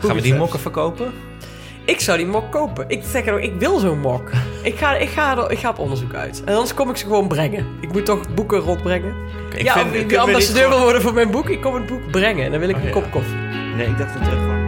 Gaan 0.00 0.14
we 0.14 0.22
die 0.22 0.34
mokken 0.34 0.60
verkopen? 0.60 1.12
Ik 1.84 2.00
zou 2.00 2.18
die 2.18 2.26
mok 2.26 2.50
kopen. 2.52 2.84
Ik 2.88 3.02
zeg 3.04 3.26
er 3.26 3.32
ook, 3.34 3.40
ik 3.40 3.52
wil 3.58 3.78
zo'n 3.78 3.98
mok. 4.00 4.30
Ik 4.62 4.76
ga, 4.78 4.94
ik, 4.96 5.08
ga 5.08 5.36
er, 5.38 5.50
ik 5.50 5.58
ga 5.58 5.68
op 5.68 5.78
onderzoek 5.78 6.14
uit. 6.14 6.42
En 6.44 6.52
anders 6.54 6.74
kom 6.74 6.90
ik 6.90 6.96
ze 6.96 7.04
gewoon 7.04 7.28
brengen. 7.28 7.66
Ik 7.80 7.92
moet 7.92 8.04
toch 8.06 8.34
boeken 8.34 8.58
rondbrengen. 8.58 9.14
Ik 9.54 9.62
ja, 9.62 9.72
vind- 9.72 9.86
of 9.86 9.94
ik 9.94 10.08
de 10.08 10.18
ambassadeur 10.18 10.68
wil 10.68 10.80
worden 10.80 11.02
voor 11.02 11.14
mijn 11.14 11.30
boek, 11.30 11.48
ik 11.48 11.60
kom 11.60 11.74
het 11.74 11.86
boek 11.86 12.10
brengen. 12.10 12.44
En 12.44 12.50
dan 12.50 12.60
wil 12.60 12.68
ik 12.68 12.74
Oh, 12.76 12.80
een 12.80 12.86
ja. 12.88 12.92
kop 12.94 13.10
koffie. 13.10 13.36
Nee, 13.76 13.86
ik 13.86 13.98
dacht 13.98 14.12
dat 14.14 14.22
het 14.22 14.32
gewoon... 14.32 14.60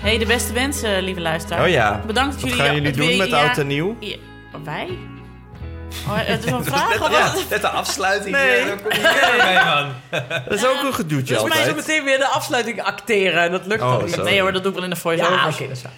hey, 0.00 0.18
de 0.18 0.26
beste 0.26 0.52
wensen, 0.52 1.02
lieve 1.02 1.20
luisteraar. 1.20 1.62
Oh 1.64 1.68
ja. 1.70 2.02
Bedankt 2.06 2.32
dat 2.32 2.40
Wat 2.40 2.50
jullie... 2.50 2.64
gaan 2.66 2.74
jullie 2.74 2.92
doen 2.92 3.06
weer- 3.06 3.16
met 3.16 3.28
ja- 3.28 3.46
oud 3.46 3.58
en 3.58 3.66
nieuw? 3.66 3.96
Ja, 4.00 4.16
wij? 4.64 4.88
Oh, 6.08 6.16
het 6.18 6.44
is 6.44 6.50
een 6.50 6.64
vraag 6.74 7.00
of 7.02 7.10
Ja, 7.10 7.32
wat? 7.32 7.44
net 7.50 7.60
de 7.60 7.68
afsluiting. 7.68 8.36
Nee. 8.36 8.58
Ja, 8.60 8.64
daar 8.66 8.76
kom 8.82 8.92
je 8.92 9.00
weer 9.00 9.44
mee, 9.44 9.64
man. 9.64 9.92
Dat 10.48 10.58
is 10.58 10.66
ook 10.66 10.82
een 10.82 10.94
gedoetje 10.94 11.34
Dus 11.34 11.42
mij 11.42 11.52
zo 11.52 11.58
altijd. 11.58 11.76
meteen 11.86 12.04
weer 12.04 12.18
de 12.18 12.26
afsluiting 12.26 12.82
acteren. 12.82 13.42
En 13.42 13.50
dat 13.50 13.66
lukt 13.66 13.82
Oh, 13.82 14.02
niet. 14.04 14.22
Nee 14.22 14.40
hoor, 14.40 14.52
dat 14.52 14.62
doe 14.62 14.70
ik 14.72 14.76
wel 14.78 14.84
in 14.86 14.94
de 14.94 15.00
voice-over. 15.00 15.34
Ja, 15.34 15.48
oké, 15.48 15.62
dat 15.68 15.76
is 15.76 15.82
waar. 15.82 15.92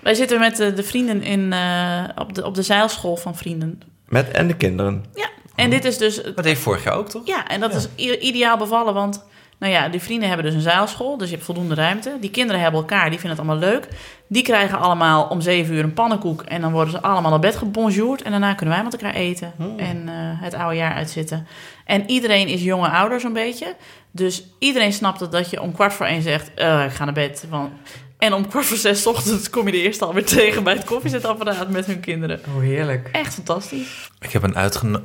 Wij 0.00 0.14
zitten 0.14 0.38
met 0.38 0.56
de, 0.56 0.72
de 0.72 0.82
vrienden 0.82 1.22
in, 1.22 1.52
eh, 1.52 2.04
op, 2.14 2.34
de, 2.34 2.44
op 2.44 2.54
de 2.54 2.62
zeilschool 2.62 3.16
van 3.16 3.36
vrienden. 3.36 3.80
Met 4.08 4.30
en 4.30 4.46
de 4.46 4.54
kinderen. 4.56 5.04
Ja, 5.14 5.28
en 5.54 5.70
dit 5.70 5.84
is 5.84 5.98
dus... 5.98 6.22
Dat 6.22 6.42
deed 6.44 6.58
vorig 6.58 6.84
jaar 6.84 6.94
ook, 6.94 7.08
toch? 7.08 7.22
Ja, 7.26 7.48
en 7.48 7.60
dat 7.60 7.74
is 7.74 7.88
ideaal 8.18 8.56
bevallen, 8.56 8.94
want... 8.94 9.24
Nou 9.62 9.74
ja, 9.74 9.88
die 9.88 10.00
vrienden 10.00 10.28
hebben 10.28 10.46
dus 10.46 10.54
een 10.54 10.60
zeilschool, 10.60 11.16
dus 11.16 11.28
je 11.28 11.34
hebt 11.34 11.46
voldoende 11.46 11.74
ruimte. 11.74 12.16
Die 12.20 12.30
kinderen 12.30 12.60
hebben 12.60 12.80
elkaar, 12.80 13.10
die 13.10 13.18
vinden 13.18 13.38
het 13.38 13.48
allemaal 13.48 13.70
leuk. 13.70 13.88
Die 14.26 14.42
krijgen 14.42 14.78
allemaal 14.78 15.24
om 15.24 15.40
zeven 15.40 15.74
uur 15.74 15.84
een 15.84 15.92
pannenkoek... 15.92 16.42
en 16.42 16.60
dan 16.60 16.72
worden 16.72 16.92
ze 16.92 17.02
allemaal 17.02 17.30
naar 17.30 17.40
bed 17.40 17.56
gebonjourd... 17.56 18.22
en 18.22 18.30
daarna 18.30 18.54
kunnen 18.54 18.74
wij 18.74 18.84
met 18.84 18.92
elkaar 18.92 19.14
eten 19.14 19.52
en 19.76 20.08
eh, 20.08 20.14
het 20.16 20.54
oude 20.54 20.76
jaar 20.76 20.94
uitzitten. 20.94 21.46
En 21.84 22.10
iedereen 22.10 22.48
is 22.48 22.62
jonge 22.62 22.88
ouder 22.88 23.20
zo'n 23.20 23.32
beetje. 23.32 23.76
Dus 24.10 24.44
iedereen 24.58 24.92
snapt 24.92 25.20
het 25.20 25.32
dat 25.32 25.50
je 25.50 25.62
om 25.62 25.72
kwart 25.72 25.92
voor 25.92 26.06
één 26.06 26.22
zegt... 26.22 26.50
eh, 26.54 26.84
ik 26.84 26.92
ga 26.92 27.04
naar 27.04 27.14
bed, 27.14 27.46
want... 27.50 27.70
En 28.18 28.32
om 28.32 28.48
kwart 28.48 28.66
voor 28.66 28.76
zes 28.76 29.02
's 29.02 29.06
ochtends 29.06 29.50
kom 29.50 29.66
je 29.66 29.72
de 29.72 29.82
eerste 29.82 30.04
alweer 30.04 30.24
tegen 30.24 30.64
bij 30.64 30.74
het 30.74 30.84
koffiezetapparaat 30.84 31.68
met 31.68 31.86
hun 31.86 32.00
kinderen. 32.00 32.40
Oh, 32.56 32.62
heerlijk. 32.62 33.08
Echt 33.12 33.34
fantastisch. 33.34 34.10
Ik 34.20 34.32
heb 34.32 34.42
een 34.42 34.56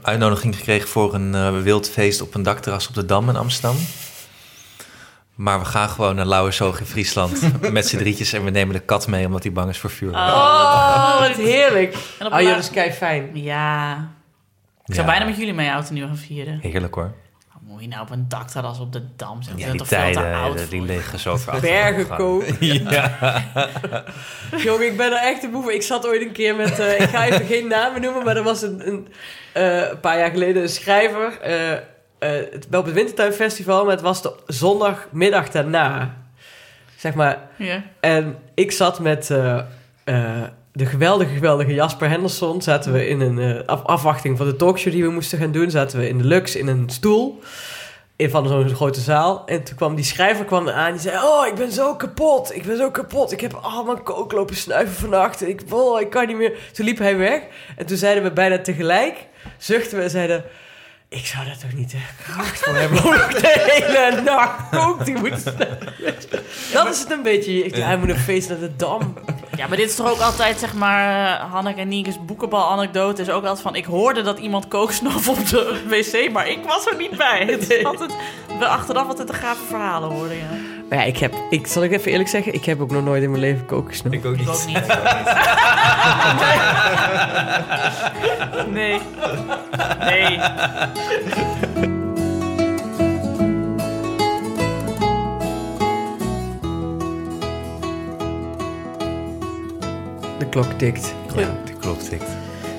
uitnodiging 0.02 0.56
gekregen 0.56 0.88
voor 0.88 1.14
een 1.14 1.36
eh, 1.36 1.62
wild 1.62 1.90
feest 1.90 2.22
op 2.22 2.36
een 2.36 2.44
dakterras 2.44 2.88
op 2.88 2.94
de 2.94 3.06
Dam 3.06 3.30
in 3.30 3.36
Amsterdam. 3.36 3.76
Maar 5.38 5.60
we 5.60 5.66
gaan 5.66 5.90
gewoon 5.90 6.16
naar 6.16 6.26
Lauwersoog 6.26 6.80
in 6.80 6.86
Friesland 6.86 7.42
met 7.72 7.88
z'n 7.88 7.98
drietjes 7.98 8.34
en 8.34 8.44
we 8.44 8.50
nemen 8.50 8.74
de 8.76 8.80
kat 8.82 9.08
mee 9.08 9.26
omdat 9.26 9.44
hij 9.44 9.52
bang 9.52 9.70
is 9.70 9.78
voor 9.78 9.90
vuur. 9.90 10.12
Oh, 10.14 11.20
wat 11.20 11.36
heerlijk. 11.36 11.96
En 12.20 12.26
op 12.26 12.34
Oh 12.34 12.44
dat 12.44 12.58
is 12.58 12.70
kei 12.70 12.92
fijn. 12.92 13.30
Ja. 13.34 13.94
Ik 14.86 14.94
zou 14.96 15.08
Ja. 15.08 15.14
bijna 15.14 15.26
met 15.30 15.38
jullie 15.38 15.54
mee 15.54 15.72
oud 15.72 15.88
en 15.88 15.94
nieuw 15.94 16.06
gaan 16.08 16.18
vieren. 16.18 16.60
Heerlijk 16.62 16.96
hoor. 16.96 17.14
Wat 17.54 17.62
moet 17.62 17.82
je 17.82 17.88
nou 17.88 18.02
op 18.02 18.10
een 18.10 18.26
dakterras 18.28 18.80
op 18.80 18.94
de 18.94 19.02
Dam 19.16 19.42
zijn? 19.44 19.58
Ja, 19.58 19.70
die 19.70 19.78
toch 19.80 19.88
veel 19.88 19.98
te 19.98 20.04
tijden, 20.14 20.34
oud 20.36 20.60
eh, 20.60 20.70
die 20.70 20.82
liggen 20.82 21.20
zo 21.20 21.38
ver 21.38 21.60
Bergen. 21.60 22.42
Ja. 22.90 23.44
Jongen, 24.66 24.86
ik 24.88 24.98
ben 24.98 25.12
er 25.12 25.18
echt 25.32 25.44
een 25.44 25.52
boef. 25.52 25.70
Ik 25.70 25.82
zat 25.82 26.08
ooit 26.08 26.22
een 26.22 26.32
keer 26.32 26.56
met... 26.56 26.80
eh, 26.80 27.00
ik 27.02 27.10
ga 27.10 27.26
even 27.26 27.46
geen 27.46 27.68
namen 27.68 28.02
noemen, 28.02 28.24
maar 28.24 28.38
er 28.38 28.44
was 28.44 28.62
een, 28.62 28.88
een, 28.88 29.08
eh, 29.54 29.90
een 29.90 30.00
paar 30.00 30.18
jaar 30.18 30.30
geleden 30.32 30.62
een 30.62 30.70
schrijver... 30.70 31.40
eh, 31.42 31.78
eh, 32.20 32.30
het, 32.52 32.68
wel 32.70 32.80
op 32.80 32.86
het 32.86 32.96
Wintertuinfestival, 32.96 33.84
maar 33.84 33.94
het 33.94 34.02
was 34.02 34.22
de 34.22 34.34
zondagmiddag 34.48 35.50
daarna. 35.50 36.16
Zeg 36.96 37.14
maar. 37.14 37.48
Ja. 37.56 37.84
En 38.00 38.38
ik 38.54 38.72
zat 38.72 39.00
met 39.00 39.30
eh, 39.30 39.58
eh, 40.04 40.44
de 40.72 40.86
geweldige, 40.86 41.34
geweldige 41.34 41.74
Jasper 41.74 42.10
Henderson. 42.10 42.62
Zaten 42.62 42.94
we 42.94 43.08
in 43.08 43.22
een 43.22 43.66
af- 43.66 43.84
afwachting 43.84 44.38
van 44.38 44.46
de 44.48 44.56
talkshow 44.56 44.94
die 44.94 45.04
we 45.04 45.10
moesten 45.12 45.40
gaan 45.40 45.52
doen. 45.52 45.72
Zaten 45.72 46.00
we 46.00 46.10
in 46.10 46.18
de 46.18 46.24
Lux 46.24 46.56
in 46.56 46.68
een 46.68 46.90
stoel. 46.90 47.40
In 48.16 48.30
van 48.30 48.48
zo'n 48.48 48.70
grote 48.70 49.00
zaal. 49.02 49.44
En 49.46 49.64
toen 49.64 49.76
kwam 49.76 49.96
die 49.96 50.06
schrijver 50.06 50.46
kwam 50.46 50.70
aan. 50.70 50.92
Die 50.92 51.02
zei: 51.02 51.18
Oh, 51.18 51.48
ik 51.48 51.56
ben 51.56 51.72
zo 51.72 51.96
kapot. 51.96 52.56
Ik 52.56 52.64
ben 52.64 52.78
zo 52.78 52.92
kapot. 52.92 53.32
Ik 53.32 53.42
heb 53.42 53.54
allemaal 53.54 54.02
kook 54.02 54.32
lopen 54.32 54.56
snuiven 54.56 54.96
vannacht. 54.96 55.48
Ik, 55.48 55.62
oh, 55.70 56.02
ik 56.02 56.10
kan 56.10 56.28
niet 56.28 56.38
meer. 56.38 56.58
Toen 56.74 56.86
liep 56.86 56.98
hij 56.98 57.18
weg. 57.18 57.42
En 57.76 57.86
toen 57.86 57.98
zeiden 57.98 58.24
we 58.24 58.32
bijna 58.32 58.60
tegelijk. 58.60 59.28
Zuchten 59.58 59.98
we 59.98 60.04
en 60.04 60.10
zeiden. 60.10 60.44
Ik 61.10 61.26
zou 61.26 61.46
daar 61.46 61.58
toch 61.58 61.74
niet 61.74 61.92
de 61.92 61.98
kracht 62.24 62.60
voor 62.60 62.76
hebben 62.76 63.04
om 63.06 63.12
nog 63.12 63.28
de 63.34 63.64
hele 63.68 64.22
nacht 64.22 64.70
kook 64.70 65.04
te 65.04 65.12
moeten 65.12 65.40
snuiven. 65.40 65.94
Dat 66.74 66.88
is 66.94 67.00
het 67.00 67.12
een 67.12 67.22
beetje. 67.24 67.64
Ik- 67.64 67.76
Hij 67.76 67.98
moet 67.98 68.10
een 68.10 68.18
feest 68.20 68.50
naar 68.50 68.60
de 68.60 68.76
Dam. 68.76 69.14
ja, 69.58 69.68
maar 69.68 69.78
dit 69.78 69.90
is 69.90 69.96
toch 69.96 70.10
ook 70.12 70.20
altijd, 70.20 70.60
zeg 70.60 70.74
maar, 70.74 71.24
uh, 71.40 71.52
Hanneke 71.54 71.80
en 71.80 71.88
Nieke's 71.88 72.26
boekenbal-anekdote 72.26 73.22
is 73.22 73.30
ook 73.30 73.42
altijd 73.44 73.62
van... 73.62 73.76
Ik 73.76 73.86
hoorde 73.86 74.22
dat 74.22 74.40
iemand 74.40 74.68
kooksnof 74.68 75.28
op 75.30 75.48
de 75.50 75.82
wc, 75.88 76.32
maar 76.32 76.48
ik 76.48 76.60
was 76.66 76.86
er 76.88 76.96
niet 76.98 77.18
bij. 77.18 77.46
Het 77.46 77.70
is 77.70 77.84
altijd, 77.86 78.12
we 78.60 78.68
achteraf 78.68 79.08
altijd 79.08 79.28
de 79.28 79.34
gave 79.34 79.64
verhalen 79.68 80.10
hoorden, 80.10 80.38
ja. 80.38 80.50
Maar 80.90 80.98
ja, 80.98 81.04
ik 81.04 81.18
heb, 81.18 81.34
ik, 81.50 81.68
zal 81.68 81.84
ik 81.84 81.92
even 81.92 82.12
eerlijk 82.12 82.30
zeggen, 82.30 82.54
ik 82.54 82.66
heb 82.66 82.82
ook 82.82 82.92
nog 82.92 83.04
nooit 83.04 83.24
in 83.24 83.30
mijn 83.30 83.42
leven 83.42 83.66
kookgesnoept. 83.66 84.16
Ik 84.16 84.24
niet. 84.24 84.40
Ik 84.42 84.48
ook 84.48 84.66
niet. 84.66 84.88
nee. 88.74 89.00
Nee. 90.00 90.40
De 100.40 100.46
klok 100.50 100.72
tikt. 100.78 101.14
Ja, 101.36 101.56
de 101.66 101.74
klok 101.80 102.00
tikt. 102.00 102.24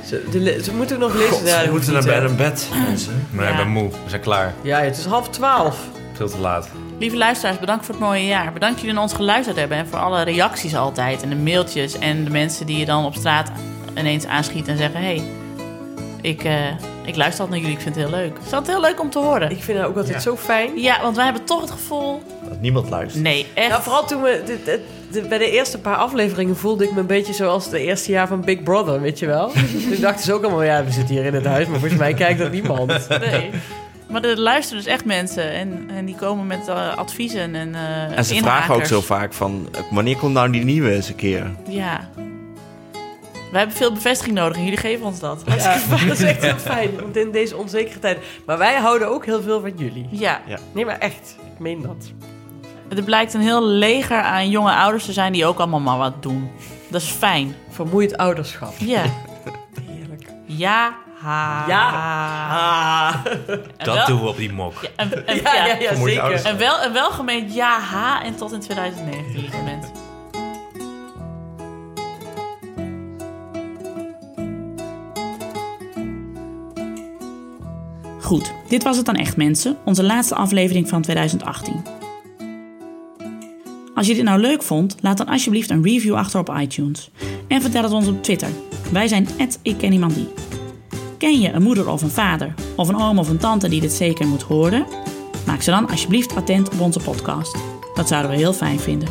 Ze, 0.04 0.70
moeten 0.74 0.98
nog 0.98 1.14
lezen 1.14 1.48
Ze 1.48 1.68
moeten 1.70 1.92
naar 1.92 2.02
bed 2.02 2.12
eh. 2.12 2.24
en 2.24 2.36
bed, 2.36 2.68
mensen. 2.86 3.26
Maar 3.30 3.50
ja. 3.50 3.56
ben 3.56 3.68
moe. 3.68 3.88
We 3.88 3.96
zijn 4.06 4.20
klaar. 4.20 4.54
Ja, 4.62 4.80
het 4.80 4.96
is 4.96 5.04
half 5.04 5.28
twaalf. 5.28 5.78
Veel 6.12 6.28
te 6.28 6.38
laat. 6.38 6.68
Lieve 6.98 7.16
luisteraars, 7.16 7.58
bedankt 7.58 7.84
voor 7.84 7.94
het 7.94 8.04
mooie 8.04 8.26
jaar. 8.26 8.52
Bedankt 8.52 8.68
dat 8.74 8.78
jullie 8.78 8.92
naar 8.94 9.02
ons 9.02 9.12
geluisterd 9.12 9.56
hebben 9.56 9.76
en 9.78 9.86
voor 9.86 9.98
alle 9.98 10.22
reacties 10.22 10.76
altijd. 10.76 11.22
En 11.22 11.28
de 11.28 11.36
mailtjes 11.36 11.98
en 11.98 12.24
de 12.24 12.30
mensen 12.30 12.66
die 12.66 12.78
je 12.78 12.84
dan 12.84 13.04
op 13.04 13.14
straat 13.14 13.50
ineens 13.98 14.26
aanschieten 14.26 14.72
en 14.72 14.78
zeggen... 14.78 15.00
hey, 15.00 15.22
ik, 16.20 16.44
eh, 16.44 16.52
ik 17.04 17.16
luister 17.16 17.40
altijd 17.44 17.48
naar 17.50 17.58
jullie, 17.58 17.74
ik 17.76 17.80
vind 17.82 17.94
het 17.94 18.04
heel 18.04 18.14
leuk. 18.14 18.36
Het 18.36 18.46
is 18.46 18.52
altijd 18.52 18.76
heel 18.76 18.86
leuk 18.86 19.00
om 19.00 19.10
te 19.10 19.18
horen. 19.18 19.50
Ik 19.50 19.62
vind 19.62 19.78
dat 19.78 19.86
ook 19.86 19.96
altijd 19.96 20.22
zo 20.22 20.36
fijn. 20.36 20.78
Ja, 20.80 21.02
want 21.02 21.16
wij 21.16 21.24
hebben 21.24 21.44
toch 21.44 21.60
het 21.60 21.70
gevoel... 21.70 22.22
Dat 22.48 22.60
niemand 22.60 22.88
luistert. 22.90 23.22
Nee, 23.24 23.46
echt. 23.54 23.68
Nou, 23.68 23.82
vooral 23.82 24.04
toen 24.06 24.22
we... 24.22 24.42
dit- 24.46 24.64
dit- 24.64 24.80
dit- 25.10 25.28
bij 25.28 25.38
de 25.38 25.50
eerste 25.50 25.78
paar 25.78 25.96
afleveringen 25.96 26.56
voelde 26.56 26.84
ik 26.84 26.92
me 26.92 27.00
een 27.00 27.06
beetje 27.06 27.32
zoals 27.32 27.64
het 27.64 27.74
eerste 27.74 28.10
jaar 28.10 28.26
van 28.28 28.44
Big 28.44 28.62
Brother, 28.62 29.00
weet 29.00 29.18
je 29.18 29.26
wel? 29.26 29.48
toen 29.90 30.00
dachten 30.00 30.24
ze 30.24 30.32
ook 30.32 30.42
allemaal, 30.42 30.62
ja, 30.62 30.84
we 30.84 30.90
zitten 30.90 31.14
hier 31.14 31.24
in 31.24 31.34
het 31.34 31.44
huis, 31.46 31.66
maar 31.66 31.78
volgens 31.78 32.00
mij 32.00 32.14
kijkt 32.14 32.38
dat 32.38 32.52
niemand. 32.52 33.08
Nee. 33.08 33.50
Maar 34.08 34.24
er 34.24 34.38
luisteren 34.38 34.82
dus 34.84 34.92
echt 34.92 35.04
mensen 35.04 35.52
en, 35.52 35.90
en 35.90 36.04
die 36.04 36.14
komen 36.14 36.46
met 36.46 36.68
eh, 36.68 36.96
adviezen 36.96 37.54
en 37.54 37.74
eh 37.74 38.16
En 38.16 38.24
ze 38.24 38.34
vragen 38.34 38.74
ook 38.74 38.84
zo 38.84 39.00
vaak 39.00 39.32
van... 39.32 39.68
Wanneer 39.90 40.16
komt 40.16 40.32
nou 40.32 40.50
die 40.50 40.64
nieuwe 40.64 40.94
eens 40.94 41.08
een 41.08 41.14
keer? 41.14 41.50
Ja. 41.68 42.08
Wij 43.50 43.60
hebben 43.60 43.76
veel 43.76 43.92
bevestiging 43.92 44.36
nodig 44.36 44.56
en 44.56 44.62
jullie 44.62 44.78
geven 44.78 45.06
ons 45.06 45.20
dat. 45.20 45.42
Ja, 45.56 45.78
dat 46.06 46.18
is 46.18 46.22
echt 46.22 46.42
heel 46.42 46.58
fijn, 46.58 46.90
want 47.00 47.16
in 47.16 47.30
deze 47.30 47.56
onzekere 47.56 47.98
tijd. 47.98 48.18
Maar 48.46 48.58
wij 48.58 48.74
houden 48.76 49.08
ook 49.08 49.24
heel 49.26 49.42
veel 49.42 49.60
van 49.60 49.72
jullie. 49.76 50.08
Ja, 50.10 50.40
Nee, 50.72 50.84
maar 50.84 50.98
echt, 50.98 51.36
ik 51.54 51.58
meen 51.58 51.82
dat. 51.82 52.12
er 52.96 53.02
blijkt 53.02 53.34
een 53.34 53.40
heel 53.40 53.64
leger 53.66 54.20
aan 54.20 54.50
jonge 54.50 54.72
ouders 54.72 55.04
te 55.04 55.12
zijn 55.12 55.32
die 55.32 55.46
ook 55.46 55.58
allemaal 55.58 55.80
maar 55.80 55.98
wat 55.98 56.22
doen. 56.22 56.50
Dat 56.88 57.02
is 57.02 57.08
fijn. 57.08 57.54
Vermoeid 57.70 58.16
ouderschap. 58.16 58.74
Ja. 58.78 59.02
Heerlijk. 59.90 60.26
Ja. 60.44 60.96
Ha. 61.20 61.64
Ja. 61.68 63.22
Dat 63.76 63.94
wel- 63.94 64.06
doen 64.06 64.20
we 64.20 64.28
op 64.28 64.36
die 64.36 64.52
mok. 64.52 64.72
Ja, 64.82 64.88
en, 64.96 65.26
en, 65.26 65.36
Ja, 65.42 65.54
ja, 65.54 65.66
ja, 65.66 65.74
ja, 65.80 65.88
Vermoeid 65.88 66.12
zeker. 66.14 66.44
En 66.44 66.58
wel, 66.58 66.78
en 66.80 66.92
wel 66.92 67.10
gemeend 67.10 67.54
ja, 67.54 67.80
ha 67.80 68.22
en 68.22 68.36
tot 68.36 68.52
in 68.52 68.60
2019, 68.60 69.40
lieve 69.40 69.62
mensen. 69.62 69.92
Goed, 78.20 78.52
dit 78.68 78.82
was 78.82 78.96
het 78.96 79.06
dan 79.06 79.14
echt 79.14 79.36
mensen, 79.36 79.76
onze 79.84 80.02
laatste 80.04 80.34
aflevering 80.34 80.88
van 80.88 81.02
2018. 81.02 81.82
Als 83.94 84.06
je 84.06 84.14
dit 84.14 84.24
nou 84.24 84.40
leuk 84.40 84.62
vond, 84.62 84.96
laat 85.00 85.16
dan 85.16 85.26
alsjeblieft 85.28 85.70
een 85.70 85.82
review 85.84 86.14
achter 86.14 86.40
op 86.40 86.54
iTunes. 86.58 87.10
En 87.48 87.60
vertel 87.62 87.82
het 87.82 87.92
ons 87.92 88.08
op 88.08 88.22
Twitter. 88.22 88.48
Wij 88.92 89.08
zijn 89.08 89.28
@ikkenniemandie. 89.62 90.28
Ken 91.18 91.40
je 91.40 91.52
een 91.52 91.62
moeder 91.62 91.88
of 91.88 92.02
een 92.02 92.10
vader, 92.10 92.54
of 92.76 92.88
een 92.88 93.00
oom 93.00 93.18
of 93.18 93.28
een 93.28 93.38
tante 93.38 93.68
die 93.68 93.80
dit 93.80 93.92
zeker 93.92 94.26
moet 94.26 94.42
horen? 94.42 94.86
Maak 95.46 95.62
ze 95.62 95.70
dan 95.70 95.90
alsjeblieft 95.90 96.36
attent 96.36 96.72
op 96.72 96.80
onze 96.80 97.00
podcast. 97.00 97.56
Dat 97.94 98.08
zouden 98.08 98.30
we 98.30 98.36
heel 98.36 98.52
fijn 98.52 98.80
vinden. 98.80 99.08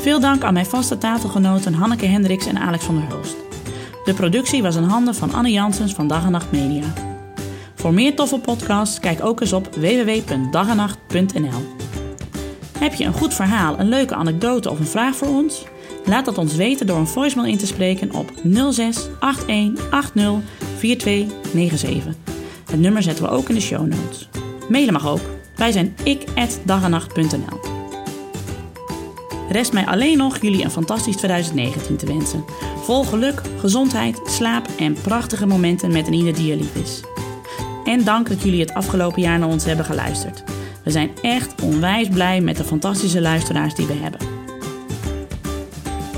Veel 0.00 0.20
dank 0.20 0.42
aan 0.42 0.52
mijn 0.52 0.66
vaste 0.66 0.98
tafelgenoten 0.98 1.74
Hanneke 1.74 2.06
Hendricks 2.06 2.46
en 2.46 2.58
Alex 2.58 2.84
van 2.84 2.94
der 2.94 3.08
Hulst. 3.08 3.36
De 4.04 4.14
productie 4.14 4.62
was 4.62 4.76
in 4.76 4.82
handen 4.82 5.14
van 5.14 5.34
Anne 5.34 5.52
Janssens 5.52 5.92
van 5.92 6.08
Dag 6.08 6.24
en 6.24 6.30
Nacht 6.30 6.52
Media. 6.52 6.92
Voor 7.74 7.94
meer 7.94 8.14
toffe 8.14 8.38
podcasts, 8.38 9.00
kijk 9.00 9.24
ook 9.24 9.40
eens 9.40 9.52
op 9.52 9.74
www.dagenacht.nl. 9.74 11.76
Heb 12.78 12.94
je 12.94 13.04
een 13.04 13.12
goed 13.12 13.34
verhaal, 13.34 13.78
een 13.78 13.88
leuke 13.88 14.14
anekdote 14.14 14.70
of 14.70 14.78
een 14.78 14.86
vraag 14.86 15.16
voor 15.16 15.28
ons? 15.28 15.64
Laat 16.04 16.24
dat 16.24 16.38
ons 16.38 16.54
weten 16.54 16.86
door 16.86 16.98
een 16.98 17.06
voicemail 17.06 17.48
in 17.48 17.58
te 17.58 17.66
spreken 17.66 18.14
op 18.14 18.32
06 18.70 19.08
81 19.46 19.88
80 19.90 20.67
4297. 20.78 22.14
Het 22.70 22.80
nummer 22.80 23.02
zetten 23.02 23.24
we 23.24 23.30
ook 23.30 23.48
in 23.48 23.54
de 23.54 23.60
show 23.60 23.86
notes. 23.86 24.28
Mailen 24.68 24.92
mag 24.92 25.08
ook. 25.08 25.20
Wij 25.56 25.72
zijn 25.72 25.96
ik@dagenacht.nl. 26.02 27.76
Rest 29.48 29.72
mij 29.72 29.86
alleen 29.86 30.16
nog 30.16 30.42
jullie 30.42 30.64
een 30.64 30.70
fantastisch 30.70 31.16
2019 31.16 31.96
te 31.96 32.06
wensen. 32.06 32.44
Vol 32.82 33.04
geluk, 33.04 33.42
gezondheid, 33.58 34.20
slaap 34.26 34.68
en 34.78 34.96
prachtige 35.02 35.46
momenten 35.46 35.92
met 35.92 36.06
een 36.06 36.12
ieder 36.12 36.34
die 36.34 36.46
je 36.46 36.56
lief 36.56 36.74
is. 36.74 37.00
En 37.84 38.04
dank 38.04 38.28
dat 38.28 38.42
jullie 38.42 38.60
het 38.60 38.74
afgelopen 38.74 39.22
jaar 39.22 39.38
naar 39.38 39.48
ons 39.48 39.64
hebben 39.64 39.84
geluisterd. 39.84 40.44
We 40.84 40.90
zijn 40.90 41.10
echt 41.22 41.62
onwijs 41.62 42.08
blij 42.08 42.40
met 42.40 42.56
de 42.56 42.64
fantastische 42.64 43.20
luisteraars 43.20 43.74
die 43.74 43.86
we 43.86 43.94
hebben. 43.94 44.20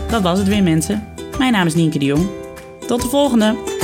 Dat 0.08 0.22
was 0.22 0.38
het 0.38 0.48
weer 0.48 0.62
mensen. 0.62 1.08
Mijn 1.38 1.52
naam 1.52 1.66
is 1.66 1.74
Nienke 1.74 1.98
de 1.98 2.04
Jong. 2.04 2.28
Tot 2.86 3.02
de 3.02 3.08
volgende! 3.08 3.79